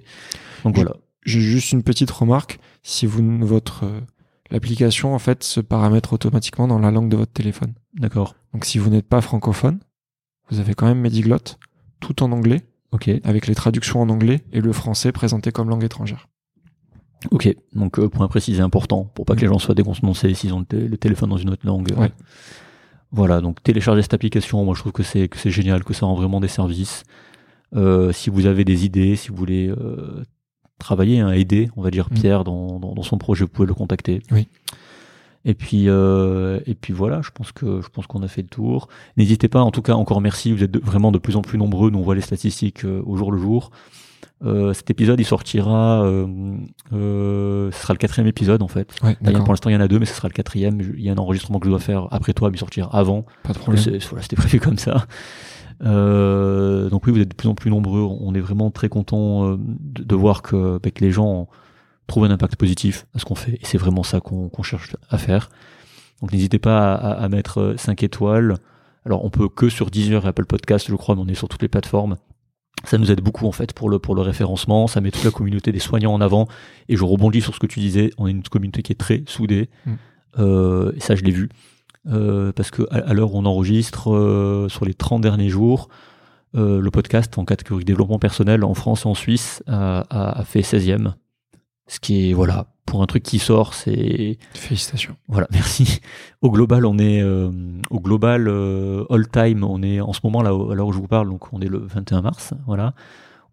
Donc 0.64 0.76
voilà. 0.76 0.94
J'ai 1.26 1.40
juste 1.40 1.72
une 1.72 1.84
petite 1.84 2.11
remarque. 2.11 2.60
Si 2.84 3.06
vous 3.06 3.24
votre 3.45 3.86
euh, 3.86 4.02
l'application 4.53 5.13
en 5.13 5.19
fait 5.19 5.43
se 5.43 5.59
paramètre 5.59 6.13
automatiquement 6.13 6.67
dans 6.67 6.80
la 6.80 6.91
langue 6.91 7.09
de 7.09 7.17
votre 7.17 7.34
téléphone. 7.34 7.73
D'accord. 7.95 8.35
Donc 8.53 8.63
si 8.63 8.77
vous 8.77 8.89
n'êtes 8.89 9.07
pas 9.07 9.19
francophone, 9.19 9.80
vous 10.49 10.59
avez 10.61 10.73
quand 10.75 10.85
même 10.85 10.99
Mediglot 11.01 11.57
tout 11.99 12.23
en 12.23 12.31
anglais 12.31 12.61
Ok. 12.91 13.09
avec 13.23 13.47
les 13.47 13.55
traductions 13.55 14.01
en 14.01 14.09
anglais 14.09 14.43
et 14.53 14.61
le 14.61 14.71
français 14.71 15.11
présenté 15.11 15.51
comme 15.51 15.69
langue 15.69 15.84
étrangère. 15.84 16.27
Ok. 17.31 17.53
Donc 17.73 17.99
euh, 17.99 18.07
point 18.09 18.27
précisé 18.27 18.61
important 18.61 19.05
pour 19.15 19.25
pas 19.25 19.35
que 19.35 19.41
les 19.41 19.47
gens 19.47 19.57
soient 19.59 19.73
décontenancés 19.75 20.34
s'ils 20.34 20.53
ont 20.53 20.59
le, 20.59 20.65
té- 20.65 20.88
le 20.88 20.97
téléphone 20.97 21.30
dans 21.30 21.38
une 21.38 21.49
autre 21.49 21.65
langue. 21.65 21.91
Ouais. 21.97 22.11
Voilà. 23.11 23.41
Donc 23.41 23.63
téléchargez 23.63 24.01
cette 24.01 24.13
application. 24.13 24.63
Moi 24.63 24.75
je 24.75 24.80
trouve 24.81 24.91
que 24.91 25.03
c'est 25.03 25.27
que 25.30 25.38
c'est 25.38 25.49
génial, 25.51 25.84
que 25.84 25.93
ça 25.93 26.05
rend 26.05 26.15
vraiment 26.15 26.39
des 26.39 26.47
services. 26.47 27.03
Euh, 27.75 28.11
si 28.11 28.30
vous 28.30 28.45
avez 28.45 28.65
des 28.65 28.85
idées, 28.85 29.15
si 29.15 29.30
vous 29.30 29.35
voulez 29.35 29.69
euh, 29.69 30.23
travailler, 30.84 31.19
hein, 31.19 31.31
aider, 31.31 31.69
on 31.77 31.81
va 31.81 31.89
dire 31.91 32.07
Mm. 32.11 32.14
Pierre 32.15 32.43
dans, 32.43 32.80
dans, 32.80 32.93
dans 32.93 33.03
son 33.03 33.18
projet, 33.18 33.43
vous 33.45 33.49
pouvez 33.49 33.68
le 33.68 33.73
contacter. 33.73 34.22
Oui. 34.31 34.47
Et 35.45 35.55
puis 35.55 35.89
euh, 35.89 36.60
et 36.65 36.73
puis 36.73 36.93
voilà, 36.93 37.22
je 37.22 37.30
pense 37.31 37.51
que 37.51 37.81
je 37.81 37.89
pense 37.89 38.07
qu'on 38.07 38.23
a 38.23 38.27
fait 38.30 38.41
le 38.43 38.47
tour. 38.47 38.88
N'hésitez 39.18 39.49
pas, 39.49 39.61
en 39.61 39.72
tout 39.72 39.81
cas 39.81 39.93
encore 39.93 40.22
merci, 40.22 40.53
vous 40.53 40.64
êtes 40.64 40.72
de- 40.72 40.80
vraiment 40.80 41.11
de 41.11 41.18
plus 41.18 41.35
en 41.35 41.41
plus 41.41 41.57
nombreux. 41.57 41.89
Nous 41.89 41.99
on 41.99 42.01
voit 42.03 42.15
les 42.15 42.22
statistiques 42.22 42.85
euh, 42.85 43.01
au 43.05 43.18
jour 43.18 43.30
le 43.31 43.38
jour. 43.39 43.69
Euh, 44.45 44.73
cet 44.73 44.89
épisode 44.89 45.19
il 45.19 45.26
sortira, 45.26 46.03
ce 46.91 47.69
sera 47.73 47.93
le 47.93 47.97
quatrième 47.97 48.27
épisode 48.27 48.61
en 48.61 48.68
fait. 48.68 48.93
Ouais, 49.03 49.18
Là, 49.22 49.39
pour 49.39 49.49
l'instant 49.49 49.69
il 49.69 49.73
y 49.73 49.76
en 49.76 49.81
a 49.81 49.88
deux, 49.88 49.99
mais 49.99 50.05
ce 50.05 50.14
sera 50.15 50.27
le 50.27 50.34
quatrième. 50.34 50.80
Il 50.97 51.01
y 51.03 51.10
a 51.10 51.14
un 51.14 51.18
enregistrement 51.18 51.60
que 51.60 51.65
je 51.65 51.69
dois 51.72 51.80
faire 51.80 52.07
après 52.11 52.34
toi, 52.34 52.49
mais 52.49 52.55
il 52.55 52.60
sortira 52.60 52.89
avant. 52.95 53.26
Pas 53.43 53.53
de 53.53 53.57
problème. 53.60 53.84
Voilà, 54.10 54.22
c'était 54.22 54.35
prévu 54.35 54.60
comme 54.60 54.77
ça. 54.77 55.05
Euh, 55.84 56.90
donc 56.90 57.06
oui, 57.06 57.12
vous 57.14 57.20
êtes 57.20 57.30
de 57.30 57.36
plus 57.36 57.48
en 57.50 57.56
plus 57.56 57.70
nombreux. 57.72 58.02
On 58.02 58.34
est 58.36 58.40
vraiment 58.40 58.72
très 58.72 58.90
content 58.90 59.45
euh, 59.52 59.58
de, 59.60 60.04
de 60.04 60.16
voir 60.16 60.41
que, 60.41 60.80
bah, 60.82 60.91
que 60.91 61.04
les 61.04 61.12
gens 61.12 61.48
trouvent 62.08 62.26
un 62.26 62.32
impact 62.32 62.56
positif 62.58 63.06
à 63.16 63.20
ce 63.20 63.26
qu'on 63.26 63.36
fait. 63.36 63.54
Et 63.54 63.60
c'est 63.66 63.78
vraiment 63.78 64.04
ça 64.04 64.20
qu'on 64.20 64.50
cherche 64.64 64.95
à 65.10 65.18
faire. 65.18 65.50
Donc 66.22 66.32
n'hésitez 66.34 66.60
pas 66.60 66.94
à, 66.94 67.12
à- 67.14 67.24
à 67.24 67.30
mettre 67.30 67.76
5 67.78 68.04
étoiles. 68.04 68.58
Alors 69.06 69.26
on 69.26 69.30
peut 69.30 69.50
que 69.50 69.70
sur 69.70 69.90
Deezer 69.91 70.26
et 70.26 70.28
Apple 70.30 70.45
Podcast, 70.45 70.88
je 70.90 70.95
crois, 70.95 71.16
mais 71.16 71.22
on 71.22 71.28
est 71.28 71.34
sur 71.36 71.50
toutes 71.50 71.62
les 71.62 71.68
plateformes. 71.70 72.18
Ça 72.86 72.98
nous 72.98 73.12
aide 73.12 73.22
beaucoup 73.22 73.45
en 73.48 73.52
fait 73.54 73.72
pour 73.74 73.90
le, 73.90 74.00
pour 74.00 74.14
le 74.16 74.22
référencement, 74.22 74.88
ça 74.88 75.00
met 75.00 75.12
toute 75.12 75.24
la 75.24 75.32
communauté 75.32 75.72
des 75.72 75.80
soignants 75.80 76.14
en 76.14 76.20
avant. 76.22 76.48
Et 76.90 76.98
je 76.98 77.04
rebondis 77.04 77.41
sur 77.41 77.54
ce 77.56 77.60
que 77.60 77.68
tu 77.68 77.80
disais, 77.80 78.12
on 78.18 78.28
est 78.28 78.32
une 78.32 78.44
communauté 78.44 78.82
qui 78.82 78.91
est 78.91 78.95
très 78.98 79.24
soudée. 79.26 79.70
Mm. 79.86 79.91
Euh, 80.40 80.91
et 80.95 81.00
ça, 81.00 81.16
je 81.16 81.24
l'ai 81.24 81.32
vu. 81.32 81.50
Euh, 82.07 82.51
parce 82.51 82.69
que 82.71 82.84
à, 82.91 82.97
à 83.09 83.13
l'heure 83.13 83.34
où 83.34 83.38
on 83.38 83.45
enregistre, 83.45 84.13
euh, 84.13 84.67
sur 84.69 84.84
les 84.85 84.93
30 84.93 85.21
derniers 85.21 85.49
jours, 85.49 85.88
euh, 86.55 86.81
le 86.81 86.91
podcast 86.91 87.38
en 87.38 87.45
catégorie 87.45 87.85
développement 87.85 88.19
personnel 88.19 88.63
en 88.63 88.73
France 88.73 89.05
et 89.05 89.07
en 89.09 89.15
Suisse 89.15 89.63
a, 89.67 90.01
a- 90.09 90.39
a 90.39 90.43
fait 90.43 90.61
16e. 90.61 91.13
Ce 91.88 91.99
qui 91.99 92.30
est, 92.30 92.34
voilà, 92.34 92.67
pour 92.85 93.01
un 93.01 93.05
truc 93.07 93.23
qui 93.23 93.39
sort, 93.39 93.73
c'est 93.73 94.38
Félicitations. 94.53 95.15
voilà, 95.27 95.47
merci. 95.51 95.99
Au 96.41 96.51
global, 96.51 96.85
on 96.85 96.97
est 96.97 97.21
euh, 97.21 97.51
au 97.89 97.99
global 97.99 98.47
euh, 98.47 99.05
all 99.09 99.27
time, 99.30 99.63
on 99.63 99.81
est 99.81 99.99
en 100.01 100.13
ce 100.13 100.19
moment 100.23 100.41
là 100.41 100.49
à 100.49 100.75
l'heure 100.75 100.88
où 100.88 100.93
je 100.93 100.97
vous 100.99 101.07
parle, 101.07 101.30
donc 101.30 101.51
on 101.53 101.61
est 101.61 101.67
le 101.69 101.80
21 101.80 102.21
mars, 102.21 102.53
voilà. 102.67 102.93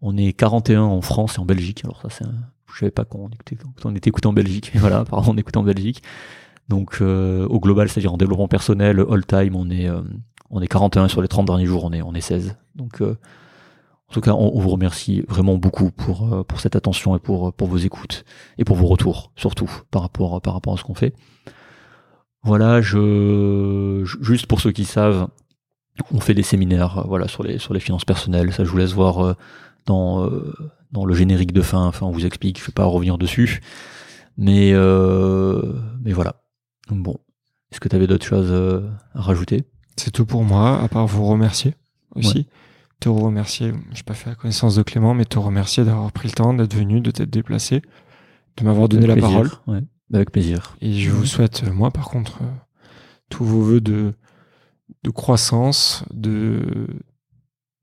On 0.01 0.17
est 0.17 0.33
41 0.33 0.81
en 0.81 1.01
France 1.01 1.35
et 1.35 1.39
en 1.39 1.45
Belgique. 1.45 1.81
Alors 1.85 2.01
ça, 2.01 2.09
c'est, 2.09 2.25
un- 2.25 2.33
je 2.73 2.79
savais 2.79 2.91
pas 2.91 3.05
qu'on 3.05 3.27
écoutait, 3.29 3.57
qu'on 3.81 3.95
était 3.95 4.09
écouté 4.09 4.27
en 4.27 4.33
Belgique, 4.33 4.71
mais 4.73 4.79
voilà, 4.81 4.99
apparemment 4.99 5.31
on 5.31 5.37
écoute 5.37 5.55
en 5.57 5.63
Belgique. 5.63 6.01
Donc 6.71 6.99
euh, 7.01 7.45
au 7.47 7.59
global, 7.59 7.89
c'est-à-dire 7.89 8.13
en 8.13 8.17
développement 8.17 8.47
personnel, 8.47 9.03
all 9.11 9.25
time, 9.25 9.55
on 9.57 9.69
est 9.69 9.89
euh, 9.89 10.01
on 10.49 10.61
est 10.61 10.67
41 10.67 11.09
sur 11.09 11.21
les 11.21 11.27
30 11.27 11.45
derniers 11.45 11.65
jours, 11.65 11.83
on 11.83 11.91
est 11.91 12.01
on 12.01 12.13
est 12.13 12.21
16. 12.21 12.55
Donc 12.75 13.01
euh, 13.01 13.17
en 14.09 14.13
tout 14.13 14.21
cas, 14.21 14.31
on, 14.31 14.55
on 14.55 14.59
vous 14.61 14.69
remercie 14.69 15.21
vraiment 15.27 15.57
beaucoup 15.57 15.91
pour 15.91 16.45
pour 16.47 16.59
cette 16.61 16.77
attention 16.77 17.13
et 17.17 17.19
pour 17.19 17.51
pour 17.53 17.67
vos 17.67 17.77
écoutes 17.77 18.23
et 18.57 18.63
pour 18.63 18.77
vos 18.77 18.85
retours 18.87 19.31
surtout 19.35 19.69
par 19.91 20.01
rapport 20.03 20.41
par 20.41 20.53
rapport 20.53 20.73
à 20.73 20.77
ce 20.77 20.83
qu'on 20.83 20.95
fait. 20.95 21.13
Voilà, 22.43 22.79
je 22.81 24.03
ju- 24.05 24.17
juste 24.21 24.45
pour 24.47 24.61
ceux 24.61 24.71
qui 24.71 24.85
savent, 24.85 25.27
on 26.13 26.19
fait 26.21 26.33
des 26.33 26.41
séminaires 26.43 27.03
voilà 27.07 27.27
sur 27.27 27.43
les 27.43 27.59
sur 27.59 27.73
les 27.73 27.79
finances 27.81 28.05
personnelles, 28.05 28.53
ça 28.53 28.63
je 28.63 28.69
vous 28.69 28.77
laisse 28.77 28.93
voir 28.93 29.35
dans 29.85 30.29
dans 30.93 31.05
le 31.05 31.13
générique 31.13 31.51
de 31.53 31.61
fin, 31.61 31.85
enfin 31.85 32.05
on 32.05 32.11
vous 32.11 32.25
explique, 32.25 32.59
je 32.59 32.65
vais 32.65 32.71
pas 32.73 32.85
revenir 32.85 33.17
dessus. 33.17 33.61
Mais 34.37 34.71
euh, 34.73 35.73
mais 36.03 36.13
voilà. 36.13 36.35
Donc 36.91 37.03
bon, 37.03 37.17
est-ce 37.71 37.79
que 37.79 37.87
tu 37.87 37.95
avais 37.95 38.07
d'autres 38.07 38.25
choses 38.25 38.51
euh, 38.51 38.89
à 39.13 39.21
rajouter? 39.21 39.63
C'est 39.95 40.11
tout 40.11 40.25
pour 40.25 40.43
moi, 40.43 40.81
à 40.81 40.87
part 40.87 41.07
vous 41.07 41.25
remercier 41.25 41.75
aussi. 42.15 42.47
Te 42.99 43.09
remercier, 43.09 43.73
je 43.91 43.97
n'ai 43.97 44.03
pas 44.05 44.13
fait 44.13 44.29
la 44.29 44.35
connaissance 44.35 44.75
de 44.75 44.83
Clément, 44.83 45.15
mais 45.15 45.25
te 45.25 45.39
remercier 45.39 45.83
d'avoir 45.83 46.11
pris 46.11 46.27
le 46.27 46.33
temps, 46.33 46.53
d'être 46.53 46.75
venu, 46.75 47.01
de 47.01 47.09
t'être 47.09 47.31
déplacé, 47.31 47.81
de 48.57 48.63
m'avoir 48.63 48.89
donné 48.89 49.07
la 49.07 49.15
parole. 49.15 49.49
ouais, 49.67 49.81
avec 50.13 50.31
plaisir. 50.31 50.75
Et 50.81 50.93
je 50.93 51.09
vous 51.09 51.25
souhaite, 51.25 51.63
euh, 51.65 51.73
moi 51.73 51.89
par 51.91 52.09
contre, 52.09 52.39
euh, 52.43 52.45
tous 53.29 53.43
vos 53.43 53.61
voeux 53.61 53.81
de, 53.81 54.13
de 55.03 55.09
croissance, 55.09 56.03
de, 56.13 56.87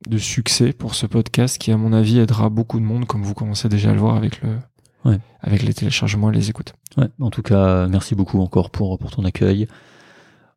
de 0.06 0.18
succès 0.18 0.72
pour 0.72 0.94
ce 0.94 1.06
podcast 1.06 1.58
qui, 1.58 1.72
à 1.72 1.76
mon 1.76 1.92
avis, 1.92 2.18
aidera 2.18 2.48
beaucoup 2.48 2.78
de 2.78 2.84
monde, 2.84 3.06
comme 3.06 3.24
vous 3.24 3.34
commencez 3.34 3.68
déjà 3.68 3.90
à 3.90 3.94
le 3.94 4.00
voir 4.00 4.14
avec, 4.14 4.40
le, 4.42 4.58
Ouais. 5.04 5.18
avec 5.40 5.62
les 5.62 5.72
téléchargements 5.72 6.30
et 6.30 6.34
les 6.34 6.50
écoutes. 6.50 6.74
Ouais, 6.96 7.08
en 7.20 7.30
tout 7.30 7.42
cas, 7.42 7.86
merci 7.86 8.14
beaucoup 8.14 8.40
encore 8.40 8.70
pour, 8.70 8.98
pour 8.98 9.10
ton 9.10 9.24
accueil. 9.24 9.68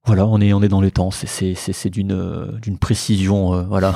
Voilà, 0.06 0.26
on 0.26 0.42
est, 0.42 0.52
on 0.52 0.64
est 0.64 0.68
dans 0.68 0.82
les 0.82 0.90
temps, 0.90 1.12
c'est, 1.12 1.90
d'une, 1.90 2.12
euh, 2.12 2.58
d'une 2.60 2.80
précision, 2.80 3.54
euh, 3.54 3.62
voilà. 3.62 3.94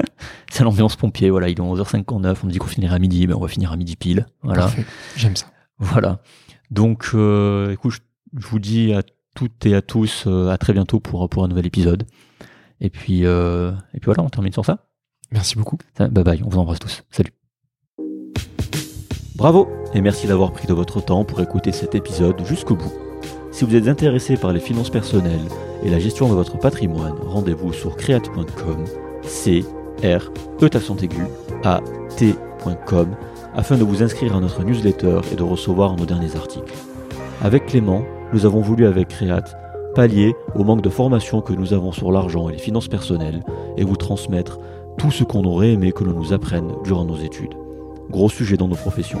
c'est 0.50 0.64
l'ambiance 0.64 0.96
pompier, 0.96 1.28
voilà, 1.28 1.50
il 1.50 1.58
est 1.58 1.62
11h59, 1.62 2.36
on 2.42 2.46
me 2.46 2.52
dit 2.52 2.58
qu'on 2.58 2.68
finirait 2.68 2.96
à 2.96 2.98
midi, 2.98 3.26
ben 3.26 3.34
on 3.34 3.40
va 3.40 3.48
finir 3.48 3.70
à 3.70 3.76
midi 3.76 3.96
pile, 3.96 4.26
voilà. 4.42 4.70
J'aime 5.14 5.36
ça. 5.36 5.46
Voilà. 5.78 6.20
Donc, 6.70 7.10
euh, 7.14 7.72
écoute, 7.72 7.92
je, 8.32 8.46
vous 8.46 8.58
dis 8.58 8.94
à 8.94 9.02
toutes 9.34 9.66
et 9.66 9.74
à 9.74 9.82
tous 9.82 10.24
euh, 10.26 10.48
à 10.48 10.56
très 10.56 10.72
bientôt 10.72 11.00
pour, 11.00 11.28
pour 11.28 11.44
un 11.44 11.48
nouvel 11.48 11.66
épisode. 11.66 12.04
Et 12.80 12.88
puis, 12.88 13.26
euh, 13.26 13.72
et 13.92 14.00
puis 14.00 14.06
voilà, 14.06 14.22
on 14.22 14.30
termine 14.30 14.52
sur 14.52 14.64
ça. 14.64 14.86
Merci 15.30 15.56
beaucoup. 15.56 15.76
Bye 15.98 16.10
bye, 16.10 16.42
on 16.44 16.48
vous 16.48 16.58
embrasse 16.58 16.78
tous. 16.78 17.04
Salut. 17.10 17.32
Bravo 19.36 19.81
et 19.94 20.00
merci 20.00 20.26
d'avoir 20.26 20.52
pris 20.52 20.66
de 20.66 20.72
votre 20.72 21.00
temps 21.00 21.24
pour 21.24 21.40
écouter 21.40 21.72
cet 21.72 21.94
épisode 21.94 22.44
jusqu'au 22.44 22.74
bout. 22.74 22.92
Si 23.50 23.64
vous 23.64 23.76
êtes 23.76 23.88
intéressé 23.88 24.36
par 24.36 24.52
les 24.52 24.60
finances 24.60 24.90
personnelles 24.90 25.48
et 25.84 25.90
la 25.90 25.98
gestion 25.98 26.28
de 26.28 26.34
votre 26.34 26.58
patrimoine, 26.58 27.14
rendez-vous 27.26 27.72
sur 27.72 27.96
create.com, 27.96 28.84
c 29.22 29.64
r 30.02 30.32
e 30.60 31.04
aigu 31.04 31.22
a 31.64 31.80
afin 33.54 33.76
de 33.76 33.84
vous 33.84 34.02
inscrire 34.02 34.36
à 34.36 34.40
notre 34.40 34.64
newsletter 34.64 35.20
et 35.32 35.36
de 35.36 35.42
recevoir 35.42 35.96
nos 35.96 36.06
derniers 36.06 36.36
articles. 36.36 36.74
Avec 37.42 37.66
Clément, 37.66 38.04
nous 38.32 38.46
avons 38.46 38.60
voulu 38.60 38.86
avec 38.86 39.08
Create 39.08 39.54
pallier 39.94 40.34
au 40.54 40.64
manque 40.64 40.80
de 40.80 40.88
formation 40.88 41.42
que 41.42 41.52
nous 41.52 41.74
avons 41.74 41.92
sur 41.92 42.12
l'argent 42.12 42.48
et 42.48 42.52
les 42.52 42.58
finances 42.58 42.88
personnelles 42.88 43.42
et 43.76 43.84
vous 43.84 43.96
transmettre 43.96 44.58
tout 44.96 45.10
ce 45.10 45.24
qu'on 45.24 45.44
aurait 45.44 45.72
aimé 45.72 45.92
que 45.92 46.04
l'on 46.04 46.14
nous 46.14 46.32
apprenne 46.32 46.72
durant 46.84 47.04
nos 47.04 47.16
études. 47.16 47.54
Gros 48.10 48.30
sujet 48.30 48.56
dans 48.56 48.68
nos 48.68 48.76
professions. 48.76 49.20